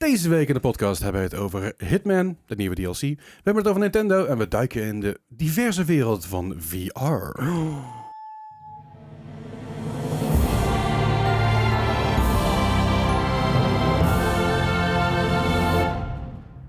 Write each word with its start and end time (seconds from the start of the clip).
Deze 0.00 0.28
week 0.28 0.48
in 0.48 0.54
de 0.54 0.60
podcast 0.60 1.02
hebben 1.02 1.20
we 1.20 1.26
het 1.28 1.36
over 1.36 1.74
Hitman, 1.76 2.36
de 2.46 2.56
nieuwe 2.56 2.74
DLC. 2.74 3.00
We 3.00 3.16
hebben 3.34 3.62
het 3.62 3.66
over 3.66 3.80
Nintendo 3.80 4.24
en 4.24 4.38
we 4.38 4.48
duiken 4.48 4.82
in 4.82 5.00
de 5.00 5.20
diverse 5.28 5.84
wereld 5.84 6.26
van 6.26 6.54
VR. 6.58 7.40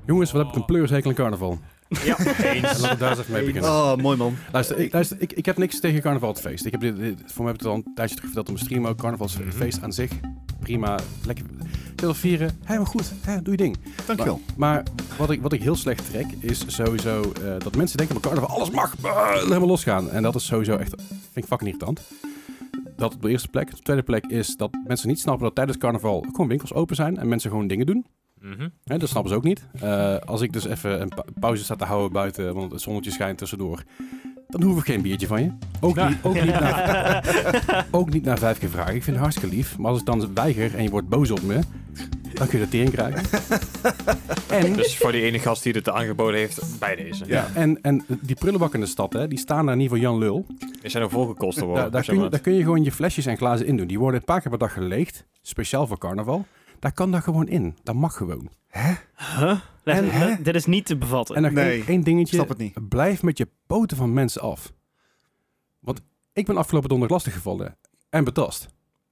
Jongens, 0.06 0.32
wat 0.32 0.42
heb 0.42 0.52
ik 0.52 0.56
een 0.60 0.66
pleurishekel 0.66 1.10
in 1.10 1.16
carnaval. 1.16 1.60
Ja, 2.04 2.18
En 2.18 2.62
laten 2.62 2.90
we 2.90 2.98
daar 2.98 3.10
eens 3.10 3.20
even 3.20 3.32
mee 3.34 3.46
beginnen. 3.46 3.70
Oh, 3.72 3.96
mooi 3.96 4.18
man. 4.18 4.36
Luister, 4.52 4.78
ik, 4.80 4.94
luister 4.94 5.18
ik, 5.20 5.34
ik 5.34 5.46
heb 5.46 5.58
niks 5.58 5.80
tegen 5.80 6.02
carnavalfeest. 6.02 6.66
Ik 6.66 6.72
heb 6.72 6.82
dit, 6.82 6.98
dit- 6.98 7.22
voor 7.26 7.44
mij 7.44 7.52
heb 7.52 7.54
ik 7.56 7.60
het 7.60 7.70
al 7.70 7.76
een 7.76 7.94
tijdje 7.96 8.16
terug 8.16 8.32
verteld 8.32 8.48
op 8.50 8.54
mijn 8.54 8.66
stream 8.66 8.88
ook. 8.88 8.98
Carnavalsfeest 8.98 9.84
aan 9.84 9.94
zich, 9.94 10.12
prima. 10.62 11.00
Lekker. 11.26 11.46
Wil 11.96 12.14
vieren, 12.14 12.52
helemaal 12.64 12.86
goed. 12.90 13.12
Hè, 13.22 13.42
doe 13.42 13.52
je 13.52 13.58
ding. 13.58 13.78
Dankjewel. 14.06 14.42
Maar 14.58 14.84
wat 15.18 15.30
ik, 15.30 15.42
wat 15.42 15.54
ik 15.54 15.62
heel 15.62 15.76
slecht 15.76 16.10
trek, 16.12 16.26
is 16.40 16.64
sowieso 16.68 17.22
eh, 17.22 17.54
dat 17.60 17.76
mensen 17.76 17.98
denken 17.98 18.22
bij 18.22 18.32
carnaval 18.32 18.56
alles 18.56 18.70
mag 18.70 18.96
ah, 19.02 19.34
helemaal 19.34 19.68
losgaan. 19.68 20.10
En 20.10 20.24
dat 20.24 20.36
is 20.36 20.46
sowieso 20.46 20.76
echt, 20.78 20.96
vind 21.08 21.36
ik 21.36 21.46
fucking 21.46 21.70
irritant. 21.70 22.02
Dat 22.96 23.14
op 23.14 23.22
de 23.22 23.30
eerste 23.30 23.48
plek. 23.48 23.70
Op 23.70 23.76
de 23.76 23.82
tweede 23.84 24.04
plek 24.04 24.26
is 24.26 24.56
dat 24.58 24.78
mensen 24.88 25.08
niet 25.08 25.20
snappen 25.20 25.44
dat 25.46 25.56
tijdens 25.56 25.78
carnaval 25.78 26.26
gewoon 26.32 26.48
winkels 26.48 26.74
open 26.74 26.96
zijn 26.96 27.18
en 27.18 27.28
mensen 27.28 27.50
gewoon 27.50 27.68
dingen 27.68 27.86
doen. 27.86 28.06
Hè, 28.84 28.98
dat 28.98 29.10
snappen 29.10 29.32
ze 29.32 29.38
ook 29.38 29.44
niet. 29.44 29.66
Eh, 29.80 30.16
als 30.18 30.42
ik 30.42 30.54
dus 30.54 30.66
even 30.66 31.02
een 31.02 31.10
pa- 31.10 31.26
pauze 31.40 31.64
sta 31.64 31.76
te 31.76 31.86
houden 31.86 32.12
buiten, 32.12 32.54
want 32.54 32.72
het 32.72 32.82
zonnetje 32.82 33.12
schijnt 33.12 33.38
tussendoor, 33.38 33.84
dan 34.52 34.62
hoef 34.62 34.80
ik 34.80 34.86
geen 34.86 35.02
biertje 35.02 35.28
van 35.28 35.44
je. 35.44 35.52
Ook, 35.80 35.96
niet, 35.96 36.18
ook, 36.22 36.34
niet, 36.34 36.60
na, 36.60 37.24
ook 37.92 38.14
niet 38.14 38.24
na 38.24 38.38
vijf 38.38 38.60
keer 38.60 38.70
vragen. 38.70 38.96
Ik 38.96 39.04
vind 39.04 39.16
het 39.16 39.26
hartstikke 39.26 39.56
lief. 39.56 39.78
Maar 39.78 39.92
als 39.92 40.00
ik 40.00 40.06
dan 40.06 40.34
weiger 40.34 40.76
en 40.76 40.84
je 40.84 40.90
wordt 40.90 41.10
boos 41.10 41.32
op 41.32 41.42
me, 41.42 41.60
dan 42.34 42.48
kun 42.48 42.58
je 42.58 42.64
dat 42.64 42.72
tering 42.72 42.92
krijgen. 42.92 43.24
en, 44.50 44.74
Dus 44.74 44.98
voor 44.98 45.12
die 45.12 45.22
ene 45.22 45.40
gast 45.40 45.64
die 45.64 45.74
het 45.74 45.90
aangeboden 45.90 46.40
heeft, 46.40 46.80
bij 46.80 46.96
deze. 46.96 47.24
Ja. 47.28 47.50
en, 47.54 47.82
en 47.82 48.06
die 48.22 48.36
prullenbak 48.36 48.74
in 48.74 48.80
de 48.80 48.86
stad, 48.86 49.14
hè, 49.14 49.28
die 49.28 49.40
staan 49.40 49.66
daar 49.66 49.76
niet 49.76 49.90
voor 49.90 50.00
Jan 50.00 50.18
Lul. 50.18 50.46
Die 50.82 50.90
zijn 50.90 51.04
ook 51.04 51.12
volgekost 51.12 51.60
worden. 51.60 51.92
Daar, 51.92 52.04
kun 52.04 52.14
je, 52.14 52.20
maar. 52.20 52.30
daar 52.30 52.40
kun 52.40 52.54
je 52.54 52.64
gewoon 52.64 52.84
je 52.84 52.92
flesjes 52.92 53.26
en 53.26 53.38
glazen 53.38 53.66
in 53.66 53.78
doen. 53.78 53.88
Die 53.88 54.00
worden 54.00 54.20
een 54.20 54.26
paar 54.26 54.42
keer 54.42 54.50
per 54.50 54.60
dag 54.60 54.74
geleegd. 54.74 55.26
Speciaal 55.42 55.88
voor 55.88 55.98
carnaval. 55.98 56.46
Daar 56.82 56.92
kan 56.94 57.12
dat 57.12 57.24
gewoon 57.24 57.48
in. 57.48 57.78
Dat 57.84 57.96
mag 57.96 58.16
gewoon. 58.18 58.50
Huh? 58.70 59.60
Leg- 59.84 59.98
En- 59.98 60.10
hè? 60.12 60.42
Dit 60.42 60.56
is 60.56 60.66
niet 60.66 60.86
te 60.86 60.98
bevatten. 60.98 61.36
En 61.36 61.42
nog 61.42 61.52
Nee, 61.52 61.78
één, 61.78 61.88
één 61.88 62.02
dingetje. 62.04 62.36
snap 62.36 62.50
het 62.50 62.58
niet. 62.58 62.90
Blijf 62.90 63.24
met 63.24 63.38
je 63.38 63.48
poten 63.68 63.98
van 63.98 64.14
mensen 64.14 64.42
af. 64.42 64.74
Want 65.80 66.02
ik 66.34 66.46
ben 66.46 66.58
afgelopen 66.58 66.90
donderdag 66.90 67.18
lastiggevallen. 67.18 67.78
En 68.10 68.24
betast. 68.24 68.68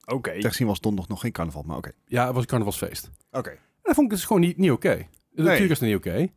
Oké. 0.05 0.39
Ter 0.39 0.49
gezien 0.49 0.67
was 0.67 0.79
donderdag 0.79 1.09
nog 1.09 1.21
geen 1.21 1.31
carnaval, 1.31 1.63
maar 1.63 1.77
oké. 1.77 1.91
Ja, 2.05 2.23
het 2.25 2.33
was 2.33 2.41
een 2.41 2.47
carnavalsfeest. 2.49 3.09
Oké. 3.31 3.49
En 3.49 3.57
dat 3.81 3.95
vond 3.95 4.11
ik 4.11 4.17
dus 4.17 4.25
gewoon 4.25 4.41
niet, 4.41 4.57
niet 4.57 4.71
oké. 4.71 5.07
Natuurlijk 5.31 5.71
is 5.71 5.79
het 5.79 5.89
niet 5.89 5.97
oké. 5.97 6.27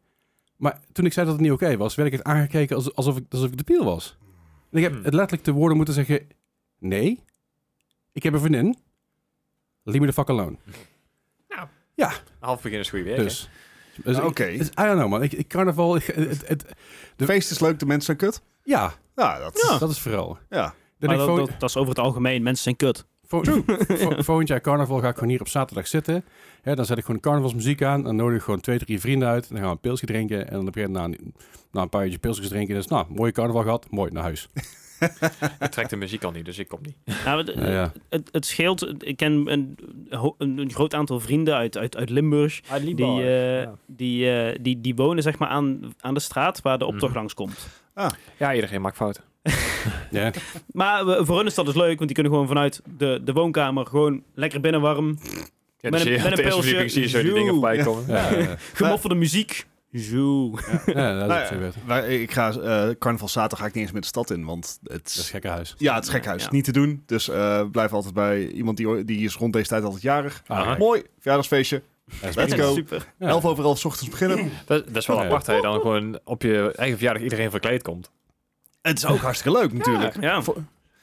Maar 0.57 0.81
toen 0.93 1.05
ik 1.05 1.13
zei 1.13 1.27
dat 1.27 1.35
het 1.35 1.45
niet 1.45 1.53
oké 1.53 1.77
was, 1.77 1.95
werd 1.95 2.13
ik 2.13 2.19
het 2.19 2.27
aangekeken 2.27 2.77
als- 2.77 2.95
alsof 2.95 3.17
ik, 3.17 3.25
alsof 3.29 3.51
ik 3.51 3.57
de 3.57 3.65
piel 3.65 3.85
was. 3.85 4.17
En 4.71 4.77
ik 4.79 4.83
heb 4.83 4.93
Hmm. 4.93 5.05
het 5.05 5.15
letterlijk 5.15 5.43
te 5.43 5.53
woorden 5.53 5.77
moeten 5.77 5.95
zeggen... 5.95 6.27
Nee, 6.79 7.25
ik 8.13 8.23
heb 8.23 8.33
een 8.33 8.41
vriendin. 8.41 8.77
Leave 9.83 10.01
me 10.01 10.07
the 10.07 10.13
fuck 10.13 10.29
alone. 10.31 10.57
Half 12.41 12.63
begin 12.63 12.79
is 12.79 12.91
goed 12.91 13.03
werk. 13.03 13.17
Dus... 13.17 13.49
dus 14.05 14.17
ik- 14.17 14.25
Oké. 14.25 14.45
het- 14.45 14.69
I 14.81 14.83
don't 14.83 14.97
know, 14.99 15.09
man. 15.09 15.23
Ik, 15.23 15.33
ik 15.33 15.49
carnaval... 15.49 15.97
Ik, 15.97 16.05
het, 16.05 16.49
het, 16.49 16.65
De 17.17 17.25
feest 17.25 17.51
is 17.51 17.61
leuk, 17.61 17.79
de 17.79 17.87
mensen 17.87 18.05
zijn 18.05 18.17
kut. 18.17 18.43
ja, 18.65 18.93
Ja, 19.17 19.39
dat 19.39 19.67
Ja. 19.71 19.79
dat 19.79 19.91
is 19.91 19.99
vooral. 20.01 20.39
Ja. 20.51 20.75
Dan 20.99 21.11
Maar 21.11 21.21
ik 21.21 21.27
dat, 21.27 21.37
dat, 21.37 21.61
dat 21.61 21.69
is 21.69 21.77
over 21.77 21.89
het 21.89 21.99
algemeen. 21.99 22.43
Mensen 22.43 22.63
zijn 22.63 22.77
kut. 22.77 23.05
vol- 23.27 23.45
vol- 24.03 24.23
volgend 24.23 24.49
jaar 24.49 24.61
carnaval 24.61 24.99
ga 25.01 25.09
ik 25.09 25.15
gewoon 25.15 25.29
hier 25.31 25.41
op 25.41 25.49
zaterdag 25.49 25.87
zitten. 25.87 26.25
Ja, 26.63 26.75
dan 26.75 26.85
zet 26.85 26.99
ik 26.99 27.05
gewoon 27.05 27.21
carnavalsmuziek 27.21 27.83
aan. 27.83 28.03
Dan 28.03 28.17
nodig 28.17 28.37
ik 28.37 28.43
gewoon 28.43 28.61
twee, 28.61 28.79
drie 28.79 29.01
vrienden 29.01 29.29
uit. 29.29 29.49
Dan 29.49 29.57
gaan 29.59 29.67
we 29.67 29.73
een 29.73 29.81
pilsje 29.81 30.07
drinken. 30.07 30.47
En 30.47 30.53
dan 30.53 30.61
op 30.61 30.67
een 30.67 30.73
gegeven 30.73 30.93
moment, 30.93 31.19
na, 31.21 31.27
een- 31.27 31.35
na 31.71 31.83
een 31.83 31.89
paar 31.89 32.01
uurtjes 32.03 32.21
pilsjes 32.21 32.49
drinken. 32.49 32.75
Dus 32.75 32.87
nou, 32.87 33.07
mooie 33.09 33.33
carnaval 33.33 33.63
gehad. 33.63 33.91
Mooi, 33.91 34.11
naar 34.13 34.23
huis. 34.23 34.49
Ik 35.61 35.71
trek 35.71 35.89
de 35.89 35.97
muziek 35.97 36.25
al 36.25 36.31
niet, 36.31 36.45
dus 36.45 36.59
ik 36.59 36.69
kom 36.69 36.79
niet. 36.83 36.97
Nou, 37.25 37.45
het, 37.47 37.55
Ja. 37.59 37.93
Het, 38.09 38.29
het 38.33 38.47
scheelt. 38.47 39.03
Ik 39.05 39.17
ken 39.17 39.33
een, 39.53 39.77
een, 40.39 40.59
een 40.59 40.71
groot 40.73 40.95
aantal 40.95 41.21
vrienden 41.21 41.55
uit, 41.55 41.77
uit, 41.79 41.97
uit 41.97 42.11
Limburg. 42.11 42.61
Die, 42.61 43.37
eh, 43.37 43.69
die, 43.87 44.31
eh, 44.31 44.59
die, 44.61 44.81
die 44.81 44.95
wonen 44.95 45.23
zeg 45.23 45.39
maar 45.39 45.49
aan, 45.49 45.95
aan 46.01 46.15
de 46.15 46.21
straat 46.21 46.61
waar 46.63 46.79
de 46.79 46.87
optocht 46.87 47.09
Mhm. 47.09 47.17
langs 47.19 47.35
komt. 47.35 47.67
Ja, 48.39 48.55
iedereen 48.55 48.81
maakt 48.81 48.97
fouten. 48.97 49.23
Ja, 50.11 50.31
Maar 50.73 51.07
we- 51.07 51.25
voor 51.25 51.37
hun 51.37 51.47
is 51.47 51.55
dat 51.55 51.67
dus 51.67 51.75
leuk, 51.75 51.95
want 51.97 52.07
die 52.07 52.13
kunnen 52.13 52.33
gewoon 52.33 52.47
vanuit 52.49 52.81
de, 52.99 53.21
de 53.25 53.33
woonkamer 53.33 53.87
gewoon 53.87 54.23
lekker 54.35 54.61
binnenwarm. 54.61 55.19
Ja, 55.23 55.91
Met 55.91 55.93
dus 55.93 56.05
een- 56.05 56.13
je, 56.13 56.23
met 56.23 56.39
een 56.39 56.45
pilsje, 56.45 56.53
verdieping 56.63 56.91
zie 56.91 57.03
je 57.03 57.09
zo 57.09 57.23
die 57.23 57.33
dingen 57.33 57.53
voorbij 57.53 57.83
komen. 57.83 58.05
ja, 58.09 58.31
ja, 58.31 58.39
ja. 58.39 58.57
Gemoffelde 58.75 59.15
muziek. 59.15 59.67
Zo. 59.93 60.51
Ja, 60.87 61.27
dat 61.27 61.51
is 61.51 61.75
Nou, 61.87 62.03
ik 62.07 62.33
ga 62.33 62.51
eh 62.53 62.89
carnaval 62.99 63.29
zaterdag 63.29 63.59
ga 63.59 63.67
ik 63.67 63.75
niet 63.75 63.83
eens 63.83 63.93
met 63.93 64.03
de 64.03 64.09
stad 64.09 64.31
in, 64.31 64.45
want 64.45 64.79
het 64.83 65.03
Dat 65.03 65.25
is 65.25 65.31
gekke 65.31 65.49
huis. 65.49 65.75
Ja, 65.79 65.95
het 65.95 66.05
is 66.05 66.11
gekhuis. 66.11 66.43
Ja. 66.43 66.49
Niet 66.51 66.65
te 66.65 66.73
doen. 66.73 67.03
Dus 67.07 67.29
eh 67.29 67.63
blijf 67.71 67.93
altijd 67.93 68.15
bij 68.15 68.47
iemand 68.47 68.77
die, 68.77 69.05
die 69.05 69.25
is 69.25 69.35
rond 69.35 69.53
deze 69.53 69.69
tijd 69.69 69.85
altijd 69.85 70.03
jarig. 70.03 70.43
Ah. 70.47 70.79
Mooi, 70.79 71.03
verjaardagsfeestje. 71.19 71.83
Let's 72.35 72.55
go. 72.55 72.75
Super. 72.75 73.13
Ja. 73.19 73.29
11 73.29 73.45
over 73.45 73.65
11 73.65 73.79
's 73.79 73.85
ochtends 73.85 74.11
beginnen. 74.11 74.39
Dat, 74.67 74.87
dat 74.87 74.97
is 74.97 75.07
wel 75.07 75.23
apart 75.23 75.45
dat 75.45 75.57
je 75.57 75.63
dan 75.63 75.81
gewoon 75.81 76.19
op 76.25 76.43
je 76.43 76.73
eigen 76.77 76.97
verjaardag 76.97 77.23
iedereen 77.23 77.51
verkleed 77.51 77.83
komt. 77.83 78.11
Het 78.83 78.99
is 78.99 79.07
ook 79.07 79.19
hartstikke 79.19 79.59
leuk 79.59 79.73
natuurlijk. 79.73 80.21
Ja. 80.21 80.43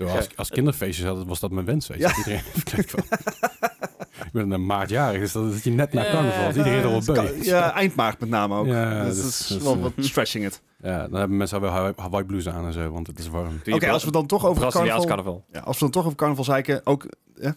Als, 0.08 0.28
als 0.36 0.50
kinderfeestjes 0.50 1.06
had, 1.06 1.26
was 1.26 1.40
dat 1.40 1.52
mijn 1.52 1.66
wens. 1.66 1.88
Weet 1.88 1.98
je. 1.98 2.04
Ja. 2.04 2.10
Dat 2.10 2.18
Iedereen 2.18 2.42
verkleed 2.64 2.86
kwam. 2.86 3.04
ik 4.34 4.36
ben 4.40 4.52
een 4.52 4.66
maartjarig, 4.66 5.20
dus 5.20 5.32
dat 5.32 5.54
is 5.54 5.64
je 5.64 5.72
net 5.72 5.94
na 5.94 6.04
carnaval. 6.04 6.48
Dus 6.48 6.56
iedereen 6.56 6.84
er 6.84 6.92
het 6.92 7.06
kan- 7.06 7.14
bij. 7.14 7.38
Ja, 7.42 7.74
eind 7.74 7.96
maart 7.96 8.20
met 8.20 8.30
name 8.30 8.56
ook. 8.58 8.66
Ja, 8.66 9.04
dus 9.04 9.16
dat 9.16 9.26
is- 9.26 9.40
is 9.50 9.52
is, 9.52 9.64
wel 9.64 9.80
wat 9.80 9.92
stretching 9.98 10.46
it. 10.46 10.62
Ja, 10.82 11.08
dan 11.08 11.20
hebben 11.20 11.38
mensen 11.38 11.58
al 11.58 11.64
wel 11.64 11.72
Hawaii- 11.74 11.94
Hawaii 11.96 12.26
blues 12.26 12.50
aan 12.50 12.66
en 12.66 12.74
zo, 12.74 12.90
want 12.90 13.08
het 13.08 13.20
is 13.20 13.28
warm. 13.28 13.62
Oké, 13.72 13.90
als 13.90 14.04
we 14.04 14.12
dan 14.12 14.26
toch 14.26 14.46
over 14.46 14.70
carnaval... 14.70 15.06
carnaval. 15.06 15.44
Ja, 15.52 15.60
als 15.60 15.76
we 15.76 15.84
dan 15.84 15.92
toch 15.92 16.06
over 16.06 16.18
carnaval 16.18 16.44
zeiken, 16.44 16.82
ook... 16.84 17.06
Ja. 17.36 17.56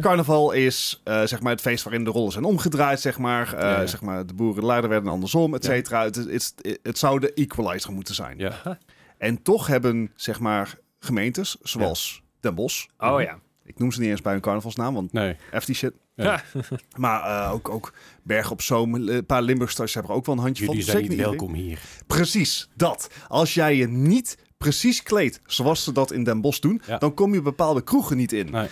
Carnaval 0.00 0.52
is 0.52 1.00
eh, 1.04 1.22
zeg 1.22 1.40
maar 1.40 1.52
het 1.52 1.60
feest 1.60 1.84
waarin 1.84 2.04
de 2.04 2.10
rollen 2.10 2.32
zijn 2.32 2.44
omgedraaid, 2.44 3.00
zeg 3.00 3.18
maar. 3.18 3.54
Eh, 3.54 3.60
Ja, 3.60 3.80
ja. 3.80 3.86
Zeg 3.86 4.00
maar 4.02 4.26
de 4.26 4.34
boeren 4.34 4.60
de 4.60 4.66
leider 4.66 4.90
werden 4.90 5.10
andersom, 5.10 5.54
et 5.54 5.64
Ja. 5.64 5.70
cetera. 5.70 6.02
Het, 6.04 6.14
het, 6.14 6.30
het, 6.30 6.78
het 6.82 6.98
zou 6.98 7.20
de 7.20 7.32
equalizer 7.32 7.92
moeten 7.92 8.14
zijn. 8.14 8.38
Ja, 8.38 8.78
En 9.18 9.42
toch 9.42 9.66
hebben, 9.66 10.12
zeg 10.16 10.40
maar, 10.40 10.78
gemeentes, 10.98 11.56
zoals 11.62 12.22
Den 12.40 12.54
Bosch... 12.54 12.86
Oh 12.98 13.20
ja. 13.20 13.38
Ik 13.68 13.78
noem 13.78 13.92
ze 13.92 14.00
niet 14.00 14.10
eens 14.10 14.22
bij 14.22 14.32
hun 14.32 14.40
carnavalsnaam, 14.40 14.94
want 14.94 15.12
nee. 15.12 15.36
F 15.58 15.64
die 15.64 15.74
shit. 15.74 15.92
Ja. 16.14 16.42
Maar 16.96 17.22
eh, 17.44 17.52
ook, 17.52 17.68
ook 17.68 17.92
Bergen 18.22 18.52
op 18.52 18.62
Zoom, 18.62 18.94
een 18.94 19.26
paar 19.26 19.42
Limburgsters 19.42 19.94
hebben 19.94 20.10
er 20.12 20.16
ook 20.18 20.26
wel 20.26 20.34
een 20.34 20.40
handje 20.40 20.64
Jullie 20.64 20.80
van. 20.82 20.90
zijn 20.90 21.02
Zeker 21.04 21.16
niet 21.16 21.26
welkom 21.26 21.54
hier. 21.54 21.80
Precies, 22.06 22.68
dat. 22.76 23.10
Als 23.28 23.54
jij 23.54 23.76
je 23.76 23.88
niet 23.88 24.38
precies 24.56 25.02
kleedt 25.02 25.40
zoals 25.46 25.84
ze 25.84 25.92
dat 25.92 26.12
in 26.12 26.24
Den 26.24 26.40
Bosch 26.40 26.60
doen, 26.60 26.82
Ja. 26.86 26.98
dan 26.98 27.14
kom 27.14 27.34
je 27.34 27.42
bepaalde 27.42 27.82
kroegen 27.82 28.16
niet 28.16 28.32
in. 28.32 28.50
Nee. 28.50 28.68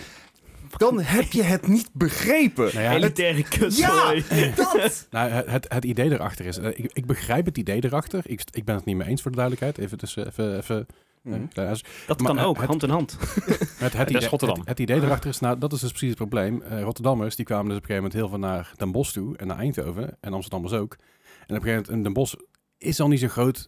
Dan 0.77 0.99
heb 1.01 1.31
je 1.31 1.43
het 1.43 1.67
niet 1.67 1.89
begrepen. 1.93 2.63
Nou 2.73 2.79
ja, 2.85 2.91
het, 2.91 3.01
Elitaire 3.03 3.43
kut. 3.43 3.77
Ja, 3.77 4.13
dat! 4.55 5.07
nou, 5.11 5.29
het, 5.31 5.65
het, 5.73 5.85
idee 5.85 6.11
erachter 6.11 6.45
is... 6.45 6.57
eh, 6.57 6.69
ik, 6.69 6.89
ik 6.93 7.05
begrijp 7.05 7.45
het 7.45 7.57
idee 7.57 7.83
erachter. 7.85 8.21
Ik, 8.25 8.41
ik 8.51 8.65
ben 8.65 8.75
het 8.75 8.85
niet 8.85 8.95
mee 8.95 9.07
eens 9.07 9.21
voor 9.21 9.31
de 9.31 9.37
duidelijkheid. 9.37 9.77
Even. 9.77 10.25
Even, 10.27 10.57
even, 10.57 10.85
Klein 11.49 11.67
huis. 11.67 11.83
Dat 12.07 12.19
Maar, 12.19 12.35
kan 12.35 12.45
ook, 12.45 12.57
het- 12.57 12.65
hand 12.67 12.83
in 12.83 12.89
hand. 12.89 13.17
Het, 13.77 13.93
het, 13.93 14.09
is 14.09 14.15
idee, 14.15 14.29
Rotterdam. 14.29 14.59
het, 14.59 14.67
het 14.67 14.79
idee 14.79 15.01
erachter 15.01 15.29
is, 15.29 15.39
nou, 15.39 15.57
dat 15.57 15.73
is 15.73 15.79
dus 15.79 15.89
precies 15.89 16.09
het 16.09 16.17
probleem. 16.17 16.61
Eh, 16.61 16.81
Rotterdammers 16.81 17.35
die 17.35 17.45
kwamen 17.45 17.65
dus 17.67 17.77
op 17.77 17.81
een 17.81 17.87
gegeven 17.89 18.09
moment 18.11 18.31
heel 18.31 18.39
veel 18.39 18.49
naar 18.49 18.73
Den 18.77 18.91
Bosch 18.91 19.13
toe 19.13 19.37
en 19.37 19.47
naar 19.47 19.57
Eindhoven 19.57 20.17
en 20.21 20.33
Amsterdammers 20.33 20.73
ook. 20.73 20.93
En 20.93 20.99
op 21.01 21.49
een 21.49 21.55
gegeven 21.55 21.69
moment, 21.71 21.89
en 21.89 22.03
Den 22.03 22.13
Bosch 22.13 22.33
is 22.77 22.99
al 22.99 23.07
niet 23.07 23.19
zo 23.19 23.27
groot. 23.27 23.67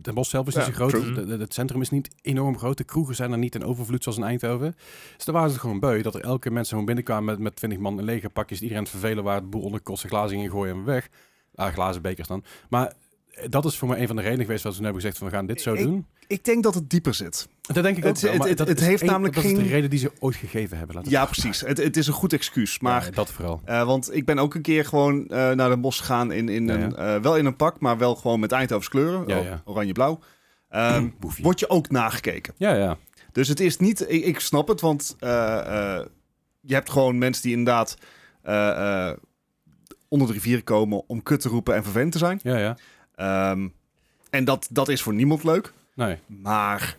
Den 0.00 0.14
Bosch 0.14 0.30
zelf 0.30 0.46
is 0.46 0.54
niet 0.54 0.64
zo 0.64 0.72
groot. 0.72 0.90
De- 1.14 1.24
de- 1.26 1.36
het 1.36 1.54
centrum 1.54 1.80
is 1.80 1.90
niet 1.90 2.14
enorm 2.22 2.58
groot. 2.58 2.76
De 2.76 2.84
kroegen 2.84 3.14
zijn 3.14 3.32
er 3.32 3.38
niet 3.38 3.54
in 3.54 3.64
overvloed 3.64 4.02
zoals 4.02 4.18
in 4.18 4.24
Eindhoven. 4.24 4.74
Dus 5.16 5.24
daar 5.24 5.34
waren 5.34 5.50
ze 5.50 5.58
gewoon 5.58 5.80
beu 5.80 6.02
dat 6.02 6.14
er 6.14 6.20
elke 6.20 6.50
mensen 6.50 6.70
gewoon 6.70 6.84
binnenkwamen 6.84 7.24
met, 7.24 7.38
met 7.38 7.56
20 7.56 7.78
man 7.78 7.98
in 7.98 8.04
lege 8.04 8.28
pakjes. 8.30 8.60
Iedereen 8.60 8.82
het 8.82 8.92
vervelen 8.92 9.24
waar 9.24 9.34
het 9.34 9.50
boel 9.50 9.62
onder 9.62 9.80
kosten 9.80 10.08
glazen 10.08 10.38
in 10.38 10.50
gooien 10.50 10.74
en 10.74 10.84
weg. 10.84 11.08
Ah, 11.54 11.72
glazen 11.72 12.02
bekers 12.02 12.28
dan. 12.28 12.44
Maar 12.68 12.92
dat 13.48 13.64
is 13.64 13.76
voor 13.76 13.88
mij 13.88 14.00
een 14.00 14.06
van 14.06 14.16
de 14.16 14.22
redenen 14.22 14.44
geweest 14.44 14.62
wat 14.64 14.72
ze 14.72 14.78
nu 14.78 14.84
hebben 14.84 15.02
gezegd 15.02 15.20
van 15.22 15.28
we 15.30 15.34
gaan 15.34 15.46
dit 15.46 15.60
zo 15.60 15.74
Ik- 15.74 15.82
doen. 15.82 16.06
Ik 16.26 16.44
denk 16.44 16.62
dat 16.62 16.74
het 16.74 16.90
dieper 16.90 17.14
zit. 17.14 17.48
Dat 17.60 17.82
denk 17.82 17.96
ik 17.96 18.04
ook 18.04 18.10
Het- 18.10 18.20
wel, 18.20 18.32
het- 18.32 18.58
het- 18.58 18.80
is 18.80 18.86
heeft 18.86 19.02
één- 19.02 19.10
namelijk 19.10 19.34
dat 19.34 19.44
is 19.44 19.50
geen- 19.50 19.62
de 19.62 19.68
reden 19.68 19.90
die 19.90 19.98
ze 19.98 20.12
ooit 20.18 20.36
gegeven 20.36 20.78
hebben. 20.78 21.02
Ja, 21.08 21.24
precies. 21.24 21.60
Het, 21.60 21.76
het 21.78 21.96
is 21.96 22.06
een 22.06 22.12
goed 22.12 22.32
excuus. 22.32 22.78
Maar 22.80 23.04
Ja, 23.04 23.10
dat 23.10 23.30
vooral. 23.30 23.60
eh, 23.64 23.84
want 23.86 24.14
ik 24.14 24.24
ben 24.24 24.38
ook 24.38 24.54
een 24.54 24.62
keer 24.62 24.84
gewoon 24.84 25.26
eh, 25.28 25.36
naar 25.50 25.68
Den 25.68 25.80
Bosch 25.80 25.98
gegaan 26.00 26.32
in, 26.32 26.48
in 26.48 26.66
Ja, 26.66 26.74
ja. 26.76 26.84
een, 26.84 26.96
eh, 26.96 27.16
wel 27.20 27.36
in 27.36 27.46
een 27.46 27.56
pak, 27.56 27.80
maar 27.80 27.98
wel 27.98 28.14
gewoon 28.14 28.40
met 28.40 28.52
Eindhoven's 28.52 28.88
kleuren. 28.90 29.60
Oranje-blauw. 29.64 30.18
Ehm, 30.68 31.08
word 31.42 31.60
je 31.60 31.68
ook 31.70 31.90
nagekeken. 31.90 32.54
Ja, 32.56 32.74
ja. 32.74 32.96
Dus 33.32 33.48
het 33.48 33.60
is 33.60 33.76
niet, 33.76 34.00
ik, 34.10 34.24
ik 34.24 34.40
snap 34.40 34.68
het, 34.68 34.80
want 34.80 35.16
je 36.60 36.74
hebt 36.74 36.90
gewoon 36.90 37.18
mensen 37.18 37.42
die 37.42 37.52
inderdaad 37.56 37.96
onder 40.08 40.26
de 40.28 40.32
rivier 40.34 40.62
komen 40.64 41.02
om 41.08 41.22
kut 41.22 41.40
te 41.40 41.48
roepen 41.48 41.74
en 41.74 41.82
vervelend 41.82 42.12
te 42.12 42.18
zijn. 42.18 42.40
Ja, 42.42 42.56
ja. 42.58 42.76
Ehm, 43.18 43.68
en 44.30 44.44
dat, 44.44 44.68
dat 44.70 44.88
is 44.88 45.02
voor 45.02 45.14
niemand 45.14 45.44
leuk. 45.44 45.72
Nee. 45.94 46.16
Maar 46.26 46.96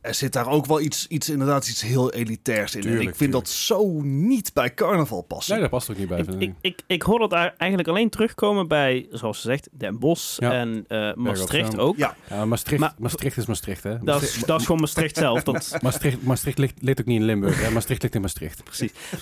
er 0.00 0.14
zit 0.14 0.32
daar 0.32 0.46
ook 0.48 0.66
wel 0.66 0.80
iets, 0.80 1.06
iets 1.08 1.28
inderdaad, 1.30 1.68
iets 1.68 1.82
heel 1.82 2.12
elitairs 2.12 2.74
in. 2.74 2.84
en 2.86 3.00
ik 3.00 3.14
vind 3.16 3.32
dat 3.32 3.48
zo 3.48 4.00
niet 4.02 4.50
bij 4.52 4.74
carnaval 4.74 5.22
passen. 5.22 5.52
Nee, 5.52 5.60
daar 5.60 5.70
past 5.70 5.90
ook 5.90 5.96
niet 5.96 6.08
bij. 6.08 6.18
Ik, 6.18 6.28
ik, 6.38 6.54
ik, 6.60 6.82
ik 6.86 7.02
hoor 7.02 7.18
dat 7.18 7.30
daar 7.30 7.54
eigenlijk 7.58 7.90
alleen 7.90 8.10
terugkomen 8.10 8.68
bij, 8.68 9.06
zoals 9.10 9.40
ze 9.40 9.46
zegt, 9.48 9.68
Den 9.72 9.98
Bosch 9.98 10.38
Ja. 10.40 10.52
en 10.52 10.84
eh, 10.88 11.14
Maastricht 11.14 11.78
ook. 11.78 11.96
Ja. 11.96 12.16
Ja, 12.28 12.44
Maastricht, 12.44 12.80
Maar- 12.80 12.94
Maastricht 12.98 13.36
is 13.36 13.46
Maastricht, 13.46 13.82
hè? 13.82 13.98
Dat 13.98 14.22
is, 14.22 14.42
dat 14.46 14.60
is 14.60 14.66
gewoon 14.66 14.80
Maastricht 14.80 15.16
zelf. 15.16 15.42
Dat, 15.42 15.76
Maastricht, 15.82 16.22
Maastricht 16.22 16.58
ligt, 16.58 16.82
ligt 16.82 17.00
ook 17.00 17.06
niet 17.06 17.20
in 17.20 17.26
Limburg, 17.26 17.62
hè? 17.62 17.70
Maastricht 17.70 18.02
ligt 18.02 18.14
in 18.14 18.20
Maastricht. 18.20 18.62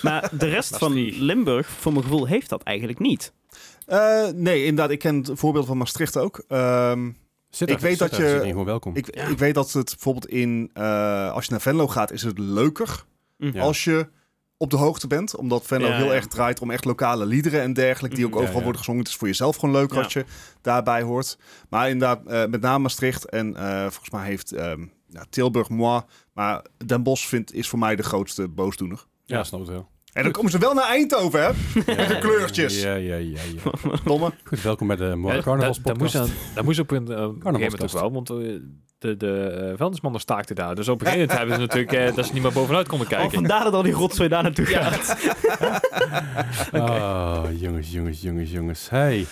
maar 0.01 0.29
de 0.37 0.47
rest 0.47 0.77
van. 0.77 0.93
Limburg, 1.23 1.67
voor 1.69 1.91
mijn 1.91 2.03
gevoel, 2.03 2.25
heeft 2.27 2.49
dat 2.49 2.63
eigenlijk 2.63 2.99
niet. 2.99 3.33
Eh, 3.85 4.27
nee, 4.33 4.59
inderdaad. 4.65 4.89
Ik 4.91 4.99
ken 4.99 5.15
het 5.15 5.29
voorbeeld 5.33 5.65
van 5.65 5.77
Maastricht 5.77 6.17
ook. 6.17 6.43
Ehm, 6.47 7.09
Zit 7.49 7.69
Ik 7.69 7.73
daar- 7.75 7.83
weet 7.83 7.97
zit 7.97 8.09
dat 8.09 8.19
je- 8.19 8.39
gewoon 8.43 8.65
welkom. 8.65 8.95
ik, 8.95 9.07
ik 9.09 9.37
weet 9.37 9.53
dat 9.53 9.71
het 9.71 9.85
bijvoorbeeld 9.89 10.27
in... 10.27 10.69
eh, 10.73 11.31
als 11.31 11.45
je 11.45 11.51
naar 11.51 11.61
Venlo 11.61 11.87
gaat, 11.87 12.11
is 12.11 12.21
het 12.23 12.39
leuker. 12.39 13.03
Ja. 13.37 13.61
als 13.61 13.83
je 13.83 14.07
op 14.57 14.69
de 14.69 14.77
hoogte 14.77 15.07
bent. 15.07 15.35
Omdat 15.35 15.65
Venlo 15.65 15.87
Ja, 15.87 15.95
heel 15.95 16.05
ja. 16.05 16.11
erg 16.13 16.27
draait 16.27 16.59
om 16.61 16.71
echt 16.71 16.85
lokale 16.85 17.25
liederen 17.25 17.61
en 17.61 17.73
dergelijke. 17.73 18.15
Die 18.15 18.25
ook 18.25 18.31
Mhm. 18.31 18.39
overal 18.39 18.53
Ja, 18.59 18.59
ja. 18.59 18.63
worden 18.71 18.81
gezongen. 18.81 19.01
Het 19.01 19.11
is 19.11 19.17
voor 19.17 19.27
jezelf 19.27 19.55
gewoon 19.55 19.75
leuk 19.75 19.93
Ja. 19.93 20.01
als 20.01 20.13
je 20.13 20.25
daarbij 20.61 21.01
hoort. 21.01 21.37
Maar 21.69 21.89
inderdaad, 21.89 22.25
eh, 22.27 22.45
met 22.45 22.61
name 22.61 22.79
Maastricht. 22.79 23.25
En 23.29 23.55
eh, 23.55 23.81
volgens 23.81 24.09
mij 24.09 24.25
heeft 24.25 24.51
ehm, 24.51 24.85
ja, 25.07 25.25
Tilburg 25.29 25.69
moi. 25.69 26.01
Maar 26.33 26.65
Den 26.85 27.03
Bosch 27.03 27.27
vindt, 27.27 27.53
is 27.53 27.67
voor 27.67 27.79
mij 27.79 27.95
de 27.95 28.03
grootste 28.03 28.47
boosdoener. 28.47 29.05
Ja, 29.25 29.43
snap 29.43 29.59
het 29.59 29.69
wel. 29.69 29.87
En 30.13 30.23
dan 30.23 30.31
komen 30.31 30.51
ze 30.51 30.57
wel 30.57 30.73
naar 30.73 30.87
Eindhoven, 30.87 31.41
hè? 31.43 31.49
Met 31.95 32.07
de 32.07 32.17
kleurtjes. 32.19 32.81
Ja, 32.81 32.93
ja, 32.93 33.15
ja, 33.15 33.39
ja. 33.55 33.71
Domme. 34.03 34.31
Goed, 34.43 34.61
welkom 34.61 34.87
bij 34.87 34.95
de 34.95 35.19
dat- 35.21 35.43
dat 35.43 35.57
moest, 35.57 35.81
podcast. 35.81 36.15
aan- 36.15 36.29
dat 36.55 36.63
moest 36.63 36.79
op 36.79 36.91
een 36.91 36.97
eh, 36.97 37.03
gegeven 37.07 37.21
moment 37.27 37.35
ook 37.35 37.43
Carnavalskast. 37.43 37.93
wel, 37.93 38.11
want 38.11 38.29
eh, 38.29 38.35
de, 38.97 39.17
de 39.17 39.41
eh, 39.71 39.77
vuilnismannen 39.77 40.21
staakten 40.21 40.55
daar. 40.55 40.75
Dus 40.75 40.87
op 40.89 41.01
een 41.01 41.07
gegeven 41.07 41.27
moment 41.27 41.37
hebben 41.37 41.55
ze 41.55 41.61
natuurlijk 41.77 42.09
eh, 42.09 42.15
dat 42.15 42.25
ze 42.25 42.33
niet 42.33 42.41
meer 42.43 42.51
bovenuit 42.51 42.87
konden 42.87 43.07
Oh, 43.07 43.13
kijken. 43.13 43.33
vandaar 43.33 43.63
dat 43.63 43.73
al 43.73 43.81
die 43.83 43.93
rotzooi 43.93 44.29
daar 44.29 44.43
naartoe 44.43 44.65
gaat. 44.65 45.17
Oh, 46.73 47.43
jongens, 47.59 47.91
jongens, 47.91 48.21
jongens, 48.21 48.51
jongens. 48.51 48.89
Hey. 48.89 49.25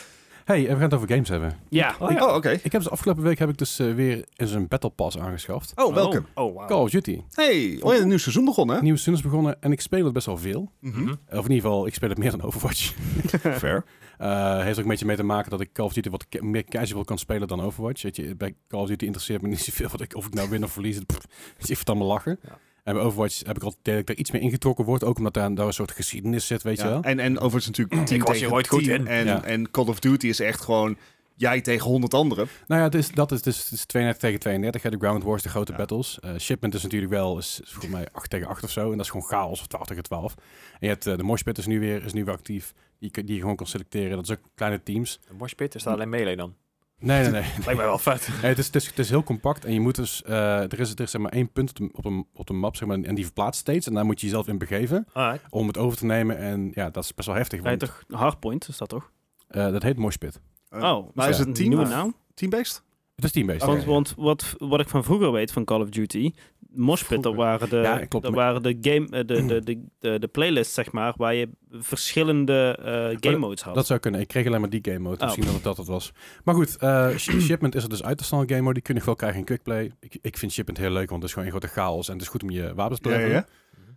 Hey, 0.49 0.61
we 0.61 0.69
gaan 0.69 0.81
het 0.81 0.93
over 0.93 1.07
games 1.07 1.29
hebben. 1.29 1.59
Ja. 1.69 1.95
Oh, 1.99 2.35
oké. 2.35 2.49
Ik 2.49 2.71
heb 2.71 2.81
dus 2.81 2.89
afgelopen 2.89 3.23
week 3.23 3.39
heb 3.39 3.49
ik 3.49 3.57
dus 3.57 3.79
eh, 3.79 3.93
weer 3.93 4.25
eens 4.35 4.51
een 4.51 4.67
Battle 4.67 4.89
Pass 4.89 5.17
aangeschaft. 5.17 5.71
Oh, 5.75 5.93
welkom. 5.93 6.25
Oh, 6.33 6.45
oh 6.45 6.53
wow. 6.53 6.67
Call 6.67 6.81
of 6.81 6.89
Duty. 6.89 7.21
Hey, 7.33 7.77
oh 7.81 7.93
ja, 7.93 7.99
een 7.99 8.07
nieuw 8.07 8.17
seizoen 8.17 8.45
begonnen, 8.45 8.75
hè? 8.75 8.81
Nieuwe 8.81 8.97
seizoen 8.97 9.23
is 9.25 9.29
begonnen 9.31 9.61
en 9.61 9.71
ik 9.71 9.81
speel 9.81 10.03
het 10.03 10.13
best 10.13 10.25
wel 10.25 10.37
veel. 10.37 10.71
Mhm. 10.79 11.01
Mhm. 11.01 11.11
Of 11.11 11.45
in 11.45 11.51
ieder 11.51 11.55
geval, 11.55 11.87
ik 11.87 11.93
speel 11.93 12.09
het 12.09 12.17
meer 12.17 12.31
dan 12.31 12.41
Overwatch. 12.41 12.93
Fair. 13.61 13.85
Eh 14.17 14.61
heeft 14.61 14.77
ook 14.77 14.83
een 14.83 14.89
beetje 14.89 15.05
mee 15.05 15.15
te 15.15 15.23
maken 15.23 15.49
dat 15.49 15.61
ik 15.61 15.73
Call 15.73 15.85
of 15.85 15.93
Duty 15.93 16.09
wat 16.09 16.25
meer 16.39 16.63
casual 16.63 17.03
kan 17.03 17.17
spelen 17.17 17.47
dan 17.47 17.61
Overwatch. 17.61 18.01
Weet 18.01 18.15
je, 18.15 18.35
bij 18.35 18.55
Call 18.67 18.81
of 18.81 18.87
Duty 18.87 19.05
interesseert 19.05 19.41
me 19.41 19.47
niet 19.47 19.59
zoveel 19.59 19.89
wat 19.89 20.01
ik, 20.01 20.15
of 20.15 20.25
ik 20.25 20.33
nou 20.33 20.49
win 20.49 20.63
of 20.63 20.71
verlies. 20.71 20.99
Pff, 20.99 21.25
ik 21.57 21.65
vind 21.65 21.79
het 21.79 21.89
allemaal 21.89 22.07
lachen. 22.07 22.39
Ja. 22.43 22.57
En 22.89 22.95
bij 22.95 23.03
Overwatch 23.03 23.41
heb 23.45 23.55
ik 23.57 23.63
altijd 23.63 23.85
dat 23.85 23.97
ik 23.97 24.09
er 24.09 24.15
iets 24.17 24.31
meer 24.31 24.41
ingetrokken 24.41 24.85
word. 24.85 25.03
Ook 25.03 25.17
omdat 25.17 25.33
daar, 25.33 25.53
daar 25.55 25.65
een 25.67 25.73
soort 25.73 25.91
geschiedenis 25.91 26.47
zit, 26.47 26.63
weet 26.63 26.77
je 26.77 26.83
wel. 26.83 27.01
En, 27.01 27.19
en 27.19 27.39
overigens 27.39 27.77
natuurlijk 27.77 28.07
team 28.07 28.23
was 28.23 28.45
ooit 28.45 28.67
goed 28.67 28.83
team. 28.83 28.99
in. 29.01 29.07
En, 29.07 29.25
Ja. 29.25 29.43
en 29.43 29.71
Call 29.71 29.85
of 29.87 29.99
Duty 29.99 30.27
is 30.27 30.39
echt 30.39 30.61
gewoon 30.61 30.97
jij 31.35 31.61
tegen 31.61 31.87
honderd 31.87 32.13
anderen. 32.13 32.47
Nou 32.67 32.79
ja, 32.81 32.87
het 32.87 32.95
is, 32.95 33.11
dat 33.11 33.31
is 33.31 33.41
dus 33.41 33.63
het 33.63 33.71
is 33.71 33.85
32 33.85 34.21
tegen 34.21 34.39
32. 34.39 34.81
hè, 34.83 34.89
De 34.89 34.97
Ground 34.97 35.23
Wars, 35.23 35.43
de 35.43 35.49
grote 35.49 35.71
Ja. 35.71 35.77
battles. 35.77 36.19
Eh, 36.19 36.35
shipment 36.37 36.73
is 36.73 36.83
natuurlijk 36.83 37.11
wel, 37.11 37.37
is, 37.37 37.59
is 37.63 37.69
volgens 37.71 37.93
mij 37.93 38.07
8 38.11 38.29
tegen 38.29 38.47
8 38.47 38.63
of 38.63 38.71
zo. 38.71 38.83
En 38.91 38.97
dat 38.97 39.05
is 39.05 39.11
gewoon 39.11 39.25
chaos, 39.27 39.59
of 39.59 39.67
12 39.67 39.87
tegen 39.87 40.03
12. 40.03 40.35
En 40.71 40.77
je 40.79 40.87
hebt 40.87 41.07
eh, 41.07 41.17
de 41.17 41.23
Moshpit 41.23 41.57
is 41.57 41.65
nu 41.65 41.79
weer, 41.79 42.05
is 42.05 42.13
nu 42.13 42.23
weer 42.25 42.33
actief. 42.33 42.73
Die, 42.99 43.09
je- 43.13 43.23
die 43.23 43.35
je 43.35 43.41
gewoon 43.41 43.55
kan 43.55 43.67
selecteren. 43.67 44.15
Dat 44.15 44.23
is 44.23 44.31
ook 44.31 44.41
kleine 44.55 44.83
teams. 44.83 45.19
Een 45.29 45.35
moshpit 45.35 45.75
is 45.75 45.83
daar 45.83 45.93
alleen 45.93 46.09
melee 46.09 46.35
dan. 46.35 46.55
Nee, 46.99 47.21
nee, 47.21 47.31
nee. 47.41 47.41
Lijkt 47.41 47.65
mij 47.65 47.75
wel 47.75 47.97
vet. 47.97 48.27
Nee, 48.41 48.49
het, 48.49 48.57
is, 48.59 48.65
het, 48.65 48.75
is, 48.75 48.87
het 48.87 48.99
is 48.99 49.09
heel 49.09 49.23
compact 49.23 49.65
en 49.65 49.73
je 49.73 49.79
moet 49.79 49.95
dus, 49.95 50.23
eh, 50.23 50.61
er, 50.61 50.79
is, 50.79 50.91
er 50.91 51.01
is 51.01 51.11
zeg 51.11 51.21
maar 51.21 51.31
één 51.31 51.51
punt 51.51 51.69
op 51.69 51.75
de, 51.77 51.89
op 51.93 52.03
de, 52.03 52.23
op 52.33 52.47
de 52.47 52.53
map 52.53 52.75
zeg 52.75 52.87
maar, 52.87 52.99
en 53.01 53.15
die 53.15 53.25
verplaatst 53.25 53.59
steeds. 53.61 53.87
En 53.87 53.93
daar 53.93 54.05
moet 54.05 54.19
je 54.19 54.25
jezelf 54.25 54.47
in 54.47 54.57
begeven 54.57 55.07
Alright. 55.13 55.45
om 55.49 55.67
het 55.67 55.77
over 55.77 55.97
te 55.97 56.05
nemen. 56.05 56.37
En 56.37 56.71
ja, 56.73 56.89
dat 56.89 57.03
is 57.03 57.13
best 57.13 57.27
wel 57.27 57.37
heftig. 57.37 57.61
Ga 57.61 57.69
je 57.69 57.77
Want, 57.77 57.91
toch 58.07 58.19
Hardpoint, 58.19 58.67
is 58.67 58.77
dat 58.77 58.89
toch? 58.89 59.11
eh, 59.47 59.71
dat 59.71 59.83
heet 59.83 59.97
Moshpit. 59.97 60.39
Uh, 60.71 60.83
oh, 60.83 61.09
maar 61.15 61.29
is 61.29 61.37
dat 61.37 61.47
het 61.47 61.59
een 61.59 61.67
nieuwe 61.67 61.83
team, 61.83 61.95
naam? 61.95 62.15
team-based? 62.33 62.83
Het 63.21 63.27
is 63.27 63.31
team-based. 63.31 63.61
Oké. 63.61 63.71
Want, 63.71 63.85
want 63.85 64.13
wat, 64.17 64.55
wat 64.69 64.79
ik 64.79 64.89
van 64.89 65.03
vroeger 65.03 65.31
weet 65.31 65.51
van 65.51 65.65
Call 65.65 65.81
of 65.81 65.89
Duty, 65.89 66.31
Moshpit, 66.73 67.23
dat 67.23 67.35
waren 67.35 67.69
de, 67.69 67.75
Ja, 67.77 68.05
klopt. 68.05 68.25
dat 68.25 68.33
waren 68.35 68.63
de 68.63 68.77
game, 68.81 69.05
eh, 69.09 69.25
de, 69.27 69.45
de, 69.45 69.61
de, 69.63 69.83
de, 69.99 70.19
de 70.19 70.27
playlists, 70.27 70.73
zeg 70.73 70.91
maar, 70.91 71.13
waar 71.17 71.33
je 71.33 71.49
verschillende 71.71 72.77
eh, 72.83 73.17
game 73.31 73.37
modes 73.37 73.61
had. 73.61 73.75
Dat 73.75 73.85
zou 73.85 73.99
kunnen. 73.99 74.21
Ik 74.21 74.27
kreeg 74.27 74.45
alleen 74.47 74.59
maar 74.61 74.69
die 74.69 74.79
game 74.83 74.99
mode. 74.99 75.15
Oh. 75.17 75.23
Misschien 75.23 75.45
dat 75.45 75.53
het 75.53 75.63
dat 75.63 75.77
het 75.77 75.87
was. 75.87 76.11
Maar 76.43 76.55
goed, 76.55 76.77
eh, 76.77 77.09
sh- 77.15 77.39
Shipment 77.47 77.75
is 77.75 77.83
er 77.83 77.89
dus 77.89 78.03
uit 78.03 78.17
te 78.17 78.23
staan 78.23 78.49
game 78.49 78.61
mode. 78.61 78.73
Die 78.73 78.83
kun 78.83 78.95
je 78.95 79.01
wel 79.05 79.15
krijgen 79.15 79.39
in 79.39 79.45
quickplay. 79.45 79.91
Ik, 79.99 80.17
ik 80.21 80.37
vind 80.37 80.51
Shipment 80.51 80.77
heel 80.77 80.91
leuk, 80.91 81.09
want 81.09 81.21
het 81.21 81.23
is 81.23 81.31
gewoon 81.37 81.45
een 81.45 81.59
grote 81.59 81.73
chaos. 81.73 82.07
En 82.07 82.13
het 82.13 82.21
is 82.21 82.27
goed 82.27 82.43
om 82.43 82.49
je 82.49 82.73
wapens 82.75 82.99
te 82.99 83.09
Ja, 83.09 83.15
ja, 83.15 83.21
levelen. 83.21 83.45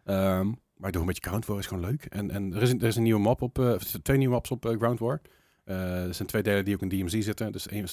ja. 0.04 0.38
Ehm, 0.38 0.46
maar 0.76 0.86
ik 0.86 0.92
doe 0.92 1.00
een 1.00 1.06
beetje 1.08 1.28
Ground 1.28 1.46
War, 1.46 1.58
is 1.58 1.66
gewoon 1.66 1.84
leuk. 1.84 2.04
En, 2.04 2.30
en 2.30 2.54
er, 2.54 2.62
is 2.62 2.70
een, 2.70 2.80
er 2.80 2.86
is 2.86 2.96
een 2.96 3.02
nieuwe 3.02 3.20
map 3.20 3.42
op, 3.42 3.58
eh, 3.58 3.72
twee 4.02 4.16
nieuwe 4.16 4.32
maps 4.34 4.50
op 4.50 4.74
Ground 4.78 4.98
War. 4.98 5.20
Eh, 5.72 6.04
er 6.06 6.14
zijn 6.14 6.28
twee 6.28 6.42
delen 6.42 6.64
die 6.64 6.74
ook 6.74 6.82
in 6.82 6.88
DMZ 6.88 7.18
zitten. 7.18 7.52
Dus 7.52 7.68
één 7.68 7.86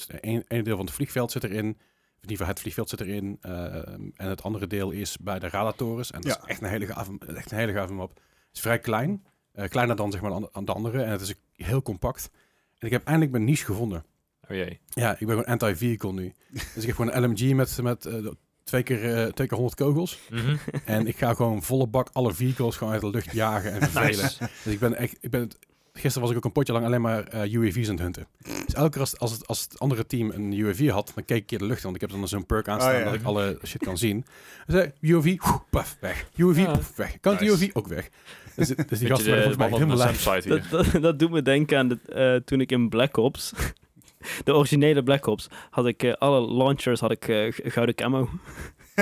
één 0.47 0.63
deel 0.63 0.75
van 0.75 0.85
het 0.85 0.93
vliegveld 0.95 1.31
zit 1.31 1.43
erin. 1.43 1.65
In 1.65 1.75
ieder 2.21 2.37
geval 2.37 2.47
het 2.47 2.59
vliegveld 2.59 2.89
zit 2.89 3.01
erin. 3.01 3.37
Ehm, 3.41 4.09
en 4.15 4.27
het 4.29 4.43
andere 4.43 4.67
deel 4.67 4.91
is 4.91 5.17
bij 5.17 5.39
de 5.39 5.49
radartorens. 5.49 6.11
En 6.11 6.21
dat 6.21 6.31
Ja. 6.31 6.37
is 6.41 6.47
echt 6.49 6.61
een 6.61 6.69
hele 6.69 6.85
gave, 6.85 7.17
echt 7.35 7.51
een 7.51 7.57
hele 7.57 7.73
gave 7.73 7.93
map. 7.93 8.09
Het 8.15 8.21
is 8.57 8.59
vrij 8.61 8.79
klein. 8.79 9.23
Eh, 9.51 9.69
kleiner 9.69 9.95
dan 9.95 10.11
zeg 10.11 10.21
maar 10.21 10.31
aan 10.51 10.65
de- 10.65 10.71
andere. 10.71 11.01
En 11.03 11.11
het 11.11 11.21
is 11.21 11.33
heel 11.55 11.81
compact. 11.81 12.29
En 12.77 12.87
ik 12.87 12.91
heb 12.93 13.03
eindelijk 13.03 13.31
mijn 13.31 13.43
niche 13.43 13.65
gevonden. 13.65 14.05
Oh 14.49 14.55
jee. 14.55 14.79
Ja, 14.89 15.11
ik 15.11 15.19
ben 15.19 15.29
gewoon 15.29 15.45
anti-vehicle 15.45 16.13
nu. 16.13 16.33
dus 16.73 16.83
ik 16.83 16.85
heb 16.85 16.95
gewoon 16.95 17.13
een 17.13 17.23
LMG 17.29 17.53
met, 17.55 17.81
met 17.81 18.05
eh, 18.05 18.27
twee, 18.63 18.83
keer, 18.83 19.03
eh, 19.15 19.31
twee 19.31 19.47
keer 19.47 19.57
100 19.57 19.75
kogels. 19.75 20.19
Mhm. 20.29 20.55
En 20.85 21.07
ik 21.07 21.17
ga 21.17 21.33
gewoon 21.33 21.63
volle 21.63 21.87
bak 21.87 22.09
alle 22.13 22.33
vehicles 22.33 22.77
gewoon 22.77 22.93
uit 22.93 23.01
de 23.01 23.09
lucht 23.09 23.31
jagen 23.31 23.71
en 23.71 23.81
vervelen. 23.89 24.23
Nice. 24.23 24.37
Dus 24.63 24.73
ik 24.73 24.79
ben 24.79 24.95
echt, 24.95 25.17
ik 25.21 25.29
ben, 25.29 25.49
gisteren 25.93 26.21
was 26.21 26.31
ik 26.31 26.37
ook 26.37 26.45
een 26.45 26.51
potje 26.51 26.73
lang 26.73 26.85
alleen 26.85 27.01
maar 27.01 27.23
eh, 27.23 27.53
UAV's 27.53 27.85
aan 27.87 27.93
het 27.93 28.01
hunten. 28.03 28.27
Dus 28.65 28.73
elke 28.73 28.89
keer 28.89 28.99
als, 28.99 29.17
als, 29.17 29.31
het, 29.31 29.47
als 29.47 29.61
het 29.61 29.79
andere 29.79 30.05
team 30.05 30.31
een 30.31 30.51
UAV 30.53 30.89
had, 30.89 31.11
dan 31.15 31.25
keek 31.25 31.35
ik 31.37 31.41
een 31.41 31.45
keer 31.45 31.57
de 31.57 31.65
lucht 31.65 31.77
in, 31.77 31.83
want 31.83 31.95
ik 31.95 32.01
heb 32.01 32.09
dan 32.19 32.27
zo'n 32.27 32.45
perk 32.45 32.67
aanstaan 32.67 32.93
Oh, 32.93 32.99
ja. 32.99 33.03
dat 33.05 33.13
ik 33.13 33.23
alle 33.23 33.59
shit 33.65 33.83
kan 33.83 33.97
zien. 33.97 34.25
Dan 34.65 34.75
zei 34.75 34.83
ik, 34.83 34.93
UAV, 35.09 35.23
woe, 35.37 35.61
paf, 35.69 35.97
weg. 35.99 36.25
UAV, 36.35 36.57
Ja. 36.57 36.71
paf, 36.71 36.95
weg. 36.95 37.19
Counter 37.19 37.45
Nice. 37.47 37.59
UAV, 37.63 37.69
ook 37.75 37.87
weg. 37.87 38.09
Dus, 38.55 38.67
dus 38.67 38.99
die 38.99 39.07
gasten 39.07 39.25
de 39.31 39.35
volgens 39.35 39.57
mij 39.57 39.67
helemaal 39.69 39.97
de 39.97 40.03
lijf. 40.03 40.23
Dat, 40.23 40.63
dat, 40.69 41.01
dat 41.01 41.19
doet 41.19 41.31
me 41.31 41.41
denken 41.41 41.77
aan 41.77 41.87
de, 41.87 41.97
eh, 42.05 42.35
toen 42.45 42.61
ik 42.61 42.71
in 42.71 42.89
Black 42.89 43.17
Ops, 43.17 43.53
de 44.43 44.53
originele 44.53 45.03
Black 45.03 45.25
Ops, 45.25 45.47
had 45.69 45.85
ik 45.85 46.03
eh, 46.03 46.13
alle 46.13 46.53
launchers 46.53 46.99
had 46.99 47.11
ik 47.11 47.53
gouden 47.63 47.95
camo. 47.95 48.29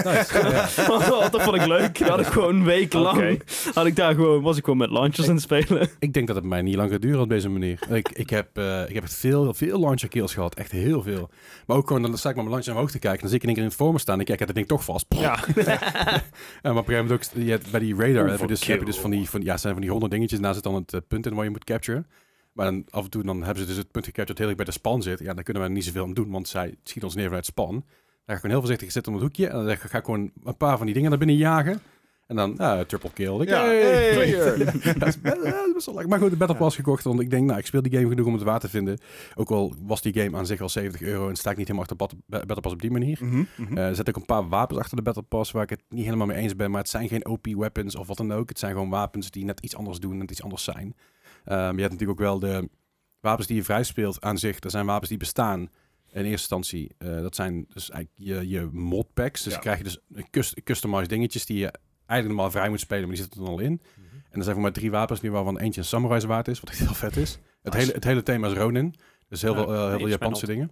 Nice. 0.04 0.26
Ja. 0.50 1.30
Dat 1.30 1.42
vond 1.42 1.56
ik 1.56 1.66
leuk. 1.66 2.00
Dat 2.00 2.08
had 2.08 2.20
ik 2.20 2.26
gewoon 2.26 2.56
een 2.56 2.64
week 2.64 2.94
lang. 2.94 3.42
Had 3.74 3.86
ik 3.86 3.96
daar 3.96 4.14
gewoon, 4.14 4.42
was 4.42 4.58
ik 4.58 4.64
gewoon 4.64 4.80
met 4.80 4.90
launchers 4.90 5.28
aan 5.28 5.34
het 5.34 5.44
spelen. 5.44 5.90
Ik 6.00 6.14
denk 6.14 6.28
dat 6.28 6.36
het 6.36 6.46
mij 6.46 6.62
niet 6.62 6.76
lang 6.76 6.92
gaat 6.92 7.02
duren 7.02 7.22
op 7.22 7.30
deze 7.30 7.50
manier. 7.50 7.80
Ik, 7.90 8.10
ik, 8.10 8.30
heb, 8.30 8.58
eh, 8.58 8.82
ik 8.88 8.94
heb 8.94 9.04
echt 9.04 9.14
veel, 9.14 9.54
veel 9.54 9.80
launcher 9.80 10.10
kills 10.10 10.34
gehad. 10.34 10.56
Echt 10.56 10.72
heel 10.72 11.02
veel. 11.02 11.30
Maar 11.66 11.78
ook 11.78 11.88
gewoon, 11.88 12.02
dan 12.02 12.18
sta 12.18 12.30
ik 12.30 12.36
met 12.36 12.44
mijn 12.44 12.56
launcher 12.56 12.74
omhoog 12.74 12.92
te 12.92 13.00
kijken. 13.00 13.20
Dan 13.20 13.30
zie 13.30 13.38
ik 13.38 13.44
in 13.44 13.48
één 13.48 13.58
keer 13.58 13.66
in 13.66 13.70
het 13.70 13.80
voor 13.80 13.94
me 13.94 14.00
staan. 14.00 14.16
En 14.16 14.20
ik 14.20 14.26
kijk 14.26 14.40
het 14.40 14.56
ding 14.56 14.68
toch 14.68 14.84
vast. 14.84 15.06
Ja. 15.10 15.40
En 16.62 16.74
maar 16.74 16.82
op 16.82 16.88
een 16.88 16.94
gegeven 16.94 17.08
moment 17.08 17.36
ook, 17.36 17.44
je 17.44 17.50
hebt 17.50 17.72
bij 17.72 17.80
die 17.80 17.96
radar 17.96 18.30
heb 18.30 18.40
je, 18.40 18.48
dus, 18.48 18.68
heb 18.68 18.80
je 18.80 18.86
dus 18.86 19.00
van 19.00 19.12
die, 19.12 19.30
van, 19.30 19.42
ja, 19.42 19.58
zijn 19.58 19.74
van 19.74 19.82
die 19.82 19.92
honderd 19.92 20.12
dingetjes. 20.12 20.40
Naast 20.40 20.56
zit 20.56 20.64
dan 20.64 20.76
het 20.76 20.94
eh, 20.94 21.00
punt 21.08 21.26
in 21.26 21.34
waar 21.34 21.44
je 21.44 21.50
moet 21.50 21.64
capturen. 21.64 22.08
Maar 22.54 22.66
dan 22.66 22.86
af 22.90 23.04
en 23.04 23.10
toe 23.10 23.24
dan 23.24 23.44
hebben 23.44 23.64
ze 23.64 23.70
dus 23.70 23.78
het 23.78 23.92
punt 23.92 24.06
gecaptured 24.06 24.38
heel 24.38 24.48
erg 24.48 24.56
bij 24.56 24.66
de 24.66 24.72
span 24.72 25.02
zit. 25.02 25.20
Ja, 25.20 25.34
dan 25.34 25.44
kunnen 25.44 25.64
we 25.64 25.70
er 25.70 25.76
niet 25.76 25.86
zoveel 25.86 26.04
aan 26.04 26.14
doen, 26.14 26.32
want 26.32 26.48
zij 26.48 26.76
schiet 26.84 27.04
ons 27.04 27.16
neer 27.16 27.26
vanuit 27.26 27.46
span. 27.46 27.86
Dan 28.28 28.36
ga 28.36 28.44
ik 28.46 28.52
gewoon 28.52 28.52
heel 28.52 28.60
voorzichtig 28.60 28.92
zitten 28.92 29.14
om 29.14 29.18
het 29.20 29.28
hoekje. 29.28 29.48
En 29.48 29.66
dan 29.66 29.78
ga 29.78 29.98
ik 29.98 30.06
gewoon 30.06 30.32
een 30.44 30.58
paar 30.58 30.78
van 30.78 30.86
die 30.86 30.94
dingen 30.96 31.10
naar 31.10 31.20
binnen 31.20 31.38
jagen. 31.38 31.80
En 32.28 32.36
dan, 32.36 32.54
ja, 32.58 32.84
triple 32.86 33.12
kill. 33.14 33.40
Ik, 33.42 33.48
Ja, 33.50 33.64
hey, 33.64 33.82
hey. 33.82 34.14
clear. 34.14 34.58
dat 35.00 35.08
is 35.08 35.22
best, 35.22 35.44
dat 35.44 35.66
is 35.68 35.74
best 35.74 35.86
wel 35.86 35.96
lekker. 35.96 36.08
Maar 36.10 36.20
goed, 36.20 36.30
de 36.30 36.36
Battle 36.38 36.58
Pass 36.58 36.76
gekocht. 36.76 37.04
Want 37.04 37.20
ik 37.20 37.30
denk, 37.30 37.46
nou, 37.48 37.60
ik 37.60 37.66
speel 37.66 37.82
die 37.82 37.92
game 37.92 38.08
genoeg 38.10 38.26
om 38.26 38.34
het 38.34 38.44
waar 38.44 38.60
te 38.60 38.70
vinden. 38.70 38.98
Ook 39.36 39.50
al 39.52 39.74
was 39.82 40.02
die 40.02 40.14
game 40.22 40.38
aan 40.38 40.46
zich 40.46 40.62
al 40.62 40.70
70 40.70 41.02
euro. 41.02 41.30
En 41.30 41.36
sta 41.36 41.52
ik 41.52 41.58
niet 41.58 41.68
helemaal 41.68 41.88
achter 41.90 42.08
Bat- 42.08 42.46
Battle 42.48 42.62
Pass 42.62 42.74
op 42.76 42.82
die 42.82 42.92
manier. 42.92 43.20
Mhm. 43.22 43.44
Eh, 43.78 43.88
er 43.88 43.96
zitten 43.96 44.14
ook 44.16 44.20
een 44.22 44.26
paar 44.36 44.48
wapens 44.50 44.80
achter 44.80 44.96
de 44.98 45.04
Battle 45.04 45.24
Pass 45.24 45.52
waar 45.52 45.64
ik 45.64 45.70
het 45.70 45.84
niet 45.90 46.06
helemaal 46.06 46.28
mee 46.28 46.38
eens 46.38 46.56
ben. 46.56 46.72
Maar 46.72 46.82
het 46.82 46.90
zijn 46.90 47.08
geen 47.08 47.26
OP 47.28 47.46
weapons 47.46 47.96
of 47.96 48.08
wat 48.08 48.18
dan 48.18 48.32
ook. 48.34 48.50
Het 48.50 48.60
zijn 48.60 48.72
gewoon 48.72 48.90
wapens 48.90 49.32
die 49.32 49.46
net 49.46 49.60
iets 49.60 49.76
anders 49.76 50.00
doen, 50.00 50.18
net 50.18 50.32
iets 50.32 50.44
anders 50.44 50.64
zijn. 50.64 50.96
Ehm, 51.46 51.76
je 51.76 51.82
hebt 51.82 51.92
natuurlijk 51.94 52.10
ook 52.20 52.26
wel 52.26 52.40
de 52.40 52.70
wapens 53.20 53.48
die 53.48 53.56
je 53.56 53.64
vrij 53.64 53.84
speelt 53.84 54.22
aan 54.22 54.38
zich. 54.38 54.60
Dat 54.60 54.72
zijn 54.72 54.86
wapens 54.86 55.10
die 55.10 55.18
bestaan 55.18 55.70
in 56.12 56.26
eerste 56.26 56.30
instantie. 56.32 56.92
Eh, 56.98 57.22
dat 57.22 57.36
zijn 57.36 57.66
dus 57.74 57.90
eigenlijk 57.90 58.12
je, 58.30 58.48
je 58.50 58.70
mod 58.72 59.14
packs. 59.14 59.44
Dus 59.44 59.54
Ja. 59.54 59.60
krijg 59.60 59.78
je 59.78 59.84
dus 59.84 60.00
een 60.14 60.30
cus- 60.30 60.56
customized 60.64 61.10
dingetjes 61.10 61.46
die 61.46 61.58
je 61.58 61.72
eigenlijk 62.06 62.28
normaal 62.28 62.52
vrij 62.52 62.70
moet 62.70 62.80
spelen, 62.80 63.08
maar 63.08 63.16
die 63.16 63.24
zitten 63.24 63.40
er 63.42 63.46
dan 63.48 63.56
al 63.56 63.62
in. 63.64 63.82
En 64.30 64.38
er 64.38 64.44
zijn 64.44 64.54
voor 64.56 64.64
mij 64.64 64.72
drie 64.72 64.92
wapens 64.92 65.22
nu 65.22 65.32
waarvan 65.32 65.60
eentje 65.60 65.82
een 65.82 65.88
samurai 65.88 66.22
zwaard 66.22 66.48
is, 66.48 66.60
wat 66.60 66.70
heel 66.70 66.94
vet 66.94 67.18
is. 67.18 67.40
Het, 67.62 67.74
hele, 67.74 67.92
het 67.92 68.04
hele 68.04 68.24
thema 68.24 68.48
is 68.48 68.54
Ronin. 68.54 68.94
Dus 69.28 69.42
heel 69.42 69.54
veel, 69.54 69.74
eh, 69.74 69.88
heel 69.90 69.98
veel 69.98 70.08
Japanse 70.08 70.46
dingen. 70.46 70.72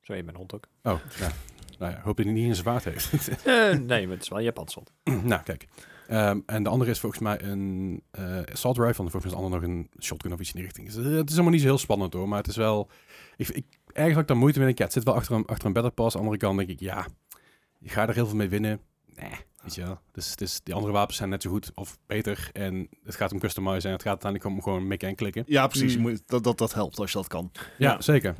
Zo 0.00 0.14
je 0.14 0.22
mijn 0.22 0.36
hond 0.36 0.54
ook. 0.54 0.66
Oh, 0.82 1.00
ja. 1.18 1.30
Nou 1.78 1.92
ja, 1.92 2.00
hoop 2.00 2.16
dat 2.16 2.24
hij 2.26 2.34
niet 2.34 2.48
een 2.48 2.54
zwaard 2.54 2.84
heeft. 2.84 3.28
Eh, 3.44 3.72
nee, 3.78 4.02
maar 4.06 4.14
het 4.14 4.22
is 4.22 4.28
wel 4.28 4.40
Japans 4.40 4.74
hond. 4.74 4.92
nou, 5.24 5.42
kijk. 5.42 5.66
Ehm, 6.06 6.40
en 6.46 6.62
de 6.62 6.68
andere 6.68 6.90
is 6.90 6.98
volgens 6.98 7.20
mij 7.22 7.42
een 7.42 8.02
eh 8.10 8.40
assault 8.52 8.76
rifle. 8.78 9.04
En 9.04 9.10
volgens 9.10 9.24
mij 9.24 9.32
is 9.32 9.38
de 9.38 9.44
andere 9.44 9.60
nog 9.60 9.70
een 9.70 9.90
shotgun 10.02 10.32
of 10.32 10.40
iets 10.40 10.48
in 10.48 10.54
die 10.54 10.64
richting. 10.64 10.86
Dus, 10.86 10.94
het 11.16 11.28
is 11.28 11.34
allemaal 11.34 11.52
niet 11.52 11.60
zo 11.60 11.66
heel 11.66 11.78
spannend 11.78 12.12
hoor. 12.12 12.28
Maar 12.28 12.38
het 12.38 12.46
is 12.46 12.56
wel... 12.56 12.90
Ik, 13.36 13.48
ik, 13.48 13.64
ergens 13.96 14.12
had 14.14 14.22
ik 14.22 14.28
daar 14.28 14.36
moeite 14.36 14.58
mee. 14.60 14.72
Ja, 14.74 14.84
het 14.84 14.92
zit 14.92 15.04
wel 15.04 15.14
achter 15.14 15.34
een, 15.34 15.44
achter 15.46 15.66
een 15.66 15.72
battle 15.72 15.90
pass. 15.92 16.16
Aan 16.16 16.22
de 16.22 16.28
andere 16.28 16.46
kant 16.46 16.58
denk 16.58 16.70
ik, 16.70 16.80
ja... 16.80 17.06
Je 17.78 17.88
gaat 17.88 18.08
er 18.08 18.14
heel 18.14 18.26
veel 18.26 18.36
mee 18.36 18.48
winnen. 18.48 18.80
Nee, 19.16 19.30
weet 19.62 19.74
je 19.74 19.82
wel. 19.82 19.98
Dus, 20.12 20.36
dus 20.36 20.60
die 20.62 20.74
andere 20.74 20.92
wapens 20.92 21.16
zijn 21.16 21.28
net 21.28 21.42
zo 21.42 21.50
goed 21.50 21.70
of 21.74 21.98
beter. 22.06 22.50
En 22.52 22.88
het 23.04 23.14
gaat 23.14 23.32
om 23.32 23.38
customizen 23.38 23.84
en 23.90 23.92
het 23.92 24.02
gaat 24.02 24.24
uiteindelijk 24.24 24.50
om 24.54 24.62
gewoon 24.62 24.86
mikken 24.86 25.08
en 25.08 25.14
klikken. 25.14 25.42
Ja, 25.46 25.66
precies. 25.66 25.96
Mm. 25.96 26.02
moet, 26.02 26.22
dat, 26.26 26.44
dat, 26.44 26.58
dat 26.58 26.74
helpt 26.74 26.98
als 26.98 27.12
je 27.12 27.18
dat 27.18 27.26
kan. 27.26 27.50
Ja, 27.54 27.66
Ja. 27.78 28.00
zeker. 28.00 28.34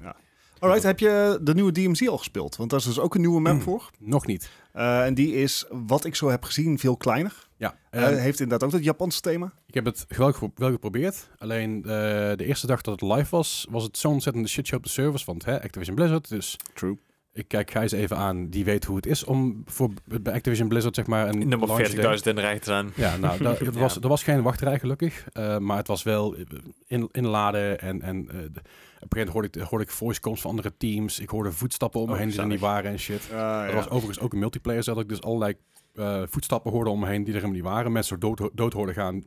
Alright, 0.59 0.83
heb 0.83 0.99
je 0.99 1.39
de 1.43 1.55
nieuwe 1.55 1.73
DMZ 1.73 2.07
al 2.09 2.19
gespeeld? 2.19 2.57
Want 2.57 2.71
daar 2.71 2.79
is 2.79 2.85
dus 2.85 2.99
ook 2.99 3.15
een 3.15 3.21
nieuwe 3.21 3.41
map 3.41 3.63
voor. 3.63 3.91
Nog 3.99 4.27
niet. 4.27 4.51
Eh, 4.73 5.05
en 5.05 5.15
die 5.15 5.33
is, 5.35 5.65
wat 5.71 6.05
ik 6.05 6.15
zo 6.15 6.29
heb 6.29 6.45
gezien, 6.45 6.79
veel 6.79 6.97
kleiner. 6.97 7.49
Ja, 7.57 7.79
ehm, 7.91 8.15
heeft 8.15 8.41
inderdaad 8.41 8.69
ook 8.69 8.75
dat 8.75 8.85
Japanse 8.85 9.21
thema. 9.21 9.53
ik 9.67 9.75
heb 9.75 9.85
het 9.85 10.05
gepro- 10.09 10.53
wel 10.55 10.71
geprobeerd. 10.71 11.29
Alleen 11.39 11.77
eh, 11.83 11.89
de 12.37 12.45
eerste 12.45 12.67
dag 12.67 12.81
dat 12.81 13.01
het 13.01 13.11
live 13.11 13.31
was, 13.31 13.67
was 13.71 13.83
het 13.83 13.99
zo'n 13.99 14.13
ontzettende 14.13 14.49
shitshow 14.49 14.79
op 14.79 14.85
de 14.85 14.91
servers. 14.91 15.25
Want 15.25 15.45
hè, 15.45 15.63
Activision 15.63 15.95
Blizzard, 15.97 16.29
dus 16.29 16.57
True. 16.75 16.99
Ik 17.37 17.49
kijk 17.49 17.71
Gijs 17.71 17.93
even 17.93 18.17
aan. 18.17 18.49
Die 18.49 18.65
weet 18.65 18.85
hoe 18.85 18.97
het 18.97 19.07
is 19.07 19.25
om 19.25 19.63
voor 19.67 19.91
bij 20.05 20.33
Activision 20.33 20.69
Blizzard 20.69 20.95
zeg 20.95 21.07
maar 21.07 21.29
een 21.29 21.49
Nummer 21.49 21.69
launch 21.69 21.89
40.000 21.89 22.01
day- 22.01 22.13
in 22.25 22.35
de 22.35 22.41
rij 22.41 22.59
te 22.59 22.65
zijn. 22.65 22.93
Ja, 22.95 23.17
nou, 23.17 23.39
da- 23.43 23.57
er, 23.59 23.73
was, 23.73 23.95
Ja. 23.95 24.01
er 24.01 24.09
was 24.09 24.23
geen 24.23 24.43
wachtrij 24.43 24.79
gelukkig. 24.79 25.27
eh, 25.33 25.59
maar 25.59 25.77
het 25.77 25.87
was 25.87 26.03
wel 26.03 26.37
in, 26.87 27.09
inladen 27.13 27.81
en, 27.81 28.03
en 28.03 28.17
eh, 28.17 28.23
op 28.23 28.35
een 28.35 28.39
gegeven 28.43 29.09
moment 29.09 29.29
hoorde 29.29 29.49
ik, 29.49 29.55
hoorde 29.69 29.85
ik 29.85 29.91
voice 29.91 30.21
comms 30.21 30.41
van 30.41 30.51
andere 30.51 30.73
teams. 30.77 31.21
Ik 31.21 31.29
hoorde 31.29 31.53
voetstappen 31.53 32.01
om 32.01 32.07
me 32.07 32.13
Oh, 32.13 32.19
heen 32.19 32.29
die 32.29 32.39
er 32.41 32.47
niet 32.47 32.61
waren 32.61 32.91
en 32.91 32.99
shit. 32.99 33.31
Er 33.33 33.75
was 33.75 33.89
overigens 33.89 34.21
ook 34.21 34.33
een 34.33 34.39
multiplayer, 34.39 34.83
zodat 34.83 35.03
ik 35.03 35.09
dus 35.09 35.23
allerlei 35.23 35.55
eh, 35.95 36.23
voetstappen 36.29 36.73
hoorde 36.73 36.91
om 36.91 37.01
me 37.01 37.07
heen 37.07 37.25
die 37.25 37.35
er 37.35 37.41
helemaal 37.41 37.55
niet 37.63 37.65
waren. 37.73 37.93
Mensen 37.93 38.19
zo 38.21 38.35
dood, 38.35 38.51
dood 38.57 38.73
hoorden 38.73 38.95
gaan, 38.95 39.25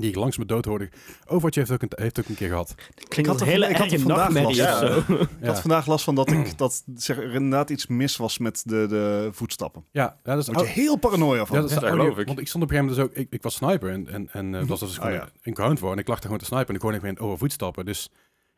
die 0.00 0.08
ik 0.08 0.16
langs 0.16 0.38
me 0.38 0.44
dood 0.44 0.64
hoorde. 0.64 0.88
Overwatch 1.26 1.56
heeft 1.56 1.70
ook 1.70 1.82
een, 1.82 1.90
heeft 1.94 2.18
ook 2.20 2.26
een 2.28 2.34
keer 2.34 2.48
gehad. 2.48 2.74
Klinkt 3.08 3.30
had 3.30 3.40
er 3.40 3.46
een 3.46 3.52
hele 3.52 3.68
ik 3.68 3.76
had 3.76 3.92
er 3.92 3.98
vandaag 3.98 4.16
nachtmerrie 4.16 4.62
last. 4.62 5.08
Ik 5.40 5.46
had 5.46 5.60
vandaag 5.60 5.86
last 5.86 6.04
van 6.04 6.14
dat, 6.14 6.30
ik, 6.30 6.58
dat 6.58 6.82
zeg, 6.96 7.16
er 7.16 7.34
inderdaad 7.34 7.70
iets 7.70 7.86
mis 7.86 8.16
was 8.16 8.38
met 8.38 8.62
de, 8.66 8.86
de 8.88 9.28
voetstappen. 9.32 9.84
ja, 9.90 10.02
ja, 10.24 10.34
dat 10.34 10.38
is 10.38 10.46
word 10.46 10.58
je 10.60 10.64
ou- 10.66 10.74
heel 10.74 10.96
paranoia 10.96 11.46
van. 11.46 11.56
Ja, 11.56 11.62
dat 11.62 11.70
is 11.70 11.76
dat 11.76 11.84
audio, 11.84 12.02
geloof 12.02 12.18
ik. 12.18 12.26
Want 12.26 12.38
ik 12.38 12.48
stond 12.48 12.64
op 12.64 12.70
een 12.70 12.76
gegeven 12.76 12.96
moment 12.96 13.14
dus 13.14 13.22
ook, 13.22 13.26
ik, 13.26 13.34
ik 13.34 13.42
was 13.42 13.54
sniper 13.54 13.90
en, 13.90 14.08
en, 14.08 14.28
en 14.32 14.54
eh, 14.54 14.60
dat 14.60 14.68
was 14.68 14.80
dus 14.80 14.98
Ah, 14.98 15.04
gewoon 15.04 15.12
ja. 15.12 15.28
een 15.42 15.54
count 15.54 15.78
voor. 15.78 15.92
En 15.92 15.98
ik 15.98 16.06
lag 16.08 16.16
er 16.16 16.22
gewoon 16.22 16.38
te 16.38 16.44
snipen 16.44 16.68
en 16.68 16.74
ik 16.74 16.80
hoorde 16.82 16.96
moment 16.96 17.18
over 17.18 17.38
voetstappen. 17.38 17.84
Dus 17.84 18.10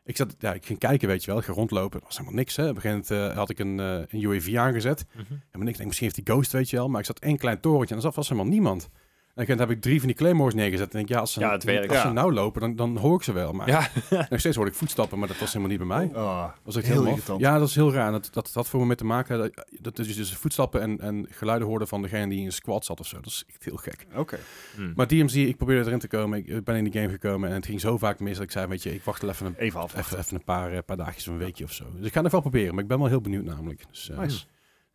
ik 0.03 0.17
zat, 0.17 0.35
ja, 0.39 0.53
ik 0.53 0.65
ging 0.65 0.79
kijken, 0.79 1.07
weet 1.07 1.21
je 1.23 1.27
wel, 1.29 1.39
ik 1.39 1.45
ging 1.45 1.57
rondlopen. 1.57 1.97
Het 1.99 2.07
was 2.07 2.17
helemaal 2.17 2.37
niks, 2.37 2.55
hè. 2.55 2.69
Op 2.69 2.75
een 2.75 2.81
gegeven 2.81 3.05
moment 3.15 3.31
eh, 3.31 3.37
had 3.37 3.49
ik 3.49 3.59
een, 3.59 3.79
eh, 3.79 3.93
een 4.07 4.21
UAV 4.21 4.55
aangezet. 4.55 5.05
Mhm. 5.11 5.17
Helemaal 5.21 5.39
niks. 5.51 5.69
Ik 5.69 5.75
denk, 5.75 5.85
misschien 5.85 6.07
heeft 6.07 6.25
die 6.25 6.33
ghost, 6.35 6.51
weet 6.51 6.69
je 6.69 6.75
wel. 6.75 6.89
Maar 6.89 6.99
ik 6.99 7.05
zat 7.05 7.19
één 7.19 7.37
klein 7.37 7.59
torentje 7.59 7.89
en 7.89 7.95
er 7.95 8.01
zat 8.01 8.15
was 8.15 8.29
helemaal 8.29 8.51
niemand. 8.51 8.89
En 9.35 9.41
moment 9.41 9.59
heb 9.59 9.69
ik 9.69 9.81
drie 9.81 9.97
van 9.99 10.07
die 10.07 10.15
claymores 10.17 10.53
neergezet. 10.53 10.93
En 10.93 10.99
ik 10.99 11.07
denk, 11.07 11.09
ja, 11.09 11.19
als 11.19 11.33
ze, 11.33 11.39
Ja, 11.39 11.51
het 11.51 11.63
werkt. 11.63 11.89
als 11.89 12.01
ze 12.01 12.07
Ja. 12.07 12.13
nou 12.13 12.33
lopen, 12.33 12.61
dan, 12.61 12.75
dan 12.75 12.97
hoor 12.97 13.15
ik 13.15 13.23
ze 13.23 13.31
wel. 13.31 13.51
Maar 13.53 13.67
Ja, 13.67 13.89
nog 14.29 14.39
steeds 14.39 14.55
hoorde 14.55 14.71
ik 14.71 14.77
voetstappen, 14.77 15.19
maar 15.19 15.27
dat 15.27 15.37
was 15.37 15.47
helemaal 15.47 15.69
niet 15.69 15.87
bij 15.87 15.97
mij. 15.97 16.09
Dat 16.13 16.53
was 16.63 16.75
echt 16.75 16.85
Heel 16.87 17.05
irritant. 17.05 17.39
Ja, 17.39 17.57
dat 17.59 17.67
is 17.67 17.75
heel 17.75 17.93
raar. 17.93 18.11
Dat, 18.11 18.29
dat 18.31 18.51
had 18.53 18.67
voor 18.69 18.79
me 18.79 18.85
mee 18.85 18.95
te 18.95 19.05
maken. 19.05 19.37
Dat, 19.37 19.65
dat 19.81 19.99
is 19.99 20.15
dus 20.15 20.35
voetstappen 20.35 20.81
en, 20.81 20.99
en 20.99 21.25
geluiden 21.29 21.67
hoorden 21.67 21.87
van 21.87 22.01
degene 22.01 22.29
die 22.29 22.39
in 22.39 22.45
een 22.45 22.51
squad 22.51 22.85
zat 22.85 22.99
of 22.99 23.07
zo. 23.07 23.15
Dat 23.15 23.25
is 23.25 23.43
echt 23.47 23.63
heel 23.65 23.77
gek. 23.77 24.05
Oké. 24.15 24.37
Hm. 24.75 24.91
Maar 24.95 25.07
DMZ, 25.07 25.35
ik 25.35 25.57
probeerde 25.57 25.85
erin 25.87 25.99
te 25.99 26.07
komen. 26.07 26.37
Ik, 26.39 26.47
ik 26.47 26.63
ben 26.63 26.75
in 26.75 26.83
die 26.83 26.93
game 27.01 27.09
gekomen 27.09 27.49
en 27.49 27.55
het 27.55 27.65
ging 27.65 27.81
zo 27.81 27.97
vaak 27.97 28.19
mis 28.19 28.33
dat 28.35 28.43
ik 28.43 28.51
zei, 28.51 28.67
weet 28.67 28.83
je, 28.83 28.93
ik 28.93 29.03
wacht 29.03 29.21
wel 29.21 29.31
even 29.31 29.45
een, 29.45 29.55
Even 29.57 29.81
even, 29.97 30.17
even 30.19 30.35
een 30.35 30.43
paar, 30.43 30.71
eh, 30.73 30.79
paar 30.85 30.97
dagjes 30.97 31.27
of 31.27 31.33
een 31.33 31.39
weekje 31.39 31.63
of 31.63 31.71
zo. 31.71 31.85
Dus 31.97 32.05
ik 32.07 32.13
ga 32.13 32.21
het 32.21 32.31
wel 32.31 32.41
proberen, 32.41 32.73
maar 32.73 32.83
ik 32.83 32.89
ben 32.89 32.99
wel 32.99 33.07
heel 33.07 33.21
benieuwd 33.21 33.45
namelijk. 33.45 33.83
Dus, 33.91 34.09
eh, 34.09 34.17
Nice. 34.17 34.45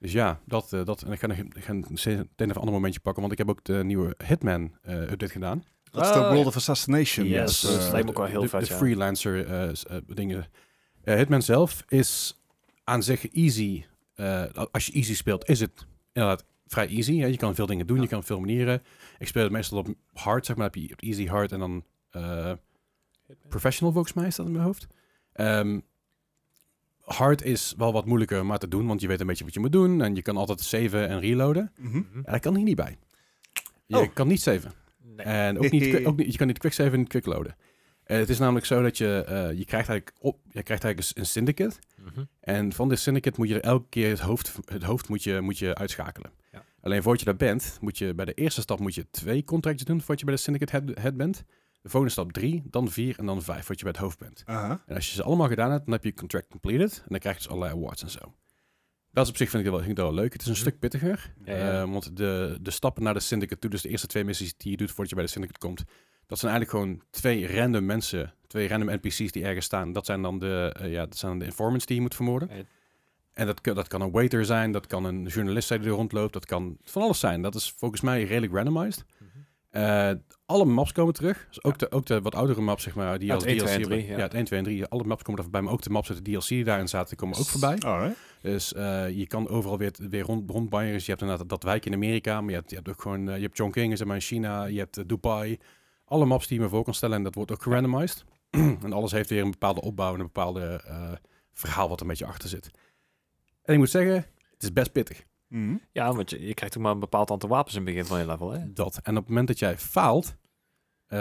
Dus 0.01 0.13
ja, 0.13 0.41
dat, 0.47 0.73
eh, 0.73 0.85
dat. 0.85 1.03
En 1.03 1.13
ik 1.13 1.19
ga, 1.19 1.27
nog- 1.27 1.37
ik 1.37 1.65
ga 1.65 1.73
een 1.73 1.87
het 1.91 2.29
een 2.37 2.51
of 2.51 2.57
ander 2.57 2.73
momentje 2.75 3.01
pakken, 3.01 3.21
want 3.21 3.33
ik 3.33 3.39
heb 3.39 3.49
ook 3.49 3.65
de 3.65 3.85
nieuwe 3.85 4.15
Hitman 4.27 4.75
eh, 4.83 5.01
update 5.01 5.33
gedaan. 5.33 5.65
Dat 5.91 6.07
is 6.07 6.13
de 6.13 6.19
Ah, 6.19 6.31
World 6.33 6.47
of 6.47 6.57
Assassination. 6.57 7.27
Yes, 7.27 7.61
Dus, 7.61 7.71
dat 7.71 7.85
eh, 7.87 7.91
lijkt 7.91 8.05
me 8.07 8.11
ook 8.13 8.19
wel 8.19 8.27
heel 8.27 8.41
de, 8.41 8.49
vet, 8.49 8.61
De 8.67 8.73
ja. 8.73 8.77
freelancer 8.79 9.47
eh, 9.47 9.69
eh, 9.69 9.75
dingen. 10.07 10.47
Eh, 11.05 11.17
Hitman 11.17 11.43
zelf 11.43 11.85
is 11.89 12.41
aan 12.85 13.03
zich 13.03 13.29
easy. 13.29 13.85
eh, 14.15 14.45
als 14.71 14.87
je 14.87 14.93
easy 14.93 15.15
speelt, 15.15 15.49
is 15.49 15.61
het 15.61 15.87
inderdaad 16.13 16.45
vrij 16.67 16.89
easy. 16.89 17.19
Hè? 17.19 17.27
Je 17.27 17.37
kan 17.37 17.55
veel 17.55 17.67
dingen 17.67 17.87
doen, 17.87 18.01
je 18.01 18.09
kan 18.09 18.25
veel 18.25 18.41
manieren. 18.41 18.83
Ik 19.19 19.27
speel 19.29 19.43
het 19.43 19.53
meestal 19.53 19.79
op 19.79 19.89
hard, 20.13 20.47
zeg 20.47 20.57
maar. 20.57 20.71
Dan 20.71 20.81
heb 20.83 20.89
je 20.89 20.95
op 20.95 21.01
easy, 21.03 21.27
hard 21.27 21.53
en 21.53 21.59
dan 21.59 21.85
eh, 22.11 22.53
professional 23.49 23.93
volgens 23.93 24.15
mij 24.15 24.27
is 24.27 24.37
dat 24.37 24.47
in 24.47 24.53
mijn 24.53 24.65
hoofd. 24.65 24.87
Ehm, 25.33 25.81
hard 27.17 27.43
is 27.43 27.75
wel 27.77 27.93
wat 27.93 28.07
moeilijker 28.07 28.47
maar 28.47 28.59
te 28.59 28.69
doen, 28.69 28.87
want 28.87 29.01
je 29.01 29.07
weet 29.09 29.21
een 29.21 29.27
beetje 29.27 29.45
wat 29.45 29.55
je 29.55 29.61
moet 29.61 29.73
doen. 29.73 30.03
En 30.03 30.15
je 30.15 30.23
kan 30.23 30.37
altijd 30.37 30.61
saven 30.61 31.09
en 31.09 31.21
reloaden. 31.21 31.73
mhm. 31.79 31.97
Mhm. 31.97 32.17
En 32.17 32.33
dat 32.33 32.41
kan 32.41 32.55
hier 32.55 32.65
niet 32.65 32.77
bij. 32.77 32.97
Je 33.87 33.97
Oh. 33.99 34.15
kan 34.15 34.29
niet 34.29 34.41
saven. 34.41 34.73
Nee. 35.17 35.27
En 35.27 35.59
ook 35.59 35.71
niet, 35.71 36.05
ook 36.07 36.17
niet, 36.17 36.33
je 36.33 36.39
kan 36.39 36.47
niet 36.47 36.59
quick 36.59 36.73
save 36.73 36.91
en 36.91 36.99
niet 36.99 37.09
quick 37.09 37.27
loaden. 37.27 37.57
Eh, 38.05 38.19
het 38.19 38.29
is 38.29 38.39
namelijk 38.39 38.67
zo 38.67 38.83
dat 38.83 38.99
je, 38.99 39.25
eh, 39.25 39.59
je 39.59 39.65
krijgt 39.65 39.89
eigenlijk 39.89 40.13
op, 40.19 40.39
je 40.51 40.63
krijgt 40.63 40.85
eigenlijk 40.85 41.17
een 41.19 41.27
syndicate. 41.27 41.77
Mhm. 42.05 42.25
En 42.41 42.73
van 42.73 42.89
dit 42.89 42.99
syndicate 42.99 43.37
moet 43.41 43.49
je 43.49 43.61
elke 43.61 43.87
keer 43.89 44.09
het 44.11 44.21
hoofd, 44.21 44.59
het 44.65 44.83
hoofd 44.83 45.09
moet 45.09 45.23
je, 45.23 45.41
moet 45.41 45.59
je 45.59 45.75
uitschakelen. 45.75 46.31
Ja. 46.53 46.65
Alleen 46.81 47.03
voordat 47.03 47.21
je 47.21 47.27
daar 47.27 47.37
bent, 47.37 47.79
moet 47.81 47.99
je 47.99 48.15
bij 48.15 48.25
de 48.25 48.35
eerste 48.35 48.61
stap 48.61 48.79
moet 48.81 48.95
je 48.95 49.07
twee 49.11 49.45
contractjes 49.45 49.87
doen 49.87 49.99
voordat 49.99 50.19
je 50.19 50.25
bij 50.25 50.35
de 50.35 50.41
syndicate 50.41 50.73
head, 50.77 50.99
head 50.99 51.17
bent. 51.17 51.45
De 51.83 51.89
volgende 51.89 52.13
stap 52.15 52.33
drie, 52.33 52.63
dan 52.71 52.91
vier 52.91 53.19
en 53.19 53.27
dan 53.27 53.43
vijf 53.43 53.59
voordat 53.59 53.79
je 53.79 53.85
bij 53.85 53.93
het 53.93 54.01
hoofd 54.03 54.19
bent. 54.19 54.43
Aha. 54.47 54.83
En 54.87 54.95
als 54.95 55.09
je 55.09 55.15
ze 55.15 55.23
allemaal 55.23 55.49
gedaan 55.49 55.71
hebt, 55.71 55.85
dan 55.85 55.95
heb 55.95 56.05
je 56.05 56.15
contract 56.15 56.49
completed. 56.51 56.97
En 56.99 57.07
dan 57.09 57.19
krijg 57.19 57.37
je 57.37 57.43
dus 57.43 57.51
allerlei 57.53 57.77
awards 57.79 58.03
en 58.03 58.11
zo. 58.11 58.35
Dat 59.13 59.25
is 59.25 59.31
op 59.31 59.37
zich 59.37 59.51
vind 59.51 59.65
ik 59.65 59.71
wel, 59.71 59.79
vind 59.79 59.91
ik 59.91 59.97
wel 59.97 60.15
leuk. 60.15 60.33
Het 60.33 60.41
is 60.43 60.47
een 60.47 60.53
Mhm. 60.53 60.61
stuk 60.61 60.79
pittiger. 60.79 61.35
Ja, 61.45 61.57
ja. 61.57 61.83
eh, 61.83 61.91
want 61.91 62.17
de, 62.17 62.59
de 62.61 62.71
stappen 62.71 63.03
naar 63.03 63.15
de 63.15 63.21
syndicate 63.21 63.61
toe, 63.61 63.71
dus 63.71 63.83
de 63.83 63.89
eerste 63.89 64.07
twee 64.07 64.25
missies 64.25 64.57
die 64.57 64.71
je 64.71 64.77
doet 64.77 64.89
voordat 64.89 65.09
je 65.09 65.15
bij 65.15 65.25
de 65.25 65.31
syndicate 65.31 65.59
komt, 65.59 65.85
dat 66.27 66.39
zijn 66.39 66.53
eigenlijk 66.53 66.85
gewoon 66.85 67.03
twee 67.11 67.57
random 67.57 67.85
mensen, 67.87 68.35
twee 68.47 68.69
random 68.69 68.89
NPC's 68.95 69.31
die 69.33 69.45
ergens 69.45 69.67
staan. 69.67 69.93
Dat 69.93 70.07
zijn 70.07 70.23
dan 70.23 70.39
de, 70.39 70.75
eh, 70.81 70.93
ja, 70.93 71.05
dat 71.05 71.17
zijn 71.17 71.31
dan 71.31 71.41
de 71.41 71.47
informants 71.47 71.87
die 71.87 71.97
je 71.97 72.03
moet 72.03 72.15
vermoorden. 72.15 72.57
Ja. 72.57 72.63
En 73.33 73.47
dat, 73.47 73.61
kan- 73.61 73.75
dat 73.75 73.89
kan 73.89 74.01
een 74.01 74.11
waiter 74.11 74.45
zijn, 74.45 74.73
dat 74.73 74.87
kan 74.87 75.05
een 75.05 75.27
journalist 75.27 75.69
zijn 75.69 75.81
die 75.81 75.89
er 75.91 75.95
rondloopt, 75.97 76.33
dat 76.33 76.47
kan 76.47 76.77
van 76.85 77.03
alles 77.03 77.21
zijn. 77.21 77.43
Dat 77.43 77.55
is 77.55 77.75
volgens 77.77 78.01
mij 78.01 78.25
redelijk 78.25 78.53
randomized. 78.53 79.05
Eh, 79.71 80.11
alle 80.47 80.65
maps 80.65 80.93
komen 80.93 81.15
terug. 81.15 81.47
Dus 81.49 81.65
ook, 81.65 81.79
de, 81.79 81.91
ook 81.91 82.07
de 82.07 82.21
wat 82.21 82.35
oudere 82.35 82.61
maps, 82.61 82.83
zeg 82.83 82.95
maar. 82.95 83.19
Die 83.19 83.29
Ja, 83.29 83.35
als 83.35 83.45
het 83.45 83.53
1, 83.53 83.59
2 83.65 83.75
en 83.75 83.83
DLC 83.83 83.91
3, 83.91 84.07
ja. 84.07 84.17
ja, 84.17 84.23
het 84.23 84.35
1, 84.35 84.45
2 84.45 84.59
en 84.59 84.65
3. 84.65 84.87
Alle 84.87 85.05
maps 85.05 85.23
komen 85.23 85.37
er 85.37 85.43
voorbij. 85.43 85.63
Maar 85.63 85.73
ook 85.73 85.83
de 85.83 85.91
maps 85.91 86.11
uit 86.11 86.25
de 86.25 86.31
DLC 86.31 86.49
die 86.49 86.65
daarin 86.65 86.89
zaten, 86.89 87.09
die 87.09 87.19
komen 87.19 87.39
ook 87.39 87.47
voorbij. 87.47 87.79
Alright. 87.79 88.17
Dus 88.43 88.73
eh, 88.73 89.09
je 89.09 89.27
kan 89.27 89.49
overal 89.49 89.79
weer, 89.79 89.93
weer 90.11 90.23
rond, 90.23 90.51
rondbanjeren. 90.51 90.95
Dus 90.95 91.05
je 91.05 91.11
hebt 91.11 91.23
inderdaad 91.23 91.49
dat 91.49 91.63
wijk 91.63 91.87
in 91.87 91.95
Amerika. 91.95 92.41
Maar 92.41 92.51
je 92.51 92.57
hebt, 92.57 92.71
je 92.71 92.77
hebt 92.77 92.89
ook 92.89 93.03
gewoon... 93.03 93.29
eh, 93.29 93.37
je 93.37 93.43
hebt 93.43 93.59
Chongqing, 93.59 93.99
zeg 93.99 94.07
maar, 94.07 94.17
in 94.17 94.23
China. 94.23 94.65
Je 94.65 94.79
hebt 94.79 95.09
Dubai. 95.09 95.59
Alle 96.05 96.25
maps 96.25 96.47
die 96.47 96.57
je 96.57 96.63
me 96.63 96.69
voor 96.69 96.85
kan 96.85 96.95
stellen. 96.95 97.17
En 97.17 97.23
dat 97.23 97.35
wordt 97.35 97.53
ook 97.53 97.63
gerandomized. 97.63 98.25
en 98.85 98.93
alles 98.93 99.13
heeft 99.13 99.31
weer 99.31 99.43
een 99.43 99.51
bepaalde 99.51 99.81
opbouw 99.81 100.13
en 100.15 100.21
een 100.21 100.27
bepaalde 100.27 100.83
eh, 100.87 101.13
verhaal 101.53 101.89
wat 101.89 101.97
er 101.97 102.03
een 102.03 102.11
beetje 102.11 102.27
achter 102.27 102.49
zit. 102.49 102.71
En 103.63 103.73
ik 103.73 103.79
moet 103.79 103.91
zeggen, 103.91 104.15
het 104.51 104.63
is 104.63 104.73
best 104.73 104.93
pittig. 104.93 105.25
Mhm. 105.51 105.75
Ja, 105.93 106.13
want 106.15 106.31
je, 106.31 106.47
je 106.47 106.55
krijgt 106.55 106.77
ook 106.77 106.83
maar 106.83 106.93
een 106.93 107.01
bepaald 107.01 107.31
aantal 107.31 107.49
wapens 107.49 107.75
in 107.75 107.81
het 107.81 107.91
begin 107.91 108.09
van 108.09 108.19
je 108.19 108.27
level. 108.27 108.51
Hè? 108.53 108.73
Dat. 108.73 108.97
En 109.03 109.13
op 109.17 109.21
het 109.21 109.29
moment 109.29 109.49
dat 109.49 109.59
jij 109.59 109.79
faalt... 109.79 110.37
eh, 111.07 111.19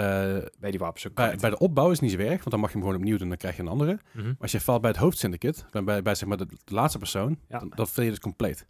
Bij 0.60 0.70
die 0.72 0.80
wapens 0.80 1.08
ook. 1.08 1.14
bij, 1.16 1.36
de 1.38 1.58
opbouw 1.58 1.86
is 1.92 2.00
het 2.00 2.02
niet 2.02 2.12
zo 2.12 2.18
erg, 2.26 2.38
want 2.38 2.50
dan 2.52 2.60
mag 2.60 2.70
je 2.70 2.76
hem 2.78 2.86
gewoon 2.86 3.00
opnieuw 3.00 3.18
doen, 3.18 3.28
dan 3.28 3.38
krijg 3.38 3.56
je 3.56 3.62
een 3.62 3.68
andere. 3.68 4.00
Maar 4.14 4.24
Mhm. 4.24 4.34
als 4.40 4.52
je 4.52 4.62
valt 4.62 4.82
bij 4.82 4.90
het 4.90 5.00
hoofdsyndicate, 5.00 5.64
bij, 5.72 5.84
bij, 5.84 6.02
bij 6.02 6.16
zeg 6.16 6.28
maar 6.30 6.38
de, 6.38 6.46
de 6.64 6.74
laatste 6.74 6.98
persoon, 6.98 7.40
Ja. 7.48 7.60
dan, 7.60 7.72
dan 7.76 7.88
fail 7.88 8.06
je 8.06 8.12
dus 8.12 8.20
compleet. 8.20 8.68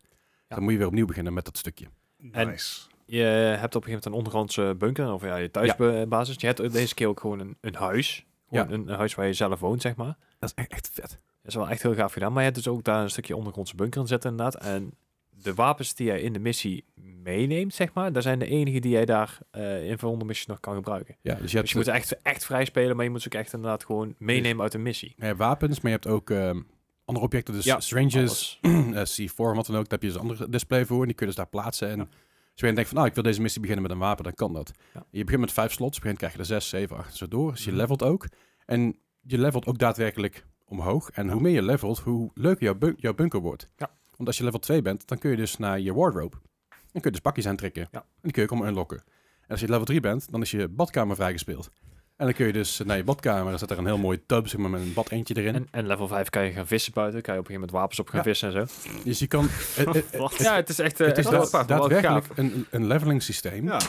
Ja. 0.47 0.55
Dan 0.55 0.63
moet 0.63 0.71
je 0.71 0.77
weer 0.77 0.87
opnieuw 0.87 1.05
beginnen 1.05 1.33
met 1.33 1.45
dat 1.45 1.57
stukje. 1.57 1.85
En- 2.31 2.47
Nice. 2.47 2.87
Je 3.05 3.21
hebt 3.23 3.75
op 3.75 3.83
een 3.85 3.89
gegeven 3.89 3.89
moment 3.89 4.05
een 4.05 4.13
ondergrondse 4.13 4.75
bunker, 4.77 5.11
of 5.13 5.23
ja, 5.23 5.35
je 5.35 5.51
thuisbasis. 5.51 6.35
Je 6.41 6.45
hebt 6.47 6.71
deze 6.71 6.93
keer 6.93 7.07
ook 7.07 7.19
gewoon 7.19 7.39
een, 7.39 7.57
een 7.61 7.75
huis. 7.75 8.25
Gewoon 8.49 8.67
Ja. 8.67 8.73
een, 8.73 8.87
een 8.89 8.95
huis 8.95 9.15
waar 9.15 9.25
je 9.25 9.33
zelf 9.33 9.59
woont, 9.59 9.81
zeg 9.81 9.95
maar. 9.95 10.17
Dat 10.39 10.49
is 10.49 10.53
echt, 10.55 10.71
echt 10.71 10.89
vet. 10.93 11.09
Dat 11.09 11.19
is 11.51 11.55
wel 11.55 11.69
echt 11.69 11.81
heel 11.81 11.95
gaaf 11.95 12.13
gedaan. 12.13 12.29
Maar 12.29 12.43
je 12.43 12.49
hebt 12.51 12.63
dus 12.63 12.67
ook 12.73 12.83
daar 12.83 13.01
een 13.03 13.09
stukje 13.09 13.35
ondergrondse 13.35 13.75
bunker 13.75 14.01
in 14.01 14.07
zitten 14.07 14.29
inderdaad. 14.31 14.63
En 14.63 14.93
de 15.41 15.53
wapens 15.53 15.95
die 15.95 16.05
jij 16.07 16.21
in 16.21 16.33
de 16.33 16.39
missie 16.39 16.85
meeneemt, 17.23 17.73
zeg 17.73 17.93
maar, 17.93 18.11
dat 18.13 18.23
zijn 18.23 18.39
de 18.39 18.45
enige 18.45 18.79
die 18.79 18.91
jij 18.91 19.05
daar 19.05 19.37
eh 19.51 19.89
in 19.89 19.97
verwonde 19.97 20.25
missies 20.25 20.45
nog 20.45 20.59
kan 20.59 20.75
gebruiken. 20.75 21.15
Ja, 21.21 21.33
dus 21.35 21.51
je 21.51 21.57
hebt, 21.57 21.61
Dus 21.61 21.71
je 21.71 21.77
moet 21.77 21.87
echt, 21.87 22.21
echt 22.21 22.45
vrij 22.45 22.65
spelen, 22.65 22.95
maar 22.95 23.05
je 23.05 23.11
moet 23.11 23.21
ze 23.21 23.27
ook 23.27 23.41
echt 23.41 23.53
inderdaad 23.53 23.85
gewoon 23.85 24.15
meenemen 24.17 24.63
uit 24.63 24.73
een 24.73 24.81
missie. 24.81 25.13
je 25.17 25.25
hebt 25.25 25.37
wapens, 25.37 25.75
maar 25.81 25.91
je 25.91 25.97
hebt 26.01 26.07
ook 26.07 26.29
ehm, 26.29 26.61
andere 27.05 27.25
objecten. 27.25 27.53
Dus 27.53 27.65
Ja, 27.65 27.79
stranges, 27.79 28.15
Alles. 28.15 28.59
eh, 29.21 29.27
C4, 29.29 29.35
wat 29.35 29.65
dan 29.65 29.75
ook. 29.75 29.89
Daar 29.89 29.99
heb 29.99 30.01
je 30.01 30.07
dus 30.07 30.15
een 30.15 30.21
andere 30.21 30.49
display 30.49 30.85
voor 30.85 30.99
en 31.01 31.05
die 31.07 31.15
kun 31.15 31.25
je 31.27 31.31
dus 31.33 31.41
daar 31.41 31.49
plaatsen. 31.51 31.89
En 31.89 31.99
als 31.99 32.09
je 32.53 32.73
denkt 32.73 32.87
van, 32.87 32.95
nou, 32.97 33.07
ik 33.09 33.13
wil 33.13 33.23
deze 33.23 33.41
missie 33.41 33.61
beginnen 33.61 33.85
met 33.85 33.93
een 33.95 34.01
wapen, 34.01 34.23
dan 34.23 34.33
kan 34.33 34.53
dat. 34.53 34.71
Ja. 34.93 35.05
Je 35.11 35.23
begint 35.23 35.41
met 35.41 35.51
vijf 35.51 35.71
slots, 35.71 35.97
op 35.97 36.03
een 36.03 36.09
gegeven 36.09 36.17
moment 36.17 36.17
krijg 36.17 36.33
je 36.33 36.39
er 36.55 36.61
zes, 36.61 36.69
zeven, 36.69 36.97
acht 36.97 37.11
en 37.11 37.17
zo 37.17 37.27
door. 37.27 37.51
Dus 37.51 37.63
je 37.63 37.69
Mhm. 37.69 37.79
levelt 37.79 38.03
ook. 38.03 38.27
En 38.65 38.99
je 39.21 39.37
levelt 39.37 39.65
ook 39.65 39.77
daadwerkelijk 39.77 40.45
omhoog. 40.65 41.09
En 41.09 41.29
hoe 41.29 41.41
meer 41.41 41.51
je 41.53 41.61
levelt, 41.61 41.99
hoe 41.99 42.31
leuker 42.33 42.63
jouw, 42.63 42.75
bun- 42.75 42.95
jouw 42.97 43.13
bunker 43.13 43.39
wordt. 43.39 43.69
Ja. 43.77 43.89
Want 44.19 44.27
als 44.31 44.37
je 44.37 44.43
level 44.43 44.59
2 44.59 44.81
bent, 44.81 45.07
dan 45.07 45.17
kun 45.17 45.29
je 45.29 45.35
dus 45.35 45.57
naar 45.57 45.79
je 45.79 45.93
wardrobe. 45.93 46.35
Dan 46.69 46.77
kun 47.01 47.01
je 47.03 47.11
dus 47.11 47.19
pakjes 47.19 47.47
aantrekken. 47.47 47.87
Ja. 47.91 47.99
En 47.99 48.05
die 48.21 48.31
kun 48.31 48.43
je 48.43 48.49
allemaal 48.49 48.67
unlocken. 48.67 48.97
En 49.41 49.47
als 49.47 49.59
je 49.59 49.67
level 49.69 49.85
3 49.85 49.99
bent, 49.99 50.31
dan 50.31 50.41
is 50.41 50.51
je 50.51 50.67
badkamer 50.67 51.15
vrijgespeeld. 51.15 51.71
En 52.15 52.25
dan 52.25 52.33
kun 52.33 52.45
je 52.45 52.53
dus 52.53 52.81
naar 52.85 52.97
je 52.97 53.03
badkamer, 53.03 53.49
dan 53.49 53.59
zit 53.59 53.71
er 53.71 53.77
een 53.77 53.85
heel 53.85 53.97
mooi 53.97 54.25
tub 54.25 54.47
zeg 54.47 54.59
maar, 54.59 54.69
met 54.69 54.81
een 54.81 54.93
bad 54.93 55.09
eentje 55.09 55.35
erin. 55.35 55.55
En, 55.55 55.67
en 55.71 55.87
level 55.87 56.07
5 56.07 56.29
kan 56.29 56.43
je 56.45 56.51
gaan 56.51 56.67
vissen 56.67 56.93
buiten. 56.93 57.21
Kan 57.21 57.33
je 57.33 57.39
op 57.39 57.45
een 57.49 57.51
gegeven 57.55 57.69
moment 57.75 57.91
wapens 57.95 57.99
op 57.99 58.07
gaan 58.09 58.17
Ja. 58.17 58.23
vissen 58.25 58.53
en 58.53 58.67
zo. 58.67 58.99
Dus 59.03 59.19
je 59.19 59.27
kan... 59.27 59.47
het, 59.49 59.75
het- 59.95 60.11
het- 60.11 60.37
ja, 60.37 60.55
het 60.55 60.69
is 60.69 60.79
echt, 60.79 60.99
eh, 60.99 61.07
het 61.07 61.17
is 61.17 61.25
echt 61.25 61.33
wel 61.33 61.41
da- 61.41 61.47
apart, 61.47 61.67
maar 61.69 61.77
wel 61.79 61.87
daadwerkelijk 61.89 62.25
gaaf. 62.25 62.37
een, 62.37 62.65
een 62.69 62.87
leveling 62.87 63.23
systeem. 63.23 63.65
Ja. 63.65 63.79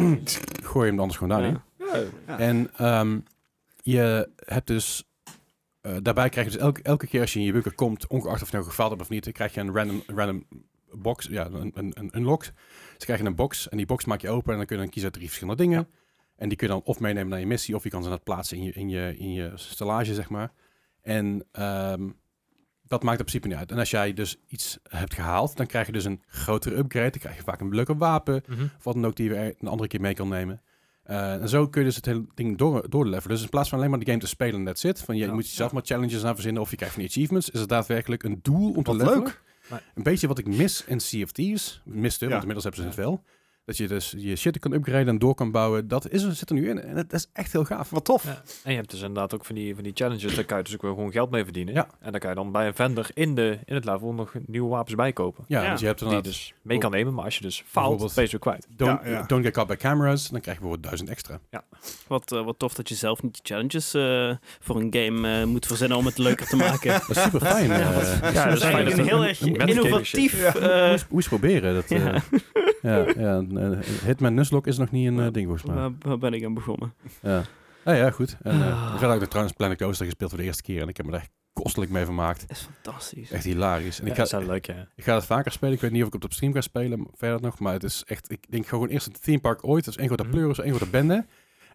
Gooi 0.70 0.84
je 0.84 0.90
hem 0.90 1.00
anders 1.00 1.18
gewoon 1.18 1.38
daarin. 1.38 1.60
Ja. 2.26 2.38
En 2.38 2.70
ehm, 2.76 3.18
je 3.82 4.28
hebt 4.44 4.66
dus... 4.66 5.04
eh, 5.86 5.96
daarbij 6.02 6.28
krijg 6.28 6.46
je 6.46 6.52
dus 6.52 6.62
elke, 6.62 6.82
elke 6.82 7.06
keer 7.06 7.20
als 7.20 7.32
je 7.32 7.38
in 7.38 7.44
je 7.44 7.52
bunker 7.52 7.74
komt, 7.74 8.06
ongeacht 8.06 8.42
of 8.42 8.48
je 8.48 8.56
nou 8.56 8.68
gefaald 8.68 8.90
hebt 8.90 9.02
of 9.02 9.08
niet, 9.08 9.24
dan 9.24 9.32
krijg 9.32 9.54
je 9.54 9.60
een 9.60 9.74
random, 9.74 10.02
random 10.06 10.46
box, 10.92 11.26
ja, 11.26 11.46
een, 11.46 11.72
een, 11.74 11.92
een 11.94 12.16
unlock. 12.16 12.44
Ze 12.96 13.04
krijgen 13.04 13.26
een 13.26 13.34
box 13.34 13.68
en 13.68 13.76
die 13.76 13.86
box 13.86 14.04
maak 14.04 14.20
je 14.20 14.30
open 14.30 14.52
en 14.52 14.56
dan 14.56 14.66
kun 14.66 14.76
je 14.76 14.82
dan 14.82 14.90
kiezen 14.90 15.10
uit 15.10 15.12
drie 15.12 15.28
verschillende 15.28 15.62
dingen. 15.62 15.88
En 16.36 16.48
die 16.48 16.56
kun 16.56 16.66
je 16.66 16.72
dan 16.72 16.82
of 16.84 17.00
meenemen 17.00 17.28
naar 17.28 17.40
je 17.40 17.46
missie 17.46 17.74
of 17.74 17.82
je 17.82 17.90
kan 17.90 18.02
ze 18.02 18.08
net 18.08 18.24
plaatsen 18.24 18.56
in 18.56 18.64
je, 18.64 18.72
in 18.72 18.88
je, 18.88 19.16
in 19.18 19.32
je 19.32 19.52
stellage, 19.54 20.14
zeg 20.14 20.28
maar. 20.28 20.52
En 21.02 21.46
ehm, 21.52 22.08
dat 22.82 23.02
maakt 23.02 23.18
in 23.18 23.24
principe 23.24 23.48
niet 23.48 23.56
uit. 23.56 23.70
En 23.70 23.78
als 23.78 23.90
jij 23.90 24.12
dus 24.12 24.36
iets 24.46 24.78
hebt 24.82 25.14
gehaald, 25.14 25.56
dan 25.56 25.66
krijg 25.66 25.86
je 25.86 25.92
dus 25.92 26.04
een 26.04 26.22
grotere 26.26 26.76
upgrade. 26.76 27.10
Dan 27.10 27.20
krijg 27.20 27.36
je 27.36 27.42
vaak 27.42 27.60
een 27.60 27.74
leuker 27.74 27.96
wapen. 27.96 28.42
Mhm. 28.46 28.62
Of 28.62 28.84
wat 28.84 28.94
dan 28.94 29.06
ook 29.06 29.16
die 29.16 29.28
je 29.28 29.34
weer 29.34 29.54
een 29.58 29.68
andere 29.68 29.88
keer 29.88 30.00
mee 30.00 30.14
kan 30.14 30.28
nemen. 30.28 30.62
Eh, 31.06 31.32
en 31.32 31.48
zo 31.48 31.68
kun 31.68 31.80
je 31.80 31.86
dus 31.86 31.96
het 31.96 32.04
hele 32.06 32.24
ding 32.34 32.58
door, 32.58 32.90
doorlevelen. 32.90 33.34
Dus 33.34 33.42
in 33.44 33.48
plaats 33.50 33.68
van 33.68 33.78
alleen 33.78 33.90
maar 33.90 33.98
de 33.98 34.06
game 34.06 34.18
te 34.18 34.26
spelen 34.26 34.54
en 34.58 34.64
that's 34.64 34.84
it. 34.84 35.00
Van 35.00 35.16
je, 35.16 35.24
je 35.26 35.32
moet 35.32 35.48
jezelf 35.48 35.72
maar 35.72 35.82
challenges 35.84 36.24
aan 36.24 36.34
verzinnen 36.34 36.62
of 36.62 36.70
je 36.70 36.76
krijgt 36.76 36.94
van 36.94 37.02
die 37.02 37.12
achievements. 37.12 37.50
Is 37.50 37.60
het 37.60 37.68
daadwerkelijk 37.68 38.22
een 38.22 38.38
doel 38.42 38.72
om 38.72 38.82
te 38.82 38.90
Wat 38.90 39.00
levelen. 39.00 39.22
leuk. 39.24 39.42
Nee. 39.70 39.80
Een 39.94 40.02
beetje 40.02 40.26
wat 40.26 40.38
ik 40.38 40.46
mis 40.46 40.84
in 40.86 41.00
Sea 41.00 41.22
of 41.22 41.32
Thieves. 41.32 41.80
Miste, 41.84 42.24
Ja. 42.24 42.30
want 42.30 42.42
inmiddels 42.42 42.64
hebben 42.64 42.82
ze 42.82 42.86
het 43.00 43.06
wel. 43.06 43.22
Dat 43.66 43.76
je 43.76 43.88
dus 43.88 44.14
je 44.16 44.36
shit 44.36 44.58
kan 44.58 44.72
upgraden 44.72 45.08
en 45.08 45.18
door 45.18 45.34
kan 45.34 45.50
bouwen. 45.50 45.88
Dat 45.88 46.08
is, 46.10 46.22
er- 46.22 46.34
zit 46.34 46.48
er 46.50 46.54
nu 46.56 46.68
in. 46.68 46.80
En 46.82 46.94
dat 46.94 47.12
is 47.12 47.26
echt 47.32 47.52
heel 47.52 47.64
gaaf. 47.64 47.90
Wat 47.90 48.04
tof. 48.04 48.24
Ja. 48.24 48.42
En 48.64 48.70
je 48.70 48.76
hebt 48.76 48.90
dus 48.90 49.00
inderdaad 49.00 49.34
ook 49.34 49.44
van 49.44 49.54
die, 49.54 49.74
van 49.74 49.84
die 49.84 49.92
challenges, 49.94 50.34
daar 50.34 50.44
kan 50.44 50.58
je 50.58 50.64
dus 50.64 50.74
ook 50.74 50.82
wel 50.82 50.94
gewoon 50.94 51.12
geld 51.12 51.30
mee 51.30 51.44
verdienen. 51.44 51.74
Ja. 51.74 51.88
En 52.00 52.10
dan 52.10 52.20
kan 52.20 52.30
je 52.30 52.36
dan 52.36 52.52
bij 52.52 52.66
een 52.66 52.74
vendor 52.74 53.06
in, 53.14 53.34
de, 53.34 53.58
in 53.64 53.74
het 53.74 53.84
level 53.84 54.12
nog 54.12 54.32
nieuwe 54.46 54.68
wapens 54.68 54.94
bijkopen. 54.94 55.44
Ja, 55.48 55.60
Ja. 55.62 55.66
want 55.66 55.80
je 55.80 55.86
hebt 55.86 55.98
Die 55.98 56.08
inderdaad... 56.08 56.32
je 56.34 56.38
dus 56.40 56.54
mee 56.62 56.78
kan 56.78 56.90
nemen, 56.90 57.14
maar 57.14 57.24
als 57.24 57.36
je 57.36 57.42
dus 57.42 57.56
faalt, 57.66 57.88
Bijvoorbeeld- 57.88 58.14
ben 58.14 58.26
je 58.30 58.38
kwijt. 58.38 58.66
Don't, 58.76 59.00
Ja, 59.04 59.10
ja. 59.10 59.22
don't 59.26 59.44
get 59.44 59.52
caught 59.52 59.72
by 59.76 59.82
cameras. 59.82 60.28
Dan 60.28 60.40
krijg 60.40 60.56
je 60.56 60.62
bijvoorbeeld 60.62 60.82
duizend 60.82 61.08
extra. 61.10 61.40
Wat, 62.06 62.32
eh, 62.32 62.44
wat 62.44 62.58
tof 62.58 62.74
dat 62.74 62.88
je 62.88 62.94
zelf 62.94 63.22
niet 63.22 63.34
de 63.34 63.40
challenges 63.54 63.94
eh, 63.94 64.36
voor 64.60 64.76
een 64.80 64.94
game 64.94 65.40
eh, 65.40 65.46
moet 65.46 65.66
verzinnen 65.66 65.96
om 65.98 66.06
het 66.06 66.18
leuker 66.18 66.46
te 66.46 66.56
maken. 66.56 66.92
Dat 67.06 67.16
is 67.16 67.22
super 67.22 67.40
fijn. 67.40 67.68
Ja, 67.70 67.92
dat 67.92 68.02
is 68.02 68.20
dat 68.60 68.72
een 68.72 68.86
er- 68.86 69.04
heel 69.04 69.24
erg 69.24 69.40
innovatief. 69.40 70.40
Ja. 70.40 70.52
Hoe 71.08 71.16
eens 71.16 71.28
proberen. 71.28 71.74
Dat, 71.74 71.90
eh, 71.90 72.16
Ja. 72.82 73.06
ja, 73.16 73.40
eh, 73.58 73.78
Hitman 74.04 74.34
Nuzlocke 74.34 74.68
is 74.68 74.78
nog 74.78 74.90
niet 74.90 75.06
een 75.08 75.20
eh, 75.20 75.32
ding 75.32 75.46
volgens 75.46 75.64
mij. 75.64 75.74
waar, 75.76 75.92
waar 75.98 76.18
ben 76.18 76.32
ik 76.32 76.44
aan 76.44 76.54
begonnen? 76.54 76.94
Ja, 77.22 77.42
ja, 77.84 77.92
ja 77.92 78.10
goed. 78.10 78.36
En 78.42 78.62
eh 78.62 78.82
Ah. 78.84 78.90
verder 78.90 79.10
heb 79.10 79.22
ik 79.22 79.28
trouwens 79.28 79.56
Planet 79.56 79.78
Coaster 79.78 80.04
gespeeld 80.06 80.30
voor 80.30 80.38
de 80.38 80.44
eerste 80.44 80.62
keer. 80.62 80.82
En 80.82 80.88
ik 80.88 80.96
heb 80.96 81.06
me 81.06 81.12
er 81.12 81.18
echt 81.18 81.30
kostelijk 81.52 81.90
mee 81.90 82.04
vermaakt. 82.04 82.40
Dat 82.40 82.50
is 82.50 82.68
fantastisch. 82.82 83.30
Echt 83.30 83.44
hilarisch. 83.44 83.98
En 84.00 84.04
Ja, 84.04 84.10
ik, 84.10 84.16
dat 84.16 84.28
ga, 84.28 84.38
is 84.38 84.44
wel 84.44 84.52
leuk, 84.54 84.66
ik 84.96 85.04
ga 85.04 85.14
het 85.14 85.24
vaker 85.26 85.52
spelen. 85.52 85.74
Ik 85.74 85.80
weet 85.80 85.90
niet 85.90 86.00
of 86.02 86.06
ik 86.06 86.12
het 86.14 86.24
op 86.24 86.32
stream 86.32 86.52
ga 86.52 86.60
spelen 86.60 87.06
verder 87.14 87.40
nog. 87.40 87.58
Maar 87.58 87.72
het 87.72 87.84
is 87.84 88.04
echt... 88.06 88.30
Ik 88.30 88.50
denk 88.50 88.66
gewoon 88.66 88.88
eerst 88.88 89.06
het 89.06 89.22
theme 89.22 89.40
park 89.40 89.64
ooit. 89.66 89.84
Dat 89.84 89.94
is 89.94 89.98
één 90.00 90.08
grote 90.08 90.22
Mhm. 90.22 90.32
pleuris, 90.32 90.58
één 90.60 90.74
grote 90.74 90.90
bende. 90.90 91.26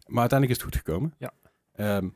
Maar 0.07 0.19
uiteindelijk 0.19 0.59
is 0.59 0.65
het 0.65 0.73
goed 0.75 0.83
gekomen. 0.85 1.13
Ja. 1.17 1.31
Ehm, 1.73 2.07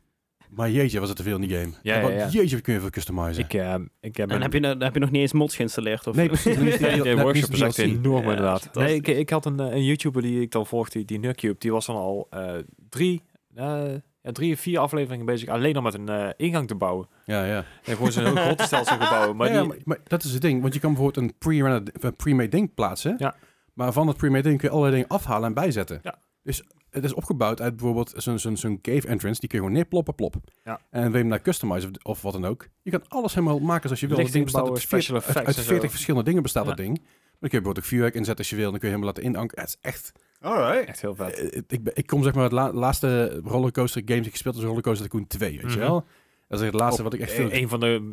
maar 0.55 0.69
jeetje, 0.71 0.99
was 0.99 1.07
het 1.07 1.17
te 1.17 1.23
veel 1.23 1.35
in 1.35 1.47
die 1.47 1.57
game. 1.57 1.71
Ja. 1.81 2.27
Jeetje, 2.29 2.61
kun 2.61 2.73
je 2.73 2.79
veel 2.79 2.89
customizen. 2.89 3.43
Ik, 3.43 3.53
eh, 3.53 3.75
ik 4.01 4.17
heb 4.17 4.29
En 4.29 4.35
een- 4.35 4.41
heb 4.41 4.53
je, 4.53 4.75
heb 4.79 4.93
je 4.93 4.99
nog 4.99 5.11
niet 5.11 5.21
eens 5.21 5.33
mods 5.33 5.55
geïnstalleerd? 5.55 6.07
Of? 6.07 6.15
Nee, 6.15 6.27
precies. 6.27 6.57
Nee, 6.59 6.77
Nee, 6.79 7.01
de 7.01 7.21
workshop 7.21 7.49
is 7.51 7.61
echt 7.61 7.77
enorm 7.77 8.23
Ja, 8.23 8.29
inderdaad. 8.29 8.69
Nee, 8.73 8.95
ik, 8.95 9.07
ik 9.07 9.29
had 9.29 9.45
een, 9.45 9.59
eh, 9.59 9.71
een 9.75 9.83
YouTuber 9.83 10.21
die 10.21 10.41
ik 10.41 10.51
dan 10.51 10.65
volgde, 10.65 10.91
die, 10.97 11.05
die 11.05 11.19
Nerdcube, 11.19 11.55
die 11.59 11.71
was 11.71 11.85
dan 11.85 11.95
al 11.95 12.27
eh, 12.29 12.53
drie, 12.89 13.21
eh, 13.55 13.83
ja, 14.21 14.31
drie 14.31 14.53
of 14.53 14.59
vier 14.59 14.79
afleveringen 14.79 15.25
bezig 15.25 15.49
alleen 15.49 15.75
al 15.75 15.81
met 15.81 15.93
een 15.93 16.09
eh, 16.09 16.29
ingang 16.37 16.67
te 16.67 16.75
bouwen. 16.75 17.07
Ja, 17.25 17.45
ja. 17.45 17.65
En 17.83 17.95
gewoon 17.95 18.11
zo'n 18.11 18.23
heel 18.33 18.35
grote 18.35 18.63
stelsel 18.63 18.97
gebouwen. 18.97 19.35
Maar 19.35 19.51
Ja, 19.51 19.59
die, 19.59 19.67
maar, 19.67 19.77
maar 19.85 19.99
dat 20.03 20.23
is 20.23 20.31
het 20.31 20.41
ding. 20.41 20.61
Want 20.61 20.73
je 20.73 20.79
kan 20.79 20.93
bijvoorbeeld 20.93 21.25
een 21.27 22.13
pre-made 22.15 22.49
ding 22.49 22.73
plaatsen. 22.73 23.15
Ja. 23.17 23.35
Maar 23.73 23.93
van 23.93 24.07
het 24.07 24.17
pre-made 24.17 24.43
ding 24.47 24.57
kun 24.59 24.67
je 24.69 24.73
allerlei 24.75 25.01
dingen 25.01 25.17
afhalen 25.17 25.47
en 25.47 25.53
bijzetten. 25.53 25.99
Ja. 26.03 26.15
Dus 26.43 26.63
het 26.95 27.03
is 27.03 27.13
opgebouwd 27.13 27.61
uit 27.61 27.75
bijvoorbeeld 27.75 28.13
zo'n 28.15 28.39
zo'n 28.39 28.57
zo'n 28.57 28.81
cave 28.81 29.07
entrance. 29.07 29.39
Die 29.39 29.49
kun 29.49 29.57
je 29.59 29.63
gewoon 29.65 29.71
neerploppen, 29.71 30.15
plop. 30.15 30.35
Ja. 30.63 30.79
En 30.89 31.01
wil 31.01 31.11
je 31.11 31.17
hem 31.17 31.27
naar 31.27 31.41
customizen 31.41 31.89
of, 31.91 31.97
of 32.03 32.21
wat 32.21 32.33
dan 32.33 32.45
ook. 32.45 32.67
Je 32.81 32.91
kan 32.91 33.01
alles 33.07 33.33
helemaal 33.33 33.59
maken 33.59 33.83
zoals 33.83 33.99
je 33.99 34.07
wil. 34.07 34.17
Het 34.17 34.31
ding 34.31 34.43
bestaat 34.43 34.61
bouwen, 34.61 34.81
uit 34.81 34.89
special 34.91 35.15
40, 35.21 35.27
uit, 35.27 35.35
effects 35.35 35.47
uit 35.47 35.57
en 35.57 35.63
zo. 35.63 35.69
40 35.69 35.91
verschillende 35.91 36.25
dingen 36.25 36.41
bestaat 36.43 36.63
Ja. 36.63 36.69
dat 36.69 36.77
ding. 36.77 36.97
Maar 36.97 37.05
dan 37.39 37.49
kun 37.49 37.49
je 37.49 37.49
bijvoorbeeld 37.49 37.77
ook 37.77 37.83
vuurwerk 37.85 38.13
inzetten 38.15 38.37
als 38.37 38.49
je 38.49 38.55
wil. 38.55 38.69
Dan 38.71 38.79
kun 38.79 38.89
je 38.89 38.95
helemaal 38.95 39.13
laten 39.15 39.29
inanken. 39.31 39.59
Het 39.59 39.67
is 39.69 39.77
echt... 39.81 40.11
Alright. 40.41 40.87
echt 40.87 41.01
heel 41.01 41.15
vet. 41.15 41.39
eh, 41.49 41.61
ik, 41.67 41.83
ben- 41.83 41.95
ik 41.95 42.07
kom 42.07 42.23
zeg 42.23 42.33
maar 42.33 42.43
het 42.43 42.51
la- 42.51 42.73
laatste 42.73 43.39
rollercoaster 43.43 44.01
game 44.05 44.17
die 44.17 44.25
ik 44.27 44.31
gespeeld 44.31 44.53
heb. 44.55 44.63
is 44.63 44.69
Rollercoaster 44.69 45.05
Tycoon 45.09 45.27
2, 45.27 45.51
weet 45.51 45.61
je 45.61 45.67
Mhm. 45.67 45.79
wel. 45.79 46.05
Dat 46.47 46.59
is 46.59 46.65
het 46.65 46.75
laatste 46.75 47.01
Op- 47.03 47.11
wat 47.11 47.13
ik 47.19 47.25
echt 47.25 47.31
eh, 47.31 47.35
veel... 47.37 47.51
Een 47.53 47.69
van 47.69 47.79
de 47.79 48.11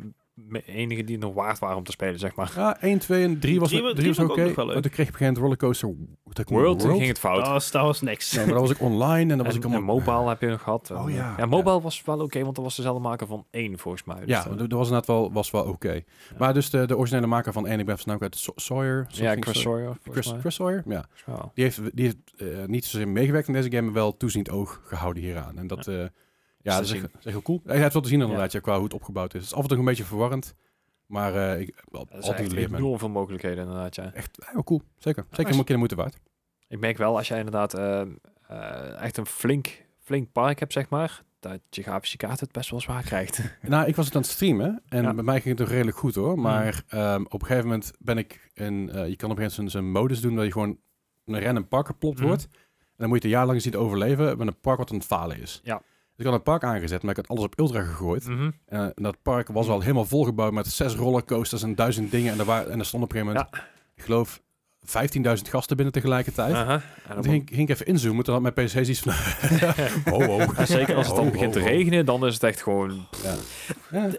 enige 0.66 1.04
die 1.04 1.18
nog 1.18 1.34
waard 1.34 1.58
waren 1.58 1.76
om 1.76 1.84
te 1.84 1.90
spelen, 1.92 2.18
zeg 2.18 2.34
maar. 2.34 2.52
Ja, 2.56 2.80
1, 2.80 2.98
2 2.98 3.24
en 3.24 3.38
3 3.40 3.60
was, 3.60 3.68
Drie 3.68 3.80
drie 3.80 3.90
wa- 3.92 3.96
drie 4.00 4.08
was 4.08 4.16
vond 4.16 4.30
ik 4.30 4.36
oké. 4.36 4.64
leuk. 4.64 4.72
Maar 4.72 4.82
toen 4.82 4.90
kreeg 4.90 5.08
ik 5.08 5.14
op 5.14 5.20
een 5.20 5.26
gegeven 5.26 5.42
moment 5.42 5.60
rollercoaster 5.62 5.94
World, 6.46 6.78
toen 6.80 6.90
ging 6.96 7.06
het 7.06 7.18
fout. 7.18 7.36
Dat 7.44 7.48
was, 7.48 7.70
dat 7.70 7.82
was 7.82 8.00
niks. 8.00 8.30
Ja, 8.30 8.44
maar 8.44 8.52
dan 8.52 8.60
was 8.60 8.70
ik 8.70 8.80
online 8.80 9.30
en 9.30 9.36
dan 9.36 9.46
was 9.46 9.56
ik 9.56 9.64
allemaal... 9.64 9.80
en 9.80 9.86
mobile 10.04 10.28
heb 10.28 10.40
je 10.40 10.46
nog 10.46 10.62
gehad. 10.62 10.90
Oh 10.90 11.06
En, 11.08 11.12
ja. 11.14 11.34
Ja, 11.36 11.46
mobile 11.46 11.80
was 11.80 12.02
wel 12.04 12.20
oké, 12.20 12.42
want 12.42 12.54
dat 12.54 12.64
was 12.64 12.76
dezelfde 12.76 13.02
maker 13.02 13.26
van 13.26 13.46
één, 13.50 13.78
volgens 13.78 14.04
mij. 14.04 14.16
Dus 14.20 14.26
Ja, 14.28 14.42
dat- 14.44 14.58
dat 14.58 14.70
dat 14.70 14.78
was 14.78 14.86
inderdaad 14.88 15.06
wel, 15.16 15.32
was 15.32 15.50
wel 15.50 15.64
oké. 15.64 16.02
Maar 16.38 16.54
dus 16.54 16.70
de, 16.70 16.86
de 16.86 16.96
originele 16.96 17.26
maker 17.26 17.52
van 17.52 17.66
één, 17.66 17.78
ik 17.80 17.86
ben 17.86 17.96
even 17.98 18.20
uit 18.20 18.36
So- 18.36 18.52
Sawyer. 18.56 19.06
ja, 19.08 19.36
Chris 19.40 19.60
Sawyer. 19.60 19.96
Chris. 20.10 20.34
Chris 20.40 20.54
Sawyer, 20.54 20.82
ja. 20.86 21.06
Wow. 21.26 21.50
Die 21.54 21.64
heeft, 21.64 21.80
die 21.96 22.04
heeft 22.04 22.16
eh, 22.36 22.46
niet 22.66 22.84
zozeer 22.84 23.08
meegewerkt 23.08 23.46
in 23.48 23.54
deze 23.54 23.70
game, 23.70 23.82
maar 23.82 23.92
wel 23.94 24.16
toeziend 24.16 24.50
oog 24.50 24.80
gehouden 24.84 25.22
hieraan. 25.22 25.58
En 25.58 25.66
dat, 25.66 25.84
ja, 25.84 26.08
ja, 26.62 26.76
dat 26.76 26.84
is, 26.84 26.90
echt, 26.90 27.00
zien. 27.00 27.00
dat 27.00 27.10
is 27.20 27.24
echt 27.26 27.34
heel 27.34 27.42
cool. 27.42 27.60
Hij 27.64 27.78
heeft 27.78 27.92
wel 27.92 28.02
te 28.02 28.08
zien 28.08 28.20
inderdaad, 28.20 28.52
ja, 28.52 28.60
qua 28.60 28.74
hoe 28.74 28.84
het 28.84 28.94
opgebouwd 28.94 29.34
is. 29.34 29.40
Het 29.40 29.50
is 29.50 29.54
af 29.56 29.62
en 29.62 29.68
toe 29.68 29.78
een 29.78 29.84
beetje 29.84 30.04
verwarrend, 30.04 30.54
maar 31.06 31.34
eh 31.34 31.60
ik 31.60 31.82
Dat 31.90 32.08
is 32.18 32.26
altijd 32.26 32.52
enorm 32.52 32.98
veel 32.98 33.08
mogelijkheden 33.08 33.58
inderdaad, 33.64 33.94
ja. 33.94 34.12
Echt 34.12 34.38
heel 34.52 34.64
cool, 34.64 34.82
zeker. 34.98 35.24
Zeker 35.28 35.44
nice. 35.44 35.58
een 35.58 35.64
keer 35.64 35.74
de 35.74 35.80
moeite 35.80 35.96
waard. 35.96 36.18
Ik 36.68 36.78
merk 36.80 36.96
wel, 36.96 37.16
als 37.16 37.28
jij 37.28 37.38
inderdaad 37.38 37.74
eh, 37.74 38.00
eh, 38.48 39.02
echt 39.02 39.16
een 39.16 39.26
flink, 39.26 39.84
flink 39.98 40.32
park 40.32 40.58
hebt, 40.58 40.72
zeg 40.72 40.88
maar, 40.88 41.22
dat 41.40 41.60
je 41.70 41.82
grafische 41.82 42.16
kaart 42.16 42.40
het 42.40 42.52
best 42.52 42.70
wel 42.70 42.80
zwaar 42.80 43.02
krijgt. 43.02 43.40
Nou, 43.62 43.86
ik 43.86 43.96
was 43.96 44.06
het 44.06 44.14
aan 44.14 44.20
het 44.22 44.30
streamen 44.30 44.82
en 44.88 45.02
Ja. 45.02 45.14
bij 45.14 45.24
mij 45.24 45.34
ging 45.40 45.48
het 45.48 45.58
nog 45.58 45.68
redelijk 45.68 45.96
goed 45.96 46.14
hoor. 46.14 46.38
Maar 46.38 46.82
ehm, 46.88 47.22
op 47.28 47.40
een 47.40 47.46
gegeven 47.46 47.68
moment 47.68 47.92
ben 47.98 48.18
ik 48.18 48.50
in, 48.54 48.90
eh, 48.90 49.08
je 49.08 49.16
kan 49.16 49.30
op 49.30 49.36
een 49.36 49.42
gegeven 49.42 49.54
moment 49.64 49.70
zo'n 49.70 49.90
modus 49.90 50.20
doen 50.20 50.34
dat 50.36 50.44
je 50.44 50.52
gewoon 50.52 50.78
een 51.24 51.40
random 51.42 51.68
park 51.68 51.86
geplopt 51.86 52.18
Mhm. 52.18 52.26
wordt. 52.26 52.42
En 52.44 53.08
dan 53.08 53.08
moet 53.08 53.08
je 53.08 53.14
het 53.14 53.24
een 53.24 53.38
jaar 53.40 53.46
lang 53.46 53.62
zien 53.62 53.72
te 53.72 53.78
overleven 53.78 54.38
met 54.38 54.46
een 54.46 54.60
park 54.60 54.78
wat 54.78 54.90
aan 54.90 54.96
het 54.96 55.06
falen 55.06 55.40
is. 55.40 55.60
Ja. 55.64 55.82
Ik 56.22 56.28
had 56.28 56.36
een 56.36 56.42
park 56.42 56.64
aangezet, 56.64 57.02
maar 57.02 57.10
ik 57.10 57.16
had 57.16 57.28
alles 57.28 57.44
op 57.44 57.58
ultra 57.58 57.82
gegooid. 57.82 58.26
Mhm. 58.26 58.50
En 58.66 58.92
dat 58.94 59.16
park 59.22 59.48
was 59.48 59.68
al 59.68 59.80
helemaal 59.80 60.04
volgebouwd 60.04 60.52
met 60.52 60.66
zes 60.66 60.94
rollercoasters 60.94 61.62
en 61.62 61.74
duizend 61.74 62.10
dingen. 62.10 62.32
En 62.32 62.38
er, 62.38 62.44
waren, 62.44 62.72
en 62.72 62.78
er 62.78 62.84
stond 62.84 63.02
op 63.02 63.12
een 63.12 63.18
gegeven 63.18 63.42
moment, 63.42 63.64
ik 63.96 64.02
geloof, 64.02 64.40
15.000 64.86 65.50
gasten 65.50 65.76
binnen 65.76 65.94
tegelijkertijd. 65.94 66.54
Aha. 66.54 66.74
En 66.74 66.82
En 67.08 67.14
dan 67.14 67.22
toen 67.22 67.32
ging, 67.32 67.48
ging 67.48 67.68
ik 67.68 67.68
even 67.68 67.86
inzoomen, 67.86 68.24
toen 68.24 68.34
had 68.34 68.54
mijn 68.54 68.66
PC 68.66 68.68
zoiets 68.70 69.00
van... 69.00 69.12
oh, 70.14 70.28
oh. 70.28 70.56
Ja, 70.56 70.66
zeker 70.66 70.96
als 70.96 71.06
het 71.06 71.16
dan 71.16 71.26
Oh, 71.26 71.32
begint 71.32 71.52
te 71.52 71.58
oh, 71.58 71.64
regenen, 71.64 72.06
dan 72.06 72.26
is 72.26 72.34
het 72.34 72.42
echt 72.42 72.62
gewoon... 72.62 73.06
Ja. 73.22 73.34
Ja. 73.90 74.10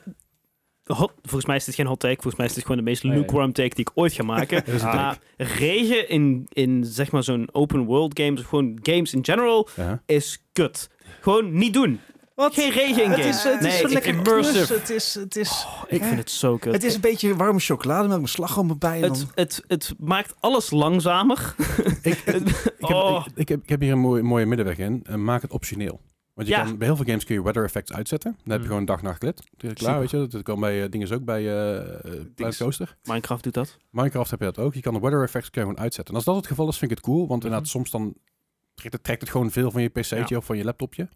Hot, 0.83 1.13
volgens 1.21 1.45
mij 1.45 1.55
is 1.55 1.65
dit 1.65 1.75
geen 1.75 1.85
hot 1.85 1.99
take. 1.99 2.13
Volgens 2.13 2.35
mij 2.35 2.45
is 2.45 2.53
dit 2.53 2.61
gewoon 2.61 2.77
de 2.77 2.83
meest 2.83 3.03
lukewarm 3.03 3.53
take 3.53 3.75
die 3.75 3.85
ik 3.85 3.91
ooit 3.93 4.13
ga 4.13 4.23
maken. 4.23 4.63
Het 4.71 4.83
Ah. 4.83 4.93
maar 4.93 5.19
regen 5.37 6.09
in, 6.09 6.45
in 6.49 6.85
zeg 6.85 7.11
maar 7.11 7.23
zo'n 7.23 7.49
open 7.51 7.83
world 7.83 8.19
games, 8.19 8.39
of 8.39 8.47
gewoon 8.47 8.79
games 8.81 9.13
in 9.13 9.25
general, 9.25 9.67
is 10.05 10.43
kut. 10.51 10.89
Gewoon 11.23 11.53
niet 11.57 11.73
doen. 11.73 11.99
Wat? 12.35 12.53
Geen 12.53 12.71
regen 12.71 13.03
in 13.03 13.09
Het 13.09 13.19
games. 13.19 13.35
is, 13.35 13.43
het 13.43 13.61
is 13.61 13.67
nee, 13.67 13.77
zo 13.77 13.85
ik, 13.87 13.93
lekker 13.93 14.13
immersive. 14.15 14.73
Het 14.73 14.89
is, 14.89 15.13
het 15.15 15.35
is, 15.35 15.65
ik 15.87 16.03
vind 16.03 16.17
het 16.17 16.31
zo 16.31 16.57
kut. 16.57 16.73
het 16.73 16.83
is 16.83 16.95
een 16.95 17.01
beetje 17.01 17.35
warme 17.35 17.59
chocolademelk 17.59 18.21
met 18.21 18.29
slagroom 18.29 18.69
erbij. 18.69 19.01
En 19.01 19.09
het, 19.09 19.19
dan, 19.19 19.27
het, 19.35 19.63
het 19.67 19.93
maakt 19.97 20.33
alles 20.39 20.71
langzamer. 20.71 21.55
Ik, 22.01 22.17
ik, 22.17 22.21
heb, 22.25 22.73
Oh. 22.79 23.25
ik, 23.27 23.31
ik, 23.37 23.47
heb, 23.49 23.63
ik 23.63 23.69
heb 23.69 23.81
hier 23.81 23.91
een 23.91 23.99
mooie, 23.99 24.23
mooie 24.23 24.45
middenweg 24.45 24.77
in. 24.77 25.01
Eh, 25.05 25.15
maak 25.15 25.41
het 25.41 25.51
optioneel. 25.51 26.01
Want 26.33 26.47
je 26.47 26.53
Ja. 26.53 26.63
kan, 26.63 26.77
bij 26.77 26.87
heel 26.87 26.95
veel 26.95 27.05
games 27.05 27.23
kun 27.25 27.35
je 27.35 27.43
weather 27.43 27.63
effects 27.63 27.93
uitzetten. 27.93 28.31
Dan 28.31 28.51
heb 28.51 28.57
je 28.57 28.63
Mm. 28.63 28.69
gewoon 28.71 28.85
dag, 28.85 29.01
nacht, 29.01 29.23
lid. 29.23 29.41
Klaar, 29.57 29.73
Super. 29.77 29.99
weet 29.99 30.11
je. 30.11 30.27
Dat 30.27 30.41
kan 30.43 30.59
bij 30.59 30.83
uh, 30.83 30.89
dingen 30.89 31.11
ook 31.13 31.23
bij 31.25 31.41
eh 31.47 31.77
eh, 31.77 32.01
Planet 32.01 32.35
Dings. 32.35 32.57
Coaster. 32.57 32.97
Minecraft 33.03 33.43
doet 33.43 33.53
dat. 33.53 33.77
Minecraft 33.89 34.29
heb 34.31 34.39
je 34.39 34.45
dat 34.45 34.59
ook. 34.59 34.73
Je 34.73 34.81
kan 34.81 34.93
de 34.93 34.99
weather 34.99 35.23
effects 35.23 35.49
kun 35.49 35.61
je 35.61 35.67
gewoon 35.67 35.83
uitzetten. 35.83 36.13
En 36.13 36.19
als 36.19 36.25
dat 36.29 36.35
het 36.35 36.47
geval 36.47 36.67
is, 36.67 36.77
vind 36.77 36.91
ik 36.91 36.97
het 36.97 37.05
cool. 37.05 37.27
Want 37.27 37.43
inderdaad, 37.43 37.67
soms 37.67 37.91
dan 37.91 38.13
trekt 38.73 38.93
het, 38.93 39.03
trekt 39.03 39.21
het 39.21 39.29
gewoon 39.29 39.51
veel 39.51 39.71
van 39.71 39.81
je 39.81 39.89
pc'tje 39.89 40.23
Ja. 40.27 40.37
of 40.37 40.45
van 40.45 40.57
je 40.57 40.63
laptopje. 40.63 41.09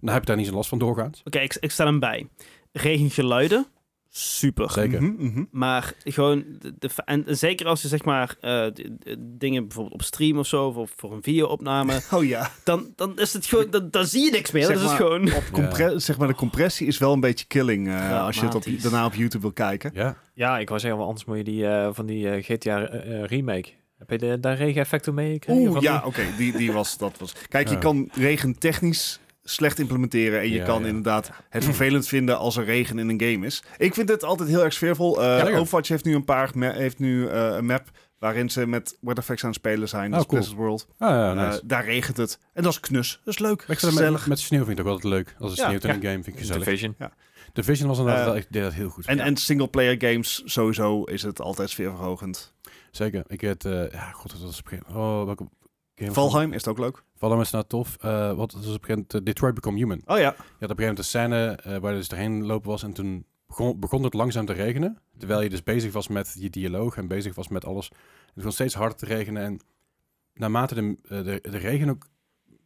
Dan 0.00 0.12
heb 0.12 0.20
je 0.20 0.26
daar 0.26 0.36
niet 0.36 0.46
zo 0.46 0.54
last 0.54 0.68
van 0.68 0.78
doorgaans. 0.78 1.20
Oké, 1.24 1.38
ik, 1.38 1.56
ik 1.60 1.70
stel 1.70 1.86
hem 1.86 1.98
bij. 2.00 2.28
Regengeluiden, 2.72 3.66
super. 4.08 4.70
Zeker. 4.70 5.02
Mhm, 5.02 5.24
mhm. 5.26 5.44
Maar 5.50 5.92
gewoon, 6.04 6.44
de, 6.58 6.74
de- 6.78 6.90
en 7.04 7.24
zeker 7.36 7.66
als 7.66 7.82
je 7.82 7.88
zeg 7.88 8.04
maar 8.04 8.36
eh, 8.40 8.50
de- 8.50 8.96
de 8.98 9.16
dingen 9.36 9.62
bijvoorbeeld 9.62 9.94
op 9.94 10.02
stream 10.02 10.38
of 10.38 10.46
zo, 10.46 10.66
of 10.68 10.92
voor 10.96 11.12
een 11.12 11.22
videoopname, 11.22 12.00
Oh 12.14 12.24
ja. 12.24 12.50
dan, 12.64 12.92
dan 12.96 13.18
is 13.18 13.32
het 13.32 13.46
gewoon, 13.46 13.70
dan, 13.70 13.90
dan 13.90 14.06
zie 14.06 14.24
je 14.24 14.30
niks 14.30 14.50
meer. 14.50 14.64
Zeg 14.64 14.74
Dat 14.74 14.82
is 14.82 14.88
maar- 14.88 14.96
gewoon... 14.96 15.30
Compre- 15.52 15.98
zeg 15.98 16.18
maar, 16.18 16.28
de 16.28 16.34
compressie 16.34 16.86
is 16.86 16.98
wel 16.98 17.12
een 17.12 17.20
beetje 17.20 17.46
killing 17.46 17.88
eh, 17.88 18.24
als 18.24 18.36
je 18.36 18.44
het 18.44 18.54
op, 18.54 18.64
daarna 18.82 19.04
op 19.06 19.14
YouTube 19.14 19.40
wil 19.42 19.52
kijken. 19.52 19.90
Ja. 19.94 20.16
Ja, 20.34 20.58
ik 20.58 20.68
wou 20.68 20.80
zeggen, 20.80 21.00
anders 21.00 21.24
moet 21.24 21.36
je 21.36 21.44
die 21.44 21.66
eh, 21.66 21.88
van 21.92 22.06
die 22.06 22.30
eh, 22.30 22.44
GTA 22.44 22.78
remake... 23.24 23.68
Heb 23.98 24.10
je 24.10 24.18
de, 24.18 24.40
daar 24.40 24.56
regen-effecten 24.56 25.14
mee 25.14 25.32
gekregen? 25.32 25.62
Oeh, 25.68 25.80
ja, 25.80 26.02
oké, 26.06 26.22
die, 26.36 26.56
die 26.56 26.72
was, 26.72 26.98
dat 26.98 27.18
was... 27.18 27.32
Kijk, 27.48 27.68
je 27.68 27.78
kan 27.78 28.08
regen 28.12 28.58
technisch 28.58 29.20
slecht 29.44 29.78
implementeren 29.78 30.40
en 30.40 30.48
je 30.48 30.54
Ja, 30.54 30.64
kan 30.64 30.80
ja. 30.82 30.86
inderdaad 30.88 31.30
het 31.48 31.64
vervelend 31.64 32.08
vinden 32.08 32.38
als 32.38 32.56
er 32.56 32.64
regen 32.64 32.98
in 32.98 33.08
een 33.08 33.20
game 33.20 33.46
is. 33.46 33.62
Ik 33.76 33.94
vind 33.94 34.08
het 34.08 34.24
altijd 34.24 34.48
heel 34.48 34.64
erg 34.64 34.72
sfeervol. 34.72 35.22
Eh 35.22 35.38
zeker. 35.40 35.58
Overwatch 35.58 35.88
heeft 35.88 36.04
nu 36.04 36.14
een 36.14 36.24
paar 36.24 36.50
heeft 36.54 36.98
nu 36.98 37.28
eh, 37.28 37.54
een 37.56 37.66
map 37.66 37.90
waarin 38.18 38.50
ze 38.50 38.66
met 38.66 38.96
weather 39.00 39.22
effects 39.22 39.42
aan 39.42 39.48
het 39.50 39.58
spelen 39.58 39.88
zijn. 39.88 40.10
Dat 40.10 40.20
Oh, 40.20 40.28
cool. 40.28 40.54
World. 40.56 40.86
Ah, 40.98 41.08
ja, 41.10 41.30
Eh, 41.34 41.46
nice. 41.46 41.60
daar 41.64 41.84
regent 41.84 42.16
het. 42.16 42.38
En 42.52 42.62
dat 42.62 42.72
is 42.72 42.80
knus. 42.80 43.20
Dat 43.24 43.34
is 43.34 43.40
leuk. 43.40 43.64
Ik 43.68 43.78
gezellig. 43.78 44.18
met, 44.20 44.26
met 44.28 44.38
sneeuw 44.38 44.64
vind 44.64 44.78
ik 44.78 44.84
ook 44.86 44.90
altijd 44.92 45.12
leuk. 45.12 45.34
Als 45.38 45.50
het 45.50 45.58
Ja, 45.60 45.66
sneeuwt 45.66 45.82
in 45.84 45.88
ja. 45.88 45.94
een 45.94 46.00
game 46.02 46.14
vind 46.22 46.26
ik 46.26 46.38
gezellig. 46.38 46.64
Division. 46.64 46.96
Division 47.52 47.88
was 47.88 47.98
inderdaad 47.98 48.24
wel 48.24 48.36
echt, 48.36 48.46
deed 48.52 48.62
dat 48.62 48.72
heel 48.74 48.88
goed. 48.88 49.06
En, 49.06 49.16
Ja. 49.16 49.24
en 49.24 49.36
single 49.36 49.68
player 49.68 49.94
games, 49.98 50.42
sowieso 50.44 51.02
is 51.04 51.22
het 51.22 51.40
altijd 51.40 51.70
sfeerverhogend. 51.70 52.54
Zeker. 52.90 53.24
Ik 53.26 53.40
het, 53.40 53.64
eh 53.64 53.90
ja, 53.90 54.10
god, 54.10 54.30
dat 54.30 54.40
was 54.40 54.58
op 54.58 54.64
een 54.64 54.78
gegeven 54.78 55.00
Oh, 55.00 55.24
welke 55.24 55.48
game? 55.94 56.12
Valheim 56.12 56.50
is 56.52 56.56
het 56.64 56.68
ook 56.68 56.78
leuk. 56.78 57.02
Valheim 57.16 57.40
is 57.40 57.50
nou 57.50 57.64
tof. 57.68 57.96
Eh, 58.00 58.32
wat 58.32 58.52
was 58.52 58.52
op 58.52 58.56
een 58.56 58.62
gegeven 58.72 58.88
moment 58.88 59.14
eh, 59.14 59.20
Detroit 59.22 59.54
Become 59.54 59.76
Human. 59.76 60.00
Oh 60.06 60.18
ja. 60.18 60.22
Je 60.22 60.26
had 60.28 60.36
op 60.36 60.40
een 60.50 60.58
gegeven 60.58 60.76
moment 60.78 60.98
een 60.98 61.04
scène 61.04 61.46
eh, 61.50 61.76
waar 61.80 61.92
je 61.92 61.98
dus 61.98 62.08
doorheen 62.08 62.46
lopen 62.46 62.68
was 62.70 62.82
en 62.82 62.92
toen 62.92 63.26
begon, 63.46 63.80
begon 63.80 64.02
het 64.02 64.14
langzaam 64.14 64.46
te 64.46 64.52
regenen. 64.52 64.98
Terwijl 65.18 65.40
je 65.42 65.48
dus 65.50 65.62
bezig 65.62 65.92
was 65.92 66.08
met 66.08 66.36
je 66.38 66.50
dialoog 66.50 66.96
en 66.96 67.06
bezig 67.08 67.34
was 67.34 67.48
met 67.48 67.64
alles. 67.64 67.88
Het 68.24 68.34
begon 68.34 68.52
steeds 68.52 68.74
harder 68.74 68.98
te 68.98 69.06
regenen 69.06 69.42
en 69.42 69.60
naarmate 70.34 70.74
de, 70.74 70.96
de, 71.08 71.38
de 71.50 71.58
regen 71.58 71.88
ook 71.88 72.06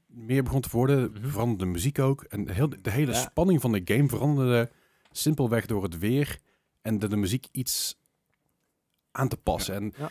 meer 0.07 0.43
begon 0.43 0.61
te 0.61 0.69
worden, 0.73 1.11
Mhm. 1.13 1.29
veranderde 1.29 1.65
de 1.65 1.71
muziek 1.71 1.99
ook. 1.99 2.23
En 2.23 2.49
heel, 2.51 2.69
de 2.83 2.91
hele 2.91 3.13
Ja. 3.13 3.19
spanning 3.19 3.61
van 3.61 3.73
de 3.73 3.81
game 3.85 4.09
veranderde 4.09 4.71
simpelweg 5.11 5.67
door 5.67 5.83
het 5.83 5.99
weer 5.99 6.39
en 6.83 6.99
de, 6.99 7.09
de 7.09 7.17
muziek 7.17 7.47
iets 7.53 8.01
aan 9.13 9.29
te 9.29 9.37
passen. 9.37 9.75
En 9.75 9.93
Ja. 9.99 10.11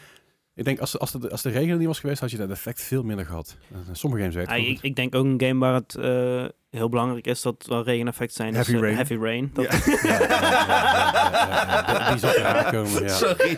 ik 0.53 0.63
denk, 0.63 0.79
als, 0.79 0.99
als, 0.99 1.11
de, 1.11 1.29
als 1.29 1.41
de 1.41 1.49
regen 1.49 1.69
er 1.71 1.77
niet 1.77 1.87
was 1.87 1.99
geweest, 1.99 2.19
had 2.19 2.31
je 2.31 2.37
dat 2.37 2.49
effect 2.49 2.81
veel 2.81 3.03
minder 3.03 3.25
gehad. 3.25 3.57
Eh, 3.71 3.77
Sommige 3.91 4.21
games 4.21 4.35
weten 4.37 4.53
Ah, 4.53 4.59
het 4.59 4.67
ik, 4.67 4.81
ik 4.81 4.95
denk 4.95 5.15
ook 5.15 5.25
een 5.25 5.41
game 5.41 5.59
waar 5.59 5.73
het 5.73 5.95
eh, 5.95 6.45
heel 6.71 6.89
belangrijk 6.89 7.27
is 7.27 7.41
dat 7.41 7.65
er 7.69 7.83
regeneffecten 7.83 8.35
zijn. 8.35 8.53
Heavy 8.53 8.73
eh, 8.73 8.79
rain. 8.81 8.95
Heavy 8.95 9.17
rain. 9.21 9.51
Dat, 9.53 9.65
Ja. 10.03 10.19
Ja, 10.19 10.19
ja, 10.19 10.29
ja, 10.29 10.61
ja, 10.67 11.83
ja, 11.87 12.03
ja. 12.03 12.09
Die 12.09 12.19
zat 12.19 12.35
eraan 12.35 12.71
komen, 12.71 13.03
ja. 13.03 13.07
Sorry. 13.15 13.57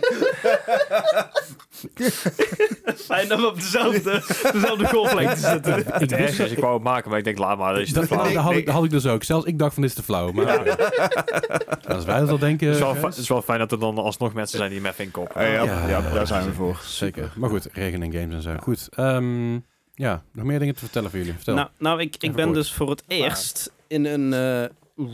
Fijn 3.08 3.28
dat 3.28 3.40
we 3.40 3.48
op 3.48 3.56
dezelfde, 3.56 4.22
dezelfde 4.54 4.88
golflengte 4.88 5.36
zitten. 5.36 5.74
Het 5.86 6.12
ergste 6.12 6.44
is, 6.44 6.52
ik 6.52 6.60
wou 6.60 6.74
het 6.74 6.84
maken, 6.84 7.10
maar 7.10 7.20
ik 7.20 7.26
denk, 7.26 7.38
laat 7.38 7.58
maar, 7.58 7.74
dat 7.74 7.82
is 7.82 7.92
te 7.94 8.06
flauw. 8.06 8.24
dat, 8.24 8.28
Nee, 8.28 8.38
had 8.38 8.54
ik, 8.54 8.66
dat 8.66 8.76
had 8.76 8.84
ik 8.84 8.90
dus 8.90 9.06
ook. 9.06 9.24
Zelfs 9.24 9.46
ik 9.46 9.60
dacht 9.60 9.74
van 9.74 9.82
dit 9.82 9.92
is 9.92 9.98
te 9.98 10.04
flauw. 10.04 10.32
Maar 10.32 10.78
als 11.88 12.06
wij 12.06 12.20
dat 12.20 12.30
al 12.30 12.38
denken... 12.38 12.68
Het 12.68 12.76
is, 12.76 12.82
wel, 12.82 12.96
het 12.96 13.18
is 13.18 13.28
wel 13.28 13.42
fijn 13.42 13.60
dat 13.60 13.72
er 13.72 13.80
dan 13.80 13.98
alsnog 13.98 14.34
mensen 14.34 14.58
zijn 14.58 14.70
die 14.70 14.80
even 14.80 15.04
in 15.04 15.12
kop. 15.12 15.32
Ja, 15.36 15.44
Ja, 15.44 15.88
ja, 15.88 16.02
daar 16.14 16.28
zijn 16.28 16.46
we 16.46 16.54
voor. 16.54 16.80
Zeker. 16.84 17.34
Maar 17.36 17.50
goed, 17.50 17.68
regen 17.74 18.02
en 18.04 18.12
games 18.12 18.36
en 18.36 18.42
zo. 18.42 18.56
Goed. 18.62 18.88
ehm, 18.92 19.60
ja, 19.94 20.24
nog 20.32 20.46
meer 20.46 20.60
dingen 20.60 20.74
te 20.74 20.80
vertellen 20.80 21.10
voor 21.10 21.20
jullie. 21.20 21.34
Vertel. 21.34 21.56
Nou, 21.56 21.68
nou 21.78 22.02
ik, 22.02 22.16
ik 22.20 22.34
ben 22.36 22.54
dus 22.54 22.74
voor 22.74 22.90
het 22.90 23.04
eerst 23.08 23.72
in 23.88 24.06
een 24.06 24.34
eh, 24.34 24.70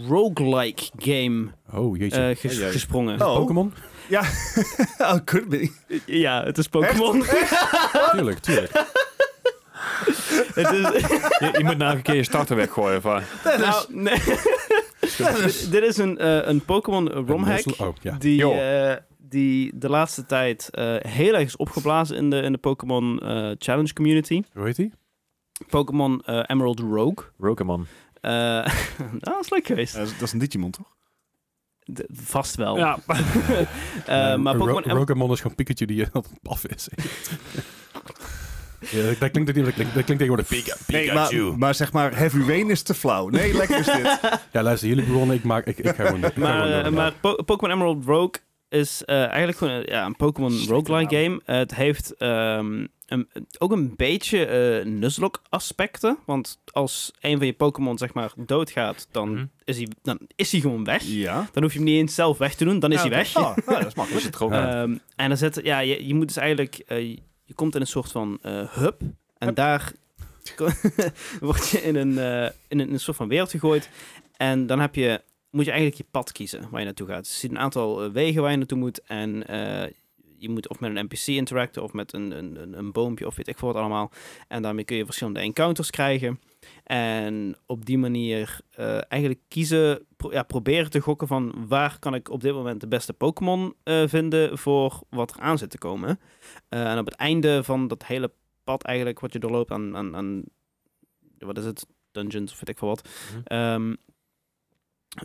roguelike 0.07 0.83
game 0.97 1.47
oh, 1.73 1.97
jeetje. 1.97 2.27
eh, 2.29 2.35
ges- 2.37 2.59
Oh, 2.61 2.67
gesprongen. 2.69 3.21
Oh. 3.21 3.35
Pokémon? 3.35 3.73
oh, 4.97 5.15
could 5.25 5.49
be. 5.49 5.71
Ja, 6.05 6.43
het 6.43 6.57
is 6.57 6.67
Pokémon. 6.67 7.23
Tuurlijk, 8.11 8.39
tuurlijk. 8.39 8.71
het 10.53 10.71
is, 10.71 10.81
Je, 11.39 11.49
je 11.57 11.63
moet 11.63 11.77
nou 11.77 11.95
een 11.95 12.01
keer 12.01 12.15
je 12.15 12.23
starter 12.23 12.55
weggooien. 12.55 13.01
Van. 13.01 13.21
nou, 13.43 13.85
nee. 13.89 14.21
Dit 15.69 15.83
is 15.83 15.97
een, 15.97 16.17
eh, 16.17 16.47
een 16.47 16.65
Pokémon 16.65 17.09
romhack 17.09 17.63
Oh, 17.77 17.95
ja. 18.01 18.15
die, 18.19 18.53
eh, 18.53 18.95
die 19.29 19.71
de 19.77 19.89
laatste 19.89 20.25
tijd 20.25 20.69
eh, 20.69 20.95
heel 20.99 21.33
erg 21.33 21.43
is 21.45 21.55
opgeblazen 21.57 22.17
in 22.17 22.29
de, 22.29 22.41
in 22.41 22.51
de 22.51 22.57
Pokémon 22.57 23.19
eh, 23.19 23.51
Challenge 23.57 23.93
community. 23.93 24.43
Hoe 24.53 24.65
heet 24.65 24.75
die? 24.75 24.91
Pokémon 25.69 26.21
eh, 26.25 26.43
Emerald 26.47 26.79
Rogue. 26.79 27.25
Rokeman. 27.39 27.87
Eh, 28.21 28.31
dat 29.19 29.37
is 29.41 29.49
leuk 29.49 29.65
geweest. 29.67 29.93
Dat 29.93 30.21
is 30.21 30.31
een 30.33 30.39
Digimon, 30.39 30.71
toch? 30.71 30.87
Vast 32.11 32.55
wel. 32.55 32.77
Ja. 32.77 32.97
Eh, 34.05 34.35
maar 34.35 34.55
Ro- 34.55 34.65
Pokémon 34.73 34.97
Rokomon 34.97 35.31
is 35.31 35.41
gewoon 35.41 35.55
Pikachu 35.55 35.85
die 35.85 36.07
paf 36.41 36.65
is. 36.67 36.87
ja, 38.79 39.03
dat, 39.03 39.19
dat 39.19 39.31
klinkt, 39.31 39.53
dat, 39.55 39.73
klinkt, 39.73 39.75
dat 39.77 40.03
klinkt 40.03 40.07
tegenwoordig 40.07 40.47
Pika, 40.47 40.75
Nee, 40.87 41.13
maar, 41.13 41.57
maar 41.57 41.75
zeg 41.75 41.91
maar, 41.91 42.17
Heavy 42.17 42.41
Rain 42.47 42.69
is 42.69 42.81
te 42.81 42.93
flauw. 42.93 43.27
Nee, 43.29 43.53
lekker 43.53 43.79
is 43.79 43.85
dit. 43.85 44.19
Ja, 44.51 44.63
luister, 44.63 44.87
jullie 44.89 45.03
begonnen. 45.05 45.35
Ik, 45.35 45.43
maak, 45.43 45.65
ik, 45.65 45.77
ik 45.77 45.85
ga 45.95 46.05
gewoon... 46.05 46.23
Ik 46.23 46.33
ga 46.33 46.39
Maar, 46.39 46.67
gewoon 46.67 46.93
maar 46.93 47.13
Po- 47.21 47.43
Pokémon 47.43 47.75
Emerald 47.75 48.05
Rogue 48.05 48.31
is 48.69 49.05
eh, 49.05 49.25
eigenlijk 49.27 49.57
gewoon 49.57 49.73
eh, 49.81 49.87
ja, 49.87 50.05
een 50.05 50.15
Pokémon 50.15 50.59
roguelike 50.67 51.15
game. 51.15 51.41
Eh, 51.45 51.55
het 51.57 51.75
heeft 51.75 52.15
ehm, 52.17 52.85
een, 53.07 53.29
ook 53.57 53.71
een 53.71 53.93
beetje 53.95 54.45
eh 54.45 54.85
Nuzlocke 54.85 55.39
aspecten. 55.49 56.17
Want 56.25 56.59
als 56.71 57.11
een 57.19 57.37
van 57.37 57.45
je 57.45 57.53
Pokémon 57.53 57.97
zeg 57.97 58.13
maar 58.13 58.31
doodgaat, 58.35 59.07
dan, 59.11 59.31
Mhm. 59.31 59.45
is 59.63 59.77
hij, 59.77 59.87
dan 60.01 60.19
is 60.35 60.51
hij 60.51 60.61
gewoon 60.61 60.83
weg. 60.83 61.03
Ja. 61.03 61.47
Dan 61.51 61.63
hoef 61.63 61.71
je 61.71 61.77
hem 61.79 61.87
niet 61.87 61.97
eens 61.97 62.15
zelf 62.15 62.37
weg 62.37 62.55
te 62.55 62.65
doen, 62.65 62.79
dan 62.79 62.91
is 62.91 63.01
hij 63.01 63.09
weg. 63.09 63.35
Ah, 63.35 63.45
ah, 63.45 63.55
dat 63.65 63.85
is 63.85 63.95
makkelijk. 63.95 64.25
het 64.25 64.35
gewoon. 64.35 64.53
Ja. 64.53 64.81
Ehm, 64.81 64.97
en 65.15 65.27
dan 65.27 65.37
zit, 65.37 65.59
ja, 65.63 65.79
je, 65.79 66.07
je 66.07 66.13
moet 66.15 66.27
dus 66.27 66.37
eigenlijk, 66.37 66.75
je 67.45 67.53
komt 67.55 67.75
in 67.75 67.81
een 67.81 67.87
soort 67.87 68.11
van 68.11 68.39
hub. 68.69 69.01
En 69.37 69.53
daar 69.53 69.91
word 71.39 71.69
je 71.69 71.81
in 71.81 71.95
een, 71.95 72.17
in, 72.17 72.79
een, 72.79 72.87
in 72.87 72.93
een 72.93 72.99
soort 72.99 73.17
van 73.17 73.27
wereld 73.27 73.49
gegooid. 73.49 73.89
En 74.37 74.67
dan 74.67 74.79
heb 74.79 74.95
je, 74.95 75.21
moet 75.51 75.65
je 75.65 75.71
eigenlijk 75.71 76.01
je 76.01 76.07
pad 76.11 76.31
kiezen 76.31 76.69
waar 76.69 76.79
je 76.79 76.85
naartoe 76.85 77.07
gaat. 77.07 77.23
Dus 77.23 77.33
je 77.33 77.39
ziet 77.39 77.51
een 77.51 77.59
aantal 77.59 78.03
eh, 78.03 78.11
wegen 78.11 78.41
waar 78.41 78.51
je 78.51 78.57
naartoe 78.57 78.77
moet. 78.77 79.01
En 79.03 79.47
eh, 79.47 79.91
je 80.37 80.49
moet 80.49 80.67
of 80.69 80.79
met 80.79 80.95
een 80.95 81.05
NPC 81.05 81.25
interacten 81.27 81.83
of 81.83 81.93
met 81.93 82.13
een, 82.13 82.31
een, 82.37 82.77
een, 82.77 82.91
boompje 82.91 83.27
of 83.27 83.35
weet 83.35 83.47
ik 83.47 83.57
wat 83.57 83.75
allemaal. 83.75 84.11
En 84.47 84.61
daarmee 84.61 84.83
kun 84.83 84.97
je 84.97 85.05
verschillende 85.05 85.39
encounters 85.39 85.89
krijgen. 85.89 86.39
En 86.83 87.55
op 87.65 87.85
die 87.85 87.97
manier 87.97 88.59
eh, 88.69 89.01
eigenlijk 89.07 89.41
kiezen, 89.47 90.05
pro- 90.17 90.31
ja, 90.31 90.43
proberen 90.43 90.89
te 90.89 90.99
gokken 90.99 91.27
van 91.27 91.67
waar 91.67 91.99
kan 91.99 92.13
ik 92.13 92.29
op 92.29 92.41
dit 92.41 92.53
moment 92.53 92.81
de 92.81 92.87
beste 92.87 93.13
Pokémon 93.13 93.73
vinden 94.05 94.57
voor 94.57 95.01
wat 95.09 95.33
er 95.35 95.39
aan 95.41 95.57
zit 95.57 95.69
te 95.69 95.77
komen. 95.77 96.19
En 96.69 96.97
op 96.99 97.05
het 97.05 97.15
einde 97.15 97.63
van 97.63 97.87
dat 97.87 98.05
hele 98.05 98.31
pad 98.63 98.83
eigenlijk 98.83 99.19
wat 99.19 99.33
je 99.33 99.39
doorloopt 99.39 99.71
aan, 99.71 99.95
aan, 99.97 100.15
aan 100.15 100.43
wat 101.37 101.57
is 101.57 101.65
het, 101.65 101.85
dungeons 102.11 102.51
of 102.51 102.59
weet 102.59 102.69
ik 102.69 102.77
veel 102.77 102.87
wat, 102.87 103.07
Mhm. 103.31 103.41
Ehm, 103.43 103.95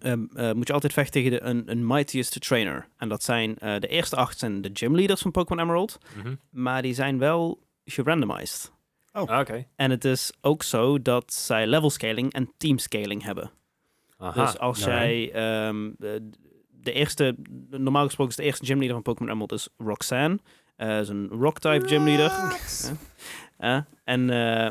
ehm, 0.02 0.24
eh, 0.34 0.52
moet 0.52 0.66
je 0.66 0.72
altijd 0.72 0.92
vechten 0.92 1.12
tegen 1.22 1.30
de, 1.38 1.42
een, 1.42 1.62
een 1.70 1.86
mightiest 1.86 2.40
trainer. 2.40 2.88
En 2.96 3.08
dat 3.08 3.22
zijn 3.22 3.58
eh, 3.58 3.78
de 3.80 3.86
eerste 3.88 4.16
acht 4.16 4.38
zijn 4.38 4.62
de 4.62 4.70
gym 4.72 4.94
leaders 4.96 5.20
van 5.20 5.30
Pokémon 5.30 5.62
Emerald, 5.64 5.98
Mhm. 6.16 6.34
maar 6.50 6.82
die 6.82 6.94
zijn 6.94 7.18
wel 7.18 7.62
gerandomized. 7.84 8.72
Ah, 9.12 9.38
Oké. 9.40 9.66
En 9.76 9.90
het 9.90 10.04
is 10.04 10.32
ook 10.40 10.62
zo 10.62 11.02
dat 11.02 11.32
zij 11.32 11.66
level 11.66 11.90
scaling 11.90 12.32
en 12.32 12.52
team 12.56 12.78
scaling 12.78 13.22
hebben. 13.22 13.50
Aha. 14.18 14.44
Dus 14.44 14.58
als 14.58 14.78
ja. 14.84 14.86
jij 14.86 15.32
ehm, 15.32 15.90
de, 15.98 16.30
de 16.70 16.92
eerste, 16.92 17.36
normaal 17.70 18.04
gesproken 18.04 18.32
is 18.32 18.38
de 18.38 18.42
eerste 18.44 18.64
gymleader 18.66 18.94
van 18.94 19.02
Pokémon 19.02 19.28
Emerald 19.30 19.52
is 19.52 19.68
Roxanne. 19.78 20.38
Eh 20.76 20.98
is 20.98 21.08
een 21.08 21.28
rock-type 21.28 21.88
gymleader. 21.88 22.30
Ja. 22.30 22.96
Eh, 23.58 23.80
en, 24.04 24.30
eh, 24.30 24.70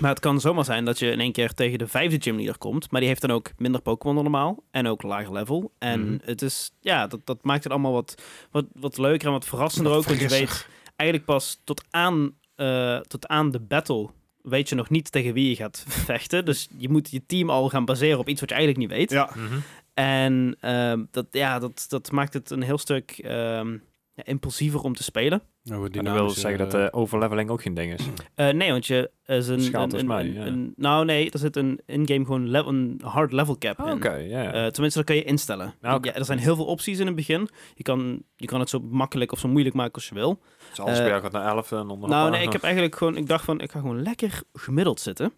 maar 0.00 0.10
het 0.10 0.20
kan 0.20 0.40
zomaar 0.40 0.64
zijn 0.64 0.84
dat 0.84 0.98
je 0.98 1.10
in 1.10 1.20
één 1.20 1.32
keer 1.32 1.52
tegen 1.52 1.78
de 1.78 1.86
vijfde 1.88 2.16
gymleader 2.20 2.58
komt. 2.58 2.90
Maar 2.90 3.00
die 3.00 3.08
heeft 3.08 3.20
dan 3.20 3.30
ook 3.30 3.50
minder 3.56 3.80
Pokémon 3.80 4.14
dan 4.14 4.24
normaal. 4.24 4.62
En 4.70 4.86
ook 4.86 5.02
lager 5.02 5.32
level. 5.32 5.72
En 5.78 6.00
Mhm. 6.00 6.18
het 6.22 6.42
is, 6.42 6.70
ja, 6.80 7.06
dat, 7.06 7.20
dat 7.24 7.38
maakt 7.44 7.62
het 7.64 7.72
allemaal 7.72 7.92
wat, 7.92 8.22
wat, 8.50 8.64
wat 8.72 8.98
leuker 8.98 9.26
en 9.26 9.32
wat 9.32 9.44
verrassender 9.46 9.92
ook. 9.92 10.04
Want 10.04 10.20
je 10.20 10.28
weet 10.28 10.68
eigenlijk 10.96 11.30
pas 11.30 11.60
tot 11.64 11.84
aan, 11.90 12.32
eh, 12.54 12.98
tot 13.00 13.26
aan 13.26 13.50
de 13.50 13.60
battle 13.60 14.08
weet 14.42 14.68
je 14.68 14.74
nog 14.74 14.90
niet 14.90 15.12
tegen 15.12 15.32
wie 15.32 15.48
je 15.48 15.56
gaat 15.56 15.84
vechten. 16.10 16.44
Dus 16.44 16.68
je 16.78 16.88
moet 16.88 17.10
je 17.10 17.26
team 17.26 17.50
al 17.50 17.68
gaan 17.68 17.84
baseren 17.84 18.18
op 18.18 18.28
iets 18.28 18.40
wat 18.40 18.48
je 18.48 18.54
eigenlijk 18.54 18.88
niet 18.88 18.98
weet. 18.98 19.10
Ja. 19.10 19.30
Mhm. 19.34 19.58
En 19.94 20.56
ehm, 20.60 21.04
dat, 21.10 21.26
ja, 21.30 21.58
dat, 21.58 21.84
dat 21.88 22.10
maakt 22.12 22.34
het 22.34 22.50
een 22.50 22.62
heel 22.62 22.78
stuk 22.78 23.10
ehm, 23.10 23.76
ja, 24.16 24.24
impulsiever 24.24 24.80
om 24.80 24.94
te 24.94 25.02
spelen. 25.02 25.42
Nou, 25.62 25.90
dat 25.90 26.12
wil 26.12 26.30
zeggen 26.30 26.58
dat 26.58 26.74
eh, 26.74 26.80
uh, 26.80 26.86
overleveling 26.90 27.50
ook 27.50 27.62
geen 27.62 27.74
ding 27.74 27.92
is. 27.92 28.06
Eh, 28.34 28.48
nee, 28.52 28.70
want 28.70 28.86
je 28.86 29.10
is 29.26 29.48
een, 29.48 29.60
Schaalt 29.60 29.92
een, 29.92 30.06
mij, 30.06 30.24
een- 30.24 30.32
ja. 30.32 30.46
een- 30.46 30.72
nou 30.76 31.04
nee, 31.04 31.30
er 31.30 31.38
zit 31.38 31.56
een 31.56 31.80
in-game 31.86 32.24
gewoon 32.24 32.48
level, 32.48 32.68
een 32.72 33.00
hard 33.04 33.32
level 33.32 33.58
cap 33.58 33.78
in. 33.78 33.92
Oké, 33.92 34.14
ja. 34.14 34.52
Eh, 34.52 34.66
tenminste, 34.66 34.98
dat 34.98 35.04
kan 35.08 35.16
je 35.16 35.24
instellen. 35.24 35.74
Oké. 35.82 36.08
ja, 36.08 36.14
er 36.14 36.24
zijn 36.24 36.38
heel 36.38 36.56
veel 36.56 36.64
opties 36.64 36.98
in 36.98 37.06
het 37.06 37.14
begin. 37.16 37.48
Je 37.74 37.82
kan, 37.82 38.22
je 38.36 38.46
kan 38.46 38.60
het 38.60 38.68
zo 38.68 38.80
makkelijk 38.80 39.32
of 39.32 39.38
zo 39.38 39.48
moeilijk 39.48 39.74
maken 39.74 39.92
als 39.94 40.08
je 40.08 40.14
wil. 40.14 40.40
dus 40.68 40.80
alles 40.80 40.92
eh, 40.94 40.98
bij 41.00 41.08
jou 41.08 41.22
gaat 41.22 41.32
naar 41.32 41.46
11 41.46 41.72
en 41.72 41.88
onder 41.88 42.08
Nou, 42.08 42.30
nee, 42.30 42.42
ik 42.42 42.52
heb 42.52 42.62
eigenlijk 42.62 42.96
gewoon, 42.96 43.16
ik 43.16 43.26
dacht 43.26 43.44
van, 43.44 43.60
ik 43.60 43.70
ga 43.70 43.80
gewoon 43.80 44.02
lekker 44.02 44.42
gemiddeld 44.52 45.00
zitten. 45.00 45.32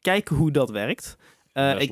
Kijken 0.00 0.36
hoe 0.36 0.50
dat 0.50 0.70
werkt. 0.70 1.16
Eh, 1.56 1.80
ik, 1.84 1.90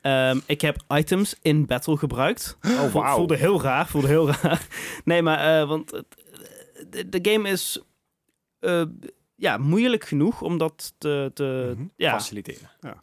Ehm, 0.00 0.38
ik 0.46 0.60
heb 0.60 0.82
items 0.88 1.36
in 1.42 1.66
battle 1.66 1.96
gebruikt. 1.96 2.56
Oh, 2.80 2.92
wauw. 2.92 3.16
Voelde 3.16 3.36
heel 3.36 3.62
raar, 3.62 3.86
voelde 3.86 4.08
heel 4.08 4.30
raar. 4.42 4.66
Nee, 5.04 5.22
maar 5.22 5.60
uh, 5.60 5.68
want 5.68 5.90
de, 6.90 7.08
de, 7.08 7.30
game 7.30 7.48
is 7.48 7.82
uh, 8.60 8.82
ja, 9.34 9.56
moeilijk 9.56 10.04
genoeg 10.04 10.42
om 10.42 10.58
dat 10.58 10.94
te, 10.98 11.30
te 11.34 11.64
Mm 11.70 11.76
-hmm. 11.76 11.92
ja. 11.96 12.12
faciliteren. 12.12 12.70
Ja. 12.80 13.02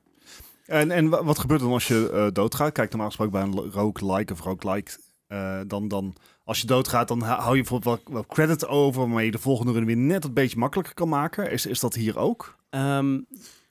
En, 0.66 0.92
en 0.92 1.10
wat 1.10 1.40
gebeurt 1.40 1.60
er 1.60 1.66
dan 1.66 1.76
als 1.76 1.88
je 1.88 2.10
uh, 2.14 2.28
doodgaat? 2.32 2.72
Kijk, 2.72 2.90
normaal 2.90 3.08
gesproken 3.08 3.34
bij 3.34 3.42
een 3.42 3.72
roguelike 3.72 4.34
of 4.34 4.40
roguelike, 4.40 4.92
uh, 5.28 5.60
dan, 5.68 5.88
dan 5.88 6.16
als 6.44 6.62
je 6.62 6.68
doodgaat, 6.68 7.08
dan 7.08 7.22
hou 7.22 7.56
je 7.56 7.62
bijvoorbeeld 7.62 8.02
wel, 8.04 8.14
wel 8.14 8.26
credit 8.26 8.68
over, 8.68 9.02
waarmee 9.02 9.26
je 9.26 9.32
de 9.32 9.38
volgende 9.38 9.72
run 9.72 9.86
weer 9.86 9.98
net 9.98 10.24
een 10.24 10.34
beetje 10.34 10.58
makkelijker 10.58 10.94
kan 10.94 11.10
maken. 11.10 11.52
Is, 11.52 11.66
is 11.66 11.80
dat 11.80 11.94
hier 11.94 12.18
ook? 12.18 12.56
Um, 12.70 13.28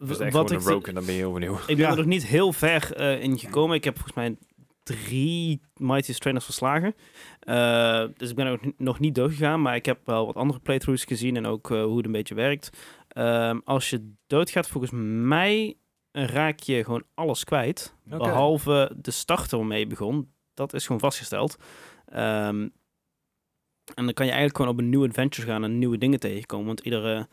dus 0.08 0.18
echt 0.18 0.32
wat 0.32 0.50
ik 0.50 0.66
een 0.66 0.82
en 0.82 0.94
dan 0.94 1.04
ben 1.04 1.14
je 1.14 1.26
overnieuw. 1.26 1.54
Ik 1.54 1.66
ben 1.66 1.76
ja. 1.76 1.90
er 1.90 1.96
nog 1.96 2.06
niet 2.06 2.26
heel 2.26 2.52
ver 2.52 3.00
uh, 3.00 3.22
in 3.22 3.38
gekomen. 3.38 3.76
Ik 3.76 3.84
heb 3.84 3.94
volgens 3.94 4.16
mij 4.16 4.36
drie 4.82 5.60
Mightiest 5.76 6.20
Trainers 6.20 6.44
verslagen. 6.44 6.94
Uh, 7.44 8.04
dus 8.16 8.30
ik 8.30 8.36
ben 8.36 8.46
er 8.46 8.60
nog 8.76 8.98
niet 8.98 9.14
doorgegaan, 9.14 9.62
maar 9.62 9.74
ik 9.74 9.86
heb 9.86 9.98
wel 10.04 10.26
wat 10.26 10.36
andere 10.36 10.60
playthroughs 10.60 11.04
gezien 11.04 11.36
en 11.36 11.46
ook 11.46 11.70
uh, 11.70 11.84
hoe 11.84 11.96
het 11.96 12.06
een 12.06 12.12
beetje 12.12 12.34
werkt. 12.34 12.70
Um, 13.16 13.62
als 13.64 13.90
je 13.90 14.12
doodgaat, 14.26 14.68
volgens 14.68 14.92
mij 15.26 15.76
raak 16.12 16.60
je 16.60 16.84
gewoon 16.84 17.04
alles 17.14 17.44
kwijt. 17.44 17.94
Okay. 18.06 18.18
Behalve 18.18 18.92
de 18.96 19.10
starter 19.10 19.58
waarmee 19.58 19.78
je 19.78 19.86
begon. 19.86 20.32
Dat 20.54 20.74
is 20.74 20.86
gewoon 20.86 21.00
vastgesteld. 21.00 21.56
Um, 22.14 22.72
En 23.94 24.04
dan 24.04 24.14
kan 24.14 24.26
je 24.26 24.32
eigenlijk 24.32 24.56
gewoon 24.56 24.72
op 24.72 24.78
een 24.78 24.88
nieuw 24.88 25.04
adventure 25.04 25.46
gaan 25.46 25.64
en 25.64 25.78
nieuwe 25.78 25.98
dingen 25.98 26.20
tegenkomen. 26.20 26.66
Want 26.66 26.80
iedere... 26.80 27.28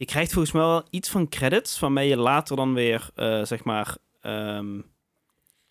Je 0.00 0.06
krijgt 0.06 0.32
volgens 0.32 0.52
mij 0.54 0.62
wel 0.62 0.86
iets 0.90 1.08
van 1.10 1.28
credits, 1.28 1.78
waarmee 1.78 2.08
je 2.08 2.16
later 2.16 2.56
dan 2.56 2.74
weer, 2.74 3.10
eh, 3.14 3.44
zeg 3.44 3.64
maar... 3.64 3.96
ehm, 4.20 4.74
een 4.74 4.84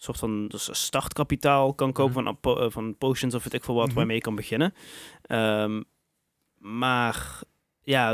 soort 0.05 0.17
van 0.17 0.47
dus 0.47 0.67
een 0.67 0.75
startkapitaal 0.75 1.73
kan 1.73 1.91
kopen 1.93 2.13
van, 2.23 2.39
po- 2.39 2.55
eh, 2.59 2.71
van 2.71 2.97
potions 2.97 3.35
of 3.35 3.43
weet 3.43 3.53
ik 3.53 3.63
veel 3.63 3.75
wat, 3.75 3.87
Mhm. 3.87 3.95
waarmee 3.95 4.15
je 4.15 4.21
kan 4.21 4.35
beginnen. 4.35 4.73
Ehm, 5.21 5.81
maar 6.57 7.39
ja, 7.83 8.09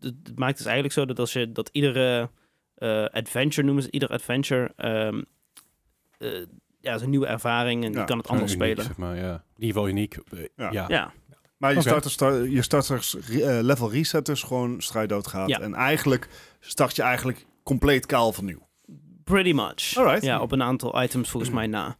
het 0.00 0.32
maakt 0.38 0.56
dus 0.56 0.66
eigenlijk 0.66 0.94
zo 0.94 1.04
dat 1.06 1.18
als 1.18 1.32
je 1.32 1.52
dat 1.52 1.68
iedere 1.72 2.30
eh, 2.74 3.04
adventure 3.04 3.62
noemen 3.66 3.82
ze, 3.82 3.90
ieder 3.90 4.08
adventure 4.08 4.72
ehm, 4.76 5.22
eh, 6.18 6.42
ja, 6.80 6.94
is 6.94 7.02
een 7.02 7.10
nieuwe 7.10 7.26
ervaring 7.26 7.84
en 7.84 7.92
Ja, 7.92 8.00
je 8.00 8.04
kan 8.06 8.18
het 8.18 8.28
anders 8.28 8.52
uniek, 8.52 8.64
spelen. 8.64 8.84
Zeg 8.84 8.96
maar, 8.96 9.16
ja. 9.16 9.32
In 9.32 9.62
ieder 9.62 9.66
geval 9.66 9.88
uniek. 9.88 10.18
Ja. 10.56 10.70
ja. 10.88 11.12
Maar 11.56 11.70
je, 11.72 11.78
Oké. 11.78 11.88
start, 11.88 12.10
start, 12.10 12.52
je 12.52 12.62
starters 12.62 13.16
eh, 13.16 13.58
level 13.62 13.90
reset 13.90 14.26
dus 14.26 14.42
gewoon 14.42 14.80
strijd 14.80 15.08
doodgaat. 15.08 15.48
Ja. 15.48 15.60
En 15.60 15.74
eigenlijk 15.74 16.28
start 16.60 16.96
je 16.96 17.02
eigenlijk 17.02 17.46
compleet 17.62 18.06
kaal 18.06 18.32
van 18.32 18.44
nieuw. 18.44 18.68
pretty 19.24 19.52
much. 19.52 19.96
Alright. 19.96 20.22
Ja, 20.24 20.40
op 20.40 20.52
een 20.52 20.62
aantal 20.62 21.02
items 21.02 21.30
volgens 21.30 21.52
mij 21.52 21.66
na. 21.66 21.96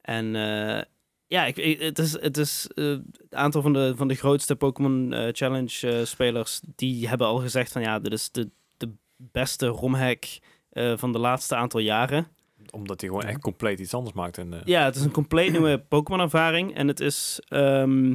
En 0.00 0.36
eh, 0.36 0.82
ja, 1.26 1.44
ik, 1.46 1.56
ik- 1.56 1.80
het 1.80 1.98
is, 1.98 2.20
het 2.20 2.36
is 2.36 2.66
eh, 2.74 2.84
het 2.88 3.34
aantal 3.34 3.62
van 3.62 3.72
de, 3.72 3.92
van 3.96 4.08
de 4.08 4.14
grootste 4.14 4.56
Pokémon 4.56 5.14
Challenge 5.32 6.02
spelers, 6.04 6.60
die 6.76 7.08
hebben 7.08 7.26
al 7.26 7.38
gezegd 7.38 7.72
van 7.72 7.82
ja, 7.82 7.98
dit 7.98 8.12
is 8.12 8.30
de, 8.30 8.50
de 8.76 8.90
beste 9.16 9.66
romhack 9.66 10.24
eh, 10.70 10.92
van 10.96 11.12
de 11.12 11.18
laatste 11.18 11.54
aantal 11.56 11.80
jaren. 11.80 12.26
Omdat 12.70 13.00
hij 13.00 13.10
gewoon 13.10 13.24
echt 13.24 13.40
compleet 13.40 13.80
iets 13.80 13.94
anders 13.94 14.14
maakt. 14.14 14.38
En, 14.38 14.60
Ja, 14.64 14.84
het 14.84 14.96
is 14.96 15.02
een 15.02 15.10
compleet 15.10 15.50
nieuwe 15.50 15.78
Pokémon-ervaring. 15.88 16.74
En 16.74 16.88
het 16.88 17.00
is 17.00 17.40
ehm, 17.48 18.14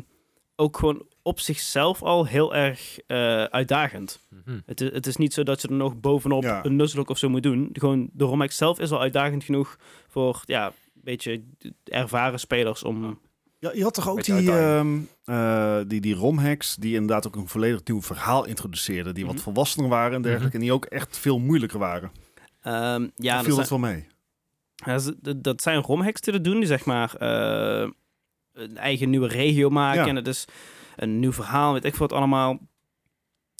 ook 0.56 0.78
gewoon 0.78 1.06
op 1.22 1.40
zichzelf 1.40 2.02
al 2.04 2.26
heel 2.26 2.56
erg 2.56 3.00
eh, 3.08 3.44
uitdagend. 3.44 4.20
mhm. 4.46 4.60
Het 4.66 4.82
is, 4.82 4.92
het 4.92 5.08
is 5.08 5.16
niet 5.16 5.34
zo 5.34 5.44
dat 5.44 5.62
je 5.62 5.68
er 5.68 5.74
nog 5.74 6.00
bovenop 6.00 6.44
Ja. 6.44 6.66
een 6.66 6.76
Nuzlocke 6.76 7.12
of 7.12 7.18
zo 7.18 7.30
moet 7.30 7.44
doen. 7.44 7.70
Gewoon, 7.74 8.10
de 8.14 8.24
Romhack 8.24 8.52
zelf 8.52 8.80
is 8.80 8.92
al 8.92 9.00
uitdagend 9.02 9.44
genoeg 9.44 9.78
voor, 10.08 10.42
ja, 10.46 10.66
een 10.68 10.74
beetje 11.04 11.44
ervaren 11.84 12.40
spelers 12.40 12.84
om... 12.84 13.20
Ja, 13.60 13.72
je 13.74 13.84
had 13.84 13.94
toch 13.94 14.10
ook 14.10 14.24
die, 14.24 14.52
ehm, 14.52 14.98
eh, 15.26 15.80
die, 15.88 16.02
die 16.02 16.16
romhacks 16.16 16.76
die 16.76 16.94
inderdaad 16.94 17.28
ook 17.28 17.36
een 17.36 17.48
volledig 17.48 17.84
nieuw 17.84 18.02
verhaal 18.02 18.46
introduceerden. 18.46 19.14
Die 19.14 19.26
wat 19.26 19.34
Mhm. 19.34 19.44
volwassener 19.44 19.90
waren 19.90 20.16
en 20.16 20.22
dergelijke. 20.22 20.56
En 20.56 20.62
die 20.62 20.74
ook 20.74 20.86
echt 20.86 21.18
veel 21.18 21.40
moeilijker 21.40 21.80
waren. 21.80 22.12
ehm, 22.62 23.08
ja, 23.16 23.34
dat 23.36 23.44
viel 23.46 23.54
zijn, 23.56 23.56
dat 23.56 23.70
wel 23.70 23.80
mee? 23.80 24.08
ja, 24.76 24.98
ze- 24.98 25.38
dat- 25.42 25.62
zijn 25.62 25.82
Romhacks 25.82 26.22
die 26.22 26.34
dat 26.34 26.44
doen, 26.44 26.58
die 26.58 26.66
zeg 26.68 26.86
maar 26.86 27.16
eh, 27.16 27.90
een 28.54 28.78
eigen 28.78 29.10
nieuwe 29.10 29.28
regio 29.28 29.70
maken. 29.70 30.02
Ja. 30.02 30.08
En 30.08 30.16
het 30.16 30.28
is 30.28 30.46
een 30.96 31.20
nieuw 31.20 31.34
verhaal, 31.34 31.74
weet 31.74 31.86
ik 31.86 31.96
veel 31.96 32.08
wat 32.08 32.18
allemaal. 32.18 32.60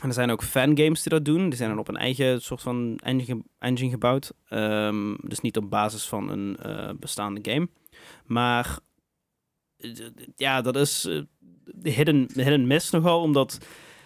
En 0.04 0.10
er 0.10 0.16
zijn 0.16 0.32
ook 0.32 0.44
fangames 0.44 1.04
die 1.04 1.12
dat 1.12 1.26
doen. 1.26 1.50
Die 1.50 1.58
zijn 1.58 1.70
dan 1.70 1.80
op 1.80 1.88
een 1.88 1.98
eigen 1.98 2.42
soort 2.42 2.62
van 2.62 3.00
engine, 3.04 3.44
engine 3.60 3.90
gebouwd. 3.90 4.34
Ehm, 4.48 5.16
dus 5.22 5.40
niet 5.40 5.58
op 5.58 5.70
basis 5.70 6.06
van 6.06 6.30
een 6.30 6.58
eh, 6.58 6.90
bestaande 7.00 7.52
game. 7.52 7.70
Maar 8.26 8.80
eh, 9.78 9.92
ja, 10.36 10.62
dat 10.62 10.76
is 10.76 11.06
eh, 11.06 11.22
hidden, 11.94 12.30
hidden 12.34 12.68
miss 12.68 12.90
nogal. 12.90 13.22
Omdat 13.22 13.58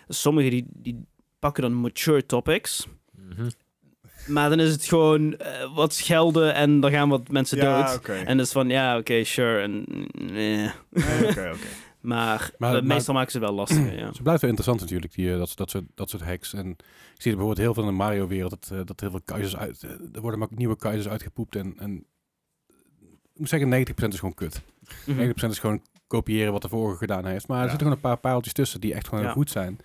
sommigen 0.08 0.52
die, 0.52 0.66
die 0.74 1.06
pakken 1.40 1.64
dan 1.64 1.74
mature 1.74 2.26
topics. 2.26 2.88
Mhm. 3.12 3.50
Maar 4.28 4.50
dan 4.50 4.60
is 4.60 4.72
het 4.72 4.86
gewoon 4.86 5.38
eh, 5.38 5.76
wat 5.76 5.94
schelden 5.94 6.54
en 6.54 6.80
dan 6.80 6.92
gaan 6.92 7.10
wat 7.10 7.30
mensen 7.30 7.58
Ja, 7.58 7.92
dood. 7.92 8.06
En 8.08 8.38
dus 8.38 8.52
van, 8.52 8.70
ja, 8.70 8.98
oké, 8.98 9.24
sure. 9.24 9.60
En, 9.62 9.86
nee. 10.12 10.72
Nee, 10.90 11.28
Oké, 11.30 11.52
oké. 11.54 11.58
Maar, 12.02 12.52
Maar- 12.58 12.70
eh, 12.70 12.76
maar- 12.76 12.84
meestal 12.86 13.14
maken 13.14 13.32
ze 13.32 13.40
wel 13.40 13.54
lastiger, 13.54 13.98
ja. 13.98 14.14
Ze 14.16 14.22
blijft 14.22 14.42
wel 14.42 14.50
interessant 14.50 14.80
natuurlijk, 14.80 15.14
die, 15.14 15.32
eh, 15.32 15.38
dat, 15.38 15.52
dat, 15.56 15.70
soort, 15.70 15.84
dat 15.96 16.10
soort 16.10 16.24
hacks. 16.24 16.54
En 16.54 16.70
ik 16.70 17.22
zie 17.22 17.32
er 17.32 17.38
bijvoorbeeld 17.38 17.58
heel 17.58 17.74
veel 17.74 17.84
in 17.84 17.90
de 17.90 17.96
Mario-wereld, 17.96 18.50
dat, 18.50 18.70
eh, 18.80 18.86
dat 18.86 19.00
heel 19.00 19.10
veel 19.10 19.22
keuzes 19.26 19.58
uit... 19.58 19.84
eh, 19.84 19.90
er 19.90 20.22
worden 20.22 20.40
maar 20.40 20.48
ook 20.52 20.58
nieuwe 20.58 20.76
keuzes 20.78 21.08
uitgepoept 21.08 21.56
en... 21.56 21.74
en 21.78 22.06
ik 23.34 23.40
moet 23.44 23.50
zeggen, 23.50 23.86
90% 23.88 24.14
is 24.14 24.20
gewoon 24.20 24.34
kut. 24.34 24.62
90% 25.06 25.06
Mhm. 25.16 25.50
is 25.50 25.60
gewoon 25.60 25.82
kopiëren 26.08 26.52
wat 26.52 26.62
de 26.62 26.70
vorige 26.70 26.98
gedaan 26.98 27.26
heeft. 27.26 27.48
Maar 27.48 27.58
er 27.58 27.64
Ja. 27.64 27.70
zitten 27.70 27.88
gewoon 27.88 28.04
een 28.04 28.10
paar 28.10 28.20
pareltjes 28.20 28.54
tussen 28.54 28.82
die 28.82 28.94
echt 28.94 29.08
gewoon 29.08 29.24
Ja. 29.24 29.32
goed 29.32 29.50
zijn. 29.52 29.78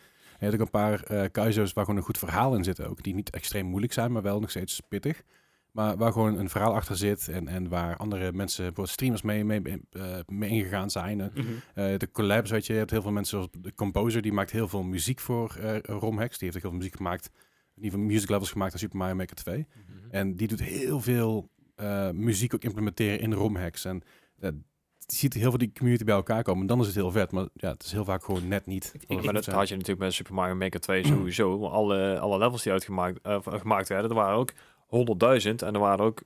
Je 0.42 0.48
hebt 0.48 0.60
ook 0.60 0.66
een 0.66 0.80
paar 0.80 1.02
eh 1.02 1.30
keuzes 1.32 1.72
waar 1.72 1.84
gewoon 1.84 1.98
een 1.98 2.06
goed 2.06 2.18
verhaal 2.18 2.54
in 2.54 2.64
zit 2.64 2.86
ook. 2.86 3.02
Die 3.02 3.14
niet 3.14 3.30
extreem 3.30 3.66
moeilijk 3.66 3.92
zijn, 3.92 4.12
maar 4.12 4.22
wel 4.22 4.40
nog 4.40 4.50
steeds 4.50 4.80
pittig. 4.88 5.22
Maar 5.70 5.96
waar 5.96 6.12
gewoon 6.12 6.38
een 6.38 6.48
verhaal 6.48 6.74
achter 6.74 6.96
zit 6.96 7.28
en, 7.28 7.48
en 7.48 7.68
waar 7.68 7.96
andere 7.96 8.32
mensen, 8.32 8.72
streamers 8.82 9.22
mee, 9.22 9.44
mee, 9.44 9.62
eh, 9.90 10.18
mee 10.26 10.50
ingegaan 10.50 10.90
zijn. 10.90 11.16
Mhm. 11.16 11.46
eh, 11.74 11.98
de 11.98 12.10
collabs, 12.12 12.50
weet 12.50 12.66
je, 12.66 12.72
je 12.72 12.78
hebt 12.78 12.90
heel 12.90 13.02
veel 13.02 13.12
mensen 13.12 13.36
zoals 13.36 13.62
de 13.62 13.74
Composer, 13.74 14.22
die 14.22 14.32
maakt 14.32 14.50
heel 14.50 14.68
veel 14.68 14.82
muziek 14.82 15.20
voor 15.20 15.56
eh 15.60 15.78
romhacks. 15.82 16.38
Die 16.38 16.44
heeft 16.44 16.56
ook 16.56 16.62
heel 16.62 16.70
veel 16.70 16.80
muziek 16.80 16.96
gemaakt, 16.96 17.26
in 17.26 17.82
ieder 17.82 17.90
geval 17.90 18.06
music 18.06 18.28
levels 18.28 18.50
gemaakt 18.50 18.72
aan 18.72 18.78
Super 18.78 18.98
Mario 18.98 19.14
Maker 19.14 19.36
2. 19.36 19.66
En 20.10 20.36
die 20.36 20.48
doet 20.48 20.62
heel 20.62 21.00
veel 21.00 21.50
eh, 21.74 22.10
muziek 22.10 22.54
ook 22.54 22.64
implementeren 22.64 23.20
in 23.20 23.32
romhacks. 23.32 23.84
En 23.84 24.02
eh, 24.38 24.50
ziet 25.18 25.34
heel 25.34 25.48
veel 25.48 25.58
die 25.58 25.72
community 25.74 26.04
bij 26.04 26.14
elkaar 26.14 26.42
komen. 26.42 26.60
En 26.60 26.66
dan 26.66 26.80
is 26.80 26.86
het 26.86 26.94
heel 26.94 27.10
vet. 27.10 27.32
Maar 27.32 27.46
ja, 27.54 27.70
het 27.70 27.82
is 27.82 27.92
heel 27.92 28.04
vaak 28.04 28.24
gewoon 28.24 28.48
net 28.48 28.66
niet. 28.66 28.92
het 29.08 29.24
maar 29.24 29.32
dat 29.34 29.44
zijn. 29.44 29.56
had 29.56 29.68
je 29.68 29.74
natuurlijk 29.74 30.00
met 30.02 30.12
Super 30.12 30.34
Mario 30.34 30.54
Maker 30.54 30.80
2 30.80 31.06
sowieso. 31.06 31.58
Want 31.58 31.72
Alle, 31.72 32.18
alle 32.18 32.38
levels 32.38 32.62
die 32.62 32.72
uitgemaakt 32.72 33.18
eh, 33.22 33.38
gemaakt 33.42 33.88
werden, 33.88 34.10
er 34.10 34.16
waren 34.16 34.36
ook 34.36 34.52
100.000 34.52 34.56
en 35.66 35.74
er 35.74 35.78
waren 35.78 36.04
ook 36.04 36.22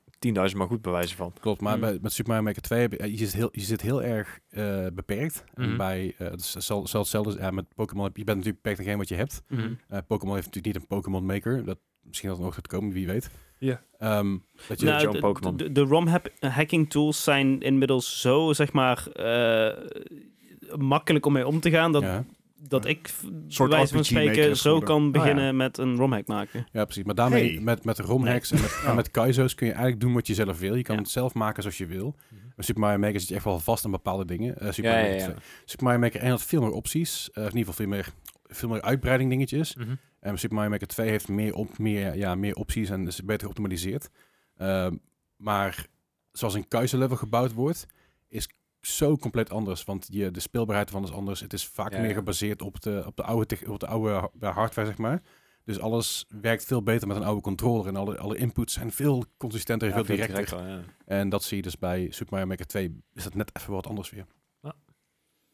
10.000 0.51 0.57
maar 0.57 0.67
goed 0.67 0.83
bewijzen 0.83 1.17
van. 1.17 1.33
Klopt, 1.41 1.61
maar 1.61 1.75
Mm. 1.75 1.81
bij, 1.81 1.99
met 2.03 2.13
Super 2.13 2.31
Mario 2.33 2.47
Maker 2.47 2.63
2, 2.63 2.81
heb 2.81 2.93
je, 2.93 2.99
eh, 2.99 3.11
je, 3.11 3.17
zit 3.17 3.33
heel, 3.33 3.49
je 3.53 3.61
zit 3.61 3.81
heel 3.81 4.03
erg 4.03 4.39
eh, 4.49 4.87
beperkt. 4.95 5.45
En 5.55 5.69
Mhm. 5.69 5.77
bij, 5.77 6.15
eh 6.19 6.31
het 6.31 6.41
is 6.41 6.51
zelfs 6.51 6.91
zelfs 6.91 7.13
hetzelfde 7.13 7.43
ja, 7.43 7.51
met 7.51 7.75
Pokémon, 7.75 8.05
heb 8.05 8.17
je 8.17 8.25
bent 8.25 8.37
natuurlijk 8.37 8.63
beperkt 8.63 8.79
aan 8.81 8.87
geen 8.87 8.99
wat 8.99 9.09
je 9.09 9.15
hebt. 9.15 9.43
Mhm. 9.49 9.73
Eh, 9.89 9.99
Pokémon 10.07 10.35
heeft 10.35 10.47
natuurlijk 10.47 10.75
niet 10.75 10.83
een 10.83 10.97
Pokémon 10.97 11.27
Maker. 11.27 11.65
Dat, 11.65 11.79
misschien 12.03 12.29
dat 12.29 12.39
er 12.39 12.45
nog 12.45 12.55
gaat 12.55 12.67
komen, 12.67 12.93
wie 12.93 13.07
weet. 13.07 13.31
Ja. 13.59 13.83
Ehm, 13.99 14.37
dat 14.69 14.81
je, 14.81 14.87
Nou, 14.87 15.11
de- 15.13 15.19
Pokémon. 15.19 15.57
De, 15.57 15.73
de 15.73 15.81
ROM-hacking 15.81 16.91
tools 16.91 17.23
zijn 17.25 17.61
inmiddels 17.61 18.21
zo, 18.21 18.53
zeg 18.53 18.73
maar, 18.73 19.07
eh, 19.13 19.77
makkelijk 20.79 21.27
om 21.27 21.33
mee 21.33 21.47
om 21.47 21.61
te 21.61 21.71
gaan, 21.71 21.93
dat, 21.93 22.03
ja, 22.03 22.25
dat 22.69 22.85
ik, 22.87 23.11
soort 23.49 23.69
bij 23.69 23.79
wijze 23.79 23.95
van 23.95 24.05
spreken, 24.05 24.57
zo 24.57 24.63
geworden. 24.63 24.89
kan 24.89 24.99
Oh, 24.99 25.05
ja. 25.05 25.11
beginnen 25.11 25.57
met 25.57 25.79
een 25.79 25.97
ROM-hack 25.97 26.27
maken. 26.27 26.67
ja, 26.73 26.85
precies. 26.85 27.05
Maar 27.05 27.15
daarmee, 27.15 27.53
Hey. 27.55 27.63
met, 27.63 27.85
met 27.85 27.99
romhacks 27.99 28.51
en 28.51 28.61
met, 28.61 28.81
en 28.85 28.91
Oh. 28.91 28.97
met 28.97 29.11
kaizo's 29.11 29.55
kun 29.55 29.67
je 29.67 29.73
eigenlijk 29.73 30.03
doen 30.03 30.13
wat 30.15 30.27
je 30.27 30.35
zelf 30.35 30.59
wil. 30.59 30.75
Je 30.75 30.83
kan 30.83 30.95
Ja. 30.97 31.01
het 31.03 31.11
zelf 31.11 31.35
maken 31.35 31.63
zoals 31.63 31.79
je 31.79 31.87
wil. 31.87 32.15
Mhm. 32.31 32.41
Bij 32.57 32.65
Super 32.65 32.81
Mario 32.83 32.99
Maker 32.99 33.21
zit 33.21 33.29
je 33.29 33.35
echt 33.35 33.45
wel 33.45 33.59
vast 33.59 33.85
aan 33.85 33.91
bepaalde 33.91 34.25
dingen. 34.25 34.59
Eh, 34.59 34.71
Super 34.73 34.91
Ja, 34.91 34.97
Mario 34.97 35.13
ja, 35.15 35.19
Maker 35.21 35.35
ja. 35.35 35.41
2. 35.41 35.49
Super 35.65 35.85
Mario 35.85 36.01
Maker 36.01 36.21
1 36.23 36.31
had 36.31 36.43
veel 36.43 36.61
meer 36.61 36.71
opties. 36.71 37.31
eh, 37.33 37.37
in 37.43 37.43
ieder 37.43 37.59
geval 37.59 37.75
veel 37.75 37.87
meer, 37.89 38.09
veel 38.49 38.69
meer 38.69 38.83
uitbreiding 38.83 39.31
dingetjes. 39.31 39.75
Mhm. 39.75 39.95
En 40.21 40.39
Super 40.39 40.55
Mario 40.57 40.71
Maker 40.71 40.87
2 40.87 41.09
heeft 41.09 41.29
meer, 41.29 41.55
op, 41.55 41.79
meer, 41.79 42.17
ja, 42.17 42.35
meer 42.35 42.55
opties 42.55 42.91
en 42.91 43.07
is 43.07 43.23
beter 43.25 43.41
geoptimaliseerd. 43.43 44.09
Ehm, 44.57 44.97
maar 45.37 45.87
zoals 46.33 46.55
een 46.55 46.69
keuze-level 46.69 47.17
gebouwd 47.17 47.53
wordt, 47.53 47.87
is 48.29 48.49
zo 48.81 49.17
compleet 49.17 49.51
anders. 49.51 49.85
Want 49.85 50.07
je, 50.11 50.31
de 50.31 50.41
speelbaarheid 50.41 50.91
van 50.91 51.03
is 51.05 51.13
anders. 51.13 51.41
Het 51.41 51.53
is 51.53 51.67
vaak 51.67 51.93
Ja, 51.93 52.01
meer 52.01 52.15
gebaseerd 52.15 52.63
op 52.63 52.81
de, 52.81 53.03
op 53.07 53.17
de 53.17 53.23
oude, 53.23 53.59
op 53.67 53.81
de 53.81 53.87
oude 53.87 54.11
ha- 54.41 54.51
hardware, 54.53 54.87
zeg 54.89 54.99
maar. 54.99 55.23
Dus 55.65 55.81
alles 55.81 56.27
werkt 56.41 56.65
veel 56.65 56.83
beter 56.83 57.09
met 57.09 57.17
een 57.17 57.23
oude 57.25 57.41
controller. 57.41 57.87
En 57.87 57.97
alle, 57.97 58.19
alle 58.19 58.37
inputs 58.37 58.73
zijn 58.75 58.93
veel 58.93 59.25
consistenter 59.37 59.89
en 59.91 59.99
Ja, 59.99 60.05
veel 60.05 60.15
directer. 60.17 60.45
directer, 60.47 60.69
ja. 60.69 60.83
En 61.05 61.29
dat 61.29 61.43
zie 61.45 61.57
je 61.57 61.63
dus 61.63 61.79
bij 61.79 62.07
Super 62.11 62.27
Mario 62.33 62.47
Maker 62.47 62.67
2. 62.67 63.01
Is 63.13 63.23
dat 63.23 63.35
net 63.35 63.51
even 63.59 63.73
wat 63.73 63.87
anders 63.87 64.11
weer. 64.11 64.27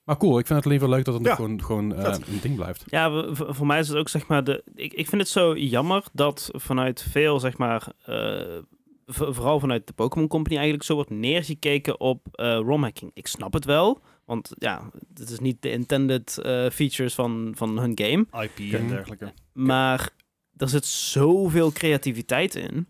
Maar 0.05 0.17
cool, 0.17 0.38
ik 0.38 0.47
vind 0.47 0.59
het 0.59 0.67
alleen 0.67 0.81
wel 0.81 0.88
leuk 0.88 1.05
dat 1.05 1.15
het 1.15 1.23
Ja, 1.23 1.29
nog 1.29 1.37
gewoon, 1.37 1.62
gewoon 1.65 1.95
eh, 1.95 2.15
een 2.33 2.41
ding 2.41 2.57
blijft. 2.57 2.85
Ja, 2.87 3.35
voor 3.35 3.67
mij 3.67 3.79
is 3.79 3.88
het 3.88 3.97
ook, 3.97 4.09
zeg 4.09 4.27
maar, 4.27 4.45
de, 4.45 4.62
ik, 4.75 4.93
ik 4.93 5.09
vind 5.09 5.21
het 5.21 5.31
zo 5.31 5.57
jammer 5.57 6.05
dat 6.12 6.49
vanuit 6.53 7.07
veel, 7.11 7.41
zeg 7.41 7.59
maar, 7.59 7.93
eh, 8.05 8.59
vooral 9.07 9.61
vanuit 9.61 9.87
de 9.87 9.93
Pokémon 9.93 10.29
Company 10.29 10.55
eigenlijk 10.57 10.87
zo 10.87 10.95
wordt 10.95 11.11
neergekeken 11.11 12.01
op 12.01 12.27
eh 12.33 12.59
ROM-hacking. 12.65 13.11
Ik 13.15 13.27
snap 13.27 13.53
het 13.53 13.65
wel, 13.65 14.01
want 14.25 14.51
ja, 14.59 14.91
het 15.15 15.31
is 15.31 15.38
niet 15.38 15.62
de 15.62 15.71
intended 15.71 16.38
eh, 16.38 16.71
features 16.71 17.15
van, 17.15 17.53
van 17.57 17.79
hun 17.79 17.93
game. 17.95 18.27
IP 18.45 18.73
en 18.75 18.88
dergelijke. 18.88 19.33
Maar 19.53 20.11
er 20.57 20.69
zit 20.69 20.87
zoveel 20.87 21.73
creativiteit 21.73 22.55
in. 22.55 22.87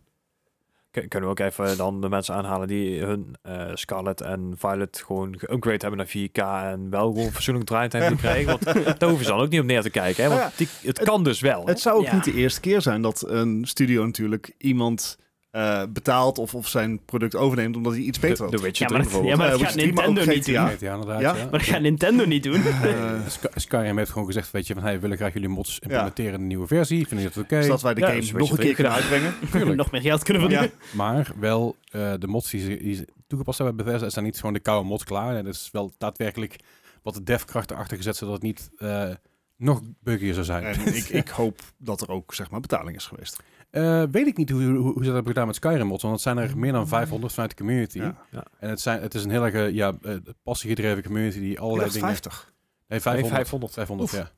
Kun- 0.93 1.09
Kunnen 1.09 1.29
we 1.29 1.35
ook 1.41 1.47
even 1.51 1.77
dan 1.77 2.01
de 2.01 2.09
mensen 2.09 2.35
aanhalen 2.35 2.69
die 2.69 3.01
hun 3.01 3.35
eh, 3.43 3.71
Scarlet 3.75 4.21
en 4.21 4.55
Violet 4.59 5.03
gewoon 5.07 5.35
geupgrade 5.39 5.87
hebben 5.87 5.99
naar 5.99 6.07
4K 6.29 6.73
en 6.73 6.91
wel 6.91 7.13
gewoon 7.13 7.31
fatsoenlijk 7.33 7.67
draaitijd 7.67 8.17
krijgen? 8.17 8.47
Want 8.47 8.65
daar 9.01 9.09
hoeven 9.09 9.25
ze 9.27 9.31
dan 9.31 9.41
ook 9.41 9.49
niet 9.49 9.61
op 9.61 9.67
neer 9.67 9.83
te 9.83 9.91
kijken. 9.91 10.25
Hè? 10.25 10.31
Want 10.39 10.59
die, 10.59 10.69
het 10.83 10.99
kan 11.03 11.25
dus 11.25 11.41
wel. 11.41 11.61
hè? 11.65 11.71
Het 11.71 11.81
zou 11.81 11.97
ook 11.99 12.05
Ja. 12.05 12.15
niet 12.15 12.25
de 12.25 12.35
eerste 12.35 12.61
keer 12.61 12.83
zijn 12.83 13.03
dat 13.03 13.25
een 13.29 13.65
studio 13.65 14.05
natuurlijk 14.05 14.55
iemand 14.59 15.19
eh, 15.53 15.83
betaalt 15.89 16.39
of, 16.39 16.55
of 16.55 16.69
zijn 16.69 17.05
product 17.05 17.37
overneemt 17.37 17.77
omdat 17.77 17.93
hij 17.93 18.03
iets 18.03 18.19
beter 18.19 18.43
had. 18.43 18.51
de 18.53 18.61
Witcher 18.61 18.87
Ja, 18.91 18.97
maar 18.97 19.07
3 19.07 19.13
dat- 19.13 19.23
bijvoorbeeld. 19.23 19.33
ja, 19.33 19.37
maar 19.37 19.51
dat 19.51 19.61
gaat 19.61 19.75
Witcher 19.75 19.93
3, 19.93 19.95
maar 19.95 20.07
Nintendo 20.15 20.33
niet 20.35 20.45
GTA. 20.45 20.69
doen. 20.69 20.77
Ja, 20.89 20.93
inderdaad. 20.95 21.21
Ja? 21.21 21.37
ja. 21.37 21.43
Maar 21.43 21.51
dat 21.51 21.63
gaat 21.63 21.81
Nintendo 21.81 22.25
niet 22.25 22.43
doen. 22.43 22.63
Eh, 22.83 23.27
Sky- 23.29 23.47
Skyrim 23.55 23.97
heeft 23.99 24.11
gewoon 24.11 24.27
gezegd, 24.27 24.51
weet 24.51 24.67
je, 24.67 24.75
van 24.75 24.83
hey, 24.83 24.95
we 24.95 25.01
willen 25.01 25.17
graag 25.17 25.33
jullie 25.33 25.49
mods 25.49 25.79
implementeren 25.79 26.35
in 26.35 26.41
een 26.41 26.47
nieuwe 26.47 26.67
versie. 26.67 27.07
Vinden 27.07 27.19
jullie 27.19 27.35
dat 27.35 27.45
oké? 27.45 27.63
zodat 27.63 27.83
wij 27.83 27.95
de 27.95 28.01
Ja, 28.01 28.07
game 28.07 28.21
dus 28.21 28.33
nog 28.33 28.41
een 28.51 28.57
Witcher 28.57 28.65
keer 28.75 28.75
3 28.75 28.85
kunnen 28.85 28.93
uitbrengen. 28.93 29.35
Tuurlijk. 29.53 29.77
Nog 29.77 29.91
meer 29.91 30.01
geld 30.01 30.23
kunnen 30.23 30.43
Ja. 30.43 30.49
verdienen. 30.49 30.79
Maar 31.05 31.33
wel 31.39 31.77
eh, 31.91 32.13
de 32.19 32.27
mods 32.27 32.51
die 32.51 32.61
ze, 32.61 32.77
die 32.77 32.95
ze 32.95 33.09
toegepast 33.27 33.59
hebben 33.59 33.77
bij 33.77 33.85
Bethesda 33.85 34.11
zijn 34.11 34.25
niet 34.25 34.37
gewoon 34.37 34.53
de 34.53 34.61
koude 34.61 34.89
mod 34.89 35.05
klaar. 35.05 35.37
En 35.37 35.47
het 35.47 35.55
is 35.55 35.69
wel 35.73 35.93
daadwerkelijk 35.99 36.57
wat 37.03 37.15
de 37.15 37.23
devkrachten 37.23 37.77
achter 37.77 37.97
gezet, 37.97 38.17
zodat 38.17 38.35
het 38.35 38.43
niet 38.43 38.71
eh, 38.77 39.09
nog 39.57 39.81
buggier 40.03 40.33
zou 40.35 40.45
zijn. 40.47 40.65
En 40.65 40.95
ik, 40.95 41.09
ik 41.09 41.29
hoop 41.29 41.61
dat 41.79 42.01
er 42.01 42.09
ook 42.09 42.35
zeg 42.35 42.51
maar 42.51 42.61
betaling 42.61 42.97
is 42.97 43.07
geweest. 43.07 43.43
Eh, 43.73 44.03
weet 44.11 44.27
ik 44.27 44.37
niet 44.37 44.51
hoe, 44.51 44.63
hoe, 44.63 44.79
hoe 44.79 44.93
ze 44.93 45.05
dat 45.05 45.15
hebben 45.15 45.33
gedaan 45.33 45.47
met 45.47 45.57
Skyrim 45.57 45.87
mods, 45.87 46.03
want 46.03 46.15
het 46.15 46.23
zijn 46.23 46.39
er 46.39 46.59
meer 46.59 46.73
dan 46.73 46.89
500 46.89 47.33
vanuit 47.33 47.51
de 47.51 47.57
community. 47.57 47.99
Ja. 47.99 48.17
En 48.59 48.69
het, 48.69 48.81
zijn, 48.81 49.01
het 49.01 49.15
is 49.15 49.25
een 49.25 49.31
heel 49.31 49.45
erg 49.45 49.55
eh, 49.55 49.71
ja, 49.71 49.93
eh, 50.03 50.15
passiegedreven 50.43 51.03
community 51.03 51.39
die 51.39 51.61
allerlei 51.61 51.91
dingen... 51.91 52.09
50. 52.09 52.43
Nee, 52.43 52.51
Nee, 52.89 53.01
500. 53.01 53.35
500. 53.35 53.73
500, 53.73 54.11
ja. 54.11 54.31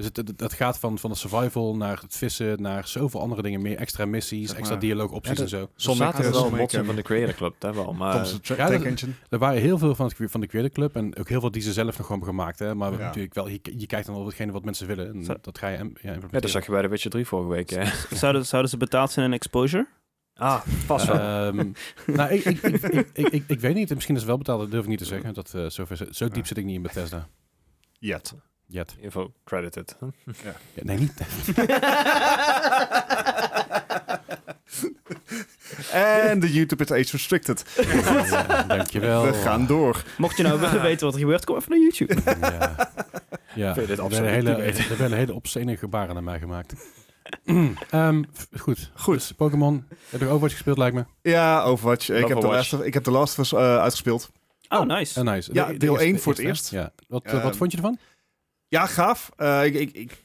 Dus 0.00 0.08
het, 0.08 0.28
het, 0.28 0.40
het 0.40 0.52
gaat 0.52 0.78
van, 0.78 0.98
van 0.98 1.10
de 1.10 1.16
survival 1.16 1.76
naar 1.76 2.00
het 2.00 2.16
vissen, 2.16 2.62
naar 2.62 2.88
zoveel 2.88 3.20
andere 3.20 3.42
dingen 3.42 3.62
meer. 3.62 3.76
Extra 3.76 4.04
missies, 4.06 4.48
Zeg 4.48 4.58
extra 4.58 4.76
dialoogopties 4.76 5.36
Ja, 5.36 5.42
en 5.42 5.48
zo. 5.48 5.60
Er 5.60 5.68
Sonic, 5.74 5.98
zaten 5.98 6.32
wel 6.32 6.68
van 6.84 6.94
de 6.96 7.02
Creator 7.02 7.34
Club, 7.34 7.54
dat 7.58 7.74
wel. 7.74 7.92
Maar 7.92 8.28
ja, 8.42 8.68
Engine. 8.70 9.12
Er 9.28 9.38
waren 9.38 9.60
heel 9.60 9.78
veel 9.78 9.94
van, 9.94 10.06
het, 10.06 10.30
van 10.30 10.40
de 10.40 10.46
Creator 10.46 10.70
Club 10.70 10.96
en 10.96 11.16
ook 11.16 11.28
heel 11.28 11.40
veel 11.40 11.50
die 11.50 11.62
ze 11.62 11.72
zelf 11.72 11.98
nog 11.98 12.06
gewoon 12.06 12.22
hebben 12.22 12.28
gemaakt. 12.28 12.58
Hè? 12.58 12.74
Maar 12.74 12.92
Ja. 12.92 12.98
natuurlijk 12.98 13.34
wel, 13.34 13.48
je, 13.48 13.60
je 13.62 13.86
kijkt 13.86 14.06
dan 14.06 14.16
op 14.16 14.26
hetgene 14.26 14.52
wat 14.52 14.64
mensen 14.64 14.86
willen. 14.86 15.06
En 15.06 15.38
dat 15.40 15.58
ga 15.58 15.68
je 15.68 15.76
ja, 15.76 15.82
ja, 15.82 15.84
dat 15.84 16.02
implementeren. 16.02 16.48
zag 16.50 16.66
je 16.66 16.72
bij 16.72 16.82
de 16.82 16.88
Witcher 16.88 17.10
3 17.10 17.26
vorige 17.26 17.48
week. 17.48 17.70
Hè? 17.70 17.84
Zouden, 18.16 18.46
zouden 18.46 18.70
ze 18.70 18.76
betaald 18.76 19.10
zijn 19.10 19.26
in 19.26 19.32
exposure? 19.32 19.86
Ah, 20.34 20.60
vast 20.66 21.06
wel. 21.06 21.16
Ehm, 21.16 21.70
nou, 22.06 22.32
ik, 22.32 22.44
ik, 22.44 22.62
ik, 22.62 22.82
ik, 22.82 23.08
ik, 23.12 23.28
ik, 23.28 23.44
ik 23.46 23.60
weet 23.60 23.74
niet. 23.74 23.94
Misschien 23.94 24.14
is 24.14 24.20
het 24.20 24.30
wel 24.30 24.38
betaald, 24.38 24.60
dat 24.60 24.70
durf 24.70 24.82
ik 24.82 24.88
niet 24.88 24.98
te 24.98 25.04
zeggen. 25.04 25.34
Dat, 25.34 25.54
eh, 25.54 25.66
zover, 25.68 25.96
zo, 25.96 26.04
zo 26.10 26.28
diep 26.28 26.46
zit 26.46 26.56
ik 26.56 26.64
niet 26.64 26.74
in 26.76 26.82
Bethesda. 26.82 27.28
Yet. 27.98 28.34
Yet. 28.72 28.94
Info 29.00 29.32
credited. 29.44 29.96
Ja, 30.44 30.54
nee, 30.82 30.98
niet. 30.98 31.12
En 35.92 36.40
de 36.40 36.52
YouTube 36.52 36.84
is 36.84 36.90
age 36.90 37.08
restricted. 37.16 37.64
Ja, 38.30 38.62
dankjewel. 38.62 39.22
We 39.22 39.32
gaan 39.32 39.66
door. 39.66 40.02
Mocht 40.18 40.36
je 40.36 40.42
nou 40.42 40.60
willen 40.60 40.82
weten 40.82 41.04
wat 41.06 41.14
er 41.14 41.20
gebeurt, 41.20 41.44
kom 41.44 41.56
even 41.56 41.70
naar 41.70 41.78
YouTube. 41.80 42.16
Ja. 42.40 42.90
Ja, 43.54 43.74
Vind 43.74 43.86
je 43.86 43.86
dit 43.86 43.98
er 43.98 44.04
absoluut 44.04 44.30
werden 44.30 44.54
hele, 44.62 44.94
er 45.04 45.10
werden 45.16 45.34
obscene 45.34 45.76
gebaren 45.76 46.14
naar 46.14 46.22
mij 46.22 46.38
gemaakt. 46.38 46.74
Ehm, 47.90 48.22
goed. 48.58 48.90
Goed. 48.94 49.14
Dus 49.14 49.32
Pokémon. 49.32 49.84
Heb 50.08 50.20
je 50.20 50.26
Overwatch 50.26 50.52
gespeeld, 50.54 50.78
lijkt 50.78 50.94
me? 50.96 51.04
Ja, 51.22 51.62
Overwatch. 51.62 52.08
Ik 52.10 52.28
heb, 52.28 52.40
de. 52.40 52.46
Last 52.46 52.72
of, 52.72 52.82
ik 52.82 52.94
heb 52.94 53.02
The 53.02 53.10
Last 53.10 53.38
of 53.38 53.44
Us 53.44 53.52
eh, 53.52 53.78
uitgespeeld. 53.78 54.30
Oh, 54.68 54.82
nice. 54.86 55.20
Eh, 55.20 55.26
nice. 55.26 55.50
Ja, 55.52 55.66
De- 55.66 55.72
de 55.72 55.78
deel 55.78 55.98
één 56.00 56.12
de 56.12 56.18
voor 56.18 56.32
het 56.32 56.40
eerst. 56.42 56.70
Ja. 56.70 56.92
Wat, 57.08 57.24
eh, 57.24 57.32
Ehm, 57.32 57.42
wat 57.42 57.56
vond 57.56 57.70
je 57.70 57.76
ervan? 57.76 57.98
Ja, 58.70 58.86
gaaf. 58.86 59.30
Eh, 59.36 59.64
ik, 59.64 59.74
ik, 59.74 59.92
ik 59.92 60.24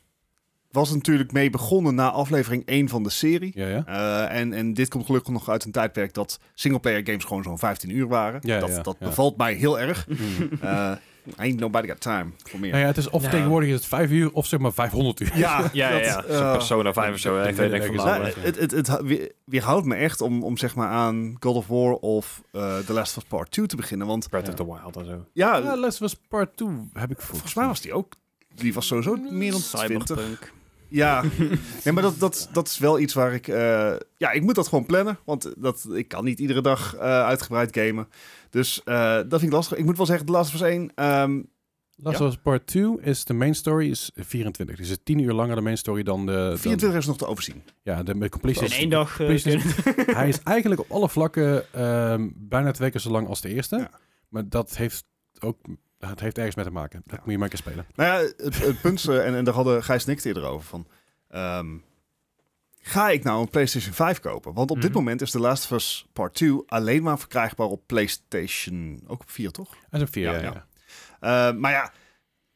was 0.71 0.93
natuurlijk 0.93 1.31
mee 1.31 1.49
begonnen 1.49 1.95
na 1.95 2.11
aflevering 2.11 2.65
1 2.65 2.89
van 2.89 3.03
de 3.03 3.09
serie. 3.09 3.51
Ja, 3.55 3.67
ja. 3.67 3.83
Eh, 3.85 4.39
en, 4.39 4.53
en 4.53 4.73
dit 4.73 4.89
komt 4.89 5.05
gelukkig 5.05 5.33
nog 5.33 5.49
uit 5.49 5.65
een 5.65 5.71
tijdperk 5.71 6.13
dat 6.13 6.39
singleplayer 6.53 7.01
games 7.05 7.23
gewoon 7.23 7.43
zo'n 7.43 7.59
15 7.59 7.89
uur 7.89 8.07
waren. 8.07 8.39
Ja, 8.43 8.59
dat 8.59 8.69
ja, 8.69 8.81
dat 8.81 8.95
ja. 8.99 9.05
bevalt 9.07 9.37
mij 9.37 9.53
heel 9.53 9.79
erg. 9.79 10.05
Hmm. 10.05 10.49
Eh 10.61 10.91
ain't 11.37 11.59
nobody 11.59 11.87
got 11.87 11.99
time 12.01 12.25
voor 12.43 12.59
meer. 12.59 12.69
Nou 12.69 12.81
ja, 12.81 12.87
het 12.87 12.97
is 12.97 13.09
of 13.09 13.23
Ja. 13.23 13.29
tegenwoordig 13.29 13.69
is 13.69 13.75
het 13.75 13.85
5 13.85 14.11
uur 14.11 14.31
of 14.31 14.45
zeg 14.45 14.59
maar 14.59 14.73
500 14.73 15.19
uur. 15.19 15.31
Ja, 15.37 15.69
Ja, 15.73 15.89
ja, 15.89 15.91
dat, 15.91 16.05
ja. 16.27 16.37
Zo'n 16.37 16.51
Persona 16.51 16.93
5 16.93 17.13
of 17.13 17.19
zo. 17.19 17.37
ik 17.43 17.55
denk 17.55 17.71
dat- 17.71 17.85
van, 17.85 17.95
nou, 17.95 18.07
nou, 18.21 18.33
het, 18.39 18.59
het, 18.59 18.71
het 18.71 18.87
hou- 18.87 19.05
weer- 19.07 19.31
weerhoudt 19.45 19.85
me 19.85 19.95
echt 19.95 20.21
om, 20.21 20.43
om 20.43 20.57
zeg 20.57 20.75
maar 20.75 20.87
aan 20.89 21.35
God 21.39 21.55
of 21.55 21.67
War 21.67 21.93
of 21.93 22.41
eh 22.51 22.77
The 22.77 22.93
Last 22.93 23.17
of 23.17 23.23
Us 23.23 23.29
Part 23.29 23.51
2 23.51 23.65
te 23.65 23.75
beginnen. 23.75 24.07
Want 24.07 24.29
Breath 24.29 24.45
Ja. 24.45 24.51
of 24.51 24.57
the 24.57 24.65
Wild 24.65 24.95
en 24.95 25.05
zo. 25.05 25.25
ja, 25.33 25.57
Ja, 25.57 25.77
Last 25.77 26.01
of 26.01 26.07
Us 26.07 26.15
Part 26.29 26.57
2 26.57 26.69
heb 26.93 27.11
ik 27.11 27.21
volgens 27.21 27.53
mij 27.53 27.65
was 27.67 27.81
die 27.81 27.93
ook... 27.93 28.13
Die 28.55 28.73
was 28.73 28.87
sowieso 28.87 29.15
meer 29.15 29.51
dan 29.51 29.61
20. 29.61 30.07
Cyberpunk. 30.07 30.53
Ja, 30.87 31.23
nee, 31.83 31.93
maar 31.93 32.03
dat, 32.03 32.19
dat, 32.19 32.49
dat 32.51 32.67
is 32.67 32.77
wel 32.77 32.99
iets 32.99 33.13
waar 33.13 33.33
ik... 33.33 33.47
eh, 33.47 33.93
ja, 34.17 34.31
ik 34.31 34.41
moet 34.41 34.55
dat 34.55 34.67
gewoon 34.67 34.85
plannen. 34.85 35.17
Want 35.25 35.53
dat, 35.57 35.87
ik 35.93 36.07
kan 36.07 36.23
niet 36.23 36.39
iedere 36.39 36.61
dag 36.61 36.95
eh, 36.95 37.01
uitgebreid 37.01 37.77
gamen. 37.77 38.07
Dus 38.49 38.81
eh, 38.83 39.13
dat 39.15 39.29
vind 39.29 39.41
ik 39.43 39.51
lastig. 39.51 39.77
Ik 39.77 39.85
moet 39.85 39.97
wel 39.97 40.05
zeggen, 40.05 40.25
The 40.25 40.31
Last 40.31 40.53
of 40.55 40.61
Us 40.61 40.67
1... 40.67 40.91
ehm, 40.95 41.41
Last 41.97 42.19
Ja. 42.19 42.25
of 42.25 42.31
Us 42.31 42.39
Part 42.43 42.67
2 42.67 42.97
is 43.01 43.25
de 43.25 43.33
main 43.33 43.55
story 43.55 43.89
is 43.89 44.11
24. 44.15 44.77
Dus 44.77 44.89
het 44.89 44.97
is 44.97 45.03
10 45.03 45.19
uur 45.19 45.33
langer 45.33 45.55
de 45.55 45.61
main 45.61 45.77
story 45.77 46.03
dan 46.03 46.25
de... 46.25 46.31
dan- 46.31 46.57
24 46.57 46.99
is 46.99 47.05
nog 47.05 47.17
te 47.17 47.25
overzien. 47.25 47.63
ja, 47.83 48.03
de, 48.03 48.17
de 48.17 48.29
completion. 48.29 48.65
In 48.65 48.71
één 48.71 48.89
dag 48.89 49.19
eh, 49.19 49.27
Hij 50.17 50.27
is 50.27 50.39
eigenlijk 50.43 50.81
op 50.81 50.91
alle 50.91 51.09
vlakken 51.09 51.73
ehm, 51.73 52.29
bijna 52.35 52.71
twee 52.71 52.89
keer 52.91 52.99
zo 53.01 53.09
lang 53.09 53.27
als 53.27 53.41
de 53.41 53.49
eerste. 53.49 53.77
Ja. 53.77 53.89
Maar 54.29 54.49
dat 54.49 54.77
heeft 54.77 55.03
ook... 55.39 55.57
Het 56.09 56.19
heeft 56.19 56.37
ergens 56.37 56.55
mee 56.55 56.65
te 56.65 56.71
maken. 56.71 57.01
Dat 57.05 57.15
Ja. 57.15 57.21
moet 57.23 57.31
je 57.31 57.37
maar 57.37 57.51
een 57.51 57.59
keer 57.61 57.71
spelen. 57.71 57.85
Nou 57.95 58.09
ja, 58.23 58.31
het, 58.43 58.57
het 58.57 58.81
punt, 58.81 59.07
eh, 59.07 59.27
en, 59.27 59.35
en 59.35 59.43
daar 59.43 59.53
hadden 59.53 59.83
Gijs 59.83 60.05
en 60.05 60.11
ik 60.11 60.17
het 60.17 60.25
eerder 60.25 60.43
over, 60.43 60.67
van... 60.67 60.87
ehm, 61.29 61.67
ga 62.81 63.09
ik 63.09 63.23
nou 63.23 63.41
een 63.41 63.49
PlayStation 63.49 63.93
5 63.93 64.19
kopen? 64.19 64.53
Want 64.53 64.71
op 64.71 64.81
dit 64.81 64.89
Mhm. 64.89 64.97
moment 64.97 65.21
is 65.21 65.31
The 65.31 65.39
Last 65.39 65.63
of 65.63 65.71
Us 65.71 66.05
Part 66.13 66.33
2 66.33 66.63
alleen 66.65 67.03
maar 67.03 67.19
verkrijgbaar 67.19 67.67
op 67.67 67.81
PlayStation... 67.85 69.03
Ook 69.07 69.21
op 69.21 69.29
4, 69.29 69.51
toch? 69.51 69.69
Hij 69.89 69.99
is 69.99 70.05
ook 70.07 70.13
vier 70.13 70.23
Ja, 70.23 70.31
jaar, 70.31 70.43
ja. 70.43 70.65
ja. 71.21 71.49
Eh, 71.49 71.55
maar 71.57 71.71
ja, 71.71 71.91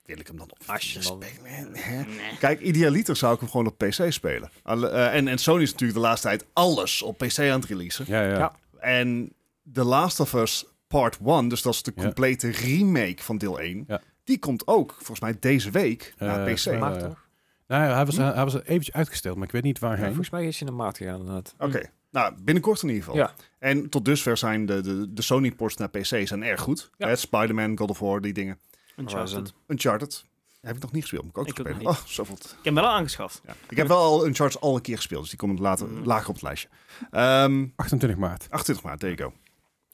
wil 0.04 0.20
ik 0.20 0.28
hem 0.28 0.38
dan 0.38 0.52
op 0.52 0.58
Als 0.66 0.94
je 0.94 1.02
4 1.02 1.04
spelen? 1.04 2.38
Kijk, 2.40 2.60
idealiter 2.60 3.16
zou 3.16 3.34
ik 3.34 3.40
hem 3.40 3.50
gewoon 3.50 3.68
op 3.68 3.78
PC 3.78 4.12
spelen. 4.12 4.50
Alle- 4.64 4.90
eh, 4.90 5.16
en, 5.16 5.28
en 5.28 5.38
Sony 5.38 5.62
is 5.62 5.72
natuurlijk 5.72 6.00
de 6.00 6.06
laatste 6.06 6.28
tijd 6.28 6.46
alles 6.54 7.02
op 7.02 7.18
PC 7.18 7.40
aan 7.40 7.46
het 7.60 7.66
releasen. 7.66 8.06
Ja, 8.08 8.22
ja. 8.22 8.38
Ja. 8.38 8.56
En 8.80 9.34
The 9.74 9.84
Last 9.84 10.20
of 10.20 10.34
Us 10.34 10.66
Part 10.90 11.18
1, 11.26 11.48
dus 11.48 11.62
dat 11.62 11.74
is 11.74 11.84
de 11.84 11.92
Ja. 11.96 12.04
complete 12.04 12.50
remake 12.50 13.24
van 13.24 13.38
deel 13.38 13.60
1... 13.60 13.84
Ja. 13.88 14.02
Die 14.24 14.40
komt 14.40 14.68
ook, 14.68 14.94
volgens 14.98 15.20
mij, 15.20 15.36
deze 15.40 15.72
week 15.72 16.14
naar 16.18 16.48
Eh, 16.48 16.54
PC. 16.54 16.66
eh, 16.66 16.80
Maart 16.80 17.00
toch? 17.00 17.28
Nou, 17.68 17.84
ja, 17.84 17.96
hij, 17.96 18.06
was, 18.06 18.16
Hm? 18.16 18.22
hij 18.22 18.44
was 18.44 18.54
eventjes 18.64 18.96
uitgesteld, 18.96 19.36
maar 19.38 19.46
ik 19.46 19.52
weet 19.52 19.64
niet 19.64 19.80
waarheen. 19.80 20.06
Volgens 20.06 20.30
mij 20.30 20.48
is 20.48 20.60
hij 20.60 20.68
naar 20.70 20.78
maart 20.78 20.98
gegaan 20.98 21.20
inderdaad. 21.20 21.56
Oké, 21.58 21.82
nou 22.12 22.34
binnenkort 22.42 22.82
in 22.82 22.88
ieder 22.88 23.04
geval. 23.04 23.18
Ja. 23.20 23.34
En 23.60 23.90
tot 23.90 24.06
dusver 24.06 24.38
zijn 24.38 24.66
de, 24.66 24.82
de, 24.82 25.14
de 25.14 25.22
Sony-ports 25.22 25.76
naar 25.76 25.90
PC 25.90 26.06
zijn 26.28 26.44
erg 26.44 26.62
goed. 26.62 26.90
Ja. 26.98 27.08
Hè, 27.08 27.16
Spider-Man, 27.16 27.78
God 27.78 27.90
of 27.90 28.00
War, 28.00 28.22
die 28.22 28.34
dingen. 28.34 28.60
Uncharted. 28.98 29.54
Uncharted. 29.68 30.26
Heb 30.62 30.76
ik 30.76 30.82
nog 30.82 30.92
niet 30.92 31.02
gespeeld, 31.02 31.24
moet 31.24 31.32
ik 31.32 31.38
ook 31.38 31.48
Ik 31.48 31.58
spelen. 31.58 31.86
Oh, 31.88 31.98
zoveel. 32.06 32.36
Ik 32.36 32.42
heb 32.52 32.64
hem 32.64 32.74
wel 32.74 32.84
al 32.84 32.90
aangeschaft. 32.90 33.42
Ja. 33.46 33.56
Ik 33.70 33.78
heb 33.78 33.88
wel 33.88 33.98
al 33.98 34.26
Uncharted 34.28 34.62
al 34.62 34.76
een 34.76 34.82
keer 34.82 34.96
gespeeld, 34.96 35.22
dus 35.22 35.30
die 35.30 35.40
komt 35.40 35.60
later, 35.60 35.88
Mm. 35.88 36.04
lager 36.06 36.28
op 36.28 36.34
het 36.34 36.44
lijstje. 36.44 36.68
Ehm 37.12 37.66
28 37.76 38.20
maart. 38.20 38.48
28 38.50 38.86
maart, 38.86 39.00
there 39.00 39.16
you 39.16 39.30
go. 39.32 39.38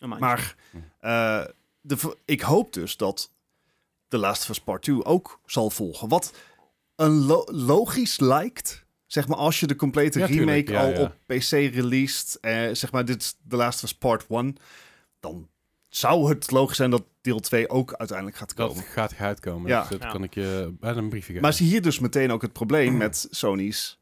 Maar 0.07 0.55
eh, 0.99 1.45
de, 1.81 2.17
ik 2.25 2.41
hoop 2.41 2.73
dus 2.73 2.97
dat 2.97 3.31
The 4.07 4.17
Last 4.17 4.41
of 4.43 4.49
Us 4.49 4.59
Part 4.61 4.81
2 4.81 5.03
ook 5.05 5.39
zal 5.45 5.69
volgen. 5.69 6.07
Wat 6.09 6.33
een 6.95 7.11
lo- 7.25 7.45
logisch 7.51 8.19
lijkt, 8.19 8.85
zeg 9.05 9.27
maar 9.27 9.37
als 9.37 9.59
je 9.59 9.67
de 9.67 9.75
complete 9.75 10.19
Ja, 10.19 10.25
remake 10.25 10.63
tuurlijk, 10.63 10.69
ja, 10.69 10.81
al 10.83 10.89
ja. 10.89 11.01
op 11.01 11.15
PC 11.25 11.49
released, 11.51 12.37
eh, 12.41 12.69
zeg 12.73 12.91
maar 12.91 13.05
dit 13.05 13.21
is 13.21 13.35
The 13.49 13.55
Last 13.55 13.77
of 13.77 13.83
Us 13.89 13.95
Part 13.95 14.25
1, 14.29 14.55
dan 15.19 15.49
zou 15.89 16.29
het 16.29 16.51
logisch 16.51 16.77
zijn 16.77 16.89
dat 16.89 17.03
deel 17.21 17.39
2 17.39 17.69
ook 17.69 17.93
uiteindelijk 17.93 18.37
gaat 18.37 18.55
Dat 18.55 18.67
komen. 18.67 18.83
gaat 18.83 19.15
uitkomen. 19.17 19.67
Ja. 19.69 19.79
Dus 19.81 19.89
dat 19.89 20.01
Ja. 20.01 20.09
kan 20.11 20.23
ik 20.23 20.33
je 20.33 20.75
bijna 20.79 20.97
een 20.97 21.09
briefje 21.09 21.27
geven. 21.27 21.41
Maar 21.41 21.53
zie 21.53 21.67
hier 21.67 21.81
dus 21.81 21.99
meteen 21.99 22.31
ook 22.31 22.41
het 22.41 22.53
probleem 22.53 22.97
met 23.05 23.27
Sony's 23.29 23.99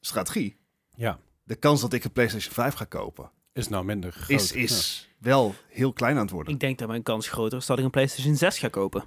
strategie. 0.00 0.56
ja, 0.94 1.18
De 1.44 1.54
kans 1.54 1.80
dat 1.80 1.92
ik 1.92 2.04
een 2.04 2.12
PlayStation 2.12 2.52
5 2.54 2.74
ga 2.74 2.84
kopen 2.84 3.30
is 3.54 3.68
nou 3.68 3.84
minder 3.84 4.12
groot. 4.12 4.40
is, 4.40 4.52
is 4.52 5.08
wel 5.18 5.54
heel 5.68 5.92
klein 5.92 6.16
aan 6.16 6.22
het 6.22 6.30
worden. 6.30 6.52
Ik 6.54 6.60
denk 6.60 6.78
dat 6.78 6.88
mijn 6.88 7.02
kans 7.02 7.28
groter 7.28 7.58
is 7.58 7.66
dat 7.66 7.78
ik 7.78 7.84
een 7.84 7.90
PlayStation 7.90 8.36
6 8.36 8.58
ga 8.58 8.68
kopen. 8.68 9.04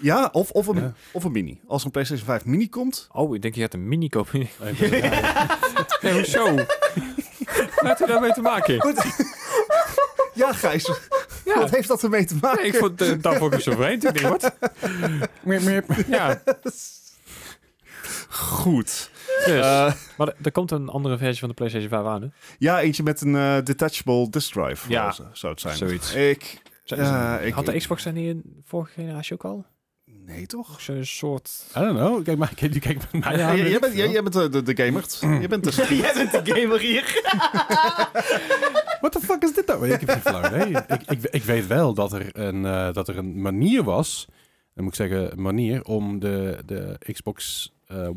Ja, 0.00 0.28
of, 0.32 0.50
of, 0.50 0.66
een, 0.66 0.76
Ja. 0.80 0.92
of 1.12 1.24
een 1.24 1.32
mini. 1.32 1.60
Als 1.66 1.80
er 1.80 1.86
een 1.86 1.92
PlayStation 1.92 2.26
5 2.26 2.44
mini 2.44 2.68
komt, 2.68 3.08
Oh, 3.12 3.34
ik 3.34 3.42
denk 3.42 3.54
je 3.54 3.60
gaat 3.60 3.74
een 3.74 3.88
mini 3.88 4.08
kopen. 4.08 4.40
Nee, 6.00 6.12
hoezo? 6.12 6.54
Wat 6.54 6.66
heeft 7.80 7.98
hij 7.98 8.06
daarmee 8.06 8.32
te 8.32 8.40
maken? 8.40 8.94
Ja, 10.34 10.52
Gijs. 10.52 10.90
Ja. 11.44 11.58
Wat 11.58 11.70
heeft 11.70 11.88
dat 11.88 12.02
ermee 12.02 12.24
te 12.24 12.34
maken? 12.40 12.62
Nee, 12.62 12.72
ik 12.72 12.76
vond 12.78 13.02
uh, 13.02 13.12
daarvoor 13.20 13.52
ik 13.52 13.60
zo 13.60 13.72
vreemd. 13.72 14.04
Ik 14.04 14.14
denk, 14.20 14.28
wat? 14.28 14.52
Ja, 16.08 16.42
Goed. 18.28 19.10
Dus. 19.46 19.48
Eh, 19.64 19.92
maar 20.16 20.34
er- 20.42 20.52
komt 20.52 20.70
een 20.70 20.88
andere 20.88 21.18
versie 21.18 21.38
van 21.38 21.48
de 21.48 21.54
PlayStation 21.54 21.90
5 21.90 22.04
aan, 22.04 22.22
hè? 22.22 22.28
ja, 22.58 22.80
eentje 22.80 23.02
met 23.02 23.20
een 23.20 23.36
eh, 23.36 23.56
detachable 23.64 24.30
disk 24.30 24.52
drive. 24.52 24.90
Ja. 24.90 25.04
Ja. 25.04 25.30
Zou 25.32 25.52
het 25.52 25.60
zijn. 25.60 25.76
Zoiets. 25.76 26.14
Ik. 26.14 26.62
Had 27.54 27.66
de 27.66 27.76
Xbox 27.76 28.02
daar 28.04 28.12
niet 28.12 28.28
in 28.28 28.42
de 28.44 28.60
vorige 28.64 28.92
generatie 28.92 29.32
ook 29.34 29.44
al? 29.44 29.64
Nee, 30.04 30.46
toch? 30.46 30.80
Zo'n 30.80 31.04
soort... 31.04 31.64
I 31.76 31.80
don't 31.80 31.96
know. 31.96 32.24
Kijk 32.24 32.38
maar, 32.38 32.54
kijk, 32.54 32.80
kijk 32.80 33.12
maar. 33.12 33.38
Ja, 33.38 33.54
jij, 33.56 33.68
jij 33.70 33.78
bent, 33.78 33.94
jij, 33.94 34.10
jij 34.10 34.22
bent 34.22 34.34
de, 34.34 34.48
de, 34.48 34.62
de 34.62 34.84
gamer. 34.84 35.04
Je 35.42 35.48
bent 35.48 35.64
de 35.64 35.86
Jij 36.02 36.12
bent 36.14 36.44
de 36.44 36.52
gamer 36.54 36.80
hier. 36.80 37.02
What 39.00 39.12
the 39.12 39.20
fuck 39.20 39.42
is 39.42 39.54
dit 39.54 39.66
nou? 39.66 39.88
Ik 39.90 40.00
heb 40.00 40.10
geen 40.10 40.20
flauw 40.20 40.46
idee. 40.46 40.82
ik, 40.88 41.02
ik, 41.06 41.22
ik 41.30 41.42
weet 41.42 41.66
wel 41.66 41.94
dat 41.94 42.12
er 42.12 42.38
een, 42.38 42.64
eh, 42.66 42.92
dat 42.92 43.08
er 43.08 43.18
een 43.18 43.40
manier 43.40 43.82
was, 43.82 44.26
dan 44.74 44.84
moet 44.84 44.98
ik 44.98 44.98
zeggen 45.08 45.32
een 45.32 45.42
manier, 45.42 45.84
om 45.84 46.18
de, 46.18 46.62
de 46.66 46.98
Xbox 47.12 47.72
eh, 47.86 48.08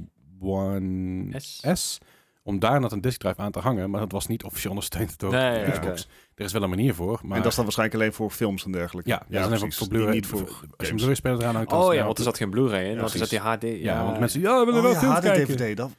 One 0.42 1.40
S. 1.40 1.62
S, 1.74 1.98
om 2.44 2.60
daar 2.60 2.82
een 2.84 3.02
disk 3.02 3.20
drive 3.20 3.42
aan 3.42 3.52
te 3.52 3.60
hangen, 3.60 3.90
maar 3.90 4.00
dat 4.00 4.12
was 4.12 4.28
niet 4.28 4.44
officieel 4.44 4.72
ondersteund 4.72 5.20
door 5.20 5.32
Nee, 5.32 5.60
ja, 5.60 5.70
Xbox. 5.72 6.08
Er 6.36 6.46
is 6.46 6.52
wel 6.52 6.64
een 6.64 6.70
manier 6.70 6.94
voor, 6.94 7.20
maar... 7.24 7.36
En 7.38 7.42
dat 7.42 7.50
is 7.52 7.56
dan 7.56 7.64
waarschijnlijk 7.64 8.00
alleen 8.00 8.14
voor 8.14 8.30
films 8.32 8.66
en 8.66 8.72
dergelijke. 8.72 9.10
ja, 9.10 9.24
ja, 9.30 9.46
is 9.46 9.52
even 9.52 9.72
voor 9.72 9.88
Blu-ray. 9.88 10.14
Niet 10.14 10.28
voor 10.28 10.40
als 10.40 10.50
je 10.60 10.64
een 10.66 10.70
games. 10.78 10.92
Blu-ray-speler 10.96 11.40
eraan 11.40 11.56
hangt, 11.56 11.72
is 11.72 11.78
Oh 11.78 11.94
ja, 11.94 12.06
want 12.06 12.18
er 12.18 12.24
zat 12.24 12.38
geen 12.38 12.50
Blu-ray 12.50 12.90
in. 12.90 12.98
Want 13.00 13.12
er 13.12 13.18
zat 13.20 13.30
die 13.30 13.40
HD... 13.40 13.64
Ja, 13.64 14.04
want 14.06 14.20
mensen, 14.20 14.42
ja, 14.42 14.60
we 14.60 14.66
willen 14.66 14.80
Oh 14.80 14.86
wel 14.86 14.92
ja, 14.94 15.00
films 15.00 15.16
HD, 15.16 15.24
kijken. 15.24 15.56
DVD. 15.58 15.78
Dat, 15.78 15.92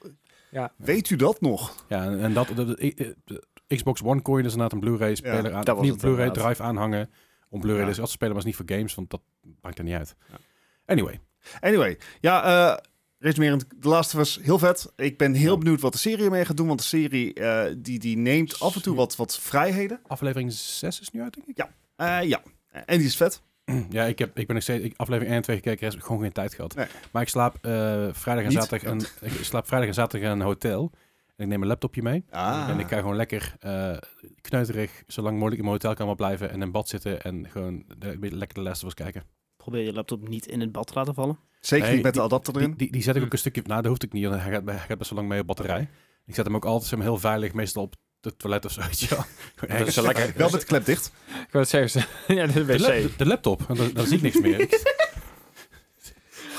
Ja. 0.50 0.72
Weet 0.76 1.10
u 1.10 1.16
dat 1.16 1.40
nog? 1.40 1.84
Ja, 1.88 2.04
en 2.04 2.20
en 2.20 2.32
dat, 2.34 2.46
de, 2.48 2.64
de- 2.64 3.16
de 3.24 3.76
Xbox 3.76 4.02
One 4.02 4.20
kon 4.22 4.36
je 4.36 4.42
dus 4.42 4.52
inderdaad 4.52 4.74
een 4.74 4.80
Blu-ray-speler 4.88 5.50
Ja, 5.50 5.56
aan, 5.56 5.64
dat 5.64 5.76
was 5.76 5.86
niet 5.86 5.96
Blu-ray 5.98 6.30
drive 6.30 6.62
aanhangen 6.62 7.10
om 7.48 7.60
Blu-ray 7.60 7.80
Ja. 7.80 7.86
dus 7.86 8.00
af 8.00 8.04
te 8.06 8.10
spelen, 8.12 8.32
maar 8.34 8.42
is 8.42 8.46
niet 8.48 8.56
voor 8.56 8.76
games, 8.76 8.94
want 8.94 9.10
dat 9.10 9.20
maakt 9.60 9.78
er 9.78 9.84
niet 9.84 9.94
uit. 9.94 10.16
Ja. 10.30 10.34
Anyway, 10.86 11.20
Anyway, 11.60 11.98
ja, 12.20 12.44
eh 12.44 12.76
resumerend, 13.20 13.66
The 13.80 13.88
Last 13.88 14.14
Us, 14.14 14.38
heel 14.42 14.58
vet. 14.58 14.92
Ik 14.96 15.18
ben 15.18 15.34
heel 15.34 15.58
benieuwd 15.58 15.80
wat 15.80 15.92
de 15.92 15.98
serie 15.98 16.24
ermee 16.24 16.44
gaat 16.44 16.56
doen, 16.56 16.66
want 16.66 16.78
de 16.78 16.86
serie 16.86 17.34
eh, 17.34 17.74
die, 17.78 17.98
die 17.98 18.16
neemt 18.16 18.60
af 18.60 18.74
en 18.74 18.82
toe 18.82 18.96
wat, 18.96 19.16
wat 19.16 19.38
vrijheden. 19.38 20.00
aflevering 20.06 20.52
6 20.52 21.00
is 21.00 21.10
nu 21.10 21.22
uit, 21.22 21.34
denk 21.34 21.46
ik. 21.46 21.66
Eh, 21.96 22.22
ja, 22.22 22.42
en 22.70 22.98
die 22.98 23.06
is 23.06 23.16
vet. 23.16 23.42
Ja, 23.90 24.04
ik, 24.04 24.18
heb, 24.18 24.38
ik 24.38 24.46
ben 24.46 24.54
nog 24.54 24.64
steeds 24.64 24.84
ik, 24.84 24.94
aflevering 24.96 25.30
1 25.30 25.36
en 25.36 25.42
2 25.42 25.56
gekeken, 25.56 25.86
er 25.86 25.96
is 25.96 26.02
gewoon 26.02 26.20
geen 26.20 26.32
tijd 26.32 26.54
gehad. 26.54 26.74
Nee. 26.74 26.86
Maar 27.12 27.22
ik 27.22 27.28
slaap 27.28 27.54
eh, 27.54 27.70
vrijdag 28.12 28.44
en 28.44 28.48
Niet? 28.48 28.52
zaterdag 28.52 28.82
en 28.82 28.98
ik 29.20 29.44
slaap 29.44 29.66
vrijdag 29.66 29.88
en 29.88 29.94
zaterdag 29.94 30.30
in 30.30 30.40
een 30.40 30.46
hotel. 30.46 30.90
En 31.36 31.44
ik 31.44 31.46
neem 31.46 31.58
mijn 31.58 31.70
laptopje 31.70 32.02
mee. 32.02 32.24
Ah. 32.30 32.68
En 32.68 32.78
ik 32.78 32.88
ga 32.88 32.98
gewoon 32.98 33.16
lekker 33.16 33.54
eh 33.60 33.96
kneuterig, 34.40 35.02
zo 35.06 35.22
lang 35.22 35.34
mogelijk 35.34 35.58
in 35.58 35.64
mijn 35.68 35.80
hotelkamer 35.80 36.14
blijven 36.14 36.50
en 36.50 36.62
in 36.62 36.70
bad 36.70 36.88
zitten 36.88 37.22
en 37.22 37.48
gewoon 37.48 37.84
de, 37.98 38.16
lekker 38.20 38.64
de 38.64 38.70
of 38.70 38.82
Us 38.82 38.94
kijken. 38.94 39.22
Probeer 39.70 39.86
je 39.86 39.92
laptop 39.94 40.28
niet 40.28 40.46
in 40.46 40.60
het 40.60 40.72
bad 40.72 40.86
te 40.86 40.92
laten 40.94 41.14
vallen. 41.14 41.38
Zeker 41.60 41.86
Nee, 41.86 41.94
niet 41.94 42.04
met 42.04 42.14
de 42.14 42.20
adapter 42.20 42.52
Die, 42.52 42.62
erin. 42.62 42.74
die, 42.76 42.92
die 42.92 43.02
zet 43.02 43.16
ik 43.16 43.22
ook 43.22 43.32
een 43.32 43.38
stukje, 43.38 43.62
nou 43.66 43.76
dat 43.80 43.90
hoeft 43.90 44.02
ik 44.02 44.12
niet, 44.12 44.28
hij 44.28 44.38
gaat, 44.52 44.62
hij 44.64 44.78
gaat 44.78 44.98
best 44.98 45.10
wel 45.10 45.18
lang 45.18 45.28
mee 45.30 45.40
op 45.40 45.46
batterij. 45.46 45.88
Ik 46.26 46.34
zet 46.34 46.44
hem 46.46 46.54
ook 46.54 46.64
altijd 46.64 46.90
zo 46.90 47.00
heel 47.00 47.18
veilig, 47.18 47.52
meestal 47.52 47.82
op 47.82 47.94
het 48.20 48.38
toilet 48.38 48.64
of 48.64 48.72
zo. 48.72 48.80
je 48.90 49.06
wel. 49.10 49.18
Gewoon 49.18 49.24
Dat 49.56 49.68
is 49.68 49.74
ergens. 49.74 49.94
zo 49.94 50.02
lekker. 50.02 50.32
Wel 50.36 50.50
met 50.50 50.60
de 50.60 50.66
klep 50.66 50.84
dicht. 50.84 51.06
Ik 51.28 51.52
wou 51.52 51.64
het 51.64 51.68
zeggen. 51.68 52.06
ja, 52.36 52.46
de 52.46 52.52
de, 52.52 52.78
wc. 52.78 53.18
de 53.18 53.26
laptop, 53.26 53.66
dan 53.94 54.06
zie 54.06 54.16
ik 54.16 54.22
niks 54.22 54.40
meer. 54.40 54.58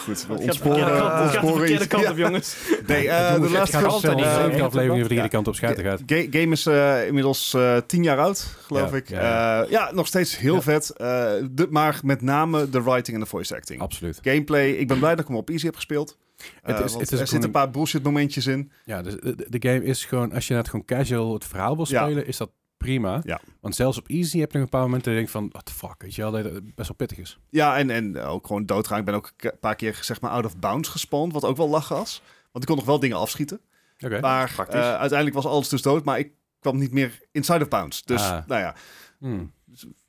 Goed, 0.03 0.25
we 0.27 0.33
ontsporen. 0.33 0.87
gaat 0.87 1.79
de 1.79 1.87
kant 1.87 2.09
op, 2.09 2.17
jongens. 2.17 2.55
Nee, 2.87 3.09
eh, 3.09 3.31
Jongens, 3.31 3.51
de 3.51 3.57
laatste 3.57 3.77
gaat 3.77 3.85
altijd 3.85 4.13
altijd 4.13 4.15
niet 4.15 4.25
niet 4.25 4.35
zo. 4.35 4.41
elke 4.51 4.63
aflevering 4.63 4.93
de 4.93 4.99
verkeerde 4.99 5.23
Ja. 5.23 5.27
kant 5.27 5.47
op 5.47 5.55
schijten 5.55 5.83
gaat. 5.83 6.01
Ga- 6.05 6.25
game 6.29 6.51
is 6.51 6.65
eh, 6.65 7.07
inmiddels 7.07 7.53
eh, 7.53 7.77
tien 7.87 8.03
jaar 8.03 8.17
oud, 8.19 8.55
geloof 8.65 8.91
Ja, 8.91 8.97
ik. 8.97 9.09
ja, 9.09 9.21
Ja, 9.21 9.57
ja. 9.57 9.65
ja, 9.69 9.91
nog 9.93 10.07
steeds 10.07 10.37
heel 10.37 10.55
Ja. 10.55 10.61
vet. 10.61 10.89
Eh, 10.89 11.05
de, 11.51 11.67
maar 11.69 11.99
met 12.03 12.21
name 12.21 12.69
de 12.69 12.81
writing 12.83 13.17
en 13.17 13.23
de 13.23 13.29
voice 13.29 13.55
acting. 13.55 13.81
Absoluut. 13.81 14.19
Gameplay, 14.21 14.69
ik 14.69 14.87
ben 14.87 14.97
blij 14.99 15.11
dat 15.11 15.19
ik 15.19 15.27
hem 15.27 15.35
op 15.35 15.49
easy 15.49 15.65
heb 15.65 15.75
gespeeld. 15.75 16.17
Het 16.37 16.49
Eh, 16.63 16.71
is- 16.71 16.79
want 16.79 16.91
het 16.91 17.01
is 17.01 17.01
er 17.01 17.07
gewoon 17.07 17.27
zitten 17.27 17.43
een 17.43 17.51
paar 17.51 17.69
bullshit 17.69 18.03
momentjes 18.03 18.47
in. 18.47 18.71
Ja, 18.85 19.01
dus 19.01 19.13
de, 19.15 19.45
de 19.49 19.69
game 19.69 19.83
is 19.83 20.05
gewoon, 20.05 20.33
als 20.33 20.47
je 20.47 20.53
net 20.53 20.69
gewoon 20.69 20.85
casual 20.85 21.33
het 21.33 21.45
verhaal 21.45 21.75
wil 21.75 21.85
Ja. 21.89 22.03
spelen, 22.03 22.27
is 22.27 22.37
dat 22.37 22.49
prima. 22.81 23.21
Ja. 23.23 23.39
Want 23.59 23.75
zelfs 23.75 23.97
op 23.97 24.07
easy 24.07 24.39
heb 24.39 24.51
je 24.51 24.57
nog 24.57 24.65
een 24.65 24.71
paar 24.71 24.81
momenten 24.81 25.11
dat 25.13 25.21
je 25.21 25.27
denkt 25.27 25.31
van, 25.31 25.49
what 25.51 25.65
the 25.65 25.73
fuck, 25.73 26.01
weet 26.01 26.15
je 26.15 26.21
wel, 26.21 26.31
dat 26.31 26.43
het 26.43 26.75
best 26.75 26.87
wel 26.87 26.97
pittig 26.97 27.17
is. 27.17 27.39
Ja, 27.49 27.77
en, 27.77 27.89
en 27.89 28.19
ook 28.19 28.47
gewoon 28.47 28.65
doodgaan. 28.65 28.99
Ik 28.99 29.05
ben 29.05 29.13
ook 29.13 29.31
een 29.37 29.51
paar 29.59 29.75
keer 29.75 29.97
zeg 30.01 30.21
maar 30.21 30.31
out 30.31 30.45
of 30.45 30.57
bounds 30.57 30.89
gespannen, 30.89 31.31
wat 31.31 31.45
ook 31.45 31.57
wel 31.57 31.69
lachen 31.69 31.95
was. 31.95 32.21
Want 32.51 32.63
ik 32.63 32.65
kon 32.69 32.75
nog 32.75 32.85
wel 32.85 32.99
dingen 32.99 33.17
afschieten. 33.17 33.61
Oké. 33.99 34.19
Maar 34.19 34.53
eh, 34.69 34.79
uiteindelijk 34.81 35.33
was 35.33 35.45
alles 35.45 35.69
dus 35.69 35.81
dood, 35.81 36.03
maar 36.03 36.19
ik 36.19 36.31
kwam 36.59 36.77
niet 36.77 36.91
meer 36.91 37.19
inside 37.31 37.61
of 37.61 37.67
bounds. 37.67 38.03
Dus 38.03 38.21
Ah. 38.21 38.45
nou 38.47 38.61
ja, 38.61 38.75
Hmm. 39.19 39.51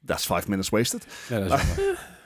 that's 0.06 0.26
five 0.26 0.42
minutes 0.48 0.68
wasted. 0.68 1.06
Ja, 1.28 1.38
dat 1.40 1.58
is. 1.58 1.64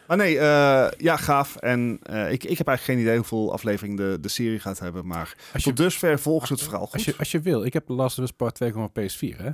Maar 0.06 0.16
nee, 0.16 0.38
eh, 0.38 0.88
ja, 0.98 1.16
gaaf. 1.16 1.56
En 1.56 1.98
eh, 2.02 2.32
ik, 2.32 2.44
ik 2.44 2.58
heb 2.58 2.66
eigenlijk 2.68 2.80
geen 2.80 2.98
idee 2.98 3.16
hoeveel 3.16 3.52
aflevering 3.52 3.96
de, 3.96 4.18
de 4.20 4.28
serie 4.28 4.58
gaat 4.58 4.78
hebben. 4.78 5.06
Maar 5.06 5.36
Als 5.52 5.64
je, 5.64 5.68
tot 5.68 5.76
dusver 5.78 6.18
volgens 6.18 6.50
het 6.50 6.62
verhaal 6.62 6.84
goed. 6.84 6.92
als, 6.94 7.04
je, 7.04 7.14
als 7.18 7.30
je 7.30 7.40
wil, 7.40 7.64
ik 7.64 7.72
heb 7.72 7.88
Last 7.88 8.18
of 8.18 8.24
Us 8.24 8.30
Part 8.30 8.54
2 8.54 8.70
gewoon 8.70 8.86
op 8.86 8.98
PS4, 9.00 9.36
hè? 9.36 9.50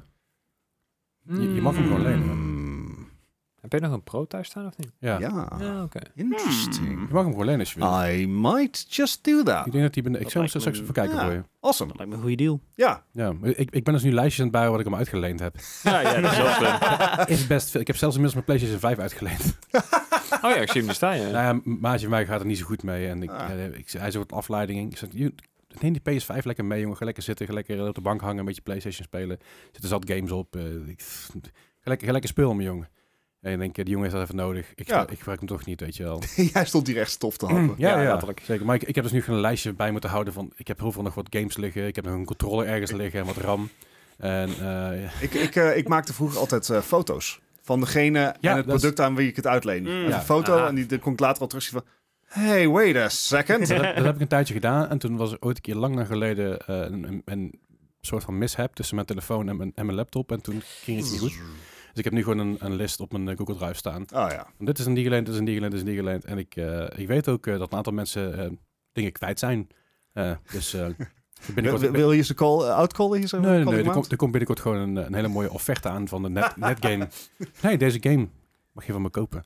Je, 1.25 1.55
je 1.55 1.61
mag 1.61 1.75
hem 1.75 1.85
gewoon 1.87 2.03
lenen. 2.03 2.23
Hmm, 2.29 3.09
Heb 3.61 3.73
je 3.73 3.81
nog 3.81 3.93
een 3.93 4.03
pro 4.03 4.25
thuis 4.27 4.47
staan 4.49 4.67
of 4.67 4.77
niet? 4.77 4.91
Ja. 4.99 5.19
ja, 5.19 5.53
Ja, 5.61 5.83
oké. 5.83 6.01
interesting. 6.15 6.89
Je 7.09 7.15
mag 7.15 7.23
hem 7.23 7.31
gewoon 7.31 7.45
lenen 7.47 7.61
als 7.61 7.73
je 7.73 7.79
wil. 7.79 8.05
I 8.05 8.27
might 8.29 8.87
just 8.95 9.25
do 9.25 9.43
that. 9.43 9.67
Ik 9.67 9.73
denk 9.73 9.85
dat 9.85 9.95
die 9.95 10.11
lijkt 10.11 10.35
me 10.35 10.49
straks 10.49 10.81
even 10.81 10.95
kijken 10.95 11.15
ja. 11.17 11.23
voor 11.25 11.33
je. 11.33 11.43
Awesome. 11.61 11.89
Dat 11.89 11.97
lijkt 11.99 12.11
me 12.13 12.17
een 12.19 12.23
goede 12.23 12.37
deal. 12.45 12.61
Ja, 12.75 13.05
Ja, 13.13 13.33
maar 13.33 13.49
ik, 13.51 13.71
ik 13.71 13.85
ben 13.85 13.95
dus 13.95 14.03
nu 14.03 14.13
lijstjes 14.13 14.39
aan 14.39 14.45
het 14.45 14.53
bouwen 14.53 14.73
wat 14.77 14.81
ik 14.81 14.87
hem 14.87 14.99
uitgeleend 14.99 15.41
heb. 15.41 15.57
Ja, 15.83 16.01
ja, 16.01 16.21
dat 16.21 16.33
is 16.33 16.37
wel 16.39 16.53
slim. 16.53 17.27
Is 17.37 17.47
best 17.47 17.71
veel. 17.71 17.81
Ik 17.81 17.87
heb 17.87 17.97
zelfs 17.97 18.17
inmiddels 18.17 18.45
mijn 18.47 18.59
PlayStation 18.59 18.81
5 18.81 18.99
uitgeleend. 18.99 19.59
Oh 20.43 20.51
ja, 20.51 20.57
ik 20.57 20.71
zie 20.71 20.81
hem 20.81 20.89
er 20.91 20.97
staan, 20.97 21.17
ja. 21.21 21.31
Nou 21.31 21.57
ja, 21.57 21.61
maatje 21.81 22.01
van 22.01 22.11
mij 22.11 22.27
gaat 22.27 22.41
er 22.41 22.47
niet 22.47 22.59
zo 22.59 22.65
goed 22.65 22.83
mee. 22.83 23.09
En 23.09 23.23
ik, 23.23 23.31
Ah. 23.31 23.51
eh, 23.51 23.65
ik, 23.79 23.91
hij 23.91 24.11
zoekt 24.11 24.33
afleiding. 24.33 24.91
Ik 24.93 24.99
zeg, 24.99 25.09
"Joh, 25.13 25.31
neem 25.81 25.93
die 26.03 26.21
PS5 26.21 26.43
lekker 26.43 26.65
mee, 26.65 26.81
jongen. 26.81 26.97
Ga 26.97 27.05
lekker 27.05 27.23
zitten, 27.23 27.47
ga 27.47 27.53
lekker 27.53 27.89
op 27.89 27.95
de 27.95 28.01
bank 28.01 28.21
hangen, 28.21 28.39
een 28.39 28.45
beetje 28.45 28.63
PlayStation 28.63 29.05
spelen. 29.05 29.39
Zitten 29.73 29.89
zat 29.89 30.11
games 30.11 30.31
op. 30.31 30.57
eh, 30.57 30.63
ga, 31.81 31.89
lekker, 31.91 32.07
ga 32.07 32.13
lekker 32.13 32.31
spelen, 32.31 32.57
mijn 32.57 32.69
jongen. 32.69 32.89
En 33.41 33.53
ik 33.53 33.59
denk, 33.59 33.79
eh, 33.79 33.85
die 33.85 33.93
jongen 33.95 34.03
heeft 34.11 34.15
dat 34.21 34.25
even 34.31 34.37
nodig. 34.47 34.73
Ik, 34.75 34.87
Ja. 34.89 35.09
ik 35.09 35.19
gebruik 35.19 35.39
hem 35.39 35.49
toch 35.49 35.65
niet, 35.65 35.81
weet 35.81 35.97
je 35.97 36.03
wel. 36.03 36.23
jij 36.53 36.65
stond 36.67 36.87
hier 36.87 36.99
echt 36.99 37.11
stof 37.11 37.37
te 37.37 37.47
happen. 37.47 37.75
Ja, 37.79 37.89
Ja, 37.97 38.03
ja, 38.03 38.09
letterlijk. 38.11 38.41
zeker. 38.45 38.67
Maar 38.67 38.75
ik, 38.75 38.83
ik 38.83 38.95
heb 38.95 39.05
dus 39.05 39.13
nu 39.13 39.21
gewoon 39.21 39.37
een 39.37 39.43
lijstje 39.45 39.73
bij 39.73 39.91
moeten 39.91 40.11
houden 40.11 40.33
van... 40.33 40.53
Ik 40.57 40.67
heb 40.69 40.79
heel 40.81 40.93
veel 40.93 41.03
nog 41.03 41.15
wat 41.15 41.27
games 41.31 41.57
liggen. 41.57 41.87
Ik 41.87 41.95
heb 41.97 42.05
nog 42.05 42.15
een 42.15 42.25
controller 42.25 42.67
ergens 42.67 42.91
liggen 42.91 43.21
en 43.21 43.27
wat 43.27 43.37
RAM. 43.37 43.69
En 44.19 44.49
eh, 44.61 45.23
Ik, 45.23 45.35
ik, 45.35 45.57
eh, 45.57 45.77
ik 45.77 45.89
maakte 45.89 46.13
vroeger 46.13 46.39
altijd 46.39 46.71
eh, 46.71 46.81
foto's 46.81 47.41
van 47.63 47.81
degene 47.81 48.19
en 48.19 48.57
het 48.57 48.59
is- 48.59 48.65
product 48.73 49.01
aan 49.01 49.15
wie 49.15 49.29
ik 49.29 49.37
het 49.37 49.47
uitleen. 49.47 49.83
Mm. 49.83 49.89
Een 50.13 50.21
foto 50.21 50.57
Aha. 50.57 50.67
en 50.69 50.75
die, 50.75 50.87
die 50.87 50.99
kon 50.99 51.13
ik 51.13 51.21
later 51.21 51.43
al 51.43 51.47
terugzien 51.49 51.73
van... 51.81 51.89
Hey, 52.33 52.69
wait 52.69 52.97
a 52.97 53.09
second. 53.09 53.69
dat, 53.69 53.81
heb, 53.81 53.97
dat 53.97 54.05
heb 54.05 54.15
ik 54.15 54.21
een 54.21 54.29
tijdje 54.29 54.55
gedaan. 54.55 54.89
En 54.89 54.99
toen 54.99 55.17
was 55.17 55.33
er 55.33 55.37
ooit 55.41 55.57
een 55.57 55.63
keer 55.63 55.75
lang 55.75 56.07
geleden 56.07 56.59
eh, 56.67 56.77
een, 56.77 57.05
een, 57.05 57.23
een 57.25 57.61
soort 58.01 58.25
van 58.25 58.39
mishap 58.39 58.75
tussen 58.75 58.95
mijn 58.95 59.07
telefoon 59.07 59.49
en 59.49 59.57
mijn, 59.57 59.73
en 59.75 59.85
mijn 59.87 59.97
laptop. 59.97 60.33
En 60.33 60.41
toen 60.41 60.61
ging 60.65 60.99
iets 60.99 61.11
niet 61.11 61.21
goed. 61.21 61.33
Dus 61.89 61.95
ik 61.95 62.05
heb 62.05 62.13
nu 62.13 62.23
gewoon 62.23 62.39
een, 62.39 62.57
een 62.59 62.75
list 62.75 63.01
op 63.01 63.13
mijn 63.13 63.29
eh, 63.29 63.37
Google 63.37 63.57
Drive 63.57 63.75
staan. 63.75 64.03
Oh 64.03 64.27
ja. 64.31 64.47
Dit 64.59 64.79
is 64.79 64.87
een 64.87 64.95
die 64.95 65.05
geleend, 65.05 65.25
dit 65.25 65.35
is 65.35 65.41
een 65.41 65.47
die 65.47 65.55
geleend, 65.55 65.73
dit 65.73 65.83
is 65.83 65.89
een 65.89 65.95
die 65.95 66.03
geleend. 66.05 66.25
En 66.25 66.39
ik, 66.39 66.57
eh, 66.57 67.01
ik 67.01 67.07
weet 67.09 67.29
ook 67.29 67.45
dat 67.45 67.73
een 67.73 67.77
aantal 67.77 67.93
mensen 67.93 68.39
eh, 68.39 68.51
dingen 68.93 69.13
kwijt 69.13 69.39
zijn. 69.39 69.69
Eh, 70.13 70.33
dus 70.53 70.75
eh, 70.75 70.81
Wil, 71.47 71.55
binnenkort... 71.55 71.91
wil 71.91 72.13
je 72.13 72.23
ze 72.23 72.35
call, 72.35 72.59
uh, 72.65 72.75
outcallen 72.75 73.19
hier 73.19 73.29
zo? 73.29 73.41
Nee, 73.41 73.65
nee, 73.65 73.85
Er 73.85 73.91
komt, 73.91 74.11
er 74.11 74.17
komt 74.17 74.31
binnenkort 74.31 74.61
gewoon 74.61 74.77
een, 74.79 74.97
een 74.97 75.15
hele 75.15 75.29
mooie 75.29 75.51
offerte 75.51 75.89
aan 75.89 76.09
van 76.09 76.23
de 76.23 76.29
net, 76.29 76.57
netgame. 76.67 77.09
nee, 77.63 77.79
deze 77.79 77.99
game 78.01 78.29
mag 78.73 78.87
je 78.87 78.93
van 78.93 79.03
me 79.03 79.09
kopen. 79.11 79.45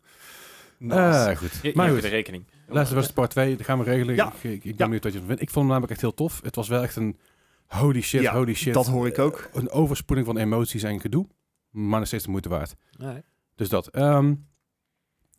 Nice. 0.78 0.98
Eh, 1.30 1.36
goed. 1.36 1.50
Je, 1.62 1.72
maar 1.74 1.86
je 1.86 1.92
goed. 1.92 2.02
de 2.02 2.08
rekening. 2.08 2.44
Last 2.68 2.92
of 2.92 2.98
Us 2.98 3.10
Part 3.12 3.30
2, 3.30 3.56
dat 3.56 3.66
gaan 3.66 3.78
we 3.78 3.84
regelen. 3.84 4.14
Ja. 4.14 4.32
Ik, 4.40 4.42
ik, 4.42 4.52
ik 4.52 4.62
ben 4.62 4.70
Ja. 4.76 4.84
benieuwd 4.84 5.02
wat 5.02 5.12
je 5.12 5.18
ervan 5.18 5.26
vindt. 5.36 5.42
Ik 5.42 5.50
vond 5.50 5.58
hem 5.58 5.66
namelijk 5.66 5.92
echt 5.92 6.00
heel 6.00 6.14
tof. 6.14 6.40
Het 6.42 6.54
was 6.54 6.68
wel 6.68 6.82
echt 6.82 6.96
een 6.96 7.18
holy 7.66 8.00
shit, 8.00 8.20
Ja, 8.22 8.32
holy 8.34 8.54
shit. 8.54 8.74
dat 8.74 8.86
hoor 8.86 9.06
ik 9.06 9.18
ook. 9.18 9.48
Een 9.52 9.70
overspoeling 9.70 10.26
van 10.26 10.36
emoties 10.38 10.82
en 10.82 11.00
gedoe. 11.00 11.26
Maar 11.70 11.98
nog 11.98 12.08
steeds 12.08 12.24
de 12.24 12.30
moeite 12.30 12.48
waard. 12.48 12.74
Nee. 12.98 13.22
Dus 13.54 13.68
dat. 13.68 13.86
Ehm 13.88 14.34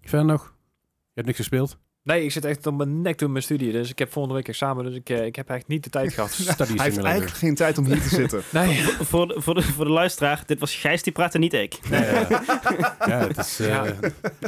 verder 0.02 0.26
nog? 0.28 0.44
Je 0.98 1.14
hebt 1.14 1.26
niks 1.28 1.38
gespeeld? 1.38 1.78
nee, 2.04 2.24
ik 2.24 2.32
zit 2.32 2.46
echt 2.46 2.68
op 2.68 2.78
mijn 2.78 3.02
nek 3.02 3.18
door 3.20 3.30
mijn 3.30 3.44
studie. 3.44 3.72
Dus 3.72 3.90
ik 3.90 4.00
heb 4.00 4.12
volgende 4.12 4.38
week 4.38 4.48
examen. 4.48 4.84
Dus 4.86 4.96
ik, 4.96 5.10
eh, 5.10 5.26
ik 5.26 5.36
heb 5.36 5.50
eigenlijk 5.50 5.68
niet 5.68 5.84
de 5.84 5.90
tijd 6.00 6.14
gehad. 6.14 6.32
Study 6.32 6.76
Hij 6.76 6.86
heeft 6.86 6.98
eigenlijk 6.98 7.38
geen 7.38 7.56
tijd 7.56 7.78
om 7.78 7.86
hier 7.86 8.02
te 8.02 8.08
zitten. 8.10 8.42
Nee. 8.52 8.76
Voor 8.84 9.28
de, 9.28 9.42
voor, 9.42 9.54
de, 9.56 9.62
voor 9.62 9.86
de 9.86 9.92
luisteraar, 9.92 10.44
dit 10.46 10.60
was 10.60 10.76
Gijs 10.76 11.04
die 11.04 11.14
praatte, 11.14 11.38
niet 11.38 11.54
ik. 11.54 11.80
Ja, 11.90 12.04
ja. 12.04 12.28
ja, 13.08 13.28
het 13.28 13.38
is... 13.38 13.60
eh, 13.60 13.68
Ja. 13.68 13.94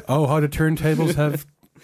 Oh, 0.05 0.29
how 0.29 0.39
the 0.41 0.47
turntables 0.49 1.13
have... 1.15 1.37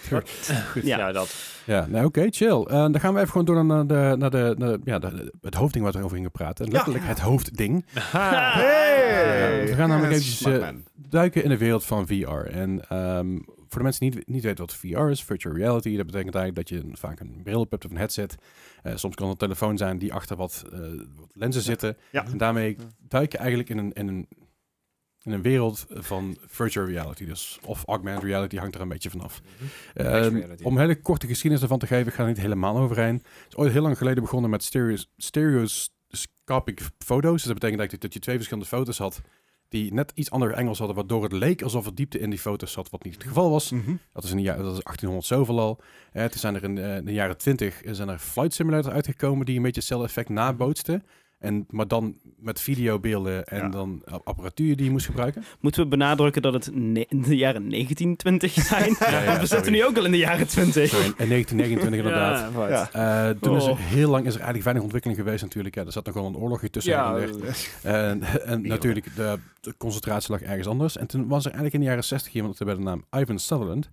Goed. 0.71 0.85
Ja. 0.85 0.97
Ja, 0.97 1.11
dat. 1.11 1.35
Ja, 1.65 1.85
nou 1.89 2.05
oké, 2.05 2.27
chill. 2.29 2.61
Eh, 2.63 2.67
dan 2.67 2.99
gaan 2.99 3.13
we 3.13 3.19
even 3.19 3.31
gewoon 3.31 3.45
door 3.45 3.65
naar, 3.65 3.87
de, 3.87 4.15
naar, 4.17 4.29
de, 4.29 4.55
naar 4.57 4.69
de- 4.71 4.79
ja, 4.83 4.99
de- 4.99 5.33
het 5.41 5.53
hoofdding 5.55 5.83
waar 5.83 5.93
we 5.93 6.03
over 6.03 6.15
gingen 6.15 6.31
praten. 6.31 6.65
En 6.65 6.71
letterlijk 6.71 7.05
het 7.05 7.19
hoofdding. 7.19 7.85
Hey! 7.93 9.65
we 9.67 9.73
gaan 9.75 9.89
namelijk 9.89 10.11
eventjes, 10.13 10.37
smart 10.37 10.61
eh, 10.61 10.69
duiken 11.09 11.43
in 11.43 11.49
de 11.49 11.57
wereld 11.57 11.83
van 11.85 12.07
VR. 12.07 12.29
En 12.51 12.89
ehm, 12.89 13.35
voor 13.67 13.77
de 13.77 13.83
mensen 13.83 14.01
die 14.09 14.15
niet, 14.15 14.27
niet 14.27 14.43
weten 14.43 14.65
wat 14.65 14.73
VR 14.75 15.09
is, 15.09 15.23
virtual 15.23 15.55
reality, 15.55 15.97
dat 15.97 16.05
betekent 16.05 16.35
eigenlijk 16.35 16.69
dat 16.69 16.77
je 16.79 16.85
een- 16.85 16.97
vaak 16.97 17.19
een 17.19 17.39
bril 17.43 17.59
op 17.59 17.71
hebt 17.71 17.85
of 17.85 17.91
een 17.91 17.97
headset. 17.97 18.35
Eh, 18.83 18.91
soms 18.95 19.15
kan 19.15 19.29
het 19.29 19.41
een 19.41 19.47
telefoon 19.47 19.77
zijn 19.77 19.97
die 19.97 20.13
achter 20.13 20.35
wat, 20.37 20.63
eh, 20.73 20.79
wat 21.15 21.27
lenzen 21.33 21.61
zitten. 21.61 21.97
Ja. 22.11 22.25
En 22.25 22.37
daarmee 22.37 22.77
duik 23.07 23.31
je 23.31 23.37
eigenlijk 23.37 23.69
in 23.69 23.77
een, 23.77 23.93
in 23.93 24.07
een, 24.07 24.27
in 25.25 25.31
een 25.31 25.41
wereld 25.41 25.85
van 25.89 26.37
virtual 26.45 26.85
reality. 26.85 27.25
Dus 27.25 27.59
of 27.65 27.83
augmented 27.85 28.23
reality 28.23 28.57
hangt 28.57 28.75
er 28.75 28.81
een 28.81 28.87
beetje 28.87 29.09
vanaf. 29.09 29.41
Mixed 29.93 30.05
Ehm, 30.07 30.41
om 30.63 30.77
hele 30.77 31.01
korte 31.01 31.27
geschiedenis 31.27 31.63
ervan 31.63 31.79
te 31.79 31.87
geven, 31.87 32.07
ik 32.07 32.13
ga 32.13 32.21
er 32.21 32.27
niet 32.27 32.37
helemaal 32.37 32.77
overheen. 32.77 33.15
Het 33.15 33.45
is 33.47 33.55
ooit 33.55 33.71
heel 33.71 33.81
lang 33.81 33.97
geleden 33.97 34.23
begonnen 34.23 34.49
met 34.49 34.63
stereos, 34.63 35.11
stereoscopic 35.17 36.81
foto's. 36.97 37.33
Dus 37.33 37.43
dat 37.43 37.53
betekent 37.53 37.79
eigenlijk 37.79 38.01
dat 38.01 38.13
je 38.13 38.19
twee 38.19 38.35
verschillende 38.35 38.69
foto's 38.69 38.97
had 38.97 39.21
die 39.69 39.93
net 39.93 40.11
iets 40.15 40.31
andere 40.31 40.53
engels 40.53 40.77
hadden, 40.77 40.95
waardoor 40.95 41.23
het 41.23 41.31
leek 41.31 41.61
alsof 41.61 41.85
er 41.85 41.95
diepte 41.95 42.19
in 42.19 42.29
die 42.29 42.39
foto's 42.39 42.71
zat, 42.71 42.89
wat 42.89 43.03
niet 43.03 43.13
het 43.13 43.23
geval 43.23 43.49
was. 43.49 43.71
Mhm. 43.71 43.95
Dat 44.13 44.23
is 44.23 44.29
in 44.31 44.37
de 44.37 44.43
jaren, 44.43 44.63
dat 44.63 44.77
is 44.77 44.83
1800 44.83 45.25
zoveel 45.25 45.59
al. 45.59 45.81
Eh, 46.11 46.25
toen 46.25 46.39
zijn 46.39 46.55
er 46.55 46.63
in, 46.63 46.77
eh, 46.77 46.95
in 46.95 47.05
de 47.05 47.13
jaren 47.13 47.37
20 47.37 47.81
zijn 47.85 48.09
er 48.09 48.19
flight 48.19 48.53
simulator 48.53 48.91
uitgekomen 48.91 49.45
die 49.45 49.55
een 49.55 49.61
beetje 49.61 49.79
hetzelfde 49.79 50.07
effect 50.07 50.29
nabootste. 50.29 51.01
En, 51.39 51.65
maar 51.69 51.87
dan 51.87 52.15
met 52.39 52.61
videobeelden 52.61 53.43
en 53.45 53.57
Ja. 53.57 53.69
dan 53.69 54.01
ap- 54.05 54.27
apparatuur 54.27 54.75
die 54.75 54.85
je 54.85 54.91
moest 54.91 55.05
gebruiken. 55.05 55.43
Moeten 55.59 55.81
we 55.83 55.87
benadrukken 55.87 56.41
dat 56.41 56.53
het 56.53 56.67
in 56.67 56.93
de 57.09 57.35
jaren 57.35 57.69
1920 57.69 58.51
zijn? 58.53 58.95
Ja, 58.99 59.09
ja, 59.09 59.25
Want 59.25 59.25
we 59.25 59.31
sorry. 59.31 59.47
zitten 59.47 59.71
nu 59.71 59.85
ook 59.85 59.97
al 59.97 60.05
in 60.05 60.11
de 60.11 60.17
jaren 60.17 60.47
20. 60.47 60.89
Zo 60.89 60.97
in, 60.97 61.03
in 61.17 61.27
1929 61.29 61.97
inderdaad. 61.97 62.39
Ja, 62.39 62.51
vooruit. 62.51 62.89
Ja. 62.93 63.29
Eh, 63.29 63.35
toen 63.41 63.55
is 63.55 63.65
er 63.65 63.71
Oh. 63.71 63.77
heel 63.79 64.09
lang 64.09 64.21
is 64.25 64.29
er 64.33 64.41
eigenlijk 64.41 64.63
weinig 64.63 64.83
ontwikkeling 64.83 65.19
geweest 65.19 65.43
natuurlijk. 65.43 65.75
Ja, 65.75 65.85
er 65.85 65.91
zat 65.91 66.05
nog 66.05 66.13
wel 66.15 66.25
een 66.25 66.37
oorlogje 66.37 66.69
tussen. 66.69 66.93
Ja. 66.93 67.17
En, 67.81 68.21
en 68.45 68.61
natuurlijk, 68.67 69.15
de, 69.15 69.37
de 69.61 69.73
concentratie 69.77 70.31
lag 70.31 70.41
ergens 70.41 70.67
anders. 70.67 70.97
En 70.97 71.07
toen 71.07 71.27
was 71.27 71.39
er 71.45 71.51
eigenlijk 71.51 71.73
in 71.73 71.79
de 71.79 71.85
jaren 71.85 72.03
60 72.03 72.33
iemand 72.33 72.57
bij 72.57 72.73
de 72.73 72.79
naam 72.81 73.05
Ivan 73.17 73.39
Sutherland. 73.39 73.89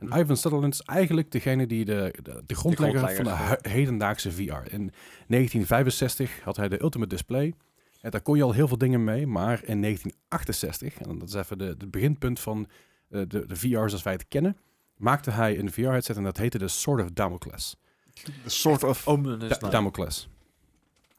En 0.00 0.20
Ivan 0.20 0.36
Sutherland 0.36 0.74
is 0.74 0.80
eigenlijk 0.80 1.30
degene 1.30 1.66
die 1.66 1.84
de, 1.84 2.14
de, 2.22 2.42
de 2.46 2.54
grondlegger 2.54 3.00
van 3.00 3.08
de 3.08 3.14
grondlegger, 3.14 3.70
hedendaagse 3.70 4.32
VR. 4.32 4.40
In 4.72 4.92
1965 5.26 6.40
had 6.40 6.56
hij 6.56 6.68
de 6.68 6.82
Ultimate 6.82 7.14
Display. 7.14 7.54
En 8.00 8.10
daar 8.10 8.20
kon 8.20 8.36
je 8.36 8.42
al 8.42 8.52
heel 8.52 8.68
veel 8.68 8.78
dingen 8.78 9.04
mee. 9.04 9.26
Maar 9.26 9.60
in 9.64 9.80
1968, 9.82 10.98
en 10.98 11.18
dat 11.18 11.28
is 11.28 11.34
even 11.34 11.58
de, 11.58 11.64
het 11.64 11.90
beginpunt 11.90 12.40
van 12.40 12.68
eh, 13.10 13.20
de, 13.28 13.46
de 13.46 13.56
VR's 13.56 13.92
als 13.92 14.02
wij 14.02 14.12
het 14.12 14.28
kennen, 14.28 14.56
maakte 14.96 15.30
hij 15.30 15.58
een 15.58 15.72
VR-headset 15.72 16.16
en 16.16 16.22
dat 16.22 16.36
heette 16.36 16.58
de 16.58 16.68
Sword 16.68 17.02
of 17.02 17.10
Damocles. 17.10 17.76
The 18.22 18.30
sort 18.44 18.84
of... 18.84 19.06
Ominous 19.06 19.38
Da- 19.38 19.46
Night. 19.46 19.70
Damocles. 19.70 20.28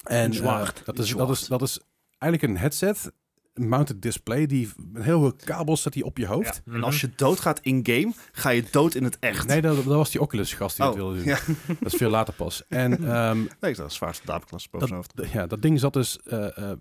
En 0.03 0.33
Zwaard. 0.33 0.81
dat, 0.85 0.99
is, 0.99 1.15
dat, 1.15 1.29
is, 1.29 1.47
dat 1.47 1.61
is 1.61 1.79
eigenlijk 2.17 2.53
een 2.53 2.59
headset, 2.59 3.11
mounted 3.57 4.01
display, 4.01 4.45
die 4.45 4.69
met 4.91 5.03
heel 5.03 5.19
veel 5.19 5.33
kabels 5.45 5.81
zet 5.81 5.93
die 5.93 6.05
op 6.05 6.17
je 6.17 6.25
hoofd. 6.25 6.61
En 6.65 6.83
als 6.83 7.01
je 7.01 7.09
doodgaat 7.15 7.59
in-game, 7.59 8.13
ga 8.31 8.49
je 8.49 8.63
dood 8.71 8.95
in 8.95 9.03
het 9.03 9.17
echt. 9.19 9.47
Nee, 9.47 9.61
dat, 9.61 9.75
dat 9.75 9.85
was 9.85 10.11
die 10.11 10.21
Oculus-gast 10.21 10.75
die 10.75 10.85
oh, 10.85 10.91
dat 10.91 11.01
wilde 11.01 11.15
doen. 11.15 11.25
ja. 11.25 11.39
Dat 11.79 11.93
is 11.93 11.97
veel 11.97 12.09
later 12.09 12.33
pas. 12.33 12.63
En 12.67 13.07
ehm, 13.07 13.37
Nee, 13.61 13.75
dat 13.75 13.89
is 13.89 13.95
zwaarste 13.95 14.25
daapklas 14.25 14.69
boven 14.69 14.87
zijn 14.87 14.99
hoofd. 14.99 15.15
dat, 15.15 15.29
ja, 15.29 15.47
dat 15.47 15.61
ding 15.61 15.79
zat 15.79 15.93
dus 15.93 16.19
eh, 16.23 16.57
eh, 16.57 16.77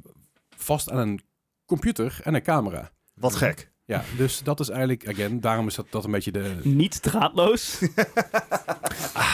vast 0.57 0.91
aan 0.91 0.99
een 0.99 1.21
computer 1.65 2.21
en 2.23 2.35
een 2.35 2.43
camera. 2.43 2.91
Wat 3.15 3.35
gek. 3.35 3.75
Ja, 3.85 4.05
dus 4.17 4.43
dat 4.43 4.61
is 4.61 4.69
eigenlijk, 4.69 5.09
again, 5.09 5.41
daarom 5.41 5.67
is 5.67 5.75
dat, 5.75 5.87
dat 5.91 6.05
een 6.05 6.11
beetje 6.11 6.33
de... 6.33 6.55
Niet 6.63 7.03
draadloos. 7.03 7.79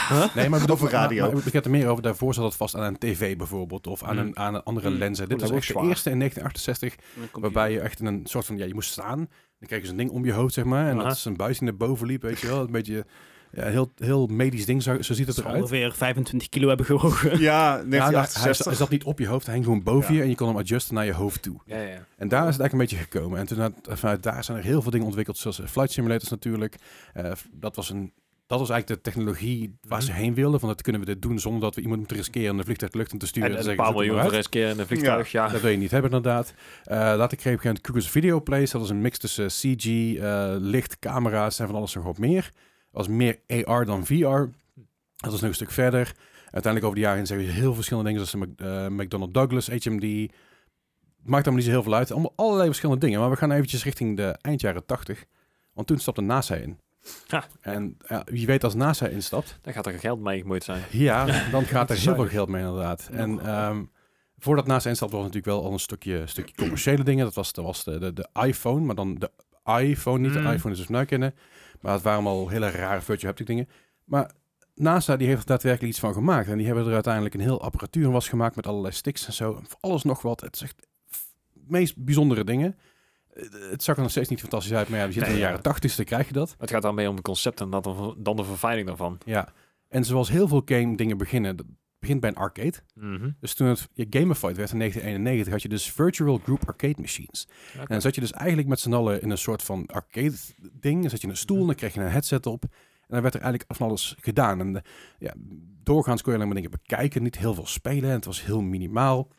Nee, 0.09 0.49
maar 0.49 0.59
ik 0.59 0.65
bedoel, 0.65 0.75
Over 0.75 0.89
radio. 0.89 1.23
Maar, 1.25 1.33
maar 1.33 1.47
ik 1.47 1.53
heb 1.53 1.65
er 1.65 1.71
meer 1.71 1.87
over. 1.87 2.03
Daarvoor 2.03 2.33
zat 2.33 2.43
het 2.45 2.55
vast 2.55 2.75
aan 2.75 2.83
een 2.83 2.97
tv 2.97 3.37
bijvoorbeeld. 3.37 3.87
Of 3.87 4.03
aan, 4.03 4.15
Mm. 4.15 4.21
een, 4.21 4.37
aan 4.37 4.55
een 4.55 4.63
andere 4.63 4.89
Mm. 4.89 4.97
lenzen. 4.97 5.29
Dit 5.29 5.39
dat 5.39 5.49
was 5.49 5.57
echt 5.57 5.67
de 5.67 5.87
eerste 5.87 6.09
in 6.09 6.17
1968. 6.17 6.95
Waarbij 7.31 7.71
je 7.71 7.79
echt 7.79 7.99
in 7.99 8.05
een 8.05 8.21
soort 8.23 8.45
van... 8.45 8.57
Ja, 8.57 8.65
je 8.65 8.73
moest 8.73 8.91
staan. 8.91 9.17
Dan 9.17 9.67
kreeg 9.67 9.81
je 9.81 9.87
zo'n 9.87 9.97
ding 9.97 10.09
om 10.09 10.25
je 10.25 10.31
hoofd, 10.33 10.53
zeg 10.53 10.63
maar. 10.65 10.87
En 10.89 10.97
Aha. 10.99 11.07
dat 11.07 11.17
is 11.17 11.25
een 11.25 11.37
buis 11.37 11.59
die 11.59 11.67
naar 11.67 11.77
boven 11.77 12.07
liep, 12.07 12.21
weet 12.21 12.39
je 12.39 12.47
wel. 12.47 12.59
Een 12.61 12.71
beetje... 12.71 13.05
Ja, 13.55 13.65
heel, 13.65 13.91
heel 13.97 14.27
medisch 14.27 14.65
ding, 14.65 14.83
zo, 14.83 15.01
zo 15.01 15.13
ziet 15.13 15.27
het 15.27 15.37
eruit. 15.37 15.55
ongeveer 15.55 15.93
25 15.93 16.49
kilo 16.49 16.67
hebben 16.67 16.85
gewogen. 16.85 17.29
Ja, 17.29 17.37
Ja, 17.39 17.69
nou, 17.69 17.89
hij, 17.89 17.99
1968. 17.99 18.65
hij 18.65 18.75
zat 18.75 18.89
niet 18.89 19.03
op 19.03 19.19
je 19.19 19.27
hoofd, 19.27 19.45
hij 19.45 19.53
hing 19.55 19.65
gewoon 19.65 19.83
boven 19.83 20.09
Ja. 20.13 20.17
je 20.17 20.23
en 20.23 20.29
je 20.29 20.35
kon 20.35 20.47
hem 20.47 20.57
adjusten 20.57 20.95
naar 20.95 21.05
je 21.05 21.13
hoofd 21.13 21.41
toe. 21.41 21.59
Ja, 21.65 21.81
ja. 21.81 22.05
En 22.17 22.27
daar 22.27 22.47
is 22.47 22.55
het 22.55 22.61
eigenlijk 22.61 22.71
een 22.73 22.77
beetje 22.77 22.97
gekomen. 22.97 23.39
En 23.39 23.45
toen 23.45 23.61
uit- 23.61 23.73
vanuit 23.99 24.23
daar 24.23 24.43
zijn 24.43 24.57
er 24.57 24.63
heel 24.63 24.81
veel 24.81 24.91
dingen 24.91 25.05
ontwikkeld, 25.05 25.37
zoals 25.37 25.59
eh, 25.61 25.67
flight 25.67 25.91
simulators 25.91 26.29
natuurlijk. 26.29 26.75
Eh, 27.13 27.31
dat, 27.51 27.75
was 27.75 27.89
een, 27.89 28.13
dat 28.59 28.67
was 28.67 28.75
eigenlijk 28.75 29.03
de 29.03 29.11
technologie 29.11 29.77
waar 29.87 30.01
ze 30.01 30.11
heen 30.11 30.33
wilden. 30.33 30.59
Van 30.59 30.69
dat 30.69 30.81
kunnen 30.81 31.01
we 31.01 31.07
dit 31.07 31.21
doen 31.21 31.39
zonder 31.39 31.61
dat 31.61 31.75
we 31.75 31.81
iemand 31.81 31.99
moeten 31.99 32.17
riskeren 32.17 32.51
om 32.51 32.57
de 32.57 32.87
lucht 32.91 33.11
in 33.11 33.17
te 33.17 33.27
sturen. 33.27 33.51
En, 33.51 33.57
en 33.57 33.69
een 33.69 33.75
paar 33.75 33.93
miljoen 33.93 34.33
in 34.51 34.79
een 34.79 34.87
vliegtuig, 34.87 35.31
ja. 35.31 35.47
Dat 35.47 35.61
wil 35.61 35.71
je 35.71 35.77
niet 35.77 35.91
hebben 35.91 36.11
inderdaad. 36.11 36.53
Eh 36.83 36.97
later 36.97 37.37
kreeg 37.37 37.53
ik 37.53 37.63
een 37.63 37.81
Cougars 37.81 38.09
Video 38.09 38.41
Plays. 38.41 38.71
Dat 38.71 38.81
was 38.81 38.89
een 38.89 39.01
mix 39.01 39.17
tussen 39.17 39.47
CG, 39.47 39.85
eh, 40.15 40.55
licht, 40.59 40.99
camera's 40.99 41.59
en 41.59 41.67
van 41.67 41.75
alles 41.75 41.93
nog 41.93 42.03
wat 42.03 42.17
meer. 42.17 42.41
Dat 42.41 42.51
was 42.91 43.07
meer 43.07 43.39
AR 43.47 43.85
dan 43.85 44.05
VR. 44.05 44.45
Dat 45.15 45.33
is 45.33 45.39
nog 45.39 45.41
een 45.41 45.53
stuk 45.53 45.71
verder. 45.71 46.15
Uiteindelijk 46.43 46.85
over 46.85 46.95
de 46.95 47.01
jaren 47.01 47.27
zeggen 47.27 47.47
we 47.47 47.53
heel 47.53 47.73
verschillende 47.73 48.09
dingen. 48.09 48.27
Zoals 48.27 48.45
eh, 48.57 48.87
McDonnell 48.87 49.31
Douglas, 49.31 49.67
HMD. 49.67 50.31
Maakt 51.23 51.47
allemaal 51.47 51.53
niet 51.53 51.63
zo 51.63 51.69
heel 51.69 51.83
veel 51.83 51.93
uit. 51.93 52.11
Allemaal 52.11 52.33
allerlei 52.35 52.65
verschillende 52.67 53.05
dingen. 53.05 53.19
Maar 53.19 53.29
we 53.29 53.35
gaan 53.35 53.51
eventjes 53.51 53.83
richting 53.83 54.17
de 54.17 54.37
eind 54.41 54.61
jaren 54.61 54.85
80. 54.85 55.25
Want 55.73 55.87
toen 55.87 55.99
stapte 55.99 56.21
NASA 56.21 56.55
in. 56.55 56.77
Ja. 57.27 57.43
En 57.61 57.97
ja, 58.07 58.21
wie 58.25 58.45
weet 58.45 58.63
als 58.63 58.73
NASA 58.73 59.07
instapt, 59.07 59.57
Dan 59.61 59.73
gaat 59.73 59.85
er 59.85 59.99
geld 59.99 60.19
mee 60.19 60.39
gemoeid 60.41 60.63
zijn. 60.63 60.83
ja, 60.91 61.49
dan 61.51 61.65
gaat 61.73 61.89
er 61.89 61.97
heel 61.97 62.15
veel 62.15 62.27
geld 62.27 62.49
mee 62.49 62.61
inderdaad. 62.63 63.09
En 63.11 63.39
ehm, 63.45 63.83
voordat 64.37 64.67
NASA 64.67 64.89
instapt 64.89 65.11
was 65.11 65.19
natuurlijk 65.21 65.45
wel 65.47 65.63
al 65.63 65.71
een 65.73 65.79
stukje, 65.79 66.27
stukje 66.27 66.55
commerciële 66.55 67.03
dingen. 67.03 67.25
Dat 67.25 67.33
was, 67.33 67.53
dat 67.53 67.65
was 67.65 67.83
de, 67.83 67.99
de, 67.99 68.13
de 68.13 68.27
iPhone, 68.45 68.85
maar 68.85 68.95
dan 68.95 69.15
de 69.15 69.31
iPhone, 69.81 70.19
niet 70.27 70.37
Mm. 70.37 70.43
de 70.43 70.53
iPhone 70.53 70.73
is 70.73 70.79
dus 70.79 70.87
nu 70.89 71.05
kennen. 71.05 71.35
Maar 71.81 71.93
het 71.93 72.01
waren 72.01 72.19
allemaal 72.25 72.47
hele 72.49 72.69
rare 72.69 73.01
virtual 73.01 73.25
haptic 73.27 73.47
dingen. 73.47 73.67
Maar 74.03 74.31
NASA 74.75 75.17
die 75.17 75.27
heeft 75.27 75.41
er 75.41 75.47
daadwerkelijk 75.47 75.91
iets 75.91 75.99
van 76.01 76.13
gemaakt. 76.13 76.47
En 76.47 76.57
die 76.57 76.65
hebben 76.65 76.87
er 76.87 76.93
uiteindelijk 76.93 77.33
een 77.33 77.39
heel 77.39 77.61
apparatuur 77.61 78.11
was 78.11 78.29
gemaakt 78.29 78.55
met 78.55 78.67
allerlei 78.67 78.93
sticks 78.93 79.27
en 79.27 79.33
zo. 79.33 79.61
Alles 79.79 80.03
nog 80.03 80.21
wat. 80.21 80.41
Het 80.41 80.55
is 80.55 80.61
echt 80.61 80.87
f- 81.15 81.25
meest 81.67 81.97
bijzondere 81.97 82.43
dingen. 82.43 82.77
Het 83.69 83.83
zag 83.83 83.95
er 83.95 84.01
nog 84.01 84.11
steeds 84.11 84.29
niet 84.29 84.39
fantastisch 84.39 84.73
uit, 84.73 84.89
maar 84.89 84.99
ja, 84.99 85.05
we 85.05 85.11
zitten 85.11 85.31
in 85.31 85.37
de 85.37 85.43
jaren 85.43 85.61
80, 85.61 85.81
dus 85.81 85.95
dan 85.95 86.05
krijg 86.05 86.27
je 86.27 86.33
dat. 86.33 86.55
Het 86.57 86.69
gaat 86.69 86.81
dan 86.81 86.95
meer 86.95 87.09
om 87.09 87.15
het 87.15 87.23
concept 87.23 87.61
en 87.61 87.69
dan, 87.69 88.15
dan 88.17 88.35
de 88.35 88.43
verfijning 88.43 88.87
daarvan. 88.87 89.17
Ja. 89.25 89.53
En 89.89 90.05
zoals 90.05 90.29
heel 90.29 90.47
veel 90.47 90.61
game 90.65 90.95
dingen 90.95 91.17
beginnen, 91.17 91.55
dat 91.55 91.65
begint 92.03 92.19
bij 92.19 92.29
een 92.29 92.35
arcade. 92.35 92.77
Mhm. 92.93 93.29
Dus 93.39 93.53
toen 93.53 93.67
het 93.67 93.89
ja, 93.93 94.05
gamified 94.09 94.57
werd 94.57 94.71
in 94.71 94.77
1991, 94.77 95.53
had 95.53 95.61
je 95.61 95.69
dus 95.69 95.91
virtual 95.91 96.37
group 96.37 96.67
arcade 96.67 97.01
machines. 97.01 97.47
En 97.79 97.85
dan 97.87 98.01
zat 98.01 98.15
je 98.15 98.21
dus 98.21 98.31
eigenlijk 98.31 98.67
met 98.67 98.79
z'n 98.79 98.93
allen 98.93 99.21
in 99.21 99.29
een 99.29 99.37
soort 99.37 99.63
van 99.63 99.85
arcade 99.85 100.35
ding. 100.71 101.01
Dan 101.01 101.09
zat 101.09 101.21
je 101.21 101.27
in 101.27 101.33
een 101.33 101.39
stoel, 101.39 101.65
dan 101.65 101.75
kreeg 101.75 101.93
je 101.93 101.99
een 101.99 102.11
headset 102.11 102.45
op. 102.45 102.63
En 102.63 103.09
dan 103.09 103.21
werd 103.21 103.33
er 103.33 103.41
eigenlijk 103.41 103.73
van 103.75 103.87
alles 103.87 104.15
gedaan. 104.19 104.59
En 104.59 104.75
eh, 104.75 104.81
ja, 105.19 105.33
doorgaans 105.83 106.21
kon 106.21 106.31
je 106.31 106.37
alleen 106.37 106.53
maar 106.53 106.61
dingen 106.61 106.79
bekijken, 106.81 107.23
niet 107.23 107.37
heel 107.37 107.53
veel 107.53 107.67
spelen. 107.67 108.09
En 108.09 108.15
het 108.15 108.25
was 108.25 108.45
heel 108.45 108.61
minimaal. 108.61 109.29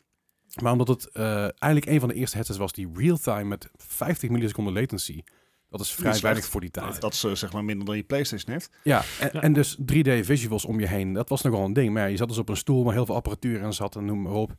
Maar 0.61 0.71
omdat 0.71 0.87
het 0.87 1.09
eh, 1.11 1.37
eigenlijk 1.41 1.85
een 1.85 1.99
van 1.99 2.09
de 2.09 2.15
eerste 2.15 2.35
headsets 2.35 2.57
was 2.59 2.71
die 2.71 2.89
real-time 2.93 3.43
met 3.43 3.69
50 3.77 4.29
milliseconden 4.29 4.73
latency. 4.73 5.21
Dat 5.69 5.79
is 5.79 5.91
vrij 5.91 6.11
is 6.11 6.21
weinig 6.21 6.43
echt- 6.43 6.51
voor 6.51 6.61
die 6.61 6.71
tijd. 6.71 7.01
Dat 7.01 7.13
is 7.13 7.23
eh, 7.23 7.31
zeg 7.31 7.53
maar 7.53 7.63
minder 7.63 7.85
dan 7.85 7.95
je 7.95 8.03
PlayStation 8.03 8.51
heeft. 8.53 8.69
Ja, 8.83 9.01
en, 9.19 9.29
Ja. 9.33 9.41
en 9.41 9.53
dus 9.53 9.77
3D 9.85 10.25
visuals 10.25 10.65
om 10.65 10.79
je 10.79 10.87
heen, 10.87 11.13
dat 11.13 11.29
was 11.29 11.41
nogal 11.41 11.65
een 11.65 11.73
ding. 11.73 11.93
Maar 11.93 12.01
ja, 12.03 12.07
je 12.09 12.17
zat 12.17 12.27
dus 12.27 12.37
op 12.37 12.49
een 12.49 12.57
stoel 12.57 12.83
waar 12.83 12.93
heel 12.93 13.05
veel 13.05 13.15
apparatuur 13.15 13.61
in 13.61 13.73
zat 13.73 13.95
en 13.95 14.05
noem 14.05 14.21
maar 14.21 14.31
op. 14.33 14.49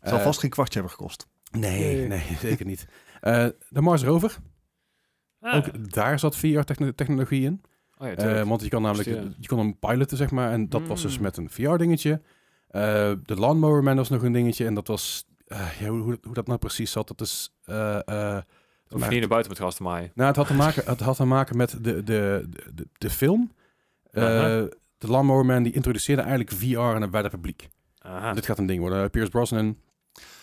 Het 0.00 0.08
zal 0.08 0.18
Eh, 0.18 0.24
vast 0.24 0.40
geen 0.40 0.50
kwartje 0.50 0.78
hebben 0.78 0.96
gekost. 0.98 1.26
Nee, 1.50 1.96
Nee. 1.96 2.06
nee, 2.08 2.22
zeker 2.48 2.66
niet. 2.66 2.86
Eh, 3.20 3.46
de 3.68 3.80
Mars 3.80 4.02
Rover, 4.02 4.36
Ah, 5.40 5.56
ook 5.56 5.92
daar 5.92 6.18
zat 6.18 6.36
VR-technologie 6.36 7.44
in. 7.44 7.62
oh 7.98 8.06
ja, 8.08 8.14
Eh, 8.16 8.48
want 8.48 8.62
je 8.62 8.68
kan 8.68 8.82
namelijk, 8.82 9.08
je 9.38 9.46
kon 9.48 9.58
hem 9.58 9.78
piloten, 9.78 10.16
zeg 10.16 10.30
maar. 10.30 10.52
En 10.52 10.68
dat 10.68 10.86
was 10.86 11.02
dus 11.02 11.16
Mm. 11.16 11.22
met 11.22 11.36
een 11.36 11.50
VR-dingetje. 11.50 12.20
Eh, 12.68 13.12
de 13.22 13.34
Lawnmower 13.36 13.82
Man 13.82 13.96
was 13.96 14.08
nog 14.08 14.22
een 14.22 14.32
dingetje. 14.32 14.66
En 14.66 14.74
dat 14.74 14.86
was, 14.86 15.26
ja, 15.78 15.88
hoe, 15.88 16.00
hoe, 16.00 16.18
hoe 16.22 16.34
dat 16.34 16.46
nou 16.46 16.58
precies 16.58 16.90
zat, 16.90 17.08
dat 17.08 17.20
is... 17.20 17.52
eh, 17.64 17.96
eh, 18.08 18.42
je 18.88 18.96
niet 19.08 19.18
naar 19.18 19.28
buiten 19.28 19.50
met 19.52 19.60
gas 19.60 19.74
te 19.76 19.82
maaien. 19.82 20.10
nou, 20.14 20.28
het 20.28 20.36
had 20.36 20.46
te 20.46 20.54
maken, 20.54 20.82
het 20.86 21.00
had 21.00 21.16
te 21.16 21.24
maken 21.24 21.56
met 21.56 21.70
de, 21.80 22.02
de, 22.02 22.48
de, 22.74 22.86
de 22.98 23.10
film. 23.10 23.52
Eh, 24.10 24.22
de 24.98 25.06
Lawnmower 25.08 25.46
Man 25.46 25.62
die 25.62 25.72
introduceerde 25.72 26.22
eigenlijk 26.22 26.52
VR 26.52 26.78
aan 26.78 27.02
het 27.02 27.10
wijde 27.10 27.28
publiek. 27.28 27.68
Aha. 27.98 28.32
Dit 28.32 28.46
gaat 28.46 28.58
een 28.58 28.66
ding 28.66 28.80
worden. 28.80 29.10
Pierce 29.10 29.30
Brosnan, 29.30 29.76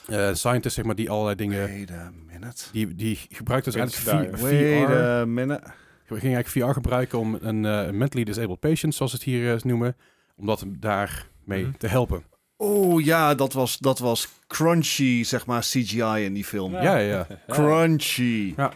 eh 0.07 0.33
scientist 0.33 0.75
zeg 0.75 0.85
maar, 0.85 0.95
die 0.95 1.09
allerlei 1.09 1.35
dingen... 1.35 1.61
Wait 1.67 1.91
a 1.91 2.11
minute. 2.25 2.63
Die, 2.71 2.95
die 2.95 3.19
gebruikt 3.29 3.65
dus 3.65 3.75
eigenlijk 3.75 4.37
V- 4.37 4.39
VR. 4.39 4.91
a 4.93 5.25
minute. 5.25 5.61
We 6.07 6.19
gingen 6.19 6.35
eigenlijk 6.35 6.67
VR 6.67 6.73
gebruiken 6.73 7.19
om 7.19 7.37
een 7.41 7.65
eh, 7.65 7.89
mentally 7.89 8.23
disabled 8.23 8.59
patient, 8.59 8.95
zoals 8.95 9.11
ze 9.11 9.17
het 9.17 9.25
hier 9.25 9.53
eh, 9.55 9.61
noemen, 9.61 9.95
om 10.35 10.45
dat 10.45 10.63
daar 10.67 11.27
mee 11.43 11.63
Mhm. 11.63 11.77
te 11.77 11.87
helpen. 11.87 12.23
Oh 12.57 13.03
ja, 13.03 13.35
dat 13.35 13.53
was, 13.53 13.77
dat 13.77 13.99
was 13.99 14.27
crunchy, 14.47 15.23
zeg 15.23 15.45
maar, 15.45 15.61
CGI 15.61 16.23
in 16.23 16.33
die 16.33 16.45
film. 16.45 16.71
Ja, 16.71 16.97
ja, 16.97 17.25
ja. 17.29 17.39
Crunchy. 17.47 18.53
Ja. 18.57 18.71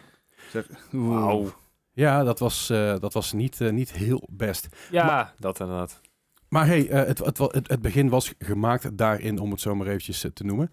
Zeg, 0.52 0.66
oeh. 0.94 1.10
Wauw. 1.20 1.54
Ja, 1.94 2.24
dat 2.24 2.40
was, 2.40 2.70
eh, 2.70 2.96
dat 3.00 3.14
was 3.14 3.34
niet, 3.34 3.62
eh, 3.62 3.72
niet 3.72 3.92
heel 3.92 4.28
best. 4.32 4.68
Ja, 4.92 5.34
dat 5.38 5.60
inderdaad. 5.60 6.00
Maar 6.48 6.66
hey, 6.68 6.90
eh, 6.90 7.08
het, 7.08 7.18
het, 7.20 7.38
wa- 7.38 7.50
het, 7.52 7.68
het 7.70 7.82
begin 7.82 8.10
was 8.10 8.34
gemaakt 8.40 8.98
daarin, 8.98 9.40
om 9.40 9.52
het 9.52 9.62
zo 9.62 9.76
maar 9.76 9.88
eventjes 9.88 10.26
te 10.34 10.44
noemen. 10.44 10.72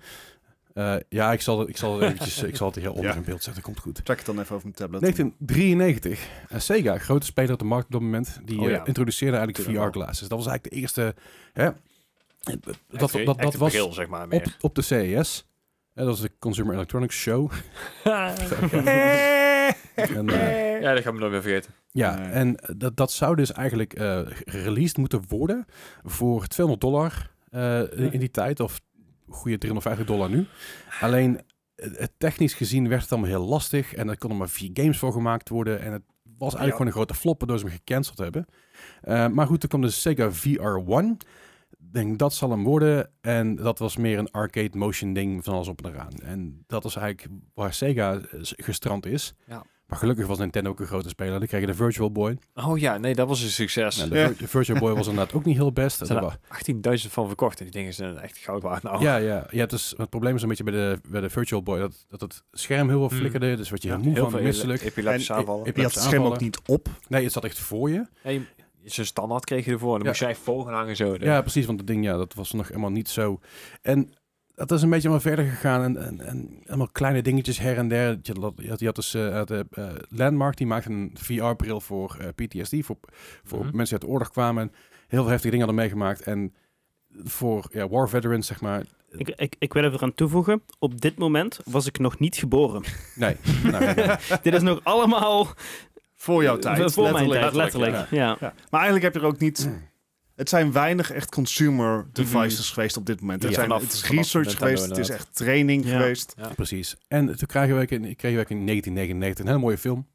Eh, 0.74 0.94
ja, 1.08 1.32
ik 1.32 1.40
zal, 1.40 1.58
het- 1.58 1.68
ik 1.68 1.76
zal 1.76 2.02
eventjes, 2.02 2.42
ik 2.42 2.56
zal 2.56 2.66
het 2.66 2.76
hier 2.76 2.90
onder 2.98 3.04
Ja. 3.10 3.14
in 3.14 3.22
beeld 3.24 3.42
zetten, 3.42 3.62
komt 3.62 3.78
goed. 3.80 4.04
Trek 4.04 4.16
het 4.16 4.26
dan 4.26 4.38
even 4.40 4.54
over 4.54 4.62
mijn 4.66 4.74
tablet. 4.74 5.00
1993. 5.00 6.28
Eh, 6.48 6.58
Sega, 6.60 6.98
grote 6.98 7.26
speler 7.26 7.52
op 7.52 7.58
de 7.58 7.64
markt 7.64 7.86
op 7.86 7.92
dat 7.92 8.00
moment, 8.00 8.40
die 8.44 8.60
Oh 8.60 8.68
ja. 8.68 8.84
introduceerde 8.84 9.36
eigenlijk 9.36 9.68
VR-glasses. 9.70 10.28
Dat 10.28 10.38
was 10.38 10.46
eigenlijk 10.46 10.74
de 10.74 10.80
eerste... 10.80 11.14
Hè, 11.52 11.68
dat, 12.38 12.76
dat, 13.12 13.38
dat, 13.40 13.54
was 13.54 13.70
bril, 13.72 13.92
zeg 13.92 14.06
maar, 14.08 14.22
op, 14.24 14.30
meer. 14.30 14.56
op 14.60 14.74
de 14.74 14.82
CES. 14.82 15.46
Eh, 15.94 16.04
dat 16.04 16.06
was 16.06 16.20
de 16.20 16.30
Consumer 16.38 16.74
Electronics 16.74 17.16
Show. 17.16 17.50
en, 19.94 20.28
eh, 20.28 20.80
ja, 20.80 20.94
dat 20.94 21.02
gaan 21.02 21.14
we 21.14 21.18
nooit 21.20 21.32
meer 21.32 21.42
vergeten. 21.42 21.70
ja, 21.92 22.16
Nee. 22.18 22.28
en 22.30 22.58
dat, 22.76 22.96
dat 22.96 23.12
zou 23.12 23.36
dus 23.36 23.52
eigenlijk 23.52 23.92
eh 23.94 24.20
released 24.44 24.96
moeten 24.96 25.22
worden 25.28 25.66
voor 26.04 26.46
200 26.46 26.80
dollar 26.90 27.30
eh, 27.50 27.80
in- 27.80 28.12
in 28.12 28.20
die 28.20 28.30
tijd. 28.30 28.60
Of 28.60 28.80
goede 29.28 29.58
350 29.58 30.06
dollar 30.06 30.30
nu. 30.30 30.46
Alleen 31.00 31.40
het 31.74 32.12
technisch 32.18 32.54
gezien 32.54 32.88
werd 32.88 33.02
het 33.02 33.12
allemaal 33.12 33.30
heel 33.30 33.44
lastig. 33.46 33.94
En 33.94 34.08
er 34.08 34.18
konden 34.18 34.38
maar 34.38 34.48
vier 34.48 34.70
games 34.74 34.98
voor 34.98 35.12
gemaakt 35.12 35.48
worden. 35.48 35.80
En 35.80 35.92
het 35.92 36.02
was 36.24 36.54
eigenlijk 36.54 36.66
Ja. 36.66 36.70
gewoon 36.72 36.86
een 36.86 36.92
grote 36.92 37.14
flop, 37.14 37.38
waardoor 37.38 37.58
ze 37.58 37.64
hem 37.66 37.74
gecanceld 37.74 38.18
hebben. 38.18 38.46
Eh, 39.02 39.26
maar 39.28 39.46
goed, 39.46 39.60
toen 39.60 39.68
kwam 39.68 39.80
de 39.80 39.90
Sega 39.90 40.30
VR1. 40.32 41.16
Ik 41.16 41.26
denk 41.92 42.18
dat 42.18 42.34
zal 42.34 42.50
hem 42.50 42.64
worden. 42.64 43.10
En 43.20 43.56
dat 43.56 43.78
was 43.78 43.96
meer 43.96 44.18
een 44.18 44.30
arcade 44.30 44.78
motion 44.78 45.12
ding 45.12 45.44
van 45.44 45.54
alles 45.54 45.68
op 45.68 45.84
en 45.84 45.90
eraan. 45.90 46.12
En 46.22 46.64
dat 46.66 46.84
is 46.84 46.96
eigenlijk 46.96 47.34
waar 47.54 47.72
Sega 47.74 48.14
eh, 48.14 48.20
gestrand 48.42 49.06
is. 49.06 49.34
Ja. 49.46 49.62
Maar 49.86 49.98
gelukkig 49.98 50.26
was 50.26 50.38
Nintendo 50.38 50.70
ook 50.70 50.80
een 50.80 50.86
grote 50.86 51.08
speler. 51.08 51.38
Die 51.38 51.48
kregen 51.48 51.66
de 51.66 51.74
Virtual 51.74 52.12
Boy. 52.12 52.38
Oh 52.54 52.78
ja, 52.78 52.96
nee, 52.98 53.14
dat 53.14 53.28
was 53.28 53.42
een 53.42 53.48
succes. 53.50 53.96
De 54.08 54.14
Ja. 54.18 54.26
Vir- 54.28 54.36
de 54.38 54.48
Virtual 54.48 54.78
Boy 54.78 54.92
was 54.94 55.06
inderdaad 55.08 55.34
ook 55.34 55.44
niet 55.44 55.56
heel 55.56 55.72
best. 55.72 56.00
er 56.00 56.20
wa- 56.20 56.36
18.000 56.48 57.12
van 57.12 57.26
verkocht 57.26 57.58
en 57.58 57.64
die 57.64 57.74
dingen 57.74 57.94
zijn 57.94 58.18
echt 58.18 58.36
goud 58.38 58.62
waard 58.62 58.82
nou. 58.82 59.02
ja, 59.02 59.16
ja, 59.16 59.46
ja 59.50 59.66
dus 59.66 59.94
het 59.96 60.10
probleem 60.10 60.34
is 60.34 60.42
een 60.42 60.48
beetje 60.48 60.64
bij 60.64 60.72
de, 60.72 60.98
bij 61.08 61.20
de 61.20 61.30
Virtual 61.30 61.62
Boy 61.62 61.78
dat, 61.78 62.06
dat 62.08 62.20
het 62.20 62.42
scherm 62.52 62.88
heel 62.88 62.98
veel 62.98 63.08
Hmm. 63.08 63.18
flikkerde. 63.18 63.56
Dus 63.56 63.70
wat 63.70 63.82
je 63.82 63.88
Ja, 63.88 63.94
heel 63.94 64.04
moe 64.04 64.12
Heel 64.12 64.22
van, 64.22 64.32
veel 64.32 64.42
misselijk. 64.42 64.82
epileptische 64.82 65.32
aanvallen. 65.32 65.72
Je 65.74 65.82
had 65.82 65.94
het 65.94 66.02
scherm 66.02 66.22
ook 66.24 66.40
niet 66.40 66.58
op. 66.66 66.88
Nee, 67.08 67.22
het 67.24 67.32
zat 67.32 67.44
echt 67.44 67.58
voor 67.58 67.90
je. 67.90 68.06
Ja, 68.22 68.30
je- 68.30 68.42
Zijn 68.92 69.06
standaard 69.06 69.44
kreeg 69.44 69.64
je 69.64 69.70
ervoor 69.72 69.88
en 69.92 69.94
dan 69.96 70.02
Ja. 70.02 70.08
moest 70.08 70.20
jij 70.20 70.34
volgen 70.34 70.72
hangen 70.72 70.96
zo. 70.96 71.16
Ja, 71.18 71.40
precies, 71.40 71.66
want 71.66 71.78
het 71.78 71.86
ding, 71.86 72.04
ja, 72.04 72.16
dat 72.16 72.34
was 72.34 72.52
nog 72.52 72.68
helemaal 72.68 72.90
niet 72.90 73.08
zo. 73.08 73.40
En 73.82 74.12
dat 74.54 74.70
is 74.72 74.82
een 74.82 74.90
beetje 74.90 75.08
allemaal 75.08 75.26
verder 75.34 75.44
gegaan 75.44 75.82
en, 75.82 75.96
en, 76.06 76.20
en 76.20 76.62
allemaal 76.66 76.88
kleine 76.92 77.22
dingetjes 77.22 77.58
her 77.58 77.76
en 77.76 77.88
der. 77.88 78.18
Je 78.22 78.32
had, 78.40 78.52
je 78.56 78.68
had, 78.68 78.80
je 78.80 78.86
had 78.86 78.94
dus 78.94 79.14
eh, 79.14 79.44
de, 79.44 79.66
eh, 79.70 79.86
Landmark, 80.08 80.56
die 80.56 80.66
maakte 80.66 80.90
een 80.90 81.10
VR-bril 81.14 81.80
voor 81.80 82.16
eh, 82.20 82.28
PTSD, 82.46 82.74
voor, 82.80 82.96
voor 83.44 83.58
Mhm. 83.64 83.76
mensen 83.76 83.84
die 83.84 83.92
uit 83.92 84.00
de 84.00 84.06
oorlog 84.08 84.30
kwamen 84.30 84.62
en 84.62 84.72
heel 85.08 85.20
veel 85.22 85.30
heftige 85.30 85.50
dingen 85.50 85.66
hadden 85.66 85.84
meegemaakt. 85.84 86.20
En 86.22 86.54
voor 87.24 87.68
ja, 87.72 87.88
war 87.88 88.08
veterans, 88.08 88.46
zeg 88.46 88.60
maar, 88.60 88.84
Ik, 89.16 89.28
ik, 89.28 89.56
ik 89.58 89.72
wil 89.72 89.84
even 89.84 90.00
aan 90.00 90.14
toevoegen. 90.14 90.62
Op 90.78 91.00
dit 91.00 91.18
moment 91.18 91.60
was 91.64 91.86
ik 91.86 91.98
nog 91.98 92.18
niet 92.18 92.36
geboren. 92.36 92.82
nee. 93.14 93.36
nou, 93.72 93.84
ja. 93.84 94.18
dit 94.42 94.54
is 94.54 94.62
nog 94.62 94.80
allemaal 94.82 95.46
Voor 96.34 96.42
jouw 96.42 96.58
tijd. 96.58 96.92
voor 96.92 97.12
mijn 97.12 97.28
tijd, 97.28 97.54
letterlijk. 97.54 97.74
letterlijk, 97.74 98.10
Ja. 98.10 98.36
Ja. 98.40 98.52
Maar 98.70 98.80
eigenlijk 98.80 99.02
heb 99.02 99.14
je 99.14 99.20
er 99.20 99.26
ook 99.34 99.38
niet... 99.38 99.68
Het 100.34 100.48
zijn 100.48 100.72
weinig 100.72 101.10
echt 101.10 101.30
consumer 101.30 102.06
devices 102.12 102.70
geweest 102.70 102.96
op 102.96 103.06
dit 103.06 103.20
moment. 103.20 103.42
Het, 103.42 103.50
Ja, 103.50 103.56
zijn, 103.56 103.68
vanaf- 103.68 103.82
het 103.84 103.92
is 103.92 104.04
research 104.08 104.56
geweest, 104.56 104.84
het 104.88 104.96
is 104.98 105.08
echt 105.08 105.34
training 105.36 105.84
Ja. 105.84 105.90
geweest. 105.98 106.34
Precies. 106.54 106.96
En 107.08 107.26
toen 107.36 107.46
kregen 107.46 107.78
we 107.78 107.86
in, 107.86 108.16
kregen 108.16 108.38
we 108.38 108.44
in 108.48 108.66
1999 108.66 109.44
een 109.44 109.50
hele 109.50 109.62
mooie 109.62 109.78
film, 109.78 110.06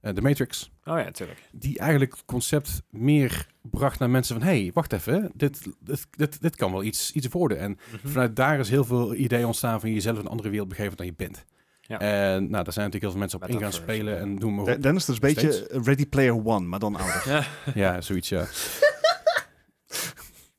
eh 0.00 0.12
The 0.12 0.20
Matrix. 0.20 0.70
Oh 0.84 0.98
ja, 0.98 1.10
tuurlijk. 1.10 1.38
die 1.52 1.78
eigenlijk 1.78 2.12
het 2.12 2.24
concept 2.24 2.82
meer 2.90 3.46
bracht 3.62 3.98
naar 3.98 4.10
mensen 4.10 4.38
van... 4.38 4.46
hey, 4.48 4.70
wacht 4.74 4.92
even, 4.92 5.30
dit, 5.34 5.66
dit, 5.80 6.06
dit, 6.10 6.40
dit 6.40 6.56
kan 6.56 6.72
wel 6.72 6.82
iets, 6.82 7.12
iets 7.12 7.26
worden. 7.28 7.58
En 7.58 7.78
Mhm. 7.92 8.08
vanuit 8.08 8.36
daar 8.36 8.58
is 8.58 8.68
heel 8.70 8.84
veel 8.84 9.14
ideeën 9.14 9.46
ontstaan 9.46 9.80
van 9.80 9.92
jezelf 9.92 10.18
een 10.18 10.26
andere 10.28 10.48
wereld 10.48 10.68
begeven 10.68 10.96
dan 10.96 11.06
je 11.06 11.14
bent. 11.16 11.44
Ja. 11.88 11.98
En 12.00 12.50
nou, 12.50 12.64
daar 12.64 12.72
zijn 12.72 12.90
natuurlijk 12.90 13.02
heel 13.02 13.10
veel 13.10 13.18
mensen 13.20 13.42
op 13.42 13.48
in 13.48 13.58
gaan 13.58 13.72
spelen 13.72 14.18
en 14.18 14.36
doen 14.36 14.54
maar 14.54 14.64
De- 14.64 14.74
op. 14.74 14.82
Dennis, 14.82 15.04
dat 15.04 15.16
is 15.16 15.22
een 15.22 15.34
beetje 15.34 15.52
Steeds. 15.52 15.86
Ready 15.86 16.06
Player 16.06 16.44
One, 16.46 16.66
maar 16.66 16.78
dan 16.78 16.96
ouder. 16.96 17.22
Ja. 17.26 17.44
Ja, 17.74 18.00
zoiets, 18.00 18.28
ja. 18.28 18.46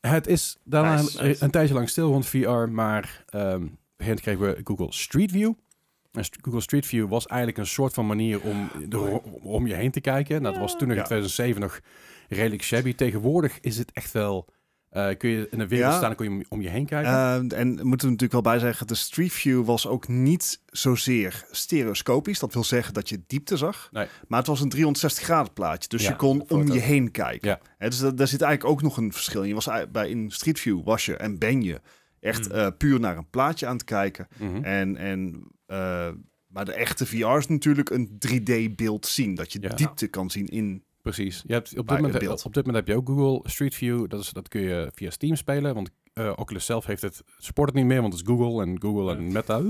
Het 0.01 0.27
is 0.27 0.57
daarna 0.63 0.95
Nice, 1.01 1.19
een, 1.19 1.27
nice. 1.27 1.43
een 1.43 1.51
tijdje 1.51 1.73
lang 1.73 1.89
stil 1.89 2.09
rond 2.11 2.25
VR, 2.25 2.49
maar 2.49 3.23
ehm 3.29 3.65
begin 3.97 4.15
kregen 4.19 4.41
we 4.41 4.61
Google 4.63 4.93
Street 4.93 5.31
View. 5.31 5.53
En 6.11 6.23
St- 6.25 6.37
Google 6.41 6.61
Street 6.61 6.85
View 6.85 7.09
was 7.09 7.25
eigenlijk 7.27 7.59
een 7.59 7.67
soort 7.67 7.93
van 7.93 8.07
manier 8.07 8.41
om 8.41 8.69
door, 8.87 9.21
om 9.43 9.67
je 9.67 9.73
heen 9.73 9.91
te 9.91 10.01
kijken. 10.01 10.41
Nou, 10.41 10.53
dat 10.53 10.63
was 10.63 10.71
toen 10.77 10.87
nog 10.87 10.89
in 10.97 11.01
Ja. 11.01 11.07
2007 11.07 11.61
nog 11.61 11.79
redelijk 12.29 12.63
shabby. 12.63 12.95
Tegenwoordig 12.95 13.57
is 13.61 13.77
het 13.77 13.91
echt 13.93 14.11
wel... 14.11 14.45
eh, 14.89 15.17
kun 15.17 15.29
je 15.29 15.47
in 15.51 15.59
een 15.59 15.67
wereld 15.67 15.91
Ja. 15.91 15.97
staan 15.97 16.09
en 16.09 16.15
kun 16.15 16.25
je 16.25 16.31
om, 16.31 16.43
om 16.49 16.61
je 16.61 16.69
heen 16.69 16.85
kijken. 16.85 17.11
Uh, 17.11 17.59
en 17.59 17.67
moeten 17.69 17.87
we 18.07 18.13
natuurlijk 18.13 18.31
wel 18.31 18.41
bij 18.41 18.59
zeggen, 18.59 18.87
de 18.87 18.95
Street 18.95 19.31
View 19.31 19.65
was 19.65 19.87
ook 19.87 20.07
niet 20.07 20.61
zozeer 20.65 21.45
stereoscopisch. 21.51 22.39
Dat 22.39 22.53
wil 22.53 22.63
zeggen 22.63 22.93
dat 22.93 23.09
je 23.09 23.21
diepte 23.27 23.57
zag. 23.57 23.89
Nee. 23.91 24.07
Maar 24.27 24.39
het 24.39 24.47
was 24.47 24.61
een 24.61 24.69
360 24.69 25.23
graden 25.23 25.53
plaatje. 25.53 25.89
Dus 25.89 26.03
Ja, 26.03 26.09
je 26.09 26.15
kon 26.15 26.49
om 26.49 26.71
je 26.71 26.79
heen 26.79 27.11
kijken. 27.11 27.59
Ja. 27.79 27.87
Dus 27.89 27.99
da- 27.99 28.11
daar 28.11 28.27
zit 28.27 28.41
eigenlijk 28.41 28.73
ook 28.73 28.81
nog 28.81 28.97
een 28.97 29.13
verschil 29.13 29.41
in. 29.41 29.47
Je 29.47 29.53
was 29.53 29.69
bij 29.91 30.09
in 30.09 30.31
Street 30.31 30.59
View 30.59 30.83
was 30.83 31.05
je 31.05 31.15
en 31.17 31.37
ben 31.37 31.61
je 31.61 31.81
echt 32.19 32.45
Mm. 32.49 32.55
eh, 32.55 32.67
puur 32.77 32.99
naar 32.99 33.17
een 33.17 33.29
plaatje 33.29 33.67
aan 33.67 33.73
het 33.73 33.83
kijken. 33.83 34.27
Mhm. 34.37 34.63
En, 34.63 34.95
en, 34.97 35.43
eh, 35.65 36.09
maar 36.47 36.65
de 36.65 36.73
echte 36.73 37.05
VR 37.05 37.37
is 37.37 37.47
natuurlijk 37.47 37.89
een 37.89 38.15
3D-beeld 38.19 39.05
zien. 39.05 39.35
Dat 39.35 39.53
je 39.53 39.59
diepte 39.59 40.07
kan 40.07 40.29
zien 40.31 40.45
in... 40.47 40.83
Precies. 41.11 41.43
Je 41.47 41.53
hebt, 41.53 41.77
op, 41.77 41.87
dit 41.87 41.99
moment, 42.01 42.19
beeld. 42.19 42.45
op 42.45 42.53
dit 42.53 42.65
moment 42.65 42.85
heb 42.85 42.95
je 42.95 43.01
ook 43.01 43.07
Google 43.07 43.49
Street 43.49 43.75
View. 43.75 44.09
Dat, 44.09 44.19
is, 44.21 44.29
dat 44.29 44.47
kun 44.47 44.61
je 44.61 44.91
via 44.93 45.09
Steam 45.09 45.35
spelen. 45.35 45.73
Want 45.73 45.89
eh, 46.13 46.33
Oculus 46.35 46.65
zelf 46.65 46.85
heeft 46.85 47.01
het, 47.01 47.21
support 47.37 47.69
het 47.69 47.77
niet 47.77 47.85
meer. 47.85 48.01
Want 48.01 48.13
het 48.13 48.21
is 48.21 48.27
Google 48.27 48.61
en 48.61 48.81
Google 48.81 49.15
en 49.15 49.31
Meta. 49.31 49.61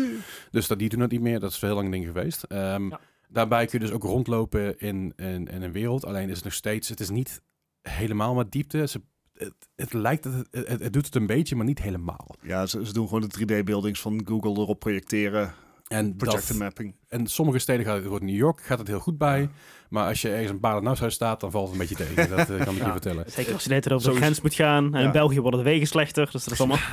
Dus 0.50 0.66
dat, 0.66 0.78
die 0.78 0.88
doen 0.88 1.00
het 1.00 1.10
niet 1.10 1.20
meer. 1.20 1.40
Dat 1.40 1.50
is 1.50 1.60
heel 1.60 1.74
lang 1.74 1.90
ding 1.90 2.04
geweest. 2.04 2.42
Ehm, 2.42 2.88
Ja. 2.88 3.00
Daarbij 3.28 3.66
kun 3.66 3.78
je 3.78 3.84
dus 3.84 3.94
ook 3.94 4.02
rondlopen 4.02 4.78
in, 4.78 5.12
in, 5.16 5.46
in 5.46 5.62
een 5.62 5.72
wereld. 5.72 6.04
Alleen 6.04 6.28
is 6.28 6.34
het 6.34 6.44
nog 6.44 6.52
steeds... 6.52 6.88
Het 6.88 7.00
is 7.00 7.10
niet 7.10 7.42
helemaal 7.82 8.34
met 8.34 8.52
diepte. 8.52 8.86
Ze, 8.86 9.00
het, 9.32 9.54
het 9.76 9.92
lijkt... 9.92 10.24
Het, 10.24 10.48
het, 10.50 10.82
het 10.82 10.92
doet 10.92 11.04
het 11.04 11.14
een 11.14 11.26
beetje, 11.26 11.56
maar 11.56 11.66
niet 11.66 11.82
helemaal. 11.82 12.26
Ja, 12.42 12.66
ze, 12.66 12.86
ze 12.86 12.92
doen 12.92 13.08
gewoon 13.08 13.28
de 13.28 13.40
3D-buildings 13.40 14.00
van 14.00 14.22
Google 14.24 14.50
erop 14.50 14.78
projecteren. 14.78 15.54
En, 15.92 16.16
Projector 16.16 16.56
mapping. 16.56 16.94
en 17.08 17.26
sommige 17.26 17.58
steden 17.58 17.84
gaat 17.86 17.96
het... 17.96 18.06
Wordt 18.06 18.24
New 18.24 18.36
York 18.36 18.60
gaat 18.60 18.78
het 18.78 18.88
heel 18.88 18.98
goed 19.00 19.18
bij. 19.18 19.48
Maar 19.88 20.06
als 20.08 20.22
je 20.22 20.28
ergens 20.30 20.50
een 20.50 20.60
paardenhuis 20.60 21.14
staat... 21.14 21.40
dan 21.40 21.50
valt 21.50 21.64
het 21.64 21.72
een 21.80 21.86
beetje 21.88 22.04
tegen. 22.04 22.36
Dat 22.36 22.50
eh, 22.50 22.64
kan 22.64 22.74
ik 22.76 22.84
je 22.84 22.90
vertellen. 23.00 23.24
Zeker 23.30 23.52
als 23.52 23.62
je 23.64 23.68
net 23.68 23.92
over 23.92 24.10
de 24.10 24.16
grens 24.16 24.40
moet 24.40 24.54
gaan. 24.54 24.94
En 24.94 25.00
Ja. 25.00 25.06
in 25.06 25.12
België 25.12 25.40
worden 25.40 25.60
de 25.64 25.66
wegen 25.70 25.86
slechter. 25.86 26.28
Dus 26.32 26.44
dat 26.44 26.52
is 26.52 26.58
allemaal... 26.60 26.78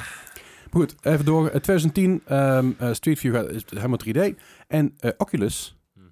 Goed, 0.71 0.95
even 1.01 1.25
door. 1.25 1.43
Eh, 1.47 1.59
2010, 1.61 2.21
ehm, 2.25 2.71
eh, 2.77 2.93
Street 2.93 3.19
View 3.19 3.35
gaat, 3.35 3.49
is 3.49 3.63
helemaal 3.69 3.97
3D. 3.97 4.35
En 4.67 4.93
eh, 4.99 5.11
Oculus 5.17 5.77
Mhm. 5.93 6.05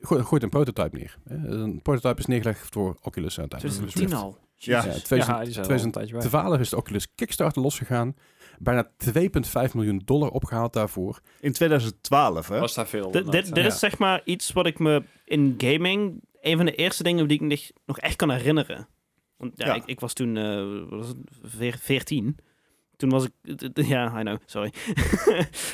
gooit, 0.00 0.24
gooit 0.26 0.42
een 0.42 0.48
prototype 0.48 0.96
neer. 0.96 1.16
Een 1.26 1.82
prototype 1.82 2.18
is 2.20 2.26
neergelegd 2.26 2.72
door 2.72 2.96
Oculus 3.02 3.38
uiteindelijk. 3.38 3.80
2010 3.80 4.18
al. 4.18 4.38
Ja. 4.54 4.76
Ja, 4.80 4.84
Jezus. 4.86 5.02
2000 5.02 5.38
Ja, 5.38 5.44
die 5.44 5.52
zijn 5.52 5.66
wel 5.66 5.76
een 5.76 5.90
2012 5.90 5.92
tijdje 5.92 6.50
bij. 6.50 6.60
is 6.60 6.68
de 6.70 6.76
Oculus 6.76 7.14
Kickstarter 7.14 7.62
losgegaan. 7.62 8.14
Bijna 8.58 8.90
2,5 9.68 9.72
miljoen 9.74 10.02
dollar 10.04 10.30
opgehaald 10.30 10.72
daarvoor. 10.72 11.20
In 11.40 11.52
2012, 11.52 12.48
hè? 12.48 12.58
Was 12.60 12.74
daar 12.74 12.86
veel. 12.88 13.10
Dit, 13.10 13.50
ja. 13.54 13.62
is 13.64 13.78
zeg 13.78 13.98
maar 13.98 14.20
iets 14.24 14.52
wat 14.52 14.66
ik 14.66 14.78
me 14.78 15.02
in 15.24 15.54
gaming... 15.58 16.26
Een 16.40 16.56
van 16.56 16.66
de 16.66 16.74
eerste 16.74 17.02
dingen 17.02 17.28
die 17.28 17.40
ik 17.42 17.48
nog- 17.48 17.70
nog 17.86 17.98
echt 17.98 18.16
kan 18.16 18.30
herinneren. 18.30 18.88
Want 19.36 19.52
ja, 19.56 19.66
Ja. 19.66 19.74
Ik, 19.74 19.82
ik 19.86 20.00
was 20.00 20.12
toen 20.12 20.36
eh, 20.36 20.54
wat 20.90 20.98
was 20.98 21.08
het, 21.08 21.16
veer- 21.42 21.78
14. 21.80 22.36
Toen 22.96 23.10
was 23.10 23.24
ik... 23.24 23.32
Ja, 23.74 24.18
I 24.20 24.22
know, 24.22 24.36
sorry. 24.46 24.72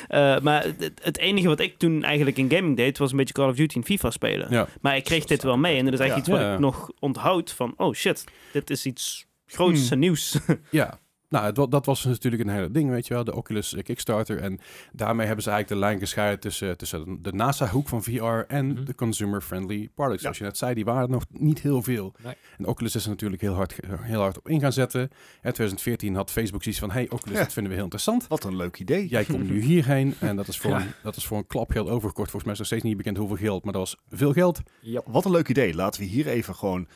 Eh, 0.07 0.39
maar 0.39 0.63
het, 0.63 0.91
het 1.03 1.17
enige 1.17 1.47
wat 1.47 1.59
ik 1.59 1.77
toen 1.77 2.03
eigenlijk 2.03 2.37
in 2.37 2.51
gaming 2.51 2.75
deed... 2.77 2.97
was 2.97 3.11
een 3.11 3.17
beetje 3.17 3.33
Call 3.33 3.49
of 3.49 3.55
Duty 3.55 3.75
en 3.77 3.85
FIFA 3.85 4.09
spelen. 4.11 4.47
Ja. 4.51 4.67
Maar 4.81 4.95
ik 4.95 5.03
kreeg 5.03 5.25
dit 5.25 5.43
wel 5.43 5.57
mee. 5.57 5.77
En 5.77 5.85
dat 5.85 5.93
is 5.93 5.99
eigenlijk 5.99 6.29
Ja. 6.29 6.33
iets 6.33 6.43
wat 6.43 6.51
Ja. 6.51 6.53
ik 6.53 6.59
nog 6.75 6.91
onthoud 6.99 7.51
van... 7.51 7.73
Oh 7.77 7.93
shit, 7.93 8.23
dit 8.51 8.69
is 8.69 8.85
iets 8.85 9.25
groots 9.45 9.81
Hmm. 9.81 9.91
en 9.91 9.99
nieuws. 9.99 10.37
Ja, 10.71 10.99
nou, 11.35 11.45
het 11.63 11.71
dat 11.71 11.85
was 11.85 12.03
natuurlijk 12.03 12.43
een 12.43 12.49
hele 12.49 12.71
ding, 12.71 12.89
weet 12.89 13.07
je 13.07 13.13
wel. 13.13 13.23
De 13.23 13.35
Oculus 13.35 13.73
eh, 13.73 13.83
Kickstarter. 13.83 14.37
En 14.39 14.59
daarmee 14.91 15.25
hebben 15.25 15.43
ze 15.43 15.49
eigenlijk 15.49 15.81
de 15.81 15.87
lijn 15.87 15.99
gescheiden 15.99 16.39
tussen, 16.39 16.77
tussen 16.77 17.21
de 17.21 17.33
NASA-hoek 17.33 17.87
van 17.87 18.03
VR 18.03 18.23
en 18.47 18.65
Mhm. 18.67 18.83
de 18.85 18.95
consumer-friendly 18.95 19.89
products. 19.95 20.15
Ja. 20.17 20.21
Zoals 20.21 20.37
je 20.37 20.43
net 20.43 20.57
zei, 20.57 20.73
die 20.73 20.85
waren 20.85 21.09
nog 21.09 21.23
niet 21.29 21.61
heel 21.61 21.81
veel. 21.81 22.13
Nee. 22.23 22.33
En 22.57 22.65
Oculus 22.65 22.95
is 22.95 23.03
er 23.03 23.09
natuurlijk 23.09 23.41
heel 23.41 23.53
hard, 23.53 23.73
ge- 23.73 23.81
heel 24.01 24.19
hard 24.21 24.37
op 24.37 24.49
in 24.49 24.59
gaan 24.59 24.73
zetten. 24.73 25.01
In 25.01 25.09
2014 25.41 26.15
had 26.15 26.31
Facebook 26.31 26.63
zoiets 26.63 26.81
van, 26.81 26.91
hey 26.91 27.09
Oculus, 27.09 27.37
Ja. 27.37 27.43
dat 27.43 27.53
vinden 27.53 27.71
we 27.71 27.75
heel 27.75 27.83
interessant. 27.83 28.27
Wat 28.27 28.43
een 28.43 28.55
leuk 28.55 28.79
idee. 28.79 29.07
Jij 29.07 29.23
komt 29.25 29.49
nu 29.49 29.61
hierheen 29.61 30.13
en 30.19 30.35
dat 30.35 30.47
is 30.47 30.57
voor, 30.57 30.71
Ja. 30.71 30.81
een, 30.81 30.87
dat 31.03 31.15
is 31.15 31.25
voor 31.25 31.37
een 31.37 31.47
klap 31.47 31.71
geld 31.71 31.87
overgekort. 31.89 32.29
Volgens 32.29 32.43
mij 32.43 32.51
is 32.53 32.57
nog 32.57 32.67
steeds 32.67 32.83
niet 32.83 32.97
bekend 32.97 33.17
hoeveel 33.17 33.37
geld, 33.37 33.63
maar 33.63 33.73
dat 33.73 33.81
was 33.81 33.97
veel 34.19 34.33
geld. 34.33 34.61
Ja. 34.81 35.01
Wat 35.05 35.25
een 35.25 35.31
leuk 35.31 35.49
idee. 35.49 35.73
Laten 35.75 36.01
we 36.01 36.07
hier 36.07 36.27
even 36.27 36.55
gewoon 36.55 36.87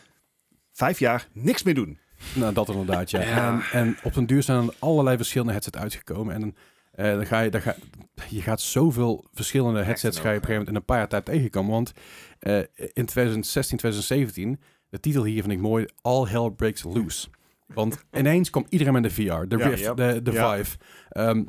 vijf 0.72 1.00
jaar 1.00 1.28
niks 1.34 1.64
meer 1.64 1.74
doen. 1.74 2.00
Nou, 2.36 2.54
dat 2.54 2.70
inderdaad, 2.70 3.12
ja. 3.12 3.22
Ja. 3.22 3.52
En, 3.52 3.62
en 3.72 3.98
op 4.04 4.14
den 4.14 4.26
duur 4.26 4.44
zijn 4.44 4.68
er 4.68 4.74
allerlei 4.80 5.18
verschillende 5.18 5.52
headsets 5.54 5.78
uitgekomen. 5.78 6.36
En 6.36 6.56
eh, 6.92 7.14
dan 7.14 7.26
ga 7.26 7.40
je, 7.40 7.50
dan 7.50 7.62
ga, 7.62 7.76
je 8.30 8.42
gaat 8.42 8.62
zoveel 8.62 9.26
verschillende 9.34 9.84
headsets 9.84 10.20
ga 10.20 10.30
je 10.30 10.36
op 10.38 10.42
een 10.42 10.48
gegeven 10.48 10.52
moment 10.52 10.70
in 10.70 10.76
een 10.76 10.86
paar 10.86 10.98
jaar 10.98 11.08
tijd 11.08 11.26
tegenkomen. 11.26 11.72
Want 11.72 11.92
eh, 12.40 12.58
in 12.94 13.06
2016, 13.06 13.78
2017, 13.78 14.60
de 14.90 15.00
titel 15.00 15.24
hier 15.24 15.42
vind 15.42 15.54
ik 15.54 15.60
mooi, 15.60 15.86
All 16.02 16.26
Hell 16.28 16.50
Breaks 16.50 16.84
Loose. 16.84 17.28
Want 17.68 18.04
ineens 18.12 18.50
kwam 18.50 18.66
iedereen 18.70 18.94
met 18.94 19.04
de 19.04 19.10
VR, 19.12 19.48
de. 19.48 19.56
Rift, 19.56 19.80
Ja. 19.84 19.94
de, 19.94 20.22
de 20.22 20.32
Ja. 20.32 20.56
Vive. 20.58 20.78
Ehm, 21.10 21.44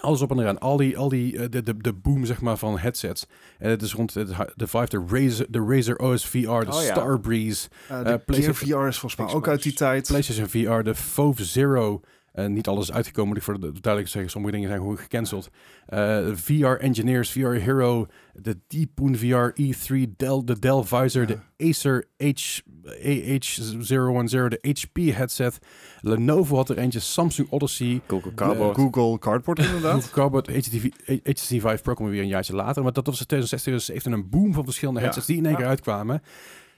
alles 0.00 0.20
op 0.20 0.30
en 0.30 0.38
eraan. 0.38 0.58
Al 0.58 0.76
die, 0.76 0.98
al 0.98 1.08
die 1.08 1.36
eh, 1.38 1.44
de, 1.50 1.62
de, 1.62 1.76
de 1.76 1.92
boom 1.92 2.24
zeg 2.24 2.40
maar, 2.40 2.56
van 2.56 2.78
headsets. 2.78 3.26
En 3.58 3.70
het 3.70 3.82
is 3.82 3.92
rond 3.94 4.12
de, 4.12 4.24
de 4.54 4.66
Vive, 4.66 4.88
de 4.88 5.04
Razer, 5.08 5.46
de 5.50 5.64
Razer 5.68 5.96
OS 5.98 6.26
VR, 6.26 6.38
de 6.38 6.46
Oh 6.46 6.64
ja. 6.64 6.80
Starbreeze, 6.80 7.68
Uh, 7.90 7.98
Eh, 7.98 8.04
de 8.04 8.18
PlayStation- 8.18 8.24
PlayStation 8.24 8.80
VR 8.82 8.88
is 8.88 8.98
volgens 8.98 9.16
mij 9.26 9.34
ook 9.34 9.48
uit 9.48 9.62
die 9.62 9.72
tijd. 9.72 10.06
PlayStation 10.06 10.48
VR, 10.48 10.82
de 10.82 10.94
Fove 10.94 11.44
Zero. 11.44 12.00
En 12.32 12.52
niet 12.52 12.66
alles 12.68 12.88
is 12.88 12.94
uitgekomen, 12.94 13.28
moet 13.28 13.36
ik 13.38 13.42
voor 13.42 13.60
de 13.60 13.72
duidelijk 13.80 14.12
zeggen. 14.12 14.30
Sommige 14.30 14.52
dingen 14.54 14.68
zijn 14.68 14.80
gewoon 14.80 14.98
gecanceld. 14.98 15.48
Eh, 15.86 16.26
VR 16.34 16.66
Engineers, 16.66 17.30
VR 17.30 17.38
Hero, 17.38 18.06
de 18.32 18.58
Deepoon 18.66 19.16
VR 19.16 19.50
E3, 19.62 20.16
Dell, 20.16 20.42
de 20.44 20.58
Dell 20.58 20.82
Visor, 20.84 21.26
de 21.26 21.38
Acer 21.58 22.04
H, 22.18 22.60
AH010, 22.84 24.48
de 24.48 24.58
HP 24.80 24.96
headset. 25.16 25.58
Lenovo 26.00 26.56
had 26.56 26.68
er 26.70 26.78
eentje, 26.78 27.00
Samsung 27.00 27.50
Odyssey. 27.50 28.00
Google 28.06 28.34
Cardboard. 28.34 28.76
Google 28.76 29.18
Cardboard 29.18 29.58
inderdaad. 29.58 29.92
Google 29.92 30.10
Cardboard, 30.10 30.46
HTC, 30.46 30.92
HTC 31.22 31.46
Vive 31.46 31.78
Pro 31.82 31.94
kwam 31.94 32.08
weer 32.08 32.20
een 32.22 32.28
jaartje 32.28 32.54
later. 32.54 32.82
Maar 32.82 32.92
dat 32.92 33.06
was 33.06 33.20
in 33.20 33.26
2016, 33.26 33.72
2017 33.72 34.12
een 34.12 34.30
boom 34.30 34.54
van 34.54 34.64
verschillende 34.64 34.98
Ja. 35.00 35.04
headsets 35.04 35.26
die 35.26 35.36
in 35.36 35.42
één 35.44 35.52
Ja. 35.52 35.58
keer 35.58 35.68
uitkwamen. 35.68 36.22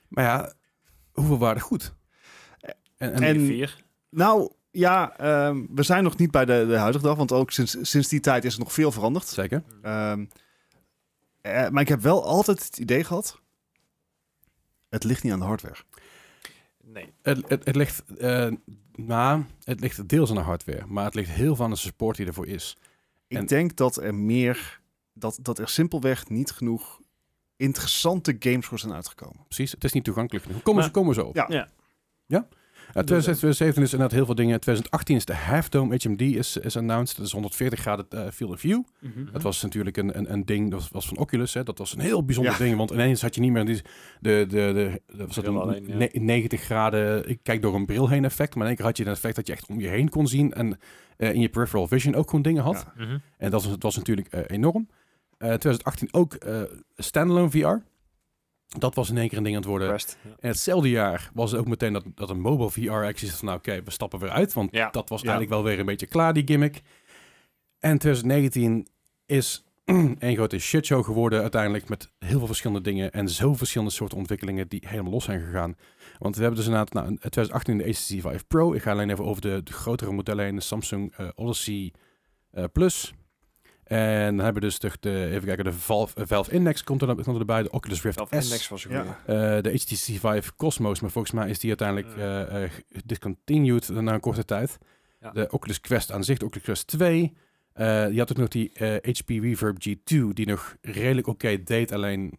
Maar 0.09 0.24
ja, 0.24 0.52
hoeveel 1.12 1.38
waren 1.38 1.57
er 1.57 1.62
goed? 1.62 1.94
En, 2.96 3.12
en, 3.12 3.22
En- 3.22 3.46
vier. 3.46 3.84
nou, 4.11 4.52
ja, 4.75 5.16
ehm, 5.18 5.64
we 5.70 5.83
zijn 5.83 6.05
nog 6.05 6.16
niet 6.16 6.31
bij 6.31 6.45
de, 6.45 6.64
de 6.68 6.77
huidige 6.77 7.05
dag, 7.05 7.16
want 7.16 7.33
ook 7.33 7.51
sinds, 7.51 7.77
sinds 7.81 8.09
die 8.09 8.20
tijd 8.20 8.45
is 8.45 8.53
er 8.55 8.59
nog 8.61 8.72
veel 8.72 8.93
veranderd. 8.93 9.27
zeker. 9.27 9.62
Ehm, 9.83 10.25
eh, 11.41 11.68
maar 11.68 11.83
ik 11.83 11.89
heb 11.89 12.01
wel 12.01 12.25
altijd 12.25 12.64
het 12.64 12.79
idee 12.79 13.05
gehad, 13.05 13.41
het 14.89 15.05
ligt 15.05 15.22
niet 15.22 15.33
aan 15.33 15.39
de 15.39 15.45
hardware. 15.45 15.77
Nee. 16.83 17.12
Het, 17.22 17.49
het, 17.49 17.64
het 17.64 17.77
ligt, 17.77 18.03
eh, 18.18 18.51
nou, 18.95 19.43
het 19.64 19.81
ligt 19.81 20.09
deels 20.09 20.31
aan 20.31 20.37
de 20.37 20.43
hardware, 20.43 20.87
maar 20.87 21.05
het 21.05 21.14
ligt 21.14 21.31
heel 21.31 21.57
veel 21.57 21.64
aan 21.64 21.70
de 21.70 21.77
support 21.77 22.16
die 22.16 22.27
ervoor 22.27 22.47
is. 22.47 22.77
Ik 23.27 23.37
En- 23.37 23.47
denk 23.47 23.77
dat 23.77 23.97
er 23.97 24.14
meer, 24.14 24.81
dat, 25.12 25.39
dat 25.43 25.59
er 25.59 25.68
simpelweg 25.68 26.29
niet 26.29 26.51
genoeg 26.51 27.01
interessante 27.57 28.37
games 28.39 28.66
voor 28.66 28.79
zijn 28.79 28.93
uitgekomen. 28.93 29.45
Precies, 29.45 29.70
het 29.70 29.85
is 29.85 29.93
niet 29.93 30.05
toegankelijk 30.05 30.45
genoeg. 30.45 30.62
Komen, 30.62 30.81
Maar- 30.81 30.85
ze, 30.91 30.99
komen 30.99 31.14
zo 31.14 31.25
op. 31.27 31.35
Ja. 31.35 31.47
Ja. 31.49 31.68
Ja? 32.27 32.49
Uh, 32.89 33.03
2017 33.03 33.82
is 33.82 33.93
inderdaad 33.93 34.16
heel 34.16 34.24
veel 34.26 34.35
dingen. 34.35 34.61
2018 34.61 35.16
is 35.16 35.24
de 35.24 35.35
Half 35.35 35.68
Dome 35.68 35.97
HMD 36.03 36.20
is, 36.20 36.57
is 36.57 36.76
announced. 36.76 37.16
Dat 37.16 37.26
is 37.26 37.32
140 37.32 37.80
graden 37.80 38.07
uh, 38.14 38.20
field 38.32 38.51
of 38.51 38.61
view. 38.61 38.82
Mhm. 39.01 39.32
Dat 39.32 39.43
was 39.43 39.62
natuurlijk 39.62 39.97
een, 39.97 40.18
een, 40.18 40.32
een 40.32 40.45
ding, 40.45 40.70
dat 40.70 40.80
was, 40.80 40.91
was 40.91 41.07
van 41.09 41.16
Oculus. 41.18 41.55
Hè. 41.55 41.62
Dat 41.62 41.78
was 41.78 41.95
een 41.95 42.01
heel 42.01 42.24
bijzonder 42.24 42.53
Ja. 42.53 42.59
ding, 42.59 42.76
want 42.76 42.91
ineens 42.91 43.22
had 43.22 43.35
je 43.35 43.41
niet 43.41 43.53
meer 43.53 43.64
die, 43.64 43.82
de, 44.20 44.45
de, 44.49 44.49
de, 44.49 45.01
de, 45.16 45.26
was 45.26 45.35
dat 45.35 45.47
een 45.47 45.57
alleen, 45.57 45.87
ja. 45.87 45.95
ne- 45.97 46.11
90 46.12 46.61
graden, 46.61 47.28
ik 47.28 47.39
kijk 47.43 47.62
door 47.62 47.74
een 47.74 47.87
bril 47.87 48.09
heen 48.09 48.24
effect. 48.24 48.55
Maar 48.55 48.62
in 48.62 48.68
één 48.68 48.76
keer 48.76 48.87
had 48.87 48.97
je 48.97 49.05
een 49.05 49.11
effect 49.12 49.37
dat 49.37 49.47
je 49.47 49.53
echt 49.53 49.68
om 49.68 49.80
je 49.80 49.89
heen 49.89 50.09
kon 50.09 50.26
zien. 50.28 50.53
En 50.53 50.78
eh, 51.16 51.35
in 51.35 51.41
je 51.41 51.49
peripheral 51.49 51.87
vision 51.87 52.14
ook 52.14 52.26
gewoon 52.28 52.43
dingen 52.43 52.62
had. 52.62 52.87
Ja. 52.97 53.05
Mhm. 53.05 53.18
En 53.39 53.51
dat 53.51 53.62
was, 53.62 53.70
dat 53.70 53.82
was 53.82 53.97
natuurlijk 53.97 54.28
eh, 54.28 54.41
enorm. 54.47 54.89
Eh 55.39 55.49
2018 55.49 56.09
ook 56.12 56.35
eh, 56.35 56.62
standalone 56.97 57.51
VR. 57.51 57.76
Dat 58.79 58.95
was 58.95 59.11
in 59.11 59.16
één 59.18 59.29
keer 59.29 59.39
een 59.39 59.45
ding 59.45 59.57
aan 59.57 59.61
het 59.62 59.70
worden. 59.70 59.89
Ja. 59.89 59.97
En 60.41 60.49
hetzelfde 60.49 60.91
jaar 60.91 61.31
was 61.35 61.51
het 61.51 61.61
ook 61.61 61.66
meteen 61.68 61.93
dat, 61.93 62.05
dat 62.14 62.31
een 62.31 62.41
mobile 62.41 62.70
VR 62.70 62.91
actie 62.93 63.29
is 63.29 63.35
van 63.35 63.47
nou 63.47 63.59
oké, 63.59 63.83
we 63.83 63.91
stappen 63.91 64.18
weer 64.18 64.31
uit. 64.31 64.53
Want 64.53 64.68
Ja. 64.72 64.91
dat 64.91 65.09
was 65.09 65.20
Ja. 65.20 65.29
eigenlijk 65.29 65.57
wel 65.61 65.70
weer 65.70 65.79
een 65.81 65.87
beetje 65.87 66.07
klaar, 66.07 66.33
die 66.33 66.43
gimmick. 66.47 66.81
En 67.79 67.99
2019 67.99 68.87
is 69.27 69.64
een 70.18 70.35
grote 70.35 70.59
shitshow 70.59 71.05
geworden 71.05 71.41
uiteindelijk 71.43 71.89
met 71.89 72.11
heel 72.18 72.39
veel 72.39 72.47
verschillende 72.47 72.83
dingen 72.83 73.12
en 73.12 73.29
zo 73.29 73.55
verschillende 73.55 73.93
soorten 73.93 74.18
ontwikkelingen 74.18 74.68
die 74.68 74.83
helemaal 74.89 75.12
los 75.12 75.25
zijn 75.25 75.41
gegaan. 75.41 75.77
Want 76.18 76.35
we 76.37 76.41
hebben 76.41 76.59
dus 76.61 76.68
inderdaad 76.68 76.93
nou, 76.93 77.09
in 77.09 77.16
2018 77.18 77.79
de 77.79 77.85
HTC 77.85 77.97
Vive 78.31 78.45
Pro. 78.49 78.72
Ik 78.75 78.83
ga 78.83 78.91
alleen 78.91 79.11
even 79.11 79.25
over 79.25 79.43
de, 79.43 79.61
de 79.62 79.72
grotere 79.72 80.12
modellen 80.12 80.45
heen, 80.45 80.55
de 80.55 80.61
Samsung 80.61 81.12
eh, 81.16 81.29
Odyssey 81.35 81.93
eh, 82.51 82.64
Plus. 82.72 83.14
En 83.85 84.37
dan 84.37 84.45
hebben 84.45 84.62
we 84.62 84.68
dus 84.68 84.78
de, 84.78 84.91
de, 85.01 85.26
even 85.30 85.45
kijken, 85.45 85.64
de 85.64 85.72
Valve, 85.72 86.20
eh, 86.20 86.26
Valve 86.26 86.51
Index 86.53 86.85
komt, 86.85 87.03
er, 87.03 87.14
komt 87.14 87.39
erbij, 87.39 87.62
de 87.62 87.70
Oculus 87.70 88.03
Rift 88.03 88.16
Zelf 88.16 88.28
S. 88.28 88.32
Index 88.45 88.68
was 88.68 88.82
Ja. 88.82 89.05
Eh, 89.26 89.62
de 89.62 89.70
HTC 89.70 89.95
Vive 89.97 90.53
Cosmos, 90.57 91.01
maar 91.01 91.11
volgens 91.11 91.35
mij 91.35 91.49
is 91.51 91.59
die 91.59 91.68
uiteindelijk 91.68 92.16
Ja. 92.16 92.47
eh, 92.47 92.64
eh, 92.64 92.70
discontinued 93.05 93.89
na 93.89 94.14
een 94.14 94.20
korte 94.20 94.45
tijd. 94.45 94.78
Ja. 95.20 95.30
De 95.30 95.51
Oculus 95.51 95.80
Quest 95.80 96.12
aan 96.12 96.24
zich, 96.24 96.39
de 96.39 96.45
Oculus 96.45 96.64
Quest 96.64 96.87
2. 96.87 97.32
Eh, 97.72 98.11
je 98.11 98.18
had 98.18 98.30
ook 98.30 98.37
nog 98.39 98.49
die 98.49 98.72
eh, 98.72 99.12
HP 99.14 99.28
Reverb 99.28 99.76
G2, 99.89 100.16
die 100.32 100.47
nog 100.47 100.76
redelijk 100.80 101.26
oké 101.26 101.62
deed, 101.62 101.93
alleen 101.93 102.39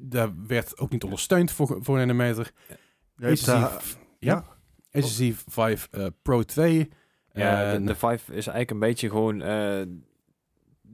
daar 0.00 0.32
werd 0.46 0.78
ook 0.78 0.90
niet 0.90 1.04
ondersteund 1.04 1.50
voor, 1.50 1.78
voor 1.80 1.98
een 1.98 2.16
meter. 2.16 2.52
Hebt, 3.16 3.46
HTC, 3.46 3.80
ja, 4.18 4.44
HTC 4.90 5.34
Vive 5.46 6.12
Pro 6.22 6.42
2. 6.42 6.88
Ja, 7.32 7.72
Eh, 7.72 7.78
de, 7.78 7.84
de 7.84 7.94
Vive 7.94 8.14
is 8.34 8.46
eigenlijk 8.46 8.70
een 8.70 8.78
beetje 8.78 9.08
gewoon... 9.08 9.42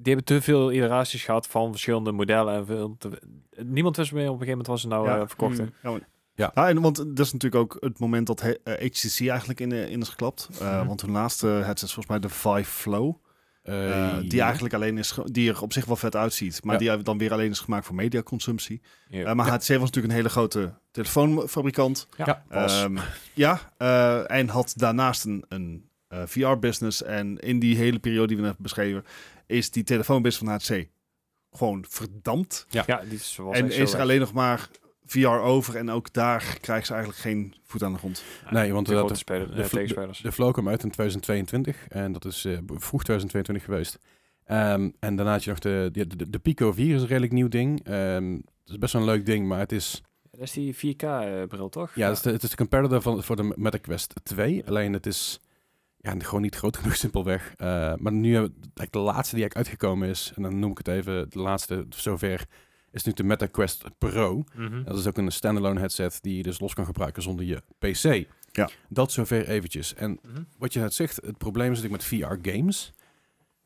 die 0.02 0.14
hebben 0.14 0.24
te 0.24 0.40
veel 0.42 0.72
iteraties 0.72 1.24
gehad 1.24 1.46
van 1.46 1.70
verschillende 1.70 2.12
modellen. 2.12 2.54
En 2.54 2.66
veel 2.66 2.94
te- 2.98 3.22
niemand 3.64 3.96
wist 3.96 4.12
meer 4.12 4.22
op 4.28 4.32
een 4.32 4.38
gegeven 4.46 4.50
moment 4.58 4.66
was 4.68 4.80
ze 4.80 4.88
nou 4.88 5.06
Ja. 5.08 5.20
eh, 5.20 5.26
verkocht. 5.26 5.58
Mm. 5.58 5.72
Ja, 5.82 5.90
maar- 5.90 6.08
Ja. 6.34 6.50
Ja, 6.54 6.68
en 6.68 6.80
want 6.80 6.96
dat 6.96 7.18
is 7.26 7.32
natuurlijk 7.32 7.62
ook 7.62 7.76
het 7.80 7.98
moment 7.98 8.26
dat 8.26 8.40
he- 8.40 8.56
eh, 8.64 8.74
HTC 8.86 9.28
eigenlijk 9.28 9.60
in, 9.60 9.72
in 9.72 10.00
is 10.00 10.08
geklapt. 10.08 10.48
Eh, 10.60 10.76
Mhm. 10.78 10.86
Want 10.86 11.00
hun 11.00 11.10
laatste 11.10 11.46
headset 11.46 11.82
is 11.88 11.94
volgens 11.94 12.06
mij 12.06 12.18
de 12.18 12.28
Vive 12.28 12.70
Flow. 12.70 13.14
die 14.28 14.40
eigenlijk 14.42 14.74
alleen 14.74 14.98
is, 14.98 15.18
die 15.24 15.50
er 15.50 15.62
op 15.62 15.72
zich 15.72 15.84
wel 15.84 15.96
vet 15.96 16.16
uitziet. 16.16 16.64
Maar 16.64 16.82
Ja. 16.82 16.94
die 16.96 17.02
dan 17.04 17.18
weer 17.18 17.32
alleen 17.32 17.50
is 17.50 17.58
gemaakt 17.58 17.86
voor 17.86 17.94
mediaconsumptie. 17.94 18.80
Ja. 19.08 19.34
Maar 19.34 19.46
HTC 19.46 19.58
was 19.68 19.68
natuurlijk 19.68 20.06
een 20.06 20.10
hele 20.18 20.28
grote 20.28 20.74
telefoonfabrikant. 20.90 22.08
Ja, 22.16 22.44
was. 22.48 22.82
Ehm, 22.82 22.96
ja, 23.34 23.60
eh, 23.76 24.30
en 24.30 24.48
had 24.48 24.72
daarnaast 24.76 25.24
een, 25.24 25.44
een 25.48 25.88
VR-business. 26.26 27.02
En 27.02 27.38
in 27.38 27.58
die 27.58 27.76
hele 27.76 27.98
periode 27.98 28.26
die 28.26 28.36
we 28.36 28.42
net 28.42 28.50
hebben 28.56 28.62
beschreven, 28.74 29.04
is 29.50 29.70
die 29.70 29.82
telefoonbusiness 29.84 30.66
van 30.66 30.76
HTC 30.78 30.88
gewoon 31.52 31.84
verdampt. 31.88 32.66
ja, 32.68 32.82
die 33.04 33.14
is, 33.18 33.36
was 33.36 33.56
en 33.56 33.66
is 33.66 33.76
er 33.78 33.84
weg. 33.84 33.94
alleen 34.00 34.20
nog 34.20 34.32
maar 34.32 34.68
VR 35.06 35.26
over. 35.28 35.76
En 35.76 35.90
ook 35.90 36.12
daar 36.12 36.58
krijgt 36.60 36.86
ze 36.86 36.92
eigenlijk 36.92 37.22
geen 37.22 37.54
voet 37.64 37.82
aan 37.82 37.92
de 37.92 37.98
grond. 37.98 38.22
Nee, 38.50 38.72
want 38.72 38.86
de 38.86 38.94
eh, 38.96 39.06
de- 39.06 39.14
speler, 39.14 39.54
de 39.54 39.62
eh, 39.62 39.68
tegenspelers. 39.68 40.18
De 40.20 40.32
Flow 40.32 40.52
kwam 40.52 40.68
uit 40.68 40.82
in 40.82 40.90
2022 40.90 41.88
en 41.88 42.12
dat 42.12 42.24
is 42.24 42.44
eh, 42.44 42.58
vroeg 42.66 43.02
2022 43.02 43.64
geweest. 43.64 43.98
Ehm, 44.44 44.90
en 44.98 45.16
daarna 45.16 45.32
had 45.32 45.44
je 45.44 45.50
nog 45.50 45.58
de, 45.58 45.88
de, 45.92 46.06
de, 46.16 46.30
de 46.30 46.38
Pico 46.38 46.72
4 46.72 46.94
is 46.94 47.00
een 47.02 47.06
redelijk 47.08 47.32
nieuw 47.32 47.48
ding. 47.48 47.84
Ehm, 47.84 48.32
het 48.34 48.70
is 48.70 48.78
best 48.78 48.92
wel 48.92 49.02
een 49.02 49.08
leuk 49.08 49.26
ding, 49.26 49.46
maar 49.48 49.58
het 49.58 49.72
is, 49.72 50.02
Dat 50.30 50.40
is 50.40 50.52
die 50.52 50.74
4K-bril, 50.74 51.68
toch? 51.68 51.94
ja, 51.94 52.08
Het, 52.08 52.16
is 52.16 52.22
de, 52.22 52.30
het 52.30 52.42
is 52.42 52.50
de 52.50 52.56
competitor 52.56 53.02
van, 53.02 53.22
voor 53.22 53.36
de 53.36 53.52
Meta 53.56 53.78
Quest 53.78 54.14
2. 54.22 54.66
Alleen 54.66 54.92
het 54.92 55.06
is 55.06 55.40
ja, 56.02 56.14
gewoon 56.18 56.42
niet 56.42 56.54
groot 56.56 56.76
genoeg 56.76 56.96
simpelweg. 57.04 57.54
Eh, 57.56 57.66
maar 57.96 58.12
nu 58.12 58.32
hebben 58.32 58.50
we 58.50 58.56
eigenlijk 58.60 58.92
de 58.92 58.98
laatste 58.98 59.34
die 59.34 59.44
eigenlijk 59.44 59.56
uitgekomen 59.56 60.08
is, 60.08 60.32
en 60.36 60.42
dan 60.42 60.58
noem 60.58 60.70
ik 60.70 60.78
het 60.78 60.88
even, 60.88 61.30
de 61.30 61.38
laatste 61.38 61.86
zover, 61.88 62.46
is 62.90 63.02
nu 63.02 63.12
de 63.12 63.24
Meta 63.24 63.46
Quest 63.46 63.84
Pro. 63.98 64.44
Mhm. 64.56 64.82
Dat 64.84 64.98
is 64.98 65.06
ook 65.06 65.16
een 65.16 65.32
standalone 65.32 65.78
headset 65.80 66.18
die 66.22 66.36
je 66.36 66.42
dus 66.42 66.60
los 66.60 66.74
kan 66.74 66.84
gebruiken 66.84 67.22
zonder 67.22 67.44
je 67.44 67.62
PC. 67.78 68.26
Ja. 68.52 68.70
Dat 68.88 69.12
zover 69.12 69.48
eventjes. 69.48 69.94
En 69.94 70.18
Mhm. 70.22 70.42
wat 70.58 70.72
je 70.72 70.80
net 70.80 70.94
zegt, 70.94 71.16
het 71.16 71.38
probleem 71.38 71.72
is 71.72 71.80
natuurlijk 71.82 72.10
met 72.10 72.20
VR-games. 72.30 72.92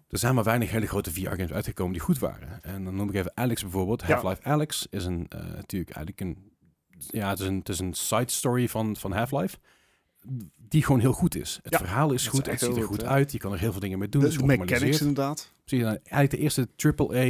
Er 0.08 0.18
zijn 0.18 0.34
maar 0.34 0.44
weinig 0.44 0.70
hele 0.70 0.86
grote 0.86 1.12
VR-games 1.12 1.52
uitgekomen 1.52 1.92
die 1.92 2.02
goed 2.02 2.18
waren. 2.18 2.62
En 2.62 2.84
dan 2.84 2.96
noem 2.96 3.08
ik 3.08 3.14
even 3.14 3.32
Alex 3.34 3.62
bijvoorbeeld. 3.62 4.00
Ja. 4.06 4.06
Half-Life 4.06 4.42
Alex 4.42 4.86
is 4.90 5.04
een, 5.04 5.26
eh, 5.28 5.38
natuurlijk 5.40 5.96
eigenlijk 5.96 6.20
een... 6.20 6.52
Ja, 6.98 7.28
het 7.28 7.38
is 7.40 7.46
een, 7.46 7.58
het 7.58 7.68
is 7.68 7.78
een 7.78 7.94
side 7.94 8.30
story 8.30 8.68
van, 8.68 8.96
van 8.96 9.12
Half-Life. 9.12 9.56
Die 10.68 10.84
gewoon 10.84 11.00
heel 11.00 11.12
goed 11.12 11.36
is. 11.36 11.60
Het 11.62 11.72
Ja, 11.72 11.78
verhaal 11.78 12.12
is 12.12 12.26
goed, 12.26 12.46
is 12.46 12.60
het 12.60 12.60
ziet 12.60 12.76
er 12.76 12.82
goed 12.82 13.04
uit. 13.04 13.32
Je 13.32 13.38
kan 13.38 13.52
er 13.52 13.58
heel 13.58 13.72
veel 13.72 13.80
dingen 13.80 13.98
mee 13.98 14.08
doen. 14.08 14.20
De, 14.20 14.26
het 14.26 14.36
is 14.36 14.42
de 14.46 14.56
mechanics 14.56 15.00
inderdaad. 15.00 15.50
Zie 15.64 15.78
je, 15.78 15.84
nou, 15.84 15.96
eigenlijk 16.02 16.30
de 16.30 16.38
eerste 16.38 16.68
AAA, 16.76 17.22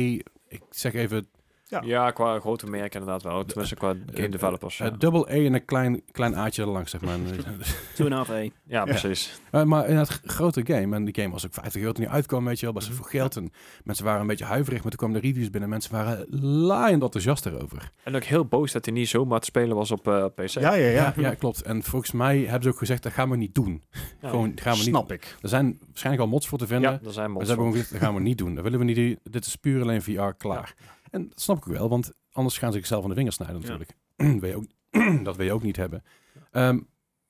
ik 0.49 0.63
zeg 0.71 0.95
even 0.95 1.27
Ja. 1.75 1.83
Ja, 1.85 2.11
qua 2.11 2.41
grote 2.41 2.67
merken 2.67 3.01
inderdaad 3.01 3.23
wel. 3.23 3.45
Tenminste, 3.45 3.75
qua 3.75 3.95
game 4.15 4.29
developers. 4.29 4.81
eh, 4.81 4.87
ja. 4.87 4.97
double 4.97 5.27
A 5.31 5.35
en 5.35 5.55
een 5.55 5.65
klein, 5.65 6.03
klein 6.13 6.37
A'tje 6.37 6.63
erlangs, 6.63 6.91
zeg 6.91 7.01
maar. 7.01 7.17
Two 7.95 8.05
and 8.05 8.13
a 8.13 8.17
half 8.17 8.31
A. 8.31 8.49
ja, 8.65 8.85
precies. 8.85 9.41
Uh, 9.53 9.63
maar 9.63 9.89
in 9.89 9.97
het 9.97 10.21
grote 10.25 10.61
game, 10.67 10.97
en 10.97 11.05
die 11.05 11.15
game 11.15 11.31
was 11.33 11.47
ook 11.47 11.55
50 11.55 11.81
euro 11.81 11.93
toen 11.93 12.05
die 12.05 12.13
uitkwam, 12.13 12.45
weet 12.45 12.59
je 12.61 12.65
wel, 12.67 12.75
best 12.75 12.89
Mhm. 12.89 12.97
veel 12.97 13.07
geld. 13.07 13.37
En 13.37 13.51
mensen 13.85 14.05
waren 14.05 14.21
een 14.21 14.27
beetje 14.27 14.45
huiverig, 14.45 14.81
maar 14.83 14.91
toen 14.91 14.99
kwamen 14.99 15.21
de 15.21 15.27
reviews 15.29 15.51
binnen. 15.51 15.69
Mensen 15.71 15.93
waren 15.93 16.27
laaiend 16.41 17.03
enthousiast 17.03 17.47
erover. 17.47 17.91
En 18.05 18.17
ook 18.17 18.23
heel 18.25 18.45
boos 18.45 18.73
dat 18.73 18.85
hij 18.85 18.95
niet 18.95 19.09
zomaar 19.09 19.39
te 19.41 19.47
spelen 19.47 19.77
was 19.77 19.91
op 19.91 20.09
eh, 20.09 20.25
PC. 20.35 20.49
Ja, 20.49 20.75
ja, 20.75 20.89
Ja, 20.91 21.13
ja. 21.17 21.35
klopt. 21.35 21.63
En 21.63 21.83
volgens 21.83 22.13
mij 22.13 22.39
hebben 22.41 22.63
ze 22.63 22.69
ook 22.69 22.79
gezegd, 22.79 23.03
dat 23.03 23.13
gaan 23.13 23.31
we 23.31 23.37
niet 23.37 23.55
doen. 23.55 23.83
Ja. 24.21 24.29
Gewoon, 24.31 24.53
gaan 24.55 24.73
we 24.73 24.79
niet. 24.79 24.89
Snap 24.89 25.13
ik. 25.13 25.37
Er 25.43 25.49
zijn 25.49 25.79
waarschijnlijk 25.87 26.25
al 26.25 26.31
mods 26.31 26.49
voor 26.49 26.59
te 26.59 26.67
vinden. 26.67 26.91
Ja, 26.91 27.01
er 27.07 27.13
zijn 27.13 27.25
maar 27.27 27.29
mods 27.35 27.45
ze 27.45 27.49
hebben 27.51 27.67
gewoon 27.67 27.73
gezegd, 27.73 27.93
dat 27.93 28.01
gaan 28.01 28.15
we 28.15 28.21
niet 28.29 28.39
doen. 28.39 28.55
Dat 28.55 28.65
willen 28.65 28.79
we 28.79 28.85
niet 28.85 28.97
doen. 28.97 29.19
Dit 29.23 29.47
is 29.47 29.57
puur 29.57 29.83
alleen 29.83 30.03
VR, 30.03 30.29
klaar. 30.39 30.75
En 31.15 31.29
dat 31.29 31.41
snap 31.41 31.57
ik 31.57 31.69
ook 31.69 31.75
wel, 31.75 31.89
want 31.89 32.13
anders 32.33 32.59
gaan 32.59 32.73
ze 32.73 32.79
zichzelf 32.79 33.03
aan 33.03 33.09
de 33.09 33.15
vingers 33.15 33.37
snijden 33.37 33.61
natuurlijk. 33.61 33.91
wil 34.41 34.49
je 34.49 34.57
ook, 34.57 34.67
dat 35.25 35.37
wil 35.37 35.47
je 35.47 35.53
ook 35.53 35.63
niet 35.63 35.77
hebben. 35.77 36.03
Ehm, 36.51 36.79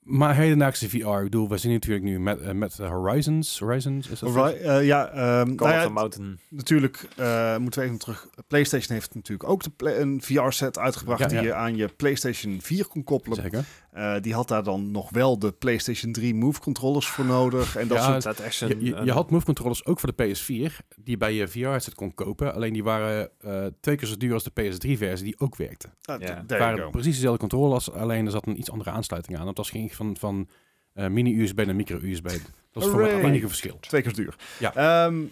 maar 0.01 0.37
hedendaagse 0.37 0.89
VR, 0.89 0.97
ik 0.97 1.23
bedoel, 1.23 1.49
we 1.49 1.57
zien 1.57 1.73
natuurlijk 1.73 2.05
nu 2.05 2.21
met, 2.21 2.41
eh, 2.41 2.53
met 2.53 2.77
Horizons. 2.77 3.59
Horizons, 3.59 4.09
is 4.09 4.19
dat 4.19 4.37
Alright, 4.37 4.61
eh, 4.61 4.87
ja, 4.87 5.09
ehm, 5.09 5.55
Call 5.55 5.69
nou 5.69 5.81
of 5.81 5.87
ja, 5.87 5.89
Mountain. 5.89 6.39
natuurlijk 6.49 7.09
eh, 7.17 7.57
moeten 7.57 7.81
we 7.81 7.87
even 7.87 7.99
terug. 7.99 8.29
PlayStation 8.47 8.97
heeft 8.97 9.15
natuurlijk 9.15 9.49
ook 9.49 9.63
de 9.63 9.99
een 9.99 10.23
VR-set 10.23 10.79
uitgebracht 10.79 11.21
Ja, 11.21 11.27
ja. 11.27 11.39
die 11.39 11.49
je 11.49 11.55
aan 11.55 11.77
je 11.77 11.89
PlayStation 11.89 12.61
4 12.61 12.87
kon 12.87 13.05
koppelen. 13.05 13.43
Zeker. 13.43 13.65
Eh, 13.95 14.15
die 14.21 14.35
had 14.35 14.49
daar 14.49 14.63
dan 14.63 14.91
nog 14.91 15.11
wel 15.11 15.39
de 15.39 15.53
PlayStation 15.53 16.13
3 16.13 16.35
Move 16.35 16.61
controllers 16.61 17.07
voor 17.09 17.25
nodig. 17.25 17.77
En 17.77 17.89
dat 17.89 17.99
Ja, 17.99 18.05
soort 18.05 18.23
Dat 18.23 18.39
echt 18.41 18.57
Je, 18.57 18.75
een, 18.75 18.85
je, 18.85 19.01
je 19.05 19.13
had 19.13 19.31
move 19.31 19.45
controllers 19.45 19.85
ook 19.85 20.01
voor 20.01 20.13
de 20.17 20.35
PS4, 20.37 20.87
die 20.97 21.17
bij 21.17 21.33
je 21.35 21.49
VR-headset 21.49 21.95
kon 21.95 22.15
kopen. 22.15 22.55
Alleen 22.55 22.73
die 22.73 22.85
waren 22.85 23.31
eh, 23.41 23.67
twee 23.81 23.97
keer 23.97 24.09
zo 24.09 24.17
duur 24.17 24.33
als 24.33 24.43
de 24.45 24.51
PS3-versie, 24.51 25.25
die 25.25 25.39
ook 25.41 25.57
werkte. 25.57 25.89
Ah, 26.05 26.21
Ja. 26.21 26.45
waren 26.47 26.91
precies 26.91 27.15
dezelfde 27.15 27.39
controllers, 27.41 27.91
alleen 27.91 28.25
er 28.25 28.31
zat 28.33 28.47
een 28.47 28.59
iets 28.59 28.71
andere 28.71 28.91
aansluiting 28.91 29.39
aan. 29.39 29.47
Het 29.47 29.57
was 29.57 29.71
ging 29.71 29.95
van, 29.95 30.17
van 30.19 30.49
eh, 30.93 31.07
mini-USB 31.09 31.65
naar 31.65 31.77
micro-USB. 31.77 32.25
Dat 32.29 32.39
was 32.73 32.87
voor 32.87 33.01
mij 33.01 33.15
het 33.15 33.25
enige 33.25 33.47
verschil. 33.47 33.77
Twee 33.81 34.03
keer 34.03 34.15
zo 34.15 34.23
duur. 34.23 34.37
Ja. 34.59 34.75
Ehm, 34.75 35.23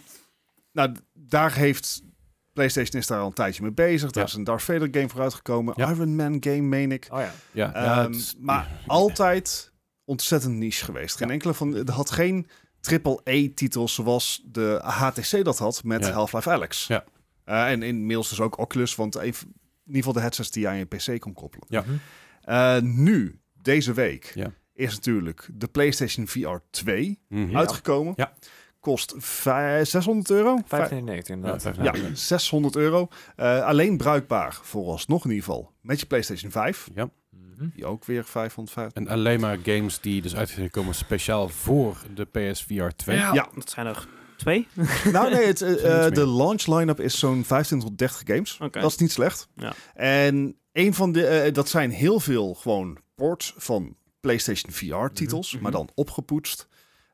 nou, 0.73 0.93
daar 1.13 1.55
heeft 1.55 2.03
PlayStation 2.53 3.01
is 3.01 3.07
daar 3.07 3.21
al 3.21 3.27
een 3.27 3.33
tijdje 3.33 3.63
mee 3.63 3.73
bezig. 3.73 4.11
Daar 4.11 4.23
Ja. 4.23 4.29
is 4.29 4.35
een 4.35 4.45
Darth 4.45 4.63
Vader 4.63 4.89
game 4.91 5.09
voor 5.09 5.21
uitgekomen. 5.21 5.75
Ja. 5.77 5.91
Iron 5.91 6.17
Man 6.17 6.37
game, 6.41 6.61
meen 6.61 6.93
ik. 6.93 7.07
Oh 7.11 7.21
ja. 7.21 7.33
Ja, 7.53 7.75
Ehm, 7.75 8.13
is- 8.13 8.35
maar 8.39 8.71
altijd 8.87 9.73
ontzettend 10.05 10.55
niche 10.55 10.85
geweest. 10.85 11.17
Geen 11.17 11.31
enkele 11.31 11.55
van, 11.55 11.73
het 11.73 11.89
had 11.89 12.11
geen 12.11 12.47
triple-A-titels 12.81 13.95
zoals 13.95 14.43
de 14.45 14.81
HTC 14.85 15.45
dat 15.45 15.59
had 15.59 15.85
met. 15.85 16.11
Half-Life 16.11 16.51
Alex. 16.51 16.87
Ja. 16.87 17.05
Eh, 17.45 17.71
en 17.71 17.83
inmiddels 17.83 18.29
dus 18.29 18.41
ook 18.41 18.59
Oculus, 18.59 18.95
want 18.95 19.15
even, 19.17 19.47
in 19.47 19.55
ieder 19.87 19.97
geval 19.97 20.13
de 20.13 20.21
headsets 20.21 20.51
die 20.51 20.63
je 20.63 20.69
aan 20.69 20.77
je 20.77 20.85
PC 20.85 21.21
kon 21.21 21.33
koppelen. 21.33 21.67
Ja. 21.69 21.85
Eh, 22.77 22.83
nu, 22.83 23.41
deze 23.63 23.93
week, 23.93 24.35
is 24.75 24.95
natuurlijk 24.95 25.49
de 25.55 25.67
PlayStation 25.69 26.27
VR 26.29 26.57
2 26.71 27.21
Mhm. 27.29 27.57
uitgekomen. 27.57 28.13
Ja. 28.17 28.33
Kost 28.83 29.15
vij- 29.19 29.85
600 29.85 30.31
euro. 30.31 30.57
Vij- 30.57 30.63
599 30.67 31.35
inderdaad. 31.35 31.63
Ja, 31.63 31.69
ja, 31.69 31.75
599. 31.75 32.27
600 32.27 32.77
euro. 32.77 33.09
Eh, 33.37 33.65
alleen 33.65 33.97
bruikbaar, 33.97 34.59
vooralsnog 34.63 35.25
in 35.25 35.31
ieder 35.31 35.45
geval, 35.45 35.73
met 35.81 36.01
je 36.01 36.07
PlayStation 36.07 36.51
5. 36.51 36.89
Ja. 36.95 37.11
Mhm. 37.31 37.69
Die 37.75 37.87
ook 37.87 38.05
weer 38.05 38.25
550. 38.25 39.03
En 39.03 39.09
alleen 39.09 39.41
maar 39.41 39.59
games 39.63 40.01
die 40.01 40.23
dus 40.23 40.37
uit 40.37 40.49
zijn 40.49 40.65
gekomen 40.65 40.95
speciaal 40.95 41.49
voor 41.49 41.97
de 42.15 42.25
PSVR 42.25 42.89
2. 42.97 43.17
Ja. 43.17 43.33
Ja. 43.35 43.49
Dat 43.55 43.71
zijn 43.71 43.87
er 43.87 44.07
twee. 44.37 44.69
Nou 45.13 45.31
nee, 45.31 45.47
het, 45.47 45.61
eh, 45.63 46.07
eh, 46.07 46.13
de 46.13 46.27
launch 46.27 46.67
line-up 46.67 47.01
is 47.01 47.19
zo'n 47.19 47.45
25 47.45 47.89
tot 47.89 47.99
30 47.99 48.23
games. 48.25 48.59
Oké. 48.61 48.81
Dat 48.81 48.91
is 48.91 48.97
niet 48.97 49.13
slecht. 49.13 49.49
Ja. 49.57 49.73
En 49.95 50.57
een 50.73 50.95
van 50.95 51.13
de, 51.13 51.51
dat 51.53 51.69
zijn 51.69 51.91
heel 51.91 52.21
veel 52.21 52.55
gewoon 52.55 52.99
ports 53.15 53.55
van 53.57 53.97
PlayStation 54.21 54.73
VR-titels, 54.73 55.53
Mhm. 55.53 55.63
maar 55.63 55.73
dan 55.73 55.89
opgepoetst. 55.95 56.69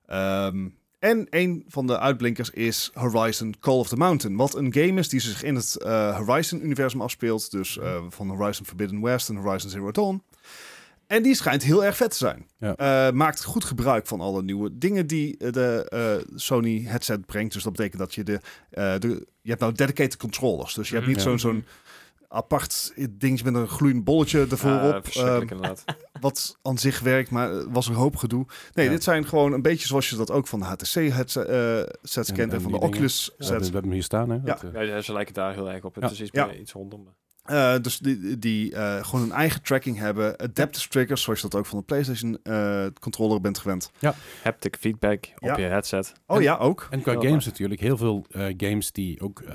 Ehm, 0.06 0.68
en 0.98 1.26
een 1.30 1.64
van 1.68 1.86
de 1.86 1.98
uitblinkers 1.98 2.50
is 2.50 2.90
Horizon 2.94 3.54
Call 3.60 3.78
of 3.78 3.88
the 3.88 3.96
Mountain. 3.96 4.36
Wat 4.36 4.54
een 4.54 4.72
game 4.72 4.98
is 5.00 5.08
die 5.08 5.20
zich 5.20 5.42
in 5.42 5.54
het 5.54 5.76
eh, 5.76 6.16
Horizon-universum 6.16 7.00
afspeelt. 7.02 7.50
Dus 7.50 7.78
eh, 7.78 8.02
van 8.08 8.28
Horizon 8.28 8.66
Forbidden 8.66 9.00
West 9.02 9.28
en 9.28 9.36
Horizon 9.36 9.70
Zero 9.70 9.90
Dawn. 9.90 10.22
En 11.06 11.22
die 11.22 11.34
schijnt 11.34 11.62
heel 11.62 11.84
erg 11.84 11.96
vet 11.96 12.10
te 12.10 12.16
zijn. 12.16 12.46
Ja. 12.58 12.76
Eh, 12.76 13.12
maakt 13.12 13.44
goed 13.44 13.64
gebruik 13.64 14.06
van 14.06 14.20
alle 14.20 14.42
nieuwe 14.42 14.78
dingen 14.78 15.06
die 15.06 15.36
de 15.36 16.24
Sony 16.34 16.82
headset 16.86 17.26
brengt. 17.26 17.52
Dus 17.52 17.62
dat 17.62 17.72
betekent 17.72 17.98
dat 18.00 18.14
je 18.14 18.22
de, 18.24 18.40
de... 18.70 19.26
Je 19.42 19.48
hebt 19.54 19.60
nou 19.60 19.72
dedicated 19.72 20.16
controllers. 20.16 20.74
Dus 20.74 20.88
je 20.88 20.94
hebt 20.94 21.06
niet 21.06 21.16
Mhm. 21.16 21.24
zo'n 21.24 21.38
zo'n 21.38 21.64
apart 22.28 22.92
dingetje 23.10 23.44
met 23.44 23.54
een 23.54 23.68
gloeiend 23.68 24.04
bolletje 24.04 24.46
ervoor 24.50 24.70
Ja, 24.70 24.96
op. 24.96 25.06
Ehm, 25.06 25.40
inderdaad. 25.40 25.84
wat 26.20 26.58
aan 26.62 26.78
zich 26.78 27.00
werkt, 27.00 27.30
maar 27.30 27.50
er 27.50 27.70
was 27.70 27.88
een 27.88 27.94
hoop 27.94 28.16
gedoe. 28.16 28.46
Nee, 28.74 28.84
Ja. 28.86 28.90
dit 28.92 29.02
zijn 29.02 29.26
gewoon 29.26 29.52
een 29.52 29.62
beetje 29.62 29.86
zoals 29.86 30.10
je 30.10 30.16
dat 30.16 30.30
ook 30.30 30.46
van 30.46 30.58
de 30.58 30.64
HTC-sets 30.64 31.36
En- 31.36 32.34
kent 32.34 32.50
en, 32.50 32.56
en 32.56 32.60
van 32.60 32.72
de 32.72 32.78
dingen. 32.78 32.80
Oculus 32.80 33.24
Ja, 33.26 33.34
we, 33.38 33.44
sets. 33.44 33.58
we 33.58 33.62
hebben 33.64 33.82
hem 33.82 33.92
hier 33.92 34.02
staan, 34.02 34.30
hè? 34.30 34.40
Dat, 34.42 34.62
eh, 34.72 34.86
Ja, 34.88 35.00
ze 35.00 35.12
lijken 35.12 35.34
daar 35.34 35.54
heel 35.54 35.70
erg 35.70 35.84
op. 35.84 35.94
Het 35.94 36.04
Ja. 36.04 36.10
is 36.10 36.20
iets, 36.20 36.30
Ja. 36.32 36.46
meer- 36.46 36.58
iets 36.60 36.72
rondom. 36.72 37.08
Eh, 37.42 37.74
dus 37.82 37.98
die, 37.98 38.38
die 38.38 38.74
eh, 38.74 39.04
gewoon 39.04 39.24
een 39.24 39.32
eigen 39.32 39.62
tracking 39.62 39.98
hebben. 39.98 40.38
Adaptive 40.38 40.88
triggers, 40.88 41.22
zoals 41.22 41.40
je 41.40 41.48
dat 41.48 41.60
ook 41.60 41.66
van 41.66 41.78
de 41.78 41.84
PlayStation 41.84 42.38
eh, 42.42 42.86
controller 43.00 43.40
bent 43.40 43.58
gewend. 43.58 43.90
Haptic 44.42 44.76
feedback 44.80 45.24
Ja. 45.36 45.52
op 45.52 45.58
je 45.58 45.64
headset. 45.64 46.12
Oh 46.26 46.36
En- 46.36 46.42
ja, 46.42 46.56
ook. 46.56 46.86
En 46.90 47.02
qua 47.02 47.12
Heel 47.12 47.20
games 47.20 47.44
waar. 47.44 47.52
natuurlijk. 47.52 47.80
Heel 47.80 47.96
veel 47.96 48.24
eh, 48.30 48.46
games 48.56 48.92
die 48.92 49.20
ook 49.20 49.40
eh, 49.40 49.54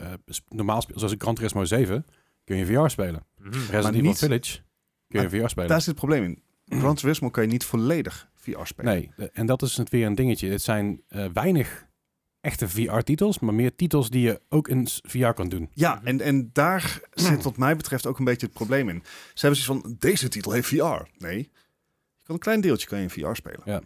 normaal 0.49 0.81
spelen. 0.81 0.99
Zoals 0.99 1.15
Gran 1.17 1.35
Turismo 1.35 1.65
7 1.65 2.05
kun 2.43 2.57
je 2.57 2.65
VR 2.65 2.87
spelen. 2.89 3.25
Mhm. 3.37 3.51
Resident 3.51 3.85
Evil 3.95 4.01
niet- 4.01 4.17
Village 4.17 4.59
kun 5.07 5.21
je 5.21 5.29
VR 5.29 5.47
spelen. 5.47 5.69
Daar 5.69 5.77
zit 5.81 5.87
het 5.87 5.95
probleem 5.95 6.23
in. 6.23 6.41
Gran 6.79 6.95
Turismo 6.95 7.29
kan 7.29 7.43
je 7.43 7.49
niet 7.49 7.63
volledig 7.65 8.29
VR 8.35 8.63
spelen. 8.63 8.93
Nee, 9.15 9.29
en 9.33 9.45
dat 9.45 9.61
is 9.61 9.77
het 9.77 9.89
weer 9.89 10.05
een 10.05 10.15
dingetje. 10.15 10.49
Het 10.49 10.61
zijn 10.61 11.01
eh, 11.07 11.25
weinig 11.33 11.85
echte 12.41 12.69
VR-titels, 12.69 13.39
maar 13.39 13.53
meer 13.53 13.75
titels 13.75 14.09
die 14.09 14.21
je 14.21 14.41
ook 14.49 14.67
in 14.67 14.87
VR 15.03 15.27
kan 15.31 15.49
doen. 15.49 15.69
Ja, 15.73 16.01
en, 16.03 16.21
en 16.21 16.49
daar 16.53 16.99
zit 17.11 17.43
wat 17.43 17.57
mij 17.57 17.75
betreft 17.75 18.05
ook 18.05 18.19
een 18.19 18.25
beetje 18.25 18.45
het 18.45 18.55
probleem 18.55 18.89
in. 18.89 19.03
Ze 19.33 19.45
hebben 19.45 19.59
zoiets 19.63 19.83
van, 19.85 19.95
deze 19.99 20.27
titel 20.27 20.51
heeft 20.51 20.67
VR. 20.67 21.07
Nee, 21.17 21.37
je 21.37 21.49
kan 22.23 22.35
een 22.35 22.39
klein 22.39 22.61
deeltje 22.61 22.87
kan 22.87 22.97
je 22.97 23.03
in 23.03 23.09
VR 23.09 23.33
spelen. 23.35 23.83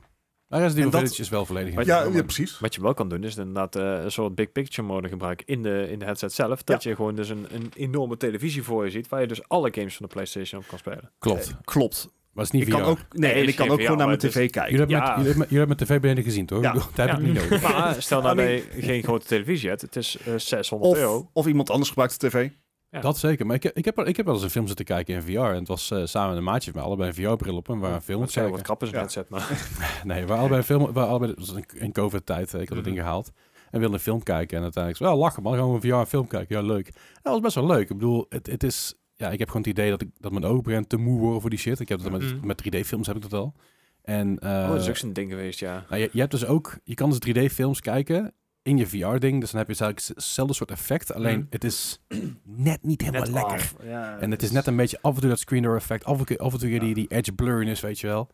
Maar 0.48 0.60
Resident 0.60 0.78
En 0.86 0.88
Evil 0.88 0.92
dat- 0.92 1.02
Village 1.02 1.22
is 1.22 1.30
wel 1.30 1.46
volledig 1.46 1.74
in 1.74 1.86
Ja, 1.86 2.24
precies. 2.24 2.60
Wat 2.60 2.76
je 2.76 2.82
wel 2.82 2.94
kan 2.94 3.10
doen, 3.10 3.24
is 3.24 3.38
inderdaad 3.38 3.76
eh, 3.76 4.04
een 4.04 4.12
soort 4.12 4.36
big 4.36 4.52
picture 4.52 4.88
mode 4.88 5.08
gebruiken 5.08 5.46
in 5.48 5.64
de, 5.64 5.88
in 5.92 6.00
de 6.00 6.06
headset 6.06 6.34
zelf. 6.34 6.64
Dat 6.64 6.84
je 6.84 6.96
gewoon 6.96 7.16
dus 7.16 7.30
een, 7.30 7.46
een 7.52 7.72
enorme 7.76 8.18
televisie 8.18 8.64
voor 8.64 8.86
je 8.86 8.92
ziet, 8.92 9.08
waar 9.10 9.22
je 9.22 9.28
dus 9.28 9.48
alle 9.50 9.70
games 9.74 9.96
van 9.96 10.06
de 10.06 10.12
PlayStation 10.14 10.62
op 10.62 10.68
kan 10.68 10.78
spelen. 10.78 11.12
Klopt. 11.20 11.48
Eh, 11.50 11.56
klopt. 11.64 12.10
Maar 12.34 12.46
het 12.46 12.54
is 12.54 12.60
niet 12.60 12.68
Ik 12.70 12.74
VR. 12.74 12.80
kan 12.82 12.90
ook, 12.90 12.98
nee, 12.98 13.32
Nee, 13.34 13.42
en 13.42 13.48
ik 13.48 13.56
kan 13.56 13.70
ook 13.70 13.76
VR, 13.78 13.82
gewoon 13.82 13.98
naar 13.98 14.08
mijn 14.08 14.20
tv 14.20 14.34
kijken. 14.50 14.62
Jullie 14.72 14.78
hebben, 14.78 14.96
Ja. 14.98 15.02
met, 15.04 15.10
jullie, 15.16 15.28
hebben, 15.30 15.48
jullie 15.50 15.58
hebben 15.68 15.78
met 15.80 15.88
tv 15.88 16.00
beneden 16.02 16.24
gezien, 16.24 16.46
toch? 16.46 16.62
Ja. 16.64 16.74
Dat 16.74 16.90
heb 16.96 17.10
ik 17.10 17.16
Ja. 17.16 17.22
niet 17.22 17.34
nodig. 17.34 17.62
Maar 17.62 18.02
stel 18.02 18.22
nou 18.22 18.42
I 18.42 18.46
dat 18.64 18.76
je 18.76 18.82
geen 18.82 19.04
grote 19.04 19.26
televisie 19.26 19.70
hebt, 19.70 19.82
het 19.82 19.96
is 19.96 20.18
eh, 20.26 20.34
600 20.38 20.92
Of, 20.92 20.98
euro. 20.98 21.30
of 21.34 21.48
iemand 21.48 21.70
anders 21.70 21.90
gebruikt 21.90 22.22
de 22.22 22.28
tv. 22.28 22.50
Ja. 22.90 23.00
Dat 23.02 23.18
zeker. 23.18 23.46
Maar 23.46 23.56
ik, 23.56 23.64
heb- 23.64 23.78
ik, 23.78 23.86
heb, 23.86 24.00
ik 24.00 24.16
heb 24.18 24.26
wel 24.26 24.36
eens 24.36 24.44
een 24.44 24.50
film 24.50 24.68
zitten 24.68 24.86
kijken 24.86 25.16
in 25.16 25.22
VR. 25.22 25.38
En 25.40 25.56
het 25.56 25.68
was 25.68 25.92
eh, 25.92 26.06
samen 26.06 26.30
met 26.30 26.38
een 26.38 26.44
maatje 26.44 26.72
van 26.72 26.80
mij, 26.80 26.90
allebei 26.90 27.10
een 27.10 27.16
VR-bril 27.16 27.56
op. 27.56 27.68
En 27.70 27.74
we 27.74 27.80
waren 27.80 27.96
een 27.96 28.02
film 28.02 28.20
Wat 28.20 28.34
wat 28.34 28.44
kijken. 28.46 28.64
krap 28.64 28.82
is 28.84 28.88
een 28.88 28.94
Ja. 28.94 29.00
headset, 29.00 29.30
maar 29.30 29.68
Nee, 30.04 30.20
we 30.22 30.26
waren 30.26 30.40
allebei 30.40 30.60
een 30.60 30.66
film... 30.66 30.94
We 30.94 31.00
allebei, 31.00 31.34
dat 31.36 31.48
was 31.48 31.56
in, 31.56 31.66
in 31.80 31.92
COVID-tijd. 31.92 32.54
eh, 32.54 32.62
Ik 32.62 32.68
had 32.68 32.78
het 32.78 32.86
Mhm. 32.86 32.94
ding 32.96 32.98
gehaald. 33.06 33.32
En 33.72 33.80
wilde 33.80 33.94
een 33.96 34.00
film 34.02 34.24
kijken. 34.24 34.58
En 34.58 34.64
uiteindelijk 34.64 35.04
wel 35.04 35.18
lachen 35.18 35.44
man, 35.44 35.54
gaan 35.56 35.68
we 35.80 35.88
een 35.88 36.00
VR-film 36.02 36.28
kijken. 36.28 36.56
Ja, 36.56 36.62
leuk. 36.68 36.86
Dat 37.22 37.34
was 37.34 37.40
best 37.42 37.56
wel 37.56 37.66
leuk. 37.66 37.82
Ik 37.90 37.98
bedoel, 37.98 38.26
het, 38.30 38.48
het 38.48 38.64
is... 38.64 38.96
Ja, 39.16 39.30
ik 39.30 39.40
heb 39.40 39.48
gewoon 39.48 39.62
het 39.62 39.72
idee 39.72 39.90
dat, 39.90 40.02
ik, 40.02 40.10
dat 40.20 40.32
mijn 40.32 40.46
ogen 40.46 40.88
te 40.88 40.98
moe 40.98 41.20
worden 41.20 41.42
voor 41.42 41.50
die 41.50 41.60
shit. 41.60 41.80
Ik 41.80 41.90
heb 41.90 42.02
dat 42.02 42.12
met, 42.12 42.22
Mhm. 42.22 42.46
met 42.48 42.58
3D-films 42.64 43.08
heb 43.08 43.16
ik 43.16 43.22
dat 43.22 43.34
al. 43.34 43.54
En, 44.02 44.40
eh, 44.40 44.50
oh, 44.50 44.68
dat 44.70 44.82
is 44.82 44.90
ook 44.90 44.98
zo'n 44.98 45.14
ding 45.14 45.30
geweest, 45.32 45.60
ja. 45.60 45.86
nou, 45.90 46.02
je, 46.02 46.10
je 46.12 46.20
hebt 46.20 46.32
dus 46.32 46.46
ook... 46.46 46.78
Je 46.84 46.94
kan 46.94 47.10
dus 47.10 47.20
3D-films 47.20 47.82
kijken 47.82 48.34
in 48.68 48.78
je 48.78 48.88
VR-ding. 48.88 49.40
Dus 49.42 49.52
dan 49.52 49.60
heb 49.60 49.68
je 49.70 49.74
dus 49.78 49.82
eigenlijk 49.82 50.18
hetzelfde 50.20 50.54
soort 50.54 50.72
effect. 50.72 51.14
Alleen, 51.14 51.38
Mhm. 51.40 51.48
het 51.50 51.64
is 51.64 52.00
net 52.44 52.84
niet 52.84 53.02
helemaal 53.02 53.22
Net 53.22 53.32
lekker. 53.34 53.72
Ja, 53.84 54.18
En 54.20 54.32
het 54.32 54.44
is 54.44 54.52
net 54.52 54.68
een 54.68 54.76
beetje 54.76 55.00
af 55.02 55.16
en 55.16 55.20
toe 55.22 55.30
dat 55.30 55.40
screen 55.40 55.62
door 55.62 55.76
effect, 55.76 56.06
af 56.06 56.20
en 56.20 56.26
toe, 56.26 56.38
af 56.38 56.54
en 56.54 56.60
toe 56.60 56.70
weer 56.70 56.80
die, 56.80 56.94
die 56.94 57.08
edge 57.08 57.32
blurriness, 57.32 57.82
weet 57.82 58.00
je 58.00 58.08
wel. 58.08 58.30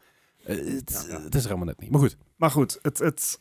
Eh, 0.45 0.55
het, 0.55 1.05
Ja, 1.09 1.21
het 1.21 1.35
is 1.35 1.41
er 1.41 1.47
helemaal 1.47 1.65
net 1.67 1.79
niet. 1.79 1.91
Maar 1.91 1.99
goed, 1.99 2.17
Maar 2.35 2.51
goed, 2.51 2.79
het, 2.81 2.99
het, 2.99 3.39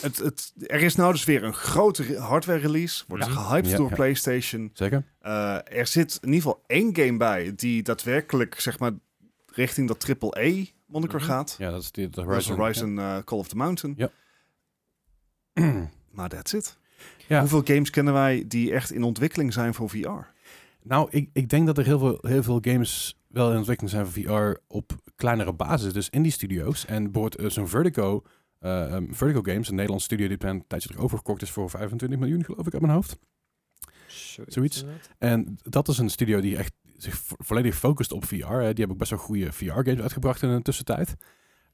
het, 0.00 0.18
het, 0.18 0.52
er 0.66 0.80
is 0.80 0.94
nou 0.94 1.12
dus 1.12 1.24
weer 1.24 1.42
een 1.44 1.52
grote 1.54 2.02
re- 2.02 2.18
hardware 2.18 2.58
release. 2.58 3.04
Wordt 3.08 3.24
Ja. 3.24 3.30
gehyped 3.30 3.70
Ja, 3.70 3.76
door 3.76 3.88
ja. 3.88 3.94
PlayStation. 3.94 4.70
zeker. 4.72 5.04
Eh, 5.20 5.58
er 5.78 5.86
zit 5.86 6.18
in 6.22 6.32
ieder 6.32 6.42
geval 6.42 6.62
één 6.66 6.96
game 6.96 7.16
bij 7.16 7.52
die 7.56 7.82
daadwerkelijk 7.82 8.60
zeg 8.60 8.78
maar 8.78 8.92
richting 9.46 9.88
dat 9.88 10.04
AAA 10.08 10.64
moniker 10.86 11.18
Mhm. 11.18 11.26
gaat. 11.28 11.54
Ja, 11.58 11.70
dat 11.70 11.82
is 11.82 11.90
die, 11.92 12.08
de 12.08 12.20
Horizon. 12.22 12.56
Horizon 12.56 12.98
eh, 12.98 13.18
Call 13.24 13.38
of 13.38 13.48
the 13.48 13.56
Mountain. 13.56 13.94
Ja. 13.98 14.10
Maar 16.10 16.28
that's 16.28 16.52
it. 16.52 16.78
Ja. 17.26 17.40
Hoeveel 17.40 17.62
games 17.64 17.90
kennen 17.90 18.12
wij 18.14 18.44
die 18.48 18.72
echt 18.72 18.92
in 18.92 19.02
ontwikkeling 19.02 19.52
zijn 19.52 19.74
voor 19.74 19.88
VR? 19.90 20.08
Nou, 20.82 21.08
ik, 21.10 21.30
ik 21.32 21.48
denk 21.48 21.66
dat 21.66 21.78
er 21.78 21.84
heel 21.84 21.98
veel, 21.98 22.18
heel 22.20 22.42
veel 22.42 22.58
games 22.60 23.18
wel 23.28 23.50
in 23.50 23.56
ontwikkeling 23.56 23.94
zijn 23.94 24.06
voor 24.06 24.52
VR 24.54 24.60
op 24.74 24.92
kleinere 25.16 25.52
basis. 25.52 25.92
Dus 25.92 26.10
in 26.10 26.22
die 26.22 26.32
studio's. 26.32 26.86
En 26.86 27.02
bijvoorbeeld 27.02 27.36
eh, 27.36 27.50
zo'n 27.50 27.68
Vertigo, 27.68 28.22
eh, 28.58 28.92
um, 28.92 29.14
Vertigo 29.14 29.42
Games, 29.42 29.68
een 29.68 29.74
Nederlands 29.74 30.04
studio 30.04 30.28
die 30.28 30.44
een 30.46 30.64
tijdje 30.66 30.88
terug 30.88 31.04
overgekocht 31.04 31.42
is 31.42 31.50
voor 31.50 31.70
25 31.70 32.18
miljoen, 32.18 32.44
geloof 32.44 32.66
ik, 32.66 32.72
uit 32.72 32.82
mijn 32.82 32.94
hoofd. 32.94 33.18
Zoiets. 34.46 34.84
En 35.18 35.58
dat 35.62 35.88
is 35.88 35.98
een 35.98 36.10
studio 36.10 36.40
die 36.40 36.56
echt 36.56 36.72
zich 36.96 37.16
vo- 37.16 37.36
volledig 37.38 37.76
focust 37.76 38.12
op 38.12 38.24
VR. 38.24 38.34
Hè. 38.34 38.58
Die 38.58 38.66
hebben 38.66 38.90
ook 38.90 38.98
best 38.98 39.10
wel 39.10 39.18
goede 39.18 39.52
VR-games 39.52 40.00
uitgebracht 40.00 40.42
in 40.42 40.56
de 40.56 40.62
tussentijd. 40.62 41.14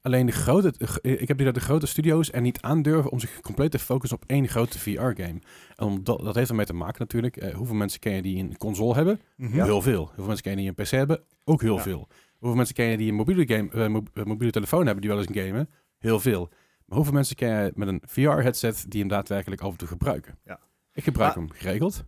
Alleen 0.05 0.25
de 0.25 0.31
grote, 0.31 0.73
ik 1.01 1.27
heb 1.27 1.37
die 1.37 1.45
dat 1.45 1.55
de 1.55 1.61
grote 1.61 1.85
studio's 1.85 2.31
er 2.31 2.41
niet 2.41 2.61
aandurven 2.61 3.11
om 3.11 3.19
zich 3.19 3.41
compleet 3.41 3.71
te 3.71 3.79
focussen 3.79 4.17
op 4.17 4.23
één 4.27 4.47
grote 4.47 4.79
VR-game. 4.79 5.39
En 5.75 5.85
omdat, 5.85 6.19
dat 6.23 6.35
heeft 6.35 6.49
ermee 6.49 6.65
te 6.65 6.73
maken 6.73 6.95
natuurlijk. 6.99 7.37
eh, 7.37 7.55
hoeveel 7.55 7.75
mensen 7.75 7.99
ken 7.99 8.13
je 8.13 8.21
die 8.21 8.37
een 8.37 8.57
console 8.57 8.93
hebben? 8.93 9.19
Heel 9.37 9.81
veel. 9.81 10.05
Hoeveel 10.05 10.25
mensen 10.25 10.43
ken 10.43 10.51
je 10.51 10.57
die 10.57 10.67
een 10.67 10.83
PC 10.85 10.89
hebben? 10.89 11.23
Ook 11.43 11.61
heel 11.61 11.75
Ja. 11.75 11.81
veel. 11.81 12.07
Hoeveel 12.37 12.55
mensen 12.57 12.75
ken 12.75 12.85
je 12.85 12.97
die 12.97 13.09
een 13.09 13.15
mobiele, 13.15 13.47
game, 13.47 13.69
eh, 13.71 13.85
eh, 13.85 14.25
mobiele 14.25 14.51
telefoon 14.51 14.83
hebben 14.85 15.01
die 15.01 15.09
wel 15.11 15.19
eens 15.19 15.37
gamen? 15.39 15.69
Heel 15.97 16.19
veel. 16.19 16.49
Maar 16.85 16.95
hoeveel 16.97 17.13
mensen 17.13 17.35
ken 17.35 17.63
je 17.63 17.71
met 17.75 17.87
een 17.87 18.01
VR-headset 18.05 18.85
die 18.87 18.99
hem 18.99 19.09
daadwerkelijk 19.09 19.61
af 19.61 19.71
en 19.71 19.77
toe 19.77 19.87
gebruiken? 19.87 20.37
Ja. 20.45 20.59
Ik 20.93 21.03
gebruik 21.03 21.35
Maar- 21.35 21.43
hem 21.45 21.53
geregeld. 21.55 22.03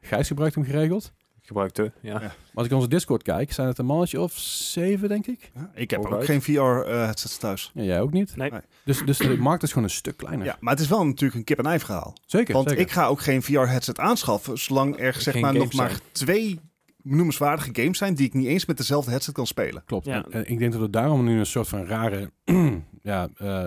Gijs 0.00 0.26
gebruikt 0.28 0.54
hem 0.54 0.64
geregeld. 0.64 1.12
Gebruikt 1.48 1.76
de, 1.76 1.92
ja. 2.00 2.12
Ja. 2.12 2.18
Maar 2.20 2.34
als 2.54 2.66
ik 2.66 2.72
onze 2.72 2.88
Discord 2.88 3.22
kijk, 3.22 3.52
zijn 3.52 3.68
het 3.68 3.78
een 3.78 3.86
mannetje 3.86 4.20
of 4.20 4.32
zeven, 4.38 5.08
denk 5.08 5.26
ik. 5.26 5.50
Ja, 5.54 5.70
ik 5.74 5.90
heb 5.90 6.06
ook 6.06 6.24
geen 6.24 6.42
VR-headsets 6.42 7.36
thuis. 7.38 7.70
Ja, 7.74 7.82
jij 7.82 8.00
ook 8.00 8.12
niet. 8.12 8.36
Nee. 8.36 8.50
Nee. 8.50 8.60
Dus, 8.84 9.04
dus 9.04 9.18
de 9.18 9.36
markt 9.36 9.62
is 9.62 9.68
gewoon 9.68 9.84
een 9.84 9.94
stuk 9.94 10.16
kleiner. 10.16 10.46
Ja, 10.46 10.56
maar 10.60 10.72
het 10.72 10.82
is 10.82 10.88
wel 10.88 11.06
natuurlijk 11.06 11.38
een 11.38 11.44
kip-en-ei 11.44 11.78
verhaal. 11.78 12.14
Zeker, 12.26 12.54
Want 12.54 12.68
zeker. 12.68 12.84
ik 12.84 12.90
ga 12.90 13.06
ook 13.06 13.20
geen 13.20 13.42
VR-headset 13.42 13.98
aanschaffen, 13.98 14.58
zolang 14.58 15.00
er 15.00 15.14
zeg 15.14 15.32
Geen 15.32 15.42
maar 15.42 15.54
nog 15.54 15.72
maar 15.72 15.88
zijn. 15.88 16.00
twee 16.12 16.60
noemenswaardige 17.02 17.70
games 17.72 17.98
zijn 17.98 18.14
die 18.14 18.26
ik 18.26 18.34
niet 18.34 18.46
eens 18.46 18.66
met 18.66 18.76
dezelfde 18.76 19.10
headset 19.10 19.34
kan 19.34 19.46
spelen. 19.46 19.82
Klopt. 19.84 20.06
Ja. 20.06 20.24
En, 20.24 20.32
en 20.32 20.48
ik 20.50 20.58
denk 20.58 20.72
dat 20.72 20.80
we 20.80 20.90
daarom 20.90 21.24
nu 21.24 21.38
een 21.38 21.46
soort 21.46 21.68
van 21.68 21.86
rare 21.86 22.30
ja, 23.02 23.28
eh, 23.36 23.66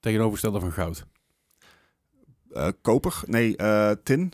tegenovergestelde 0.00 0.60
van 0.60 0.72
goud. 0.72 1.06
Eh, 2.52 2.68
koper? 2.82 3.22
Nee, 3.26 3.56
eh, 3.56 3.90
tin? 4.02 4.32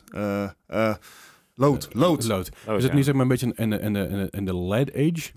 Eh, 1.58 1.64
eh, 1.64 1.70
lood. 1.70 1.88
Eh, 1.88 1.94
lood. 1.94 2.24
Lood. 2.24 2.48
We 2.48 2.56
zitten 2.72 2.88
ja. 2.88 2.94
nu 2.94 3.02
zeg 3.02 3.14
maar 3.14 3.22
een 3.22 3.28
beetje 3.28 3.52
in 3.54 3.70
de, 3.70 3.78
in 3.78 3.92
de, 3.92 4.00
in 4.00 4.16
de, 4.18 4.28
in 4.30 4.44
de 4.44 4.56
lead 4.56 4.94
age. 4.94 5.30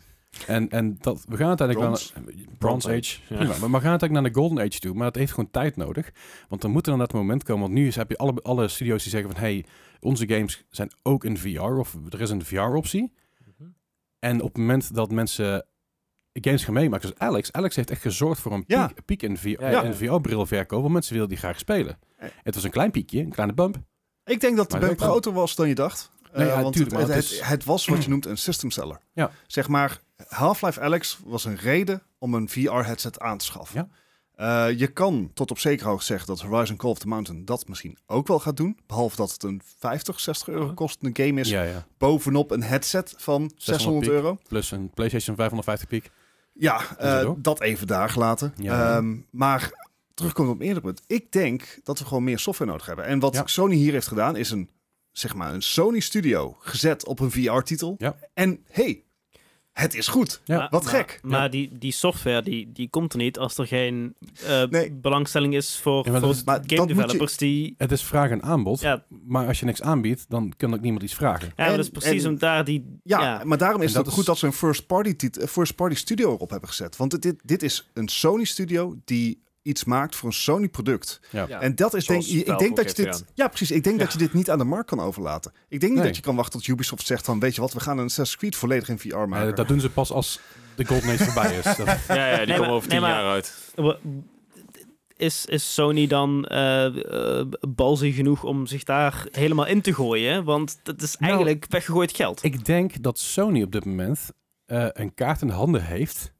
En, 0.47 0.69
en 0.69 0.97
dat, 0.99 1.25
we 1.27 1.37
gaan 1.37 1.47
uiteindelijk 1.47 1.87
Bronze. 1.87 2.11
naar 2.15 2.23
Bronze 2.23 2.47
Age. 2.47 2.57
Bronze 2.57 2.89
Age, 2.89 3.19
ja. 3.29 3.35
Prima. 3.35 3.51
Maar 3.51 3.79
we 3.79 3.85
gaan 3.85 3.89
uiteindelijk 3.89 4.11
naar 4.11 4.23
de 4.23 4.39
Golden 4.39 4.65
Age 4.65 4.79
toe. 4.79 4.93
Maar 4.93 5.03
dat 5.03 5.15
heeft 5.15 5.33
gewoon 5.33 5.51
tijd 5.51 5.75
nodig. 5.75 6.11
Want 6.49 6.61
dan 6.61 6.71
moet 6.71 6.85
er 6.85 6.89
dan 6.89 6.99
dat 6.99 7.13
moment 7.13 7.43
komen. 7.43 7.61
Want 7.61 7.73
nu 7.73 7.87
is, 7.87 7.95
heb 7.95 8.09
je 8.09 8.17
alle, 8.17 8.33
alle 8.41 8.67
studio's 8.67 9.01
die 9.03 9.11
zeggen 9.11 9.31
van... 9.31 9.39
hey, 9.39 9.65
onze 9.99 10.27
games 10.29 10.63
zijn 10.69 10.91
ook 11.03 11.23
in 11.25 11.37
VR. 11.37 11.61
Of 11.61 11.97
er 12.09 12.21
is 12.21 12.29
een 12.29 12.45
VR-optie. 12.45 13.13
Mhm. 13.57 13.69
En 14.19 14.41
op 14.41 14.47
het 14.47 14.57
moment 14.57 14.95
dat 14.95 15.11
mensen 15.11 15.65
games 16.33 16.63
gaan 16.63 16.73
meemaken... 16.73 17.07
Zoals 17.07 17.19
Alex. 17.31 17.51
Alex 17.51 17.75
heeft 17.75 17.89
echt 17.91 18.01
gezorgd 18.01 18.41
voor 18.41 18.51
een 18.51 18.65
piek, 18.65 18.77
Ja. 18.77 18.91
piek 19.05 19.23
in, 19.23 19.37
VR, 19.37 19.47
Ja. 19.47 19.81
in 19.81 19.93
VR-bril 19.93 20.45
verkoop. 20.45 20.81
Want 20.81 20.93
mensen 20.93 21.13
willen 21.13 21.29
die 21.29 21.37
graag 21.37 21.59
spelen. 21.59 21.99
Eh. 22.17 22.29
Het 22.43 22.55
was 22.55 22.63
een 22.63 22.71
klein 22.71 22.91
piekje, 22.91 23.19
een 23.19 23.29
kleine 23.29 23.53
bump. 23.53 23.81
Ik 24.31 24.41
denk 24.41 24.57
dat 24.57 24.71
de 24.71 24.95
groter 24.97 25.33
was 25.33 25.55
dan 25.55 25.67
je 25.67 25.75
dacht. 25.75 26.09
Nee, 26.33 26.47
Eh, 26.47 26.55
ja, 26.55 26.61
want 26.61 26.75
tuurlijk, 26.75 26.95
het, 26.97 27.07
het, 27.07 27.15
het 27.15 27.23
het, 27.29 27.33
is- 27.33 27.47
het 27.47 27.63
was 27.63 27.85
wat 27.85 28.03
je 28.03 28.09
noemt 28.09 28.25
een 28.25 28.37
system 28.37 28.71
seller. 28.71 28.99
Ja. 29.13 29.31
Zeg 29.47 29.67
maar, 29.67 29.99
Half-Life 30.27 30.81
Alex 30.81 31.19
was 31.25 31.45
een 31.45 31.55
reden 31.57 32.01
om 32.17 32.33
een 32.33 32.49
VR-headset 32.49 33.19
aan 33.19 33.37
te 33.37 33.45
schaffen. 33.45 33.75
Ja. 33.75 34.69
Eh, 34.69 34.79
je 34.79 34.87
kan 34.87 35.31
tot 35.33 35.51
op 35.51 35.59
zekere 35.59 35.89
hoogte 35.89 36.05
zeggen 36.05 36.27
dat 36.27 36.41
Horizon 36.41 36.75
Call 36.77 36.89
of 36.91 36.99
the 36.99 37.07
Mountain 37.07 37.45
dat 37.45 37.67
misschien 37.67 37.97
ook 38.07 38.27
wel 38.27 38.39
gaat 38.39 38.57
doen. 38.57 38.77
Behalve 38.87 39.15
dat 39.15 39.31
het 39.31 39.43
een 39.43 39.61
50, 39.79 40.19
60 40.19 40.47
euro 40.47 40.73
kostende 40.73 41.23
game 41.23 41.39
is. 41.39 41.49
Ja, 41.49 41.63
ja. 41.63 41.85
Bovenop 41.97 42.51
een 42.51 42.63
headset 42.63 43.13
van 43.17 43.51
600 43.57 44.03
piek. 44.05 44.13
euro. 44.13 44.37
Plus 44.47 44.71
een 44.71 44.89
PlayStation 44.89 45.35
550 45.35 45.87
piek. 45.87 46.11
Ja, 46.53 46.81
eh, 46.97 47.29
dat 47.37 47.61
even 47.61 47.87
daar 47.87 48.09
gelaten. 48.09 48.53
Ja. 48.57 48.95
Ehm, 48.95 49.15
maar 49.29 49.89
terugkomt 50.13 50.49
op 50.49 50.59
een 50.59 50.65
eerder 50.65 50.83
punt. 50.83 51.01
Ik 51.07 51.31
denk 51.31 51.79
dat 51.83 51.99
we 51.99 52.05
gewoon 52.05 52.23
meer 52.23 52.39
software 52.39 52.71
nodig 52.71 52.85
hebben. 52.85 53.05
En 53.05 53.19
wat 53.19 53.33
Ja. 53.35 53.43
Sony 53.47 53.75
hier 53.75 53.91
heeft 53.91 54.07
gedaan 54.07 54.35
is 54.35 54.51
een, 54.51 54.69
zeg 55.11 55.35
maar, 55.35 55.53
een 55.53 55.61
Sony 55.61 55.99
Studio 55.99 56.55
gezet 56.59 57.05
op 57.05 57.19
een 57.19 57.31
VR-titel. 57.31 57.95
Ja. 57.97 58.15
En 58.33 58.59
hey, 58.69 59.03
het 59.71 59.95
is 59.95 60.07
goed. 60.07 60.41
Ja. 60.45 60.57
Maar- 60.57 60.67
Wat 60.69 60.83
maar- 60.83 60.93
gek. 60.93 61.19
Maar 61.23 61.49
die, 61.49 61.77
die 61.77 61.91
software 61.91 62.41
die, 62.41 62.71
die 62.71 62.89
komt 62.89 63.11
er 63.13 63.17
niet 63.19 63.37
als 63.37 63.57
er 63.57 63.67
geen 63.67 64.15
eh, 64.45 64.63
Nee. 64.63 64.91
belangstelling 64.91 65.55
is 65.55 65.77
voor, 65.77 66.05
Ja, 66.05 66.11
maar 66.11 66.21
dat 66.21 66.29
voor 66.29 66.39
is- 66.39 66.43
maar 66.43 66.61
dat 66.61 66.71
game 66.71 66.87
je- 66.87 66.95
developers 66.95 67.37
die... 67.37 67.73
Het 67.77 67.91
is 67.91 68.03
vraag 68.03 68.29
en 68.29 68.43
aanbod. 68.43 68.79
Ja, 68.81 69.05
Maar 69.25 69.47
als 69.47 69.59
je 69.59 69.65
niks 69.65 69.81
aanbiedt, 69.81 70.25
dan 70.29 70.53
kan 70.57 70.73
ook 70.73 70.81
niemand 70.81 71.03
iets 71.03 71.13
vragen. 71.15 71.47
ja 71.47 71.53
maar 71.55 71.65
En- 71.67 71.75
dat 71.75 71.85
is 71.85 71.91
precies 71.91 72.23
en- 72.23 72.29
om 72.29 72.37
daar 72.39 72.65
die... 72.65 72.99
Ja, 73.03 73.21
Ja, 73.21 73.41
maar 73.43 73.57
daarom 73.57 73.81
is 73.81 73.93
het 73.93 74.07
is- 74.07 74.13
goed 74.13 74.25
dat 74.25 74.37
ze 74.37 74.45
een 74.45 74.53
first 74.53 74.85
party, 74.87 75.15
first 75.47 75.75
party 75.75 75.95
studio 75.95 76.33
erop 76.33 76.49
hebben 76.49 76.69
gezet. 76.69 76.95
Want 76.97 77.21
dit, 77.21 77.35
dit 77.43 77.63
is 77.63 77.89
een 77.93 78.07
Sony 78.07 78.43
studio 78.43 78.95
die 79.05 79.43
iets 79.61 79.83
maakt 79.83 80.15
voor 80.15 80.29
een 80.29 80.35
Sony 80.35 80.69
product. 80.69 81.19
Ja. 81.29 81.45
Ja. 81.47 81.59
En 81.61 81.75
dat 81.75 81.93
is 81.93 82.05
denk 82.05 82.23
ik 82.23 82.57
denk 82.57 82.75
dat 82.75 82.97
je 82.97 83.03
dit. 83.03 83.25
Ja, 83.33 83.47
precies. 83.47 83.71
Ik 83.71 83.83
denk 83.83 83.99
dat 83.99 84.11
je 84.11 84.17
dit 84.17 84.33
niet 84.33 84.49
aan 84.49 84.57
de 84.57 84.63
markt 84.63 84.87
kan 84.89 84.99
overlaten. 84.99 85.51
Ik 85.67 85.79
denk 85.79 85.81
niet 85.91 85.93
Nee. 86.01 86.07
dat 86.07 86.15
je 86.15 86.21
kan 86.21 86.35
wachten 86.35 86.59
tot 86.59 86.67
Ubisoft 86.67 87.05
zegt 87.05 87.25
van 87.25 87.39
weet 87.39 87.55
je 87.55 87.61
wat, 87.61 87.73
we 87.73 87.79
gaan 87.79 87.97
een 87.97 88.05
Assassin's 88.05 88.37
Creed 88.39 88.55
volledig 88.55 88.89
in 88.89 88.99
VR 88.99 89.17
maken. 89.17 89.55
Dat 89.55 89.67
doen 89.67 89.79
ze 89.79 89.89
pas 89.89 90.11
als 90.11 90.39
de 90.75 90.85
Golden 90.85 91.09
Age 91.09 91.23
voorbij 91.23 91.57
is. 91.57 91.63
Dat, 91.77 91.87
Ja, 92.07 92.27
ja, 92.27 92.37
die 92.37 92.45
Nee, 92.45 92.45
komen 92.45 92.59
maar- 92.59 92.69
over 92.69 92.89
nee, 92.89 92.99
tien 92.99 93.07
maar- 93.09 93.21
jaar 93.21 93.31
uit. 93.31 93.57
Is, 95.17 95.45
is 95.45 95.73
Sony 95.73 96.07
dan 96.07 96.45
balzig 97.69 98.15
genoeg 98.15 98.43
om 98.43 98.65
zich 98.67 98.83
daar 98.83 99.25
helemaal 99.31 99.65
in 99.65 99.81
te 99.81 99.93
gooien? 99.93 100.43
Want 100.43 100.79
dat 100.83 101.01
is 101.01 101.17
Nou, 101.17 101.31
eigenlijk 101.31 101.65
weggegooid 101.69 102.15
geld. 102.15 102.43
ik 102.43 102.65
denk 102.65 103.03
dat 103.03 103.19
Sony 103.19 103.61
op 103.63 103.71
dit 103.71 103.85
moment 103.85 104.31
eh, 104.65 104.85
een 104.91 105.13
kaart 105.13 105.41
in 105.41 105.47
de 105.47 105.53
handen 105.53 105.83
heeft 105.85 106.31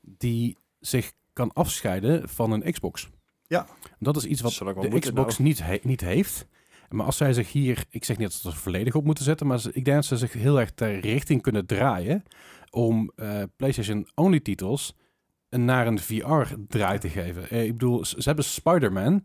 die 0.00 0.56
zich 0.80 1.12
kan 1.38 1.52
afscheiden 1.52 2.28
van 2.28 2.52
een 2.52 2.72
Xbox. 2.72 3.08
Ja. 3.46 3.66
Dat 3.98 4.16
is 4.16 4.24
iets 4.24 4.40
wat 4.40 4.52
de 4.52 4.64
moeten, 4.64 5.00
Xbox 5.00 5.38
nou. 5.38 5.48
niet, 5.48 5.62
he- 5.62 5.78
niet 5.82 6.00
heeft. 6.00 6.46
Maar 6.88 7.06
als 7.06 7.16
zij 7.16 7.32
zich 7.32 7.52
hier, 7.52 7.84
ik 7.90 8.04
zeg 8.04 8.18
niet 8.18 8.30
dat 8.30 8.36
ze 8.40 8.48
er 8.48 8.54
volledig 8.56 8.94
op 8.94 9.04
moeten 9.04 9.24
zetten, 9.24 9.46
maar 9.46 9.60
ze- 9.60 9.72
ik 9.72 9.84
denk 9.84 9.96
dat 9.96 10.04
ze 10.04 10.16
zich 10.16 10.32
heel 10.32 10.60
erg 10.60 10.70
ter 10.70 11.00
richting 11.00 11.42
kunnen 11.42 11.66
draaien 11.66 12.22
om 12.70 13.12
eh, 13.16 13.42
PlayStation 13.56 14.08
only 14.14 14.40
titels 14.40 14.96
een- 15.48 15.64
naar 15.64 15.86
een 15.86 15.98
VR 15.98 16.44
draai 16.68 16.98
te 16.98 17.08
geven. 17.08 17.50
Eh, 17.50 17.64
ik 17.64 17.72
bedoel, 17.72 18.04
ze 18.04 18.22
hebben 18.22 18.44
Spider-Man 18.44 19.24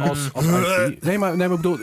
als, 0.00 0.32
als 0.32 0.44
IP. 0.46 1.02
Nee, 1.04 1.18
maar, 1.18 1.36
nee, 1.36 1.48
maar 1.48 1.56
ik 1.56 1.62
bedoel, 1.62 1.78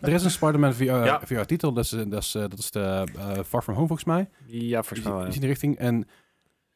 er 0.00 0.12
is 0.12 0.24
een 0.24 0.30
Spider-Man 0.30 0.74
VR, 0.74 0.84
Ja. 0.84 1.20
VR 1.24 1.40
titel, 1.40 1.72
dat 1.72 1.84
is, 1.84 1.90
dat 1.90 2.22
is, 2.22 2.34
eh, 2.34 2.40
dat 2.42 2.58
is 2.58 2.70
de 2.70 3.06
Far 3.46 3.62
From 3.62 3.74
Home 3.74 3.86
volgens 3.86 4.04
mij. 4.04 4.28
Ja, 4.46 4.82
volgens 4.82 5.08
mij 5.08 5.24
in 5.24 5.30
die 5.40 5.48
richting. 5.48 5.78
En 5.78 6.08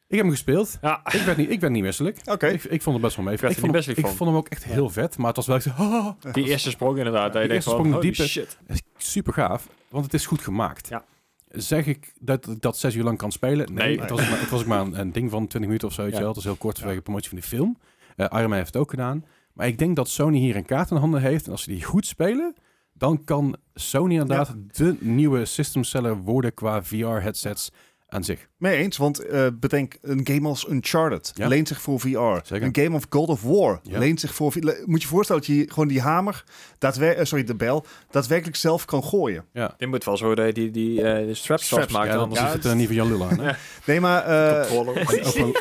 ik 0.07 0.15
heb 0.15 0.19
hem 0.25 0.29
gespeeld. 0.29 0.77
Ja, 0.81 1.01
Ik 1.11 1.21
werd 1.21 1.37
niet, 1.37 1.49
ik 1.49 1.59
werd 1.59 1.73
niet 1.73 1.83
misselijk. 1.83 2.19
Oké. 2.25 2.47
Ik, 2.47 2.63
ik 2.63 2.81
vond 2.81 2.95
het 2.95 3.05
best 3.05 3.15
wel 3.15 3.25
mee. 3.25 3.33
Ik 3.33 3.39
vond, 3.59 3.85
hem, 3.85 3.95
ik 3.95 4.07
vond 4.07 4.19
hem 4.29 4.35
ook 4.35 4.47
echt 4.47 4.63
heel 4.63 4.89
vet, 4.89 5.17
maar 5.17 5.27
het 5.27 5.35
was 5.35 5.47
wel 5.47 5.55
echt 5.55 5.65
oh, 5.67 6.07
die 6.33 6.45
eerste 6.47 6.69
sprong 6.69 6.97
inderdaad. 6.97 7.33
je 7.33 7.39
die 7.39 7.49
eerste 7.51 7.69
sprong 7.69 7.99
diepe. 7.99 8.27
shit. 8.27 8.57
super 8.97 9.33
gaaf, 9.33 9.67
want 9.89 10.03
het 10.05 10.13
is 10.13 10.25
goed 10.25 10.41
gemaakt. 10.41 10.87
Ja. 10.89 11.05
Zeg 11.49 11.85
ik 11.85 12.13
dat 12.19 12.47
ik 12.47 12.61
dat 12.61 12.77
zes 12.77 12.95
uur 12.95 13.03
lang 13.03 13.17
kan 13.17 13.31
spelen? 13.31 13.73
Nee, 13.73 13.87
Nee. 13.87 13.99
Het, 13.99 14.09
was, 14.09 14.29
maar- 14.29 14.39
het 14.39 14.49
was 14.49 14.61
ook 14.61 14.67
maar 14.67 14.79
een, 14.79 14.99
een 14.99 15.11
ding 15.11 15.29
van 15.31 15.47
20 15.47 15.61
minuten 15.61 15.87
of 15.87 15.93
zo. 15.93 16.05
Ja. 16.05 16.25
Het 16.27 16.35
was 16.35 16.43
heel 16.43 16.55
kort 16.55 16.77
vanwege 16.77 16.97
de 16.97 17.03
promotie 17.03 17.29
van 17.29 17.37
die 17.37 17.47
film. 17.47 17.77
Eh 18.15 18.25
Iron 18.31 18.49
Man 18.49 18.53
heeft 18.57 18.73
het 18.73 18.81
ook 18.81 18.89
gedaan. 18.89 19.25
Maar 19.53 19.67
ik 19.67 19.77
denk 19.77 19.95
dat 19.95 20.09
Sony 20.09 20.37
hier 20.37 20.55
een 20.55 20.65
kaart 20.65 20.91
in 20.91 20.97
handen 20.97 21.21
heeft. 21.21 21.45
En 21.45 21.51
als 21.51 21.63
ze 21.63 21.69
die 21.69 21.83
goed 21.83 22.05
spelen, 22.05 22.55
dan 22.93 23.23
kan 23.23 23.55
Sony 23.73 24.11
inderdaad 24.13 24.55
de 24.71 24.95
nieuwe 24.99 25.45
system 25.45 25.83
seller 25.83 26.17
worden 26.17 26.53
qua 26.53 26.83
VR-headsets 26.83 27.71
aan 28.15 28.23
zich. 28.23 28.47
Mee 28.57 28.77
eens, 28.77 28.97
want 28.97 29.19
eh, 29.19 29.47
bedenk, 29.53 29.97
een 30.01 30.21
game 30.23 30.47
als 30.47 30.67
Uncharted 30.69 31.31
Ja. 31.35 31.47
leent 31.47 31.67
zich 31.67 31.81
voor 31.81 31.99
VR. 31.99 32.07
Zeker. 32.43 32.61
Een 32.61 32.75
game 32.83 32.95
of 32.95 33.05
God 33.09 33.29
of 33.29 33.41
War 33.41 33.79
Ja. 33.83 33.99
leent 33.99 34.19
zich 34.19 34.33
voor 34.33 34.51
VR. 34.51 34.59
Moet 34.85 35.01
je 35.01 35.07
voorstellen 35.07 35.41
dat 35.41 35.55
je 35.55 35.65
gewoon 35.71 35.87
die 35.87 36.01
hamer, 36.01 36.43
daadwer- 36.77 37.17
eh, 37.17 37.25
sorry, 37.25 37.43
de 37.43 37.55
bel, 37.55 37.85
daadwerkelijk 38.09 38.57
zelf 38.57 38.85
kan 38.85 39.03
gooien. 39.03 39.45
Dit 39.77 39.87
moet 39.89 40.03
wel 40.03 40.17
zo 40.17 40.35
dat 40.35 40.45
je 40.45 40.53
die, 40.53 40.71
die 40.71 41.01
eh, 41.03 41.25
de 41.27 41.33
straps 41.33 41.65
Straps, 41.65 41.83
vastmaakt. 41.83 42.11
Ja, 42.13 42.15
anders 42.17 42.39
dan 42.41 42.51
zit 42.51 42.65
er 42.65 42.75
niet 42.75 42.85
van 42.87 42.95
Jan 42.95 43.07
Lul 43.07 43.23
aan. 43.23 43.39
hè? 43.39 43.47
Ja. 43.49 43.57
Nee, 43.85 43.99
maar, 43.99 44.23
eh, 44.23 44.71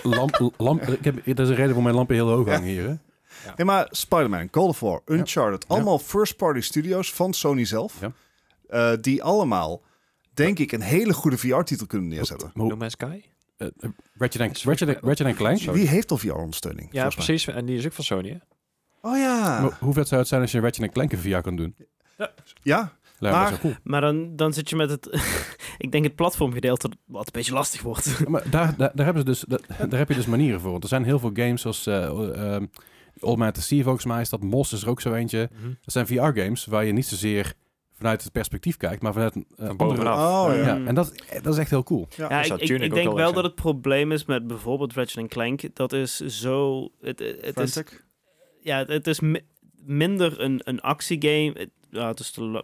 lamp, 0.03 0.51
lamp, 0.57 0.83
ik 0.99 1.05
heb, 1.05 1.15
dat 1.25 1.39
is 1.39 1.49
een 1.49 1.55
reden 1.55 1.65
waarom 1.67 1.83
mijn 1.83 1.95
lampen 1.95 2.15
heel 2.15 2.29
hoog 2.29 2.49
hangen 2.49 2.69
hier. 2.69 2.83
Hè? 2.89 2.95
nee, 3.57 3.67
maar 3.67 3.87
Spider-Man, 3.91 4.49
God 4.51 4.69
of 4.69 4.81
War, 4.81 5.01
Uncharted, 5.07 5.69
allemaal 5.69 5.99
first-party 5.99 6.61
studios 6.61 7.13
van 7.13 7.33
Sony 7.35 7.65
zelf, 7.65 7.95
Ja. 8.01 8.13
eh, 8.69 8.99
die 9.01 9.23
allemaal, 9.23 9.81
denk 10.35 10.59
ik, 10.59 10.73
een 10.73 10.81
hele 10.81 11.13
goede 11.13 11.39
VR-titel 11.39 11.87
kunnen 11.87 12.09
neerzetten. 12.09 12.51
No 12.55 12.77
Man's 12.77 12.93
Sky? 12.93 13.21
eh, 13.57 13.69
Ratchet, 14.19 14.63
Ratchet 15.03 15.21
en 15.27 15.35
Clank. 15.35 15.59
Die 15.73 15.89
heeft 15.89 16.11
al 16.11 16.19
VR-ondersteuning. 16.19 16.89
Ja, 16.93 17.09
precies. 17.09 17.47
En 17.47 17.67
die 17.67 17.77
is 17.77 17.87
ook 17.87 17.93
van 17.93 18.05
Sony, 18.05 18.29
hè? 18.29 18.37
Oh 19.09 19.17
ja. 19.17 19.61
Maar 19.61 19.77
hoe 19.81 19.93
vet 19.93 20.09
zou 20.09 20.21
het 20.21 20.29
zijn 20.29 20.41
als 20.41 20.53
je 20.53 20.61
Ratchet 20.61 20.85
en 20.85 20.93
Clank 20.93 21.13
in 21.13 21.19
VR 21.19 21.39
kan 21.39 21.57
doen? 21.57 21.77
Ja, 22.63 22.93
me 23.19 23.31
Maar- 23.31 23.59
cool. 23.59 23.75
Maar 23.83 24.01
dan, 24.01 24.37
dan 24.37 24.53
zit 24.53 24.71
je 24.71 24.77
met 24.77 24.91
het... 24.91 25.09
ik 25.79 25.93
denk 25.93 26.05
het 26.05 26.15
platformgedeelte 26.15 26.91
wat 27.05 27.27
een 27.27 27.33
beetje 27.33 27.53
lastig 27.53 27.83
wordt. 27.83 28.17
Ja, 28.19 28.29
Maar 28.29 28.51
daar, 28.51 28.77
daar, 28.77 28.91
daar, 28.95 29.05
hebben 29.05 29.23
ze 29.23 29.29
dus, 29.29 29.45
daar, 29.49 29.89
daar 29.89 29.99
heb 29.99 30.09
je 30.09 30.15
dus 30.15 30.27
manieren 30.27 30.61
voor. 30.61 30.71
Want 30.71 30.83
er 30.83 30.89
zijn 30.89 31.05
heel 31.05 31.19
veel 31.19 31.31
games 31.35 31.61
zoals 31.61 31.87
eh 31.87 32.55
ehm, 32.55 32.67
All 33.21 33.53
See 33.53 33.83
volgens 33.83 34.05
mij 34.05 34.21
is 34.21 34.29
dat. 34.29 34.43
Mos 34.43 34.73
is 34.73 34.83
er 34.83 34.89
ook 34.89 35.01
zo 35.01 35.13
eentje. 35.13 35.51
Dat 35.63 35.93
zijn 35.93 36.07
VR-games 36.07 36.65
waar 36.65 36.85
je 36.85 36.93
niet 36.93 37.07
zozeer 37.07 37.55
vanuit 37.95 38.23
het 38.23 38.33
perspectief 38.33 38.77
kijkt, 38.77 39.03
maar 39.03 39.13
vanuit 39.13 39.35
een 39.35 39.47
eh, 39.57 39.67
Van 39.67 39.79
andere... 39.79 39.89
bovenaf. 39.89 40.47
Oh, 40.47 40.55
ja. 40.57 40.63
Ja, 40.63 40.85
en 40.85 40.95
dat, 40.95 41.15
dat 41.43 41.53
is 41.53 41.59
echt 41.59 41.71
heel 41.71 41.83
cool. 41.83 42.09
Ja. 42.17 42.43
Ik, 42.43 42.61
ik, 42.61 42.95
denk 42.95 43.13
wel 43.13 43.33
dat 43.33 43.45
het 43.45 43.55
probleem 43.55 44.13
is 44.13 44.25
met 44.25 44.47
bijvoorbeeld 44.47 44.93
Ratchet 44.93 45.29
Clank. 45.29 45.61
Dat 45.75 45.93
is 45.93 46.17
zo... 46.17 46.89
Het, 47.01 47.19
het, 47.41 47.59
is, 47.59 47.83
ja, 48.61 48.85
het 48.85 49.07
is 49.07 49.21
mi- 49.21 49.47
minder 49.85 50.41
een, 50.41 50.61
een 50.65 50.81
actiegame. 50.81 51.53
Het, 51.55 51.71
ja, 51.91 52.09
het 52.09 52.21
is 52.21 52.33
de 52.33 52.43
la- 52.43 52.63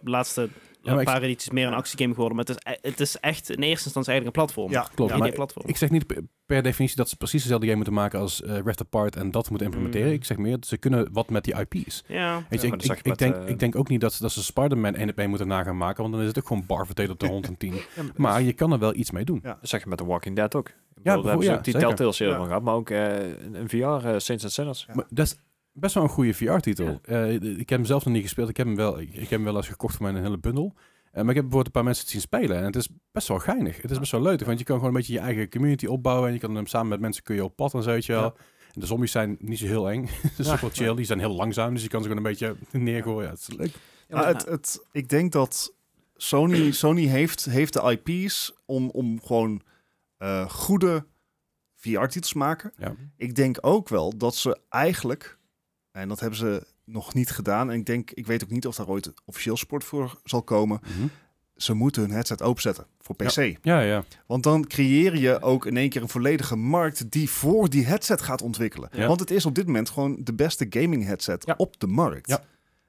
laatste 0.81 1.19
maar 1.19 1.35
meer 1.51 1.67
een 1.67 1.73
actiegame 1.73 2.13
geworden. 2.13 2.35
Maar 2.37 2.45
het 2.45 2.57
is, 2.65 2.77
het 2.91 2.99
is 2.99 3.19
echt 3.19 3.49
in 3.49 3.61
eerste 3.61 3.85
instantie 3.85 4.11
eigenlijk 4.11 4.25
een 4.25 4.43
platform. 4.45 4.71
Ja, 4.71 4.87
Klopt, 4.95 5.11
ja. 5.11 5.17
maar 5.17 5.29
3D-platform. 5.31 5.67
Ik 5.67 5.77
zeg 5.77 5.89
niet 5.89 6.07
per- 6.45 6.63
definitie 6.63 6.95
dat 6.97 7.09
ze 7.09 7.15
precies 7.15 7.41
dezelfde 7.41 7.65
game 7.65 7.77
moeten 7.77 7.95
maken 7.95 8.19
als 8.19 8.41
eh 8.41 8.57
Rift 8.65 8.81
Apart 8.81 9.15
en 9.15 9.31
dat 9.31 9.49
moeten 9.49 9.67
implementeren. 9.67 10.07
Mm. 10.07 10.13
Ik 10.13 10.25
zeg 10.25 10.37
meer, 10.37 10.51
dat 10.55 10.65
ze 10.65 10.77
kunnen 10.77 11.09
wat 11.11 11.29
met 11.29 11.43
die 11.43 11.55
IP's. 11.59 12.03
Ja. 12.07 12.43
Weet 12.49 12.61
je, 12.61 12.67
maar 12.67 12.77
ik, 12.77 12.87
dat 12.87 12.97
zag 12.97 12.97
ik, 12.97 13.05
je 13.05 13.11
ik 13.11 13.19
met, 13.19 13.31
denk, 13.31 13.35
eh, 13.35 13.49
ik 13.49 13.59
denk 13.59 13.75
ook 13.75 13.87
niet 13.89 14.01
dat, 14.01 14.13
ze- 14.13 14.21
dat 14.21 14.31
ze 14.31 14.43
Spider-Man 14.43 14.95
1 14.95 15.09
op 15.09 15.17
1 15.17 15.29
moeten 15.29 15.47
na 15.47 15.63
gaan 15.63 15.77
maken, 15.77 16.01
want 16.01 16.13
dan 16.13 16.21
is 16.21 16.27
het 16.27 16.39
ook 16.39 16.47
gewoon 16.47 16.65
bar 16.65 16.87
op 17.09 17.19
de 17.19 17.27
110. 17.27 17.73
Maar 18.15 18.41
je 18.41 18.53
kan 18.53 18.71
er 18.71 18.79
wel 18.79 18.95
iets 18.95 19.11
mee 19.11 19.25
doen. 19.25 19.39
Dat 19.43 19.57
zeg 19.61 19.83
je 19.83 19.89
met 19.89 19.97
The 19.97 20.05
Walking 20.05 20.35
Dead 20.35 20.55
ook. 20.55 20.67
Ik 20.69 20.73
bedoel, 20.95 21.03
Ja, 21.03 21.15
daar 21.21 21.23
hebben 21.29 21.43
ze 21.45 21.51
ja, 21.51 21.57
ook 21.57 21.63
die 21.63 21.73
zeker. 21.73 21.87
Telltale 21.87 22.11
serie 22.13 22.31
Ja. 22.33 22.37
van 22.39 22.47
gehad, 22.47 22.61
maar 22.63 22.73
ook 22.75 22.89
eh, 22.89 23.13
een 23.29 23.55
een 23.55 23.69
VR, 23.69 24.07
Saints 24.19 24.43
and 24.43 24.51
Sinners. 24.51 24.83
Ja. 24.87 24.93
Maar 24.95 25.05
dat 25.09 25.25
is 25.25 25.35
best 25.73 25.93
wel 25.93 26.03
een 26.03 26.09
goede 26.09 26.33
VR-titel. 26.33 26.85
Ja. 26.85 26.99
Eh, 27.01 27.33
ik 27.33 27.69
heb 27.69 27.79
hem 27.79 27.85
zelf 27.85 28.05
nog 28.05 28.13
niet 28.13 28.23
gespeeld. 28.23 28.49
Ik 28.49 28.57
heb 28.57 28.67
hem 28.67 28.75
wel, 28.75 28.99
ik, 28.99 29.09
ik 29.09 29.19
heb 29.19 29.29
hem 29.29 29.43
wel 29.43 29.55
eens 29.55 29.67
gekocht 29.67 29.95
voor 29.95 30.11
mijn 30.11 30.23
hele 30.23 30.37
bundel. 30.37 30.73
Eh, 31.11 31.21
maar 31.21 31.29
ik 31.29 31.35
heb 31.35 31.49
bijvoorbeeld 31.49 31.65
een 31.65 31.71
paar 31.71 31.83
mensen 31.83 32.03
het 32.03 32.11
zien 32.11 32.21
spelen. 32.21 32.57
En 32.57 32.63
het 32.63 32.75
is 32.75 32.89
best 33.11 33.27
wel 33.27 33.39
geinig. 33.39 33.81
Het 33.81 33.91
is 33.91 33.99
best 33.99 34.11
wel 34.11 34.21
leuk. 34.21 34.45
Want 34.45 34.59
je 34.59 34.65
kan 34.65 34.75
gewoon 34.75 34.91
een 34.91 34.97
beetje 34.97 35.13
je 35.13 35.19
eigen 35.19 35.49
community 35.49 35.85
opbouwen. 35.85 36.27
En 36.27 36.33
je 36.33 36.39
kan 36.39 36.55
hem 36.55 36.67
samen 36.67 36.89
met 36.89 36.99
mensen 36.99 37.23
kun 37.23 37.35
je 37.35 37.43
op 37.43 37.55
pad 37.55 37.73
en 37.73 37.83
zo, 37.83 37.89
weet 37.89 38.05
je 38.05 38.13
wel. 38.13 38.23
Ja. 38.23 38.33
En 38.73 38.79
de 38.79 38.85
zombies 38.85 39.11
zijn 39.11 39.37
niet 39.39 39.59
zo 39.59 39.65
heel 39.65 39.89
eng. 39.89 40.09
Ja. 40.37 40.51
ook 40.51 40.59
wel 40.59 40.69
chill. 40.69 40.95
Die 40.95 41.05
zijn 41.05 41.19
heel 41.19 41.35
langzaam. 41.35 41.73
Dus 41.73 41.83
je 41.83 41.89
kan 41.89 42.01
ze 42.03 42.07
gewoon 42.07 42.25
een 42.25 42.31
beetje 42.31 42.55
neergooien. 42.79 43.23
Ja, 43.23 43.29
het 43.29 43.39
is 43.39 43.57
leuk. 43.57 43.73
Nou, 44.07 44.25
het, 44.25 44.45
het, 44.45 44.85
ik 44.91 45.09
denk 45.09 45.31
dat 45.31 45.73
Sony, 46.15 46.71
Sony 46.71 47.05
heeft, 47.05 47.45
heeft 47.45 47.73
de 47.73 47.99
IP's 48.03 48.53
om, 48.65 48.89
om 48.89 49.21
gewoon 49.21 49.61
eh, 50.17 50.49
goede 50.49 51.05
VR-titels 51.75 52.31
te 52.31 52.37
maken. 52.37 52.73
Ja. 52.77 52.95
Ik 53.17 53.35
denk 53.35 53.57
ook 53.61 53.89
wel 53.89 54.17
dat 54.17 54.35
ze 54.35 54.59
eigenlijk, 54.69 55.37
en 55.91 56.07
dat 56.07 56.19
hebben 56.19 56.37
ze 56.39 56.67
nog 56.85 57.13
niet 57.13 57.29
gedaan, 57.31 57.71
en 57.71 57.77
ik 57.79 57.85
denk, 57.85 58.11
ik 58.11 58.27
weet 58.27 58.43
ook 58.43 58.49
niet 58.49 58.67
of 58.67 58.75
daar 58.75 58.87
ooit 58.87 59.13
officieel 59.25 59.57
sport 59.57 59.83
voor 59.83 60.19
zal 60.23 60.43
komen. 60.43 60.79
Mhm. 60.83 61.07
Ze 61.55 61.73
moeten 61.73 62.01
hun 62.01 62.11
headset 62.11 62.41
openzetten 62.41 62.85
voor 62.99 63.15
PC. 63.15 63.57
Ja, 63.61 63.79
ja. 63.81 64.03
Want 64.25 64.43
dan 64.43 64.67
creëer 64.67 65.17
je 65.17 65.41
ook 65.41 65.65
in 65.65 65.77
één 65.77 65.89
keer 65.89 66.01
een 66.01 66.09
volledige 66.09 66.55
markt 66.55 67.11
die 67.11 67.29
voor 67.29 67.69
die 67.69 67.85
headset 67.85 68.21
gaat 68.21 68.41
ontwikkelen. 68.41 68.89
Ja. 68.91 69.07
Want 69.07 69.19
het 69.19 69.31
is 69.31 69.45
op 69.45 69.55
dit 69.55 69.65
moment 69.65 69.89
gewoon 69.89 70.17
de 70.23 70.33
beste 70.33 70.65
gaming 70.69 71.05
headset 71.05 71.45
Ja. 71.45 71.53
op 71.57 71.79
de 71.79 71.87
markt. 71.87 72.29
Ja. 72.29 72.43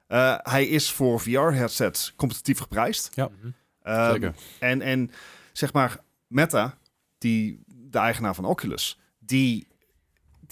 Eh, 0.07 0.51
hij 0.51 0.65
is 0.67 0.91
voor 0.91 1.19
VR-headsets 1.19 2.13
competitief 2.15 2.59
geprijsd. 2.59 3.09
Ja. 3.13 3.29
Mhm. 3.39 3.51
Ehm, 3.81 4.11
Zeker. 4.11 4.35
En, 4.59 4.81
en 4.81 5.11
zeg 5.51 5.73
maar, 5.73 5.99
Meta, 6.27 6.77
die, 7.17 7.63
de 7.67 7.97
eigenaar 7.97 8.35
van 8.35 8.45
Oculus, 8.45 8.99
die, 9.19 9.67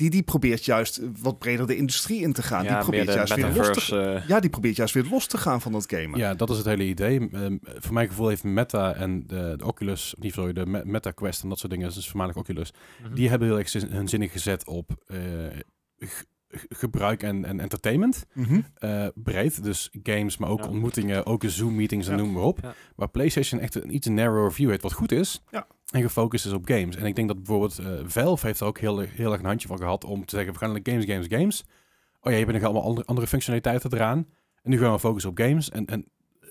die, 0.02 0.10
die 0.10 0.24
probeert 0.24 0.66
juist 0.66 1.02
wat 1.22 1.40
breder 1.40 1.68
de 1.68 1.76
industrie 1.76 2.22
in 2.22 2.34
te 2.34 2.42
gaan. 2.42 2.60
die 2.62 2.70
Ja, 2.70 2.74
meer 2.76 2.84
probeert 2.84 3.08
de 3.08 3.14
juist 3.14 3.36
weer 3.36 3.54
los 3.56 3.88
te, 3.88 4.00
eh, 4.00 4.28
ja, 4.28 4.40
die 4.40 4.50
probeert 4.50 4.76
juist 4.76 4.94
weer 4.94 5.06
los 5.10 5.28
te 5.28 5.38
gaan 5.38 5.62
van 5.62 5.72
dat 5.72 5.84
gamen. 5.88 6.20
Ja, 6.20 6.34
dat 6.34 6.50
is 6.50 6.58
het 6.58 6.66
hele 6.66 6.84
idee. 6.84 7.30
Ehm, 7.32 7.58
voor 7.62 7.94
mijn 7.94 8.08
gevoel 8.08 8.28
heeft 8.28 8.44
Meta 8.44 8.94
en 8.94 9.24
de, 9.28 9.54
de 9.58 9.66
Oculus, 9.66 10.16
niet 10.20 10.34
sorry, 10.34 10.54
de 10.54 10.66
Me- 10.66 10.86
Meta 10.86 11.12
Quest 11.12 11.44
en 11.44 11.50
dat 11.50 11.60
soort 11.60 11.72
dingen, 11.72 11.88
is 11.88 12.08
voormalig 12.10 12.36
Oculus, 12.36 12.74
mhm. 13.04 13.14
die 13.16 13.30
hebben 13.30 13.48
heel 13.48 13.58
erg 13.58 13.70
zin- 13.70 13.92
hun 13.92 14.08
zinnen 14.10 14.30
gezet 14.30 14.68
op 14.68 14.92
eh, 15.08 15.18
gebruik 16.70 17.24
en, 17.24 17.46
en 17.46 17.60
entertainment. 17.60 18.26
Mhm. 18.34 18.62
eh, 18.76 19.08
breed. 19.16 19.64
Dus 19.64 19.90
games, 20.04 20.38
maar 20.38 20.50
ook 20.50 20.60
Ja. 20.64 20.68
ontmoetingen, 20.70 21.26
ook 21.26 21.44
Zoom-meetings 21.46 22.08
en 22.08 22.16
Ja. 22.18 22.22
noem 22.22 22.32
maar 22.34 22.44
op. 22.44 22.60
Ja. 22.62 22.74
Waar 22.96 23.10
PlayStation 23.10 23.60
echt 23.62 23.76
een 23.76 23.96
iets 23.96 24.08
narrower 24.08 24.54
view 24.54 24.70
heeft, 24.70 24.82
wat 24.82 24.94
goed 24.94 25.12
is. 25.12 25.42
Ja. 25.52 25.68
En 25.92 26.02
gefocust 26.02 26.46
is 26.46 26.52
op 26.52 26.66
games. 26.66 26.96
En 26.96 27.06
ik 27.06 27.16
denk 27.16 27.28
dat 27.28 27.38
bijvoorbeeld 27.38 27.80
eh, 27.80 27.88
Valve 28.06 28.46
heeft 28.46 28.60
er 28.60 28.66
ook 28.66 28.80
heel, 28.80 29.00
heel 29.00 29.32
erg 29.32 29.40
een 29.40 29.46
handje 29.46 29.68
van 29.68 29.78
gehad 29.78 30.04
om 30.04 30.26
te 30.26 30.36
zeggen, 30.36 30.54
we 30.54 30.60
gaan 30.60 30.72
naar 30.72 30.80
games, 30.84 31.06
games, 31.06 31.26
games. 31.30 31.64
Oh 32.22 32.32
ja, 32.32 32.38
je 32.38 32.46
hebt 32.46 32.52
nog 32.52 32.64
allemaal 32.64 32.84
andere, 32.84 33.08
andere 33.08 33.28
functionaliteiten 33.28 33.94
eraan. 33.94 34.28
En 34.64 34.70
nu 34.70 34.80
gaan 34.80 34.92
we 34.92 35.00
focussen 35.00 35.32
op 35.32 35.38
games. 35.38 35.70
En, 35.70 35.86
en 35.86 36.06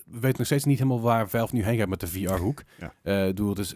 weet 0.04 0.38
nog 0.38 0.46
steeds 0.46 0.64
niet 0.64 0.78
helemaal 0.78 1.00
waar 1.00 1.28
Valve 1.28 1.54
nu 1.54 1.62
heen 1.62 1.78
gaat 1.78 1.88
met 1.88 2.00
de 2.00 2.06
VR-hoek. 2.06 2.62
Ja. 2.78 2.86
Ik 2.86 3.26
bedoel, 3.26 3.54
dus, 3.54 3.74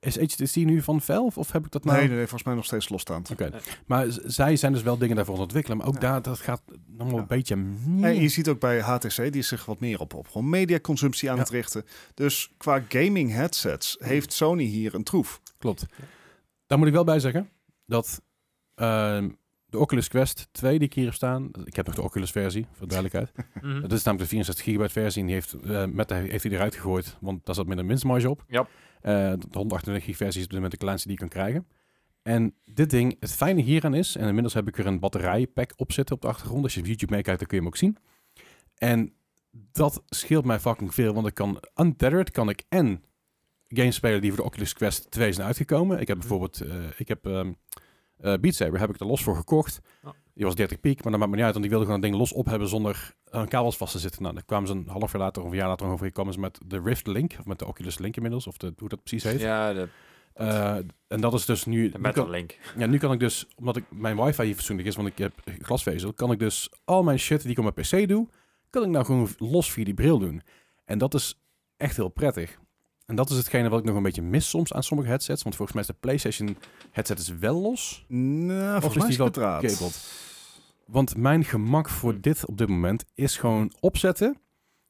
is 0.00 0.18
HTC 0.18 0.54
nu 0.56 0.82
van 0.82 1.00
Valve 1.00 1.38
of 1.38 1.52
heb 1.52 1.64
ik 1.64 1.70
dat 1.70 1.84
nou? 1.84 1.98
Nee, 1.98 2.08
nee, 2.08 2.18
volgens 2.18 2.42
mij 2.42 2.54
nog 2.54 2.64
steeds 2.64 2.88
losstaand. 2.88 3.30
Oké, 3.30 3.48
Nee. 3.48 3.60
maar 3.86 4.06
zij 4.24 4.56
zijn 4.56 4.72
dus 4.72 4.82
wel 4.82 4.98
dingen 4.98 5.16
daarvoor 5.16 5.34
aan 5.34 5.40
het 5.40 5.48
ontwikkelen. 5.48 5.78
Maar 5.78 5.86
ook 5.86 5.94
Ja. 5.94 6.00
daar, 6.00 6.22
dat 6.22 6.38
gaat 6.40 6.62
nog 6.86 7.06
wel 7.06 7.16
Ja. 7.16 7.20
een 7.22 7.26
beetje... 7.26 7.54
En 8.00 8.20
je 8.20 8.28
ziet 8.28 8.48
ook 8.48 8.60
bij 8.60 8.80
HTC, 8.80 9.16
die 9.16 9.30
is 9.36 9.48
zich 9.48 9.64
wat 9.64 9.80
meer 9.80 10.00
op, 10.00 10.14
op 10.14 10.28
gewoon 10.28 10.48
mediaconsumptie 10.48 11.28
aan 11.30 11.36
Ja. 11.36 11.42
het 11.42 11.50
richten. 11.50 11.84
Dus 12.14 12.52
qua 12.56 12.82
gaming 12.88 13.32
headsets 13.32 13.96
heeft 13.98 14.32
Sony 14.32 14.64
hier 14.64 14.94
een 14.94 15.04
troef. 15.04 15.40
Klopt. 15.58 15.86
Daar 16.66 16.78
moet 16.78 16.86
ik 16.86 16.92
wel 16.92 17.04
bij 17.04 17.20
zeggen 17.20 17.48
dat 17.86 18.22
ehm, 18.74 19.28
de 19.66 19.78
Oculus 19.78 20.08
Quest 20.08 20.48
2 20.52 20.78
die 20.78 20.88
ik 20.88 20.94
hier 20.94 21.04
heb 21.04 21.14
staan... 21.14 21.50
Ik 21.64 21.76
heb 21.76 21.86
nog 21.86 21.94
de 21.94 22.02
Oculus 22.02 22.30
versie, 22.30 22.66
voor 22.72 22.88
duidelijkheid. 22.88 23.32
Dat 23.82 23.92
is 23.92 24.02
namelijk 24.02 24.18
de 24.18 24.26
64 24.26 24.64
gigabyte 24.64 24.92
versie. 24.92 25.20
En 25.20 25.26
die 25.26 25.34
heeft, 25.34 25.52
eh 25.54 25.84
Meta 25.86 26.14
heeft 26.16 26.42
hij 26.42 26.52
eruit 26.52 26.74
gegooid, 26.74 27.16
want 27.20 27.46
daar 27.46 27.54
zat 27.54 27.66
minder 27.66 27.86
winstmarge 27.86 28.30
op. 28.30 28.44
Ja. 28.48 28.60
Eh, 28.60 28.66
de 29.06 29.46
128 29.50 30.04
gig 30.04 30.16
versie 30.16 30.38
is 30.38 30.44
op 30.44 30.50
dit 30.50 30.58
moment 30.60 30.72
de 30.72 30.78
kleinste 30.78 31.08
die 31.08 31.16
je 31.16 31.22
kan 31.28 31.38
krijgen. 31.38 31.66
En 32.22 32.54
dit 32.64 32.90
ding, 32.90 33.16
het 33.20 33.32
fijne 33.32 33.62
hieraan 33.62 33.94
is, 33.94 34.16
en 34.16 34.26
inmiddels 34.26 34.54
heb 34.54 34.68
ik 34.68 34.78
er 34.78 34.86
een 34.86 35.00
batterijpack 35.00 35.72
op 35.76 35.92
zitten 35.92 36.14
op 36.14 36.20
de 36.20 36.28
achtergrond. 36.28 36.62
Als 36.62 36.74
je 36.74 36.80
op 36.80 36.86
YouTube 36.86 37.14
meekijkt, 37.14 37.38
dan 37.38 37.48
kun 37.48 37.56
je 37.56 37.62
hem 37.62 37.72
ook 37.72 37.78
zien. 37.78 37.96
En 38.74 39.12
dat 39.50 40.02
scheelt 40.08 40.44
mij 40.44 40.60
fucking 40.60 40.94
veel, 40.94 41.14
want 41.14 41.26
ik 41.26 41.34
kan 41.34 41.60
untethered, 41.76 42.30
kan 42.30 42.48
ik 42.48 42.62
en 42.68 43.04
games 43.68 43.94
spelen 43.94 44.20
die 44.20 44.30
voor 44.30 44.40
de 44.40 44.46
Oculus 44.46 44.72
Quest 44.72 45.10
2 45.10 45.32
zijn 45.32 45.46
uitgekomen. 45.46 46.00
Ik 46.00 46.08
heb 46.08 46.18
bijvoorbeeld, 46.18 46.60
eh, 46.60 46.74
ik 46.96 47.08
heb 47.08 47.26
eh, 47.26 47.44
Beat 48.16 48.54
Saber, 48.54 48.80
heb 48.80 48.90
ik 48.90 49.00
er 49.00 49.06
los 49.06 49.22
voor 49.22 49.36
gekocht. 49.36 49.80
Die 50.36 50.44
was 50.44 50.54
30 50.54 50.80
piek, 50.80 51.02
maar 51.02 51.10
dat 51.12 51.20
maakt 51.20 51.30
me 51.30 51.36
niet 51.36 51.44
uit, 51.44 51.54
want 51.54 51.64
die 51.64 51.74
wilde 51.76 51.86
gewoon 51.86 52.02
een 52.02 52.10
ding 52.10 52.20
los 52.20 52.32
op 52.32 52.46
hebben 52.46 52.68
zonder 52.68 53.14
aan 53.30 53.48
kabels 53.48 53.76
vast 53.76 53.92
te 53.92 53.98
zitten. 53.98 54.22
Nou, 54.22 54.34
dan 54.34 54.44
kwamen 54.44 54.68
ze 54.68 54.74
een 54.74 54.88
half 54.88 55.12
jaar 55.12 55.20
later 55.20 55.42
of 55.42 55.50
een 55.50 55.56
jaar 55.56 55.68
later 55.68 55.86
over, 55.86 56.12
kwamen 56.12 56.32
ze 56.32 56.40
met 56.40 56.58
de 56.66 56.80
Rift 56.84 57.06
Link, 57.06 57.36
of 57.38 57.44
met 57.44 57.58
de 57.58 57.66
Oculus 57.66 57.98
Link 57.98 58.16
inmiddels, 58.16 58.46
of 58.46 58.56
de, 58.56 58.72
hoe 58.76 58.88
dat 58.88 59.02
precies 59.02 59.22
heet. 59.22 59.40
Ja, 59.40 59.72
de, 59.72 59.88
Eh, 60.32 60.76
en 61.08 61.20
dat 61.20 61.34
is 61.34 61.44
dus 61.44 61.64
nu... 61.64 61.88
de 61.88 61.96
nu 61.96 62.02
Metal 62.02 62.22
kan, 62.22 62.32
Link. 62.32 62.58
ja, 62.76 62.86
nu 62.86 62.98
kan 62.98 63.12
ik 63.12 63.20
dus, 63.20 63.46
omdat 63.56 63.76
ik 63.76 63.84
mijn 63.90 64.16
wifi 64.16 64.42
hier 64.44 64.54
fatsoenlijk 64.54 64.88
is, 64.88 64.96
want 64.96 65.08
ik 65.08 65.18
heb 65.18 65.32
glasvezel, 65.62 66.12
kan 66.12 66.32
ik 66.32 66.38
dus 66.38 66.70
al 66.84 67.02
mijn 67.02 67.18
shit 67.18 67.42
die 67.42 67.50
ik 67.50 67.58
op 67.58 67.74
mijn 67.74 67.74
pc 67.74 68.08
doe, 68.08 68.28
kan 68.70 68.82
ik 68.82 68.88
nou 68.88 69.04
gewoon 69.04 69.28
los 69.38 69.72
via 69.72 69.84
die 69.84 69.94
bril 69.94 70.18
doen. 70.18 70.42
En 70.84 70.98
dat 70.98 71.14
is 71.14 71.40
echt 71.76 71.96
heel 71.96 72.08
prettig. 72.08 72.58
En 73.06 73.16
dat 73.16 73.30
is 73.30 73.36
hetgene 73.36 73.68
wat 73.68 73.78
ik 73.78 73.84
nog 73.84 73.96
een 73.96 74.02
beetje 74.02 74.22
mis 74.22 74.48
soms 74.48 74.72
aan 74.72 74.82
sommige 74.82 75.08
headsets, 75.08 75.42
want 75.42 75.56
volgens 75.56 75.76
mij 75.76 75.86
is 75.86 75.94
de 75.94 76.00
PlayStation 76.00 76.56
headset 76.90 77.18
is 77.18 77.28
wel 77.28 77.60
los. 77.60 78.04
Nou, 78.08 78.74
is 78.74 78.80
volgens 78.80 78.92
die 78.92 79.02
mij 79.02 79.10
is 79.10 79.16
wel 79.16 79.26
het 79.26 79.34
draad. 79.34 79.60
gecabled? 79.60 80.10
Want 80.86 81.16
mijn 81.16 81.44
gemak 81.44 81.88
voor 81.88 82.20
dit 82.20 82.46
op 82.46 82.58
dit 82.58 82.68
moment 82.68 83.04
is 83.14 83.36
gewoon 83.36 83.72
opzetten, 83.80 84.38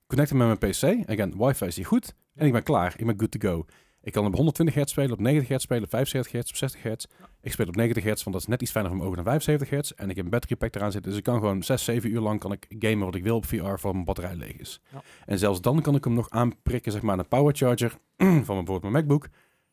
connecten 0.06 0.36
met 0.36 0.46
mijn 0.46 0.72
PC. 0.72 1.10
Again, 1.10 1.34
wifi 1.38 1.64
is 1.64 1.76
hier 1.76 1.86
goed 1.86 2.14
en 2.34 2.46
ik 2.46 2.52
ben 2.52 2.62
klaar. 2.62 2.94
Ik 2.96 3.06
ben 3.06 3.14
good 3.18 3.30
to 3.30 3.48
go. 3.50 3.64
Ik 4.06 4.12
kan 4.12 4.26
op 4.26 4.34
120 4.34 4.74
hertz 4.74 4.90
spelen, 4.92 5.12
op 5.12 5.20
90 5.20 5.48
hertz 5.48 5.64
spelen, 5.64 5.82
op 5.84 5.90
75 5.90 6.32
hertz, 6.32 6.50
op 6.50 6.56
60 6.56 6.82
hertz. 6.82 7.06
Ik 7.40 7.52
speel 7.52 7.66
op 7.66 7.76
90 7.76 8.04
hertz, 8.04 8.22
want 8.22 8.34
dat 8.36 8.44
is 8.44 8.50
net 8.50 8.62
iets 8.62 8.70
fijner 8.70 8.90
voor 8.90 8.98
mijn 9.00 9.10
ogen 9.10 9.24
dan 9.24 9.32
75 9.32 9.70
hertz. 9.76 9.90
En 9.90 10.10
ik 10.10 10.16
heb 10.16 10.24
een 10.24 10.30
battery 10.30 10.56
pack 10.56 10.74
eraan 10.74 10.92
zitten, 10.92 11.10
dus 11.10 11.18
ik 11.18 11.24
kan 11.24 11.38
gewoon 11.38 11.62
6, 11.62 11.84
7 11.84 12.10
uur 12.10 12.20
lang 12.20 12.40
kan 12.40 12.52
ik 12.52 12.66
gamen 12.78 13.04
wat 13.04 13.14
ik 13.14 13.22
wil 13.22 13.36
op 13.36 13.44
VR 13.46 13.76
voor 13.76 13.92
mijn 13.92 14.04
batterij 14.04 14.34
leeg 14.36 14.56
is. 14.56 14.80
Ja. 14.92 15.02
En 15.26 15.38
zelfs 15.38 15.60
dan 15.60 15.82
kan 15.82 15.94
ik 15.94 16.04
hem 16.04 16.14
nog 16.14 16.30
aanprikken, 16.30 16.92
zeg 16.92 17.02
maar, 17.02 17.12
aan 17.12 17.18
een 17.18 17.28
power 17.28 17.54
charger 17.56 17.90
van 18.16 18.42
bijvoorbeeld 18.44 18.82
mijn 18.82 18.92
MacBook. 18.92 19.24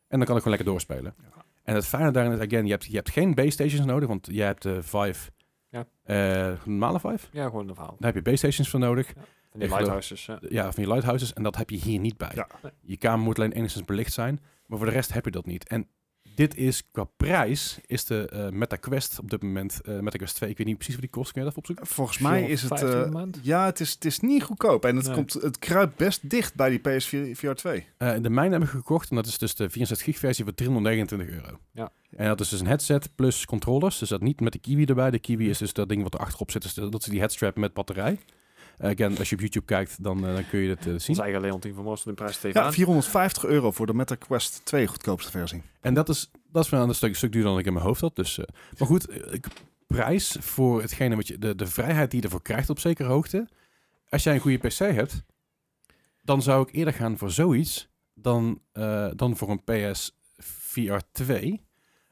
En 0.08 0.18
dan 0.18 0.26
kan 0.26 0.36
ik 0.36 0.42
gewoon 0.42 0.56
lekker 0.58 0.64
doorspelen. 0.72 1.14
En 1.62 1.74
het 1.74 1.86
fijne 1.86 2.10
daarin 2.10 2.32
is, 2.32 2.38
again, 2.38 2.64
je 2.64 2.70
hebt, 2.70 2.84
je 2.84 2.96
hebt 2.96 3.10
geen 3.10 3.34
base 3.34 3.50
stations 3.50 3.86
nodig, 3.86 4.08
want 4.08 4.28
jij 4.30 4.46
hebt 4.46 4.62
de 4.62 4.82
Vive, 4.82 5.30
Ja. 5.68 5.86
eh, 6.02 6.52
normale 6.64 7.00
Vive. 7.00 7.26
Ja, 7.32 7.44
gewoon 7.44 7.68
een 7.68 7.74
verhaal. 7.74 7.96
Daar 7.98 8.12
heb 8.12 8.24
je 8.24 8.30
base 8.30 8.36
stations 8.46 8.68
voor 8.68 8.80
nodig. 8.80 9.12
En 9.54 9.60
die 9.60 9.68
lighthouses. 9.68 10.26
Ja. 10.26 10.38
Ja, 10.48 10.72
van 10.72 10.84
je 10.84 10.92
lighthouses. 10.92 11.32
En 11.32 11.42
dat 11.42 11.56
heb 11.56 11.70
je 11.70 11.76
hier 11.76 11.98
niet 12.00 12.16
bij. 12.16 12.32
Ja. 12.34 12.48
Je 12.80 12.96
kamer 12.96 13.24
moet 13.24 13.38
alleen 13.38 13.52
enigszins 13.52 13.84
belicht 13.84 14.12
zijn. 14.12 14.40
Maar 14.66 14.78
voor 14.78 14.86
de 14.86 14.92
rest 14.92 15.12
heb 15.12 15.24
je 15.24 15.30
dat 15.30 15.46
niet. 15.46 15.68
En 15.68 15.86
dit 16.34 16.56
is 16.56 16.82
qua 16.90 17.04
prijs, 17.16 17.78
is 17.86 18.04
de 18.04 18.28
eh 18.28 18.48
Meta 18.48 18.76
Quest 18.76 19.18
op 19.18 19.30
dit 19.30 19.42
moment, 19.42 19.80
eh 19.82 19.98
Meta 19.98 20.16
Quest 20.18 20.34
2, 20.34 20.50
ik 20.50 20.56
weet 20.58 20.66
niet 20.66 20.76
precies 20.76 20.94
wat 20.94 21.02
die 21.02 21.12
kost, 21.12 21.32
kun 21.32 21.42
je 21.42 21.46
dat 21.48 21.56
even 21.56 21.68
opzoeken? 21.68 21.94
Volgens 21.94 22.18
mij 22.18 22.42
is 22.42 22.62
het... 22.62 22.78
450 22.78 23.00
eh, 23.00 23.06
een 23.06 23.12
maand? 23.12 23.38
ja, 23.42 23.64
het 23.64 23.80
is, 23.80 23.92
het 23.92 24.04
is 24.04 24.20
niet 24.20 24.42
goedkoop. 24.42 24.84
En 24.84 24.96
het, 24.96 25.06
Nee. 25.06 25.14
komt, 25.14 25.32
het 25.32 25.58
kruipt 25.58 25.96
best 25.96 26.30
dicht 26.30 26.54
bij 26.54 26.70
die 26.70 26.78
PS4 26.78 27.36
VR 27.38 27.50
2. 27.52 27.86
Eh, 27.98 28.14
de 28.20 28.30
mijne 28.30 28.52
heb 28.52 28.62
ik 28.62 28.68
gekocht 28.68 29.10
en 29.10 29.16
dat 29.16 29.26
is 29.26 29.38
dus 29.38 29.54
de 29.54 29.70
64 29.70 30.06
gig 30.06 30.18
versie 30.18 30.44
voor 30.44 30.54
329 30.54 31.28
euro. 31.28 31.58
Ja. 31.72 31.92
En 32.10 32.26
dat 32.26 32.40
is 32.40 32.48
dus 32.48 32.60
een 32.60 32.66
headset 32.66 33.14
plus 33.14 33.44
controllers. 33.44 33.98
Dus 33.98 34.08
dat 34.08 34.20
niet 34.20 34.40
met 34.40 34.52
de 34.52 34.58
Kiwi 34.58 34.84
erbij. 34.84 35.10
De 35.10 35.18
Kiwi 35.18 35.48
is 35.48 35.58
dus 35.58 35.72
dat 35.72 35.88
ding 35.88 36.02
wat 36.02 36.14
er 36.14 36.20
achterop 36.20 36.50
zit. 36.50 36.62
Dus 36.62 36.74
dat 36.74 37.00
is 37.00 37.06
die 37.06 37.18
headstrap 37.18 37.56
met 37.56 37.74
batterij. 37.74 38.18
Eh, 38.78 38.90
again, 38.90 39.18
als 39.18 39.28
je 39.28 39.34
op 39.34 39.40
YouTube 39.40 39.66
kijkt, 39.66 40.02
dan, 40.02 40.26
eh, 40.26 40.34
dan 40.34 40.48
kun 40.48 40.58
je 40.58 40.66
dit 40.66 40.78
eh, 40.78 40.84
zien. 40.84 41.08
Ons 41.08 41.18
eigen 41.18 41.40
Leontien 41.40 41.74
van 41.74 41.84
Moorsel 41.84 42.08
in 42.08 42.14
prijs 42.16 42.38
tegen 42.38 42.62
Ja, 42.62 42.72
450 42.72 43.44
euro 43.44 43.70
voor 43.70 43.86
de 43.86 43.94
Meta 43.94 44.14
Quest 44.14 44.60
2 44.64 44.86
goedkoopste 44.86 45.30
versie. 45.30 45.62
En 45.80 45.94
dat 45.94 46.08
is, 46.08 46.30
dat 46.52 46.64
is 46.64 46.70
wel 46.70 46.88
een 46.88 46.94
stuk, 46.94 47.16
stuk 47.16 47.32
duurder 47.32 47.50
dan 47.50 47.60
ik 47.60 47.66
in 47.66 47.72
mijn 47.72 47.84
hoofd 47.84 48.00
had. 48.00 48.16
Dus, 48.16 48.38
eh, 48.38 48.44
maar 48.78 48.88
goed, 48.88 49.32
ik, 49.32 49.46
prijs 49.86 50.36
voor 50.40 50.80
hetgene 50.80 51.16
wat 51.16 51.26
je, 51.26 51.38
de, 51.38 51.54
de 51.54 51.66
vrijheid 51.66 52.10
die 52.10 52.20
je 52.20 52.24
ervoor 52.26 52.42
krijgt 52.42 52.70
op 52.70 52.78
zekere 52.78 53.08
hoogte. 53.08 53.48
Als 54.08 54.22
jij 54.22 54.34
een 54.34 54.40
goede 54.40 54.68
PC 54.68 54.78
hebt, 54.78 55.24
dan 56.22 56.42
zou 56.42 56.68
ik 56.68 56.74
eerder 56.74 56.94
gaan 56.94 57.18
voor 57.18 57.30
zoiets 57.30 57.88
dan, 58.14 58.60
eh, 58.72 59.08
dan 59.16 59.36
voor 59.36 59.50
een 59.50 59.64
PS 59.64 60.18
VR 60.38 60.98
2. 61.12 61.62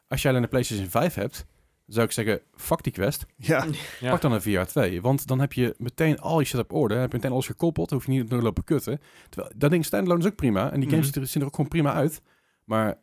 Als 0.08 0.22
jij 0.22 0.30
alleen 0.30 0.42
een 0.42 0.48
PlayStation 0.48 0.88
5 0.88 1.14
hebt, 1.14 1.46
zou 1.86 2.06
ik 2.06 2.12
zeggen, 2.12 2.40
fuck 2.54 2.82
die 2.82 2.92
quest. 2.92 3.26
Ja, 3.36 3.66
Ja. 4.00 4.10
Pak 4.10 4.20
dan 4.20 4.32
een 4.32 4.42
VR 4.42 4.60
2. 4.60 5.02
Want 5.02 5.26
dan 5.26 5.40
heb 5.40 5.52
je 5.52 5.74
meteen 5.78 6.20
al 6.20 6.40
je 6.40 6.46
shit 6.46 6.60
op 6.60 6.72
orde. 6.72 6.92
Dan 6.94 7.02
heb 7.02 7.10
je 7.10 7.16
meteen 7.16 7.32
alles 7.32 7.46
gekoppeld. 7.46 7.88
Dan 7.88 7.98
hoef 7.98 8.06
je 8.06 8.12
niet 8.12 8.28
te 8.30 8.36
lopen 8.36 8.64
kutten. 8.64 9.00
Terwijl, 9.28 9.52
dat 9.56 9.70
ding 9.70 9.84
standalone 9.84 10.20
is 10.20 10.26
ook 10.26 10.36
prima. 10.36 10.72
En 10.72 10.80
die 10.80 10.88
games 10.88 11.04
Mhm. 11.04 11.12
zien 11.14 11.22
er- 11.22 11.28
zien 11.28 11.40
er 11.42 11.48
ook 11.48 11.54
gewoon 11.54 11.70
prima 11.70 11.92
uit. 11.92 12.22
Maar 12.64 12.98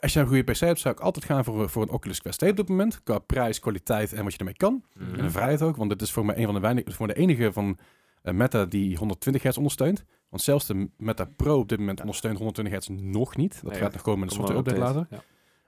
als 0.00 0.12
je 0.12 0.20
een 0.20 0.26
goede 0.26 0.42
PC 0.52 0.58
hebt, 0.58 0.80
zou 0.80 0.94
ik 0.94 1.00
altijd 1.00 1.24
gaan 1.24 1.44
voor, 1.44 1.70
voor 1.70 1.82
een 1.82 1.90
Oculus 1.90 2.20
Quest 2.20 2.38
2 2.38 2.50
op 2.50 2.56
dit 2.56 2.68
moment. 2.68 3.02
Qua 3.02 3.18
prijs, 3.18 3.60
kwaliteit 3.60 4.12
en 4.12 4.22
wat 4.22 4.32
je 4.32 4.38
ermee 4.38 4.54
kan. 4.56 4.84
Mhm. 4.94 5.14
En 5.14 5.22
de 5.24 5.30
vrijheid 5.30 5.62
ook. 5.62 5.76
Want 5.76 5.90
dit 5.90 6.02
is 6.02 6.10
voor 6.12 6.24
mij 6.24 6.36
een 6.38 6.44
van 6.44 6.54
de 6.54 6.60
weinige, 6.60 6.92
voor 6.92 7.06
de 7.06 7.14
enige 7.14 7.52
van 7.52 7.78
eh, 8.22 8.34
Meta 8.34 8.64
die 8.64 8.96
120 8.96 9.42
hertz 9.42 9.56
ondersteunt. 9.56 10.04
Want 10.28 10.42
zelfs 10.42 10.66
de 10.66 10.88
Meta 10.96 11.24
Pro 11.36 11.58
op 11.58 11.68
dit 11.68 11.78
moment 11.78 12.00
ondersteunt 12.00 12.36
120 12.36 12.74
hertz 12.74 12.88
nog 13.12 13.36
niet. 13.36 13.62
Dat 13.62 13.70
Nee, 13.72 13.80
gaat 13.80 13.92
nog 13.92 14.02
komen 14.02 14.20
met 14.20 14.34
een 14.36 14.40
maar 14.42 14.56
update 14.56 14.78
later. 14.78 15.06
Ja. 15.10 15.22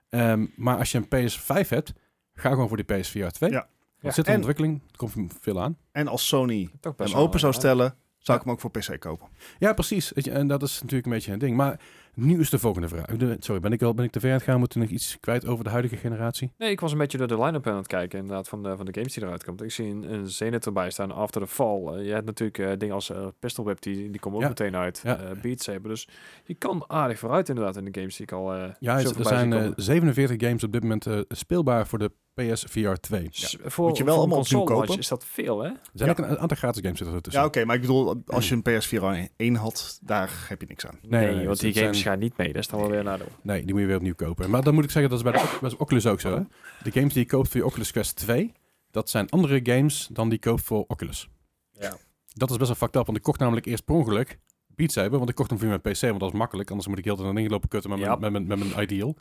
Ehm, 0.09 0.45
maar 0.55 0.77
als 0.77 0.91
je 0.91 0.97
een 0.97 1.07
PS5 1.07 1.69
hebt, 1.69 1.93
ga 2.33 2.49
gewoon 2.49 2.67
voor 2.67 2.77
die 2.77 2.97
PSVR 2.97 3.27
2. 3.27 3.49
Ja. 3.51 3.67
Dat 4.01 4.13
zit 4.13 4.25
in 4.25 4.31
En- 4.31 4.37
ontwikkeling. 4.37 4.81
Er 4.91 4.97
komt 4.97 5.33
veel 5.41 5.61
aan. 5.61 5.77
en 5.91 6.07
als 6.07 6.27
Sony 6.27 6.69
hem 6.81 7.13
open 7.13 7.39
zou 7.39 7.53
stellen, 7.53 7.87
zou 7.87 7.95
Ja. 8.19 8.33
ik 8.35 8.41
hem 8.41 8.51
ook 8.51 8.59
voor 8.59 8.71
PC 8.71 8.99
kopen. 8.99 9.27
Ja, 9.59 9.73
precies. 9.73 10.13
En 10.13 10.47
dat 10.47 10.63
is 10.63 10.73
natuurlijk 10.73 11.05
een 11.05 11.11
beetje 11.11 11.31
een 11.33 11.39
ding. 11.39 11.55
Maar 11.57 11.79
nu 12.13 12.39
is 12.39 12.49
de 12.49 12.59
volgende 12.59 12.87
vraag. 12.87 13.05
De- 13.05 13.35
sorry, 13.39 13.61
ben 13.61 13.71
ik, 13.71 13.81
al, 13.81 13.93
ben 13.93 14.05
ik 14.05 14.11
te 14.11 14.19
ver 14.19 14.41
gaan? 14.41 14.59
Moeten 14.59 14.79
we 14.79 14.85
nog 14.85 14.93
iets 14.93 15.17
kwijt 15.19 15.45
over 15.45 15.63
de 15.63 15.69
huidige 15.69 15.95
generatie? 15.95 16.51
Nee, 16.57 16.71
ik 16.71 16.79
was 16.79 16.91
een 16.91 16.97
beetje 16.97 17.17
door 17.17 17.27
de 17.27 17.39
line-up 17.41 17.67
aan 17.67 17.75
het 17.77 17.87
kijken, 17.87 18.19
inderdaad, 18.19 18.47
van 18.47 18.63
de, 18.63 18.77
van 18.77 18.85
de 18.85 18.93
games 18.93 19.13
die 19.13 19.23
eruit 19.23 19.43
komt. 19.43 19.61
Ik 19.63 19.71
zie 19.71 19.89
een, 19.89 20.13
een 20.13 20.27
Zenith 20.29 20.65
erbij 20.65 20.89
staan, 20.89 21.11
After 21.11 21.41
the 21.41 21.47
Fall. 21.47 21.85
Eh, 21.85 22.05
je 22.05 22.11
hebt 22.11 22.25
natuurlijk 22.25 22.57
eh, 22.57 22.71
dingen 22.77 22.95
als 22.95 23.09
eh, 23.09 23.27
Pistol 23.39 23.65
Whip, 23.65 23.81
die, 23.81 24.09
die 24.09 24.19
komen 24.19 24.41
ook 24.41 24.47
meteen 24.47 24.75
uit. 24.75 25.01
Eh, 25.05 25.15
Beat 25.41 25.61
Saber, 25.61 25.89
dus 25.89 26.07
je 26.45 26.53
kan 26.53 26.83
aardig 26.87 27.19
vooruit 27.19 27.49
inderdaad 27.49 27.77
in 27.77 27.85
de 27.85 27.99
games 27.99 28.15
die 28.15 28.25
ik 28.25 28.31
al 28.31 28.53
eh 28.53 28.59
Ja, 28.79 28.93
er 28.95 29.01
zijn 29.01 29.15
zie 29.15 29.25
eh, 29.25 29.39
komen. 29.39 29.73
47 29.75 30.47
games 30.47 30.63
op 30.63 30.71
dit 30.71 30.81
moment 30.81 31.05
eh, 31.05 31.19
speelbaar 31.27 31.87
voor 31.87 31.99
de 31.99 32.11
PSVR 32.53 32.93
2. 32.93 33.23
Er 33.23 33.29
S- 33.31 33.57
voor, 33.63 33.87
Moet 33.87 33.97
je 33.97 34.03
wel 34.03 34.13
voor 34.13 34.21
allemaal 34.23 34.39
opnieuw 34.39 34.63
kopen? 34.63 34.97
is 34.97 35.07
dat 35.07 35.25
veel, 35.25 35.59
hè? 35.59 35.69
zijn 35.93 36.09
Ja. 36.09 36.09
ook 36.09 36.17
een 36.17 36.37
aantal 36.39 36.57
gratis 36.57 36.81
games 36.81 36.97
zitten 36.97 37.15
er 37.15 37.21
tussen. 37.21 37.41
Ja, 37.41 37.47
oké, 37.47 37.65
maar 37.65 37.75
ik 37.75 37.81
bedoel, 37.81 38.23
als 38.27 38.49
je 38.49 38.55
een 38.55 38.61
PS4 38.61 39.29
1 39.37 39.55
had, 39.55 39.99
daar 40.01 40.45
heb 40.49 40.61
je 40.61 40.67
niks 40.67 40.85
aan. 40.87 40.99
Nee, 41.01 41.35
nee, 41.35 41.45
want 41.45 41.59
die 41.59 41.73
games 41.73 41.99
zijn- 41.99 42.09
gaan 42.11 42.19
niet 42.19 42.37
mee. 42.37 42.47
Dat 42.47 42.61
is 42.61 42.67
dan 42.67 42.79
wel 42.79 42.89
weer 42.89 43.03
nadeel. 43.03 43.27
Nee, 43.41 43.61
die 43.63 43.71
moet 43.71 43.81
je 43.81 43.87
weer 43.87 43.95
opnieuw 43.97 44.15
kopen. 44.15 44.49
Maar 44.49 44.63
dan 44.63 44.73
moet 44.73 44.83
ik 44.83 44.91
zeggen, 44.91 45.09
dat 45.11 45.19
is 45.19 45.25
bij 45.31 45.33
de 45.33 45.39
Oc- 45.47 45.59
bij 45.59 45.69
de 45.69 45.77
Oculus 45.77 46.05
ook 46.07 46.19
zo. 46.19 46.33
Hè? 46.35 46.41
De 46.83 46.91
games 46.91 47.13
die 47.13 47.23
je 47.23 47.29
koopt 47.29 47.47
voor 47.49 47.59
je 47.59 47.65
Oculus 47.65 47.91
Quest 47.91 48.15
2, 48.15 48.51
dat 48.91 49.09
zijn 49.09 49.29
andere 49.29 49.59
games 49.63 50.09
dan 50.11 50.29
die 50.29 50.39
je 50.41 50.49
koopt 50.49 50.63
voor 50.63 50.85
Oculus. 50.87 51.29
Ja. 51.71 51.97
Dat 52.33 52.49
is 52.49 52.57
best 52.57 52.67
wel 52.69 52.77
fucked 52.77 52.95
up, 52.95 53.05
want 53.05 53.17
ik 53.17 53.23
kocht 53.23 53.39
namelijk 53.39 53.65
eerst 53.65 53.85
per 53.85 53.95
ongeluk 53.95 54.39
Beat 54.67 54.91
Saber, 54.91 55.17
want 55.17 55.29
ik 55.29 55.35
kocht 55.35 55.49
hem 55.49 55.59
via 55.59 55.67
mijn 55.67 55.81
PC, 55.81 56.01
want 56.01 56.19
dat 56.19 56.31
is 56.31 56.37
makkelijk. 56.37 56.69
Anders 56.69 56.87
moet 56.87 56.97
ik 56.97 57.03
heel 57.05 57.15
de 57.15 57.23
tijd 57.23 57.37
aan 57.37 57.47
lopen 57.47 57.69
kutten 57.69 57.89
met, 57.89 57.99
Ja. 57.99 58.15
mijn, 58.15 58.31
met, 58.31 58.45
mijn, 58.47 58.59
met 58.59 58.69
mijn 58.69 58.83
Ideal. 58.83 59.15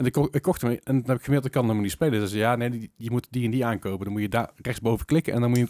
En 0.00 0.06
ik, 0.06 0.12
ko- 0.12 0.28
ik 0.30 0.42
kocht 0.42 0.60
hem 0.62 0.70
en 0.70 0.80
dan 1.00 1.02
heb 1.06 1.16
ik 1.18 1.24
gemerkt, 1.24 1.44
ik 1.46 1.52
kan 1.52 1.68
hem 1.68 1.80
niet 1.80 1.90
spelen. 1.90 2.20
Dus 2.20 2.32
ja, 2.32 2.56
nee, 2.56 2.70
die- 2.70 2.90
je 2.96 3.10
moet 3.10 3.26
die 3.30 3.44
en 3.44 3.50
die 3.50 3.64
aankopen. 3.64 4.04
Dan 4.04 4.12
moet 4.12 4.22
je 4.22 4.28
daar 4.28 4.50
rechtsboven 4.56 5.06
klikken 5.06 5.32
en 5.32 5.40
dan 5.40 5.50
moet 5.50 5.58
je... 5.58 5.68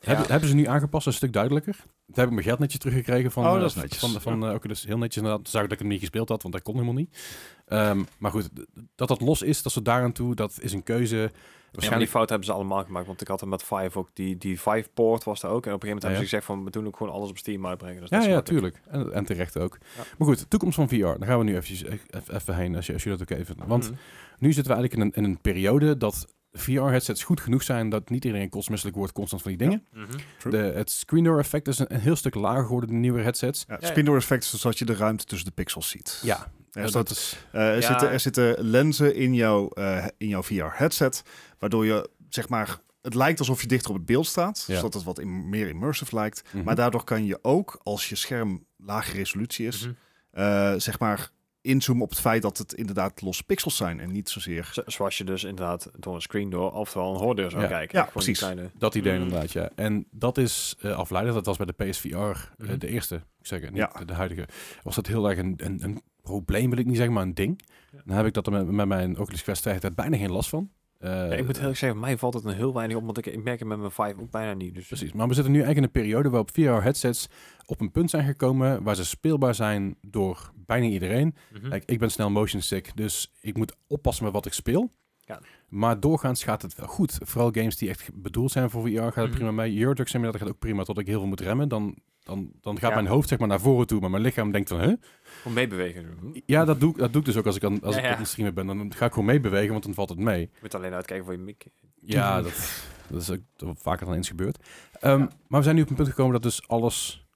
Hebben, 0.00 0.26
hebben 0.30 0.48
ze 0.48 0.54
nu 0.54 0.66
aangepast, 0.66 1.06
een 1.06 1.12
stuk 1.12 1.32
duidelijker. 1.32 1.74
Toen 1.76 2.14
heb 2.14 2.26
ik 2.26 2.32
mijn 2.32 2.46
geld 2.46 2.58
netjes 2.58 2.80
teruggekregen 2.80 3.30
van, 3.30 3.46
Oh, 3.46 3.54
eh, 3.54 3.60
dat 3.60 3.68
is 3.70 3.74
netjes. 3.74 3.98
van, 3.98 4.20
van 4.20 4.46
eh, 4.46 4.54
Oculus. 4.54 4.84
Heel 4.84 4.98
netjes 4.98 5.22
inderdaad. 5.22 5.48
Zag 5.48 5.62
ik 5.62 5.68
dat 5.68 5.76
ik 5.76 5.84
hem 5.84 5.92
niet 5.92 6.00
gespeeld 6.00 6.28
had, 6.28 6.42
want 6.42 6.54
dat 6.54 6.62
kon 6.62 6.74
helemaal 6.74 6.94
niet. 6.94 7.18
Ehm, 7.66 8.02
maar 8.18 8.30
goed, 8.30 8.48
dat 8.94 9.08
dat 9.08 9.20
los 9.20 9.42
is, 9.42 9.62
dat 9.62 9.72
ze 9.72 9.82
daaraan 9.82 10.12
toe, 10.12 10.34
dat 10.34 10.58
is 10.60 10.72
een 10.72 10.82
keuze. 10.82 11.16
Ja, 11.16 11.20
maar 11.22 11.30
die 11.30 11.88
Waarschijnlijk 11.90 12.10
fout 12.10 12.28
hebben 12.28 12.46
ze 12.46 12.52
allemaal 12.52 12.84
gemaakt. 12.84 13.06
Want 13.06 13.20
ik 13.20 13.28
had 13.28 13.40
er 13.40 13.48
met 13.48 13.62
Five 13.62 13.98
ook, 13.98 14.08
die, 14.12 14.36
die 14.36 14.58
Five 14.58 14.88
port 14.94 15.24
was 15.24 15.40
daar 15.40 15.50
ook. 15.50 15.66
En 15.66 15.72
op 15.72 15.82
een 15.82 15.88
gegeven 15.88 15.88
moment 15.88 16.02
Ja, 16.02 16.08
hebben 16.08 16.28
ze 16.28 16.34
gezegd 16.36 16.44
van, 16.44 16.64
we 16.64 16.70
doen 16.70 16.86
ook 16.86 16.96
gewoon 16.96 17.12
alles 17.12 17.30
op 17.30 17.38
Steam 17.38 17.66
uitbrengen. 17.66 18.00
Dus 18.00 18.10
Ja, 18.10 18.22
ja, 18.22 18.42
tuurlijk. 18.42 18.80
En, 18.88 19.12
en 19.12 19.24
terecht 19.24 19.58
ook. 19.58 19.78
Maar 20.18 20.28
goed, 20.28 20.50
toekomst 20.50 20.74
van 20.74 20.88
VR. 20.88 20.96
Daar 20.96 21.26
gaan 21.26 21.38
we 21.38 21.44
nu 21.44 21.52
eventjes, 21.56 21.84
even, 21.84 22.34
even 22.34 22.56
heen, 22.56 22.76
als 22.76 22.86
je, 22.86 22.92
als 22.92 23.02
je 23.02 23.08
dat 23.10 23.20
ook 23.22 23.30
even... 23.30 23.56
Want 23.66 23.84
Mhm. 23.90 23.98
nu 24.38 24.52
zitten 24.52 24.72
we 24.74 24.78
eigenlijk 24.78 24.94
in 24.94 25.00
een, 25.22 25.24
in 25.24 25.30
een 25.30 25.40
periode 25.40 25.96
dat 25.96 26.34
VR-headsets 26.52 27.24
goed 27.24 27.40
genoeg 27.40 27.62
zijn 27.62 27.88
dat 27.88 28.10
niet 28.10 28.24
iedereen 28.24 28.48
kotsmisselijk 28.48 28.96
wordt 28.96 29.12
constant 29.12 29.42
van 29.42 29.50
die 29.50 29.60
dingen. 29.68 29.86
Mhm. 29.92 30.50
De, 30.50 30.56
het 30.56 30.90
screen 30.90 31.24
door 31.24 31.38
effect 31.38 31.68
is 31.68 31.78
een, 31.78 31.94
een 31.94 32.00
heel 32.00 32.16
stuk 32.16 32.34
lager 32.34 32.62
geworden 32.64 32.88
in 32.88 32.94
de 32.94 33.00
nieuwe 33.00 33.20
headsets. 33.20 33.64
Ja, 33.68 33.78
spin 33.80 34.04
door 34.04 34.16
effect 34.16 34.42
is 34.44 34.60
zodat 34.60 34.78
je 34.78 34.84
de 34.84 34.94
ruimte 34.94 35.24
tussen 35.24 35.48
de 35.48 35.54
pixels 35.54 35.88
ziet. 35.88 36.20
Ja, 36.22 36.52
Er, 36.72 36.92
dat 36.92 37.10
is... 37.10 37.36
eh, 37.52 37.68
er, 37.68 37.74
Ja. 37.74 37.80
zitten, 37.86 38.10
er 38.10 38.20
zitten 38.20 38.64
lenzen 38.64 39.14
in 39.14 39.34
jouw, 39.34 39.68
eh, 39.68 40.06
in 40.18 40.28
jouw 40.28 40.42
VR-headset, 40.42 41.22
waardoor 41.58 41.86
je, 41.86 42.10
zeg 42.28 42.48
maar, 42.48 42.78
het 43.02 43.14
lijkt 43.14 43.38
alsof 43.38 43.60
je 43.60 43.66
dichter 43.66 43.90
op 43.90 43.96
het 43.96 44.06
beeld 44.06 44.26
staat, 44.26 44.64
Ja. 44.66 44.74
zodat 44.76 44.94
het 44.94 45.02
wat 45.02 45.18
im- 45.18 45.48
meer 45.48 45.68
immersive 45.68 46.14
lijkt. 46.14 46.42
Mhm. 46.52 46.64
Maar 46.64 46.74
daardoor 46.74 47.04
kan 47.04 47.24
je 47.24 47.38
ook, 47.42 47.80
als 47.82 48.08
je 48.08 48.14
scherm 48.14 48.64
lage 48.76 49.12
resolutie 49.16 49.66
is, 49.66 49.80
Mhm. 49.82 49.92
eh, 50.30 50.74
zeg 50.76 50.98
maar, 50.98 51.30
inzoomen 51.62 52.02
op 52.04 52.10
het 52.10 52.20
feit 52.20 52.42
dat 52.42 52.58
het 52.58 52.72
inderdaad 52.72 53.20
losse 53.20 53.44
pixels 53.44 53.76
zijn 53.76 54.00
en 54.00 54.12
niet 54.12 54.28
zozeer... 54.28 54.68
Zo- 54.72 54.82
Zoals 54.86 55.18
je 55.18 55.24
dus 55.24 55.44
inderdaad 55.44 55.90
door 55.98 56.14
een 56.14 56.20
screen 56.20 56.50
door, 56.50 56.72
oftewel 56.72 57.10
een 57.14 57.20
hoordeur 57.20 57.50
zou 57.50 57.62
Ja. 57.62 57.68
kijken. 57.68 57.98
Ja, 57.98 58.04
precies. 58.04 58.38
kleine- 58.38 58.70
Dat 58.78 58.94
idee 58.94 59.16
Mm. 59.18 59.22
inderdaad, 59.22 59.52
ja. 59.52 59.70
En 59.74 60.06
dat 60.10 60.38
is 60.38 60.76
eh 60.80 60.96
afleidend. 60.96 61.34
Dat 61.34 61.46
was 61.46 61.56
bij 61.56 61.66
de 61.66 61.72
PSVR, 61.84 62.16
eh, 62.16 62.34
Mhm. 62.58 62.78
de 62.78 62.88
eerste, 62.88 63.14
ik 63.14 63.46
zeg 63.46 63.60
het, 63.60 63.70
niet 63.70 63.78
Ja. 63.78 63.92
de, 63.98 64.04
de 64.04 64.12
huidige. 64.14 64.48
Was 64.82 64.94
dat 64.94 65.06
heel 65.06 65.28
erg 65.30 65.38
een, 65.38 65.54
een, 65.56 65.84
een 65.84 66.02
probleem, 66.22 66.70
wil 66.70 66.78
ik 66.78 66.86
niet 66.86 66.96
zeggen, 66.96 67.14
maar 67.14 67.22
een 67.22 67.34
ding. 67.34 67.60
Ja. 67.92 67.98
Dan 68.04 68.16
heb 68.16 68.26
ik 68.26 68.32
dat 68.34 68.46
er 68.46 68.52
met, 68.52 68.66
met 68.70 68.86
mijn 68.86 69.18
Oculus 69.18 69.42
Quest 69.42 69.62
2 69.62 69.78
daar 69.78 69.94
bijna 69.94 70.16
geen 70.16 70.30
last 70.32 70.48
van. 70.48 70.70
Ja, 71.02 71.24
ik 71.24 71.46
moet 71.46 71.58
heel 71.58 71.68
erg 71.68 71.76
zeggen, 71.76 72.00
mij 72.00 72.16
valt 72.18 72.34
het 72.34 72.44
een 72.44 72.54
heel 72.54 72.74
weinig 72.74 72.96
op, 72.96 73.04
want 73.04 73.18
ik, 73.18 73.26
ik 73.26 73.42
merk 73.42 73.58
het 73.58 73.68
met 73.68 73.78
mijn 73.78 73.90
5 73.90 74.14
ook 74.18 74.30
bijna 74.30 74.52
niet. 74.52 74.74
Dus 74.74 74.86
Precies, 74.86 75.12
maar 75.12 75.28
we 75.28 75.34
zitten 75.34 75.52
nu 75.52 75.58
eigenlijk 75.62 75.94
in 75.94 76.00
een 76.02 76.04
periode 76.06 76.28
waarop 76.28 76.50
VR-headsets 76.52 77.28
op 77.66 77.80
een 77.80 77.90
punt 77.90 78.10
zijn 78.10 78.24
gekomen 78.24 78.82
waar 78.82 78.94
ze 78.96 79.04
speelbaar 79.04 79.54
zijn 79.54 79.96
door 80.02 80.52
bijna 80.66 80.86
iedereen. 80.86 81.34
Mhm. 81.52 81.68
Kijk, 81.68 81.82
ik 81.86 81.98
ben 81.98 82.10
snel 82.10 82.30
motion 82.30 82.62
sick, 82.62 82.90
dus 82.94 83.32
ik 83.40 83.56
moet 83.56 83.76
oppassen 83.86 84.24
met 84.24 84.32
wat 84.32 84.46
ik 84.46 84.52
speel. 84.52 84.90
Ja. 85.20 85.40
Maar 85.68 86.00
doorgaans 86.00 86.44
gaat 86.44 86.62
het 86.62 86.74
wel 86.74 86.86
goed. 86.86 87.18
Vooral 87.22 87.50
games 87.52 87.76
die 87.76 87.88
echt 87.88 88.10
bedoeld 88.14 88.50
zijn 88.50 88.70
voor 88.70 88.82
VR 88.82 88.98
gaat 88.98 89.14
het 89.14 89.24
Mhm. 89.26 89.34
prima 89.34 89.50
mee. 89.50 89.78
Euro 89.78 89.92
Truck 89.92 90.08
Simulator 90.08 90.40
gaat 90.40 90.48
ook 90.48 90.58
prima 90.58 90.82
tot 90.82 90.98
ik 90.98 91.06
heel 91.06 91.18
veel 91.18 91.28
moet 91.28 91.40
remmen. 91.40 91.68
Dan, 91.68 91.96
dan, 92.22 92.52
dan 92.60 92.78
gaat 92.78 92.88
Ja. 92.88 92.94
mijn 92.94 93.06
hoofd 93.06 93.28
zeg 93.28 93.38
maar 93.38 93.48
naar 93.48 93.60
voren 93.60 93.86
toe, 93.86 94.00
maar 94.00 94.10
mijn 94.10 94.22
lichaam 94.22 94.50
denkt 94.52 94.68
van... 94.68 94.80
Huh? 94.80 94.94
Gewoon 95.22 95.52
meebewegen. 95.54 96.18
Je 96.32 96.42
Ja, 96.46 96.64
dat 96.64 96.80
doe, 96.80 96.90
ik- 96.90 96.96
dat 96.98 97.12
doe 97.12 97.20
ik 97.20 97.26
dus 97.26 97.36
ook 97.36 97.46
als 97.46 97.56
ik, 97.56 97.64
aan, 97.64 97.80
als 97.82 97.94
Ja, 97.96 98.00
ik 98.12 98.18
ja. 98.18 98.24
streamen 98.24 98.54
ben. 98.54 98.66
Dan 98.66 98.92
ga 98.94 99.04
ik 99.06 99.12
gewoon 99.12 99.28
meebewegen, 99.28 99.70
want 99.70 99.84
dan 99.84 99.94
valt 99.94 100.08
het 100.08 100.18
mee. 100.18 100.50
moet 100.62 100.74
alleen 100.74 100.92
uitkijken 100.92 101.24
voor 101.24 101.34
je 101.34 101.40
mic. 101.40 101.66
Ja, 102.00 102.36
dat, 102.42 102.82
dat 103.08 103.22
is 103.22 103.30
ook 103.30 103.40
wat 103.56 103.78
vaker 103.82 104.06
dan 104.06 104.14
eens 104.14 104.28
gebeurd. 104.28 104.58
Ehm, 105.00 105.18
Maar 105.18 105.58
we 105.58 105.62
zijn 105.62 105.76
nu 105.76 105.82
op 105.82 105.90
een 105.90 105.96
punt 105.96 106.08
gekomen 106.08 106.32
dat 106.32 106.42
dus 106.42 106.68
alles 106.68 107.26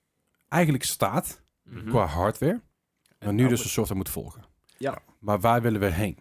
eigenlijk 0.48 0.84
staat 0.84 1.42
Mhm. 1.64 1.88
qua 1.88 2.04
hardware. 2.06 2.52
Maar 2.52 3.28
En 3.28 3.34
nu 3.34 3.36
nou 3.36 3.48
dus 3.48 3.58
moet- 3.58 3.66
de 3.66 3.72
software 3.72 3.98
moet 4.00 4.08
volgen. 4.10 4.44
Ja. 4.78 4.98
Maar 5.18 5.40
waar 5.40 5.62
willen 5.62 5.80
we 5.80 5.90
heen? 5.90 6.18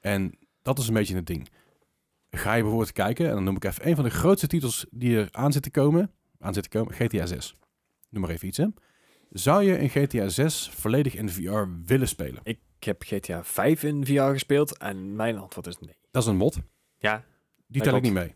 En 0.00 0.38
dat 0.62 0.78
is 0.78 0.88
een 0.88 0.94
beetje 0.94 1.14
het 1.14 1.26
ding. 1.26 1.48
Ga 2.30 2.52
je 2.54 2.60
bijvoorbeeld 2.62 2.92
kijken, 2.92 3.28
en 3.28 3.34
dan 3.34 3.44
noem 3.44 3.56
ik 3.56 3.64
even 3.64 3.86
een 3.88 3.94
van 3.94 4.04
de 4.04 4.10
grootste 4.10 4.46
titels 4.46 4.86
die 4.90 5.16
er 5.18 5.28
aan 5.30 5.52
zitten 5.52 5.70
komen. 5.72 6.10
Aan 6.38 6.54
zitten 6.54 6.72
komen, 6.72 6.94
GTA 6.94 7.26
6. 7.26 7.54
Noem 8.12 8.22
maar 8.22 8.30
even 8.30 8.48
iets, 8.48 8.56
hè. 8.58 8.66
Zou 9.30 9.62
je 9.64 9.78
een 9.78 9.88
GTA 9.88 10.28
6 10.28 10.70
volledig 10.74 11.14
in 11.14 11.28
VR 11.30 11.64
willen 11.84 12.08
spelen? 12.08 12.40
Ik 12.44 12.60
heb 12.78 13.02
GTA 13.02 13.44
5 13.44 13.82
in 13.82 14.06
VR 14.06 14.22
gespeeld 14.22 14.78
en 14.78 15.16
mijn 15.16 15.38
antwoord 15.38 15.66
is 15.66 15.78
nee. 15.78 15.96
Dat 16.10 16.22
is 16.22 16.28
een 16.28 16.36
mod. 16.36 16.58
Ja, 16.98 17.24
Die 17.66 17.82
tel 17.82 17.96
ik 17.96 18.02
niet 18.02 18.12
mee. 18.12 18.34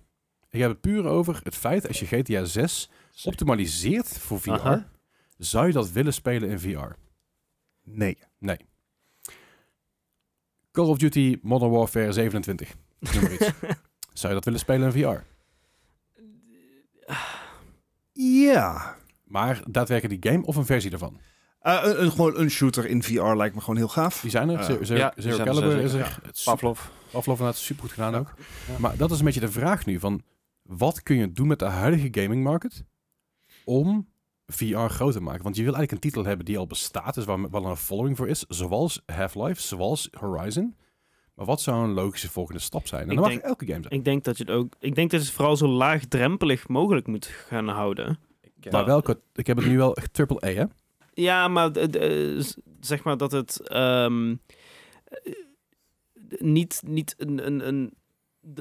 Ik 0.51 0.61
heb 0.61 0.71
het 0.71 0.81
puur 0.81 1.05
over 1.05 1.41
het 1.43 1.55
feit, 1.55 1.89
als 1.89 2.01
je 2.01 2.07
GTA 2.07 2.45
6 2.45 2.91
optimaliseert 3.25 4.19
voor 4.19 4.41
VR, 4.41 4.51
Aha. 4.51 4.91
zou 5.39 5.67
je 5.67 5.73
dat 5.73 5.91
willen 5.91 6.15
spelen 6.15 6.49
in 6.49 6.59
VR? 6.61 6.93
Nee. 7.83 8.19
Call 10.73 10.87
of 10.89 10.99
Duty 10.99 11.39
Modern 11.43 11.71
Warfare 11.71 12.13
27. 12.13 12.75
Noem 12.99 13.23
maar 13.23 13.33
iets. 13.33 13.51
Zou 14.13 14.29
je 14.29 14.35
dat 14.35 14.45
willen 14.45 14.61
spelen 14.61 14.93
in 14.95 15.03
VR? 15.03 15.23
Ja. 18.13 18.97
Maar 19.27 19.63
daadwerkelijk 19.71 20.23
die 20.23 20.33
game 20.33 20.45
of 20.47 20.57
een 20.57 20.67
versie 20.67 20.91
daarvan? 20.91 21.21
Eh, 21.61 21.81
een, 21.83 22.03
een- 22.03 22.11
gewoon 22.11 22.39
een 22.39 22.51
shooter 22.51 22.87
in 22.87 23.03
VR 23.03 23.23
lijkt 23.23 23.55
me 23.55 23.61
gewoon 23.61 23.77
heel 23.77 23.89
gaaf. 23.89 24.21
Die 24.21 24.31
zijn 24.31 24.49
er. 24.49 24.59
Eh, 24.59 24.65
Zero, 24.65 24.85
Zero, 24.85 24.99
ja, 24.99 25.13
Zero 25.17 25.71
er 25.71 25.79
is 25.81 25.93
er. 25.93 25.99
ja. 25.99 26.19
Pavlov. 26.45 26.81
Pavlov 27.11 27.39
inderdaad 27.39 27.57
super 27.57 27.83
goed 27.83 27.93
gedaan 27.93 28.15
ook. 28.15 28.35
Ja. 28.69 28.79
Maar 28.79 28.97
dat 28.97 29.11
is 29.11 29.19
een 29.19 29.25
beetje 29.25 29.41
de 29.41 29.51
vraag 29.51 29.87
nu. 29.87 29.99
Van 29.99 30.23
wat 30.63 31.03
kun 31.03 31.17
je 31.17 31.33
doen 31.33 31.47
met 31.47 31.59
de 31.59 31.65
huidige 31.65 32.23
gaming 32.23 32.43
market 32.45 32.85
om 33.65 34.09
VR 34.47 34.77
groot 34.79 35.13
te 35.13 35.21
maken? 35.21 35.43
Want 35.43 35.57
je 35.57 35.63
wil 35.63 35.75
eigenlijk 35.75 36.05
een 36.05 36.11
titel 36.11 36.29
hebben 36.29 36.47
die 36.47 36.59
al 36.59 36.67
bestaat, 36.67 37.15
dus 37.15 37.25
waar 37.25 37.51
wel 37.51 37.65
een 37.67 37.77
following 37.77 38.17
voor 38.17 38.29
is. 38.29 38.45
Zoals 38.49 39.03
Half-Life, 39.07 39.63
zoals 39.63 40.09
Horizon. 40.19 40.77
Maar 41.35 41.47
wat 41.47 41.61
zou 41.61 41.85
een 41.85 41.93
logische 41.93 42.31
volgende 42.31 42.61
stap 42.61 42.87
zijn? 42.87 43.03
En 43.03 43.09
Ik 43.09 43.15
dat 43.15 43.25
mag 43.25 43.33
denk- 43.33 43.45
elke 43.45 43.67
game 43.67 43.81
zijn. 43.83 43.95
Ik 43.95 44.05
denk 44.05 44.25
dat 44.25 44.37
je 44.39 44.45
het 44.45 44.53
ook. 44.53 44.75
Ik 44.81 44.95
denk 44.95 45.11
dat 45.11 45.21
je 45.21 45.27
het 45.27 45.35
vooral 45.37 45.57
zo 45.57 45.69
laagdrempelig 45.69 46.69
mogelijk 46.69 47.07
moet 47.07 47.27
gaan 47.27 47.69
houden. 47.69 48.19
Ik, 48.67 48.73
maar 48.73 48.85
welke? 48.85 49.21
Ik 49.35 49.47
heb 49.47 49.57
het 49.57 49.67
nu 49.67 49.77
wel 49.77 49.97
triple 50.13 50.45
A, 50.45 50.49
hè? 50.53 50.65
Ja, 51.15 51.49
maar 51.49 51.71
eh, 51.73 52.43
zeg 52.81 53.03
maar 53.05 53.17
dat 53.17 53.33
het 53.33 53.69
ehm, 53.69 54.35
eh, 55.05 55.33
niet, 56.39 56.83
niet 56.87 57.15
een, 57.19 57.47
een, 57.47 57.67
een 57.69 57.95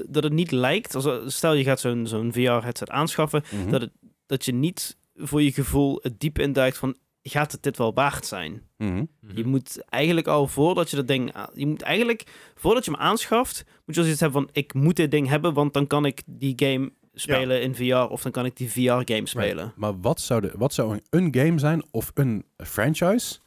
dat 0.08 0.22
het 0.24 0.32
niet 0.32 0.50
lijkt. 0.50 0.94
Als, 0.94 1.34
stel 1.36 1.52
je 1.52 1.64
gaat 1.64 1.80
zo'n 1.80 2.06
zo'n 2.06 2.32
VR-headset 2.32 2.90
aanschaffen, 2.90 3.42
Mhm. 3.50 3.70
dat, 3.70 3.80
het, 3.80 3.90
dat 4.26 4.44
je 4.44 4.52
niet 4.54 4.96
voor 5.14 5.42
je 5.42 5.52
gevoel 5.52 5.98
het 6.02 6.20
diep 6.20 6.38
induikt 6.38 6.78
van 6.78 6.96
gaat 7.22 7.52
het 7.52 7.62
dit 7.62 7.76
wel 7.76 7.94
waard 7.94 8.26
zijn? 8.26 8.62
Mhm. 8.76 9.04
Je 9.34 9.44
moet 9.44 9.84
eigenlijk 9.88 10.26
al 10.26 10.46
voordat 10.46 10.90
je 10.90 10.96
dat 10.96 11.08
ding, 11.08 11.34
je 11.54 11.66
moet 11.66 11.82
eigenlijk 11.82 12.52
voordat 12.54 12.84
je 12.84 12.90
hem 12.90 13.00
aanschaft, 13.00 13.64
moet 13.86 13.94
je 13.96 14.02
al 14.02 14.06
iets 14.08 14.20
hebben 14.20 14.42
van 14.42 14.50
ik 14.52 14.74
moet 14.74 14.96
dit 14.96 15.10
ding 15.10 15.28
hebben, 15.28 15.54
want 15.54 15.72
dan 15.72 15.86
kan 15.86 16.04
ik 16.04 16.22
die 16.26 16.52
game 16.56 16.92
spelen 17.20 17.62
in 17.62 17.74
VR 17.74 17.94
of 18.12 18.22
dan 18.22 18.32
kan 18.32 18.44
ik 18.44 18.56
die 18.56 18.70
VR-game 18.70 19.26
spelen. 19.26 19.72
Maar 19.76 20.00
wat 20.00 20.20
zou, 20.20 20.40
de, 20.40 20.52
wat 20.56 20.72
zou 20.72 20.92
een, 20.92 21.02
een 21.10 21.44
game 21.44 21.58
zijn 21.58 21.82
of 21.90 22.10
een 22.14 22.44
franchise 22.56 23.38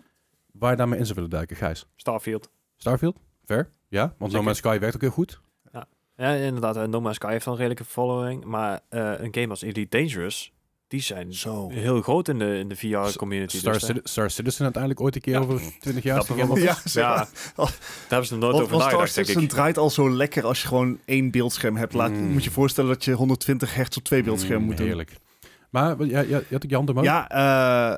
waar 0.51 0.71
je 0.71 0.77
daarmee 0.77 0.99
in 0.99 1.03
zou 1.05 1.15
willen 1.15 1.29
duiken, 1.29 1.55
Gijs? 1.55 1.85
Starfield. 1.95 2.49
Starfield? 2.75 3.17
Fair? 3.45 3.69
Ja, 3.87 4.13
want 4.17 4.31
No. 4.31 4.41
Man's 4.43 4.57
Sky 4.57 4.79
werkt 4.79 4.95
ook 4.95 5.01
heel 5.01 5.09
goed. 5.09 5.41
Ja, 6.15 6.33
inderdaad. 6.33 6.77
eh, 6.77 6.83
No 6.83 7.01
Man's 7.01 7.15
Sky 7.15 7.27
heeft 7.31 7.45
al 7.47 7.51
een 7.51 7.57
redelijke 7.57 7.85
following. 7.85 8.43
Maar 8.45 8.79
eh, 8.89 9.13
een 9.17 9.33
game 9.33 9.47
als 9.49 9.61
Elite 9.61 9.97
Dangerous, 9.97 10.53
die 10.89 11.01
zijn 11.01 11.33
Zo. 11.33 11.69
heel 11.71 12.01
groot 12.01 12.27
in 12.27 12.39
de, 12.39 12.57
in 12.57 12.67
de 12.67 12.75
VR-community. 12.75 13.57
Star, 13.57 13.73
dus, 13.73 13.81
eh, 13.81 13.87
Citi- 13.87 14.01
Star 14.03 14.31
Citizen 14.31 14.63
uiteindelijk 14.63 15.01
ooit 15.01 15.15
een 15.15 15.21
keer 15.21 15.33
Ja. 15.33 15.39
over 15.39 15.61
20 15.79 16.03
jaar. 16.03 16.15
Dat 16.25 16.57
Ja, 16.57 16.77
ja, 16.93 17.15
daar 17.55 17.71
hebben 18.07 18.27
ze 18.27 18.33
nog 18.33 18.41
nooit 18.41 18.41
Want, 18.41 18.53
over 18.55 18.69
want 18.69 18.69
Star 18.69 18.77
nagedacht, 18.79 18.97
denk 19.15 19.27
Citizen 19.27 19.41
ik. 19.41 19.49
draait 19.49 19.77
al 19.77 19.89
zo 19.89 20.09
lekker 20.11 20.45
als 20.45 20.61
je 20.61 20.67
gewoon 20.67 20.99
één 21.05 21.31
beeldscherm 21.31 21.75
hebt. 21.77 21.93
Laat, 21.93 22.11
Mm. 22.11 22.31
Moet 22.31 22.43
je 22.43 22.51
voorstellen 22.51 22.89
dat 22.89 23.03
je 23.03 23.11
120 23.13 23.75
hertz 23.75 23.97
op 23.97 24.03
twee 24.03 24.23
beeldschermen 24.23 24.59
Mm, 24.61 24.65
moet 24.67 24.77
doen. 24.77 24.85
Heerlijk. 24.85 25.15
Maar 25.69 25.97
wat- 25.97 26.09
ja, 26.09 26.19
ja, 26.19 26.37
je 26.37 26.45
had 26.49 26.63
ook 26.63 26.69
je 26.69 26.75
hand 26.75 26.89
omhoog? 26.89 27.05
Ja, 27.05 27.29
eh, 27.29 27.97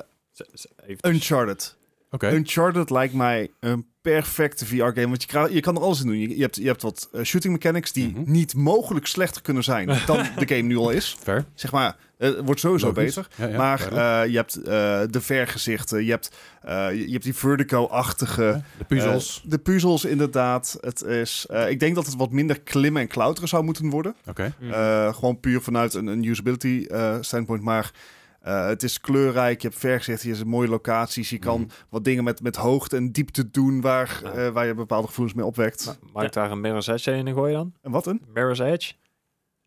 Uncharted. 1.12 1.76
Oké. 2.10 2.30
Uncharted 2.32 2.90
lijkt 2.90 3.14
mij 3.14 3.50
een 3.60 3.86
perfecte 4.02 4.66
VR-game. 4.66 5.08
Want 5.08 5.22
je, 5.30 5.48
je 5.50 5.60
kan 5.60 5.76
er 5.76 5.82
alles 5.82 6.00
in 6.00 6.06
doen. 6.06 6.18
Je, 6.18 6.36
je, 6.36 6.42
hebt, 6.42 6.56
je 6.56 6.66
hebt 6.66 6.82
wat 6.82 7.08
eh, 7.12 7.22
shooting 7.22 7.52
mechanics 7.54 7.92
die 7.92 8.08
Mhm. 8.08 8.30
niet 8.32 8.54
mogelijk 8.54 9.06
slechter 9.06 9.42
kunnen 9.42 9.64
zijn 9.64 9.86
dan 10.06 10.16
de 10.38 10.46
game 10.46 10.60
nu 10.62 10.76
al 10.76 10.90
is. 10.90 11.16
Fair. 11.20 11.44
Zeg 11.54 11.72
maar, 11.72 11.96
het 12.22 12.40
wordt 12.44 12.60
sowieso 12.60 12.86
Logisch. 12.86 13.14
beter. 13.14 13.30
Ja, 13.36 13.46
ja, 13.46 13.56
maar 13.56 13.80
eh, 13.92 14.30
je 14.30 14.36
hebt 14.36 14.56
eh, 14.56 15.00
de 15.10 15.20
vergezichten, 15.20 16.04
je 16.04 16.10
hebt, 16.10 16.36
eh, 16.62 16.72
je, 17.06 17.12
hebt 17.12 17.24
die 17.24 17.34
Vertigo-achtige... 17.34 18.62
de 18.78 18.84
puzzels. 18.84 19.40
eh, 19.44 19.50
de 19.50 19.58
puzzels 19.58 20.04
inderdaad. 20.04 20.78
Het 20.80 21.02
is, 21.02 21.46
eh, 21.50 21.70
ik 21.70 21.80
denk 21.80 21.94
dat 21.94 22.06
het 22.06 22.16
wat 22.16 22.30
minder 22.30 22.60
klimmen 22.60 23.02
en 23.02 23.08
klauteren 23.08 23.48
zou 23.48 23.64
moeten 23.64 23.90
worden. 23.90 24.14
Oké. 24.28 24.54
Mhm. 24.60 24.72
Eh, 24.72 25.14
gewoon 25.14 25.40
puur 25.40 25.60
vanuit 25.60 25.94
een, 25.94 26.06
een 26.06 26.24
usability 26.24 26.84
eh, 26.90 27.16
standpoint. 27.20 27.62
Maar 27.62 27.90
eh, 28.40 28.66
het 28.66 28.82
is 28.82 29.00
kleurrijk. 29.00 29.62
Je 29.62 29.68
hebt 29.68 29.80
vergezichten. 29.80 30.28
Je 30.28 30.34
hebt 30.34 30.46
mooie 30.48 30.68
locaties. 30.68 31.30
Je 31.30 31.38
kan 31.38 31.60
Mhm. 31.60 31.70
wat 31.88 32.04
dingen 32.04 32.24
met, 32.24 32.42
met 32.42 32.56
hoogte 32.56 32.96
en 32.96 33.12
diepte 33.12 33.50
doen 33.50 33.80
waar, 33.80 34.20
Ja. 34.24 34.30
eh, 34.30 34.48
waar 34.48 34.66
je 34.66 34.74
bepaalde 34.74 35.06
gevoelens 35.06 35.36
mee 35.36 35.46
opwekt. 35.46 35.86
Ma- 35.86 35.96
Mag 36.12 36.24
ik 36.24 36.32
daar 36.32 36.50
een 36.50 36.60
Mirror's 36.60 36.86
Edge 36.86 37.12
in 37.12 37.32
gooien 37.34 37.54
dan? 37.54 37.72
En 37.82 37.90
wat 37.90 38.06
een? 38.06 38.22
Mirror's 38.34 38.58
Edge? 38.58 38.92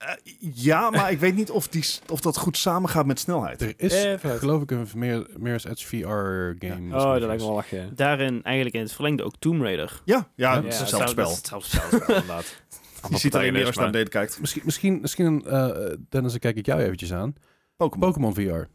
Eh, 0.06 0.34
ja, 0.54 0.90
maar 0.90 1.12
ik 1.12 1.20
weet 1.20 1.36
niet 1.36 1.50
of, 1.52 1.68
die, 1.68 1.86
of 2.10 2.20
dat 2.22 2.38
goed 2.38 2.58
samengaat 2.58 3.06
met 3.06 3.20
snelheid. 3.20 3.62
Er 3.62 3.74
is, 3.78 4.04
Eh, 4.04 4.32
geloof 4.32 4.62
ik, 4.62 4.72
een 4.72 4.88
Mir- 4.96 5.28
Mirror's 5.38 5.66
Edge 5.66 5.86
VR-game. 5.88 6.96
Oh, 6.96 7.12
dat 7.12 7.22
lijkt 7.22 7.42
me 7.42 7.48
wel 7.48 7.56
lachen. 7.56 7.96
Daarin 7.96 8.44
eigenlijk 8.44 8.76
in 8.76 8.82
het 8.82 8.92
verlengde 8.94 9.24
ook 9.24 9.34
Tomb 9.40 9.62
Raider. 9.62 10.02
Ja, 10.06 10.28
ja, 10.36 10.54
Ja, 10.54 10.56
het 10.56 10.66
is 10.66 10.74
ja, 10.74 10.80
hetzelfde 10.80 11.10
spel. 11.10 11.30
Hetzelfde 11.30 11.70
spel. 11.78 12.00
inderdaad. 12.16 12.56
Je 13.10 13.18
ziet 13.18 13.36
alleen 13.36 13.54
meer 13.54 13.66
als 13.66 13.76
je 13.76 13.82
naar 13.82 13.92
beneden 13.92 14.12
kijkt. 14.12 14.40
Misschien, 14.40 14.62
misschien, 14.66 15.02
misschien 15.02 15.46
eh, 15.46 15.70
Dennis, 16.10 16.32
dan 16.32 16.40
kijk 16.40 16.56
ik 16.56 16.66
jou 16.66 16.82
eventjes 16.82 17.14
aan. 17.14 17.34
Pokémon. 17.78 18.08
Pokémon 18.10 18.34
VR. 18.34 18.68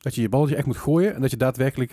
Dat 0.00 0.14
je 0.14 0.20
je 0.20 0.28
balletje 0.28 0.56
echt 0.56 0.66
moet 0.66 0.76
gooien 0.76 1.14
en 1.14 1.20
dat 1.20 1.30
je 1.30 1.36
daadwerkelijk 1.36 1.92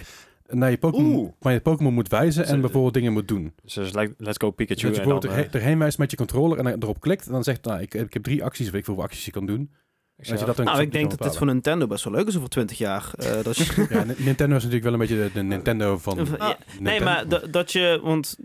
naar 0.52 0.70
je 0.70 0.78
Pokémon, 0.78 1.34
je 1.40 1.62
Pokémon 1.62 1.94
moet 1.94 2.08
wijzen 2.08 2.46
en 2.46 2.62
bijvoorbeeld 2.62 2.94
dingen 2.94 3.14
moet 3.14 3.28
doen. 3.28 3.54
Dus 3.64 3.76
like, 3.76 4.14
let's 4.18 4.38
go 4.38 4.52
Pikachu. 4.52 4.82
dat 4.82 4.96
je 4.96 5.02
en 5.02 5.08
dan, 5.08 5.20
bijvoorbeeld 5.20 5.26
eh, 5.26 5.32
erheen, 5.32 5.52
erheen 5.62 5.80
wijst 5.80 5.98
met 5.98 6.12
je 6.12 6.18
controller 6.18 6.58
en 6.58 6.64
dan 6.64 6.74
erop 6.82 7.00
klikt 7.00 7.26
en 7.26 7.32
dan 7.32 7.44
zegt, 7.44 7.66
nou, 7.66 7.82
ik, 7.82 7.94
ik 7.94 8.14
heb 8.14 8.24
drie 8.24 8.44
acties, 8.44 8.66
weet 8.70 8.80
ik 8.80 8.86
veel 8.86 8.94
hoeveel 8.94 9.10
acties 9.10 9.26
je 9.26 9.32
kan 9.32 9.46
doen. 9.46 9.72
ik 10.18 10.28
dat 10.30 10.40
je 10.40 10.46
dat 10.46 10.56
dan 10.56 10.66
Nou, 10.66 10.82
ik 10.82 10.92
denk 10.92 11.10
dat 11.10 11.22
dit 11.22 11.38
voor. 11.38 11.48
Nintendo 11.48 11.88
best 11.88 12.04
wel 12.04 12.14
leuk 12.14 12.28
is 12.28 12.38
over 12.38 12.50
20 12.50 12.78
jaar. 12.78 13.12
Eh, 13.18 13.44
dat 13.44 13.58
je, 13.58 13.88
Ja, 13.90 14.04
Nintendo 14.04 14.56
is 14.56 14.64
natuurlijk 14.64 14.84
wel 14.84 14.94
een 14.94 15.00
beetje 15.00 15.16
de, 15.16 15.30
de 15.34 15.44
Nintendo 15.44 15.98
van... 15.98 16.28
Ja, 16.38 16.58
nee, 16.80 17.02
maar 17.02 17.28
da- 17.28 17.48
dat 17.52 17.72
je, 17.72 18.00
want 18.04 18.38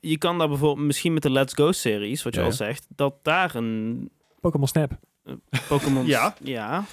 je 0.00 0.18
kan 0.18 0.38
daar 0.38 0.48
bijvoorbeeld 0.48 0.86
misschien 0.86 1.12
met 1.12 1.22
de 1.22 1.30
Let's 1.30 1.54
Go 1.54 1.72
series, 1.72 2.22
wat 2.22 2.34
je 2.34 2.40
Ja, 2.40 2.46
al 2.46 2.52
zegt, 2.52 2.86
dat 2.88 3.14
daar 3.22 3.54
een 3.54 4.10
Pokémon 4.40 4.68
Snap. 4.68 4.92
Pokémon. 5.68 6.06
Ja. 6.16 6.34
ja. 6.42 6.84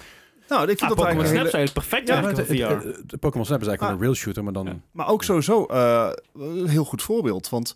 Nou, 0.50 0.62
ik 0.62 0.68
vind 0.68 0.82
Ah, 0.82 0.88
dat 0.88 0.98
Pokémon 0.98 1.24
eigenlijk 1.26 1.50
Snap 1.50 1.54
een 1.54 1.68
is 1.68 1.72
hele- 1.74 1.88
perfect 1.88 2.08
Ja, 2.08 2.28
het- 2.28 2.48
VR. 2.48 2.86
het- 2.88 2.98
het- 2.98 3.10
de 3.10 3.18
Pokémon 3.18 3.46
Snap 3.46 3.62
is 3.62 3.68
eigenlijk 3.68 3.82
Ah. 3.82 4.00
een 4.00 4.04
rail 4.06 4.16
shooter, 4.16 4.44
maar 4.44 4.54
dan... 4.54 4.66
Ja. 4.66 4.76
Maar 4.92 5.08
ook 5.08 5.24
sowieso 5.24 5.66
eh, 5.66 6.10
een 6.36 6.68
heel 6.68 6.86
goed 6.86 7.02
voorbeeld. 7.02 7.50
Want 7.50 7.76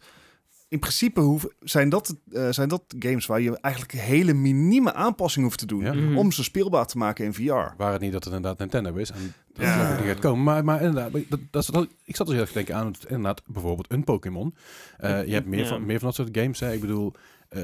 in 0.69 0.79
principe 0.79 1.19
hoef, 1.19 1.45
zijn, 1.59 1.89
dat, 1.89 2.15
eh, 2.31 2.47
zijn 2.49 2.69
dat 2.69 2.83
games 2.99 3.25
waar 3.25 3.41
je 3.41 3.59
eigenlijk 3.59 3.93
een 3.93 3.99
hele 3.99 4.33
minieme 4.33 4.93
aanpassing 4.93 5.45
hoeft 5.45 5.59
te 5.59 5.65
doen. 5.65 5.81
Ja. 5.83 5.93
Mhm. 5.93 6.17
Om 6.17 6.31
ze 6.31 6.43
speelbaar 6.43 6.85
te 6.85 6.97
maken 6.97 7.25
in 7.25 7.33
VR. 7.33 7.73
Waar 7.77 7.91
het 7.91 8.01
niet 8.01 8.11
dat 8.11 8.23
het 8.23 8.33
inderdaad 8.33 8.59
Nintendo 8.59 8.93
is. 8.95 9.11
En 9.11 9.33
dat 9.53 9.65
Ja. 9.65 9.91
ook 9.91 9.97
niet 9.99 10.07
gaat 10.07 10.19
komen. 10.19 10.43
Maar, 10.43 10.63
maar 10.63 10.81
inderdaad, 10.81 11.11
dat, 11.29 11.39
dat, 11.71 11.87
ik 12.03 12.15
zat 12.15 12.25
dus 12.27 12.35
heel 12.35 12.43
erg 12.45 12.51
te 12.51 12.57
denken 12.57 12.75
aan 12.75 12.85
het- 12.87 13.05
inderdaad 13.07 13.41
bijvoorbeeld 13.45 13.91
een 13.91 14.03
Pokémon. 14.03 14.55
Eh, 14.97 15.25
je 15.25 15.33
hebt 15.33 15.47
meer, 15.47 15.59
Ja. 15.59 15.67
van, 15.67 15.85
meer 15.85 15.99
van 15.99 16.07
dat 16.07 16.15
soort 16.15 16.37
games. 16.37 16.59
Hè. 16.59 16.73
Ik 16.73 16.81
bedoel, 16.81 17.13
eh 17.49 17.61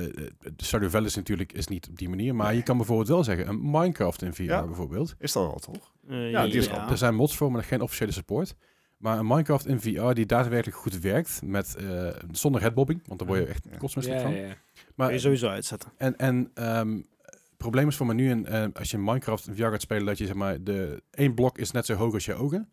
Stardew 0.58 0.90
Valley 0.90 1.08
is 1.08 1.16
natuurlijk 1.16 1.54
is 1.54 1.68
niet 1.68 1.88
op 1.90 1.98
die 1.98 2.10
manier. 2.10 2.36
Maar 2.36 2.56
je 2.56 2.64
kan 2.64 2.78
bijvoorbeeld 2.78 3.08
wel 3.08 3.24
zeggen, 3.24 3.48
een 3.48 3.72
Minecraft 3.72 4.22
in 4.22 4.34
VR 4.34 4.42
Ja. 4.44 4.66
bijvoorbeeld. 4.66 5.16
Is 5.20 5.32
dat 5.32 5.44
wel, 5.44 5.60
toch? 5.60 5.92
Eh, 6.08 6.32
Ja, 6.32 6.44
die 6.46 6.54
is 6.56 6.66
ja. 6.66 6.90
Er 6.90 6.98
zijn 6.98 7.16
mods 7.16 7.38
voor, 7.38 7.52
maar 7.52 7.64
geen 7.64 7.82
officiële 7.82 8.12
support. 8.12 8.56
Maar 8.98 9.20
een 9.20 9.28
Minecraft 9.28 9.68
in 9.68 9.80
VR 9.82 10.12
die 10.14 10.26
daadwerkelijk 10.26 10.78
goed 10.78 11.00
werkt, 11.00 11.42
met, 11.46 11.76
eh, 11.76 12.08
zonder 12.32 12.62
headbobbing, 12.62 13.02
want 13.08 13.20
daar 13.20 13.28
word 13.28 13.40
je 13.40 13.46
echt 13.46 13.68
Ja. 13.72 13.78
kostmisselijk 13.78 14.22
Ja, 14.24 14.28
van. 14.30 14.38
ja, 14.40 14.46
ja. 14.48 14.54
Maar, 14.96 15.08
Kun 15.08 15.16
je 15.16 15.22
sowieso 15.22 15.48
uitzetten. 15.48 15.92
En, 15.98 16.18
en 16.18 16.52
ehm, 16.54 16.96
het 17.22 17.58
probleem 17.58 17.88
is 17.88 17.96
voor 17.96 18.06
me 18.06 18.14
nu, 18.14 18.30
in, 18.30 18.46
eh, 18.46 18.66
als 18.74 18.92
je 18.92 18.98
Minecraft 18.98 19.48
in 19.48 19.56
VR 19.56 19.64
gaat 19.64 19.82
spelen, 19.82 20.06
dat 20.06 20.18
je 20.18 20.26
zeg 20.26 20.36
maar, 20.36 20.64
de 20.64 21.04
één 21.12 21.34
blok 21.34 21.58
is 21.58 21.72
net 21.72 21.86
zo 21.86 21.94
hoog 21.94 22.14
als 22.14 22.26
je 22.26 22.34
ogen. 22.34 22.70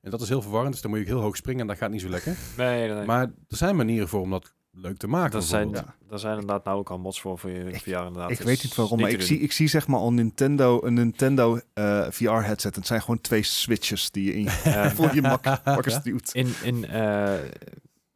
En 0.00 0.10
dat 0.10 0.20
is 0.20 0.28
heel 0.28 0.42
verwarrend, 0.42 0.72
dus 0.72 0.82
dan 0.82 0.90
moet 0.90 1.00
je 1.00 1.06
heel 1.06 1.20
hoog 1.20 1.36
springen 1.36 1.60
en 1.60 1.66
dat 1.66 1.76
gaat 1.76 1.90
niet 1.90 2.00
zo 2.00 2.08
lekker. 2.08 2.36
Nee, 2.56 2.86
nee, 2.86 2.96
nee. 2.96 3.04
Maar 3.06 3.22
er 3.22 3.56
zijn 3.56 3.76
manieren 3.76 4.08
voor 4.08 4.20
om 4.20 4.30
dat 4.30 4.54
leuk 4.74 4.96
te 4.96 5.06
maken. 5.06 5.32
dat 5.32 5.44
zijn, 5.44 5.72
daar 6.08 6.18
zijn 6.18 6.32
inderdaad 6.32 6.64
nou 6.64 6.78
ook 6.78 6.90
al 6.90 6.98
mods 6.98 7.20
voor 7.20 7.38
voor 7.38 7.50
je 7.50 7.80
VR 7.80 7.90
inderdaad. 7.90 8.30
Ik 8.30 8.40
weet 8.40 8.62
niet 8.62 8.74
waarom, 8.74 9.00
maar 9.00 9.10
ik 9.10 9.22
zie, 9.22 9.38
ik 9.38 9.52
zie 9.52 9.68
zeg 9.68 9.86
maar 9.86 10.00
al 10.00 10.12
Nintendo, 10.12 10.80
een 10.82 10.94
Nintendo 10.94 11.60
eh, 11.74 12.06
VR-headset. 12.10 12.76
Het 12.76 12.86
zijn 12.86 13.00
gewoon 13.00 13.20
twee 13.20 13.42
switches 13.42 14.10
die 14.10 14.24
je 14.24 14.34
in 14.34 14.42
je, 14.42 14.90
voor 14.96 15.14
je 15.14 15.22
mak 15.22 15.44
makkers 15.64 16.02
duwt. 16.02 16.30
in 16.34 16.54
in 16.62 16.86
eh, 16.86 17.34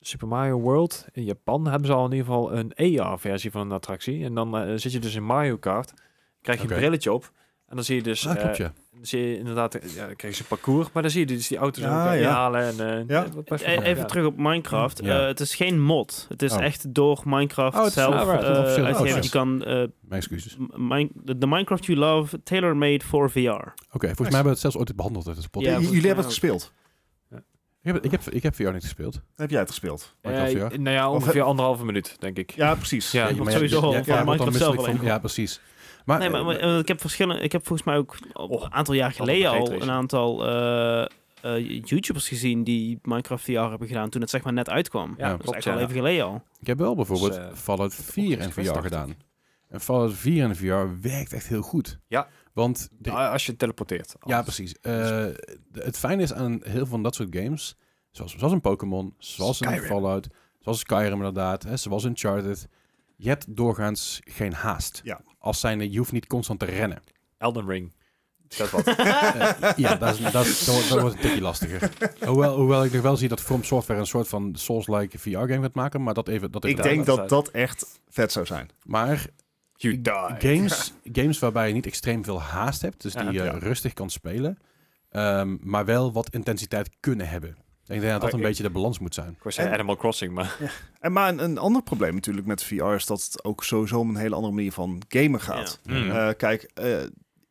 Super 0.01 0.28
Mario 0.28 0.60
World 0.60 1.06
in 1.12 1.24
Japan 1.24 1.66
hebben 1.66 1.86
ze 1.86 1.93
al 1.93 2.05
in 2.05 2.12
ieder 2.12 2.26
geval 2.26 2.52
een 2.52 3.01
AR-versie 3.01 3.51
van 3.51 3.60
een 3.60 3.72
attractie. 3.72 4.24
En 4.24 4.35
dan 4.35 4.59
eh, 4.59 4.72
zit 4.76 4.93
je 4.93 4.98
dus 4.98 5.14
in 5.14 5.24
Mario 5.24 5.56
Kart, 5.56 5.93
krijg 6.43 6.62
je 6.62 6.68
een 6.68 6.76
brilletje 6.76 7.12
op. 7.12 7.32
En 7.66 7.76
dan 7.76 7.85
zie 7.85 7.97
je 7.97 8.02
dus, 8.02 8.26
Ah, 8.26 8.36
klopt, 8.36 8.56
ja. 8.56 8.72
Dan 8.98 9.06
zie 9.06 9.28
je 9.28 9.38
inderdaad, 9.38 9.74
eh, 9.74 9.94
ja, 9.94 10.06
dan 10.06 10.16
krijg 10.16 10.34
je 10.36 10.40
een 10.42 10.48
parcours, 10.48 10.88
maar 10.92 11.02
dan 11.02 11.10
zie 11.10 11.20
je 11.20 11.26
dus 11.26 11.48
die 11.48 11.58
auto's 11.58 11.82
Ja, 11.84 12.06
ook 12.06 12.12
eh, 12.12 12.20
ja. 12.20 12.28
inhalen. 12.28 12.62
En, 12.78 12.98
eh, 12.98 13.04
Ja. 13.08 13.26
E- 13.46 13.64
Even 13.64 13.96
ja. 13.96 14.04
terug 14.04 14.26
op 14.26 14.36
Minecraft. 14.36 15.00
Ja. 15.04 15.20
Eh, 15.20 15.26
het 15.26 15.40
is 15.40 15.54
geen 15.54 15.80
mod. 15.82 16.26
Het 16.28 16.42
is 16.42 16.52
Oh. 16.52 16.62
echt 16.62 16.94
door 16.94 17.20
Minecraft 17.24 17.76
Oh, 17.76 17.80
het 17.84 17.88
is- 17.88 17.94
zelf 17.94 18.14
het 18.14 18.40
is. 18.40 18.76
Oh, 18.78 19.00
nice. 19.00 19.22
Je 19.22 19.28
kan 19.30 19.64
eh, 19.64 19.74
Mijn 19.74 19.90
excuses. 20.08 20.56
Min- 20.76 21.12
Minecraft 21.38 21.86
You 21.86 21.98
Love, 21.98 22.42
tailor-made 22.42 23.04
for 23.04 23.30
VR. 23.30 23.38
Oké, 23.40 23.74
volgens 23.92 24.16
mij 24.16 24.24
hebben 24.24 24.42
we 24.42 24.48
het 24.48 24.58
zelfs 24.60 24.76
ooit 24.76 24.96
behandeld 24.96 25.24
podcast. 25.24 25.52
Ja, 25.54 25.60
J- 25.60 25.64
volgens 25.74 25.88
Jullie 25.88 26.06
hebben 26.06 26.24
het 26.24 26.34
gespeeld. 26.34 26.72
Ik, 27.82 27.94
heb, 27.94 28.04
ik, 28.04 28.10
heb, 28.10 28.20
ik 28.30 28.42
heb 28.42 28.54
VR 28.54 28.70
niet 28.72 28.82
gespeeld. 28.82 29.20
Heb 29.36 29.50
jij 29.50 29.58
het 29.60 29.68
gespeeld? 29.68 30.14
Minecraft 30.22 30.52
VR. 30.74 30.80
nou 30.80 30.96
ja, 30.96 31.10
ongeveer 31.10 31.42
anderhalve 31.42 31.84
minuut, 31.84 32.16
denk 32.18 32.36
ik. 32.38 32.50
Ja, 32.50 32.74
precies. 32.74 33.10
Ja, 33.10 33.28
sowieso 33.28 33.80
dan 33.80 33.92
Minecraft 34.24 34.56
zelf 34.56 34.76
alleen. 34.78 34.98
Ja, 35.02 35.18
precies. 35.18 35.60
Maar, 36.09 36.18
Nee, 36.18 36.30
maar, 36.30 36.44
maar, 36.44 36.56
eh, 36.56 36.72
eh, 36.72 36.78
ik 36.78 36.89
heb 36.89 37.01
verschillende. 37.01 37.43
Ik 37.43 37.52
heb 37.52 37.66
volgens 37.66 37.89
mij 37.89 37.97
ook 37.97 38.16
al 38.32 38.64
een 38.64 38.72
aantal 38.72 38.94
jaar 38.94 39.12
geleden 39.12 39.51
al 39.51 39.72
een 39.82 39.90
aantal 39.90 40.47
eh, 41.43 41.59
YouTubers 41.85 42.28
gezien 42.28 42.64
die 42.64 42.98
Minecraft 43.02 43.44
VR 43.44 43.51
hebben 43.52 43.89
gedaan 43.89 44.09
toen 44.10 44.20
het 44.20 44.30
zeg 44.30 44.43
maar 44.44 44.52
net 44.52 44.68
uitkwam. 44.70 45.14
Ja, 45.18 45.28
dat 45.28 45.39
is 45.39 45.43
klopt, 45.44 45.56
echt 45.56 45.66
al 45.66 45.78
even 45.82 45.94
geleden 45.94 46.24
al. 46.24 46.43
Ik 46.60 46.66
heb 46.66 46.78
wel 46.78 46.94
bijvoorbeeld 46.94 47.32
Dus, 47.35 47.59
Fallout 47.59 47.94
4 47.94 48.39
in 48.40 48.51
VR 48.52 48.78
gedaan. 48.78 49.14
En 49.68 49.80
Fallout 49.80 50.14
4 50.14 50.44
in 50.44 50.55
VR 50.56 51.01
werkt 51.09 51.32
echt 51.32 51.47
heel 51.48 51.62
goed. 51.62 51.98
Ja. 52.06 52.28
Want 52.52 52.89
de- 52.98 53.10
Ja, 53.10 53.30
als 53.32 53.47
je 53.47 53.56
teleporteert. 53.56 54.14
Ja, 54.26 54.43
precies. 54.43 54.74
Eh, 54.80 54.93
de- 54.93 55.59
het 55.72 55.98
fijne 55.98 56.22
is 56.22 56.32
aan 56.32 56.52
heel 56.62 56.72
veel 56.72 56.86
van 56.86 57.02
dat 57.02 57.14
soort 57.14 57.36
games, 57.36 57.76
zoals, 58.10 58.36
zoals 58.36 58.52
een 58.52 58.60
Pokémon, 58.60 59.14
zoals 59.18 59.60
een. 59.60 59.78
Fallout, 59.80 60.26
zoals 60.60 60.78
Skyrim 60.78 61.12
inderdaad, 61.12 61.62
hè, 61.62 61.76
zoals 61.76 62.05
Uncharted. 62.05 62.68
Je 63.20 63.28
hebt 63.28 63.57
doorgaans 63.57 64.20
geen 64.24 64.53
haast. 64.53 65.01
Ja. 65.05 65.20
Als 65.39 65.61
zijnde, 65.61 65.90
je 65.90 65.99
hoeft 65.99 66.12
niet 66.12 66.27
constant 66.27 66.59
te 66.59 66.65
rennen. 66.65 67.03
Elden 67.39 67.66
Ring. 67.69 67.93
Dat 68.57 68.70
wat. 68.70 68.86
Eh, 68.97 69.73
ja, 69.77 69.95
dat, 69.95 70.19
is, 70.19 70.31
dat, 70.32 70.47
is- 70.47 70.65
dat, 70.65 70.74
wordt- 70.74 70.89
dat 70.89 71.01
wordt 71.01 71.15
een 71.16 71.20
tikje 71.23 71.40
lastiger. 71.40 71.90
Hoewel, 72.27 72.57
hoewel 72.57 72.85
ik 72.85 72.93
nog 72.93 73.03
wel 73.03 73.16
zie 73.16 73.28
dat 73.28 73.40
From 73.40 73.62
Software 73.65 74.01
een 74.01 74.07
soort 74.07 74.28
van 74.28 74.55
Souls-like 74.57 75.19
VR-game 75.19 75.61
gaat 75.61 75.74
maken, 75.74 76.03
maar 76.03 76.15
dat 76.15 76.28
even... 76.28 76.51
Dat 76.51 76.65
even 76.65 76.77
Ik 76.78 76.82
daar. 76.85 76.93
denk 76.95 77.07
dat 77.07 77.28
dat 77.28 77.49
echt 77.49 78.01
vet 78.09 78.32
zou 78.32 78.47
zijn. 78.47 78.70
Maar 78.85 79.27
You 79.73 80.01
die. 80.01 80.12
games, 80.39 80.93
games 81.12 81.39
waarbij 81.39 81.69
je 81.69 81.74
niet 81.74 81.86
extreem 81.86 82.24
veel 82.24 82.40
haast 82.40 82.82
hebt, 82.82 83.03
dus 83.03 83.12
die 83.12 83.23
Ja. 83.23 83.31
je 83.31 83.43
Ja. 83.43 83.59
rustig 83.59 83.93
kan 83.93 84.11
spelen, 84.11 84.59
ehm, 85.11 85.57
maar 85.61 85.85
wel 85.85 86.12
wat 86.12 86.31
intensiteit 86.35 86.90
kunnen 87.01 87.28
hebben. 87.28 87.57
Ik 87.89 88.01
denk 88.01 88.12
dat 88.12 88.20
dat 88.20 88.32
een 88.32 88.39
ik- 88.39 88.44
beetje 88.44 88.62
de 88.62 88.70
balans 88.70 88.98
moet 88.98 89.15
zijn. 89.15 89.39
Ik 89.44 89.55
En- 89.56 89.73
Animal 89.73 89.97
Crossing, 89.97 90.32
maar... 90.32 90.56
En 91.01 91.12
maar 91.12 91.28
een, 91.28 91.39
een 91.39 91.59
ander 91.59 91.82
probleem 91.82 92.15
natuurlijk 92.15 92.47
met 92.47 92.65
VR 92.65 92.85
is 92.85 93.06
dat 93.06 93.23
het 93.24 93.44
ook 93.44 93.65
sowieso 93.65 93.98
om 93.98 94.09
een 94.09 94.16
hele 94.16 94.35
andere 94.35 94.55
manier 94.55 94.73
van 94.73 95.02
gamen 95.09 95.40
gaat. 95.40 95.81
Ja. 95.82 95.94
Mm. 95.94 96.10
Eh, 96.10 96.28
kijk, 96.36 96.62
eh, 96.74 96.97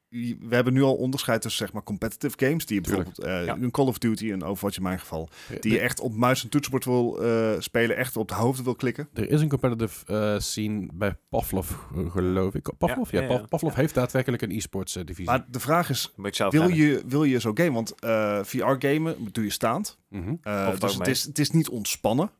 we 0.10 0.56
hebben 0.56 0.74
nu 0.74 0.82
al 0.84 0.96
onderscheid 0.96 1.42
tussen 1.42 1.66
zeg 1.66 1.74
maar 1.74 1.84
competitive 1.84 2.34
games, 2.46 2.66
die 2.66 2.76
je 2.76 2.82
bijvoorbeeld 2.82 3.20
eh, 3.20 3.46
Ja. 3.46 3.56
een 3.58 3.72
Call 3.72 3.86
of 3.88 3.98
Duty, 3.98 4.32
een 4.32 4.44
Overwatch 4.44 4.78
in 4.78 4.84
mijn 4.84 5.00
geval, 5.00 5.30
die 5.60 5.72
je 5.72 5.80
echt 5.80 6.00
op 6.00 6.14
muis 6.16 6.44
en 6.44 6.50
toetsenbord 6.50 6.86
wil 6.86 7.22
eh, 7.24 7.56
spelen, 7.60 7.98
echt 7.98 8.18
op 8.18 8.28
de 8.28 8.34
hoofd 8.34 8.64
wil 8.64 8.76
klikken. 8.76 9.10
Er 9.14 9.30
is 9.30 9.42
een 9.42 9.50
competitive 9.50 10.06
eh, 10.06 10.40
scene 10.40 10.88
bij 10.94 11.16
Pavlov, 11.30 11.72
geloof 12.10 12.54
ik. 12.56 12.70
Pavlov? 12.78 13.12
Ja, 13.12 13.20
Ja, 13.22 13.26
ja, 13.28 13.32
ja. 13.34 13.38
Pav- 13.40 13.48
Pavlov 13.50 13.76
heeft 13.76 13.94
daadwerkelijk 13.94 14.42
een 14.42 14.52
e-sports 14.52 14.94
divisie. 14.94 15.26
Maar 15.26 15.46
de 15.52 15.60
vraag 15.60 15.90
is, 15.90 16.14
wil 16.50 16.68
je, 16.68 17.04
wil 17.08 17.24
je 17.24 17.40
zo 17.40 17.52
gamen? 17.54 17.74
Want 17.74 18.00
eh, 18.00 18.44
VR 18.44 18.76
gamen 18.80 19.16
doe 19.32 19.44
je 19.44 19.50
staand. 19.50 19.98
Mhm. 20.10 20.36
Dus 20.80 20.98
het 20.98 21.08
is, 21.08 21.24
het 21.24 21.40
is 21.40 21.52
niet 21.52 21.70
ontspannen. 21.70 22.32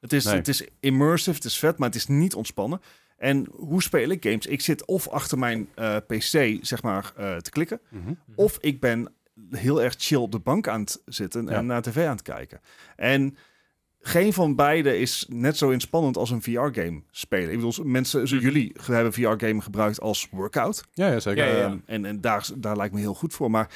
Het 0.00 0.12
is, 0.12 0.24
Nee. 0.24 0.34
het 0.34 0.48
is 0.48 0.66
immersive, 0.80 1.36
het 1.36 1.44
is 1.44 1.58
vet, 1.58 1.78
maar 1.78 1.88
het 1.88 1.96
is 1.96 2.06
niet 2.06 2.34
ontspannen. 2.34 2.80
En 3.22 3.46
hoe 3.52 3.82
speel 3.82 4.08
ik 4.08 4.22
games? 4.24 4.46
Ik 4.46 4.60
zit 4.60 4.86
of 4.86 5.08
achter 5.08 5.38
mijn 5.38 5.68
eh, 5.74 5.96
PC, 5.96 6.58
zeg 6.64 6.82
maar, 6.82 7.12
eh, 7.16 7.36
te 7.36 7.50
klikken. 7.50 7.80
Mhm. 7.88 8.12
Of 8.34 8.58
ik 8.60 8.80
ben 8.80 9.12
heel 9.50 9.82
erg 9.82 9.94
chill 9.98 10.18
op 10.18 10.32
de 10.32 10.38
bank 10.38 10.68
aan 10.68 10.80
het 10.80 11.02
zitten 11.04 11.44
Ja. 11.46 11.50
en 11.50 11.66
naar 11.66 11.82
tv 11.82 11.96
aan 12.06 12.12
het 12.16 12.22
kijken. 12.22 12.60
En 12.96 13.36
geen 14.00 14.32
van 14.32 14.56
beide 14.56 14.98
is 14.98 15.26
net 15.28 15.56
zo 15.56 15.70
inspannend 15.70 16.16
als 16.16 16.30
een 16.30 16.42
VR-game 16.42 17.02
spelen. 17.10 17.50
Ik 17.50 17.56
bedoel, 17.60 17.84
mensen, 17.84 18.28
zo, 18.28 18.34
Mhm. 18.36 18.44
jullie 18.44 18.72
hebben 18.82 19.12
VR-game 19.12 19.60
gebruikt 19.60 20.00
als 20.00 20.28
workout. 20.30 20.84
Ja, 20.92 21.10
ja, 21.12 21.20
zeker. 21.20 21.44
Ja, 21.46 21.50
ja, 21.52 21.58
ja. 21.58 21.64
Ehm, 21.66 21.78
en 21.86 22.04
en 22.04 22.20
daar, 22.20 22.48
daar 22.56 22.76
lijkt 22.76 22.94
me 22.94 23.00
heel 23.00 23.14
goed 23.14 23.34
voor. 23.34 23.50
Maar 23.50 23.68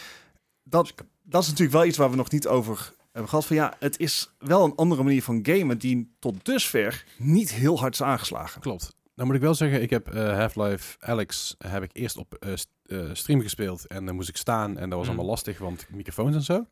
dat, 0.63 0.95
dat 1.23 1.43
is 1.43 1.49
natuurlijk 1.49 1.77
wel 1.77 1.87
iets 1.87 1.97
waar 1.99 2.11
we 2.11 2.17
nog 2.17 2.31
niet 2.31 2.47
over 2.47 2.93
hebben 3.13 3.29
gehad. 3.31 3.47
Van 3.47 3.57
ja, 3.57 3.75
het 3.79 3.99
is 3.99 4.35
wel 4.39 4.65
een 4.65 4.75
andere 4.77 5.03
manier 5.03 5.23
van 5.23 5.39
gamen 5.43 5.79
die 5.79 6.15
tot 6.19 6.45
dusver 6.45 7.05
niet 7.19 7.53
heel 7.53 7.79
hard 7.79 7.95
is 7.95 8.03
aangeslagen. 8.03 8.61
Klopt. 8.61 8.95
Nou 9.17 9.29
moet 9.29 9.37
ik 9.37 9.43
wel 9.43 9.55
zeggen, 9.55 9.83
ik 9.83 9.91
heb 9.91 10.09
eh, 10.09 10.39
Half-Life 10.39 10.97
Alex 11.01 11.55
heb 11.59 11.83
ik 11.83 11.91
eerst 11.93 12.17
op 12.17 12.35
eh, 12.35 12.51
st- 12.55 12.69
eh, 12.85 13.11
stream 13.13 13.41
gespeeld 13.41 13.87
en 13.87 14.07
dan 14.07 14.15
moest 14.15 14.29
ik 14.29 14.37
staan 14.37 14.79
en 14.79 14.89
dat 14.89 14.99
was 14.99 15.09
Mm. 15.09 15.15
allemaal 15.15 15.31
lastig, 15.31 15.59
want 15.59 15.87
microfoons 15.91 16.35
en 16.35 16.43
zo. 16.43 16.67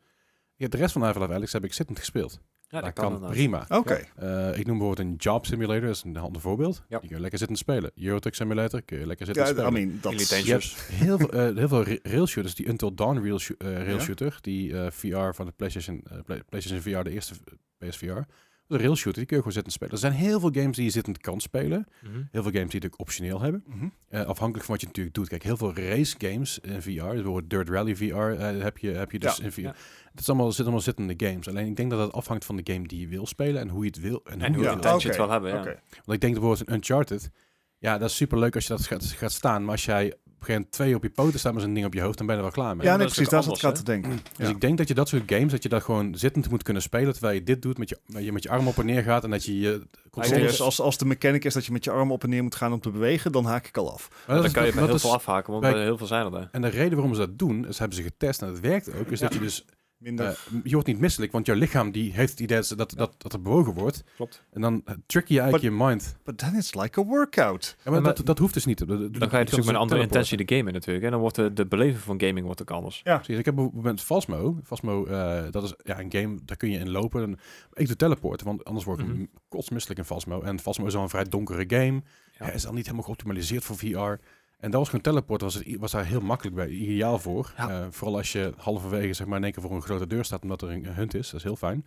Ja, 0.57 0.69
de 0.69 0.77
rest 0.77 0.93
van 0.93 1.03
Half-Life 1.03 1.33
Alex 1.33 1.53
heb 1.53 1.65
ik 1.65 1.73
zittend 1.73 1.99
gespeeld. 1.99 2.41
Ja, 2.69 2.81
dat, 2.81 2.97
dat 2.97 3.05
kan, 3.05 3.29
prima. 3.31 3.65
Oké. 3.69 3.95
Eh, 4.17 4.59
ik 4.59 4.67
noem 4.67 4.79
bijvoorbeeld 4.79 4.99
een 5.09 5.15
Job 5.17 5.47
Simulator, 5.47 5.81
dat 5.87 5.95
is 5.97 6.03
een 6.03 6.17
ander 6.17 6.41
voorbeeld. 6.41 6.83
Ja. 6.89 6.99
Die 6.99 7.07
kun 7.09 7.17
je 7.17 7.21
lekker 7.23 7.39
zitten 7.39 7.57
spelen. 7.57 7.91
Eurotruck 7.95 8.35
Simulator 8.35 8.83
kun 8.83 8.99
je 8.99 9.07
lekker 9.07 9.27
zitten 9.27 9.45
Ja, 9.45 9.51
I 9.51 9.53
spelen. 9.55 9.73
mean, 9.73 9.99
dat 10.01 10.29
je 10.45 10.53
hebt 10.53 10.75
heel 10.93 11.19
veel, 11.19 11.29
eh, 11.31 11.57
heel 11.57 11.69
veel 11.69 11.85
ra- 11.85 11.99
railshooters, 12.03 12.55
die 12.55 12.67
Until 12.67 12.95
Dawn 12.95 13.19
rail, 13.19 13.41
eh, 13.59 13.85
rail 13.85 14.01
shooter, 14.01 14.39
die 14.41 14.79
eh, 14.81 14.91
VR 14.91 15.35
van 15.35 15.47
de 15.47 15.53
PlayStation, 15.57 16.03
eh, 16.11 16.19
Play- 16.25 16.43
PlayStation 16.49 16.81
VR, 16.83 17.05
de 17.05 17.11
eerste 17.11 17.35
eh, 17.79 17.89
PSVR. 17.89 18.19
De 18.67 18.77
rail 18.79 18.97
shooter, 18.97 19.15
die 19.19 19.25
kun 19.27 19.37
je 19.37 19.43
gewoon 19.43 19.53
zitten 19.53 19.73
spelen. 19.73 19.93
Er 19.93 19.99
zijn 19.99 20.13
heel 20.13 20.41
veel 20.41 20.51
games 20.53 20.77
die 20.77 20.85
je 20.85 20.91
zittend 20.91 21.19
kan 21.19 21.41
spelen. 21.41 21.87
Mhm. 22.03 22.13
Heel 22.31 22.43
veel 22.43 22.53
games 22.53 22.71
die 22.71 22.81
het 22.81 22.93
ook 22.93 23.01
optioneel 23.01 23.41
hebben. 23.41 23.65
Mhm. 23.67 23.89
Eh, 24.09 24.25
afhankelijk 24.25 24.65
van 24.65 24.75
wat 24.75 24.81
je 24.81 24.87
natuurlijk 24.87 25.15
doet. 25.15 25.29
Kijk, 25.29 25.43
heel 25.43 25.57
veel 25.57 25.75
race 25.75 26.15
games 26.19 26.59
in 26.59 26.83
VR, 26.83 26.89
dus 26.91 27.13
bijvoorbeeld 27.13 27.51
Dirt 27.51 27.69
Rally 27.69 27.97
VR, 27.97 28.05
eh, 28.15 28.63
heb, 28.63 28.79
je, 28.79 28.91
heb 28.91 29.11
je 29.13 29.19
dus 29.19 29.37
Ja, 29.37 29.45
in 29.45 29.53
VR. 29.53 29.61
ja. 29.61 29.75
Het 30.11 30.21
is 30.21 30.29
allemaal, 30.29 30.53
zit 30.53 30.61
allemaal 30.63 30.81
zittende 30.81 31.15
games. 31.17 31.49
Alleen 31.49 31.67
ik 31.67 31.77
denk 31.77 31.91
dat 31.91 32.01
het 32.01 32.13
afhangt 32.13 32.45
van 32.45 32.57
de 32.57 32.73
game 32.73 32.87
die 32.87 33.01
je 33.01 33.09
wil 33.09 33.27
spelen 33.27 33.61
en 33.61 33.69
hoe 33.69 33.81
je 33.85 33.91
het 33.91 34.01
wil. 34.01 34.21
En, 34.25 34.41
En 34.41 34.55
hoe 34.55 34.63
je 34.63 34.69
Ja, 34.69 34.75
het 34.75 34.85
wil. 34.85 34.93
intentie 34.93 35.01
je 35.01 35.15
het 35.15 35.31
oké, 35.31 35.41
wil 35.41 35.51
hebben. 35.51 35.81
Want 35.95 36.13
ik 36.13 36.21
denk 36.21 36.33
bijvoorbeeld 36.33 36.69
een 36.69 36.75
Uncharted. 36.75 37.31
Ja, 37.79 37.99
dat 37.99 38.09
is 38.11 38.17
super 38.17 38.39
leuk 38.39 38.55
als 38.55 38.67
je 38.67 38.73
dat 38.73 38.87
gaat, 38.87 39.05
gaat 39.05 39.33
staan. 39.33 39.63
Maar 39.63 39.71
als 39.73 39.85
jij 39.85 40.15
gegeven 40.45 40.55
moment 40.55 40.73
twee 40.73 40.95
op 40.95 41.03
je 41.03 41.11
poten 41.11 41.39
staat 41.39 41.53
met 41.53 41.63
zo'n 41.63 41.75
ding 41.75 41.87
op 41.87 41.95
je 41.95 42.01
hoofd, 42.01 42.19
dan 42.19 42.27
ben 42.27 42.37
je 42.37 42.43
er 42.43 42.49
wel 42.55 42.63
klaar 42.63 42.77
mee. 42.77 42.87
Ja, 42.87 42.91
nee, 42.97 42.99
dat 42.99 43.09
is 43.09 43.15
precies. 43.15 43.33
Daar 43.33 43.43
zat 43.43 43.57
ik 43.57 43.65
aan 43.65 43.75
te 43.75 43.83
denken. 43.83 44.11
Dus 44.37 44.47
Ja. 44.47 44.53
ik 44.55 44.61
denk 44.61 44.79
dat 44.79 44.89
je 44.89 44.95
dat 44.95 45.09
soort 45.09 45.23
games, 45.27 45.53
dat 45.53 45.63
je 45.63 45.69
dat 45.69 45.83
gewoon 45.83 46.15
zittend 46.15 46.51
moet 46.51 46.63
kunnen 46.63 46.83
spelen, 46.83 47.13
terwijl 47.13 47.35
je 47.35 47.43
dit 47.45 47.63
doet, 47.63 47.79
met 47.79 47.89
je, 47.89 47.99
met 48.07 48.25
je, 48.25 48.33
met 48.33 48.43
je 48.43 48.49
arm 48.49 48.69
op 48.69 48.79
en 48.79 48.87
neer 48.87 49.03
gaat 49.03 49.25
en 49.25 49.31
dat 49.31 49.45
je 49.45 49.59
je 49.61 49.83
controles... 50.11 50.61
Als, 50.61 50.81
als 50.81 50.99
de 50.99 51.05
mechanic 51.05 51.45
is 51.45 51.55
dat 51.55 51.67
je 51.67 51.73
met 51.73 51.85
je 51.85 51.91
arm 51.91 52.13
op 52.13 52.23
en 52.23 52.29
neer 52.29 52.43
moet 52.43 52.55
gaan 52.55 52.73
om 52.73 52.81
te 52.81 52.91
bewegen, 52.91 53.33
dan 53.33 53.45
haak 53.45 53.67
ik 53.67 53.77
al 53.77 53.93
af. 53.93 54.09
Maar 54.27 54.43
Dan 54.43 54.51
kan 54.53 54.67
je 54.67 54.73
dat 54.73 54.85
heel 54.87 54.95
is- 54.95 55.01
veel 55.01 55.15
afhaken, 55.15 55.51
want 55.53 55.65
bij 55.65 55.83
heel 55.83 55.99
veel 55.99 56.07
zijn 56.07 56.25
er. 56.25 56.31
daar. 56.31 56.49
En 56.53 56.63
de 56.63 56.69
reden 56.69 56.93
waarom 56.95 57.15
ze 57.15 57.21
dat 57.21 57.39
doen, 57.39 57.67
is 57.69 57.79
hebben 57.79 57.97
ze 57.97 58.03
getest 58.03 58.43
en 58.43 58.49
het 58.49 58.61
werkt 58.61 58.95
ook, 59.01 59.09
is 59.11 59.21
dat 59.21 59.33
je 59.33 59.39
dus 59.41 59.65
Minder. 60.05 60.27
Eh, 60.27 60.35
je 60.65 60.73
wordt 60.73 60.87
niet 60.87 60.99
misselijk, 60.99 61.33
want 61.33 61.47
jouw 61.47 61.57
lichaam 61.57 61.91
die 61.91 62.13
heeft 62.13 62.31
het 62.31 62.41
idee 62.41 62.63
dat, 62.77 62.93
dat, 62.97 63.15
dat 63.19 63.33
er 63.33 63.41
bewogen 63.43 63.75
wordt. 63.75 64.05
Klopt. 64.17 64.43
En 64.53 64.61
dan 64.61 64.83
eh, 64.85 64.95
trick 65.07 65.29
je 65.29 65.41
eigenlijk 65.41 65.75
je 65.75 65.85
mind. 65.85 66.17
But 66.25 66.39
then 66.39 66.55
it's 66.57 66.75
like 66.75 67.01
a 67.01 67.05
workout. 67.05 67.77
Ja, 67.85 67.91
maar 67.91 68.03
maar- 68.03 68.15
dat, 68.15 68.27
dat 68.27 68.39
hoeft 68.39 68.55
dus 68.55 68.65
niet. 68.65 68.79
Dan 68.79 68.89
ga 68.89 68.99
je 69.15 69.19
natuurlijk 69.19 69.55
met 69.55 69.67
een 69.69 69.77
andere 69.77 70.01
intentie 70.01 70.45
de 70.45 70.55
game 70.57 70.69
in 70.69 70.75
natuurlijk. 70.75 71.05
En 71.05 71.11
dan 71.11 71.21
wordt 71.21 71.37
de, 71.37 71.53
de 71.53 71.67
beleving 71.67 71.99
van 72.03 72.21
gaming 72.21 72.47
wordt 72.47 72.61
ook 72.63 72.71
anders. 72.71 73.01
Precies. 73.03 73.39
Ik 73.39 73.45
heb 73.45 73.55
bijvoorbeeld 73.55 74.01
Fasmo. 74.01 74.61
Fasmo, 74.65 75.05
eh, 75.07 75.43
dat 75.51 75.63
is 75.63 75.75
ja, 75.85 76.01
een 76.01 76.13
game, 76.13 76.39
daar 76.45 76.57
kun 76.57 76.71
je 76.71 76.79
in 76.79 76.91
lopen. 76.91 77.23
En 77.23 77.39
ik 77.73 77.87
doe 77.87 77.97
teleporten, 77.97 78.47
want 78.47 78.65
anders 78.65 78.85
word 78.85 79.01
ik 79.01 79.07
Mhm. 79.07 79.25
kotsmisselijk 79.49 80.01
in 80.01 80.07
Fasmo. 80.07 80.41
En 80.43 80.61
Fasmo 80.61 80.87
is 80.87 80.95
al 80.97 81.03
een 81.03 81.09
vrij 81.09 81.25
donkere 81.25 81.65
game. 81.69 82.03
Ja. 82.39 82.47
Ja. 82.47 82.53
is 82.53 82.67
al 82.67 82.73
niet 82.73 82.85
helemaal 82.85 83.05
geoptimaliseerd 83.05 83.65
voor 83.65 83.77
VR. 83.77 84.21
En 84.65 84.71
dat 84.71 84.81
was 84.81 84.89
gewoon 84.89 85.05
teleporten, 85.05 85.47
was, 85.47 85.55
het, 85.55 85.77
was 85.79 85.93
daar 85.93 86.07
heel 86.07 86.21
makkelijk 86.21 86.57
bij, 86.57 86.69
ideaal 86.69 87.19
voor. 87.19 87.53
Ja. 87.57 87.69
Eh, 87.71 87.87
vooral 87.91 88.17
als 88.17 88.33
je 88.33 88.53
halverwege 88.57 89.13
zeg 89.13 89.27
maar, 89.27 89.39
in 89.39 89.45
één 89.45 89.53
keer 89.53 89.63
voor 89.63 89.73
een 89.73 89.83
grote 89.83 90.07
deur 90.07 90.25
staat, 90.25 90.43
omdat 90.43 90.63
er 90.63 90.71
een 90.71 90.87
hunt 90.87 91.15
is. 91.15 91.31
Dat 91.31 91.41
is 91.41 91.43
heel 91.43 91.57
fijn. 91.57 91.87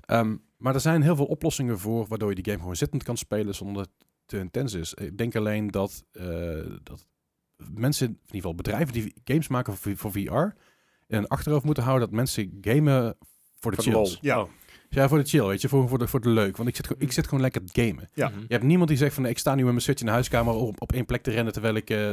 Ehm, 0.00 0.36
maar 0.56 0.74
er 0.74 0.80
zijn 0.80 1.02
heel 1.02 1.16
veel 1.16 1.26
oplossingen 1.26 1.78
voor, 1.78 2.06
waardoor 2.06 2.28
je 2.28 2.34
die 2.34 2.44
game 2.44 2.58
gewoon 2.58 2.76
zittend 2.76 3.02
kan 3.02 3.16
spelen 3.16 3.54
zonder 3.54 3.76
dat 3.76 3.92
het 3.98 4.06
te 4.26 4.38
intens 4.38 4.74
is. 4.74 4.94
Ik 4.94 5.18
denk 5.18 5.36
alleen 5.36 5.68
dat, 5.68 6.04
eh, 6.12 6.24
dat 6.82 7.06
mensen, 7.56 8.06
in 8.06 8.12
ieder 8.12 8.36
geval 8.36 8.54
bedrijven 8.54 8.92
die 8.92 9.14
games 9.24 9.48
maken 9.48 9.76
voor, 9.76 9.96
voor 9.96 10.12
VR, 10.12 10.56
in 11.06 11.18
een 11.18 11.28
achterhoofd 11.28 11.64
moeten 11.64 11.82
houden 11.82 12.08
dat 12.08 12.16
mensen 12.16 12.58
gamen 12.60 13.16
voor 13.58 13.70
de 13.70 13.82
chills. 13.82 14.18
Ja. 14.20 14.40
Oh. 14.40 14.48
Ja, 14.92 15.08
voor 15.08 15.18
de 15.18 15.24
chill, 15.24 15.44
weet 15.46 15.60
je, 15.60 15.68
voor, 15.68 15.88
voor, 15.88 15.98
de, 15.98 16.06
voor 16.08 16.20
de 16.20 16.28
leuk. 16.28 16.56
Want 16.56 16.68
ik 16.68 16.76
zit, 16.76 16.86
gewoon- 16.86 17.02
ik 17.02 17.12
zit 17.12 17.24
gewoon 17.24 17.40
lekker 17.40 17.64
te 17.64 17.82
gamen. 17.82 18.08
Ja. 18.14 18.28
Mhm. 18.28 18.38
Je 18.40 18.46
hebt 18.48 18.64
niemand 18.64 18.88
die 18.88 18.98
zegt 18.98 19.14
van, 19.14 19.26
ik 19.26 19.38
sta 19.38 19.50
nu 19.54 19.56
met 19.62 19.66
mijn 19.70 19.80
Switch 19.80 20.00
in 20.00 20.06
de 20.06 20.12
huiskamer 20.12 20.54
op, 20.54 20.82
op 20.82 20.92
één 20.92 21.06
plek 21.06 21.22
te 21.22 21.30
rennen 21.30 21.52
terwijl 21.52 21.74
ik 21.74 21.90
eh 21.90 22.08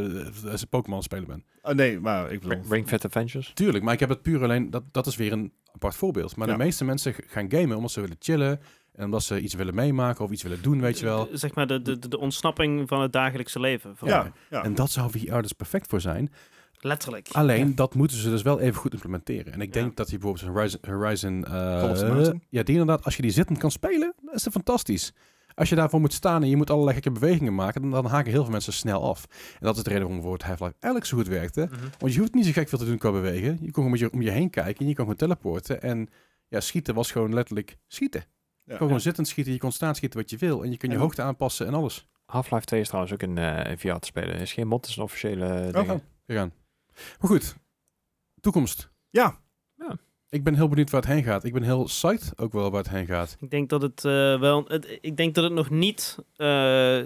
als 0.51 0.61
een 0.61 0.67
Pokémon 0.69 1.03
spelen 1.03 1.27
ben. 1.27 1.43
Oh, 1.61 1.73
nee, 1.73 1.99
maar 1.99 2.31
ik 2.31 2.39
bedoel... 2.39 2.61
Ring- 2.69 2.87
Fit 2.87 3.05
Adventures. 3.05 3.51
Tuurlijk, 3.53 3.83
maar 3.83 3.93
ik 3.93 3.99
heb 3.99 4.09
het 4.09 4.21
puur 4.21 4.43
alleen, 4.43 4.69
dat, 4.69 4.83
dat 4.91 5.05
is 5.07 5.15
weer 5.15 5.31
een 5.31 5.51
apart 5.71 5.95
voorbeeld. 5.95 6.35
Maar 6.35 6.47
Ja. 6.47 6.53
de 6.57 6.63
meeste 6.63 6.85
mensen 6.85 7.13
gaan 7.27 7.51
gamen 7.51 7.75
omdat 7.75 7.91
ze 7.91 8.01
willen 8.01 8.15
chillen 8.19 8.59
en 8.93 9.05
omdat 9.05 9.23
ze 9.23 9.39
iets 9.41 9.53
willen 9.53 9.75
meemaken 9.75 10.25
of 10.25 10.31
iets 10.31 10.43
willen 10.43 10.61
doen, 10.61 10.81
weet 10.81 10.99
je 10.99 11.05
wel. 11.05 11.29
Zeg 11.31 11.53
maar 11.55 11.67
de, 11.67 11.81
de, 11.81 11.99
de, 12.07 12.19
ontsnapping 12.19 12.87
van 12.87 13.01
het 13.01 13.11
dagelijkse 13.13 13.59
leven. 13.59 13.95
Ja. 14.05 14.31
En 14.49 14.75
dat 14.75 14.91
zou 14.91 15.11
VR 15.11 15.41
dus 15.41 15.51
perfect 15.53 15.87
voor 15.89 16.01
zijn. 16.01 16.31
Letterlijk. 16.79 17.27
Alleen, 17.31 17.75
dat 17.75 17.95
moeten 17.95 18.17
ze 18.17 18.29
dus 18.29 18.41
wel 18.41 18.59
even 18.59 18.75
goed 18.79 18.93
implementeren. 18.93 19.53
En 19.53 19.61
ik 19.61 19.73
denk 19.73 19.87
Ja. 19.89 19.95
dat 19.95 20.09
je 20.09 20.17
bijvoorbeeld 20.17 20.55
Horizon... 20.55 20.79
Horizon 20.87 21.45
eh, 21.45 22.29
ja, 22.49 22.63
die 22.63 22.77
inderdaad, 22.77 23.03
als 23.05 23.15
je 23.15 23.21
die 23.21 23.31
zittend 23.31 23.57
kan 23.57 23.71
spelen, 23.71 24.13
is 24.31 24.43
dat 24.43 24.53
fantastisch. 24.53 25.13
Als 25.55 25.69
je 25.69 25.75
daarvoor 25.75 25.99
moet 25.99 26.13
staan 26.13 26.43
en 26.43 26.49
je 26.49 26.55
moet 26.57 26.69
allerlei 26.69 26.93
gekke 26.93 27.11
bewegingen 27.11 27.55
maken, 27.55 27.81
dan, 27.81 27.91
dan 27.91 28.05
haken 28.05 28.31
heel 28.31 28.41
veel 28.43 28.51
mensen 28.51 28.73
snel 28.73 29.03
af. 29.09 29.25
En 29.59 29.65
dat 29.65 29.77
is 29.77 29.83
de 29.83 29.89
reden 29.89 30.07
waarom 30.07 30.21
bijvoorbeeld 30.21 30.43
Half-Life 30.49 30.73
eigenlijk 30.79 31.05
zo 31.05 31.17
goed 31.17 31.27
werkte. 31.27 31.67
Mhm. 31.71 31.85
Want 31.99 32.13
je 32.13 32.19
hoeft 32.19 32.33
niet 32.33 32.45
zo 32.45 32.51
gek 32.51 32.69
veel 32.69 32.77
te 32.79 32.85
doen 32.85 32.97
qua 32.97 33.11
bewegen. 33.11 33.51
Je 33.51 33.57
kon 33.59 33.71
gewoon 33.73 33.89
met 33.91 33.99
je, 33.99 34.11
om 34.11 34.21
je 34.21 34.29
heen 34.31 34.49
kijken 34.49 34.79
en 34.79 34.87
je 34.87 34.95
kon 34.95 35.03
gewoon 35.03 35.15
teleporten. 35.15 35.81
En 35.81 36.09
ja, 36.47 36.59
schieten 36.59 36.95
was 36.95 37.11
gewoon 37.11 37.33
letterlijk 37.33 37.77
schieten. 37.87 38.23
Je 38.63 38.71
Ja. 38.71 38.77
kon 38.77 38.85
gewoon 38.87 39.01
zittend 39.01 39.27
schieten, 39.27 39.53
je 39.53 39.59
kon 39.59 39.71
staan 39.71 39.95
schieten 39.95 40.19
wat 40.19 40.29
je 40.29 40.37
wil. 40.37 40.63
En 40.63 40.71
je 40.71 40.77
kon 40.77 40.89
je 40.89 40.97
hoogte 40.97 41.21
aanpassen 41.21 41.67
en 41.67 41.73
alles. 41.73 42.07
Half-Life 42.25 42.65
2 42.65 42.79
is 42.79 42.87
trouwens 42.87 43.13
ook 43.13 43.21
in, 43.23 43.37
eh, 43.37 43.71
in 43.71 43.77
VR 43.77 43.93
te 43.99 44.07
spelen. 44.07 44.35
is 44.35 44.53
geen 44.53 44.67
mod, 44.67 44.81
het 44.81 44.89
is 44.89 44.95
een 44.97 45.03
officiële 45.03 45.45
Oh, 45.45 45.73
ding. 45.73 45.89
oh, 45.91 45.95
gegaan. 46.27 46.51
Maar 47.19 47.29
goed, 47.29 47.55
toekomst. 48.41 48.89
Ja. 49.09 49.39
Ja. 49.75 49.97
Ik 50.29 50.43
ben 50.43 50.55
heel 50.55 50.67
benieuwd 50.67 50.89
waar 50.89 51.01
het 51.01 51.09
heen 51.09 51.23
gaat. 51.23 51.43
Ik 51.43 51.53
ben 51.53 51.63
heel 51.63 51.83
psyched 51.83 52.33
ook 52.37 52.53
wel 52.53 52.71
waar 52.71 52.81
het 52.83 52.91
heen 52.91 53.05
gaat. 53.05 53.37
Ik 53.39 53.49
denk 53.49 53.69
dat 53.69 53.81
het 53.81 54.05
eh, 54.05 54.39
wel. 54.39 54.65
Het, 54.67 54.97
ik 55.01 55.17
denk 55.17 55.35
dat 55.35 55.43
het 55.43 55.53
nog 55.53 55.69
niet 55.69 56.17
eh, 56.35 56.99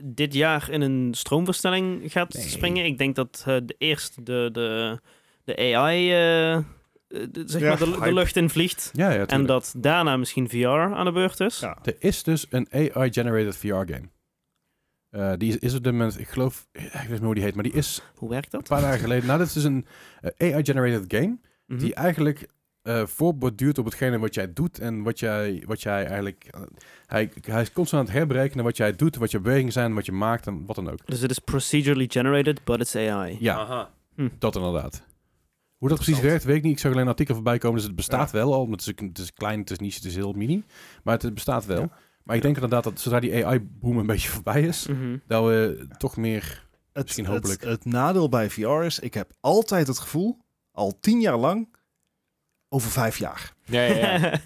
dit 0.00 0.34
jaar 0.34 0.70
in 0.70 0.80
een 0.80 1.14
stroomversnelling 1.14 2.12
gaat 2.12 2.32
Nee. 2.34 2.42
springen. 2.48 2.84
Ik 2.84 2.98
denk 2.98 3.16
dat 3.16 3.44
eh, 3.46 3.56
de 3.64 3.74
eerst 3.78 4.26
de, 4.26 4.48
de, 4.52 5.00
de 5.44 5.56
AI 5.76 6.08
de- 6.08 7.42
zeg 7.46 7.60
Ja, 7.62 7.68
maar 7.86 8.08
de, 8.08 8.12
lucht 8.12 8.36
in 8.36 8.50
vliegt. 8.50 8.90
Ja, 8.92 9.10
ja, 9.10 9.26
En 9.26 9.46
dat 9.46 9.74
daarna 9.76 10.16
misschien 10.16 10.48
VR 10.48 10.66
aan 10.68 11.04
de 11.04 11.12
beurt 11.12 11.40
is. 11.40 11.60
Ja. 11.60 11.78
Er 11.82 11.96
is 11.98 12.22
dus 12.22 12.46
een 12.50 12.68
AI-generated 12.70 13.56
VR-game. 13.56 14.08
Eh, 15.12 15.32
die 15.36 15.48
is, 15.48 15.58
is 15.58 15.74
op 15.74 15.84
dit 15.84 15.92
moment, 15.92 16.18
ik 16.18 16.28
geloof, 16.28 16.68
ik 16.72 16.80
weet 16.90 16.92
niet 17.00 17.10
meer 17.10 17.20
hoe 17.20 17.34
die 17.34 17.44
heet, 17.44 17.54
maar 17.54 17.64
die 17.64 17.72
is 17.72 18.02
Hoe 18.14 18.28
werkt 18.28 18.52
een 18.52 18.58
dat? 18.58 18.68
paar 18.68 18.80
dagen 18.80 18.98
geleden. 18.98 19.26
Nou, 19.26 19.38
dit 19.38 19.46
is 19.46 19.52
dus 19.52 19.64
een 19.64 19.86
eh, 20.20 20.54
AI-generated 20.54 21.04
game. 21.18 21.38
Mhm. 21.66 21.78
die 21.78 21.94
eigenlijk 21.94 22.48
eh 22.82 23.06
voorborduurt 23.06 23.78
op 23.78 23.84
hetgene 23.84 24.18
wat 24.18 24.34
jij 24.34 24.52
doet 24.52 24.78
en 24.78 25.02
wat 25.02 25.18
jij, 25.18 25.62
wat 25.66 25.82
jij 25.82 26.06
eigenlijk... 26.06 26.50
hij, 27.06 27.30
hij 27.40 27.62
is 27.62 27.72
constant 27.72 28.02
aan 28.02 28.08
het 28.08 28.16
herberekenen 28.18 28.64
wat 28.64 28.76
jij 28.76 28.92
doet, 28.96 29.16
wat 29.16 29.30
je 29.30 29.40
bewegingen 29.40 29.72
zijn, 29.72 29.94
wat 29.94 30.06
je 30.06 30.12
maakt 30.12 30.46
en 30.46 30.66
wat 30.66 30.76
dan 30.76 30.90
ook. 30.90 31.06
Dus 31.06 31.20
het 31.20 31.30
is 31.30 31.38
procedurally 31.38 32.06
generated, 32.08 32.64
but 32.64 32.80
it's 32.80 32.96
AI. 32.96 33.36
Ja, 33.40 33.56
Aha. 33.56 33.90
dat 34.38 34.56
inderdaad. 34.56 35.02
Hoe 35.76 35.88
dat 35.88 35.98
precies 36.00 36.20
werkt, 36.20 36.44
weet 36.44 36.56
ik 36.56 36.62
niet. 36.62 36.72
Ik 36.72 36.78
zag 36.78 36.90
alleen 36.90 37.02
een 37.02 37.08
artikel 37.08 37.34
voorbij 37.34 37.58
komen, 37.58 37.76
dus 37.76 37.86
het 37.86 37.96
bestaat 37.96 38.30
wel 38.30 38.54
al. 38.54 38.70
Het 38.70 38.80
is, 38.80 38.86
het 38.86 39.18
is 39.18 39.32
klein, 39.32 39.60
het 39.60 39.70
is 39.70 39.78
niche, 39.78 39.96
het 39.96 40.04
is 40.04 40.14
heel 40.14 40.32
mini. 40.32 40.64
Maar 41.02 41.18
het 41.18 41.34
bestaat 41.34 41.64
wel. 41.66 41.80
Ja. 41.80 41.90
Maar 42.24 42.36
ik 42.36 42.42
denk 42.42 42.54
inderdaad 42.54 42.84
dat 42.84 43.00
zodra 43.00 43.20
die 43.20 43.46
AI-boom 43.46 43.98
een 43.98 44.06
beetje 44.06 44.28
voorbij 44.38 44.62
is, 44.62 44.86
Mhm. 44.86 45.16
dat 45.26 45.44
we 45.44 45.86
toch 45.98 46.16
meer... 46.16 46.68
Het, 46.92 47.02
Misschien 47.04 47.26
hopelijk. 47.26 47.60
Het, 47.60 47.70
het 47.70 47.84
nadeel 47.84 48.28
bij 48.28 48.50
VR 48.50 48.68
is, 48.82 48.98
ik 48.98 49.14
heb 49.14 49.32
altijd 49.40 49.86
het 49.86 49.98
gevoel, 49.98 50.38
al 50.72 50.98
tien 51.00 51.20
jaar 51.20 51.36
lang, 51.36 51.74
over 52.68 52.90
vijf 52.90 53.18
jaar. 53.18 53.54
Ja, 53.64 53.82
ja, 53.82 54.16
ja. 54.18 54.32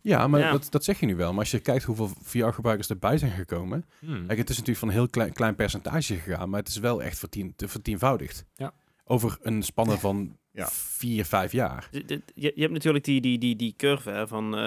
Ja, 0.00 0.26
maar 0.26 0.40
Ja. 0.40 0.50
Dat, 0.50 0.66
dat 0.70 0.84
zeg 0.84 1.00
je 1.00 1.06
nu 1.06 1.16
wel. 1.16 1.30
Maar 1.30 1.38
als 1.40 1.50
je 1.50 1.58
kijkt 1.60 1.84
hoeveel 1.84 2.10
VR-gebruikers 2.22 2.88
erbij 2.88 3.18
zijn 3.18 3.30
gekomen... 3.32 3.84
Hmm. 3.98 4.26
Kijk, 4.26 4.38
het 4.38 4.48
is 4.50 4.54
natuurlijk 4.56 4.78
van 4.78 4.88
een 4.88 4.94
heel 4.94 5.08
klein, 5.08 5.32
klein 5.32 5.54
percentage 5.54 6.14
gegaan, 6.14 6.50
maar 6.50 6.58
het 6.60 6.68
is 6.68 6.76
wel 6.78 7.02
echt 7.02 7.18
vertien, 7.18 7.52
te- 7.56 7.68
vertienvoudigd. 7.68 8.44
Ja. 8.54 8.72
Over 9.04 9.38
een 9.42 9.62
spanne 9.62 9.98
van 9.98 10.36
Ja. 10.54 10.68
vier, 10.70 11.24
vijf 11.24 11.52
jaar. 11.52 11.88
D- 11.90 12.08
d- 12.08 12.10
Je, 12.34 12.52
je 12.54 12.60
hebt 12.60 12.72
natuurlijk 12.72 13.04
die, 13.04 13.20
die, 13.20 13.38
die, 13.38 13.56
die 13.56 13.74
curve 13.76 14.10
hè, 14.10 14.26
van 14.28 14.44
eh, 14.56 14.60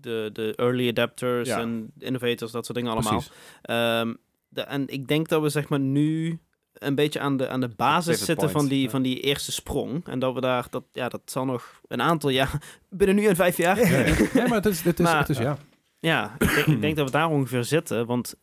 de, 0.00 0.30
de 0.32 0.52
early 0.56 0.88
adapters 0.88 1.48
Ja. 1.48 1.60
en 1.60 1.92
innovators, 1.98 2.52
dat 2.52 2.64
soort 2.66 2.78
dingen 2.78 2.92
allemaal. 2.92 3.22
Ehm, 3.62 4.14
de, 4.48 4.60
en 4.60 4.88
ik 4.88 5.08
denk 5.08 5.28
dat 5.28 5.42
we 5.42 5.48
zeg 5.48 5.68
maar 5.68 5.80
nu 5.80 6.38
een 6.72 6.94
beetje 6.94 7.20
aan 7.20 7.36
de, 7.36 7.48
aan 7.48 7.60
de 7.60 7.68
basis 7.68 8.24
zitten 8.24 8.50
van 8.50 8.68
die, 8.68 8.82
ja. 8.82 8.88
van 8.90 9.02
die 9.02 9.20
eerste 9.20 9.52
sprong. 9.52 10.06
En 10.06 10.18
dat 10.18 10.34
we 10.34 10.40
daar, 10.40 10.66
dat, 10.70 10.84
ja, 10.92 11.08
dat 11.08 11.20
zal 11.24 11.44
nog 11.44 11.80
een 11.88 12.02
aantal 12.02 12.30
jaar, 12.30 12.62
binnen 12.90 13.16
nu 13.16 13.26
en 13.26 13.36
vijf 13.36 13.56
jaar. 13.56 13.78
Ja, 14.34 14.46
maar 14.46 14.56
het 14.56 14.66
is, 14.66 14.82
het 14.82 14.98
is, 14.98 15.04
Maar- 15.04 15.18
het 15.18 15.28
is 15.28 15.38
ja. 15.38 15.58
Ja, 16.00 16.34
ik 16.38 16.54
denk, 16.54 16.66
ik 16.66 16.80
denk 16.80 16.96
dat 16.96 17.06
we 17.06 17.12
daar 17.12 17.28
ongeveer 17.30 17.64
zitten, 17.64 18.06
want 18.06 18.34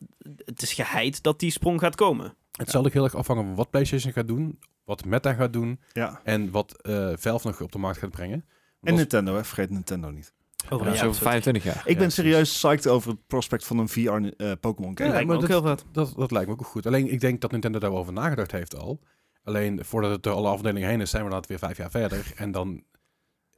het 0.44 0.62
is 0.62 0.72
geheid 0.72 1.22
dat 1.22 1.40
die 1.40 1.50
sprong 1.50 1.80
gaat 1.80 1.94
komen. 1.94 2.34
Het 2.56 2.70
zal 2.70 2.84
ook 2.84 2.92
heel 2.92 3.04
erg 3.04 3.14
afhangen 3.14 3.44
van 3.44 3.54
wat 3.54 3.70
PlayStation 3.70 4.12
gaat 4.12 4.28
doen, 4.28 4.58
wat 4.84 5.04
Meta 5.04 5.32
gaat 5.32 5.52
doen 5.52 5.80
Ja. 5.92 6.20
en 6.24 6.50
wat 6.50 6.82
eh 6.82 7.12
Valve 7.16 7.46
nog 7.46 7.60
op 7.60 7.72
de 7.72 7.78
markt 7.78 7.98
gaat 7.98 8.10
brengen. 8.10 8.44
En 8.82 8.94
Nintendo, 8.94 9.34
hè? 9.34 9.44
vergeet 9.44 9.70
Nintendo 9.70 10.10
niet. 10.10 10.32
Over 10.70 10.86
Ja, 10.86 10.92
een 10.92 10.98
zo 10.98 11.04
jaar. 11.04 11.14
25 11.14 11.64
jaar. 11.64 11.76
Ik 11.76 11.84
ben 11.84 11.94
precies. 11.96 12.14
serieus 12.14 12.52
psyched 12.52 12.86
over 12.86 13.10
het 13.10 13.26
prospect 13.26 13.64
van 13.64 13.78
een 13.78 13.88
VR 13.88 14.00
eh, 14.10 14.52
Pokémon 14.60 14.90
Ja, 14.90 14.96
game. 14.96 15.10
lijkt 15.10 15.18
me 15.18 15.24
maar 15.24 15.34
ook 15.34 15.40
dat- 15.40 15.50
heel 15.50 15.62
vet. 15.62 15.84
Dat, 15.92 16.12
dat 16.16 16.30
lijkt 16.30 16.48
me 16.48 16.54
ook 16.54 16.64
goed. 16.66 16.86
Alleen 16.86 17.12
ik 17.12 17.20
denk 17.20 17.40
dat 17.40 17.50
Nintendo 17.50 17.78
daar 17.78 17.90
wel 17.90 17.98
over 17.98 18.12
nagedacht 18.12 18.50
heeft 18.52 18.76
al. 18.76 19.00
Alleen 19.44 19.84
voordat 19.84 20.10
het 20.10 20.22
door 20.22 20.32
alle 20.34 20.48
afdelingen 20.48 20.88
heen 20.88 21.00
is, 21.00 21.10
zijn 21.10 21.24
we 21.24 21.30
dan 21.30 21.44
weer 21.46 21.58
vijf 21.58 21.76
jaar 21.76 21.90
verder. 21.90 22.32
En 22.36 22.50
dan 22.52 22.82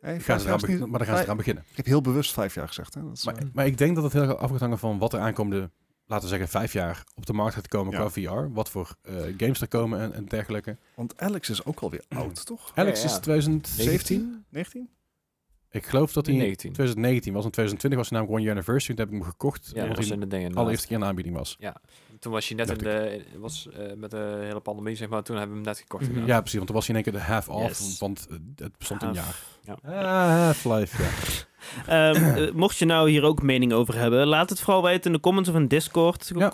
Hey, 0.01 0.21
gaan 0.21 0.39
ze 0.41 0.45
eraan, 0.47 0.57
niet- 0.57 0.67
beginnen, 0.67 0.91
maar 0.91 0.99
dan 0.99 1.09
gaan 1.09 1.17
ze 1.17 1.23
eraan 1.25 1.37
beginnen. 1.37 1.65
Ik 1.71 1.77
heb 1.77 1.87
heel 1.87 2.01
bewust 2.01 2.33
vijf 2.33 2.55
jaar 2.55 2.67
gezegd. 2.69 2.95
Hè? 2.95 3.03
Dat 3.03 3.13
is, 3.17 3.25
Maar, 3.25 3.37
eh, 3.37 3.43
maar 3.53 3.67
ik 3.67 3.79
denk 3.79 3.95
dat 3.95 4.05
het 4.05 4.13
heel 4.13 4.23
erg 4.23 4.37
af 4.37 4.51
gaat 4.51 4.61
hangen 4.61 4.79
van 4.79 4.99
wat 4.99 5.13
er 5.13 5.21
aankomende, 5.21 5.71
laten 6.07 6.25
we 6.25 6.31
zeggen, 6.31 6.49
vijf 6.49 6.73
jaar 6.73 7.05
op 7.15 7.27
de 7.27 7.33
markt 7.33 7.55
gaat 7.55 7.69
komen 7.69 7.93
Ja. 7.93 7.99
qua 7.99 8.11
VR. 8.11 8.53
Wat 8.53 8.71
voor 8.71 8.97
eh, 9.03 9.15
games 9.37 9.61
er 9.61 9.69
komen 9.69 10.01
en, 10.01 10.13
en 10.13 10.25
dergelijke. 10.25 10.77
want 10.95 11.21
Alex 11.21 11.51
is 11.51 11.65
ook 11.65 11.81
alweer 11.81 12.05
oud, 12.19 12.47
toch? 12.47 12.73
Alex 12.75 13.03
ja. 13.03 13.07
is 13.09 13.19
2017. 13.19 13.85
17? 13.85 14.45
19? 14.49 14.89
Ik 15.71 15.87
geloof 15.87 16.13
dat 16.13 16.27
hij 16.27 16.35
in 16.35 16.41
19. 16.41 16.73
2019 16.73 17.33
was. 17.33 17.45
In 17.45 17.51
2020 17.51 17.99
was 17.99 18.11
hij 18.11 18.19
namelijk 18.19 18.39
One 18.39 18.47
Year 18.47 18.57
Anniversary. 18.57 18.97
Toen 18.97 19.05
heb 19.07 19.15
ik 19.15 19.21
hem 19.21 19.31
gekocht. 19.31 19.67
Ja, 19.67 19.73
dat 19.73 19.83
omdat 19.83 19.97
was 19.97 20.09
hij 20.09 20.43
in 20.43 20.51
de 20.53 20.59
allereerste 20.59 20.87
keer 20.87 20.97
in 20.97 21.03
de 21.03 21.09
aanbieding 21.09 21.37
was. 21.37 21.57
Toen 22.27 22.35
was 22.35 22.49
je 22.49 22.55
net 22.55 22.71
in 22.71 22.79
de, 22.79 23.25
was, 23.39 23.69
eh, 23.69 23.93
met 23.97 24.11
de 24.11 24.41
hele 24.43 24.61
pandemie, 24.61 24.97
zeg 24.97 25.09
maar. 25.09 25.23
Toen 25.23 25.37
hebben 25.37 25.57
we 25.57 25.63
hem 25.63 25.73
net 25.73 25.81
gekocht. 25.81 26.11
Mhm. 26.11 26.27
Ja, 26.27 26.39
precies. 26.39 26.55
Want 26.55 26.67
toen 26.67 26.77
was 26.77 26.87
hij 26.87 26.97
in 26.97 27.03
één 27.03 27.13
keer 27.13 27.21
de 27.21 27.33
half 27.33 27.49
off. 27.49 27.69
Yes. 27.69 27.99
Want 27.99 28.27
eh, 28.31 28.37
het 28.57 28.79
bestond 28.79 29.03
een 29.03 29.13
jaar. 29.13 29.37
Ja. 29.63 29.79
Ah, 29.85 30.45
Half-Life, 30.45 31.03
ja. 31.03 31.09
Ehm, 32.13 32.25
eh, 32.25 32.53
mocht 32.53 32.77
je 32.77 32.85
nou 32.85 33.11
hier 33.11 33.23
ook 33.23 33.43
mening 33.43 33.73
over 33.73 33.95
hebben, 33.95 34.27
laat 34.27 34.51
het 34.51 34.61
vooral 34.61 34.83
weten 34.83 35.05
in 35.05 35.13
de 35.13 35.21
comments 35.21 35.49
of 35.49 35.57
in 35.57 35.69
Discord. 35.69 36.33
Ja. 36.35 36.53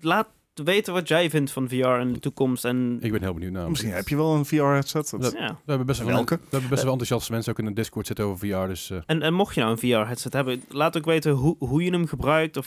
Laat 0.00 0.28
weten 0.54 0.92
wat 0.92 1.08
jij 1.08 1.30
vindt 1.30 1.50
van 1.50 1.68
VR 1.68 1.74
in 1.86 2.12
de 2.12 2.18
toekomst. 2.20 2.64
En 2.64 2.98
Ik 3.00 3.12
ben 3.12 3.22
heel 3.22 3.34
benieuwd 3.34 3.52
naar. 3.52 3.68
Misschien 3.68 3.90
heb 3.92 4.08
je 4.08 4.16
wel 4.16 4.34
een 4.34 4.44
VR-headset. 4.44 5.10
Dat- 5.18 5.32
ja. 5.32 5.46
We 5.48 5.54
hebben 5.66 5.86
best 5.86 5.98
wel, 6.00 6.08
Welke? 6.08 6.34
we 6.34 6.40
hebben 6.50 6.68
best 6.70 6.82
wel 6.82 6.90
enthousiaste 6.92 7.32
mensen 7.32 7.52
ook 7.52 7.58
in 7.58 7.64
de 7.64 7.72
Discord 7.72 8.06
zitten 8.06 8.24
over 8.24 8.38
VR. 8.48 8.66
Dus 8.68 8.90
eh, 8.90 8.98
En, 9.06 9.22
en 9.22 9.34
mocht 9.34 9.54
je 9.54 9.60
nou 9.60 9.72
een 9.72 9.78
VR-headset 9.78 10.32
hebben, 10.32 10.62
laat 10.68 10.96
ook 10.96 11.04
weten 11.04 11.32
hoe, 11.32 11.56
hoe 11.58 11.82
je 11.84 11.90
hem 11.90 12.06
gebruikt 12.06 12.56
of 12.56 12.66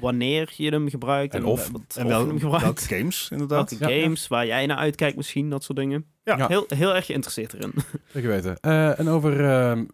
wanneer 0.00 0.52
je 0.56 0.70
hem 0.70 0.88
gebruikt. 0.88 1.34
En 1.34 1.44
of. 1.44 1.68
wat- 1.70 1.96
En 1.96 2.04
of 2.04 2.10
wel, 2.10 2.20
je 2.22 2.26
hem 2.26 2.38
gebruikt. 2.38 2.64
welke 2.64 2.96
games, 2.96 3.28
inderdaad. 3.30 3.70
Welke 3.78 3.94
Ja, 3.94 4.02
games, 4.02 4.28
waar 4.28 4.46
jij 4.46 4.66
naar 4.66 4.76
uitkijkt 4.76 5.16
misschien, 5.16 5.50
dat 5.50 5.64
soort 5.64 5.78
dingen. 5.78 6.04
Ja. 6.24 6.36
Ja. 6.36 6.46
Heel, 6.46 6.64
heel 6.68 6.94
erg 6.94 7.06
geïnteresseerd 7.06 7.52
erin. 7.54 7.72
zeker 8.12 8.28
weten. 8.28 8.56
Eh, 8.60 8.98
en 8.98 9.08
over 9.08 9.44
ehm, 9.50 9.84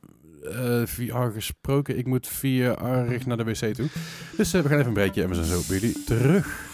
eh, 0.43 0.83
VR 0.87 1.33
gesproken. 1.35 1.99
Ik 1.99 2.07
moet 2.07 2.27
VR 2.29 2.51
naar 3.27 3.37
de 3.37 3.45
wc 3.45 3.75
toe. 3.75 3.87
Dus 4.37 4.55
eh, 4.55 4.61
we 4.63 4.69
gaan 4.69 4.77
even 4.77 4.87
een 4.87 4.93
breakje 4.93 5.23
en 5.23 5.29
we 5.29 5.35
zijn 5.35 5.47
zo 5.47 5.61
bij 5.69 5.79
jullie 5.79 6.05
terug. 6.05 6.66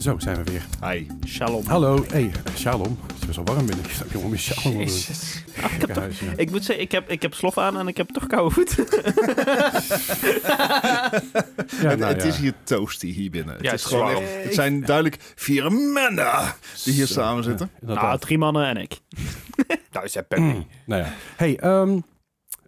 Zo, 0.00 0.18
zijn 0.18 0.44
we 0.44 0.50
weer. 0.50 0.90
Hi. 0.90 1.06
Shalom. 1.26 1.66
Hallo. 1.66 2.04
Hey, 2.10 2.30
Shalom. 2.56 2.98
Het 3.06 3.16
is 3.20 3.26
best 3.26 3.36
wel 3.36 3.44
warm 3.54 3.66
binnen. 3.66 3.84
Ik 3.84 3.90
snap 3.90 4.10
helemaal 4.10 4.36
Shalom. 4.38 4.78
het 4.80 4.88
Jezus. 4.88 5.44
gekke 5.54 6.00
huis, 6.00 6.20
ja. 6.20 6.32
Ik 6.36 6.50
moet 6.50 6.64
zeggen, 6.64 6.84
ik 6.84 6.92
heb, 6.92 7.10
ik 7.10 7.22
heb 7.22 7.34
slof 7.34 7.58
aan 7.58 7.78
en 7.78 7.88
ik 7.88 7.96
heb 7.96 8.08
toch 8.10 8.26
koude 8.26 8.54
voet. 8.54 8.74
Ja, 11.82 11.88
het, 11.88 11.98
nou 11.98 12.12
het 12.12 12.22
ja. 12.22 12.28
is 12.28 12.36
hier 12.38 12.52
toasty 12.64 13.12
hier 13.12 13.30
binnen. 13.30 13.54
Het, 13.54 13.62
Ja, 13.62 13.72
is 13.72 13.82
het 13.82 13.92
is 13.92 13.98
gewoon 13.98 14.22
echt- 14.22 14.44
het 14.44 14.54
zijn 14.54 14.80
duidelijk 14.80 15.16
vier 15.34 15.72
mannen 15.72 16.54
die 16.84 16.94
hier 16.94 17.06
Zo, 17.06 17.12
samen 17.12 17.44
zitten. 17.44 17.70
nou, 17.80 18.18
drie 18.18 18.38
mannen 18.38 18.66
en 18.66 18.76
ik. 18.76 18.98
Nou, 19.92 20.04
is 20.04 20.12
dat 20.12 20.28
Peppy. 20.28 20.64
Nou 20.84 21.02
ja. 21.02 21.12
Hey, 21.36 21.56
ehm 21.58 21.98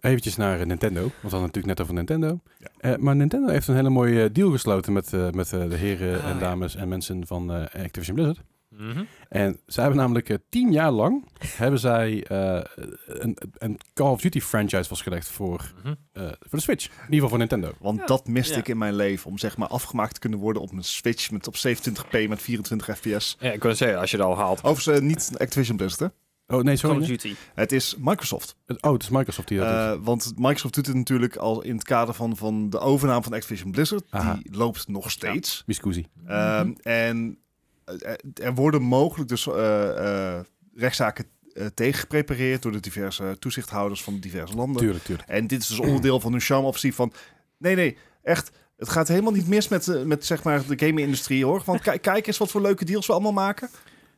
eventjes 0.03 0.35
naar 0.35 0.59
eh, 0.59 0.65
Nintendo. 0.65 0.99
Want 1.01 1.11
we 1.13 1.19
hadden 1.29 1.39
natuurlijk 1.41 1.65
net 1.67 1.81
over 1.81 1.93
Nintendo. 1.93 2.39
Ja. 2.59 2.67
Eh, 2.77 2.97
maar 2.97 3.15
Nintendo 3.15 3.47
heeft 3.47 3.67
een 3.67 3.75
hele 3.75 3.89
mooie 3.89 4.31
deal 4.31 4.51
gesloten 4.51 4.93
met, 4.93 5.13
eh, 5.13 5.29
met 5.29 5.53
eh, 5.53 5.69
de 5.69 5.75
heren 5.75 6.21
Ah, 6.21 6.27
en 6.29 6.33
ja. 6.33 6.39
dames 6.39 6.75
en 6.75 6.87
mensen 6.87 7.27
van 7.27 7.53
eh, 7.53 7.83
Activision 7.83 8.15
Blizzard. 8.15 8.41
Mhm. 8.77 9.03
En 9.29 9.59
zij 9.65 9.83
hebben 9.83 10.01
namelijk 10.01 10.29
eh, 10.29 10.37
tien 10.49 10.71
jaar 10.71 10.91
lang 10.91 11.25
hebben 11.47 11.79
zij 11.79 12.23
eh, 12.27 12.61
een, 13.05 13.37
een 13.57 13.79
Call 13.93 14.11
of 14.11 14.21
Duty 14.21 14.39
franchise 14.41 14.83
vastgelegd 14.89 15.27
voor, 15.27 15.71
Mhm. 15.83 15.93
eh, 16.11 16.23
voor 16.23 16.33
de 16.57 16.61
Switch. 16.61 16.85
In 16.85 16.91
ieder 16.93 17.13
geval 17.13 17.29
voor 17.29 17.37
Nintendo. 17.37 17.71
Want 17.79 17.99
Ja. 17.99 18.05
dat 18.05 18.27
miste 18.27 18.53
Ja. 18.53 18.59
ik 18.59 18.67
in 18.67 18.77
mijn 18.77 18.95
leven. 18.95 19.29
Om 19.31 19.37
zeg 19.37 19.57
maar 19.57 19.67
afgemaakt 19.67 20.13
te 20.13 20.19
kunnen 20.19 20.39
worden 20.39 20.61
op 20.61 20.71
mijn 20.71 20.83
Switch 20.83 21.31
met 21.31 21.47
op 21.47 21.55
27p 21.55 22.27
met 22.27 22.41
24 22.41 22.97
fps. 22.97 23.37
Ja, 23.39 23.51
ik 23.51 23.63
wil 23.63 23.75
zeggen, 23.75 23.99
als 23.99 24.11
je 24.11 24.17
dat 24.17 24.25
al 24.25 24.37
haalt. 24.37 24.63
Overigens 24.63 24.97
eh, 24.99 25.05
niet 25.07 25.31
Activision 25.37 25.77
Blizzard, 25.77 25.99
hè? 26.11 26.17
Oh 26.47 26.61
nee, 26.61 26.63
Call 26.63 26.77
sorry. 26.77 27.01
of 27.01 27.07
Duty. 27.07 27.35
Het 27.53 27.71
is 27.71 27.95
Microsoft. 27.99 28.55
Oh, 28.79 28.93
het 28.93 29.01
is 29.03 29.09
Microsoft 29.09 29.47
die 29.47 29.57
dat 29.57 29.67
doet. 29.67 29.99
Eh, 29.99 30.05
want 30.05 30.33
Microsoft 30.35 30.73
doet 30.73 30.85
het 30.85 30.95
natuurlijk 30.95 31.35
al 31.35 31.61
in 31.61 31.75
het 31.75 31.83
kader 31.83 32.13
van, 32.13 32.37
van 32.37 32.69
de 32.69 32.79
overname 32.79 33.23
van 33.23 33.33
Activision 33.33 33.71
Blizzard. 33.71 34.03
Aha. 34.09 34.39
Die 34.43 34.57
loopt 34.57 34.87
nog 34.87 35.11
steeds. 35.11 35.63
Viscusi. 35.65 36.05
Ehm, 36.25 36.71
en 36.81 37.37
eh, 37.85 38.45
er 38.45 38.53
worden 38.53 38.81
mogelijk 38.81 39.29
dus 39.29 39.47
eh, 39.47 40.35
eh, 40.37 40.45
rechtszaken 40.75 41.25
tegengeprepareerd 41.73 42.61
door 42.61 42.71
de 42.71 42.79
diverse 42.79 43.35
toezichthouders 43.39 44.03
van 44.03 44.19
diverse 44.19 44.55
landen. 44.55 44.81
Tuurlijk, 44.81 45.03
tuurlijk. 45.03 45.29
En 45.29 45.47
dit 45.47 45.61
is 45.61 45.67
dus 45.67 45.79
onderdeel 45.79 46.19
van 46.19 46.31
hun 46.31 46.41
charme-offensief 46.41 46.95
van... 46.95 47.13
Nee, 47.57 47.75
nee, 47.75 47.97
echt... 48.23 48.51
Het 48.77 48.89
gaat 48.89 49.07
helemaal 49.07 49.31
niet 49.31 49.47
mis 49.47 49.67
met, 49.67 50.05
met 50.05 50.25
zeg 50.25 50.43
maar, 50.43 50.65
de 50.65 50.79
gaming-industrie, 50.79 51.45
hoor. 51.45 51.61
Want 51.65 51.81
kijk, 51.87 52.01
kijk 52.01 52.27
eens 52.27 52.37
wat 52.37 52.51
voor 52.51 52.61
leuke 52.61 52.85
deals 52.85 53.07
we 53.07 53.13
allemaal 53.13 53.33
maken. 53.33 53.69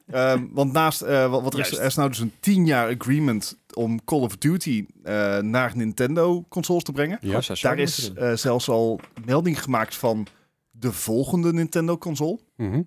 Ehm, 0.06 0.46
want 0.52 0.72
naast... 0.72 1.02
eh, 1.02 1.30
wat, 1.30 1.44
wat 1.44 1.54
er, 1.54 1.60
is, 1.60 1.78
er 1.78 1.86
is 1.86 1.96
nou 1.96 2.10
dus 2.10 2.20
een 2.20 2.34
10 2.40 2.66
jaar 2.66 2.96
agreement 2.96 3.58
om 3.74 4.04
Call 4.04 4.20
of 4.20 4.38
Duty 4.38 4.86
eh, 5.04 5.38
naar 5.38 5.72
Nintendo-consoles 5.76 6.84
te 6.84 6.92
brengen. 6.92 7.18
Ja. 7.22 7.42
zou 7.42 7.58
Daar 7.62 7.80
is 7.80 8.14
eh, 8.14 8.34
zelfs 8.34 8.70
al 8.70 9.00
melding 9.26 9.64
gemaakt 9.64 9.96
van 9.96 10.28
de 10.72 10.92
volgende 10.92 11.54
Nintendo-console. 11.54 12.40
Mhm. 12.56 12.82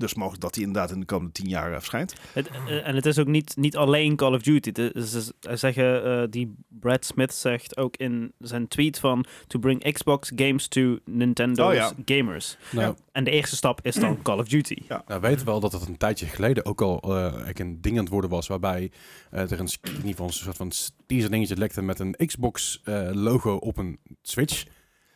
Dus 0.00 0.14
mogelijk 0.14 0.42
dat 0.42 0.54
die 0.54 0.64
inderdaad 0.66 0.90
in 0.90 1.00
de 1.00 1.06
komende 1.06 1.32
10 1.32 1.48
jaar 1.48 1.68
eh, 1.72 1.76
verschijnt. 1.78 2.14
Het, 2.32 2.48
eh, 2.48 2.86
en 2.88 2.94
het 2.94 3.06
is 3.06 3.18
ook 3.18 3.26
niet, 3.26 3.56
niet 3.56 3.76
alleen 3.76 4.16
Call 4.16 4.34
of 4.34 4.42
Duty. 4.42 4.72
Ze 4.74 4.92
ze 5.40 5.56
zeggen, 5.56 6.04
eh, 6.04 6.22
die 6.30 6.54
Brad 6.68 7.04
Smith 7.04 7.34
zegt 7.34 7.76
ook 7.76 7.96
in 7.96 8.32
zijn 8.38 8.68
tweet 8.68 8.98
van... 8.98 9.24
To 9.46 9.58
bring 9.58 9.92
Xbox 9.92 10.32
games 10.36 10.68
to 10.68 10.98
Nintendo's 11.04 11.66
Oh 11.68 11.74
ja. 11.74 11.92
gamers. 12.04 12.56
Nou, 12.70 12.94
En 13.12 13.24
de 13.24 13.30
eerste 13.30 13.56
stap 13.56 13.80
is 13.82 13.94
dan 13.94 14.22
Call 14.22 14.38
of 14.38 14.48
Duty. 14.48 14.76
Nou, 14.88 15.02
we 15.06 15.18
weten 15.20 15.46
wel 15.46 15.60
dat 15.60 15.72
het 15.72 15.86
een 15.88 15.96
tijdje 15.96 16.26
geleden 16.26 16.64
ook 16.64 16.80
al 16.80 17.00
eh, 17.02 17.22
eigenlijk 17.24 17.58
een 17.58 17.80
ding 17.80 17.96
aan 17.96 18.02
het 18.04 18.12
worden 18.12 18.30
was, 18.30 18.46
waarbij 18.46 18.90
eh, 19.30 19.50
er 19.50 19.60
een, 19.60 19.68
in 19.82 19.90
ieder 19.94 20.08
geval 20.10 20.26
een 20.26 20.32
soort 20.32 20.56
van 20.56 20.72
teaser 21.06 21.30
dingetje 21.30 21.56
lekte 21.56 21.82
met 21.82 21.98
een 21.98 22.16
Xbox 22.26 22.80
eh, 22.84 23.08
logo 23.12 23.54
op 23.54 23.76
een 23.78 23.98
Switch. 24.22 24.64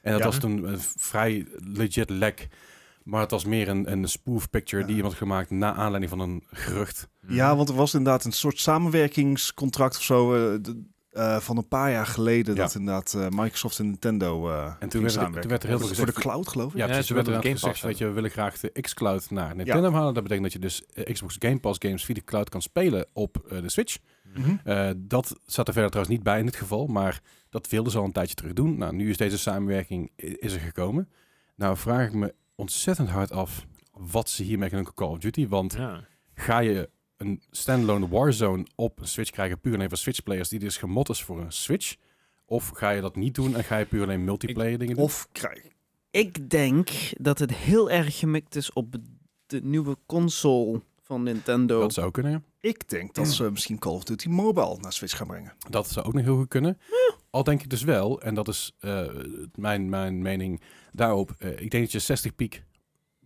En 0.03 0.11
dat 0.13 0.21
Ja. 0.21 0.27
was 0.27 0.39
toen 0.39 0.65
een 0.69 0.81
vrij 0.81 1.47
legit 1.75 2.11
lek. 2.11 2.49
Maar 3.05 3.21
het 3.21 3.31
was 3.31 3.45
meer 3.45 3.69
een, 3.69 3.93
een 3.93 4.09
spoof 4.09 4.51
picture 4.51 4.81
Ja. 4.83 4.87
die 4.89 4.97
iemand 4.97 5.15
gemaakt 5.15 5.51
na 5.51 5.75
aanleiding 5.75 6.09
van 6.11 6.21
een 6.21 6.45
gerucht. 6.51 7.09
Ja, 7.29 7.57
want 7.57 7.69
er 7.69 7.75
was 7.75 7.95
inderdaad 7.95 8.25
een 8.25 8.33
soort 8.33 8.59
samenwerkingscontract 8.59 9.97
of 9.97 10.03
zo... 10.03 10.35
eh, 10.35 10.55
eh, 11.11 11.41
van 11.41 11.57
een 11.57 11.69
paar 11.69 11.91
jaar 11.91 12.07
geleden 12.07 12.55
Ja. 12.55 12.63
dat 12.63 12.75
inderdaad 12.75 13.15
eh, 13.15 13.29
Microsoft 13.29 13.79
en 13.79 13.85
Nintendo 13.87 14.51
eh 14.51 14.73
En 14.79 14.89
toen 14.89 15.03
werd, 15.03 15.15
er, 15.17 15.41
toen 15.41 15.49
werd 15.51 15.63
er 15.63 15.69
heel 15.69 15.79
veel 15.79 15.79
voor, 15.79 15.79
gezegd... 15.89 15.97
voor 15.97 16.07
de 16.07 16.29
cloud, 16.29 16.49
geloof 16.49 16.73
ik. 16.73 16.79
Ja, 16.79 16.79
Ja, 16.79 16.87
precies. 16.87 17.07
ze 17.07 17.15
Toen 17.15 17.25
werd 17.25 17.45
er 17.45 17.51
gezegd, 17.51 17.63
Pass 17.73 17.83
weet 17.83 17.99
je, 17.99 18.05
we 18.07 18.11
willen 18.13 18.31
graag 18.31 18.59
de 18.61 18.81
xCloud 18.81 19.31
naar 19.31 19.57
Nintendo 19.57 19.91
halen. 19.93 20.15
Dat 20.15 20.23
betekent 20.23 20.43
dat 20.43 20.53
je 20.53 20.59
dus 20.59 20.83
Xbox 21.13 21.37
Game 21.39 21.59
Pass 21.59 21.79
games 21.83 22.05
via 22.05 22.15
de 22.15 22.25
cloud 22.25 22.49
kan 22.49 22.63
spelen 22.63 23.07
op 23.13 23.37
eh, 23.49 23.61
de 23.61 23.69
Switch. 23.71 23.97
Mhm. 24.35 24.57
Eh, 24.65 24.91
dat 24.97 25.41
zat 25.47 25.67
er 25.67 25.73
verder 25.73 25.91
trouwens 25.91 26.17
niet 26.17 26.25
bij 26.25 26.39
in 26.39 26.45
dit 26.47 26.57
geval, 26.57 26.87
maar 26.87 27.21
dat 27.51 27.69
wilden 27.69 27.93
ze 27.93 27.99
al 27.99 28.05
een 28.05 28.13
tijdje 28.13 28.35
terug 28.35 28.53
doen. 28.53 28.79
Nou, 28.79 28.95
nu 28.95 29.11
is 29.11 29.17
deze 29.17 29.39
samenwerking 29.39 30.11
is 30.17 30.53
er 30.53 30.61
gekomen. 30.61 31.09
Nou 31.57 31.77
vraag 31.77 32.07
ik 32.07 32.13
me 32.15 32.35
ontzettend 32.55 33.09
hard 33.09 33.31
af 33.31 33.67
wat 33.93 34.29
ze 34.29 34.43
hiermee 34.43 34.69
gaan 34.69 34.83
doen 34.83 34.95
Call 34.95 35.09
of 35.09 35.19
Duty. 35.19 35.49
Want 35.49 35.73
Ja. 35.73 36.05
ga 36.35 36.59
je 36.59 36.91
een 37.17 37.43
standalone 37.51 38.09
Warzone 38.09 38.67
op 38.75 39.01
een 39.01 39.09
Switch 39.09 39.31
krijgen, 39.31 39.61
puur 39.61 39.75
alleen 39.75 39.89
voor 39.89 39.99
Switch-players, 39.99 40.49
die 40.49 40.59
dus 40.59 40.77
gemod 40.77 41.09
is 41.09 41.23
voor 41.23 41.41
een 41.41 41.53
Switch? 41.53 41.97
Of 42.47 42.69
ga 42.69 42.91
je 42.91 43.01
dat 43.01 43.17
niet 43.17 43.35
doen 43.35 43.57
en 43.57 43.65
ga 43.65 43.77
je 43.77 43.85
puur 43.87 44.03
alleen 44.03 44.25
multiplayer 44.25 44.79
dingen 44.79 44.95
doen? 44.95 45.05
Of 45.05 45.29
krijg 45.33 45.63
Ik 46.11 46.51
denk 46.51 46.91
dat 47.19 47.39
het 47.39 47.55
heel 47.55 47.91
erg 47.91 48.19
gemikt 48.19 48.57
is 48.57 48.73
op 48.73 48.97
de 49.47 49.61
nieuwe 49.63 49.97
console 50.07 50.83
van 51.03 51.23
Nintendo. 51.23 51.81
Dat 51.81 51.93
zou 51.93 52.11
kunnen, 52.11 52.33
ja. 52.33 52.43
Ik 52.61 52.89
denk 52.89 53.15
dat 53.15 53.29
ze 53.29 53.51
misschien 53.51 53.79
Call 53.79 53.93
of 53.93 54.05
Duty 54.05 54.29
Mobile 54.29 54.77
naar 54.81 54.93
Switch 54.93 55.17
gaan 55.17 55.27
brengen. 55.27 55.53
Dat 55.71 55.91
zou 55.91 56.07
ook 56.07 56.13
nog 56.13 56.25
heel 56.25 56.37
goed 56.37 56.49
kunnen. 56.49 56.79
Al 57.35 57.45
denk 57.45 57.63
ik 57.63 57.71
dus 57.71 57.83
wel, 57.83 58.21
en 58.21 58.35
dat 58.35 58.49
is 58.49 58.73
eh, 58.79 59.07
mijn, 59.55 59.89
mijn 59.89 60.23
mening 60.23 60.61
daarop. 60.93 61.35
eh, 61.39 61.51
ik 61.51 61.71
denk 61.71 61.83
dat 61.83 61.93
je 61.93 61.99
60 61.99 62.35
piek 62.35 62.65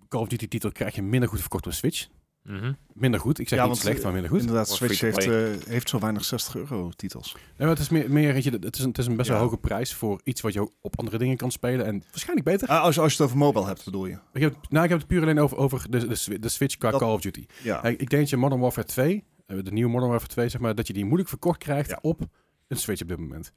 Call 0.08 0.20
of 0.20 0.28
Duty 0.28 0.48
titel 0.48 0.72
krijg 0.72 0.94
je 0.94 1.02
minder 1.02 1.28
goed 1.28 1.40
verkocht 1.40 1.66
op 1.66 1.72
Switch. 1.72 2.06
Mhm. 2.42 2.72
Minder 2.92 3.20
goed. 3.20 3.38
Ik 3.38 3.48
zeg 3.48 3.58
Ja, 3.58 3.64
niet 3.64 3.74
want, 3.74 3.86
slecht, 3.86 4.02
maar 4.02 4.12
minder 4.12 4.30
goed. 4.30 4.40
Inderdaad, 4.40 4.68
Switch 4.68 5.00
heeft, 5.00 5.18
eh, 5.26 5.68
heeft 5.68 5.88
zo 5.88 5.98
weinig 5.98 6.24
60 6.24 6.56
euro 6.56 6.90
titels. 6.96 7.32
Nee, 7.34 7.42
maar 7.58 7.68
het 7.68 7.78
is 7.78 7.88
meer, 7.88 8.10
meer 8.10 8.32
weet 8.32 8.44
je, 8.44 8.50
het 8.50 8.76
is 8.76 8.82
een, 8.82 8.88
het 8.88 8.98
is 8.98 9.06
een 9.06 9.16
best 9.16 9.28
wel 9.28 9.38
Ja. 9.38 9.42
hoge 9.44 9.56
prijs 9.56 9.94
voor 9.94 10.20
iets 10.24 10.40
wat 10.40 10.52
je 10.52 10.60
ook 10.60 10.72
op 10.80 10.98
andere 10.98 11.18
dingen 11.18 11.36
kan 11.36 11.50
spelen. 11.50 11.86
En 11.86 12.02
waarschijnlijk 12.10 12.48
beter. 12.48 12.68
Ah, 12.68 12.82
als, 12.82 12.94
je- 12.94 13.00
als 13.00 13.12
je 13.12 13.16
het 13.22 13.26
over 13.26 13.38
mobile 13.44 13.66
hebt, 13.66 13.84
bedoel 13.84 14.06
je? 14.06 14.18
Ik 14.32 14.40
heb, 14.40 14.56
nou, 14.68 14.84
ik 14.84 14.90
heb 14.90 14.98
het 14.98 15.08
puur 15.08 15.22
alleen 15.22 15.38
over, 15.40 15.56
over 15.56 15.90
de, 15.90 16.06
de, 16.06 16.14
Swi- 16.14 16.38
de 16.38 16.48
Switch 16.48 16.76
qua 16.76 16.90
Dat- 16.90 17.00
Call 17.00 17.12
of 17.12 17.20
Duty. 17.20 17.46
Ja. 17.62 17.82
Ik 17.84 17.98
denk 17.98 18.10
dat 18.10 18.30
je 18.30 18.36
Modern 18.36 18.60
Warfare 18.60 18.86
2, 18.86 19.24
eh, 19.46 19.56
de 19.62 19.72
nieuwe 19.72 19.90
Modern 19.90 20.10
Warfare 20.10 20.32
2, 20.32 20.48
zeg 20.48 20.60
maar, 20.60 20.74
dat 20.74 20.86
je 20.86 20.92
die 20.92 21.04
moeilijk 21.04 21.28
verkocht 21.28 21.58
krijgt 21.58 21.90
Ja. 21.90 21.98
op 22.00 22.20
een 22.68 22.76
Switch 22.76 23.02
op 23.02 23.08
dit 23.08 23.18
moment. 23.18 23.52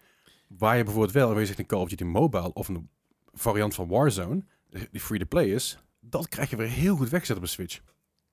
Waar 0.57 0.77
je 0.77 0.83
bijvoorbeeld 0.83 1.13
wel, 1.13 1.45
zegt 1.45 1.59
een 1.59 1.65
Call 1.65 1.81
of 1.81 1.89
Duty 1.89 2.03
Mobile 2.03 2.53
of 2.53 2.67
een 2.67 2.89
variant 3.33 3.75
van 3.75 3.87
Warzone, 3.87 4.43
die 4.91 5.01
free-to-play 5.01 5.45
is, 5.45 5.77
dat 5.99 6.27
krijg 6.27 6.49
je 6.49 6.55
weer 6.55 6.67
heel 6.67 6.95
goed 6.95 7.09
weggezet 7.09 7.37
op 7.37 7.41
een 7.41 7.49
Switch. 7.49 7.81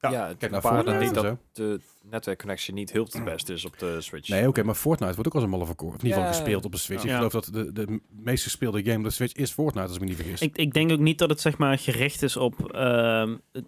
Ja, 0.00 0.10
Ja, 0.10 0.26
Kijk 0.26 0.40
naar 0.40 0.50
naar 0.50 0.60
Fortnite 0.60 0.98
niet 1.04 1.14
dat 1.14 1.24
zo. 1.24 1.38
de 1.52 1.80
netwerkconnectie 2.02 2.74
niet 2.74 2.92
heel 2.92 3.04
het 3.12 3.24
best 3.24 3.48
is 3.48 3.64
op 3.64 3.78
de 3.78 4.00
Switch. 4.00 4.28
Nee, 4.28 4.48
oké, 4.48 4.62
maar 4.62 4.74
Fortnite 4.74 5.12
wordt 5.12 5.26
ook 5.28 5.34
als 5.34 5.42
een 5.42 5.50
malle 5.50 5.66
verkocht. 5.66 5.98
In 6.02 6.06
ieder 6.06 6.18
geval 6.18 6.32
Ja. 6.32 6.36
gespeeld 6.38 6.64
op 6.64 6.72
een 6.72 6.78
Switch. 6.78 7.02
Ja. 7.02 7.08
Ik 7.10 7.16
geloof 7.16 7.32
dat 7.32 7.48
de, 7.52 7.72
de 7.72 8.00
meest 8.10 8.42
gespeelde 8.42 8.82
game 8.84 8.98
op 8.98 9.04
de 9.04 9.10
Switch 9.10 9.34
is 9.34 9.50
Fortnite, 9.50 9.86
als 9.86 9.94
ik 9.96 10.00
me 10.00 10.06
niet 10.06 10.16
vergis. 10.16 10.40
Ik, 10.40 10.56
ik 10.58 10.72
denk 10.72 10.90
ook 10.92 10.98
niet 10.98 11.18
dat 11.18 11.30
het 11.30 11.40
zeg 11.40 11.58
maar 11.58 11.78
gericht 11.78 12.22
is 12.22 12.36
op. 12.36 12.72
ehm, 12.72 13.36
eh, 13.52 13.62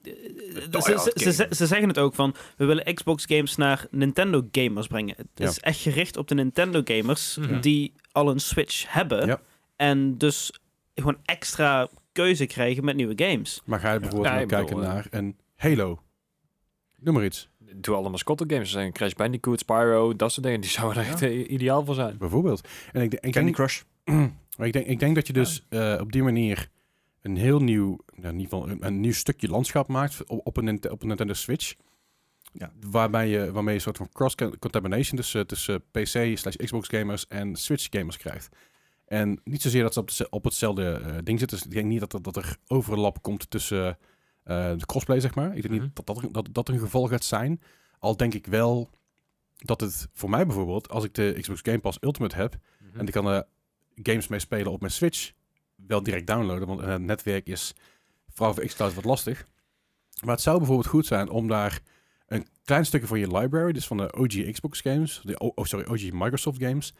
ze, 0.81 1.12
ze, 1.15 1.47
ze, 1.51 1.66
zeggen 1.66 1.89
het 1.89 1.98
ook 1.98 2.15
van. 2.15 2.35
We 2.57 2.65
willen 2.65 2.94
Xbox 2.94 3.24
games 3.27 3.57
naar 3.57 3.86
Nintendo 3.90 4.48
gamers 4.52 4.86
brengen. 4.86 5.15
Het 5.16 5.27
Ja. 5.35 5.48
is 5.48 5.59
echt 5.61 5.81
gericht 5.81 6.16
op 6.16 6.28
de 6.28 6.35
Nintendo 6.35 6.81
gamers 6.85 7.36
Mhm. 7.36 7.61
die 7.61 7.93
al 8.12 8.31
een 8.31 8.40
Switch 8.40 8.93
hebben. 8.93 9.27
Ja. 9.27 9.40
En 9.77 10.19
dus 10.19 10.52
gewoon 10.94 11.19
extra 11.24 11.89
keuze 12.12 12.47
krijgen 12.47 12.85
met 12.85 12.97
nieuwe 12.97 13.12
games. 13.24 13.62
Maar 13.65 13.81
ga 13.81 13.93
je 13.93 14.01
bijvoorbeeld 14.01 14.32
Ja, 14.35 14.40
nou 14.40 14.43
ik 14.43 14.48
bedoel, 14.66 14.81
kijken 14.81 14.94
naar 14.94 15.07
een 15.20 15.36
Halo. 15.57 16.02
Noem 17.01 17.14
maar 17.14 17.24
iets. 17.24 17.48
Doe 17.74 17.94
alle 17.94 18.10
mascotte 18.10 18.44
games. 18.47 18.62
Er 18.66 18.81
zijn 18.81 18.93
Crash 18.93 19.12
Bandicoot, 19.12 19.60
Spyro, 19.60 20.16
dat 20.16 20.32
soort 20.32 20.47
dingen. 20.47 20.60
Die 20.60 20.70
zouden 20.70 21.02
er 21.02 21.09
echt 21.09 21.22
eh, 21.22 21.51
ideaal 21.51 21.85
voor 21.85 21.94
zijn. 21.94 22.18
Bijvoorbeeld. 22.18 22.68
En 22.93 23.02
ik, 23.02 23.10
Candy 23.20 23.31
denk, 23.40 23.55
Crush. 23.55 23.82
maar 24.56 24.66
ik, 24.66 24.72
denk, 24.72 24.86
ik 24.86 24.98
denk 24.98 25.14
dat 25.14 25.27
je 25.27 25.32
dus 25.32 25.66
eh, 25.68 25.97
op 26.01 26.12
die 26.12 26.22
manier 26.22 26.68
een 27.22 27.36
heel 27.36 27.60
nieuw, 27.60 27.98
nou, 28.14 28.35
in 28.35 28.40
ieder 28.40 28.59
geval 28.59 28.68
een, 28.68 28.86
een 28.86 29.01
nieuw 29.01 29.12
stukje 29.12 29.48
landschap 29.48 29.89
maakt 29.89 30.24
op, 30.27 30.47
op, 30.47 30.56
een, 30.56 30.90
op 30.90 31.02
een 31.02 31.09
Nintendo 31.09 31.32
Switch. 31.32 31.74
Ja. 32.52 32.72
Waarbij 32.90 33.28
je, 33.28 33.52
waarmee 33.52 33.68
je 33.68 33.74
een 33.74 33.81
soort 33.81 33.97
van 33.97 34.09
cross-contamination 34.12 35.16
tussen, 35.16 35.47
tussen 35.47 35.81
PC 35.90 36.06
slash 36.39 36.56
Xbox 36.56 36.89
gamers 36.89 37.27
en 37.27 37.56
Switch 37.56 37.86
gamers 37.90 38.16
krijgt. 38.16 38.48
En 39.06 39.40
niet 39.44 39.62
zozeer 39.62 39.82
dat 39.82 39.93
ze 39.94 40.01
op, 40.01 40.10
de, 40.16 40.27
op 40.31 40.44
hetzelfde 40.44 40.90
eh, 40.93 41.16
ding 41.24 41.39
zitten. 41.39 41.56
Dus 41.59 41.66
ik 41.66 41.72
denk 41.72 41.86
niet 41.86 42.01
dat, 42.01 42.12
er- 42.12 42.22
dat 42.22 42.36
er 42.36 42.56
overlap 42.66 43.22
komt 43.22 43.51
tussen 43.51 43.98
de 44.77 44.86
crossplay, 44.86 45.20
zeg 45.20 45.35
maar. 45.35 45.47
Ik 45.56 45.62
denk 45.62 45.74
Mhm. 45.74 45.82
niet 45.82 45.97
dat 45.97 46.06
dat, 46.06 46.22
er- 46.22 46.32
dat 46.32 46.48
dat 46.52 46.68
een 46.68 46.78
geval 46.78 47.06
gaat 47.06 47.24
zijn. 47.24 47.60
Al 47.98 48.16
denk 48.16 48.35
ik 48.35 48.47
wel 48.47 48.90
dat 49.56 49.81
het 49.81 50.09
voor 50.12 50.31
mij 50.31 50.47
bijvoorbeeld, 50.47 50.89
als 50.89 51.05
ik 51.05 51.14
de 51.14 51.36
Xbox 51.40 51.60
Game 51.62 51.78
Pass 51.78 51.98
Ultimate 52.01 52.36
heb, 52.36 52.56
Mhm. 52.78 52.98
en 52.98 53.06
ik 53.06 53.12
kan 53.12 53.27
er 53.27 53.44
games 53.94 54.28
mee 54.28 54.39
spelen 54.39 54.72
op 54.72 54.81
mijn 54.81 54.93
Switch, 54.93 55.32
wel 55.86 56.02
direct 56.02 56.27
downloaden, 56.27 56.66
want 56.68 56.81
het 56.81 57.01
netwerk 57.02 57.47
is 57.47 57.74
vooral 58.28 58.55
voor 58.55 58.64
xCloud 58.64 58.94
wat 58.94 59.05
lastig. 59.05 59.47
Maar 60.24 60.35
het 60.35 60.40
zou 60.43 60.59
bijvoorbeeld 60.59 60.86
goed 60.89 61.06
zijn 61.06 61.28
om 61.31 61.48
daar 61.48 61.81
een 62.27 62.47
klein 62.64 62.86
stukje 62.86 63.06
van 63.06 63.18
je 63.18 63.36
library, 63.39 63.72
dus 63.72 63.86
van 63.86 63.97
de 63.97 64.12
OG 64.16 64.51
Xbox 64.52 64.81
games, 64.81 65.20
de, 65.24 65.39
oh, 65.39 65.64
sorry, 65.64 65.86
OG 65.90 66.10
Microsoft 66.12 66.62
games, 66.62 66.94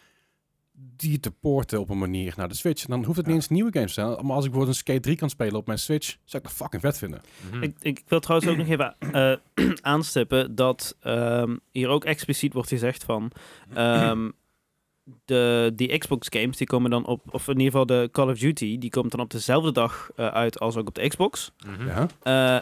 die 0.97 1.21
te 1.21 1.31
porten 1.31 1.81
op 1.81 1.91
een 1.91 1.99
manier 1.99 2.35
naar 2.37 2.49
de 2.49 2.55
Switch. 2.55 2.85
En 2.85 2.91
dan 2.91 3.05
hoeft 3.05 3.17
het 3.17 3.27
niet 3.27 3.35
eens 3.35 3.49
nieuwe 3.49 3.73
games 3.73 3.95
te 3.95 4.01
zijn. 4.01 4.09
Maar 4.09 4.37
als 4.37 4.45
ik 4.45 4.51
bijvoorbeeld 4.51 4.69
een 4.69 4.75
Skate 4.75 5.01
3 5.01 5.17
kan 5.17 5.31
spelen 5.31 5.55
op 5.55 5.67
mijn 5.67 5.79
Switch, 5.79 6.07
zou 6.25 6.43
ik 6.43 6.49
dat 6.49 6.53
fucking 6.59 6.83
vet 6.83 6.99
vinden. 6.99 7.21
Mhm. 7.51 7.63
Ik, 7.63 7.77
ik 7.81 8.03
wil 8.09 8.21
trouwens 8.21 8.51
ook 8.51 8.57
nog 8.57 8.69
even 8.69 8.97
eh, 8.99 9.67
aanstippen 9.93 10.55
dat 10.55 10.97
ehm, 11.01 11.57
hier 11.71 11.89
ook 11.89 12.05
expliciet 12.05 12.53
wordt 12.53 12.69
gezegd 12.69 13.05
van 13.05 13.31
ehm, 13.75 14.31
de, 15.25 15.73
die 15.75 15.99
Xbox 15.99 16.27
games 16.31 16.57
die 16.57 16.67
komen 16.67 16.91
dan 16.91 17.07
op, 17.07 17.35
of 17.35 17.49
in 17.49 17.59
ieder 17.59 17.71
geval 17.71 17.87
de 17.87 18.09
Call 18.13 18.31
of 18.31 18.39
Duty, 18.39 18.79
die 18.79 18.91
komt 18.91 19.11
dan 19.11 19.21
op 19.21 19.31
dezelfde 19.31 19.73
dag 19.73 20.11
eh, 20.17 20.27
uit 20.27 20.59
als 20.61 20.77
ook 20.77 20.89
op 20.89 20.95
de 20.95 21.09
Xbox. 21.09 21.53
Mhm. 21.67 21.87
Ja. 21.87 22.07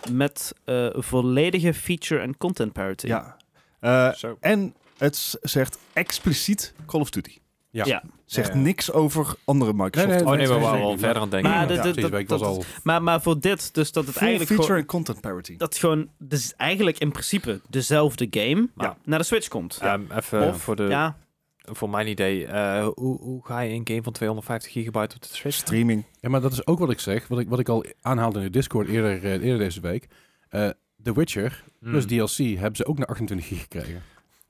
eh, 0.01 0.11
met 0.13 0.55
eh, 0.65 0.89
volledige 0.93 1.75
feature 1.75 2.21
en 2.21 2.37
content 2.37 2.73
parity. 2.73 3.07
Ja. 3.07 3.37
Eh, 3.81 4.13
Zo. 4.13 4.37
en 4.41 4.75
het 4.99 5.39
zegt 5.43 5.79
expliciet 5.93 6.75
Call 6.87 7.01
of 7.01 7.11
Duty. 7.11 7.39
Ja. 7.71 7.85
Ja. 7.85 8.03
Zegt 8.25 8.49
Ja, 8.49 8.55
ja. 8.55 8.61
niks 8.61 8.93
over 8.93 9.35
andere 9.45 9.73
Microsoft. 9.73 10.07
Nee, 10.07 10.17
nee, 10.17 10.27
Oh 10.27 10.33
nee, 10.39 10.49
we 10.49 10.59
waren 10.65 10.83
al 10.83 10.99
verder 10.99 11.15
aan 11.17 11.23
het 11.23 11.31
denken. 11.31 11.51
Maar 11.51 11.73
ja. 11.73 11.81
precies, 11.83 12.27
dat- 12.29 12.43
al... 12.43 12.65
Maar, 12.83 13.03
maar 13.03 13.23
voor 13.23 13.41
dit, 13.41 13.75
dus 13.75 13.93
dat 13.93 14.05
het 14.07 14.13
Full 14.15 14.27
eigenlijk 14.27 14.49
feature 14.51 14.67
gewoon, 14.67 14.81
en 14.81 14.87
content 14.87 15.21
parity. 15.21 15.57
dat 15.57 15.77
gewoon 15.77 16.09
dus 16.19 16.55
eigenlijk 16.57 16.99
in 16.99 17.11
principe 17.13 17.61
dezelfde 17.69 18.27
game 18.31 18.69
Ja. 18.77 18.97
naar 19.05 19.19
de 19.19 19.25
Switch 19.25 19.49
komt. 19.49 19.79
Ja, 19.81 20.01
even 20.17 20.49
Of- 20.49 20.63
voor, 20.63 20.77
de, 20.77 20.83
Ja, 20.83 21.17
voor 21.63 21.91
mijn 21.91 22.07
idee. 22.09 22.47
eh, 22.47 22.89
hoe, 22.95 23.19
hoe 23.21 23.47
ga 23.47 23.61
je 23.61 23.75
een 23.75 23.81
game 23.89 24.03
van 24.03 24.13
250 24.13 24.73
gigabyte 24.73 25.15
op 25.17 25.23
de 25.23 25.29
Switch? 25.29 25.57
Streaming. 25.57 26.05
Ja, 26.21 26.29
maar 26.29 26.41
dat 26.41 26.53
is 26.53 26.67
ook 26.67 26.79
wat 26.79 26.91
ik 26.91 27.01
zeg. 27.01 27.29
Wat 27.29 27.39
ik, 27.39 27.49
wat 27.49 27.59
ik 27.59 27.69
al 27.69 27.85
aanhaalde 28.01 28.39
in 28.39 28.45
de 28.45 28.51
Discord 28.51 28.89
eerder, 28.89 29.25
eh, 29.25 29.33
eerder 29.33 29.59
deze 29.59 29.81
week. 29.81 30.07
Eh 30.49 30.69
The 31.03 31.13
Witcher 31.15 31.65
plus 31.81 32.05
Hmm. 32.05 32.27
DLC 32.27 32.59
hebben 32.59 32.77
ze 32.77 32.87
ook 32.87 32.99
naar 32.99 33.07
28 33.07 33.47
gig 33.49 33.61
gekregen. 33.61 34.03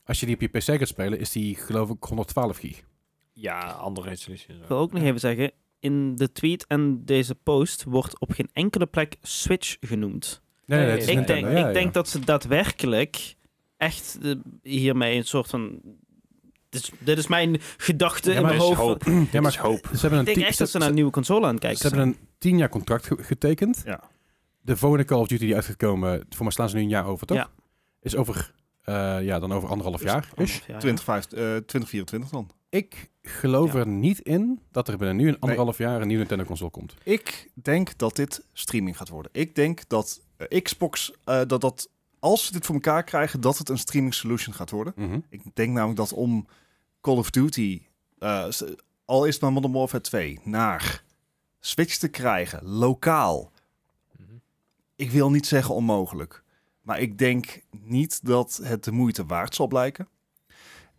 Als 0.04 0.20
je 0.20 0.26
die 0.26 0.34
op 0.34 0.40
je 0.40 0.48
PC 0.48 0.62
gaat 0.62 0.88
spelen, 0.88 1.18
is 1.18 1.32
die 1.32 1.54
geloof 1.54 1.90
ik 1.90 2.02
112 2.04 2.58
gig. 2.58 2.82
Ja, 3.40 3.60
andere 3.60 4.08
resolutie. 4.08 4.48
en 4.48 4.54
zo. 4.56 4.62
ik 4.62 4.68
wil 4.68 4.78
ook 4.78 4.92
nog 4.92 5.02
even 5.02 5.20
zeggen, 5.20 5.50
in 5.80 6.16
de 6.16 6.32
tweet 6.32 6.66
en 6.66 7.04
deze 7.04 7.34
post 7.34 7.84
wordt 7.84 8.18
op 8.20 8.30
geen 8.32 8.48
enkele 8.52 8.86
plek 8.86 9.16
Switch 9.22 9.76
genoemd. 9.80 10.42
Nee, 10.66 10.78
Nee, 10.80 10.90
het 10.90 11.00
is 11.00 11.08
ik 11.08 11.26
denk, 11.26 11.44
ja, 11.46 11.50
ik 11.50 11.56
ja. 11.56 11.72
denk 11.72 11.94
dat 11.94 12.08
ze 12.08 12.18
daadwerkelijk 12.20 13.34
echt 13.76 14.18
eh, 14.22 14.34
hiermee 14.62 15.16
een 15.16 15.24
soort 15.24 15.46
van... 15.50 15.80
Dit 16.68 16.82
is, 16.82 16.90
dit 16.98 17.18
is 17.18 17.26
mijn 17.26 17.56
gedachte 17.76 18.30
Ja, 18.30 18.36
in 18.36 18.42
mijn 18.42 18.58
hoofd. 18.58 18.76
hoop. 18.78 19.02
Ja, 19.32 19.40
maar 19.40 19.58
hoop. 19.58 19.88
Ze 19.92 20.00
hebben 20.00 20.10
een 20.12 20.18
Ik 20.18 20.24
denk 20.24 20.36
tien- 20.36 20.46
echt 20.46 20.58
dat 20.58 20.70
ze 20.70 20.78
naar 20.78 20.88
een 20.88 20.94
nieuwe 20.94 21.10
console 21.10 21.46
aan 21.46 21.50
het 21.52 21.60
kijken 21.60 21.78
Ze 21.80 21.86
hebben 21.86 22.06
een 22.06 22.16
10 22.38 22.56
jaar 22.58 22.68
contract 22.68 23.06
ge- 23.06 23.22
getekend. 23.22 23.82
Ja. 23.84 24.00
De 24.60 24.76
volgende 24.76 25.04
Call 25.04 25.18
of 25.20 25.26
Duty 25.28 25.44
die 25.44 25.54
uit 25.54 25.64
gaat 25.64 25.76
komen, 25.76 26.26
voor 26.28 26.42
mij 26.44 26.52
slaan 26.52 26.68
ze 26.68 26.76
nu 26.76 26.82
een 26.82 26.88
jaar 26.88 27.06
over, 27.06 27.26
toch? 27.26 27.36
Ja. 27.36 27.48
Is 28.00 28.16
over, 28.16 28.54
eh, 28.82 28.94
ja, 29.22 29.38
dan 29.38 29.52
over 29.52 29.68
anderhalf 29.68 30.02
jaar. 30.02 30.22
Is. 30.22 30.28
Anderhalf 30.30 30.66
jaar, 30.66 30.74
ja. 30.74 30.78
20, 30.78 31.06
eh, 31.08 31.56
2024 31.56 32.30
dan. 32.30 32.50
Ik 32.68 33.10
geloof 33.22 33.72
Ja. 33.72 33.78
er 33.78 33.86
niet 33.86 34.18
in 34.20 34.60
dat 34.70 34.88
er 34.88 34.96
binnen 34.96 35.16
nu 35.16 35.28
een 35.28 35.40
anderhalf 35.40 35.78
jaar 35.78 36.00
een 36.00 36.06
nieuwe 36.06 36.18
Nintendo 36.22 36.44
console 36.44 36.70
komt. 36.70 36.94
Ik 37.02 37.50
denk 37.54 37.98
dat 37.98 38.16
dit 38.16 38.44
streaming 38.52 38.96
gaat 38.96 39.08
worden. 39.08 39.32
Ik 39.34 39.54
denk 39.54 39.88
dat 39.88 40.20
eh, 40.36 40.62
Xbox, 40.62 41.12
eh, 41.24 41.40
dat 41.46 41.60
dat 41.60 41.88
als 42.18 42.46
ze 42.46 42.52
dit 42.52 42.66
voor 42.66 42.74
elkaar 42.74 43.04
krijgen, 43.04 43.40
dat 43.40 43.58
het 43.58 43.68
een 43.68 43.78
streaming 43.78 44.14
solution 44.14 44.54
gaat 44.54 44.70
worden. 44.70 44.92
Mhm. 44.96 45.18
Ik 45.28 45.42
denk 45.54 45.72
namelijk 45.72 45.98
dat 45.98 46.12
om 46.12 46.46
Call 47.00 47.16
of 47.16 47.30
Duty, 47.30 47.82
eh, 48.18 48.48
al 49.04 49.24
is 49.24 49.32
het 49.32 49.42
maar 49.42 49.52
Modern 49.52 49.72
Warfare 49.72 50.02
2, 50.02 50.40
naar 50.44 51.04
Switch 51.60 51.96
te 51.96 52.08
krijgen, 52.08 52.64
lokaal. 52.64 53.52
Mhm. 54.18 54.32
Ik 54.96 55.10
wil 55.10 55.30
niet 55.30 55.46
zeggen 55.46 55.74
onmogelijk. 55.74 56.42
Maar 56.82 57.00
ik 57.00 57.18
denk 57.18 57.60
niet 57.70 58.26
dat 58.26 58.60
het 58.62 58.84
de 58.84 58.92
moeite 58.92 59.26
waard 59.26 59.54
zal 59.54 59.66
blijken. 59.66 60.08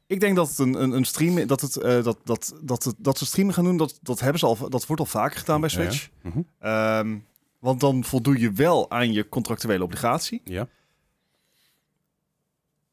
Ik 0.10 0.20
denk 0.20 0.36
dat 0.36 0.50
het 0.50 0.58
een, 0.58 0.82
een, 0.82 0.92
een 0.92 1.06
stream, 1.06 1.48
dat, 1.48 1.62
het, 1.62 1.76
eh, 1.76 2.04
dat, 2.04 2.20
dat, 2.24 2.54
dat, 2.62 2.94
dat 2.98 3.18
ze 3.18 3.26
streaming 3.26 3.56
gaan 3.56 3.64
doen, 3.64 3.78
dat, 3.78 4.00
dat, 4.02 4.20
hebben 4.20 4.40
ze 4.40 4.46
al, 4.46 4.70
dat 4.70 4.86
wordt 4.86 5.02
al 5.02 5.08
vaker 5.08 5.40
gedaan 5.40 5.62
bij 5.62 5.70
ja. 5.74 5.82
Switch. 5.82 6.10
Mhm. 6.22 6.42
Ehm, 6.60 7.18
want 7.60 7.80
dan 7.80 8.04
voldoe 8.04 8.40
je 8.40 8.52
wel 8.52 8.92
aan 8.92 9.12
je 9.12 9.30
contractuele 9.30 9.84
obligatie. 9.84 10.42
Ja. 10.44 10.68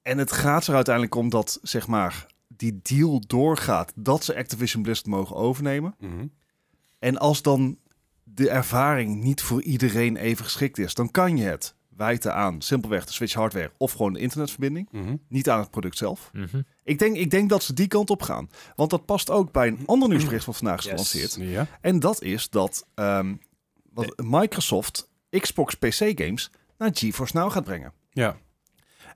En 0.03 0.19
het 0.19 0.33
gaat 0.33 0.67
er 0.67 0.75
uiteindelijk 0.75 1.15
om 1.15 1.29
dat, 1.29 1.59
zeg 1.63 1.87
maar, 1.87 2.27
die 2.49 2.81
deal 2.83 3.23
doorgaat. 3.27 3.93
Dat 3.95 4.25
ze 4.25 4.37
Activision 4.37 4.83
Blizzard 4.83 5.09
mogen 5.09 5.37
overnemen. 5.37 5.95
Mhm. 5.99 6.27
En 6.99 7.19
als 7.19 7.43
dan 7.43 7.79
de 8.23 8.51
ervaring 8.51 9.23
niet 9.23 9.43
voor 9.43 9.63
iedereen 9.63 10.17
even 10.17 10.45
geschikt 10.45 10.79
is, 10.79 10.95
dan 10.95 11.11
kan 11.11 11.37
je 11.37 11.45
het 11.45 11.75
wijten 11.97 12.35
aan 12.35 12.61
simpelweg 12.63 13.05
de 13.07 13.13
Switch 13.13 13.35
hardware 13.35 13.71
of 13.77 13.93
gewoon 13.93 14.13
de 14.13 14.19
internetverbinding. 14.21 14.89
Mhm. 14.91 15.17
Niet 15.29 15.51
aan 15.51 15.59
het 15.61 15.71
product 15.71 15.97
zelf. 15.97 16.31
Mhm. 16.33 16.61
Ik 16.85 16.99
denk, 16.99 17.17
ik 17.17 17.31
denk 17.31 17.49
dat 17.49 17.63
ze 17.63 17.73
die 17.73 17.87
kant 17.89 18.11
op 18.11 18.23
gaan. 18.23 18.51
Want 18.77 18.91
dat 18.91 19.05
past 19.05 19.31
ook 19.31 19.53
bij 19.53 19.67
een 19.69 19.83
ander 19.87 20.09
nieuwsbericht 20.09 20.45
wat 20.47 20.57
vandaag 20.57 20.79
is 20.79 20.85
Yes. 20.85 20.93
gelanceerd. 20.93 21.49
Ja. 21.51 21.67
En 21.81 22.01
dat 22.01 22.23
is 22.23 22.51
dat 22.51 22.87
ehm, 22.95 23.35
wat 23.93 24.13
Microsoft 24.25 25.11
Xbox 25.31 25.75
PC 25.75 25.95
games 25.95 26.51
naar 26.79 26.91
GeForce 26.93 27.37
Now 27.37 27.53
gaat 27.53 27.65
brengen. 27.65 27.93
Ja. 28.11 28.37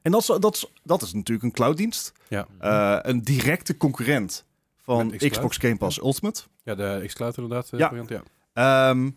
En 0.03 0.11
dat 0.13 0.21
is, 0.21 0.27
dat 0.27 0.55
is, 0.55 0.67
dat 0.83 1.03
is 1.03 1.13
natuurlijk 1.13 1.43
een 1.47 1.53
clouddienst. 1.53 2.13
Ja. 2.29 2.47
Eh, 2.59 2.99
een 3.11 3.23
directe 3.23 3.77
concurrent 3.77 4.45
van. 4.77 5.11
Xbox 5.17 5.57
Game 5.57 5.77
Pass 5.77 5.99
Ultimate. 5.99 6.43
ja, 6.63 6.75
de 6.75 7.03
xCloud 7.07 7.37
inderdaad. 7.37 7.71
eh, 7.73 7.79
Ja. 7.79 7.87
variant, 7.89 8.09
ja. 8.09 8.23
Ehm, 8.53 9.11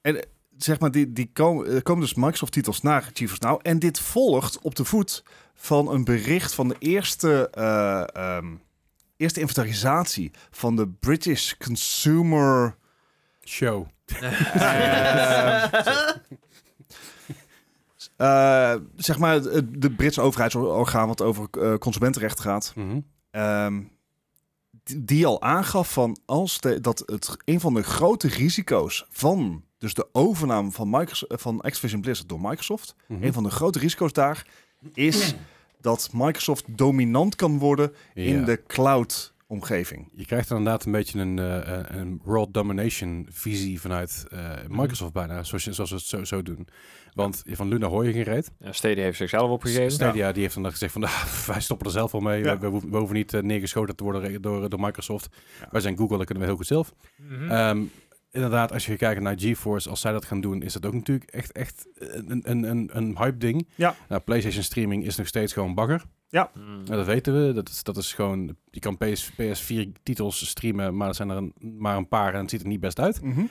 en 0.00 0.16
eh, 0.16 0.22
zeg 0.58 0.80
maar, 0.80 0.90
die, 0.90 1.12
die 1.12 1.30
komen, 1.32 1.66
er 1.66 1.82
komen 1.82 2.02
dus 2.02 2.14
Microsoft-titels 2.14 2.82
naar 2.82 3.10
GeForce 3.12 3.46
Now. 3.46 3.60
En 3.62 3.78
dit 3.78 4.00
volgt 4.00 4.58
op 4.62 4.74
de 4.74 4.84
voet 4.84 5.24
van 5.54 5.88
een 5.88 6.04
bericht 6.04 6.54
van 6.54 6.68
de 6.68 6.76
eerste, 6.78 7.50
eh, 7.50 8.04
ehm, 8.12 8.46
eerste 9.16 9.40
inventarisatie 9.40 10.30
van 10.50 10.76
de 10.76 10.88
British 10.88 11.52
Consumer... 11.64 12.76
Show. 13.44 13.86
Eh, 18.16 18.74
zeg 18.96 19.18
maar, 19.18 19.42
de 19.68 19.90
Britse 19.96 20.20
overheidsorgaan 20.20 21.08
wat 21.08 21.22
over 21.22 21.48
eh, 21.50 21.74
consumentenrecht 21.74 22.40
gaat. 22.40 22.72
Mhm. 22.76 23.00
Ehm, 23.30 23.82
die, 24.70 25.04
die 25.04 25.26
al 25.26 25.42
aangaf 25.42 25.92
van 25.92 26.18
als 26.24 26.60
de, 26.60 26.80
dat 26.80 27.02
het 27.06 27.36
een 27.44 27.60
van 27.60 27.74
de 27.74 27.82
grote 27.82 28.28
risico's 28.28 29.06
van 29.10 29.64
dus 29.78 29.94
de 29.94 30.06
overname 30.12 30.70
van, 30.70 30.90
Microsoft, 30.90 31.42
van 31.42 31.60
Activision 31.60 32.00
Blizzard 32.00 32.28
door 32.28 32.40
Microsoft, 32.40 32.94
Mhm. 33.08 33.22
een 33.24 33.32
van 33.32 33.42
de 33.42 33.50
grote 33.50 33.78
risico's 33.78 34.12
daar 34.12 34.46
is 34.94 35.34
dat 35.80 36.10
Microsoft 36.12 36.64
dominant 36.68 37.34
kan 37.36 37.58
worden 37.58 37.92
in 38.14 38.38
Ja. 38.38 38.44
de 38.44 38.62
cloud 38.66 39.34
omgeving. 39.46 40.08
Je 40.14 40.26
krijgt 40.26 40.48
dan 40.48 40.58
inderdaad 40.58 40.84
een 40.86 40.92
beetje 40.92 41.18
een, 41.20 41.38
eh, 41.38 41.98
een 41.98 42.20
world 42.24 42.54
domination 42.54 43.26
visie 43.30 43.80
vanuit 43.80 44.26
eh, 44.30 44.50
Microsoft 44.68 45.12
bijna, 45.12 45.42
zoals, 45.44 45.64
je, 45.64 45.72
zoals 45.72 45.90
we 45.90 45.96
het 45.96 46.04
zo, 46.04 46.24
zo 46.24 46.42
doen. 46.42 46.68
Want 47.14 47.42
van 47.46 47.68
Luna 47.68 47.86
hoor 47.86 48.04
je 48.06 48.12
geen 48.12 48.22
reet. 48.22 48.50
Ja, 48.58 48.72
Stadia 48.72 49.02
heeft 49.02 49.16
zichzelf 49.16 49.50
opgegeven. 49.50 49.90
Stadia 49.92 50.32
die 50.32 50.42
heeft 50.42 50.54
dan 50.54 50.70
gezegd 50.70 50.92
van, 50.92 51.04
ah, 51.04 51.22
wij 51.46 51.60
stoppen 51.60 51.86
er 51.86 51.92
zelf 51.92 52.12
wel 52.12 52.20
mee. 52.20 52.44
Ja. 52.44 52.54
We, 52.54 52.60
we, 52.60 52.66
hoeven- 52.66 52.90
we 52.90 52.96
hoeven 52.96 53.16
niet 53.16 53.34
eh, 53.34 53.42
neergeschoten 53.42 53.96
te 53.96 54.04
worden 54.04 54.42
door, 54.42 54.68
door 54.68 54.80
Microsoft. 54.80 55.28
Ja. 55.60 55.68
Wij 55.70 55.80
zijn 55.80 55.96
Google, 55.96 56.16
dat 56.16 56.26
kunnen 56.26 56.42
we 56.44 56.48
heel 56.48 56.58
goed 56.58 56.66
zelf. 56.66 56.94
Mhm. 57.16 57.50
Ehm, 57.50 57.82
inderdaad, 58.30 58.72
als 58.72 58.86
je 58.86 58.96
kijkt 58.96 59.20
naar 59.20 59.40
GeForce, 59.40 59.88
als 59.88 60.00
zij 60.00 60.12
dat 60.12 60.24
gaan 60.24 60.40
doen, 60.40 60.62
is 60.62 60.72
dat 60.72 60.86
ook 60.86 60.94
natuurlijk 60.94 61.30
echt, 61.30 61.52
echt 61.52 61.88
een, 61.94 62.50
een, 62.50 62.62
een, 62.62 62.90
een 62.92 63.16
hype 63.18 63.38
ding. 63.38 63.68
Ja. 63.74 63.94
Nou, 64.08 64.20
PlayStation 64.22 64.62
streaming 64.62 65.04
is 65.04 65.16
nog 65.16 65.26
steeds 65.26 65.52
gewoon 65.52 65.74
bagger. 65.74 66.04
Mhm. 66.30 66.44
Nou, 66.64 66.84
dat 66.84 67.06
weten 67.06 67.46
we. 67.46 67.52
Dat 67.52 67.68
is, 67.68 67.82
dat 67.82 67.96
is 67.96 68.12
gewoon, 68.12 68.56
je 68.70 68.80
kan 68.80 68.96
PS, 68.96 69.32
PS4 69.32 69.92
titels 70.02 70.48
streamen, 70.48 70.96
maar 70.96 71.08
er 71.08 71.14
zijn 71.14 71.30
er 71.30 71.36
een, 71.36 71.52
maar 71.78 71.96
een 71.96 72.08
paar 72.08 72.34
en 72.34 72.40
het 72.40 72.50
ziet 72.50 72.60
er 72.60 72.66
niet 72.66 72.80
best 72.80 73.00
uit. 73.00 73.22
Mhm. 73.22 73.44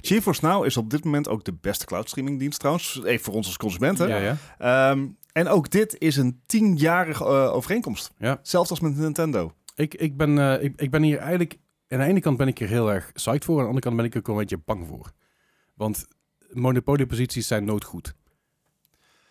GeForce 0.00 0.46
Now 0.46 0.64
is 0.64 0.76
op 0.76 0.90
dit 0.90 1.04
moment 1.04 1.28
ook 1.28 1.44
de 1.44 1.52
beste 1.60 1.84
cloud 1.84 2.08
streaming 2.08 2.38
dienst 2.38 2.58
trouwens. 2.58 3.00
Even 3.04 3.24
voor 3.24 3.34
ons 3.34 3.46
als 3.46 3.56
consumenten. 3.56 4.08
Ja, 4.08 4.16
ja. 4.16 4.36
Ehm, 4.58 5.06
en 5.32 5.48
ook 5.48 5.70
dit 5.70 5.96
is 5.98 6.16
een 6.16 6.42
tienjarige 6.46 7.24
eh, 7.24 7.52
overeenkomst. 7.54 8.10
Ja. 8.18 8.38
Zelfs 8.42 8.70
als 8.70 8.80
met 8.80 8.96
Nintendo. 8.96 9.52
Ik, 9.74 9.94
ik, 9.94 10.16
ben, 10.16 10.38
eh, 10.38 10.64
ik, 10.64 10.80
ik 10.80 10.90
ben 10.90 11.02
hier 11.02 11.18
eigenlijk... 11.18 11.58
Aan 11.92 11.98
de 11.98 12.04
ene 12.04 12.20
kant 12.20 12.36
ben 12.36 12.48
ik 12.48 12.60
er 12.60 12.68
heel 12.68 12.92
erg 12.92 13.12
psyched 13.12 13.44
voor. 13.44 13.54
Aan 13.54 13.62
de 13.62 13.68
andere 13.68 13.84
kant 13.84 13.96
ben 13.96 14.04
ik 14.04 14.14
er 14.14 14.20
ook 14.20 14.28
een 14.28 14.36
beetje 14.36 14.58
bang 14.64 14.86
voor. 14.86 15.12
Want 15.74 16.06
monopolieposities 16.50 17.46
zijn 17.46 17.64
nooit 17.64 17.84
goed. 17.84 18.14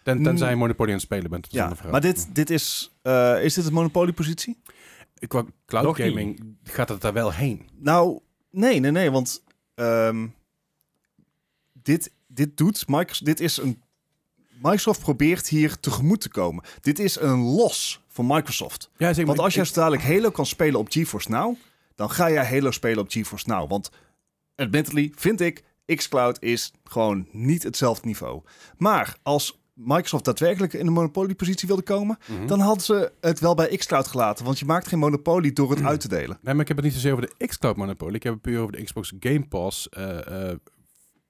Ten, 0.04 0.24
tenzij 0.24 0.50
je 0.50 0.56
monopolie 0.56 0.92
aan 0.94 0.98
het 0.98 1.06
spelen 1.08 1.30
bent. 1.30 1.48
Ja, 1.50 1.74
maar 1.92 2.02
dit, 2.02 2.36
dit 2.36 2.50
is... 2.50 2.92
eh, 3.02 3.44
is 3.44 3.54
dit 3.54 3.66
een 3.66 3.74
monopoliepositie? 3.74 4.62
Qua 5.28 5.46
cloud 5.66 5.84
Nog 5.86 5.98
niet. 5.98 6.08
gaming 6.08 6.58
gaat 6.64 6.90
het 6.90 7.02
daar 7.02 7.14
wel 7.14 7.34
heen. 7.34 7.70
Nou, 7.80 8.20
nee, 8.52 8.80
nee, 8.80 8.92
nee, 8.92 9.12
want 9.12 9.44
ehm, 9.76 10.28
dit, 11.74 12.12
dit 12.28 12.58
doet 12.58 12.88
Microsoft. 12.88 13.26
Dit 13.26 13.40
is 13.40 13.58
een. 13.58 13.82
Microsoft 14.62 15.00
probeert 15.00 15.48
hier 15.48 15.80
tegemoet 15.80 16.22
te 16.22 16.30
komen. 16.30 16.64
Dit 16.82 17.00
is 17.00 17.20
een 17.20 17.40
los 17.40 18.02
voor 18.08 18.26
Microsoft. 18.26 18.90
Ja, 18.98 19.14
zeg 19.14 19.26
Want 19.26 19.40
als 19.40 19.54
je 19.54 19.66
zo 19.66 19.74
dadelijk 19.74 20.04
Halo 20.04 20.30
kan 20.30 20.46
spelen 20.46 20.80
op 20.80 20.92
GeForce 20.92 21.30
Now, 21.30 21.56
dan 22.02 22.10
ga 22.10 22.32
jij 22.32 22.46
Halo 22.46 22.72
spelen 22.72 23.00
op 23.00 23.12
GeForce 23.12 23.50
Now. 23.50 23.70
Want 23.70 23.90
admittedly 24.56 25.12
vind 25.16 25.42
ik, 25.42 25.64
xCloud 25.86 26.42
is 26.42 26.72
gewoon 26.84 27.28
niet 27.32 27.64
hetzelfde 27.64 28.08
niveau. 28.08 28.42
Maar 28.78 29.16
als 29.24 29.60
Microsoft 29.74 30.26
daadwerkelijk 30.26 30.74
in 30.74 30.88
een 30.88 30.94
monopoliepositie 30.94 31.68
wilde 31.68 31.82
komen, 31.84 32.18
Mhm. 32.28 32.48
dan 32.48 32.60
hadden 32.60 32.84
ze 32.84 33.12
het 33.22 33.40
wel 33.40 33.56
bij 33.56 33.78
xCloud 33.78 34.08
gelaten. 34.08 34.46
Want 34.46 34.60
je 34.60 34.66
maakt 34.66 34.88
geen 34.88 35.00
monopolie 35.00 35.54
door 35.54 35.70
het 35.70 35.84
uit 35.84 36.00
te 36.02 36.08
delen. 36.08 36.38
Nee, 36.42 36.54
maar 36.54 36.62
ik 36.62 36.68
heb 36.68 36.78
het 36.78 36.86
niet 36.86 36.96
zozeer 36.96 37.12
over 37.14 37.30
de 37.38 37.46
xCloud 37.48 37.76
monopolie. 37.76 38.16
Ik 38.16 38.24
heb 38.24 38.34
het 38.34 38.42
puur 38.42 38.60
over 38.60 38.72
de 38.72 38.84
Xbox 38.84 39.14
Game 39.20 39.48
Pass 39.48 39.90
eh 39.90 40.50
eh 40.52 40.58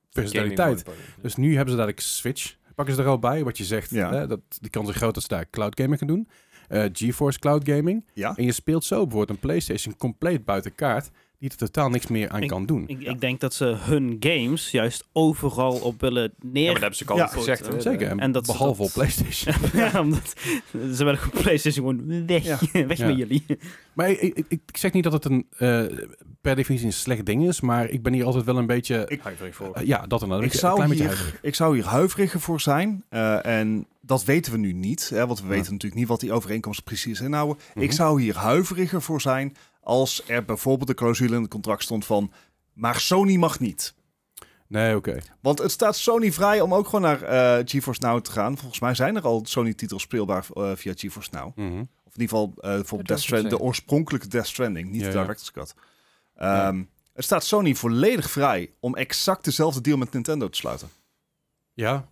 versatiliteit. 0.09 0.83
Dus 1.21 1.35
nu 1.35 1.49
hebben 1.55 1.69
ze 1.71 1.75
dadelijk 1.77 1.99
Switch. 1.99 2.55
Pakken 2.75 2.95
ze 2.95 3.01
er 3.01 3.07
al 3.07 3.19
bij, 3.19 3.43
wat 3.43 3.57
je 3.57 3.63
zegt. 3.63 3.89
Ja. 3.89 4.11
Hè, 4.13 4.27
dat, 4.27 4.39
die 4.59 4.69
kans 4.69 4.89
is 4.89 4.95
groot 4.95 5.13
dat 5.13 5.23
ze 5.23 5.29
daar 5.29 5.49
cloud 5.49 5.79
gaming 5.79 5.99
gaan 5.99 6.07
doen. 6.07 6.27
Eh, 6.67 6.83
GeForce 6.93 7.39
Cloud 7.39 7.69
Gaming. 7.69 8.05
Ja. 8.13 8.33
En 8.35 8.45
je 8.45 8.51
speelt 8.51 8.83
zo 8.83 9.01
bijvoorbeeld 9.01 9.29
een 9.29 9.39
PlayStation 9.39 9.95
compleet 9.97 10.45
buiten 10.45 10.75
kaart, 10.75 11.09
die 11.39 11.49
er 11.49 11.55
totaal 11.55 11.89
niks 11.89 12.07
meer 12.07 12.29
aan 12.29 12.41
Ik- 12.41 12.47
kan 12.47 12.65
doen. 12.65 12.83
Ik, 12.87 12.99
ik 13.01 13.21
denk 13.21 13.39
dat 13.39 13.53
ze 13.53 13.65
hun 13.65 14.15
games 14.19 14.71
juist 14.71 15.07
overal 15.13 15.73
op 15.79 16.01
willen 16.01 16.33
neer... 16.39 16.61
Ja, 16.63 16.71
maar 16.71 16.73
dat 16.73 16.81
hebben 16.81 16.97
ze 16.97 17.03
ook 17.09 17.17
Ja, 17.17 17.23
altijd 17.23 17.39
gezegd. 17.39 17.67
hè. 17.67 17.81
Zeker, 17.81 18.07
en, 18.07 18.19
en 18.19 18.31
dat 18.31 18.45
ze 18.45 18.51
behalve 18.51 18.77
dat- 18.81 18.87
op 18.87 18.93
PlayStation. 18.93 19.55
ja, 19.91 19.99
omdat 19.99 20.33
ze 20.71 21.03
willen 21.03 21.17
gewoon 21.17 21.41
PlayStation 21.43 21.85
gewoon 21.97 22.25
weg. 22.27 22.43
Ja. 22.43 22.57
weg 22.87 22.97
Ja. 22.97 23.07
met 23.07 23.17
jullie. 23.17 23.45
maar 23.93 24.09
ik, 24.09 24.21
ik, 24.21 24.45
ik 24.49 24.77
zeg 24.77 24.91
niet 24.93 25.03
dat 25.03 25.13
het 25.13 25.25
een 25.25 25.45
eh, 25.57 25.83
per 26.41 26.55
definitie 26.55 26.85
een 26.87 26.93
slecht 26.93 27.25
ding 27.25 27.47
is, 27.47 27.61
maar 27.61 27.89
ik 27.89 28.03
ben 28.03 28.13
hier 28.13 28.25
altijd 28.25 28.45
wel 28.45 28.57
een 28.57 28.65
beetje... 28.65 29.05
Ik- 29.07 29.21
Huiverig 29.21 29.55
voor. 29.55 29.73
eh, 29.73 29.85
ja, 29.87 30.07
dat 30.07 30.21
en 30.21 30.29
dat. 30.29 30.43
Ik 30.43 30.53
Een 30.53 30.59
zou, 30.59 30.73
klein 30.75 30.89
beetje 30.89 31.03
hier, 31.05 31.13
huiverig. 31.15 31.41
ik 31.43 31.55
zou 31.55 31.75
hier 31.75 31.85
huiveriger 31.85 32.39
voor 32.39 32.61
zijn. 32.61 33.03
eh, 33.09 33.45
en 33.45 33.85
dat 34.01 34.23
weten 34.23 34.51
we 34.51 34.57
nu 34.57 34.73
niet. 34.73 35.09
Hè, 35.09 35.27
want 35.27 35.39
we 35.39 35.45
Ja. 35.47 35.51
weten 35.51 35.71
natuurlijk 35.71 35.99
niet 35.99 36.09
wat 36.09 36.19
die 36.19 36.31
overeenkomsten 36.33 36.83
precies 36.85 37.21
inhouden. 37.21 37.57
Mhm. 37.73 37.83
Ik 37.83 37.91
zou 37.91 38.21
hier 38.21 38.35
huiveriger 38.35 39.01
voor 39.01 39.21
zijn 39.21 39.55
als 39.81 40.23
er 40.27 40.45
bijvoorbeeld 40.45 40.89
een 40.89 40.95
clausule 40.95 41.35
in 41.35 41.41
het 41.41 41.51
contract 41.51 41.83
stond 41.83 42.05
van... 42.05 42.31
Maar 42.73 42.99
Sony 42.99 43.35
mag 43.35 43.59
niet. 43.59 43.93
Nee, 44.67 44.95
oké. 44.95 45.17
Want 45.41 45.59
het 45.59 45.71
staat 45.71 45.95
Sony 45.97 46.31
vrij 46.31 46.61
om 46.61 46.73
ook 46.73 46.85
gewoon 46.85 47.01
naar 47.01 47.21
eh, 47.21 47.63
GeForce 47.65 48.01
Now 48.01 48.21
te 48.21 48.31
gaan. 48.31 48.57
Volgens 48.57 48.79
mij 48.79 48.95
zijn 48.95 49.15
er 49.15 49.21
al 49.23 49.41
Sony-titels 49.45 50.01
speelbaar 50.01 50.45
eh, 50.53 50.71
via 50.75 50.93
GeForce 50.95 51.29
Now. 51.31 51.55
Mhm. 51.57 51.67
Of 52.03 52.15
in 52.15 52.21
ieder 52.21 52.37
geval 52.37 52.53
eh 52.55 52.61
bijvoorbeeld 52.61 52.89
Dat 52.89 53.05
Death 53.07 53.19
Strand, 53.21 53.49
de 53.49 53.59
oorspronkelijke 53.59 54.27
Death 54.27 54.47
Stranding, 54.47 54.89
niet 54.89 55.01
Ja, 55.01 55.07
de 55.07 55.13
ja. 55.13 55.21
Director's 55.21 55.51
Cut. 55.51 55.73
Ehm, 56.35 56.83
Het 57.13 57.23
staat 57.23 57.43
Sony 57.45 57.75
volledig 57.75 58.31
vrij 58.31 58.71
om 58.79 58.95
exact 58.95 59.43
dezelfde 59.45 59.81
deal 59.81 59.97
met 59.97 60.11
Nintendo 60.13 60.49
te 60.49 60.57
sluiten. 60.57 60.89
Ja, 61.73 62.07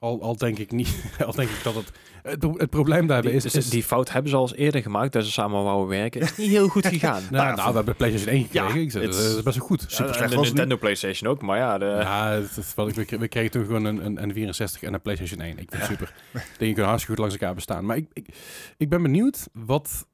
al, 0.00 0.22
al 0.22 0.36
denk 0.36 0.58
ik 0.58 0.70
niet. 0.72 1.02
al 1.26 1.32
denk 1.34 1.48
ik 1.50 1.62
dat 1.62 1.74
het. 1.74 1.90
Het, 2.22 2.42
het 2.56 2.70
probleem 2.70 3.06
daarbij 3.06 3.30
Die, 3.30 3.36
is. 3.36 3.42
dus 3.42 3.54
is 3.54 3.70
die 3.70 3.82
fout 3.82 4.12
hebben 4.12 4.30
ze 4.30 4.36
al 4.36 4.42
eens 4.42 4.54
eerder 4.54 4.82
gemaakt, 4.82 5.12
dat 5.12 5.24
ze 5.24 5.30
samen 5.32 5.62
wouden 5.62 5.88
werken. 5.98 6.20
Is 6.20 6.36
niet 6.36 6.48
heel 6.50 6.68
goed 6.68 6.86
gegaan. 6.96 7.22
nou, 7.30 7.44
Nou, 7.44 7.56
nou, 7.56 7.68
we 7.70 7.76
hebben 7.76 7.96
PlayStation 7.96 8.34
1 8.34 8.42
gekregen. 8.44 8.68
Ja, 8.74 8.80
ik 8.80 8.92
dat 8.92 9.14
is 9.14 9.42
best 9.42 9.56
wel 9.56 9.66
goed. 9.66 9.84
Super 9.88 10.06
en 10.06 10.14
slecht 10.14 10.30
de 10.30 10.36
was 10.36 10.46
het 10.46 10.54
Nintendo 10.56 10.76
PlayStation 10.76 11.30
ook, 11.30 11.42
maar 11.42 11.58
ja, 11.58 11.78
de, 11.78 11.84
Ja, 11.84 12.30
het, 12.30 12.56
is 12.56 12.74
wel- 12.74 12.90
we, 12.90 13.06
we 13.18 13.28
kregen 13.28 13.50
toen 13.50 13.64
gewoon 13.64 13.84
een, 13.84 14.04
een, 14.04 14.22
een 14.22 14.32
64 14.32 14.82
en 14.82 14.94
een 14.94 15.00
PlayStation 15.02 15.40
1. 15.40 15.58
Ik 15.58 15.70
vind 15.70 15.72
het 15.72 15.90
super. 15.90 16.14
Ik 16.32 16.42
kunnen 16.58 16.84
hartstikke 16.84 17.06
goed 17.06 17.18
langs 17.18 17.34
elkaar 17.34 17.54
bestaan. 17.54 17.84
Maar 17.86 17.96
ik, 17.96 18.06
ik, 18.12 18.26
ik 18.76 18.88
ben 18.88 19.02
benieuwd 19.02 19.48
wat... 19.52 20.06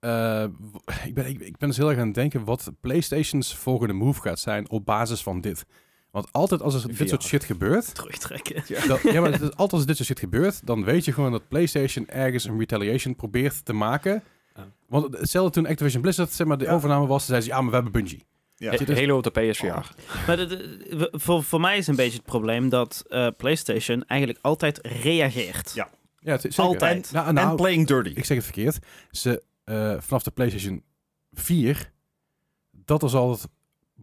eh, 0.00 0.44
ik, 1.06 1.14
ben, 1.14 1.26
ik, 1.26 1.40
ik 1.40 1.56
ben 1.56 1.68
dus 1.68 1.76
heel 1.76 1.88
erg 1.90 1.98
aan 1.98 2.06
het 2.06 2.14
denken 2.14 2.44
wat 2.44 2.70
PlayStation's 2.80 3.54
volgende 3.56 3.92
move 3.94 4.20
gaat 4.20 4.38
zijn 4.38 4.70
op 4.70 4.84
basis 4.84 5.22
van 5.22 5.40
dit. 5.40 5.64
Want 6.10 6.28
altijd 6.32 6.62
als 6.62 6.84
er 6.84 6.96
dit 6.96 7.08
soort 7.08 7.22
shit 7.22 7.44
gebeurt... 7.44 7.94
Terugtrekken. 7.94 8.62
dan- 8.88 8.98
ja, 9.12 9.20
maar 9.20 9.32
het 9.32 9.40
is- 9.40 9.48
altijd 9.48 9.72
als 9.72 9.86
dit 9.86 9.96
soort 9.96 10.08
shit 10.08 10.18
gebeurt, 10.18 10.66
dan 10.66 10.84
weet 10.84 11.04
je 11.04 11.12
gewoon 11.12 11.32
dat 11.32 11.48
PlayStation 11.48 12.08
ergens 12.08 12.44
een 12.44 12.58
retaliation 12.58 13.16
probeert 13.16 13.64
te 13.64 13.72
maken. 13.72 14.22
Ja. 14.56 14.66
Want 14.88 15.18
hetzelfde 15.18 15.52
toen 15.52 15.66
Activision 15.66 16.02
Blizzard 16.02 16.32
zeg 16.32 16.46
maar, 16.46 16.58
de 16.58 16.64
Ja. 16.64 16.72
overname 16.72 17.06
was, 17.06 17.24
zeiden 17.26 17.46
ze, 17.48 17.52
ja, 17.54 17.60
maar 17.60 17.68
we 17.68 17.74
hebben 17.74 17.92
Bungie. 17.92 18.24
Ja. 18.56 18.70
He- 18.72 18.94
Halo 18.94 19.16
op 19.16 19.22
de 19.22 19.30
PSVR. 19.30 19.64
Oh. 19.66 19.78
Maar 20.26 20.36
de- 20.36 20.46
de- 20.46 20.96
we- 20.96 21.18
voor, 21.18 21.42
voor 21.42 21.60
mij 21.60 21.78
is 21.78 21.86
een 21.86 21.96
beetje 21.96 22.16
het 22.16 22.26
probleem 22.26 22.68
dat 22.68 23.04
eh, 23.08 23.28
PlayStation 23.36 24.04
eigenlijk 24.06 24.38
altijd 24.42 24.78
reageert. 25.02 25.72
Ja. 25.74 25.88
Ja, 26.18 26.32
het 26.32 26.40
zeker. 26.40 26.62
Altijd. 26.62 27.12
Nou, 27.12 27.26
En 27.28 27.34
nou, 27.34 27.56
playing 27.56 27.86
dirty. 27.86 28.08
ik 28.14 28.24
zeg 28.24 28.36
het 28.36 28.44
verkeerd. 28.46 28.78
Ze, 29.10 29.42
eh, 29.64 29.94
vanaf 29.98 30.22
de 30.22 30.30
PlayStation 30.30 30.82
4, 31.32 31.92
dat 32.70 33.02
is 33.02 33.14
altijd 33.14 33.48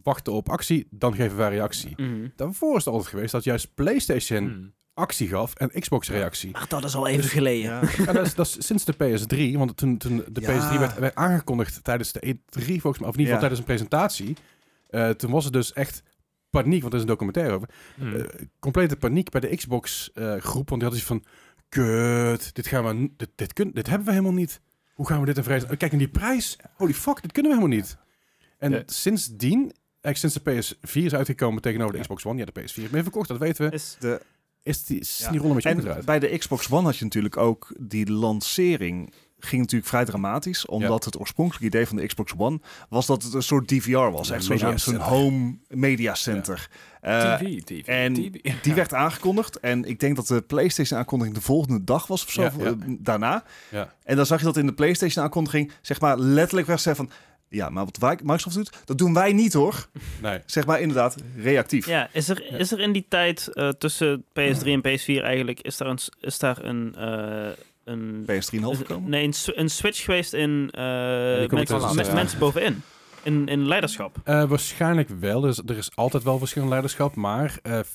wachten 0.04 0.34
op 0.34 0.50
actie, 0.50 0.88
dan 0.90 1.16
geven 1.16 1.38
wij 1.38 1.50
reactie. 1.50 1.94
Mhm. 2.02 2.28
Daarvoor 2.36 2.78
is 2.78 2.86
het 2.86 2.94
altijd 2.94 3.12
geweest 3.14 3.32
dat 3.32 3.44
juist 3.44 3.74
PlayStation 3.76 4.44
Hmm. 4.48 4.74
actie 4.94 5.28
gaf 5.28 5.54
en 5.56 5.70
Xbox 5.80 6.10
reactie. 6.10 6.52
Maar 6.52 6.66
dat 6.68 6.84
is 6.84 6.96
al 6.96 7.08
even 7.08 7.30
geleden. 7.30 7.72
Ja. 7.72 7.82
Ja, 8.06 8.14
dat, 8.14 8.26
is, 8.26 8.36
dat 8.36 8.46
is 8.46 8.66
sinds 8.66 8.86
de 8.86 8.94
PS3, 8.94 9.58
want 9.58 9.78
toen, 9.78 9.98
toen 9.98 10.24
de 10.32 10.42
Ja. 10.42 10.48
PS3 10.48 10.80
werd, 10.80 11.00
werd 11.00 11.16
aangekondigd 11.16 11.84
tijdens 11.84 12.12
de 12.12 12.20
E3 12.36 12.64
volgens 12.66 13.00
mij, 13.00 13.08
of 13.10 13.16
in 13.16 13.20
ieder 13.20 13.34
geval 13.34 13.34
Ja. 13.34 13.40
tijdens 13.40 13.60
een 13.60 13.66
presentatie, 13.66 14.36
eh, 14.90 15.10
toen 15.10 15.32
was 15.32 15.44
het 15.44 15.54
dus 15.54 15.74
echt 15.74 16.04
paniek, 16.50 16.82
want 16.82 16.94
er 16.94 17.00
is 17.00 17.04
een 17.06 17.12
documentaire 17.12 17.54
over. 17.54 17.70
Eh, 18.00 18.24
complete 18.60 18.96
paniek 18.96 19.30
bij 19.30 19.42
de 19.42 19.56
Xbox 19.56 20.12
eh, 20.14 20.24
groep, 20.38 20.70
want 20.70 20.82
die 20.82 20.90
hadden 20.90 21.00
zoiets 21.00 21.06
van, 21.06 21.24
kut, 21.70 22.56
dit, 22.56 22.68
gaan 22.68 22.86
we, 22.86 23.10
dit, 23.18 23.30
dit, 23.36 23.54
kun, 23.54 23.72
dit 23.74 23.88
hebben 23.88 24.06
we 24.08 24.12
helemaal 24.14 24.34
niet. 24.34 24.62
Hoe 24.94 25.08
gaan 25.08 25.20
we 25.20 25.26
dit 25.26 25.38
in 25.38 25.44
vrezen? 25.44 25.78
Kijk, 25.78 25.92
en 25.92 25.98
die 25.98 26.08
prijs, 26.10 26.58
holy 26.74 26.94
fuck, 26.94 27.22
dit 27.22 27.32
kunnen 27.32 27.52
we 27.52 27.58
helemaal 27.58 27.78
niet. 27.78 27.98
En 28.58 28.72
Ja. 28.72 28.82
sindsdien, 28.86 29.72
eigenlijk 30.08 30.42
sinds 30.44 30.74
de 30.74 30.76
PS4 30.90 31.06
is 31.06 31.14
uitgekomen 31.14 31.62
tegenover 31.62 31.94
de 31.96 32.00
Xbox 32.02 32.26
One, 32.26 32.40
ja, 32.40 32.46
de 32.46 32.62
PS4 32.62 32.64
is 32.84 32.90
meer 32.90 33.04
verkocht, 33.04 33.28
dat 33.28 33.38
weten 33.38 33.70
we, 33.70 33.76
Is, 33.76 33.96
De, 34.00 34.22
is 34.64 34.86
die, 34.86 35.00
is 35.00 35.18
Ja. 35.18 35.32
die 35.32 35.44
een 35.44 35.54
beetje 35.54 35.70
en 35.70 36.06
bij 36.06 36.20
de 36.20 36.38
Xbox 36.38 36.70
One 36.72 36.84
had 36.86 36.98
je 36.98 37.04
natuurlijk 37.04 37.38
ook 37.38 37.74
die 37.80 38.12
lancering 38.12 39.14
ging 39.40 39.62
natuurlijk 39.62 39.90
vrij 39.90 40.06
dramatisch, 40.06 40.66
omdat 40.66 41.06
het 41.06 41.20
oorspronkelijke 41.20 41.68
idee 41.68 41.88
van 41.88 41.96
de 41.96 42.06
Xbox 42.06 42.34
One 42.38 42.60
was 42.90 43.06
dat 43.06 43.24
het 43.24 43.34
een 43.34 43.44
soort 43.44 43.68
DVR 43.68 43.98
was, 43.98 44.28
Ja, 44.28 44.34
echt 44.36 44.80
zo'n 44.82 44.96
home 44.96 45.58
media 45.68 46.14
center. 46.16 46.70
Eh, 47.02 47.36
TV, 47.36 47.62
TV, 47.64 47.86
en 47.86 48.14
TV. 48.14 48.54
Die 48.62 48.74
werd 48.74 48.94
aangekondigd 48.94 49.60
en 49.60 49.84
ik 49.86 50.00
denk 50.00 50.16
dat 50.16 50.28
de 50.28 50.42
PlayStation 50.42 51.00
aankondiging 51.00 51.36
de 51.38 51.44
volgende 51.44 51.84
dag 51.84 52.08
was 52.08 52.24
of 52.26 52.32
zo, 52.32 52.42
Ja, 52.42 52.52
ja. 52.58 52.66
eh, 52.66 52.74
daarna. 52.88 53.44
Ja. 53.72 53.94
En 54.04 54.16
dan 54.16 54.26
zag 54.26 54.40
je 54.40 54.46
dat 54.46 54.58
in 54.58 54.66
de 54.66 54.74
PlayStation 54.74 55.24
aankondiging, 55.24 55.72
zeg 55.82 56.00
maar 56.02 56.18
letterlijk 56.20 56.68
werd 56.68 56.80
gezegd 56.80 56.98
van, 56.98 57.10
ja, 57.50 57.70
maar 57.70 57.86
wat 57.86 57.98
wij- 57.98 58.20
Microsoft 58.24 58.56
doet, 58.56 58.70
dat 58.86 58.98
doen 58.98 59.14
wij 59.14 59.34
niet 59.34 59.54
hoor. 59.54 59.88
Nee. 60.22 60.40
Zeg 60.46 60.66
maar 60.66 60.82
inderdaad, 60.82 61.16
reactief. 61.38 61.86
ja, 61.86 62.10
is, 62.12 62.30
er, 62.30 62.60
is 62.60 62.72
er 62.72 62.80
in 62.80 62.92
die 62.92 63.06
tijd 63.10 63.48
eh, 63.48 63.70
tussen 63.70 64.24
PS3 64.24 64.64
en 64.64 64.82
PS4 64.88 65.24
eigenlijk, 65.24 65.62
is 65.62 65.78
daar 65.78 65.88
een, 65.88 66.00
is 66.20 66.40
daar 66.40 66.64
een, 66.64 66.96
eh 66.96 67.50
een, 67.84 68.26
PS3 68.32 68.60
half 68.62 68.78
gekomen. 68.78 69.10
nee, 69.10 69.32
een, 69.46 69.70
switch 69.70 70.04
geweest 70.04 70.34
in 70.34 70.70
eh, 70.72 71.48
komt 71.48 71.70
mensen, 71.70 72.06
ja. 72.06 72.14
mensen 72.14 72.40
bovenin? 72.40 72.84
In, 73.28 73.48
in 73.48 73.68
leiderschap. 73.68 74.18
Eh, 74.24 74.44
waarschijnlijk 74.44 75.10
wel. 75.10 75.42
Dus 75.42 75.62
er 75.66 75.78
is 75.78 75.92
altijd 75.96 76.24
wel 76.24 76.38
verschillend 76.38 76.72
leiderschap. 76.72 77.16
Maar 77.16 77.60
eh, 77.62 77.80
eh, 77.80 77.86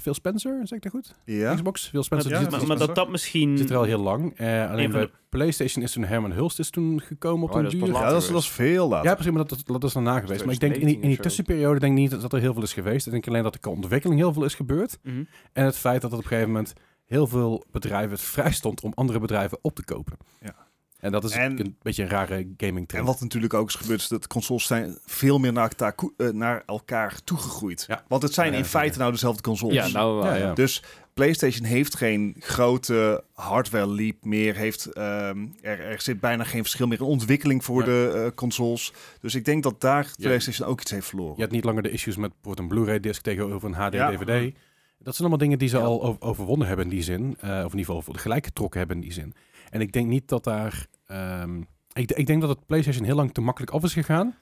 Phil 0.00 0.14
Spencer, 0.14 0.60
zeg 0.62 0.78
ik 0.78 0.82
dat 0.82 0.92
goed? 0.92 1.14
Ja. 1.24 1.54
Xbox? 1.54 1.88
Phil 1.88 2.02
Spencer 2.02 2.30
Ja, 2.30 2.38
die 2.38 2.50
zit, 2.50 2.68
maar 2.68 2.78
dat 2.78 2.94
dat 2.94 3.08
misschien... 3.08 3.58
zit 3.58 3.70
er 3.70 3.76
al 3.76 3.82
heel 3.82 4.00
lang. 4.00 4.36
Eh, 4.36 4.70
alleen 4.70 4.90
bij 4.90 5.10
PlayStation 5.28 5.84
is 5.84 5.92
toen 5.92 6.04
Herman 6.04 6.32
Hulst 6.32 6.58
is 6.58 6.70
toen 6.70 7.00
gekomen 7.00 7.44
op 7.44 7.50
Oh, 7.50 7.56
een 7.56 7.62
dat 7.62 7.72
duur. 7.72 7.86
Ja, 7.86 8.08
dat 8.10 8.22
is, 8.22 8.28
dat 8.28 8.40
is 8.40 8.48
veel 8.48 8.88
later. 8.88 9.08
Ja, 9.08 9.14
precies, 9.14 9.32
maar 9.32 9.46
dat, 9.46 9.62
dat 9.66 9.84
is 9.84 9.92
daarna 9.92 10.20
geweest. 10.20 10.44
Maar 10.44 10.54
ik 10.54 10.60
denk 10.60 10.74
in 10.74 10.86
die, 10.86 10.94
in 10.94 11.00
die 11.00 11.00
2019 11.00 11.10
of 11.10 11.16
zo. 11.16 11.22
tussenperiode 11.22 11.80
denk 11.80 11.92
ik 11.92 11.98
niet 11.98 12.22
dat 12.22 12.32
er 12.32 12.40
heel 12.40 12.52
veel 12.52 12.62
is 12.62 12.72
geweest. 12.72 13.06
Ik 13.06 13.12
denk 13.12 13.28
alleen 13.28 13.42
dat 13.42 13.54
er 13.54 13.60
qua 13.60 13.70
ontwikkeling 13.70 14.20
heel 14.20 14.32
veel 14.32 14.44
is 14.44 14.54
gebeurd. 14.54 14.98
Mhm. 15.02 15.24
En 15.52 15.64
het 15.64 15.76
feit 15.76 16.00
dat 16.00 16.10
het 16.10 16.18
op 16.20 16.24
een 16.24 16.30
gegeven 16.30 16.52
moment 16.52 16.72
heel 17.04 17.26
veel 17.26 17.64
bedrijven 17.70 18.10
het 18.10 18.20
vrij 18.20 18.52
stond 18.52 18.80
om 18.82 18.92
andere 18.94 19.18
bedrijven 19.18 19.58
op 19.62 19.74
te 19.74 19.84
kopen. 19.84 20.16
Ja. 20.40 20.65
En 21.00 21.12
dat 21.12 21.24
is 21.24 21.30
En- 21.30 21.60
een 21.60 21.76
beetje 21.82 22.02
een 22.02 22.08
rare 22.08 22.48
gaming 22.56 22.78
En 22.78 22.86
trend. 22.86 23.06
wat 23.06 23.20
natuurlijk 23.20 23.54
ook 23.54 23.68
is 23.68 23.74
gebeurd, 23.74 24.00
is 24.00 24.08
dat 24.08 24.26
consoles 24.26 24.66
zijn 24.66 24.98
veel 25.04 25.38
meer 25.38 25.52
naar 25.52 25.72
eh, 26.16 26.28
naar 26.28 26.62
elkaar 26.66 27.20
toegegroeid. 27.24 27.84
Ja. 27.88 28.04
Want 28.08 28.22
het 28.22 28.34
zijn 28.34 28.52
Ja, 28.52 28.58
in 28.58 28.64
feite 28.64 28.98
nou 28.98 29.12
dezelfde 29.12 29.42
consoles. 29.42 29.74
Ja, 29.74 29.88
nou, 29.88 30.36
ja. 30.38 30.52
Dus 30.54 30.82
PlayStation 31.14 31.64
heeft 31.66 31.96
geen 31.96 32.36
grote 32.38 33.24
hardware 33.32 33.86
leap 33.88 34.24
meer. 34.24 34.56
Heeft, 34.56 34.86
ehm, 34.86 35.46
er, 35.60 35.80
er 35.80 36.00
zit 36.00 36.20
bijna 36.20 36.44
geen 36.44 36.62
verschil 36.62 36.86
meer 36.86 36.98
in 37.00 37.04
ontwikkeling 37.04 37.64
voor 37.64 37.80
Ja. 37.80 37.86
de 37.86 38.22
eh, 38.24 38.34
consoles. 38.34 38.92
Dus 39.20 39.34
ik 39.34 39.44
denk 39.44 39.62
dat 39.62 39.80
daar 39.80 40.04
Ja. 40.04 40.26
PlayStation 40.26 40.68
ook 40.68 40.80
iets 40.80 40.90
heeft 40.90 41.06
verloren. 41.06 41.34
Je 41.34 41.40
hebt 41.40 41.52
niet 41.52 41.64
langer 41.64 41.82
de 41.82 41.90
issues 41.90 42.16
met 42.16 42.30
bijvoorbeeld 42.32 42.58
een 42.70 42.76
Blu-ray 42.76 43.00
disc 43.00 43.22
tegenover 43.22 43.68
een 43.68 43.74
Ja. 43.92 44.10
HD-DVD. 44.10 44.54
Dat 44.98 45.14
zijn 45.14 45.28
allemaal 45.28 45.38
dingen 45.38 45.58
die 45.58 45.68
ze 45.68 45.76
Ja. 45.78 45.82
al 45.84 46.16
overwonnen 46.20 46.66
hebben 46.66 46.84
in 46.84 46.90
die 46.90 47.02
zin. 47.02 47.36
eh, 47.40 47.50
of 47.64 47.72
in 47.72 47.78
ieder 47.78 47.94
geval 47.94 48.14
gelijk 48.14 48.44
getrokken 48.44 48.78
hebben 48.78 48.96
in 48.96 49.02
die 49.02 49.12
zin. 49.12 49.34
En 49.70 49.80
ik 49.80 49.92
denk 49.92 50.08
niet 50.08 50.28
dat 50.28 50.44
daar... 50.44 50.86
ehm, 51.06 51.60
ik, 51.92 52.12
ik 52.12 52.26
denk 52.26 52.40
dat 52.40 52.50
het 52.50 52.66
PlayStation 52.66 53.04
heel 53.04 53.14
lang 53.16 53.32
te 53.32 53.40
makkelijk 53.40 53.72
af 53.72 53.82
is 53.82 53.92
gegaan. 53.92 54.34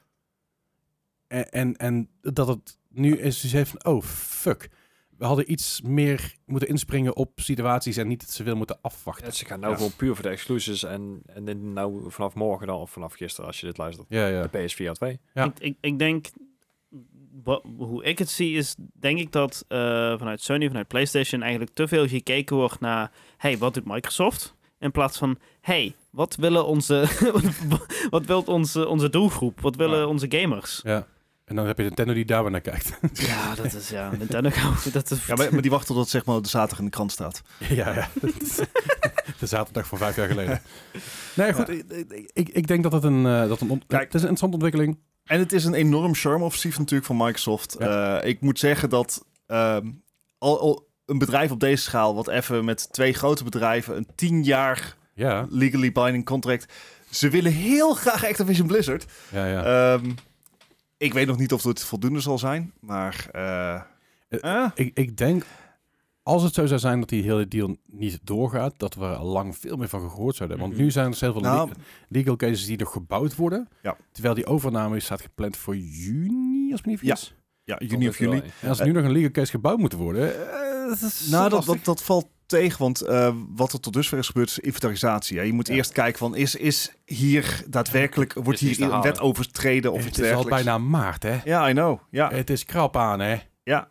En, 1.26 1.50
en, 1.50 1.76
en 1.76 2.08
dat 2.20 2.48
het 2.48 2.78
nu 2.88 3.16
is 3.18 3.40
dus 3.40 3.52
heeft 3.52 3.70
van... 3.70 3.92
Oh, 3.92 4.02
fuck. 4.02 4.68
We 5.18 5.24
hadden 5.24 5.50
iets 5.52 5.80
meer 5.82 6.34
moeten 6.46 6.68
inspringen 6.68 7.16
op 7.16 7.30
situaties 7.40 7.96
en 7.96 8.08
niet 8.08 8.20
dat 8.20 8.30
ze 8.30 8.42
veel 8.42 8.56
moeten 8.56 8.78
afwachten. 8.80 9.26
Ja, 9.26 9.32
ze 9.32 9.44
gaan 9.44 9.60
nou 9.60 9.72
Ja. 9.72 9.78
gewoon 9.78 9.96
puur 9.96 10.14
voor 10.14 10.22
de 10.24 10.28
exclusives 10.30 10.82
en, 10.84 11.22
en 11.26 11.44
dan 11.44 11.72
nou 11.72 12.10
vanaf 12.10 12.34
morgen 12.34 12.66
dan, 12.66 12.76
of 12.80 12.90
vanaf 12.90 13.14
gisteren 13.14 13.46
als 13.46 13.60
je 13.60 13.66
dit 13.66 13.78
luistert, 13.78 14.06
Ja, 14.10 14.26
ja. 14.26 14.46
de 14.46 14.58
PSVR 14.64 14.90
2. 14.92 15.20
Ja. 15.34 15.44
Ik, 15.44 15.58
ik, 15.58 15.76
ik 15.80 15.98
denk, 15.98 16.26
wa- 17.44 17.60
hoe 17.76 18.04
ik 18.04 18.18
het 18.18 18.28
zie, 18.30 18.56
is 18.56 18.74
denk 18.92 19.18
ik 19.18 19.32
dat 19.32 19.64
eh, 19.68 19.78
vanuit 20.18 20.40
Sony, 20.40 20.66
vanuit 20.66 20.88
PlayStation 20.88 21.42
eigenlijk 21.42 21.72
te 21.74 21.88
veel 21.88 22.08
gekeken 22.08 22.56
wordt 22.56 22.80
naar, 22.80 23.12
hey, 23.36 23.58
wat 23.58 23.74
doet 23.74 23.84
Microsoft? 23.86 24.54
In 24.84 24.90
plaats 24.90 25.18
van, 25.18 25.38
hey, 25.60 25.94
wat 26.10 26.36
willen 26.36 26.66
onze, 26.66 27.06
wat 28.10 28.24
wil 28.26 28.40
onze, 28.40 28.88
onze 28.88 29.10
doelgroep? 29.10 29.60
Wat 29.60 29.76
willen 29.76 29.98
Ja. 29.98 30.06
onze 30.06 30.26
gamers? 30.28 30.80
ja. 30.84 31.06
En 31.44 31.56
dan 31.56 31.66
heb 31.66 31.76
je 31.76 31.82
Nintendo 31.82 32.12
die 32.14 32.24
daar 32.24 32.42
weer 32.42 32.50
naar 32.50 32.60
kijkt. 32.60 32.98
Ja, 33.28 33.54
dat 33.54 33.72
is 33.74 33.88
ja. 33.88 34.10
Nintendo 34.18 34.50
dat 34.92 35.10
is. 35.10 35.26
Ja, 35.26 35.34
maar, 35.34 35.52
maar 35.52 35.62
die 35.62 35.70
wachten 35.70 35.88
tot 35.94 36.02
het 36.02 36.08
zeg 36.08 36.24
maar 36.24 36.42
de 36.42 36.48
zaterdag 36.48 36.78
in 36.78 36.84
de 36.84 36.90
krant 36.90 37.12
staat. 37.12 37.42
ja, 37.68 37.94
ja. 37.94 38.08
de 39.38 39.46
zaterdag 39.46 39.86
van 39.86 39.98
vijf 39.98 40.16
jaar 40.16 40.28
geleden. 40.28 40.60
Nee, 41.34 41.52
goed. 41.52 41.68
Ik, 41.68 41.84
ik, 41.90 42.30
ik- 42.32 42.48
ik 42.48 42.66
denk 42.66 42.82
dat 42.82 42.92
het 42.92 43.04
een, 43.04 43.26
eh, 43.26 43.48
dat 43.48 43.60
een 43.60 43.70
ont- 43.70 43.84
Kijk. 43.86 44.02
het 44.04 44.14
is 44.14 44.22
een 44.22 44.28
interessante 44.28 44.54
ontwikkeling. 44.54 44.98
En 45.24 45.38
het 45.38 45.52
is 45.52 45.64
een 45.64 45.74
enorm 45.74 46.14
charme-offensief 46.14 46.78
natuurlijk 46.78 47.06
van 47.06 47.16
Microsoft. 47.16 47.76
Ja. 47.78 48.20
Eh, 48.20 48.28
ik 48.28 48.40
moet 48.40 48.58
zeggen 48.58 48.88
dat 48.88 49.24
ehm, 49.46 49.90
al, 50.38 50.60
al 50.60 50.88
een 51.06 51.18
bedrijf 51.18 51.50
op 51.50 51.60
deze 51.60 51.82
schaal, 51.82 52.14
wat 52.14 52.28
even 52.28 52.64
met 52.64 52.92
twee 52.92 53.12
grote 53.12 53.44
bedrijven 53.44 53.96
een 53.96 54.06
tien 54.14 54.42
jaar 54.42 54.96
Ja, 55.14 55.46
legally 55.50 55.92
binding 55.92 56.24
contract, 56.24 56.72
ze 57.10 57.28
willen 57.30 57.52
heel 57.52 57.94
graag 57.94 58.24
Activision 58.24 58.66
Blizzard. 58.66 59.06
ja, 59.30 59.46
ja. 59.46 59.92
Ehm, 59.94 60.10
ik 60.96 61.12
weet 61.12 61.26
nog 61.26 61.38
niet 61.38 61.52
of 61.52 61.62
het 61.62 61.84
voldoende 61.84 62.20
zal 62.20 62.38
zijn, 62.38 62.72
maar 62.80 63.26
eh, 63.32 63.74
Eh, 64.28 64.62
eh, 64.64 64.70
ik, 64.74 64.90
ik 64.98 65.16
denk, 65.16 65.44
als 66.22 66.42
het 66.42 66.54
zo 66.54 66.66
zou 66.66 66.80
zijn 66.80 67.00
dat 67.00 67.08
die 67.08 67.22
hele 67.22 67.48
deal 67.48 67.76
niet 67.86 68.18
doorgaat, 68.22 68.74
dat 68.76 68.94
we 68.94 69.04
al 69.04 69.26
lang 69.26 69.56
veel 69.56 69.76
meer 69.76 69.88
van 69.88 70.00
gehoord 70.10 70.36
zouden 70.36 70.58
hebben. 70.58 70.58
Want 70.58 70.72
Mhm. 70.72 70.82
nu 70.82 70.90
zijn 70.90 71.12
er 71.12 71.16
heel 71.20 71.32
veel 71.32 71.40
Nou. 71.42 71.68
le- 71.68 71.74
legal 72.08 72.36
cases 72.36 72.66
die 72.66 72.78
nog 72.78 72.92
gebouwd 72.92 73.36
worden. 73.36 73.68
Ja. 73.82 73.96
Terwijl 74.12 74.34
die 74.34 74.46
overname 74.46 75.00
staat 75.00 75.20
gepland 75.20 75.56
voor 75.56 75.76
juni, 75.76 76.70
als 76.70 76.80
ik 76.80 76.86
me 76.86 76.90
niet 76.92 77.00
vergis. 77.00 77.34
ja, 77.36 77.42
juni 77.64 78.08
of 78.08 78.18
juli. 78.18 78.42
En 78.60 78.68
als 78.68 78.80
er 78.80 78.86
nu 78.86 78.92
nog 78.92 79.04
een 79.04 79.12
legal 79.12 79.30
case 79.30 79.50
gebouwd 79.50 79.78
moet 79.78 79.92
worden, 79.92 80.50
eh, 80.52 80.88
dat 80.88 81.00
is 81.02 81.26
Nou, 81.30 81.48
dat, 81.48 81.64
dat, 81.64 81.84
dat 81.84 82.02
valt 82.02 82.26
tegen, 82.46 82.78
want 82.78 83.00
eh, 83.00 83.34
wat 83.56 83.72
er 83.72 83.80
tot 83.80 83.92
dusver 83.92 84.18
is 84.18 84.26
gebeurd 84.26 84.48
is 84.48 84.58
inventarisatie. 84.58 85.38
hè. 85.38 85.44
Je 85.44 85.52
moet 85.52 85.68
Ja. 85.68 85.74
eerst 85.74 85.92
kijken 85.92 86.18
van, 86.18 86.36
is, 86.36 86.54
is 86.54 86.92
hier 87.04 87.62
daadwerkelijk, 87.68 88.32
wordt 88.34 88.60
hier 88.60 88.82
een 88.82 89.00
wet 89.02 89.20
overtreden 89.20 89.92
of 89.92 89.98
het 89.98 90.08
iets 90.08 90.18
is 90.18 90.32
al 90.32 90.44
bijna 90.44 90.78
maart, 90.78 91.22
hè? 91.22 91.38
Ja, 91.44 91.68
I 91.68 91.72
know. 91.72 91.98
Ja, 92.10 92.30
Het 92.30 92.50
is 92.50 92.64
krap 92.64 92.96
aan, 92.96 93.20
hè? 93.20 93.36
ja. 93.62 93.88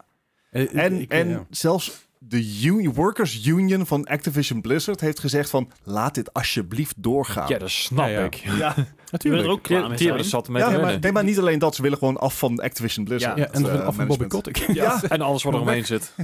Eh, 0.49 0.75
En, 0.83 1.01
ik- 1.01 1.11
en 1.11 1.29
ja. 1.29 1.45
zelfs 1.49 2.02
de 2.27 2.59
uni- 2.63 2.89
Workers 2.89 3.45
Union 3.45 3.85
van 3.85 4.05
Activision 4.05 4.61
Blizzard 4.61 4.99
heeft 5.01 5.19
gezegd 5.19 5.49
van, 5.49 5.71
laat 5.83 6.15
dit 6.15 6.33
alsjeblieft 6.33 6.93
doorgaan. 6.97 7.47
Ja, 7.47 7.57
dat 7.57 7.69
snap 7.69 8.05
Ja, 8.07 8.11
ja. 8.11 8.23
ik. 8.25 8.35
ja. 8.35 8.75
Natuurlijk. 9.11 9.43
er 9.45 9.49
ook 9.51 9.61
klaar 9.63 9.87
mee 9.89 9.97
Die 9.97 10.23
zat 10.23 10.49
met 10.49 10.61
Ja, 10.61 10.69
maar, 10.79 10.99
nee, 10.99 11.11
maar 11.11 11.23
niet 11.23 11.39
alleen 11.39 11.59
dat, 11.59 11.75
ze 11.75 11.81
willen 11.81 11.97
gewoon 11.97 12.17
af 12.17 12.37
van 12.37 12.59
Activision 12.59 13.05
Blizzard. 13.05 13.37
Ja, 13.37 13.47
en 13.51 13.65
eh, 13.69 13.85
af 13.85 13.95
van 13.95 14.07
Bobby. 14.07 14.27
Kotick. 14.27 14.57
Ja. 14.73 15.03
En 15.03 15.21
alles 15.21 15.43
wat 15.43 15.53
er 15.53 15.59
omheen 15.59 15.85
zit. 15.85 16.13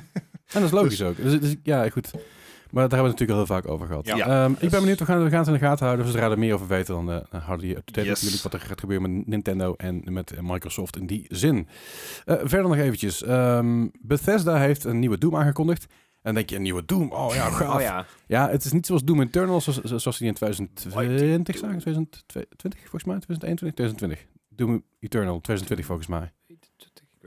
En 0.50 0.62
dat 0.62 0.64
is 0.64 0.72
logisch 0.72 1.02
ook. 1.02 1.16
Dus, 1.18 1.40
dus 1.40 1.56
ja, 1.64 1.90
goed. 1.90 2.12
Maar 2.72 2.90
daar 2.90 3.00
hebben 3.00 3.18
we 3.18 3.20
het 3.20 3.30
natuurlijk 3.30 3.50
al 3.50 3.56
heel 3.56 3.62
vaak 3.62 3.68
over 3.74 3.88
gehad. 3.88 4.06
Ja. 4.06 4.44
Ehm, 4.44 4.52
ik 4.60 4.70
ben 4.70 4.80
benieuwd, 4.80 5.00
we 5.00 5.06
gaan, 5.06 5.24
we 5.24 5.30
gaan 5.30 5.40
het 5.40 5.48
in 5.48 5.54
de 5.54 5.60
gaten 5.60 5.86
houden. 5.86 6.06
Dus 6.06 6.14
zodra 6.14 6.32
er 6.32 6.40
meer 6.40 6.54
over 6.54 6.68
weten, 6.68 6.94
dan, 6.94 7.06
dan 7.06 7.42
houden 7.42 7.68
je 7.68 7.82
natuurlijk 7.86 8.44
wat 8.44 8.54
er 8.54 8.60
gaat 8.60 8.80
gebeuren 8.80 9.16
met 9.16 9.28
Nintendo 9.28 9.74
en 9.74 10.04
met 10.06 10.32
eh, 10.32 10.40
Microsoft 10.42 10.96
in 10.96 11.06
die 11.06 11.26
zin. 11.28 11.68
Eh, 12.26 12.36
verder 12.44 12.70
nog 12.70 12.78
eventjes. 12.78 13.24
Ehm, 13.24 13.88
Bethesda 14.02 14.58
heeft 14.58 14.84
een 14.84 15.00
nieuwe 15.00 15.18
Doom 15.18 15.36
aangekondigd. 15.36 15.86
En 16.22 16.34
denk 16.34 16.50
je, 16.50 16.56
een 16.56 16.62
nieuwe 16.62 16.86
Doom? 16.86 17.12
Oh 17.12 17.34
ja, 17.34 17.50
gaaf. 17.60 17.76
Oh 17.76 17.82
ja. 17.82 18.06
Ja, 18.28 18.50
het 18.50 18.66
is 18.66 18.72
niet 18.72 18.86
zoals 18.86 19.04
Doom 19.04 19.22
Eternal, 19.22 19.62
zoals, 19.62 19.82
zoals 19.82 20.18
die 20.18 20.28
in 20.28 20.34
2020 20.34 21.58
zagen. 21.58 21.80
2020 21.80 22.80
volgens 22.80 23.04
mij, 23.04 23.20
2021, 23.20 23.74
2020. 23.74 24.26
Doom 24.50 24.84
Eternal 25.00 25.42
2020 25.42 25.86
volgens 25.86 26.08
mij. 26.08 26.32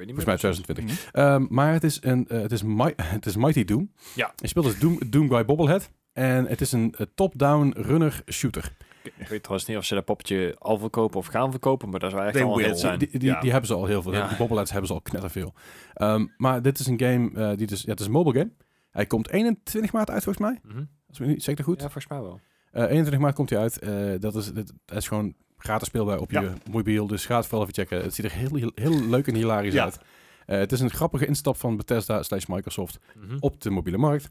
Weet 0.07 0.15
niet 0.15 0.25
Volgens 0.25 0.43
mij 0.43 0.51
meer. 0.53 0.65
2020. 0.65 1.13
Mhm. 1.13 1.27
Ehm, 1.27 1.55
maar 1.55 1.73
het 1.73 1.85
is, 1.85 1.99
een, 2.03 2.29
eh, 2.29 2.41
het, 2.41 2.53
is 2.53 2.63
Mi- 2.63 2.93
het 3.17 3.27
is 3.27 3.37
Mighty 3.37 3.65
Doom. 3.65 3.93
Ja. 4.15 4.33
Je 4.37 4.49
speelt 4.49 4.65
als 4.67 4.79
Doom, 4.79 4.99
Doom 5.11 5.29
Guy 5.31 5.45
Bobblehead. 5.45 5.91
En 6.13 6.47
het 6.47 6.61
is 6.61 6.73
een 6.73 6.95
eh, 6.99 7.07
top-down 7.15 7.75
runner 7.77 8.23
shooter. 8.31 8.73
Ik 9.17 9.29
weet 9.29 9.43
trouwens 9.43 9.69
niet 9.69 9.77
of 9.77 9.85
ze 9.85 9.95
dat 9.95 10.05
poppetje 10.05 10.57
al 10.59 10.79
verkopen 10.79 11.19
of 11.19 11.27
gaan 11.27 11.51
verkopen, 11.51 11.89
maar 11.91 12.01
dat 12.01 12.11
zou 12.11 12.23
echt 12.25 12.33
They 12.33 12.43
al 12.45 12.59
hit 12.59 12.79
zijn. 12.79 12.99
Die, 12.99 13.09
die, 13.19 13.23
Ja. 13.29 13.41
die 13.41 13.51
hebben 13.51 13.69
ze 13.69 13.75
al 13.75 13.87
heel 13.87 14.03
veel. 14.03 14.13
Ja. 14.13 14.29
Die 14.29 14.37
Bobbleheads 14.37 14.71
hebben 14.71 14.89
ze 14.89 14.95
al 14.95 15.01
knetterveel. 15.01 15.55
Ehm 15.95 16.27
maar 16.37 16.63
dit 16.63 16.79
is 16.79 16.87
een 16.87 17.01
game 17.01 17.31
eh, 17.51 17.57
die 17.57 17.67
dus... 17.67 17.83
Ja, 17.83 17.91
het 17.91 18.01
is 18.01 18.07
een 18.07 18.13
mobile 18.13 18.39
game. 18.39 18.53
Hij 18.91 19.07
komt 19.07 19.29
21 19.31 19.93
maart 19.93 20.11
uit 20.11 20.25
volgens 20.25 20.45
mij. 20.45 20.61
Mhm. 20.73 20.85
Als 21.09 21.19
ik 21.21 21.27
me 21.27 21.33
niet 21.33 21.43
zeker 21.43 21.65
goed. 21.65 21.77
Ja, 21.77 21.83
volgens 21.83 22.07
mij 22.07 22.21
wel. 22.21 22.41
Eh, 22.73 22.83
21 22.83 23.19
maart 23.19 23.35
komt 23.35 23.51
hij 23.51 23.59
uit. 23.59 23.79
Eh, 23.79 23.91
dat, 24.19 24.35
is, 24.35 24.53
dat 24.53 24.97
is 24.97 25.09
gewoon 25.09 25.35
gratis 25.63 25.89
speelbaar 25.89 26.19
op 26.19 26.31
Ja. 26.31 26.41
je 26.41 26.53
mobiel. 26.71 27.07
Dus 27.07 27.27
ga 27.27 27.37
het 27.37 27.47
vooral 27.47 27.69
even 27.69 27.75
checken. 27.83 28.03
Het 28.03 28.15
ziet 28.15 28.25
er 28.25 28.33
heel, 28.33 28.55
heel, 28.55 28.73
heel 28.75 29.01
leuk 29.09 29.27
en 29.27 29.35
hilarisch 29.35 29.73
Ja. 29.75 29.85
uit. 29.85 29.99
Eh, 30.47 30.59
het 30.59 30.73
is 30.73 30.81
een 30.81 30.91
grappige 30.91 31.27
instap 31.27 31.57
van 31.57 31.77
Bethesda 31.77 32.23
slash 32.23 32.47
Microsoft 32.47 32.99
Mhm. 33.17 33.37
op 33.41 33.61
de 33.61 33.71
mobiele 33.71 33.99
markt. 33.99 34.31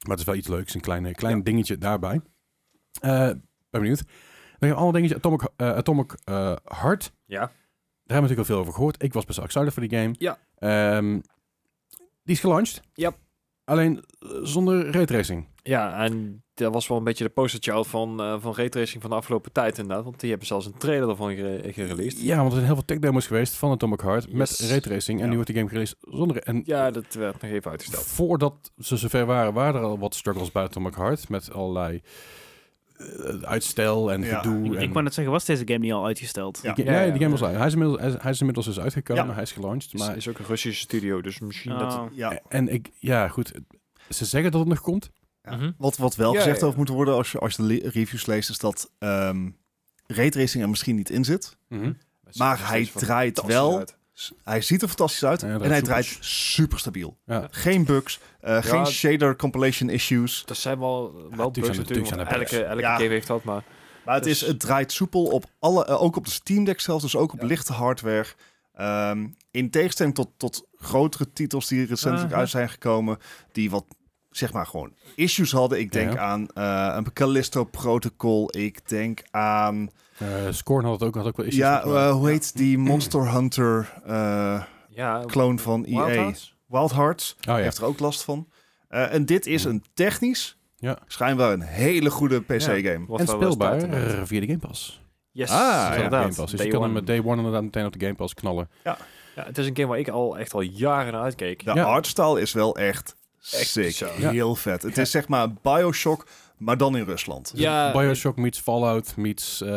Maar 0.00 0.10
het 0.10 0.18
is 0.20 0.24
wel 0.24 0.34
iets 0.34 0.48
leuks. 0.48 0.74
Een 0.74 0.80
klein, 0.80 1.14
klein 1.14 1.36
Ja. 1.36 1.42
dingetje 1.42 1.78
daarbij. 1.78 2.20
Eh 3.00 3.10
ben 3.70 3.80
benieuwd. 3.82 4.02
Dan 4.58 4.68
een 4.70 4.74
ander 4.76 4.92
dingetje. 4.92 5.16
Atomic, 5.16 5.48
eh, 5.56 5.68
Atomic 5.74 6.12
eh, 6.24 6.56
Heart. 6.64 7.12
Ja. 7.26 7.38
Daar 7.38 7.48
hebben 7.48 7.54
we 8.06 8.12
natuurlijk 8.14 8.38
al 8.38 8.44
veel 8.44 8.58
over 8.58 8.72
gehoord. 8.72 9.02
Ik 9.02 9.12
was 9.12 9.24
best 9.24 9.36
wel 9.38 9.46
excited 9.46 9.72
voor 9.72 9.88
die 9.88 9.98
game. 9.98 10.14
Ja. 10.18 10.38
Ehm, 10.58 11.20
die 12.22 12.34
is 12.34 12.40
gelanceerd. 12.40 12.86
Ja. 12.94 13.12
Alleen 13.64 13.96
eh, 14.18 14.28
zonder 14.42 14.90
raytracing. 14.90 15.48
Ja, 15.66 16.04
en 16.04 16.42
dat 16.54 16.72
was 16.72 16.88
wel 16.88 16.98
een 16.98 17.04
beetje 17.04 17.24
de 17.24 17.30
posterchild 17.30 17.86
van, 17.86 18.20
eh 18.20 18.36
van 18.40 18.54
raytracing 18.54 19.02
van 19.02 19.10
de 19.10 19.16
afgelopen 19.16 19.52
tijd 19.52 19.78
inderdaad. 19.78 20.04
Want 20.04 20.20
die 20.20 20.28
hebben 20.30 20.46
zelfs 20.48 20.66
een 20.66 20.78
trailer 20.78 21.08
ervan 21.08 21.34
gere- 21.34 21.72
gereleased. 21.72 22.22
Ja, 22.22 22.36
want 22.36 22.46
er 22.48 22.54
zijn 22.54 22.64
heel 22.64 22.74
veel 22.74 22.84
tech 22.84 22.98
demos 22.98 23.26
geweest 23.26 23.54
van 23.54 23.70
Atomic 23.70 24.00
Heart 24.00 24.32
met 24.32 24.48
Yes. 24.58 24.70
raytracing. 24.70 25.18
En 25.18 25.24
Ja. 25.24 25.28
nu 25.30 25.34
wordt 25.34 25.50
de 25.50 25.54
game 25.56 25.68
gereleased 25.68 25.96
zonder... 26.00 26.36
En 26.42 26.62
Ja, 26.64 26.90
dat 26.90 27.14
werd 27.14 27.42
nog 27.42 27.50
even 27.50 27.70
uitgesteld. 27.70 28.06
voordat 28.06 28.72
ze 28.78 28.96
zover 28.96 29.26
waren, 29.26 29.52
waren 29.52 29.80
er 29.80 29.86
al 29.86 29.98
wat 29.98 30.14
struggles 30.14 30.52
bij 30.52 30.62
Atomic 30.62 30.94
Heart. 30.94 31.28
Met 31.28 31.52
allerlei 31.52 32.00
eh, 32.96 33.06
uitstel 33.42 34.12
en 34.12 34.22
Ja. 34.22 34.38
gedoe. 34.40 34.64
Ik, 34.64 34.74
en, 34.74 34.82
ik 34.82 34.92
wou 34.92 35.04
net 35.04 35.14
zeggen, 35.14 35.32
was 35.32 35.44
deze 35.44 35.62
game 35.66 35.78
niet 35.78 35.92
al 35.92 36.04
uitgesteld? 36.06 36.60
Ja. 36.62 36.72
Die- 36.74 36.84
Ja, 36.84 36.90
nee, 36.90 37.04
ja. 37.06 37.10
die 37.12 37.18
game 37.20 37.30
was 37.30 37.42
uit. 37.44 37.56
Hij 37.56 37.66
is 37.66 37.72
inmiddels, 37.72 38.00
hij 38.00 38.08
is, 38.10 38.16
hij 38.22 38.30
is 38.30 38.38
inmiddels 38.38 38.66
dus 38.66 38.80
uitgekomen. 38.80 39.26
Ja. 39.26 39.32
Hij 39.32 39.42
is 39.42 39.52
gelanceerd. 39.52 39.94
Is, 39.94 40.00
Maar, 40.06 40.16
is 40.16 40.28
ook 40.28 40.38
een 40.38 40.44
Russische 40.46 40.80
studio, 40.80 41.20
dus 41.20 41.40
misschien 41.40 41.78
dat... 41.78 41.94
Oh. 41.94 42.02
Ja. 42.12 42.40
En 42.48 42.68
ik, 42.68 42.90
ja, 42.98 43.28
goed. 43.28 43.52
Ze 44.08 44.24
zeggen 44.24 44.50
dat 44.50 44.60
het 44.60 44.68
nog 44.68 44.80
komt. 44.80 45.10
Ja. 45.44 45.56
Mhm. 45.56 45.70
Wat, 45.78 45.96
wat 45.96 46.14
wel 46.16 46.32
Ja, 46.32 46.38
gezegd 46.38 46.60
ja. 46.60 46.66
over 46.66 46.78
moet 46.78 46.88
worden 46.88 47.14
als 47.14 47.32
je, 47.32 47.38
als 47.38 47.54
je 47.56 47.66
de 47.66 47.88
reviews 47.88 48.26
leest, 48.26 48.50
is 48.50 48.58
dat 48.58 48.90
ehm 48.98 49.48
raytracing 50.06 50.62
er 50.62 50.68
misschien 50.68 50.96
niet 50.96 51.10
in 51.10 51.24
zit. 51.24 51.56
Mhm. 51.68 51.92
Maar 52.36 52.68
hij 52.68 52.90
draait 52.94 53.42
wel. 53.42 53.78
uit. 53.78 53.96
Hij 54.44 54.60
ziet 54.60 54.82
er 54.82 54.88
fantastisch 54.88 55.24
uit 55.24 55.42
en 55.42 55.48
hij 55.48 55.58
draait 55.58 55.84
draait 55.84 56.16
super 56.20 56.78
stabiel. 56.78 57.16
Ja. 57.26 57.48
Geen 57.50 57.84
bugs, 57.84 58.20
eh, 58.40 58.62
geen 58.62 58.86
shader 58.86 59.36
compilation 59.36 59.88
issues. 59.90 60.42
Dat 60.46 60.56
zijn 60.56 60.78
wel, 60.78 61.12
wel 61.12 61.50
bugs 61.50 61.66
zijn 61.66 61.78
natuurlijk, 61.78 61.86
tuurlijk 61.86 62.06
zijn 62.06 62.18
want 62.26 62.38
bugs. 62.38 62.52
elke, 62.52 62.64
elke 62.64 62.80
Ja. 62.80 62.96
game 62.96 63.08
heeft 63.08 63.26
dat, 63.26 63.44
maar... 63.44 63.64
Maar 64.04 64.14
het, 64.14 64.24
Dus- 64.24 64.42
is, 64.42 64.48
het 64.48 64.60
draait 64.60 64.92
soepel 64.92 65.24
op 65.24 65.44
alle, 65.58 65.84
eh, 65.84 66.02
ook 66.02 66.16
op 66.16 66.24
de 66.24 66.30
Steam 66.30 66.64
Deck 66.64 66.80
zelf, 66.80 67.02
dus 67.02 67.16
ook 67.16 67.32
op 67.32 67.40
Ja. 67.40 67.46
lichte 67.46 67.72
hardware. 67.72 68.26
Ehm, 68.74 69.26
in 69.50 69.70
tegenstelling 69.70 70.14
tot, 70.14 70.30
tot 70.36 70.66
grotere 70.76 71.32
titels 71.32 71.68
die 71.68 71.86
recentelijk 71.86 72.32
uit 72.32 72.48
zijn 72.48 72.68
gekomen, 72.68 73.18
die 73.52 73.70
wat 73.70 73.84
zeg 74.36 74.52
maar 74.52 74.66
gewoon 74.66 74.92
issues 75.14 75.52
hadden. 75.52 75.78
Ik 75.78 75.92
denk 75.92 76.12
Ja. 76.12 76.18
aan 76.18 76.46
eh, 76.54 76.92
een 76.96 77.12
Callisto 77.12 77.64
Protocol. 77.64 78.56
Ik 78.56 78.88
denk 78.88 79.22
aan 79.30 79.90
Eh, 80.18 80.28
Scorn 80.50 80.84
had 80.84 81.00
het 81.00 81.08
ook, 81.08 81.14
had 81.14 81.26
ook 81.26 81.36
wel 81.36 81.46
issues. 81.46 81.62
ja, 81.64 81.82
eh, 81.82 82.10
hoe 82.12 82.28
heet 82.28 82.56
die 82.56 82.78
Monster 82.88 83.32
Hunter 83.32 83.92
eh 84.06 84.62
Ja, 84.88 85.22
clone 85.26 85.58
van 85.58 85.84
EA? 85.84 86.04
Wild 86.04 86.14
Hearts? 86.16 86.54
Wild 86.66 86.92
Hearts 86.92 87.36
oh 87.38 87.42
ja. 87.44 87.56
heeft 87.56 87.78
er 87.78 87.84
ook 87.84 87.98
last 87.98 88.22
van. 88.24 88.48
Eh, 88.88 89.12
en 89.12 89.26
dit 89.26 89.46
is 89.46 89.64
een 89.64 89.84
technisch, 89.94 90.56
Ja. 90.76 90.98
schijnbaar 91.06 91.52
een 91.52 91.60
hele 91.62 92.10
goede 92.10 92.40
PC-game. 92.40 93.18
En 93.18 93.26
speelbaar 93.26 93.80
via 94.26 94.40
de 94.40 94.46
Game 94.46 94.58
Pass. 94.58 95.02
Yes, 95.30 95.50
Ah, 95.50 95.56
ja. 95.58 95.94
Inderdaad. 95.94 96.22
Game 96.22 96.34
Pass. 96.34 96.50
Dus 96.50 96.58
Day 96.58 96.66
je 96.66 96.72
kan 96.72 96.80
hem 96.82 96.90
one. 96.90 96.98
met 97.00 97.06
Day 97.08 97.18
One 97.24 97.36
inderdaad 97.36 97.62
meteen 97.62 97.86
op 97.86 97.92
de 97.92 98.00
Game 98.04 98.14
Pass 98.14 98.34
knallen. 98.34 98.68
Ja, 98.84 98.96
het 99.34 99.58
is 99.58 99.66
een 99.66 99.76
game 99.76 99.88
waar 99.88 99.98
ik 99.98 100.08
al 100.08 100.38
echt 100.38 100.54
al 100.54 100.60
jaren 100.60 101.12
naar 101.12 101.22
uitkeek. 101.22 101.64
De 101.64 101.72
Ja. 101.74 101.82
artstyle 101.84 102.40
is 102.40 102.52
wel 102.52 102.76
echt, 102.76 103.16
Echt 103.52 103.68
sick. 103.68 103.90
Ja. 104.18 104.30
Heel 104.30 104.54
vet. 104.54 104.82
Het 104.82 104.98
is 104.98 105.10
zeg 105.10 105.28
maar 105.28 105.48
Bioshock, 105.62 106.26
maar 106.58 106.76
dan 106.76 106.96
in 106.96 107.04
Rusland. 107.04 107.52
Ja, 107.54 107.92
Bioshock 107.92 108.36
meets 108.36 108.58
Fallout 108.60 109.16
meets 109.16 109.60
eh 109.60 109.68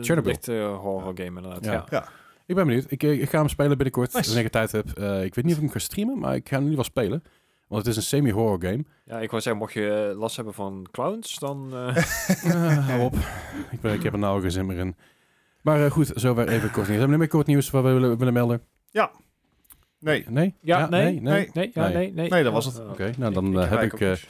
Chernobyl. 0.00 0.32
Licht 0.32 0.48
eh, 0.48 0.78
horror 0.78 1.12
game 1.16 1.40
inderdaad, 1.40 1.64
Ja. 1.64 1.72
ja. 1.72 1.86
Ja. 1.90 2.08
Ik 2.46 2.54
ben 2.54 2.66
benieuwd. 2.66 2.84
Ik, 2.88 3.02
eh, 3.02 3.20
ik 3.20 3.28
ga 3.30 3.38
hem 3.38 3.48
spelen 3.48 3.70
binnenkort, 3.76 4.12
Nice. 4.12 4.26
wanneer 4.26 4.44
ik 4.44 4.50
tijd 4.52 4.72
heb. 4.72 4.90
Eh, 4.90 5.24
ik 5.24 5.34
weet 5.34 5.44
niet 5.44 5.54
of 5.54 5.60
ik 5.60 5.64
hem 5.64 5.72
ga 5.72 5.78
streamen, 5.78 6.18
maar 6.18 6.34
ik 6.34 6.48
ga 6.48 6.54
hem 6.56 6.64
in 6.64 6.70
ieder 6.70 6.84
geval 6.84 7.02
spelen. 7.04 7.22
Want 7.68 7.82
het 7.86 7.90
is 7.90 7.96
een 7.96 8.08
semi-horror 8.08 8.60
game. 8.62 8.84
Ja, 9.04 9.18
ik 9.20 9.30
wou 9.30 9.42
zeggen, 9.42 9.56
mocht 9.62 9.72
je 9.72 10.08
eh, 10.12 10.18
last 10.18 10.36
hebben 10.36 10.54
van 10.54 10.86
clowns, 10.90 11.38
dan... 11.38 11.68
eh, 11.72 11.96
Eh, 12.52 12.86
hou 12.88 13.00
op. 13.02 13.14
Ik, 13.70 13.80
ben, 13.80 13.94
ik 13.94 14.02
heb 14.02 14.12
er 14.12 14.18
nou 14.18 14.40
geen 14.40 14.50
zin 14.50 14.66
meer 14.66 14.78
in. 14.78 14.96
Maar 15.62 15.84
eh, 15.84 15.90
goed, 15.90 16.10
zover 16.14 16.48
even 16.48 16.70
kort 16.70 16.74
nieuws. 16.74 16.88
Hebben 16.88 17.04
we 17.04 17.10
nog 17.10 17.18
meer 17.18 17.28
kort 17.28 17.46
nieuws 17.46 17.70
wat 17.70 17.82
we 17.82 17.90
willen, 17.90 18.18
willen 18.18 18.32
melden? 18.32 18.62
Nee. 20.02 20.24
Nee? 20.28 20.54
Ja, 20.60 20.88
nee, 20.88 21.02
nee? 21.04 21.20
nee. 21.20 21.50
nee, 21.52 21.70
ja, 21.74 21.82
Nee. 21.88 21.94
nee, 21.96 22.12
nee. 22.12 22.28
Nee, 22.30 22.42
dat 22.42 22.52
was 22.52 22.64
het. 22.64 22.78
Oh, 22.80 22.90
Oké, 22.90 23.10
nou 23.16 23.32
dan 23.32 23.60
eh, 23.60 23.70
heb 23.70 23.82
ik, 23.82 24.00
eh, 24.00 24.08
eens. 24.08 24.20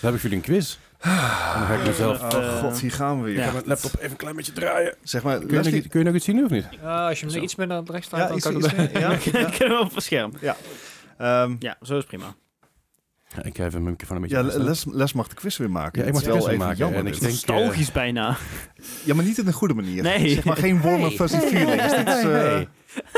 dan 0.00 0.10
heb 0.10 0.14
ik 0.14 0.20
jullie 0.22 0.36
een 0.36 0.42
quiz. 0.42 0.76
En 1.00 1.10
dan 1.58 1.66
ga 1.66 1.74
ik 1.74 1.86
mezelf... 1.86 2.32
Eh, 2.32 2.38
Oh 2.38 2.58
god, 2.58 2.80
hier 2.80 2.92
gaan 2.92 3.18
we 3.22 3.24
weer. 3.24 3.34
ja. 3.34 3.40
Ik 3.40 3.46
ga 3.46 3.52
mijn 3.52 3.64
laptop 3.66 3.94
even 3.98 4.10
een 4.10 4.16
klein 4.16 4.36
beetje 4.36 4.52
draaien. 4.52 4.94
Zeg 5.02 5.22
maar, 5.22 5.38
Kun 5.38 5.62
je, 5.62 5.70
nog, 5.70 5.88
kun 5.88 5.98
je 6.00 6.04
nog 6.06 6.14
iets 6.14 6.24
zien 6.24 6.36
nu 6.36 6.44
of 6.44 6.50
niet? 6.50 6.68
Ja, 6.82 7.08
als 7.08 7.18
je 7.20 7.26
hem 7.26 7.34
Zo. 7.34 7.40
iets 7.40 7.54
meer 7.54 7.66
naar 7.66 7.82
rechts 7.84 8.06
staat, 8.06 8.20
Ja, 8.20 8.26
dan 8.26 8.36
iets, 8.36 8.46
kan 8.46 8.56
iets 8.56 8.70
het... 8.70 8.90
ja, 8.98 9.10
Ik 9.48 9.54
ja. 9.54 9.66
hem 9.68 9.78
op 9.78 9.94
het 9.94 10.04
scherm. 10.04 10.32
Ehm, 11.18 11.56
Ja, 11.58 11.76
zo 11.82 11.98
is 11.98 12.04
prima. 12.04 12.34
Ja, 13.36 13.42
ik 13.44 13.56
ga 13.56 13.64
even 13.64 13.78
mijn 13.82 13.90
microfoon 13.90 14.16
een 14.16 14.22
beetje 14.22 14.36
ja. 14.58 14.64
Les, 14.64 14.84
Les 14.90 15.12
mag 15.12 15.28
de 15.28 15.34
quiz 15.34 15.56
weer 15.56 15.70
maken. 15.70 16.00
Ja, 16.02 16.06
ik 16.06 16.12
mag 16.12 16.22
Het 16.22 16.30
de 16.32 16.36
quiz 16.36 16.46
wel 16.46 16.56
weer 16.58 16.66
maken. 16.66 16.78
jammer 16.78 16.98
En 16.98 17.06
ik 17.06 17.12
dit. 17.12 17.20
denk, 17.20 17.32
Nostalgisch 17.32 17.92
bijna. 17.92 18.36
Ja, 19.04 19.14
maar 19.14 19.24
niet 19.24 19.38
in 19.38 19.46
een 19.46 19.52
goede 19.52 19.74
manier. 19.74 20.02
Nee. 20.02 20.28
Zeg 20.28 20.44
maar 20.44 20.56
geen 20.56 20.80
warme 20.80 21.06
Hey. 21.06 21.10
fuzzy 21.10 21.38
feelings. 21.38 21.92
Eh, 21.92 22.04
hey. 22.04 22.68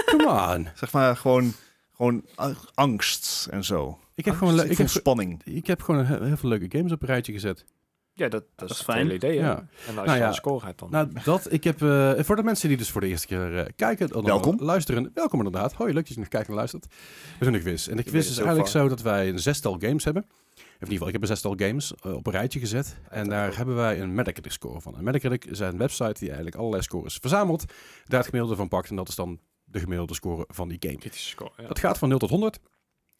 Come 0.06 0.54
on. 0.56 0.68
Zeg 0.74 0.92
maar 0.92 1.16
gewoon, 1.16 1.54
gewoon 1.96 2.24
a- 2.40 2.54
angst 2.74 3.46
en 3.50 3.64
zo. 3.64 3.98
Ik 4.14 4.24
heb 4.24 4.34
gewoon, 4.36 4.54
ik 4.54 4.60
ik 4.60 4.66
vond 4.66 4.78
heb, 4.78 4.88
spanning. 4.88 5.42
ik 5.44 5.66
heb 5.66 5.82
gewoon 5.82 6.04
heel, 6.04 6.22
heel 6.22 6.36
veel 6.36 6.48
leuke 6.48 6.76
games 6.76 6.92
op 6.92 7.00
een 7.02 7.08
rijtje 7.08 7.32
gezet. 7.32 7.64
Ja, 8.12 8.28
dat, 8.28 8.44
dat, 8.54 8.70
is 8.70 8.76
is 8.78 8.82
fijn. 8.84 9.10
idee. 9.14 9.34
Ja. 9.34 9.56
En 9.86 9.96
als 9.98 10.06
Nou 10.06 10.10
je 10.10 10.16
ja. 10.16 10.28
een 10.28 10.34
score 10.34 10.66
hebt 10.66 10.78
dan. 10.78 10.90
Nou, 10.90 11.08
dat, 11.24 11.52
ik 11.52 11.64
heb, 11.64 11.82
eh, 11.82 12.12
voor 12.16 12.36
de 12.36 12.42
mensen 12.42 12.68
die 12.68 12.76
dus 12.76 12.90
voor 12.90 13.00
de 13.00 13.06
eerste 13.06 13.26
keer 13.26 13.58
eh, 13.58 13.66
kijken, 13.76 14.14
of 14.14 14.24
Welkom. 14.24 14.56
luisteren, 14.60 15.10
welkom 15.14 15.38
inderdaad. 15.38 15.72
Hoi, 15.72 15.92
leuk 15.92 16.04
dat 16.04 16.14
je 16.14 16.20
nog 16.20 16.28
kijkt 16.28 16.48
en 16.48 16.54
luistert. 16.54 16.86
We 17.38 17.44
doen 17.44 17.54
een 17.54 17.60
quiz. 17.60 17.88
En 17.88 17.96
de 17.96 18.02
quiz 18.02 18.12
weet 18.12 18.22
is 18.24 18.36
eigenlijk 18.38 18.68
far. 18.68 18.80
zo 18.82 18.88
dat 18.88 19.02
wij 19.02 19.28
een 19.28 19.38
zestal 19.38 19.76
games 19.80 20.04
hebben. 20.04 20.22
Of 20.22 20.32
in 20.56 20.72
ieder 20.78 20.88
geval, 20.92 21.06
ik 21.06 21.12
heb 21.12 21.22
een 21.22 21.28
zestal 21.28 21.54
games 21.56 21.94
eh, 21.94 22.12
op 22.14 22.26
een 22.26 22.32
rijtje 22.32 22.58
gezet. 22.60 22.96
En 23.08 23.28
daar 23.28 23.48
ook. 23.48 23.54
hebben 23.54 23.74
wij 23.76 24.00
een 24.00 24.14
Metacritic 24.14 24.52
score 24.52 24.80
van. 24.80 24.94
Een 24.96 25.04
Metacritic 25.04 25.44
is 25.44 25.58
een 25.58 25.78
website 25.78 26.12
die 26.18 26.26
eigenlijk 26.28 26.56
allerlei 26.56 26.82
scores 26.82 27.16
verzamelt, 27.20 27.64
daar 28.04 28.18
het 28.18 28.28
gemiddelde 28.28 28.56
van 28.56 28.68
pakt 28.68 28.90
en 28.90 28.96
dat 28.96 29.08
is 29.08 29.14
dan 29.14 29.38
de 29.76 29.82
gemiddelde 29.82 30.14
score 30.14 30.44
van 30.48 30.68
die 30.68 30.78
game. 30.80 30.98
Score. 31.10 31.50
Ja. 31.56 31.66
Dat 31.66 31.78
gaat 31.78 31.98
van 31.98 32.08
0 32.08 32.18
tot 32.18 32.30
100. 32.30 32.60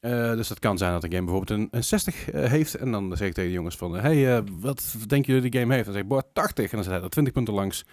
Eh, 0.01 0.35
dus 0.35 0.49
dat 0.49 0.59
kan 0.59 0.79
zijn 0.79 0.93
dat 0.93 1.05
een 1.05 1.13
game 1.13 1.25
bijvoorbeeld 1.25 1.61
een, 1.61 1.69
een 1.71 1.85
60 1.85 2.31
eh, 2.31 2.51
heeft. 2.51 2.75
En 2.75 2.91
dan 2.91 3.17
zeg 3.17 3.29
ik 3.29 3.35
tegen 3.35 3.51
de 3.51 3.57
jongens 3.57 3.77
van... 3.77 3.95
Hey, 3.95 4.37
eh, 4.37 4.43
wat 4.61 4.95
denken 5.07 5.35
jullie 5.35 5.51
die 5.51 5.61
game 5.61 5.73
heeft? 5.73 5.85
Dan 5.85 5.95
zeg 5.95 6.03
ik, 6.03 6.09
boah, 6.09 6.23
80. 6.33 6.65
En 6.65 6.77
dan 6.77 6.85
zet 6.85 6.93
hij 6.93 7.03
er 7.03 7.11
20 7.11 7.33
punten 7.33 7.55
langs. 7.55 7.85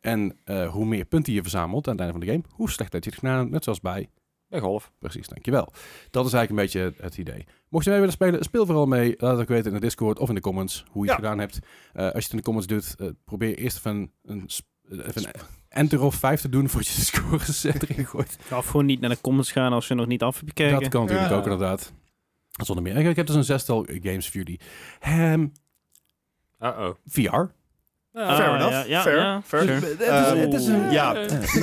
En 0.00 0.38
hoe 0.70 0.84
meer 0.84 1.04
punten 1.04 1.32
je 1.32 1.42
verzamelt 1.42 1.86
aan 1.86 1.92
het 1.92 2.02
einde 2.02 2.18
van 2.18 2.26
de 2.26 2.32
game... 2.32 2.44
hoe 2.54 2.70
slechter 2.70 3.00
je 3.02 3.06
het 3.06 3.18
gedaan 3.18 3.38
hebt. 3.38 3.50
Net 3.50 3.64
zoals 3.64 3.80
bij... 3.80 4.08
Bij 4.48 4.60
golf. 4.60 4.92
Precies, 4.98 5.28
dankjewel. 5.28 5.72
Dat 6.10 6.26
is 6.26 6.32
eigenlijk 6.32 6.50
een 6.50 6.80
beetje 6.80 7.02
het 7.02 7.18
idee. 7.18 7.46
Mocht 7.68 7.84
je 7.84 7.90
mee 7.90 7.98
willen 7.98 8.14
spelen, 8.14 8.42
speel 8.42 8.66
vooral 8.66 8.86
mee. 8.86 9.14
Laat 9.18 9.30
het 9.30 9.40
ook 9.40 9.48
weten 9.48 9.66
in 9.66 9.74
de 9.74 9.80
Discord 9.80 10.18
of 10.18 10.28
in 10.28 10.34
de 10.34 10.40
comments 10.40 10.84
hoe 10.90 11.04
je 11.04 11.10
het 11.10 11.20
gedaan 11.20 11.38
hebt. 11.38 11.58
Als 11.92 12.12
je 12.12 12.18
het 12.18 12.30
in 12.30 12.36
de 12.36 12.42
comments 12.42 12.66
doet, 12.66 12.94
probeer 13.24 13.56
eerst 13.58 13.76
even 13.76 14.12
een, 14.22 14.48
even 14.88 15.24
een 15.24 15.30
enter 15.68 16.00
of 16.02 16.14
5 16.14 16.40
te 16.40 16.48
doen... 16.48 16.68
voordat 16.68 16.88
je 16.90 16.98
de 16.98 17.04
scores 17.16 17.64
eh, 17.64 17.74
erin 17.88 18.06
gooit. 18.06 18.38
Of 18.52 18.66
gewoon 18.66 18.86
niet 18.86 19.00
naar 19.00 19.10
de 19.10 19.20
comments 19.20 19.52
gaan 19.52 19.72
als 19.72 19.88
je 19.88 19.94
nog 19.94 20.06
niet 20.06 20.22
af 20.22 20.34
hebt 20.36 20.48
gekeken. 20.48 20.80
Dat 20.80 20.88
kan 20.88 21.00
natuurlijk 21.00 21.30
Ja. 21.30 21.36
ook 21.36 21.42
inderdaad. 21.44 21.92
Zonder 22.64 22.84
meer. 22.84 22.96
Ik 23.06 23.16
heb 23.16 23.26
dus 23.26 23.36
een 23.36 23.44
zestal 23.44 23.86
games 24.02 24.26
voor 24.28 24.36
jullie. 24.36 24.60
Ehm, 25.00 25.46
Uh-oh. 26.60 26.94
VR. 27.06 27.44
Ah, 28.12 28.36
Fair 28.36 28.54
enough. 28.54 28.70
ja, 28.72 28.84
ja, 28.86 29.02
Fair. 29.02 29.16
ja. 29.16 29.42
Fair. 29.44 29.62
Sure. 29.62 29.74
Het 29.86 30.00
is- 30.00 30.06
Eh, 30.06 30.32
het 30.34 30.54
is 30.54 30.66
een- 30.66 30.90
ja. 30.98 31.12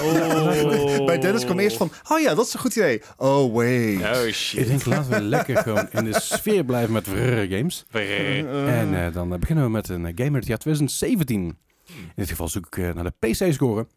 Oh. 0.02 1.06
Bij 1.06 1.19
Dennis 1.19 1.45
kwam 1.45 1.60
eerst 1.60 1.77
van, 1.77 1.91
oh 2.10 2.19
ja, 2.19 2.36
dat 2.36 2.45
is 2.45 2.53
een 2.53 2.60
goed 2.60 2.76
idee. 2.76 3.02
Oh, 3.18 3.53
wait. 3.56 4.02
Oh 4.18 4.26
Ik 4.27 4.34
shit. 4.34 4.68
denk, 4.68 4.86
laten 4.86 5.11
we 5.11 5.22
lekker 5.22 5.57
gewoon 5.57 5.88
in 5.91 6.03
de 6.03 6.19
sfeer 6.34 6.64
blijven 6.64 6.94
met 6.94 7.07
VR 7.07 7.53
games. 7.56 7.86
Eh, 7.91 8.80
En 8.80 9.06
eh, 9.06 9.14
dan 9.14 9.34
eh, 9.34 9.40
beginnen 9.40 9.64
we 9.65 9.69
met 9.69 9.90
een 9.90 10.06
eh, 10.06 10.11
game 10.15 10.30
uit 10.30 10.36
het 10.40 10.48
jaar 10.48 10.57
2017. 10.57 11.57
In 11.87 12.11
dit 12.15 12.29
geval 12.29 12.47
zoek 12.47 12.65
ik 12.65 12.77
eh, 12.77 12.93
naar 12.93 13.03
de 13.03 13.27
PC-score. 13.29 13.87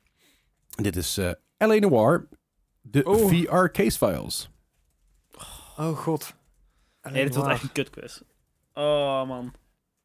Dit 0.68 0.96
is 0.96 1.16
eh 1.18 1.30
LA 1.58 1.74
Noir, 1.74 2.28
de 2.80 3.04
Oh. 3.04 3.28
VR 3.28 3.66
Case 3.72 3.98
Files. 3.98 4.50
Oh 5.76 5.96
god. 5.98 6.34
Nee, 7.02 7.24
dit 7.24 7.34
wordt 7.34 7.50
echt 7.50 7.62
een 7.62 7.72
kutquiz. 7.72 8.20
Oh, 8.74 9.26
man. 9.28 9.54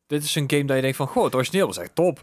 Dit 0.07 0.23
is 0.23 0.35
een 0.35 0.49
game 0.49 0.65
dat 0.65 0.75
je 0.75 0.81
denkt 0.81 0.97
van, 0.97 1.07
goh, 1.07 1.23
het 1.23 1.35
origineel 1.35 1.65
was 1.67 1.77
echt 1.77 1.95
top. 1.95 2.21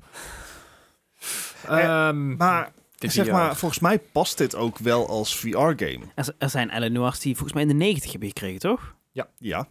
Ehm, 1.67 2.37
maar 2.37 2.73
zeg 2.99 3.27
VR. 3.27 3.33
maar, 3.33 3.57
volgens 3.57 3.81
mij 3.81 3.99
past 3.99 4.39
dit 4.39 4.55
ook 4.55 4.79
wel 4.79 5.09
als 5.09 5.37
VR-game. 5.37 6.01
Er, 6.15 6.35
er 6.39 6.51
zijn 6.51 6.71
Ellen 6.71 6.93
Noirs 6.93 7.19
die 7.21 7.33
volgens 7.35 7.53
mij 7.53 7.63
in 7.63 7.69
de 7.69 7.75
90 7.85 8.11
hebben 8.11 8.29
gekregen, 8.29 8.59
toch? 8.61 8.95
Ja, 9.13 9.29
Ja. 9.39 9.67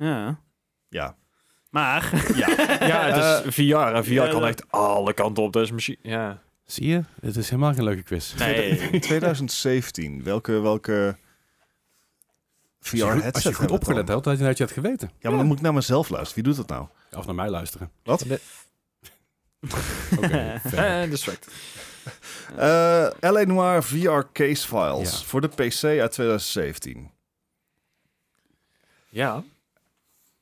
ja. 0.89 1.15
Maar... 1.69 2.31
ja. 2.35 2.47
Ja, 2.87 3.01
het 3.01 3.45
is 3.45 3.53
VR. 3.55 3.75
En 3.75 4.05
VR 4.05 4.11
ja, 4.11 4.27
kan 4.27 4.45
echt 4.45 4.71
alle 4.71 5.13
kanten 5.13 5.43
op. 5.43 5.53
Dat 5.53 5.63
is 5.63 5.71
misschien... 5.71 5.97
Ja. 6.01 6.41
Zie 6.65 6.87
je? 6.87 7.03
Het 7.21 7.35
is 7.35 7.49
helemaal 7.49 7.73
geen 7.73 7.83
leuke 7.83 8.03
quiz. 8.03 8.33
Nee. 8.33 8.99
2017. 8.99 10.23
Welke, 10.23 10.59
welke 10.59 11.17
VR-headset 12.79 13.33
Als 13.33 13.43
je 13.43 13.53
goed 13.53 13.71
opgelet 13.71 14.07
had, 14.09 14.25
had 14.25 14.37
je, 14.39 14.45
had 14.45 14.57
je 14.57 14.63
het 14.63 14.73
geweten. 14.73 15.11
Ja, 15.19 15.29
maar 15.29 15.37
dan 15.37 15.47
moet 15.47 15.57
ik 15.57 15.63
naar 15.63 15.73
mezelf 15.73 16.09
luisteren. 16.09 16.43
Wie 16.43 16.53
doet 16.53 16.67
dat 16.67 16.77
nou? 16.77 16.87
Of 17.19 17.25
naar 17.25 17.35
mij 17.35 17.49
luisteren. 17.49 17.91
Wat? 18.03 18.25
Oké. 20.17 20.61
En 20.75 21.09
distract. 21.09 21.47
Eh 22.55 23.07
LA 23.19 23.43
Noir 23.43 23.83
VR 23.83 24.21
Case 24.33 24.67
Files 24.67 25.11
Ja. 25.19 25.25
voor 25.25 25.41
de 25.41 25.47
PC 25.47 25.83
uit 25.83 26.11
2017. 26.11 27.11
Ja. 29.09 29.43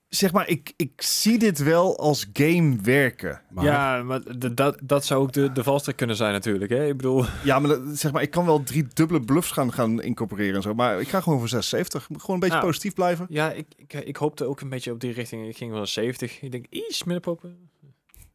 Zeg 0.09 0.31
maar, 0.31 0.47
ik, 0.47 0.73
ik 0.75 1.01
zie 1.01 1.39
dit 1.39 1.57
wel 1.63 1.97
als 1.99 2.25
game 2.33 2.75
werken. 2.81 3.41
Maar 3.49 3.63
Ja, 3.65 4.03
maar 4.03 4.21
dat, 4.55 4.77
dat 4.83 5.05
zou 5.05 5.21
ook 5.21 5.33
de, 5.33 5.51
de 5.51 5.63
valstrik 5.63 5.95
kunnen 5.95 6.15
zijn 6.15 6.31
natuurlijk. 6.33 6.71
Hè? 6.71 6.87
Ik 6.87 6.97
bedoel... 6.97 7.25
Ja, 7.43 7.59
maar 7.59 7.69
dat- 7.69 7.97
zeg 7.97 8.11
maar, 8.11 8.21
ik 8.21 8.31
kan 8.31 8.45
wel 8.45 8.63
drie 8.63 8.87
dubbele 8.93 9.21
bluffs 9.21 9.51
gaan, 9.51 9.73
gaan 9.73 10.01
incorporeren 10.01 10.55
en 10.55 10.61
zo. 10.61 10.73
Maar 10.73 10.99
ik 11.01 11.07
ga 11.07 11.21
gewoon 11.21 11.39
voor 11.39 11.47
76. 11.49 12.09
Moet 12.09 12.21
Gewoon 12.21 12.35
een 12.41 12.47
beetje 12.47 12.63
positief 12.65 12.93
blijven. 12.93 13.25
Ja, 13.29 13.51
ik, 13.51 13.65
ik, 13.75 13.93
ik 13.93 14.15
hoopte 14.17 14.45
ook 14.45 14.61
een 14.61 14.69
beetje 14.69 14.91
op 14.91 14.99
die 14.99 15.11
richting. 15.13 15.47
Ik 15.47 15.57
ging 15.57 15.71
wel 15.71 15.85
70. 15.85 16.41
Ik 16.41 16.51
denk, 16.51 16.65
iets 16.69 17.03
minder 17.03 17.23
poppen. 17.23 17.69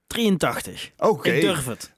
83. 0.07 0.93
Oké. 0.97 1.31
Ik 1.31 1.41
durf 1.41 1.65
het. 1.67 1.93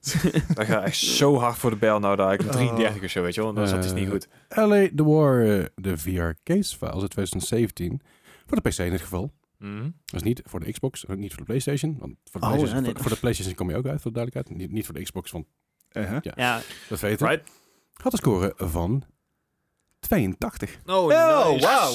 Dan 0.55 0.65
ga 0.65 0.79
ik 0.79 0.85
echt 0.85 0.97
zo 0.97 1.35
hard 1.37 1.57
voor 1.57 1.69
de 1.69 1.75
bel 1.75 1.99
nou 1.99 2.15
daar. 2.15 2.33
Ik 2.33 2.41
Oh. 2.41 2.49
33 2.49 3.03
of 3.03 3.09
zo, 3.09 3.21
weet 3.21 3.35
je 3.35 3.41
wel. 3.41 3.53
Dat 3.53 3.83
is 3.85 3.93
niet 3.93 4.05
Eh, 4.05 4.11
goed. 4.11 4.27
LA 4.49 4.87
The 4.95 5.03
War, 5.03 5.41
eh, 5.59 5.65
de 5.75 5.97
VR 5.97 6.29
Case 6.43 6.77
Files 6.77 7.01
uit 7.01 7.09
2017. 7.09 8.01
Voor 8.47 8.61
de 8.61 8.69
PC 8.69 8.77
in 8.77 8.91
dit 8.91 9.01
geval. 9.01 9.31
Mhm. 9.65 9.83
Dat 10.05 10.15
is 10.15 10.23
niet 10.23 10.41
voor 10.45 10.59
de 10.59 10.71
Xbox, 10.71 11.07
ook 11.07 11.17
niet 11.17 11.29
voor 11.29 11.39
de 11.39 11.45
PlayStation. 11.45 11.97
Want 11.99 12.15
voor 12.23 12.39
de, 12.41 12.45
Oh, 12.45 12.51
PlayStation, 12.53 12.75
ja, 12.75 12.81
nee, 12.81 12.91
voor, 12.91 13.01
voor 13.01 13.11
de 13.11 13.19
PlayStation 13.19 13.55
kom 13.55 13.69
je 13.69 13.75
ook 13.75 13.85
uit, 13.85 14.01
voor 14.01 14.11
de 14.11 14.17
duidelijkheid. 14.17 14.59
Niet, 14.59 14.71
niet 14.71 14.85
voor 14.85 14.93
de 14.93 15.01
Xbox, 15.03 15.31
want 15.31 15.45
Uh-huh. 15.91 16.17
Ja, 16.35 16.61
dat 16.89 16.99
weten. 16.99 17.27
Right? 17.27 17.49
Had 17.93 18.11
een 18.11 18.17
score 18.17 18.53
van 18.57 19.03
82. 19.99 20.77
Oh, 20.85 20.95
Oh, 20.95 21.51
nice. 21.51 21.65
wauw. 21.65 21.91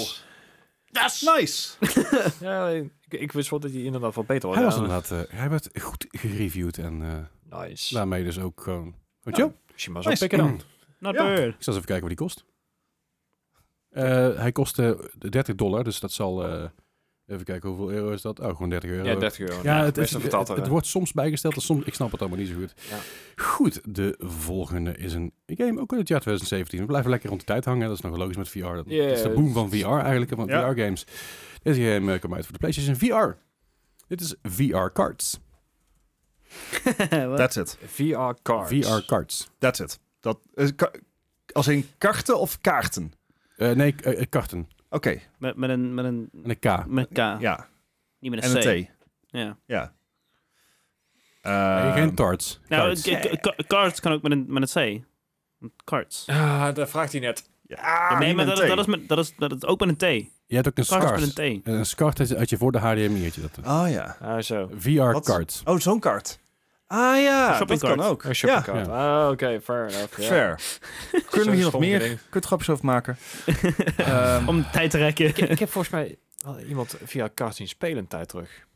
Nice. 1.36 1.76
Ja, 2.40 2.68
ik, 2.68 2.92
ik 3.08 3.32
wist 3.32 3.50
wel 3.50 3.60
dat 3.60 3.70
hij 3.70 3.82
inderdaad 3.82 4.14
wel 4.14 4.24
beter 4.24 4.48
was. 4.48 4.56
Hij, 4.56 4.64
was 4.66 4.74
inderdaad, 4.74 5.10
eh, 5.10 5.20
hij 5.38 5.50
werd 5.50 5.68
goed 5.80 6.06
gereviewd 6.08 6.78
en 6.78 7.02
eh, 7.02 7.58
Nice. 7.60 7.94
daarmee 7.94 8.24
dus 8.24 8.38
ook 8.38 8.60
gewoon... 8.60 8.94
Weet 9.22 9.36
je 9.36 9.42
wel? 9.42 9.54
Misschien 9.72 9.92
maar 9.92 10.02
zo 10.02 10.08
Nice. 10.08 10.26
pikken 10.26 10.38
dan. 10.48 10.60
not 10.98 11.14
Ja. 11.14 11.24
bad. 11.24 11.38
Ik 11.38 11.44
zal 11.44 11.48
eens 11.48 11.66
even 11.66 11.84
kijken 11.84 12.00
wat 12.00 12.08
die 12.08 12.26
kost. 12.26 12.44
Eh, 13.90 14.36
hij 14.38 14.52
kostte 14.52 15.10
30 15.18 15.54
dollar, 15.54 15.84
dus 15.84 16.00
dat 16.00 16.12
zal... 16.12 16.42
even 17.30 17.44
kijken, 17.44 17.68
hoeveel 17.68 17.90
euro 17.90 18.10
is 18.10 18.22
dat? 18.22 18.40
Oh, 18.40 18.48
gewoon 18.48 18.68
30 18.70 18.90
euro. 18.90 19.08
Ja, 19.08 19.14
30 19.14 19.40
euro. 19.40 19.60
Ja, 19.62 19.84
het, 19.84 19.98
is, 19.98 20.10
het, 20.10 20.48
het, 20.48 20.66
wordt 20.66 20.86
soms 20.86 21.12
bijgesteld 21.12 21.54
en 21.54 21.60
soms... 21.60 21.84
Ik 21.84 21.94
snap 21.94 22.10
het 22.10 22.20
allemaal 22.20 22.38
niet 22.38 22.48
zo 22.48 22.54
goed. 22.54 22.74
Ja. 22.90 22.96
Goed, 23.36 23.80
de 23.84 24.14
volgende 24.18 24.96
is 24.96 25.14
een 25.14 25.32
game, 25.46 25.80
ook 25.80 25.90
uit 25.90 26.00
het 26.00 26.08
jaar 26.08 26.20
2017. 26.20 26.78
We 26.78 26.86
blijven 26.86 27.10
lekker 27.10 27.28
rond 27.28 27.40
de 27.40 27.46
tijd 27.46 27.64
hangen. 27.64 27.88
Dat 27.88 27.96
is 27.96 28.02
nog 28.02 28.16
logisch 28.16 28.36
met 28.36 28.48
VR. 28.48 28.74
Dat, 28.74 28.86
is 28.86 29.22
de 29.22 29.32
boom 29.34 29.52
van 29.52 29.70
VR 29.70 29.86
eigenlijk, 29.86 30.32
van 30.34 30.46
Ja. 30.46 30.72
VR-games. 30.72 31.06
Deze 31.62 31.80
game 31.80 32.12
eh, 32.12 32.20
komt 32.20 32.34
uit 32.34 32.44
voor 32.44 32.52
de 32.52 32.58
PlayStation 32.58 32.96
VR. 32.96 33.36
Dit 34.06 34.20
is 34.20 34.34
VR 34.42 34.86
Cards. 34.92 35.40
That's 37.36 37.56
it. 37.56 37.78
VR 37.86 38.32
cards. 38.42 38.86
VR 38.86 39.04
Cards. 39.06 39.50
That's 39.58 39.80
it. 39.80 39.98
Dat, 40.20 40.38
is 40.54 40.72
als 41.52 41.68
in 41.68 41.88
karten 41.98 42.38
of 42.38 42.60
kaarten? 42.60 43.12
Eh, 43.56 43.70
nee, 43.70 43.94
eh, 44.02 44.20
eh, 44.20 44.26
karten. 44.28 44.68
Oké, 44.90 45.20
met, 45.38 45.56
met 45.56 45.70
een... 45.70 45.94
Met 45.94 46.04
een... 46.04 46.30
En 46.44 46.50
een 46.50 46.58
K. 46.58 46.86
Met 46.86 47.08
K. 47.12 47.16
ja. 47.16 47.68
Niet 48.18 48.30
met 48.30 48.44
En 48.44 48.56
een 48.56 48.62
C. 48.62 48.64
een 48.64 48.84
T. 48.84 48.90
Ja. 49.26 49.56
Ja. 49.66 49.92
Nee, 51.42 51.52
Ehm, 51.54 51.92
geen 51.92 52.14
tarts. 52.14 52.60
Nou, 52.68 52.82
Cards. 52.82 53.02
k- 53.02 53.40
k- 53.40 53.56
k- 53.56 53.66
cards 53.66 54.00
kan 54.00 54.12
ook 54.12 54.22
met 54.22 54.32
een, 54.32 54.44
met 54.48 54.74
een 54.74 55.02
C. 55.02 55.04
Cards. 55.84 56.26
Ah, 56.26 56.74
daar 56.74 56.88
vraagt 56.88 57.12
hij 57.12 57.20
net. 57.20 57.48
ja, 57.62 58.18
nee, 58.18 58.26
niet 58.28 58.36
maar 58.36 58.46
met 58.46 58.56
dat, 58.56 58.64
een 58.64 58.68
dat, 58.76 58.78
is 58.78 58.86
met, 58.86 59.08
dat, 59.08 59.18
is, 59.18 59.34
dat 59.36 59.52
is 59.52 59.64
ook 59.64 59.80
met 59.80 59.88
een 59.88 59.96
T. 59.96 60.26
Je 60.46 60.54
hebt 60.54 60.66
ook 60.68 60.78
een 60.78 60.84
Cards 60.86 61.06
SCART. 61.06 61.20
met 61.20 61.38
een 61.38 61.62
T. 61.62 61.66
Een 61.66 61.86
SCART 61.86 62.18
had 62.18 62.28
je- 62.28 62.36
had 62.36 62.50
je 62.50 62.56
voor 62.56 62.72
de 62.72 62.78
HDMI. 62.78 63.24
Had 63.24 63.34
je 63.34 63.40
dat. 63.40 63.58
Oh 63.66 63.84
ja. 63.90 64.16
Ah, 64.20 64.40
zo. 64.40 64.70
VR 64.76 65.00
Wat? 65.00 65.24
Cards. 65.24 65.62
Oh, 65.64 65.78
zo'n 65.78 66.00
kaart. 66.00 66.38
Ah 66.92 67.20
ja, 67.22 67.64
dat 67.64 67.78
kan 67.80 68.00
ook. 68.00 68.24
Een 68.24 68.34
ja. 68.34 68.64
Ah, 68.64 69.30
oké, 69.30 69.60
fair 69.60 69.88
enough. 69.88 70.20
Ja. 70.20 70.26
fair. 70.26 70.60
Kunnen 71.30 71.50
we 71.50 71.56
hier 71.56 71.64
nog 71.64 71.78
meer 71.78 72.18
kutgrapjes 72.30 72.70
over 72.70 72.84
maken? 72.84 73.16
Ehm, 73.96 74.48
Om 74.48 74.70
tijd 74.70 74.90
te 74.90 74.98
rekken. 74.98 75.26
Ik, 75.26 75.38
ik 75.38 75.58
heb 75.58 75.70
volgens 75.70 75.92
mij 75.92 76.18
iemand 76.68 76.96
via 77.04 77.30
cards 77.34 77.56
zien 77.56 77.68
spelen 77.68 77.98
een 77.98 78.06
tijd 78.06 78.28
terug. 78.28 78.66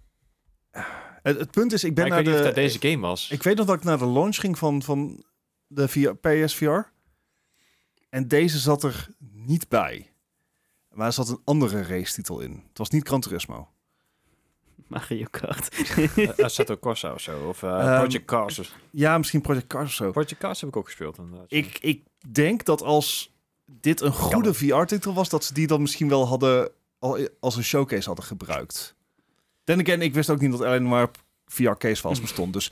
het, 1.22 1.38
het 1.38 1.50
punt 1.50 1.72
is, 1.72 1.84
ik 1.84 1.94
ben 1.94 2.08
Maar 2.08 2.12
naar 2.12 2.22
weet 2.22 2.32
niet 2.32 2.42
de... 2.42 2.48
of 2.48 2.54
dat 2.54 2.64
deze 2.64 2.88
game 2.88 3.06
was. 3.06 3.30
Ik 3.30 3.42
weet 3.42 3.56
nog 3.56 3.66
dat 3.66 3.76
ik 3.76 3.84
naar 3.84 3.98
de 3.98 4.06
launch 4.06 4.36
ging 4.36 4.58
van, 4.58 4.82
van 4.82 5.24
de 5.66 5.88
VR, 5.88 6.10
PSVR. 6.10 6.80
En 8.08 8.28
deze 8.28 8.58
zat 8.58 8.82
er 8.82 9.08
niet 9.32 9.68
bij. 9.68 10.12
Maar 10.90 11.06
er 11.06 11.12
zat 11.12 11.28
een 11.28 11.40
andere 11.44 11.82
racetitel 11.82 12.40
in. 12.40 12.64
Het 12.68 12.78
was 12.78 12.90
niet 12.90 13.08
Gran 13.08 13.20
Turismo. 13.20 13.68
Mario 14.88 15.26
Kart. 15.30 15.98
Uh, 16.16 16.28
Assetto 16.38 16.76
Corsa 16.76 17.12
of 17.12 17.20
zo. 17.20 17.48
Of 17.48 17.62
eh, 17.62 17.70
Ehm, 17.70 17.98
Project 17.98 18.24
Cars. 18.24 18.72
Ja, 18.90 19.18
misschien 19.18 19.40
Project 19.40 19.66
Cars 19.66 19.88
of 19.88 19.94
zo. 19.94 20.10
Project 20.10 20.38
Cars 20.38 20.60
heb 20.60 20.68
ik 20.68 20.76
ook 20.76 20.84
gespeeld. 20.86 21.18
Inderdaad. 21.18 21.46
Ik, 21.48 21.78
ik 21.80 22.02
denk 22.28 22.64
dat 22.64 22.82
als 22.82 23.34
dit 23.66 24.00
een 24.00 24.12
goede 24.12 24.54
VR-titel 24.54 25.14
was, 25.14 25.28
dat 25.28 25.44
ze 25.44 25.54
die 25.54 25.66
dan 25.66 25.80
misschien 25.80 26.08
wel 26.08 26.26
hadden 26.26 26.70
al 26.98 27.28
als 27.40 27.56
een 27.56 27.64
showcase 27.64 28.06
hadden 28.06 28.24
gebruikt. 28.24 28.94
Then 29.64 29.80
again, 29.80 30.02
ik 30.02 30.14
wist 30.14 30.30
ook 30.30 30.40
niet 30.40 30.50
dat 30.50 30.60
alleen 30.60 30.88
maar 30.88 31.08
VR-case 31.46 32.00
files 32.00 32.20
bestond. 32.28 32.52
Dus 32.52 32.70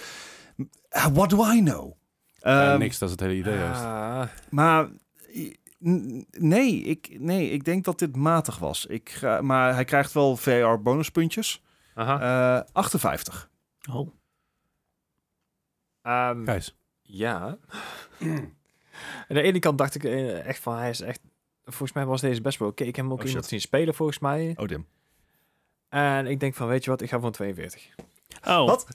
uh, 0.57 1.07
what 1.13 1.31
do 1.31 1.45
I 1.53 1.63
know? 1.63 1.93
Ja, 2.41 2.71
Ehm, 2.71 2.79
niks, 2.79 2.99
dat 2.99 3.09
is 3.09 3.15
het 3.15 3.25
hele 3.25 3.35
idee. 3.39 3.59
Ah, 3.59 4.23
Maar 4.51 4.89
Nee 6.39 6.81
ik, 6.81 7.17
nee, 7.19 7.51
ik 7.51 7.65
denk 7.65 7.85
dat 7.85 7.99
dit 7.99 8.17
matig 8.17 8.59
was. 8.59 8.87
Ik 8.87 9.11
ga, 9.11 9.41
maar 9.41 9.75
hij 9.75 9.85
krijgt 9.85 10.13
wel 10.13 10.37
VR 10.37 10.75
bonuspuntjes. 10.83 11.63
Aha. 11.95 12.59
Eh 12.61 12.69
58. 12.73 13.51
Oh. 13.91 14.09
Ehm, 16.03 16.45
Gijs. 16.45 16.77
ja. 17.03 17.59
Aan 18.21 18.55
de 19.29 19.43
ene 19.43 19.59
kant 19.59 19.79
dacht 19.79 19.95
ik 19.95 20.05
eh, 20.05 20.47
echt 20.47 20.59
van, 20.59 20.77
hij 20.79 20.91
is 20.91 21.01
echt... 21.01 21.21
Volgens 21.65 21.93
mij 21.93 22.05
was 22.07 22.21
deze 22.21 22.41
best 22.41 22.59
wel 22.59 22.69
oké. 22.69 22.85
Ik 22.85 22.97
heb 22.97 23.05
hem 23.05 23.15
ook 23.15 23.21
Oh, 23.21 23.27
iemand 23.27 23.43
shit. 23.45 23.53
zien 23.53 23.61
spelen, 23.61 23.95
volgens 23.95 24.19
mij. 24.19 24.55
Oh, 24.57 24.69
dim. 24.69 24.87
En 25.89 26.27
ik 26.27 26.41
denk 26.41 26.55
van, 26.55 26.67
weet 26.69 26.85
je 26.85 26.91
wat, 26.91 27.01
ik 27.01 27.09
ga 27.09 27.17
voor 27.19 27.27
een 27.27 27.33
42. 27.33 27.89
Oh. 28.47 28.67
Wat? 28.67 28.87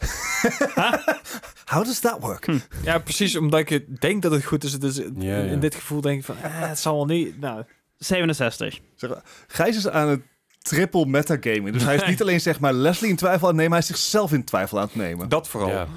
How 1.72 1.84
does 1.84 2.00
that 2.00 2.20
work? 2.22 2.48
Ja, 2.84 3.00
precies, 3.00 3.36
omdat 3.36 3.70
ik 3.70 4.02
denk 4.02 4.22
dat 4.22 4.32
het 4.32 4.44
goed 4.46 4.64
is. 4.64 4.80
Dus 4.80 4.98
in, 4.98 5.60
dit 5.60 5.76
gevoel 5.76 6.02
denk 6.02 6.20
ik 6.20 6.26
van, 6.26 6.38
eh, 6.38 6.68
het 6.70 6.80
zal 6.80 6.96
wel 6.96 7.06
niet... 7.06 7.40
Nou, 7.40 7.64
67. 7.98 8.80
Zeg, 8.96 9.22
Gijs 9.48 9.76
is 9.76 9.88
aan 9.88 10.08
het 10.08 10.22
triple 10.58 11.06
metagaming. 11.06 11.72
Dus 11.74 11.84
hij 11.84 11.96
is 11.96 12.06
niet 12.06 12.22
alleen 12.22 12.42
zeg 12.42 12.60
maar 12.60 12.74
Leslie 12.74 13.10
in 13.10 13.16
twijfel 13.16 13.42
aan 13.42 13.48
het 13.48 13.56
nemen, 13.56 13.72
hij 13.72 13.80
is 13.82 13.88
zichzelf 13.88 14.32
in 14.34 14.44
twijfel 14.44 14.78
aan 14.80 14.86
het 14.86 14.96
nemen. 14.96 15.30
dat 15.30 15.48
vooral. 15.48 15.70
Ja. 15.70 15.88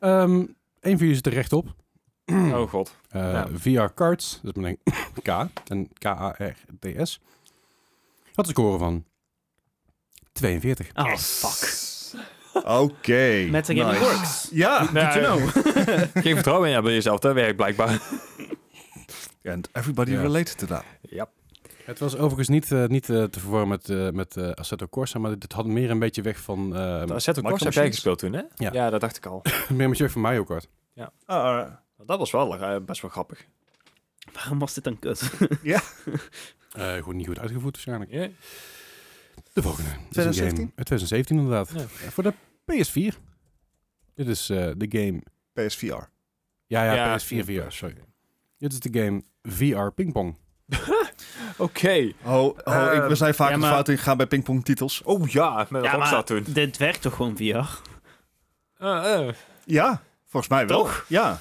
Ehm 0.00 0.32
een 0.80 0.96
van 0.96 0.98
jullie 0.98 1.14
zit 1.14 1.26
er 1.26 1.32
rechtop. 1.32 1.74
Oh 2.54 2.68
god. 2.70 2.94
Eh, 3.10 3.32
Ja. 3.32 3.48
VR 3.54 3.92
Cards, 3.94 4.40
dat 4.42 4.56
is 4.56 4.62
een 4.64 4.78
K 5.22 5.28
en 5.68 5.88
K-A-R-D-S. 5.98 7.20
Wat 8.34 8.46
is 8.46 8.54
de 8.54 8.60
score 8.60 8.78
van? 8.78 9.04
42. 10.32 10.90
Oh, 10.94 11.16
fuck. 11.16 11.86
Oké. 12.64 13.46
Metagaming 13.50 13.98
nice. 13.98 14.10
works. 14.12 14.48
Ja, 14.50 14.84
Good 14.84 15.12
to 15.12 15.20
know. 15.20 15.48
Geen 16.24 16.34
vertrouwen 16.34 16.68
in 16.68 16.74
hebben 16.74 16.92
jezelf, 16.92 17.18
dat 17.18 17.34
werkt 17.34 17.56
blijkbaar. 17.56 18.00
and 19.44 19.68
everybody 19.72 20.14
related 20.14 20.58
to 20.58 20.66
that. 20.66 20.84
ja. 21.00 21.28
Het 21.88 21.98
was 21.98 22.16
overigens 22.16 22.48
niet, 22.48 22.72
eh, 22.72 22.86
niet 22.86 23.10
eh, 23.10 23.24
te 23.24 23.40
verwarren 23.40 23.68
met, 23.68 23.88
eh, 23.88 24.10
met 24.10 24.36
eh, 24.36 24.50
Assetto 24.50 24.86
Corsa, 24.86 25.18
maar 25.18 25.38
dit 25.38 25.52
had 25.52 25.66
meer 25.66 25.90
een 25.90 25.98
beetje 25.98 26.22
weg 26.22 26.40
van, 26.40 26.70
De 26.70 27.14
Assetto 27.14 27.42
Corsa 27.42 27.64
heb 27.64 27.74
jij 27.74 27.86
gespeeld 27.86 28.18
toen, 28.18 28.32
hè? 28.32 28.42
Ja. 28.56 28.90
dat 28.90 29.00
dacht 29.00 29.16
ik 29.16 29.26
al. 29.26 29.42
meer 29.68 29.80
een 29.80 29.88
beetje 29.88 30.02
weg 30.02 30.12
van 30.12 30.20
Mario 30.20 30.44
Kart. 30.44 30.68
Ah, 31.24 31.66
Dat 31.96 32.18
was 32.18 32.30
wel 32.30 32.82
best 32.84 33.00
wel 33.02 33.10
grappig. 33.10 33.46
Waarom 34.32 34.58
was 34.58 34.74
dit 34.74 34.84
dan 34.84 34.98
kut? 34.98 35.22
Eh, 36.68 36.96
goed, 36.96 37.14
niet 37.14 37.26
goed 37.26 37.38
uitgevoerd 37.38 37.72
waarschijnlijk. 37.72 38.10
Ja. 38.10 38.28
De 39.52 39.62
volgende. 39.62 39.90
Dit 39.90 39.98
is 39.98 40.06
een 40.06 40.32
2017? 40.32 40.56
game 40.56 40.72
uit 40.76 40.86
2017 40.86 41.36
inderdaad. 41.36 41.70
Ja. 41.74 42.10
Voor 42.10 42.22
de 42.22 42.32
PS4. 42.72 43.16
Dit 44.14 44.28
is 44.28 44.50
eh, 44.50 44.70
de 44.76 44.86
game... 44.88 45.22
PSVR. 45.52 45.84
Ja, 46.66 46.84
ja, 46.84 46.94
Ja, 46.94 47.18
PS4 47.18 47.44
VR, 47.44 47.68
sorry. 47.68 47.96
Dit 48.58 48.72
is 48.72 48.80
de 48.80 49.00
game 49.00 49.22
VR 49.42 49.90
Pingpong. 49.94 50.36
Oké. 51.56 52.12
Oh, 52.24 52.32
oh 52.44 52.56
Eh, 52.64 52.94
ik, 52.96 53.02
we 53.08 53.14
zijn 53.14 53.34
vaak 53.34 53.48
ja, 53.48 53.54
de 53.54 53.60
maar- 53.60 53.70
fout 53.72 53.88
ingegaan 53.88 54.16
bij 54.16 54.26
pingpong 54.26 54.64
titels. 54.64 55.02
Oh 55.02 55.28
ja, 55.28 55.66
met 55.68 55.84
ja, 55.84 55.92
Rockstar 55.92 56.24
toen. 56.24 56.44
dit 56.48 56.76
werkt 56.76 57.02
toch 57.02 57.14
gewoon 57.16 57.36
VR? 57.36 57.42
Eh, 58.84 59.14
eh. 59.28 59.34
Ja, 59.64 60.02
volgens 60.28 60.52
mij 60.52 60.66
wel. 60.66 60.78
Toch? 60.78 61.04
Ja. 61.08 61.40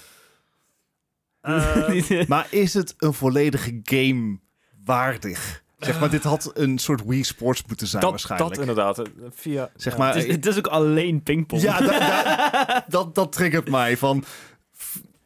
Maar 2.28 2.48
is 2.50 2.74
het 2.74 2.94
een 2.98 3.14
volledige 3.14 3.80
game 3.84 4.40
waardig? 4.86 5.64
Zeg 5.80 6.00
maar, 6.00 6.10
dit 6.10 6.24
had 6.24 6.52
een 6.54 6.78
soort 6.78 7.06
Wii 7.06 7.24
Sports 7.24 7.64
moeten 7.68 7.88
zijn 7.88 8.02
dat, 8.02 8.12
waarschijnlijk. 8.12 8.50
dat 8.56 8.60
inderdaad. 8.60 9.00
eh, 9.00 9.06
Via, 9.30 9.70
Zeg 9.76 9.94
ja. 9.94 10.00
maar, 10.00 10.14
het, 10.16 10.26
is, 10.26 10.32
het 10.36 10.46
is 10.46 10.58
ook 10.58 10.68
alleen 10.68 11.24
pingpong. 11.24 11.62
Ja, 11.62 11.80
da- 11.80 12.00
da- 12.00 12.86
dat, 12.98 13.16
dat 13.16 13.32
triggert 13.32 13.70
mij. 13.70 13.98
Van, 13.98 14.24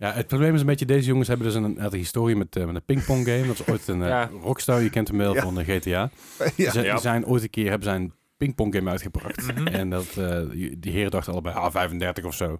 Ja, 0.02 0.11
het 0.14 0.28
probleem 0.28 0.53
is 0.53 0.60
een 0.60 0.65
beetje, 0.65 0.86
deze 0.86 1.07
jongens 1.07 1.28
hebben 1.28 1.45
dus 1.45 1.56
een, 1.56 1.84
een 1.86 1.94
historie 1.94 2.36
met, 2.36 2.56
eh, 2.56 2.65
met 2.65 2.76
een 2.76 2.86
pingpong 2.86 3.26
game. 3.28 3.48
Dat 3.48 3.60
is 3.60 3.68
ooit 3.68 3.88
een 3.88 4.02
eh, 4.02 4.07
Ja. 4.15 4.30
Rockstar, 4.41 4.82
je 4.82 4.90
kent 4.90 5.07
hem 5.07 5.18
wel 5.18 5.34
Ja. 5.34 5.41
van 5.41 5.56
de 5.56 5.64
GTA. 5.64 6.10
ja. 6.56 6.72
Ze 6.72 6.82
Ja. 6.82 6.91
die 6.91 7.02
zijn 7.02 7.26
ooit 7.26 7.44
een 7.44 7.49
keer, 7.49 7.69
hebben 7.69 7.88
zijn 7.88 8.14
pingpong 8.38 8.76
game 8.76 8.90
uitgebracht. 8.90 9.53
Mhm. 9.56 9.68
En 9.68 9.90
dat, 9.90 10.06
eh, 10.18 10.40
die 10.78 10.91
heren 10.91 11.11
dachten 11.11 11.34
allebei, 11.34 11.56
ah, 11.56 11.72
35 11.72 12.23
of 12.23 12.34
zo. 12.36 12.57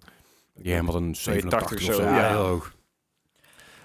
Die 0.54 0.72
hebben 0.72 0.92
wat 0.92 1.02
een 1.02 1.14
87 1.14 1.72
of 1.72 1.78
82 1.78 1.82
zo. 1.82 1.92
zo, 2.02 2.08
Ja, 2.08 2.16
ja. 2.18 2.28
heel 2.28 2.46
hoog. 2.46 2.74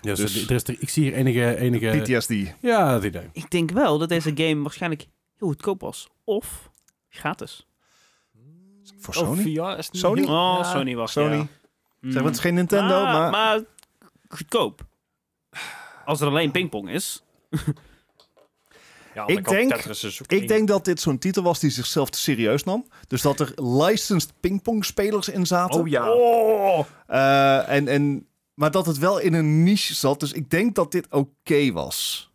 Dus, 0.02 0.20
Dus- 0.20 0.46
er 0.50 0.56
is 0.56 0.64
er, 0.64 0.76
ik 0.80 0.90
zie 0.90 1.04
hier 1.04 1.14
enige, 1.14 1.56
enige 1.58 1.98
PTSD. 2.02 2.34
ja, 2.62 2.92
dat 2.94 3.04
idee. 3.04 3.30
Ik 3.32 3.50
denk 3.50 3.72
wel 3.72 3.98
dat 3.98 4.10
deze 4.10 4.32
game 4.36 4.62
waarschijnlijk 4.62 5.08
heel 5.38 5.48
goedkoop 5.48 5.82
was. 5.82 6.08
Of 6.24 6.70
gratis. 7.10 7.68
Voor 9.00 9.14
Sony? 9.14 9.42
VR 9.42 9.78
is 9.78 9.90
niet 9.90 10.02
Sony? 10.02 10.22
Oh, 10.22 10.28
ja. 10.28 10.64
Sony 10.64 10.96
was 10.96 11.12
Sony. 11.12 11.48
Zeg 12.02 12.14
maar, 12.14 12.24
het 12.24 12.34
is 12.36 12.40
geen 12.40 12.54
Nintendo, 12.54 13.04
maar... 13.04 13.32
maar 13.32 13.60
goedkoop. 14.28 14.82
Als 16.06 16.22
er 16.22 16.28
alleen 16.28 16.52
pingpong 16.52 16.90
is. 16.90 17.24
Ja, 19.14 19.28
Ik 19.28 19.48
denk- 19.48 19.74
ook 19.74 20.32
Ik 20.32 20.48
denk 20.48 20.68
dat 20.68 20.86
dit 20.86 21.02
zo'n 21.02 21.18
titel 21.18 21.44
was 21.44 21.60
die 21.60 21.70
zichzelf 21.70 22.10
te 22.10 22.20
serieus 22.20 22.64
nam. 22.64 22.88
Dus 23.08 23.22
dat 23.22 23.40
er 23.40 23.52
licensed 23.64 24.34
pingpongspelers 24.40 25.30
in 25.30 25.46
zaten. 25.46 25.80
Oh 25.80 25.88
ja. 25.88 26.12
Oh! 26.12 26.86
Eh, 27.08 27.70
en, 27.70 27.88
en, 27.88 28.28
maar 28.54 28.72
dat 28.72 28.86
het 28.86 28.98
wel 28.98 29.20
in 29.20 29.34
een 29.34 29.64
niche 29.64 29.94
zat. 29.94 30.20
Dus 30.20 30.32
ik 30.32 30.50
denk 30.50 30.76
dat 30.76 30.92
dit 30.92 31.08
oké 31.10 31.72
was. 31.72 32.30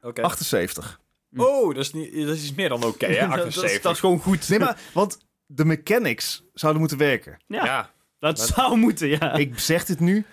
Oké. 0.00 0.22
78. 0.22 1.00
Oh, 1.36 1.74
dat 1.74 1.84
is, 1.84 1.92
niet, 1.92 2.12
dat 2.14 2.36
is 2.36 2.42
iets 2.42 2.54
meer 2.54 2.68
dan 2.68 2.84
oké, 2.84 3.06
hè? 3.06 3.28
dat, 3.36 3.38
is, 3.38 3.44
78. 3.44 3.82
dat 3.82 3.92
is 3.92 4.00
gewoon 4.00 4.20
goed. 4.20 4.48
Nee, 4.48 4.58
maar, 4.58 4.78
want 4.94 5.18
de 5.46 5.64
mechanics 5.64 6.42
zouden 6.54 6.80
moeten 6.80 6.98
werken. 6.98 7.36
Ja, 7.46 7.64
ja. 7.64 7.90
Dat 8.26 8.38
Maar- 8.38 8.46
zou 8.46 8.76
moeten, 8.76 9.08
ja. 9.08 9.32
Ik 9.34 9.58
zeg 9.58 9.84
dit 9.84 10.00
nu. 10.00 10.24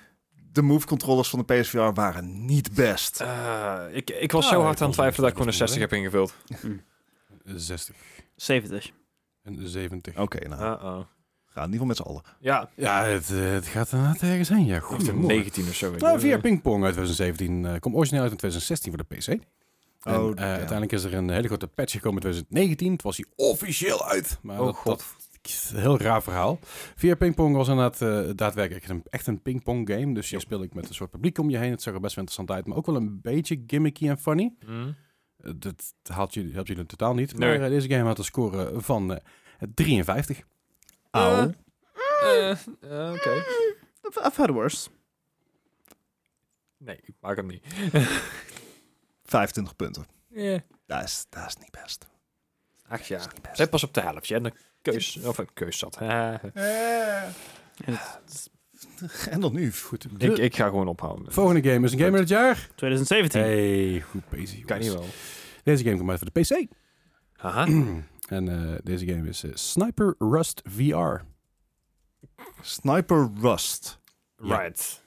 De 0.52 0.62
move 0.62 0.86
controllers 0.88 1.30
van 1.30 1.44
de 1.46 1.54
PSVR 1.54 1.78
waren 1.94 2.46
niet 2.46 2.74
best. 2.74 3.22
Eh, 3.22 3.76
ik, 3.92 4.10
ik 4.10 4.32
was 4.32 4.44
Ah, 4.46 4.52
zo 4.52 4.60
ik 4.60 4.66
hard 4.66 4.82
aan 4.82 4.88
het 4.88 4.96
twijfelen 4.96 5.22
dat 5.22 5.30
ik 5.30 5.38
gewoon 5.38 5.54
een 5.54 5.60
wel 5.60 5.68
60 5.68 5.80
heb 5.90 5.94
ingevuld. 6.00 6.34
60 7.46 7.96
70. 8.36 8.92
en 9.44 9.68
70. 9.70 10.18
Oké, 10.18 10.48
nou. 10.48 10.62
Uh-oh. 10.62 10.82
Gaan 11.46 11.64
in 11.66 11.72
ieder 11.72 11.72
geval 11.72 11.86
met 11.86 11.98
z'n 11.98 12.04
allen. 12.04 12.22
Ja, 12.40 12.70
Ja, 12.76 13.04
het, 13.04 13.28
het 13.28 13.68
gaat 13.68 13.92
inderdaad 13.92 14.22
ergens 14.22 14.50
heen. 14.50 14.66
Ja, 14.66 14.80
goed. 14.80 15.08
een 15.08 15.26
19 15.26 15.68
of 15.68 15.76
zo. 15.76 15.96
Nou. 15.98 16.20
VR 16.20 16.38
Pingpong 16.38 16.84
uit 16.84 16.94
2017 16.94 17.66
eh 17.66 17.80
komt 17.80 17.96
origineel 17.96 18.22
uit 18.24 18.32
in 18.32 18.38
2016 18.38 18.94
voor 18.94 19.06
de 19.08 19.16
PC. 19.16 19.28
En, 19.28 20.20
Oh, 20.20 20.30
eh, 20.32 20.36
ja. 20.38 20.44
Uiteindelijk 20.44 20.92
is 20.92 21.04
er 21.04 21.14
een 21.14 21.30
hele 21.30 21.48
grote 21.48 21.68
patch 21.68 21.92
gekomen 21.92 22.16
in 22.24 22.30
2019. 22.30 22.92
Het 22.92 23.02
was 23.02 23.18
hij 23.18 23.26
officieel 23.36 24.06
uit. 24.08 24.38
Maar 24.42 24.60
Oh, 24.60 24.66
dat, 24.66 24.76
god. 24.76 24.86
dat 24.98 25.06
heel 25.52 26.00
raar 26.00 26.24
verhaal. 26.24 26.60
VR 26.96 27.16
Pingpong 27.16 27.56
was 27.56 27.68
inderdaad 27.68 28.02
eh, 28.02 28.30
daadwerkelijk 28.36 28.88
een, 28.88 29.04
echt 29.10 29.28
een 29.28 29.42
pingpong 29.42 29.90
game. 29.90 30.14
Dus 30.14 30.30
je 30.30 30.40
speelde 30.40 30.66
ik 30.66 30.74
met 30.74 30.90
een 30.90 30.96
soort 30.96 31.12
publiek 31.12 31.38
om 31.38 31.50
je 31.50 31.58
heen. 31.58 31.72
Het 31.72 31.82
zag 31.82 31.94
er 31.94 32.00
best 32.00 32.16
wel 32.16 32.24
interessant 32.24 32.58
uit. 32.58 32.68
Maar 32.68 32.78
ook 32.78 32.86
wel 32.86 32.96
een 32.96 33.22
beetje 33.22 33.64
gimmicky 33.68 34.10
en 34.10 34.20
funny. 34.20 34.54
Hm. 34.66 34.92
Eh, 35.38 35.52
dat 35.56 35.94
haalt 36.04 36.34
jullie, 36.34 36.54
helpt 36.54 36.68
jullie 36.68 36.86
totaal 36.86 37.14
niet. 37.14 37.38
Nee. 37.38 37.50
Maar 37.50 37.68
eh, 37.68 37.74
deze 37.74 37.90
game 37.90 38.04
had 38.04 38.18
een 38.18 38.24
score 38.24 38.82
van 38.82 39.14
eh, 39.14 39.68
53. 39.74 40.44
Auw. 41.12 41.52
Eh, 42.24 42.52
eh, 42.52 43.14
Oké. 43.14 43.44
I've 44.26 44.42
had 44.42 44.50
worse. 44.50 44.90
Nee, 46.78 47.00
ik 47.04 47.16
maak 47.20 47.36
hem 47.36 47.48
niet. 47.48 47.64
25 49.24 49.76
punten. 49.76 50.06
Yeah. 50.30 50.60
Dat 50.86 51.04
is, 51.04 51.26
dat 51.30 51.48
is 51.48 51.58
niet 51.58 51.72
best. 51.72 52.08
Ach 52.88 53.08
ja. 53.08 53.22
Zet 53.54 53.70
pas 53.70 53.84
op 53.84 53.94
de 53.94 54.02
helft. 54.02 54.28
Je 54.28 54.34
hebt 54.34 54.46
een 54.46 54.54
keus, 54.92 55.20
of 55.26 55.38
een 55.38 55.50
keus 55.54 55.78
zat. 55.78 55.98
En 59.30 59.40
dan 59.40 59.54
nu. 59.54 59.72
Goed. 59.74 60.08
ik, 60.18 60.38
ik 60.38 60.56
ga 60.56 60.68
gewoon 60.68 60.88
ophouden. 60.88 61.32
volgende 61.32 61.70
game 61.70 61.86
is 61.86 61.92
een 61.92 62.00
game 62.00 62.12
uit 62.12 62.20
het 62.20 62.30
jaar. 62.30 62.70
2017. 62.76 63.42
Hey, 63.42 64.02
goed 64.10 64.30
bezig. 64.30 64.66
Kan 64.66 64.80
niet 64.80 64.94
wel. 64.94 65.06
Deze 65.64 65.84
game 65.84 65.98
komt 65.98 66.10
uit 66.10 66.20
voor 66.20 66.30
de 66.34 66.40
PC. 66.42 66.68
Haha. 67.34 67.66
en 68.38 68.50
eh, 68.50 68.80
deze 68.84 69.06
game 69.08 69.28
is 69.30 69.44
eh, 69.44 69.52
Sniper 69.54 70.16
Rust 70.20 70.62
VR. 70.70 71.16
Sniper 72.62 73.30
Rust. 73.42 74.00
Right. 74.38 75.02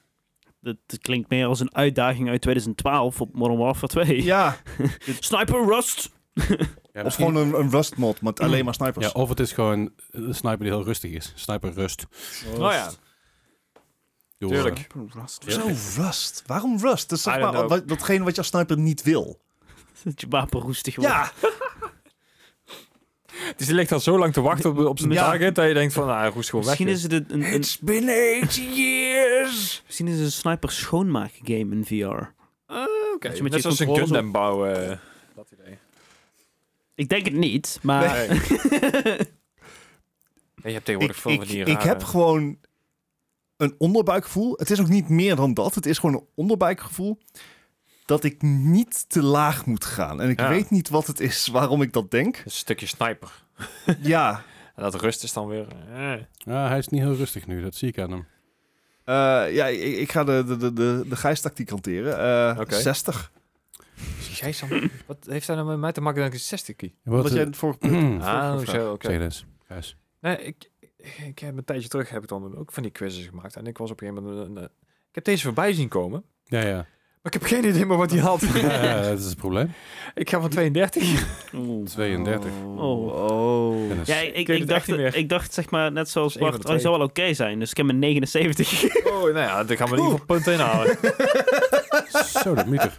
Dat, 0.61 0.77
dat 0.87 0.99
klinkt 0.99 1.31
meer 1.31 1.47
als 1.47 1.61
een 1.61 1.75
uitdaging 1.75 2.29
uit 2.29 2.41
2012 2.41 3.21
op 3.21 3.35
Modern 3.35 3.59
Warfare 3.59 4.05
2. 4.05 4.23
Ja, 4.23 4.57
Sniper 5.21 5.65
Rust! 5.65 6.11
Ja, 6.97 7.03
of 7.03 7.05
misschien- 7.09 7.27
gewoon 7.27 7.55
een, 7.55 7.61
een 7.61 7.71
Rust 7.71 7.97
mod 7.97 8.21
met 8.23 8.41
alleen 8.41 8.65
maar 8.65 8.75
snipers. 8.75 9.07
ja, 9.07 9.13
of 9.13 9.29
het 9.29 9.41
is 9.41 9.53
gewoon 9.53 9.91
een 10.11 10.35
sniper 10.35 10.59
die 10.59 10.69
heel 10.69 10.85
rustig 10.85 11.11
is. 11.13 11.33
Sniper 11.35 11.73
Rust. 11.73 12.07
Oh 12.59 12.73
ja. 12.73 12.91
Doe, 14.39 14.51
Tuurlijk. 14.51 14.87
Rust. 15.09 15.45
Zo, 15.49 15.67
Rust. 16.03 16.43
Waarom 16.47 16.79
Rust? 16.81 17.09
Dat 17.09 17.19
is 17.19 17.25
zeg 17.25 17.41
maar 17.41 17.69
wat, 17.69 17.89
datgene 17.89 18.25
wat 18.25 18.33
je 18.33 18.39
als 18.39 18.47
sniper 18.47 18.79
niet 18.79 19.03
wil. 19.03 19.41
Dat 20.05 20.21
je 20.21 20.27
wapen 20.31 20.61
roestig 20.61 20.97
wordt. 20.97 21.11
Ja, 21.11 21.33
Dus 23.57 23.67
die 23.67 23.75
ligt 23.75 23.93
al 23.93 24.01
zo 24.01 24.19
lang 24.19 24.33
te 24.33 24.41
wachten 24.41 24.71
op, 24.71 24.79
op 24.79 24.99
zijn 24.99 25.11
Ja. 25.13 25.25
target 25.31 25.55
dat 25.55 25.69
je 25.69 25.75
denkt 25.75 25.93
van, 25.93 26.07
nou, 26.07 26.33
roest 26.33 26.51
gewoon 26.51 26.65
weg. 26.65 26.79
Misschien 26.79 26.97
is 26.97 27.03
het 27.03 27.13
een, 27.13 27.43
een, 27.43 27.55
een- 27.55 27.65
been 27.81 28.09
eight 28.09 28.55
years. 28.55 29.83
misschien 29.87 30.07
is 30.09 30.15
het 30.15 30.25
een 30.25 30.33
sniper 30.33 30.71
schoonmaken 30.73 31.41
game 31.47 31.75
in 31.75 31.85
VR. 31.87 31.95
Ah, 32.67 32.87
Oké, 33.15 33.29
Dat 33.29 33.37
je 33.37 33.43
met 33.43 33.53
net 33.53 33.53
je 33.53 33.61
zoals 33.61 33.79
een 33.79 33.95
Gundam 33.97 34.33
bouwen. 34.33 35.01
Eh. 36.97 37.03
Ik 37.05 37.09
denk 37.09 37.25
het 37.25 37.35
niet, 37.35 37.79
maar... 37.83 38.29
Nee. 38.29 38.29
Je 40.63 40.73
hebt 40.73 40.85
tegenwoordig 40.85 41.17
veel 41.21 41.37
van 41.37 41.47
die 41.47 41.61
ik 41.61 41.67
rare- 41.69 41.89
heb 41.89 42.03
gewoon 42.05 42.59
een 43.57 43.75
onderbuikgevoel. 43.79 44.55
Het 44.57 44.71
is 44.71 44.81
ook 44.81 44.89
niet 44.89 45.09
meer 45.09 45.37
dan 45.37 45.55
dat. 45.55 45.75
Het 45.75 45.87
is 45.87 45.99
gewoon 45.99 46.15
een 46.15 46.27
onderbuikgevoel. 46.35 47.19
dat 48.07 48.25
ik 48.25 48.43
niet 48.43 49.09
te 49.09 49.23
laag 49.23 49.67
moet 49.67 49.85
gaan. 49.85 50.21
En 50.21 50.29
ik 50.31 50.41
Ja. 50.41 50.49
weet 50.49 50.71
niet 50.71 50.89
wat 50.89 51.07
het 51.07 51.21
is 51.21 51.47
waarom 51.47 51.83
ik 51.83 51.93
dat 51.93 52.11
denk. 52.11 52.43
Een 52.45 52.51
stukje 52.51 52.87
sniper. 52.87 53.45
ja, 54.01 54.43
En 54.75 54.83
dat 54.83 54.95
rust 55.01 55.23
is 55.23 55.33
dan 55.33 55.47
weer... 55.47 55.67
eh. 55.95 56.13
Ja, 56.37 56.69
hij 56.69 56.79
is 56.79 56.89
niet 56.89 57.01
heel 57.01 57.15
rustig 57.15 57.47
nu, 57.47 57.63
dat 57.63 57.75
zie 57.75 57.89
ik 57.89 57.99
aan 57.99 58.11
hem. 58.11 58.27
eh, 59.05 59.55
ja 59.55 59.67
ik, 59.67 59.97
ik 59.97 60.13
ga 60.13 60.25
de, 60.25 60.45
de, 60.47 60.57
de, 60.57 60.73
de, 60.73 61.05
de 61.09 61.17
Gijs-tactiek 61.17 61.69
hanteren. 61.71 62.19
Eh, 62.55 62.61
Oké. 62.61 62.75
60. 62.81 63.33
Dan- 64.69 64.91
wat 65.07 65.17
heeft 65.29 65.47
hij 65.47 65.57
nou 65.57 65.69
met 65.69 65.79
mij 65.79 65.93
te 65.93 66.01
maken 66.01 66.19
dat 66.19 66.27
ik 66.29 66.35
een 66.35 66.41
60 66.41 66.77
kie? 66.77 66.95
En 67.05 67.11
wat, 67.11 67.19
Omdat 67.21 67.33
jij 67.33 67.41
eh, 67.41 67.47
het 67.47 67.57
voor... 67.57 67.77
Ah, 68.21 68.59
vraag. 68.61 68.75
zo, 68.75 68.93
oké. 68.93 69.29
Nee, 70.21 70.37
ik, 70.37 70.71
ik 71.27 71.39
heb 71.39 71.57
een 71.57 71.65
tijdje 71.65 71.89
terug 71.89 72.09
heb 72.11 72.23
ik 72.23 72.29
dan 72.29 72.57
ook 72.57 72.73
van 72.73 72.83
die 72.83 72.93
quizzes 72.93 73.27
gemaakt. 73.27 73.57
En 73.57 73.67
ik 73.67 73.79
was 73.79 73.91
op 73.91 74.01
een 74.01 74.09
gegeven 74.09 74.29
moment... 74.31 74.49
een- 74.49 74.57
een- 74.63 74.71
ik 75.09 75.15
heb 75.15 75.25
deze 75.25 75.43
voorbij 75.45 75.73
zien 75.73 75.89
komen. 75.89 76.25
Ja, 76.45 76.61
ja. 76.61 76.87
Maar 77.23 77.35
ik 77.35 77.41
heb 77.41 77.51
geen 77.51 77.65
idee 77.69 77.87
meer 77.87 77.97
wat 77.97 78.11
hij 78.11 78.21
had. 78.21 78.41
ja, 78.55 78.83
ja, 78.85 79.03
dat 79.03 79.19
is 79.19 79.25
het 79.25 79.37
probleem. 79.37 79.73
ik 80.15 80.31
ga 80.31 80.41
van 80.41 80.51
32. 80.51 81.27
Oeh. 81.55 81.87
32. 81.87 82.51
Oh. 82.77 83.31
Oh. 83.31 84.05
Ja, 84.05 84.17
ik, 84.17 84.49
ik, 84.49 84.69
dacht, 84.69 84.89
meer. 84.89 85.15
ik 85.17 85.29
dacht 85.29 85.53
zeg 85.55 85.71
maar 85.71 85.93
net 85.93 86.09
zoals 86.11 86.37
Bart, 86.37 86.65
oh, 86.65 86.77
zou 86.79 86.99
wel 86.99 87.07
oké 87.07 87.35
zijn. 87.35 87.59
Dus 87.59 87.71
ik 87.71 87.77
heb 87.77 87.89
een 87.89 87.99
79. 87.99 89.05
Oh, 89.07 89.23
nou 89.23 89.35
ja, 89.39 89.65
dan 89.65 89.77
gaan 89.77 89.91
we 89.91 89.97
in 89.97 90.03
ieder 90.03 90.19
geval 90.19 90.37
punten 90.37 90.53
inhalen. 90.53 90.99
Zo, 92.25 92.55
dat 92.55 92.67
meter. 92.67 92.95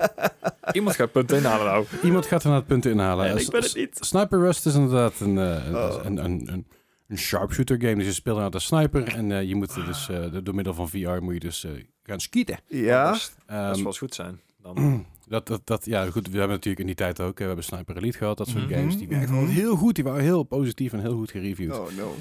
Iemand 0.71 0.95
gaat 0.95 1.11
punten 1.11 1.37
inhalen 1.37 1.65
nou. 1.65 1.85
Iemand 2.03 2.25
gaat 2.25 2.43
er 2.43 2.47
naar 2.49 2.57
het 2.57 2.67
punten 2.67 2.91
inhalen. 2.91 3.25
En 3.25 3.37
ik 3.37 3.49
ben 3.49 3.61
het 3.61 3.75
niet. 3.75 3.97
Sniper 3.99 4.39
Rust 4.39 4.65
is 4.65 4.75
inderdaad 4.75 5.19
een, 5.19 5.37
eh, 5.37 5.65
een, 5.67 5.75
Oh. 5.75 5.99
een, 6.03 6.17
een, 6.25 6.47
een, 6.53 6.67
een 7.07 7.17
sharpshooter 7.17 7.81
game. 7.81 7.95
Dus 7.95 8.05
je 8.05 8.13
speelt 8.13 8.37
nou 8.37 8.51
de 8.51 8.59
sniper 8.59 9.07
en 9.15 9.31
eh, 9.31 9.43
je 9.43 9.55
moet 9.55 9.85
dus 9.85 10.09
eh, 10.09 10.23
door 10.43 10.55
middel 10.55 10.73
van 10.73 10.89
VR 10.89 11.09
moet 11.21 11.33
je 11.33 11.39
dus 11.39 11.63
eh, 11.63 11.71
gaan 12.03 12.19
schieten. 12.19 12.59
Ja. 12.67 13.11
Dat 13.11 13.35
Ehm, 13.45 13.57
zou 13.63 13.75
wel 13.77 13.85
eens 13.85 13.97
goed 13.97 14.15
zijn. 14.15 14.39
Dan. 14.61 15.05
dat, 15.27 15.47
dat, 15.47 15.61
dat, 15.63 15.85
ja, 15.85 16.05
goed. 16.05 16.27
We 16.29 16.37
hebben 16.37 16.49
natuurlijk 16.55 16.79
in 16.79 16.85
die 16.85 16.95
tijd 16.95 17.19
ook. 17.19 17.37
we 17.37 17.43
hebben 17.45 17.63
Sniper 17.63 17.97
Elite 17.97 18.17
gehad, 18.17 18.37
dat 18.37 18.47
soort 18.47 18.63
Mhm. 18.69 18.73
games. 18.73 18.97
Die 18.97 19.07
werkten 19.07 19.29
gewoon 19.29 19.47
heel 19.47 19.75
goed. 19.75 19.95
Die 19.95 20.03
waren 20.03 20.21
heel 20.23 20.43
positief 20.43 20.93
en 20.93 20.99
heel 20.99 21.15
goed 21.15 21.31
gereviewd. 21.31 21.79
Oh 21.79 21.87
no. 21.97 22.15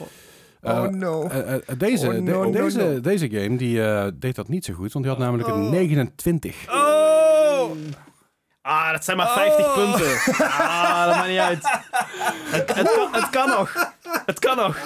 Eh, 0.61 0.73
Oh 0.83 0.89
no. 0.89 1.29
eh, 1.29 1.55
eh, 1.55 1.61
deze, 1.79 2.07
Oh, 2.07 2.13
no, 2.13 2.21
de- 2.25 2.31
no, 2.31 2.51
deze, 2.51 2.79
no. 2.79 3.01
deze 3.01 3.29
game 3.31 3.57
die, 3.57 3.85
eh, 3.89 4.07
deed 4.15 4.35
dat 4.35 4.49
niet 4.49 4.65
zo 4.65 4.75
goed, 4.75 4.93
want 4.93 5.05
die 5.05 5.15
had 5.15 5.23
namelijk 5.23 5.49
een 5.49 5.55
Oh. 5.65 5.71
29. 5.71 6.57
Oh! 6.69 7.71
Ah, 8.63 8.91
dat 8.93 9.05
zijn 9.05 9.17
maar 9.17 9.29
50 9.33 9.67
Oh. 9.67 9.75
punten. 9.75 10.35
Ah, 10.45 11.07
dat 11.07 11.15
maakt 11.17 11.29
niet 11.29 11.39
uit. 11.39 11.59
Het, 12.51 12.75
het, 12.75 12.93
kan, 12.95 13.13
het 13.15 13.31
kan 13.31 13.49
nog. 13.49 13.93
Het 14.27 14.39
kan 14.39 14.57
nog. 14.57 14.77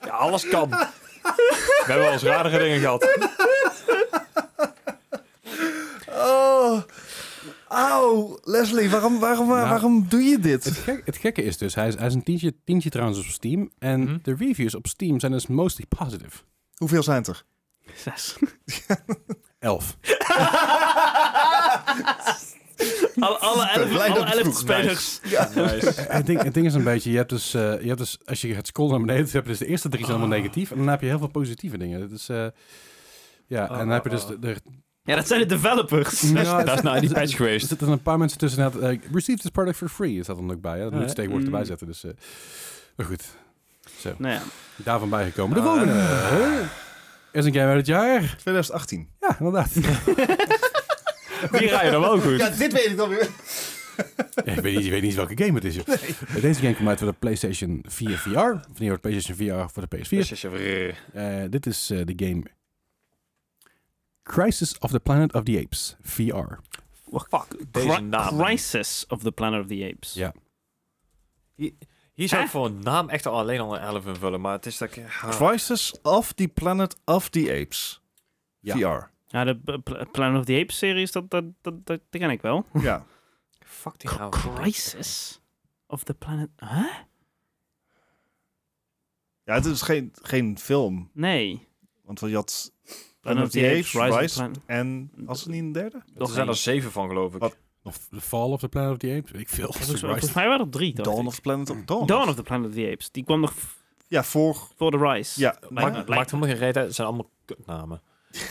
Ja, 0.00 0.10
alles 0.10 0.48
kan. 0.48 0.68
We 0.70 1.82
hebben 1.86 2.04
wel 2.04 2.12
eens 2.12 2.22
radere 2.22 2.58
dingen 2.58 2.80
gehad. 2.80 3.18
Oh. 6.10 6.80
Auw. 7.68 8.38
Leslie, 8.42 8.90
waarom, 8.90 9.18
waarom, 9.18 9.48
Nou, 9.48 9.68
waarom 9.68 10.06
doe 10.08 10.22
je 10.22 10.32
Het, 10.32 10.42
dit? 10.42 10.66
gek- 10.70 11.02
het 11.06 11.16
gekke 11.16 11.42
is 11.42 11.58
dus, 11.58 11.74
hij 11.74 11.88
is, 11.88 11.94
hij 11.94 12.06
is 12.06 12.14
een 12.14 12.22
tientje, 12.22 12.54
tientje 12.64 12.90
trouwens 12.90 13.18
op 13.18 13.24
Steam. 13.24 13.70
En 13.78 14.00
Mhm. 14.00 14.18
de 14.22 14.34
reviews 14.38 14.74
op 14.74 14.86
Steam 14.86 15.20
zijn 15.20 15.32
dus 15.32 15.46
mostly 15.46 15.84
positive. 15.98 16.38
Hoeveel 16.76 17.02
zijn 17.02 17.16
het 17.18 17.26
er? 17.26 17.44
Zes. 17.94 18.36
11. 19.58 19.96
Alle, 23.18 23.38
alle 23.38 23.68
elf, 23.70 23.92
dat 23.92 24.00
alle 24.08 24.24
elf 24.42 24.56
spelers. 24.56 25.20
Nice. 25.54 25.92
het, 26.08 26.26
ding, 26.26 26.42
het 26.42 26.54
ding 26.54 26.66
is 26.66 26.74
een 26.74 26.84
beetje, 26.84 27.10
je 27.10 27.16
hebt 27.16 27.28
dus, 27.30 27.54
eh, 27.54 27.80
je 27.80 27.86
hebt 27.86 27.98
dus 27.98 28.18
als 28.24 28.40
je 28.40 28.54
gaat 28.54 28.66
scrollen 28.66 28.90
naar 28.96 29.06
beneden, 29.06 29.32
heb 29.32 29.42
je 29.44 29.48
dus 29.50 29.58
de 29.58 29.66
eerste 29.66 29.88
drie 29.88 30.04
zijn 30.04 30.18
allemaal 30.18 30.36
negatief. 30.38 30.70
En 30.70 30.76
dan 30.76 30.88
heb 30.88 31.00
je 31.00 31.06
heel 31.06 31.18
veel 31.18 31.28
positieve 31.28 31.76
dingen. 31.78 32.00
Het 32.00 32.10
is, 32.10 32.28
eh, 32.28 32.46
ja, 33.46 33.70
en 33.70 33.78
dan 33.78 33.88
heb 33.88 34.04
je 34.04 34.10
dus 34.10 34.26
de, 34.26 34.38
de, 34.38 34.56
Ja, 35.06 35.14
dat 35.16 35.26
zijn 35.26 35.40
de 35.40 35.46
developers. 35.46 36.20
Ja, 36.20 36.62
dat 36.64 36.76
is 36.76 36.82
nou 36.82 37.00
die 37.00 37.08
er- 37.08 37.14
patch 37.14 37.30
Er 37.30 37.36
geweest. 37.36 37.68
zitten 37.68 37.88
een 37.88 38.02
paar 38.02 38.18
mensen 38.18 38.38
tussen. 38.38 38.72
Uh, 38.76 38.98
Received 39.12 39.40
this 39.42 39.50
product 39.50 39.76
for 39.76 39.88
free. 39.88 40.18
Is 40.18 40.26
dat 40.26 40.36
dan 40.36 40.50
ook 40.50 40.60
bij. 40.60 40.78
Hè? 40.78 40.82
Dat 40.82 40.92
moet 40.92 41.08
je 41.08 41.14
tegenwoordig 41.14 41.48
mm. 41.48 41.54
erbij 41.54 41.68
zetten. 41.68 41.86
Dus, 41.86 42.04
eh, 42.04 42.10
maar 42.96 43.06
goed. 43.06 43.24
Zo, 43.98 44.14
Nou 44.18 44.34
ja. 44.34 44.42
daarvan 44.76 45.08
bijgekomen. 45.10 45.56
De 45.56 45.62
volgende. 45.62 45.92
hè, 45.92 46.60
Is 47.32 47.44
een 47.44 47.52
game 47.52 47.66
uit 47.66 47.76
het 47.76 47.86
jaar. 47.86 48.20
2018. 48.38 49.08
Ja, 49.20 49.36
inderdaad. 49.38 49.74
Die 51.58 51.68
rijden 51.68 51.92
dan 51.92 52.00
wel 52.00 52.20
goed. 52.20 52.38
Ja, 52.38 52.48
dit 52.50 52.72
weet 52.72 52.86
ik 52.86 52.96
dan 52.96 53.08
weer. 53.08 53.28
Ja, 54.44 54.52
ik, 54.52 54.60
weet 54.60 54.76
niet, 54.76 54.84
ik 54.84 54.90
weet 54.90 55.02
niet 55.02 55.14
welke 55.14 55.44
game 55.44 55.54
het 55.54 55.64
is. 55.64 55.74
Joh. 55.74 55.86
Deze 56.40 56.60
game 56.60 56.74
komt 56.74 56.88
uit 56.88 56.98
voor 56.98 57.08
de 57.08 57.14
PlayStation 57.18 57.84
4 57.88 58.18
VR. 58.18 58.38
Of 58.38 58.78
niet, 58.78 58.88
voor 58.88 59.00
de 59.02 59.08
PlayStation 59.08 59.36
VR 59.36 59.72
voor 59.72 59.84
de 59.88 59.96
PS4. 59.96 60.96
Eh, 61.12 61.34
dit 61.50 61.66
is 61.66 61.90
eh, 61.90 61.98
de 62.04 62.12
game 62.26 62.42
Crisis 64.26 64.78
of 64.78 64.90
the 64.90 65.00
Planet 65.00 65.32
of 65.34 65.42
the 65.44 65.60
Apes 65.64 65.96
VR. 66.02 66.58
Fuck, 67.10 67.72
deze 67.72 67.88
Cri- 67.88 68.00
naam. 68.02 68.38
Crisis 68.38 69.04
of 69.08 69.22
the 69.22 69.32
Planet 69.32 69.60
of 69.60 69.66
the 69.66 69.90
Apes. 69.94 70.14
Ja. 70.14 70.34
Hier 72.14 72.28
zou 72.28 72.42
ik 72.42 72.48
voor 72.48 72.66
een 72.66 72.78
naam 72.78 73.08
echt 73.08 73.26
al 73.26 73.38
alleen 73.38 73.60
al 73.60 73.74
een 73.76 73.80
11 73.80 74.06
invullen, 74.06 74.40
maar 74.40 74.52
het 74.52 74.66
is 74.66 74.78
dat 74.78 74.96
ik... 74.96 75.04
ah. 75.04 75.30
Crisis 75.30 76.00
of 76.02 76.32
the 76.32 76.48
Planet 76.48 76.96
of 77.04 77.28
the 77.28 77.58
Apes. 77.62 78.02
Ja. 78.60 78.74
VR. 78.76 79.10
Ja, 79.26 79.44
de 79.44 79.58
P- 79.58 79.82
P- 79.84 80.12
Planet 80.12 80.38
of 80.40 80.44
the 80.44 80.58
Apes 80.62 80.78
series, 80.78 81.12
dat, 81.12 81.30
dat, 81.30 81.44
dat, 81.60 81.86
dat, 81.86 82.00
dat 82.10 82.20
ken 82.20 82.30
ik 82.30 82.42
wel. 82.42 82.66
Ja. 82.72 83.04
Fuck 83.64 83.98
die 83.98 84.10
naam. 84.18 84.30
Crisis 84.30 85.40
of 85.86 86.04
the 86.04 86.14
Planet... 86.14 86.48
Huh? 86.56 86.94
Ja, 89.44 89.54
het 89.54 89.64
is 89.64 89.82
geen, 89.82 90.12
geen 90.22 90.58
film. 90.58 91.10
Nee. 91.12 91.68
Want 92.02 92.20
je 92.20 92.34
had 92.34 92.72
Planet 93.26 93.44
of 93.44 93.50
the 93.50 93.66
Apes, 93.68 93.92
Rise, 93.92 94.12
of 94.12 94.26
the 94.26 94.34
Planet... 94.34 94.58
en 94.66 95.10
was 95.16 95.44
er 95.44 95.50
niet 95.50 95.62
een 95.62 95.72
derde? 95.72 96.02
Er 96.18 96.26
zijn 96.26 96.48
er 96.48 96.56
zeven 96.56 96.90
van, 96.92 97.08
geloof 97.08 97.34
ik. 97.34 97.40
Wat? 97.40 97.56
Of 97.82 97.98
The 98.10 98.20
Fall 98.20 98.50
of 98.50 98.60
the 98.60 98.68
Planet 98.68 98.90
of 98.92 98.96
the 98.98 99.14
Apes. 99.18 99.40
Ik 99.40 99.48
veel. 99.48 99.72
Volgens, 99.72 100.00
volgens 100.00 100.32
mij 100.32 100.46
waren 100.46 100.64
er 100.66 100.70
drie, 100.72 100.94
Dawn 100.94 101.20
ik. 101.20 101.26
of 101.26 101.34
the 101.34 101.40
Planet 101.40 101.70
of 101.70 101.76
Dawn. 101.84 102.06
Dawn 102.06 102.28
of 102.28 102.34
the 102.34 102.42
Planet 102.42 102.68
of 102.68 102.74
the 102.74 102.88
Apes. 102.92 103.10
Die 103.10 103.24
kwam 103.24 103.40
nog 103.40 103.52
Ja, 104.08 104.24
voor... 104.24 104.56
voor 104.76 104.90
de 104.90 104.98
Rise. 104.98 105.40
Ja, 105.40 105.58
Maakt, 105.68 105.96
helemaal 106.30 106.48
geen 106.48 106.58
reet 106.58 106.76
uit. 106.76 106.86
Het 106.86 106.94
zijn 106.94 107.06
allemaal 107.06 107.30
kutnamen. 107.44 108.02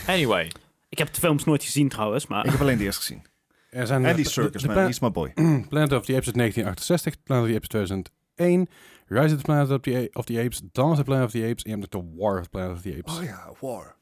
Anyway. 0.06 0.52
Ik 0.88 0.98
heb 0.98 1.12
de 1.14 1.20
films 1.20 1.44
nooit 1.44 1.62
gezien 1.64 1.88
trouwens, 1.88 2.26
maar... 2.26 2.44
Ik 2.44 2.50
heb 2.50 2.60
alleen 2.60 2.78
de 2.78 2.84
eerste 2.84 3.00
gezien. 3.00 3.22
Er 3.70 3.86
zijn, 3.86 4.02
En 4.04 4.08
eh, 4.10 4.14
die 4.14 4.24
de- 4.24 4.30
Circus 4.30 4.62
de 4.62 4.68
Man, 4.68 4.88
is 4.88 5.00
my 5.00 5.10
boy. 5.10 5.32
Planet 5.68 5.92
of 5.92 6.04
the 6.04 6.14
Apes 6.14 6.26
uit 6.26 6.34
1968, 6.36 7.22
Planet 7.22 7.44
of 7.44 7.50
the 7.50 7.56
Apes 7.56 7.68
2001, 7.68 8.68
Rise 9.06 9.34
of 9.34 9.40
the 9.40 9.44
Planet 9.44 9.70
of 9.70 9.80
the, 9.80 9.96
A- 10.14 10.18
of 10.18 10.24
the 10.24 10.40
Apes, 10.40 10.60
Dawn 10.72 10.90
of 10.90 10.96
the 10.96 11.04
Planet 11.04 11.24
of 11.24 11.30
the 11.30 11.46
Apes 11.50 11.62
en 11.62 11.70
je 11.70 11.76
hebt 11.78 11.90
The 11.90 12.02
War 12.16 12.38
of 12.38 12.42
the 12.42 12.48
Planet 12.50 12.76
of 12.76 12.82
the 12.82 12.96
Apes. 12.98 13.18
Oh 13.18 13.24
ja, 13.24 13.52
War. 13.60 13.96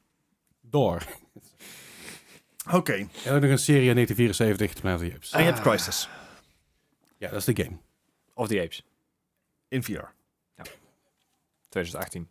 Door. 0.75 1.03
Oké. 2.71 2.93
En 2.93 3.33
ook 3.33 3.41
nog 3.41 3.51
een 3.51 3.59
serie 3.59 3.89
in 3.89 3.93
1974, 3.93 4.73
The 4.73 4.81
Planet 4.81 5.01
of 5.01 5.07
the 5.07 5.13
Apes. 5.13 5.31
En 5.31 5.39
je 5.39 5.45
hebt 5.45 5.61
Crisis. 5.61 6.09
Ja, 7.17 7.29
dat 7.29 7.39
is 7.39 7.55
de 7.55 7.63
game. 7.63 7.77
Of 8.33 8.47
the 8.47 8.61
Apes. 8.61 8.83
In 9.67 9.83
VR. 9.83 10.03
2018. 11.69 12.29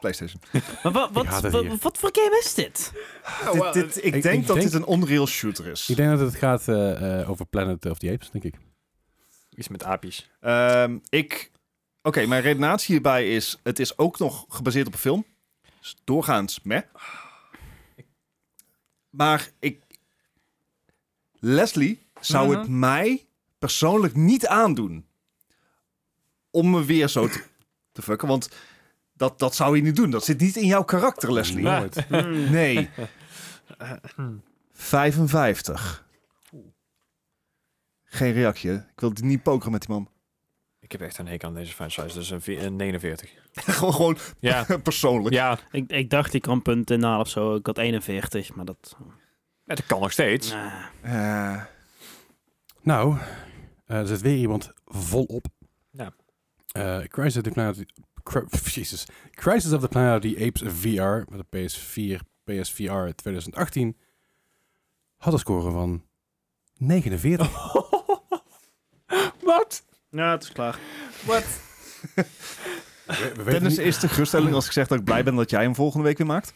PlayStation. 0.00 0.40
Maar 0.82 0.92
wat, 0.92 1.10
wat, 1.80 1.98
voor 1.98 2.10
game 2.12 2.38
is 2.44 2.54
dit? 2.54 2.92
dit, 3.52 3.72
dit, 3.72 3.96
ik, 3.96 4.14
ik- 4.14 4.22
denk 4.22 4.40
ik 4.40 4.46
dat 4.46 4.56
denk- 4.56 4.70
dit 4.70 4.82
een 4.82 4.92
Unreal 4.92 5.26
shooter 5.26 5.66
is. 5.66 5.88
Ik 5.88 5.96
denk 5.96 6.10
dat 6.10 6.20
het 6.20 6.34
gaat 6.34 6.68
eh, 6.68 7.20
eh, 7.20 7.30
over 7.30 7.46
Planet 7.46 7.86
of 7.86 7.98
the 7.98 8.10
Apes, 8.10 8.30
denk 8.30 8.44
ik. 8.44 8.54
Iets 9.50 9.68
met 9.68 9.84
apies. 9.84 10.30
Ehm, 10.40 10.98
ik... 11.08 11.50
Oké, 12.02 12.26
mijn 12.26 12.42
redenatie 12.42 12.92
hierbij 12.92 13.34
is... 13.34 13.58
Het 13.62 13.78
is 13.78 13.98
ook 13.98 14.18
nog 14.18 14.44
gebaseerd 14.48 14.86
op 14.86 14.92
een 14.92 14.98
film. 14.98 15.24
Doorgaans 16.04 16.60
meh. 16.62 16.82
Maar 19.10 19.50
ik... 19.58 19.82
Leslie 21.38 22.06
zou 22.20 22.48
Mhm. 22.48 22.58
het 22.58 22.68
mij 22.68 23.26
persoonlijk 23.58 24.14
niet 24.14 24.46
aandoen... 24.46 25.06
om 26.50 26.70
me 26.70 26.84
weer 26.84 27.08
zo 27.08 27.28
te, 27.28 27.44
te 27.92 28.02
fucken. 28.02 28.28
Want 28.28 28.48
dat, 29.12 29.38
dat 29.38 29.54
zou 29.54 29.76
je 29.76 29.82
niet 29.82 29.96
doen. 29.96 30.10
Dat 30.10 30.24
zit 30.24 30.40
niet 30.40 30.56
in 30.56 30.66
jouw 30.66 30.84
karakter, 30.84 31.32
Leslie. 31.32 31.64
Nee. 31.64 31.78
Nooit. 31.78 32.04
Hmm. 32.06 32.50
Nee. 32.50 32.90
55. 34.72 36.06
Geen 38.04 38.32
reactie. 38.32 38.70
hè? 38.70 38.76
Ik 38.76 39.00
wil 39.00 39.12
niet 39.20 39.42
pokeren 39.42 39.72
met 39.72 39.80
die 39.86 39.90
man. 39.90 40.08
Ik 40.92 40.98
heb 40.98 41.08
echt 41.08 41.18
een 41.18 41.26
hekel 41.26 41.48
aan 41.48 41.54
deze 41.54 41.72
franchise, 41.72 42.18
dus 42.18 42.30
een, 42.30 42.64
een 42.64 42.76
49. 42.76 43.30
gewoon, 43.52 43.92
gewoon 43.92 44.16
Ja. 44.40 44.66
persoonlijk. 44.82 45.34
ja, 45.34 45.58
Ik, 45.70 45.90
ik 45.90 46.10
dacht, 46.10 46.34
ik 46.34 46.42
kan 46.42 46.62
punten 46.62 46.96
inhalen 46.96 47.20
of 47.20 47.28
zo. 47.28 47.54
Ik 47.54 47.66
had 47.66 47.78
41, 47.78 48.54
maar 48.54 48.64
dat... 48.64 48.96
dat 49.64 49.86
kan 49.86 50.00
nog 50.00 50.12
steeds. 50.12 50.52
Nah. 50.52 51.54
Eh, 51.54 51.62
Nou, 52.82 53.16
eh, 53.86 53.96
er 53.96 54.06
zit 54.06 54.20
weer 54.20 54.36
iemand 54.36 54.72
volop. 54.84 55.46
Ja. 55.90 56.12
Eh, 56.72 56.98
Crisis 56.98 57.36
of 57.36 57.42
the 57.42 57.50
Planet 57.50 57.84
Jesus. 58.74 59.06
Crisis 59.30 59.72
of 59.72 59.80
the 59.80 59.88
Planet 59.88 60.24
of 60.24 60.30
the 60.30 60.46
Apes 60.46 60.62
VR 60.66 61.32
met 61.34 61.44
de 61.50 61.58
PS4, 61.58 62.20
PSVR 62.44 63.14
2018 63.14 63.96
had 65.16 65.32
een 65.32 65.38
score 65.38 65.70
van 65.70 66.04
49. 66.76 67.72
Wat? 69.42 69.84
Ja, 70.12 70.30
het 70.30 70.42
is 70.42 70.52
klaar. 70.52 70.78
Wat? 71.26 71.44
We, 72.14 72.24
we 73.06 73.42
weten 73.42 73.44
Dennis, 73.44 73.78
is 73.78 73.98
de 73.98 74.08
geruststelling 74.08 74.52
als 74.54 74.66
ik 74.66 74.72
zeg 74.72 74.86
dat 74.86 74.98
ik 74.98 75.04
blij 75.04 75.24
ben 75.24 75.34
dat 75.34 75.50
jij 75.50 75.62
hem 75.62 75.74
volgende 75.74 76.06
week 76.06 76.18
weer 76.18 76.26
maakt? 76.26 76.54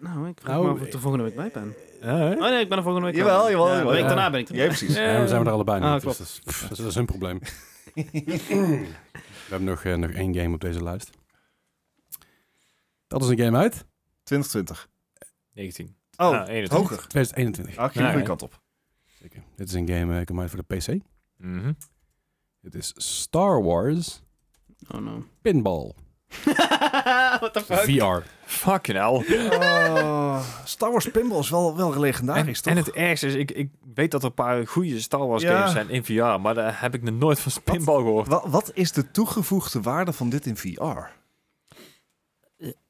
Nou, 0.00 0.28
ik 0.28 0.38
vraag 0.40 0.52
Nou, 0.54 0.64
me 0.66 0.70
af 0.72 0.80
of 0.80 0.86
ik 0.86 0.92
er 0.92 1.00
volgende 1.00 1.24
week 1.24 1.34
bij 1.34 1.50
ben. 1.52 1.74
Ja? 2.00 2.30
Oh 2.32 2.40
nee, 2.40 2.60
ik 2.60 2.68
ben 2.68 2.76
er 2.78 2.84
volgende 2.84 3.06
week 3.06 3.16
Jawel, 3.16 3.36
wel. 3.38 3.50
jawel, 3.50 3.66
Ja, 3.66 3.72
jawel. 3.76 3.90
de 3.90 3.96
week 3.98 4.06
daarna 4.06 4.30
ben 4.30 4.40
ik 4.40 4.48
er. 4.48 4.54
Ja, 4.56 4.66
precies. 4.66 4.94
Ja, 4.94 5.20
we 5.20 5.28
zijn 5.28 5.46
er 5.46 5.52
allebei 5.52 5.82
Ah, 5.82 5.92
niet. 5.92 6.02
dus 6.02 6.16
dat, 6.18 6.26
is, 6.54 6.68
dat 6.78 6.78
is 6.86 6.94
een 6.94 7.06
probleem. 7.06 7.38
we 7.94 8.86
hebben 9.48 9.68
nog, 9.68 9.84
eh, 9.84 9.94
nog 9.94 10.10
één 10.10 10.34
game 10.34 10.54
op 10.54 10.60
deze 10.60 10.82
lijst. 10.82 11.10
Dat 13.06 13.22
is 13.22 13.28
een 13.28 13.38
game 13.38 13.58
uit 13.58 13.84
2020. 14.22 14.88
19. 15.52 15.96
Oh, 16.16 16.26
Ah, 16.26 16.48
21. 16.48 16.78
hoger. 16.78 16.96
2021. 17.08 17.76
Ah, 17.76 17.84
ik 17.86 17.92
ging 17.92 18.04
de 18.04 18.10
Ja, 18.10 18.10
goede 18.16 18.26
kant 18.26 18.42
op. 18.42 18.60
Zeker. 19.20 19.42
Dit 19.56 19.68
is 19.68 19.74
een 19.74 19.88
game, 19.88 20.18
uh, 20.18 20.24
kom 20.24 20.40
uit 20.40 20.50
voor 20.50 20.64
de 20.68 20.76
PC. 20.76 20.98
Mhm. 21.36 21.72
Dit 22.70 22.74
is 22.74 22.92
Star 22.96 23.62
Wars 23.62 24.22
Oh 24.94 25.00
no. 25.00 25.24
Pinball 25.42 25.94
What 27.40 27.52
the 27.52 27.60
fuck? 27.64 27.78
VR. 27.78 28.22
Fucking 28.44 28.96
hell. 28.98 29.38
Oh, 29.58 30.40
Star 30.64 30.90
Wars 30.90 31.10
Pinball 31.10 31.38
is 31.38 31.50
wel, 31.50 31.76
wel 31.76 31.92
En, 31.92 32.00
legendarisch, 32.00 32.60
toch? 32.60 32.72
en 32.72 32.78
het 32.78 32.90
ergste 32.90 33.26
is, 33.26 33.34
ik, 33.34 33.50
ik 33.50 33.70
weet 33.94 34.10
dat 34.10 34.20
er 34.22 34.28
een 34.28 34.34
paar 34.34 34.66
goede 34.66 35.00
Star 35.00 35.26
Wars 35.26 35.42
Ja. 35.42 35.56
games 35.56 35.72
zijn 35.72 35.90
in 35.90 36.04
VR, 36.04 36.40
maar 36.40 36.54
daar 36.54 36.80
heb 36.80 36.94
ik 36.94 37.02
nog 37.02 37.14
nooit 37.14 37.40
van 37.40 37.62
Pinball 37.62 37.96
gehoord. 38.02 38.28
Wa- 38.28 38.48
wat 38.48 38.70
is 38.74 38.92
de 38.92 39.10
toegevoegde 39.10 39.80
waarde 39.80 40.12
van 40.12 40.28
dit 40.28 40.46
in 40.46 40.56
VR? 40.56 40.76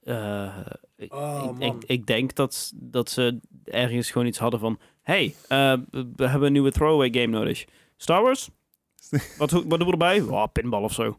Eh, 0.02 0.56
ik, 0.96 1.14
Oh, 1.14 1.44
ik, 1.44 1.58
man. 1.58 1.62
ik, 1.62 1.84
ik 1.86 2.06
denk 2.06 2.34
dat, 2.34 2.72
dat 2.74 3.10
ze 3.10 3.40
ergens 3.64 4.10
gewoon 4.10 4.26
iets 4.26 4.38
hadden 4.38 4.60
van... 4.60 4.78
Hey, 5.02 5.34
eh, 5.48 5.72
we 5.90 6.10
we 6.16 6.26
hebben 6.28 6.46
een 6.46 6.52
nieuwe 6.52 6.72
throwaway 6.72 7.10
game 7.12 7.26
nodig. 7.26 7.64
Star 7.96 8.22
Wars? 8.22 8.48
Wat, 9.38 9.50
wat 9.50 9.68
doen 9.68 9.78
we 9.84 9.90
erbij? 9.90 10.20
Oh, 10.20 10.44
pinball 10.52 10.82
of 10.82 10.92
zo. 10.92 11.18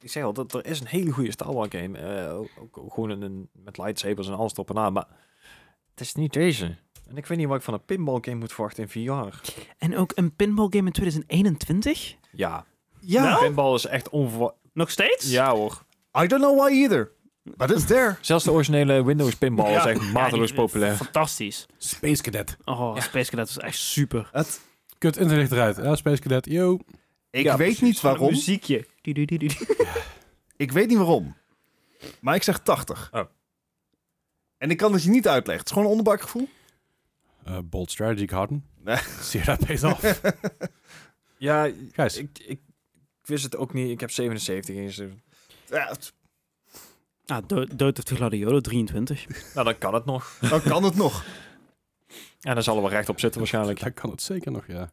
Ik 0.00 0.10
zeg 0.10 0.22
al, 0.22 0.32
dat 0.32 0.54
er 0.54 0.66
is 0.66 0.80
een 0.80 0.86
hele 0.86 1.10
goede 1.10 1.30
Star 1.30 1.52
Wars 1.54 1.68
game. 1.70 1.98
eh, 1.98 2.36
ook, 2.38 2.48
ook 2.78 2.92
gewoon 2.94 3.10
een, 3.10 3.22
een- 3.22 3.48
met 3.52 3.78
lightsabers 3.78 4.26
en 4.28 4.34
alles 4.34 4.52
erop 4.52 4.70
en 4.70 4.78
aan, 4.78 4.92
maar 4.92 5.06
het 5.90 6.00
is 6.00 6.14
niet 6.14 6.32
deze. 6.32 6.76
En 7.08 7.16
ik 7.16 7.26
weet 7.26 7.38
niet 7.38 7.46
wat 7.46 7.56
ik 7.56 7.62
van 7.62 7.74
een 7.74 7.84
pinball 7.84 8.18
game 8.20 8.36
moet 8.36 8.52
verwachten 8.52 8.82
in 8.82 8.88
VR. 8.88 9.40
En 9.78 9.96
ook 9.96 10.12
een 10.14 10.34
pinball 10.36 10.66
game 10.70 10.86
in 10.86 10.92
2021? 10.92 12.14
Ja, 12.32 12.64
Ja, 13.00 13.36
pinball 13.38 13.74
is 13.74 13.86
echt 13.86 14.08
onverwacht. 14.08 14.54
Nog 14.72 14.90
steeds? 14.90 15.30
Ja 15.30 15.50
hoor. 15.54 15.82
I 16.22 16.26
don't 16.26 16.42
know 16.42 16.58
why 16.58 16.70
either. 16.82 17.10
But 17.56 17.70
it's 17.70 17.84
there. 17.86 18.16
Zelfs 18.20 18.44
de 18.44 18.50
originele 18.52 19.04
Windows 19.04 19.34
pinball 19.34 19.70
Ja. 19.70 19.78
is 19.78 19.84
echt 20.00 20.12
mateloos 20.12 20.48
Ja, 20.48 20.54
populair. 20.54 20.94
Fantastisch. 20.96 21.66
Space 21.76 22.22
Cadet. 22.22 22.56
Oh, 22.64 22.96
Space 23.00 23.30
Cadet 23.30 23.48
is 23.48 23.58
echt 23.58 23.76
super. 23.78 24.28
Het, 24.32 24.60
Kut, 25.02 25.16
interlicht 25.16 25.52
eruit. 25.52 25.76
Ja, 25.76 25.96
Space 25.96 26.20
Cadet, 26.22 26.46
yo. 26.46 26.78
ik 27.30 27.44
Ja, 27.44 27.56
weet 27.56 27.66
precies. 27.66 27.80
niet 27.80 28.00
waarom. 28.00 28.30
muziekje. 28.30 28.86
Du- 29.00 29.12
du- 29.12 29.24
du- 29.24 29.36
du- 29.36 29.46
du. 29.46 29.64
Ik 30.56 30.72
weet 30.72 30.88
niet 30.88 30.96
waarom. 30.96 31.36
Maar 32.20 32.34
ik 32.34 32.42
zeg 32.42 32.58
80. 32.58 33.08
Oh. 33.12 33.20
En 34.58 34.70
ik 34.70 34.76
kan 34.76 34.92
het 34.92 35.02
je 35.02 35.10
niet 35.10 35.28
uitleggen. 35.28 35.56
Het 35.56 35.66
is 35.66 35.70
gewoon 35.72 35.84
een 35.84 35.90
onderbuikgevoel. 35.90 36.48
Uh, 37.48 37.58
bold 37.64 37.90
strategy, 37.90 38.26
Harden. 38.34 38.64
Nee. 38.80 38.96
Zie 39.22 39.40
je 39.40 39.46
dat 39.46 39.66
pays 39.66 39.84
off? 39.84 40.20
Ja, 41.38 41.70
Gijs. 41.92 42.16
ik, 42.16 42.38
ik, 42.38 42.46
ik 42.48 42.60
wist 43.28 43.44
het 43.44 43.56
ook 43.56 43.72
niet. 43.72 43.90
Ik 43.90 44.00
heb 44.00 44.10
77 44.10 44.74
ingegeven. 44.74 45.22
Ja, 45.68 45.86
het- 45.88 46.12
Ah, 47.26 47.46
Do- 47.46 47.66
Dood 47.76 47.98
of 47.98 48.04
the 48.04 48.14
Gladiator, 48.14 48.60
23. 48.62 49.26
Nou, 49.54 49.66
dan 49.66 49.78
kan 49.78 49.94
het 49.94 50.04
nog. 50.04 50.36
dan 50.40 50.62
kan 50.62 50.84
het 50.84 50.94
nog. 50.96 51.24
En 52.42 52.54
daar 52.54 52.62
zal 52.62 52.76
er 52.76 52.82
wel 52.82 52.90
recht 52.90 53.08
op 53.08 53.20
zitten 53.20 53.40
waarschijnlijk. 53.40 53.80
Daar 53.80 53.92
kan 53.92 54.10
het 54.10 54.22
zeker 54.22 54.52
nog, 54.52 54.66
ja. 54.66 54.92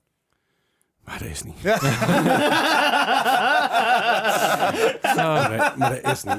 Maar 1.10 1.18
dat 1.20 1.28
is 1.28 1.44
niet. 1.44 1.60
Ja. 1.62 1.78
Oh, 5.18 5.50
nee, 5.50 5.58
maar 5.76 6.00
dat 6.02 6.12
is 6.12 6.24
niet. 6.24 6.38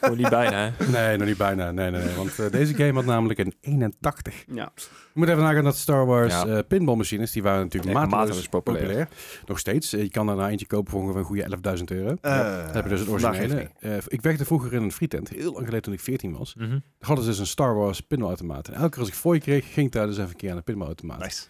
Gewoon 0.00 0.16
niet 0.16 0.28
bijna, 0.28 0.56
hè? 0.76 0.86
Nee, 0.86 1.16
nog 1.16 1.26
niet 1.26 1.36
bijna. 1.36 1.70
Nee, 1.70 1.90
nee, 1.90 2.02
nee. 2.04 2.14
Want 2.14 2.38
eh, 2.38 2.50
deze 2.50 2.74
game 2.74 2.92
had 2.92 3.04
namelijk 3.04 3.38
een 3.38 3.54
81. 3.60 4.34
Ja. 4.46 4.72
Je 4.74 4.84
moet 5.20 5.28
even 5.28 5.42
nagaan 5.42 5.64
dat 5.64 5.76
Star 5.76 6.06
Wars 6.06 6.32
Ja. 6.32 6.46
eh, 6.46 6.58
pinballmachines, 6.68 7.32
die 7.32 7.42
waren 7.42 7.60
natuurlijk 7.62 7.92
mateloos, 7.92 8.18
mateloos 8.20 8.48
populair. 8.48 8.82
populair. 8.82 9.08
Nog 9.46 9.58
steeds. 9.58 9.92
Eh, 9.92 10.02
je 10.02 10.10
kan 10.10 10.28
er 10.28 10.36
nou 10.36 10.50
eentje 10.50 10.66
kopen 10.66 10.90
voor 10.90 11.00
ongeveer 11.00 11.20
een 11.20 11.26
goede 11.26 11.42
11.000 11.78 11.84
euro. 11.90 12.16
Dan 12.20 12.32
heb 12.72 12.82
je 12.84 12.88
dus 12.90 13.00
het 13.00 13.08
originele. 13.08 13.70
Eh, 13.80 13.92
ik 14.06 14.20
werkte 14.22 14.44
vroeger 14.44 14.72
in 14.72 14.82
een 14.82 14.92
frietent, 14.92 15.28
heel 15.28 15.44
lang 15.52 15.56
geleden 15.64 15.82
toen 15.82 15.92
ik 15.92 16.00
14 16.00 16.36
was. 16.38 16.54
Daar 16.58 16.80
hadden 17.00 17.24
ze 17.24 17.30
dus 17.30 17.38
een 17.40 17.46
Star 17.46 17.74
Wars 17.74 18.00
pinballautomaat. 18.00 18.68
En 18.68 18.74
elke 18.74 18.88
keer 18.88 18.98
als 19.00 19.08
ik 19.08 19.14
fooi 19.14 19.40
kreeg, 19.40 19.72
ging 19.72 19.86
ik 19.86 19.92
daar 19.92 20.06
dus 20.06 20.16
even 20.18 20.30
een 20.30 20.36
keer 20.36 20.50
aan 20.50 20.56
de 20.56 20.62
pinballautomaat. 20.62 21.18
Nice. 21.18 21.42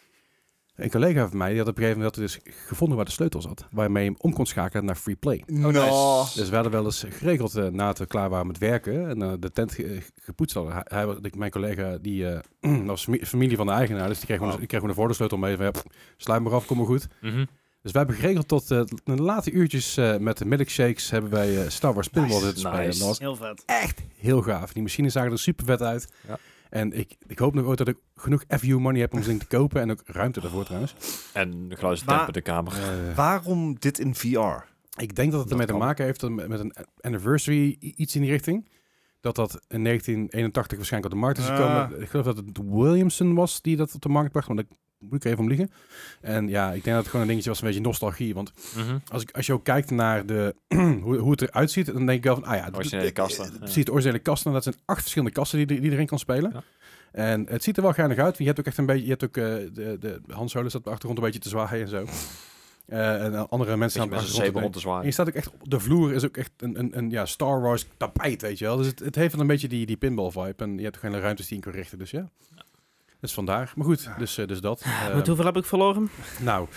Een 0.77 0.90
collega 0.90 1.28
van 1.28 1.39
mij, 1.39 1.49
die 1.49 1.59
had 1.59 1.69
op 1.69 1.77
een 1.77 1.82
gegeven 1.82 2.03
moment 2.03 2.20
dus 2.20 2.39
gevonden 2.66 2.97
waar 2.97 3.05
de 3.07 3.12
sleutel 3.12 3.43
zat. 3.43 3.66
Waarmee 3.70 4.05
je 4.05 4.11
hem 4.11 4.19
om 4.20 4.32
kon 4.32 4.47
schakelen 4.47 4.85
naar 4.85 4.94
free 4.97 5.16
play. 5.16 5.43
no. 5.47 5.70
Dus 6.35 6.49
we 6.49 6.55
hadden 6.55 6.73
wel 6.73 6.85
eens 6.85 7.05
geregeld 7.09 7.55
eh, 7.55 7.66
na 7.66 7.93
we 7.93 8.07
klaar 8.07 8.28
waren 8.31 8.47
met 8.47 8.59
werken 8.59 9.09
en 9.09 9.23
eh, 9.23 9.32
de 9.39 9.51
tent 9.53 9.73
ge- 9.73 10.03
gepoetst 10.23 10.55
hadden. 10.55 10.73
Hij, 10.73 10.85
hij, 11.05 11.16
ik- 11.23 11.36
mijn 11.36 11.51
collega, 11.51 11.99
die 12.01 12.28
eh, 12.28 12.86
was 12.86 13.05
fami- 13.05 13.27
familie 13.27 13.57
van 13.57 13.66
de 13.66 13.73
eigenaar, 13.73 14.09
dus 14.09 14.16
die 14.16 14.27
kreeg 14.27 14.36
gewoon, 14.39 14.53
Oh. 14.53 14.59
die 14.59 14.66
kreeg 14.69 14.81
gewoon 14.81 14.94
de 15.28 15.36
mee. 15.36 15.57
Van, 15.57 15.65
ja, 15.65 15.70
pff, 15.70 15.82
sluit 16.16 16.43
maar 16.43 16.53
af, 16.53 16.66
kom 16.66 16.77
maar 16.77 16.86
goed. 16.86 17.07
Mhm. 17.20 17.44
Dus 17.82 17.93
wij 17.93 18.03
hebben 18.03 18.20
geregeld 18.20 18.49
tot 18.49 18.70
eh, 18.70 18.82
de 19.05 19.23
late 19.23 19.51
uurtjes 19.51 19.97
eh, 19.97 20.16
met 20.16 20.39
de 20.39 20.44
milkshakes 20.44 21.11
hebben 21.11 21.31
wij 21.31 21.62
eh, 21.62 21.69
Star 21.69 21.94
Wars 21.94 22.09
pinball 22.09 22.31
Nice, 22.32 22.44
zitten 22.44 22.62
spelen. 22.62 22.86
nice. 22.86 22.99
Dat 22.99 23.09
was 23.09 23.19
Heel 23.19 23.36
vet. 23.36 23.62
echt 23.66 24.01
heel 24.16 24.43
gaaf. 24.43 24.73
Die 24.73 24.82
machines 24.82 25.12
zagen 25.12 25.32
er 25.32 25.39
super 25.39 25.65
vet 25.66 25.82
uit. 25.82 26.12
Ja. 26.28 26.39
En 26.73 26.93
ik, 26.93 27.16
ik 27.27 27.39
hoop 27.39 27.55
nog 27.55 27.65
ooit 27.66 27.78
dat 27.78 27.89
ik 27.89 27.97
genoeg 28.15 28.44
FU 28.49 28.78
money 28.78 29.01
heb 29.01 29.12
om 29.12 29.19
zo'n 29.19 29.28
ding 29.28 29.40
te 29.40 29.57
kopen. 29.57 29.81
En 29.81 29.90
ook 29.90 30.03
ruimte 30.07 30.40
daarvoor 30.40 30.65
trouwens. 30.65 30.94
En 31.32 31.69
de 31.69 31.77
geluid 31.77 32.05
Maar- 32.05 32.16
tempen 32.16 32.32
de 32.32 32.40
kamer. 32.40 32.73
Eh, 32.73 33.15
Waarom 33.16 33.77
dit 33.78 33.99
in 33.99 34.15
VR? 34.15 34.65
ik 34.99 35.15
denk 35.15 35.32
dat 35.32 35.40
het 35.40 35.51
ermee 35.51 35.66
te 35.66 35.73
maken 35.77 36.05
heeft 36.05 36.28
met 36.28 36.49
met 36.49 36.61
een 36.61 36.74
anniversary, 37.01 37.77
iets 37.81 38.15
in 38.15 38.20
die 38.23 38.31
richting. 38.31 38.69
Dat 39.20 39.35
dat 39.36 39.53
in 39.69 39.82
1981 39.82 40.77
waarschijnlijk 40.77 41.12
op 41.15 41.19
de 41.20 41.24
markt 41.27 41.39
is 41.39 41.49
Ah. 41.49 41.57
gekomen. 41.57 42.03
Ik 42.03 42.09
geloof 42.09 42.24
dat 42.24 42.36
het 42.36 42.59
Williamson 42.69 43.35
was 43.35 43.61
die 43.62 43.77
dat 43.77 43.94
op 43.94 44.01
de 44.03 44.09
markt 44.09 44.32
bracht. 44.32 44.47
Want 44.49 44.61
ik 44.61 44.66
moet 45.11 45.24
ik 45.24 45.31
even 45.31 45.39
om 45.39 45.49
liegen. 45.49 45.70
En 46.20 46.49
ja, 46.49 46.66
ik 46.66 46.73
denk 46.73 46.85
dat 46.85 46.97
het 46.97 47.07
gewoon 47.07 47.20
een 47.23 47.27
dingetje 47.29 47.51
was, 47.51 47.61
een 47.61 47.66
beetje 47.66 47.81
nostalgie. 47.83 48.35
Want 48.35 48.53
Mhm. 48.77 48.99
als, 49.09 49.23
ik, 49.23 49.31
als 49.31 49.47
je 49.47 49.53
ook 49.53 49.65
kijkt 49.65 49.91
naar 49.91 50.27
de, 50.27 50.55
hoe, 51.03 51.16
hoe 51.16 51.31
het 51.31 51.43
eruit 51.43 51.70
ziet, 51.70 51.87
dan 51.87 52.07
denk 52.07 52.19
ik 52.19 52.24
wel 52.24 52.35
van, 52.35 52.45
ah 52.45 52.57
ja, 52.57 52.70
d- 52.70 52.77
Originele 52.77 53.11
kasten, 53.11 53.45
ja. 53.53 53.59
Precies, 53.59 53.85
de 53.85 53.93
originele 53.93 54.19
kasten. 54.19 54.53
Dat 54.53 54.62
zijn 54.62 54.74
acht 54.85 55.01
verschillende 55.01 55.35
kasten 55.35 55.66
die, 55.66 55.81
die 55.81 55.91
erin 55.91 56.07
kan 56.07 56.19
spelen. 56.19 56.51
Ja. 56.55 56.62
En 57.12 57.47
het 57.49 57.62
ziet 57.62 57.77
er 57.77 57.83
wel 57.83 57.93
geinig 57.93 58.19
uit. 58.19 58.39
Je 58.39 58.45
hebt 58.45 58.59
ook 58.59 58.66
echt 58.66 58.79
een 58.79 58.87
beetje, 58.87 59.03
je 59.05 59.11
hebt 59.11 59.24
ook 59.24 59.37
eh, 59.37 59.45
de, 59.45 59.99
de 60.01 60.20
Han 60.29 60.49
Solo 60.49 60.69
staat 60.69 60.79
op 60.81 60.85
de 60.85 60.91
achtergrond 60.91 61.19
een 61.19 61.24
beetje 61.24 61.41
te 61.41 61.49
zwaaien 61.49 61.83
en 61.83 61.89
zo. 61.89 62.05
Eh, 62.87 63.24
en 63.24 63.49
andere 63.49 63.77
mensen 63.77 64.01
aan 64.01 64.09
de 64.09 64.15
achtergrond. 64.15 64.73
te 64.73 64.79
En 64.79 64.81
zwaaien. 64.81 65.05
je 65.05 65.11
staat 65.11 65.29
ook 65.29 65.35
echt, 65.35 65.51
op 65.61 65.70
de 65.70 65.81
vloer 65.81 66.12
is 66.12 66.24
ook 66.24 66.37
echt 66.37 66.51
een, 66.57 66.79
een, 66.79 66.99
een 66.99 67.11
ja, 67.11 67.27
Star 67.27 67.61
Wars 67.61 67.87
tapijt, 67.97 68.43
weet 68.43 68.59
je 68.59 68.65
wel. 68.65 68.77
Dus 68.77 68.87
het, 68.87 68.99
het 68.99 69.15
heeft 69.15 69.33
wel 69.33 69.41
een 69.41 69.47
beetje 69.47 69.69
die, 69.69 69.87
die 69.87 69.97
pinball 69.97 70.31
vibe. 70.31 70.55
En 70.65 70.77
je 70.77 70.83
hebt 70.83 70.97
ook 70.97 71.03
geen 71.03 71.20
ruimtes 71.20 71.47
die 71.49 71.57
je 71.57 71.62
kan 71.62 71.73
richten, 71.73 71.99
dus 71.99 72.11
ja. 72.11 72.29
Dus 73.23 73.32
vandaar. 73.32 73.73
Maar 73.77 73.85
goed, 73.86 74.09
dus, 74.19 74.39
eh, 74.39 74.47
dus 74.47 74.61
dat. 74.61 74.81
Eh, 74.81 75.15
Met 75.15 75.27
hoeveel 75.27 75.44
heb 75.44 75.57
ik 75.57 75.65
verloren? 75.65 76.11
nou, 76.40 76.69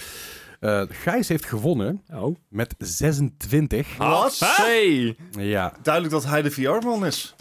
eh, 0.60 0.82
Gijs 0.90 1.28
heeft 1.28 1.46
gewonnen 1.46 2.02
Oh. 2.14 2.36
met 2.50 2.76
26. 2.78 3.98
Wat? 3.98 4.40
Hey! 4.40 5.16
Ja, 5.32 5.74
Duidelijk 5.82 6.14
dat 6.14 6.26
hij 6.26 6.42
de 6.42 6.52
VR-man 6.52 7.06
is. 7.06 7.36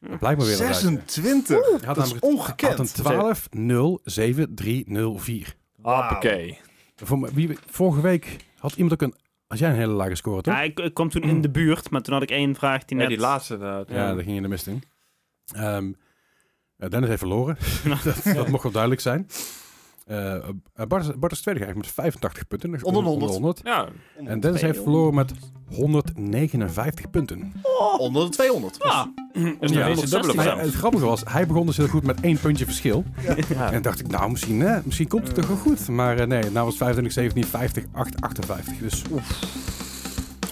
dat 0.00 0.18
blijkt 0.18 0.38
maar 0.38 0.46
weer 0.46 0.56
eruit. 0.60 0.76
26. 0.76 1.48
Hij 1.56 1.86
had 1.86 1.94
dat 1.96 1.96
is 2.06 2.12
namelijk- 2.12 2.20
Hij 2.24 2.30
ongekend. 2.32 2.70
had 2.70 2.78
een 2.80 2.92
12 3.04 3.48
0 3.50 4.00
7 4.04 4.54
3 4.54 4.84
0 4.86 5.18
4. 5.18 5.54
Hoppakee. 5.82 6.58
Voor, 6.96 7.18
me- 7.18 7.32
wie, 7.34 7.58
vorige 7.66 8.00
week 8.00 8.36
had 8.58 8.72
iemand 8.72 8.92
ook 8.92 9.02
een... 9.08 9.14
Had 9.46 9.58
jij 9.58 9.70
een 9.70 9.76
hele 9.76 9.92
lage 9.92 10.14
score, 10.14 10.42
toch? 10.42 10.54
Ja, 10.54 10.60
ik, 10.62 10.78
ik 10.80 10.94
kwam 10.94 11.08
toen 11.08 11.22
in 11.22 11.40
de 11.40 11.50
buurt, 11.50 11.90
maar 11.90 12.00
toen 12.02 12.14
had 12.14 12.22
ik 12.22 12.30
één 12.30 12.54
vraag 12.54 12.84
die 12.84 12.96
Ja, 12.96 13.02
net... 13.02 13.12
die 13.12 13.20
laatste 13.20 13.54
inderdaad. 13.54 13.88
Ja, 13.88 14.14
daar 14.14 14.22
ging 14.22 14.34
je 14.36 14.42
de 14.42 14.48
mist 14.48 14.66
in. 14.66 14.82
Ehm 15.54 15.86
eh, 15.86 15.90
Dennis 16.78 17.08
heeft 17.08 17.18
verloren. 17.20 17.56
dat, 18.04 18.34
dat 18.34 18.48
mocht 18.48 18.62
wel 18.62 18.72
duidelijk 18.72 19.02
zijn. 19.02 19.28
Eh 20.06 20.34
eh, 20.34 20.42
Bart, 20.88 21.04
is- 21.08 21.18
Bart 21.18 21.32
is 21.32 21.40
tweede 21.40 21.60
geëindigd 21.60 21.86
met 21.86 21.94
85 22.04 22.48
punten. 22.48 22.70
Onder 22.84 23.02
de 23.02 23.08
100. 23.32 23.60
Ja, 23.64 23.88
En 24.26 24.40
Dennis 24.40 24.60
heeft 24.60 24.82
verloren 24.82 25.14
met 25.14 25.32
159 25.74 27.10
punten. 27.10 27.52
Onder 27.98 28.24
de 28.24 28.30
200. 28.30 28.80
Ah, 28.82 29.04
dus 29.60 29.70
Ja. 29.70 29.86
ja, 30.44 30.58
het 30.58 30.74
grappige 30.74 31.04
was, 31.04 31.22
hij 31.28 31.46
begon 31.46 31.66
dus 31.66 31.76
heel 31.76 31.88
goed 31.88 32.02
met 32.02 32.20
één 32.20 32.38
puntje 32.40 32.64
verschil. 32.64 33.04
Ja. 33.48 33.72
En 33.72 33.82
dacht 33.82 34.00
ik, 34.00 34.08
nou, 34.08 34.30
misschien, 34.30 34.60
hè, 34.60 34.78
misschien 34.84 35.08
komt 35.08 35.26
het 35.26 35.34
toch 35.34 35.46
wel 35.46 35.56
goed. 35.56 35.88
Maar 35.88 36.18
eh, 36.18 36.26
nee, 36.26 36.50
nou 36.50 36.64
was 36.66 36.76
25, 36.76 37.12
17, 37.12 37.44
50, 37.44 37.84
8, 37.92 38.20
58. 38.20 38.78
Dus 38.78 39.02
oef. 39.12 39.38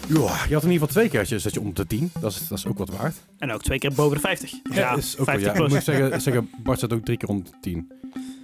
Ja, 0.09 0.15
je 0.49 0.55
had 0.55 0.63
in 0.63 0.71
ieder 0.71 0.71
geval 0.71 0.87
twee 0.87 1.09
keertjes 1.09 1.43
dat 1.43 1.55
je 1.55 1.61
om 1.61 1.75
de 1.75 1.87
10. 1.87 2.11
Dat 2.21 2.33
is, 2.33 2.49
dat 2.49 2.59
is 2.59 2.67
ook 2.67 2.79
wat 2.79 2.89
waard. 2.89 3.17
en 3.39 3.53
ook 3.53 3.63
twee 3.63 3.79
keer 3.79 3.93
boven 3.93 4.15
de 4.17 4.21
50. 4.23 4.53
Ja, 4.73 4.97
is 4.97 5.19
ook 5.19 5.27
wel, 5.27 5.35
50 5.35 5.57
ja. 5.57 5.65
Ik 5.65 5.69
moet 5.69 5.83
zeggen, 5.85 6.21
zeggen, 6.21 6.51
Bart 6.63 6.79
zat 6.79 6.93
ook 6.93 7.05
drie 7.05 7.17
keer 7.17 7.29
onder 7.29 7.45
de 7.45 7.57
10. 7.61 7.93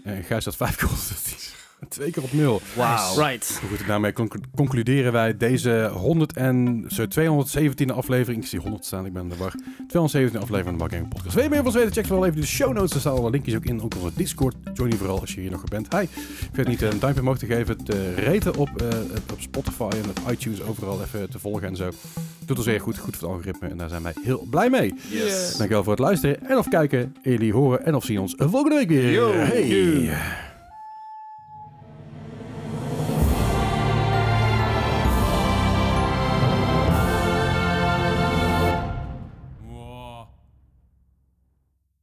En 0.05 0.24
Gijs 0.24 0.44
zat 0.44 0.56
vijf 0.56 0.76
keer 0.76 0.89
onder 0.89 1.05
de 1.09 1.14
10. 1.24 1.61
Twee 1.88 2.10
keer 2.10 2.22
op 2.22 2.32
nul. 2.32 2.60
Wauw. 2.76 3.16
Right. 3.18 3.60
Goed, 3.68 3.86
daarmee 3.86 4.12
conclu- 4.12 4.40
concluderen 4.56 5.12
wij 5.12 5.36
deze 5.36 5.90
100 5.92 6.32
en, 6.32 6.84
zo 6.88 7.06
217e 7.09 7.94
aflevering. 7.94 8.42
Ik 8.42 8.48
zie 8.48 8.59
100 8.60 8.84
staan, 8.84 9.06
ik 9.06 9.12
ben 9.12 9.22
in 9.22 9.28
de 9.28 9.36
war. 9.36 9.52
217e 9.52 10.38
aflevering 10.38 10.64
van 10.64 10.72
de 10.72 10.78
Wargaming 10.78 11.09
Podcast. 11.09 11.34
Wil 11.34 11.42
je 11.44 11.48
meer 11.48 11.59
van 11.59 11.66
ons 11.66 11.74
weten? 11.76 11.92
Check 11.92 12.06
vooral 12.06 12.26
even 12.26 12.40
de 12.40 12.46
show 12.46 12.72
notes. 12.72 12.90
Daar 12.90 13.00
staan 13.00 13.12
alle 13.16 13.30
linkjes 13.30 13.54
ook 13.54 13.64
in. 13.64 13.82
Ook 13.82 13.94
onze 13.94 14.10
Discord. 14.16 14.54
Join 14.74 14.90
die 14.90 14.98
vooral 14.98 15.20
als 15.20 15.34
je 15.34 15.40
hier 15.40 15.50
nog 15.50 15.64
bent. 15.64 15.92
Hi. 15.96 16.06
Vergeet 16.52 16.68
niet 16.68 16.82
een 16.82 16.98
duimpje 16.98 17.20
omhoog 17.22 17.38
te 17.38 17.46
geven. 17.46 17.84
Te 17.84 18.14
raten 18.14 18.56
op, 18.56 18.68
eh, 18.82 18.88
op 19.32 19.40
Spotify 19.40 19.88
en 19.90 20.10
op 20.10 20.30
iTunes. 20.32 20.62
Overal 20.62 21.02
even 21.02 21.30
te 21.30 21.38
volgen 21.38 21.68
en 21.68 21.76
zo. 21.76 21.90
Doet 22.46 22.59
ons 22.59 22.66
erg 22.66 22.82
goed, 22.82 22.98
goed 22.98 23.16
voor 23.16 23.28
het 23.28 23.32
algoritme. 23.36 23.68
En 23.68 23.76
daar 23.76 23.88
zijn 23.88 24.02
wij 24.02 24.12
heel 24.22 24.46
blij 24.50 24.70
mee. 24.70 24.94
Yes. 25.10 25.56
Dankjewel 25.56 25.82
voor 25.82 25.92
het 25.92 26.00
luisteren 26.02 26.48
en 26.48 26.59
of 26.59 26.68
kijken. 26.68 27.16
En 27.22 27.30
jullie 27.30 27.52
horen 27.52 27.84
en 27.84 27.94
of 27.94 28.04
zien 28.04 28.18
ons 28.20 28.34
volgende 28.36 28.76
week 28.76 28.88
weer. 28.88 29.10
Yo. 29.12 29.32
Hey. 29.32 30.10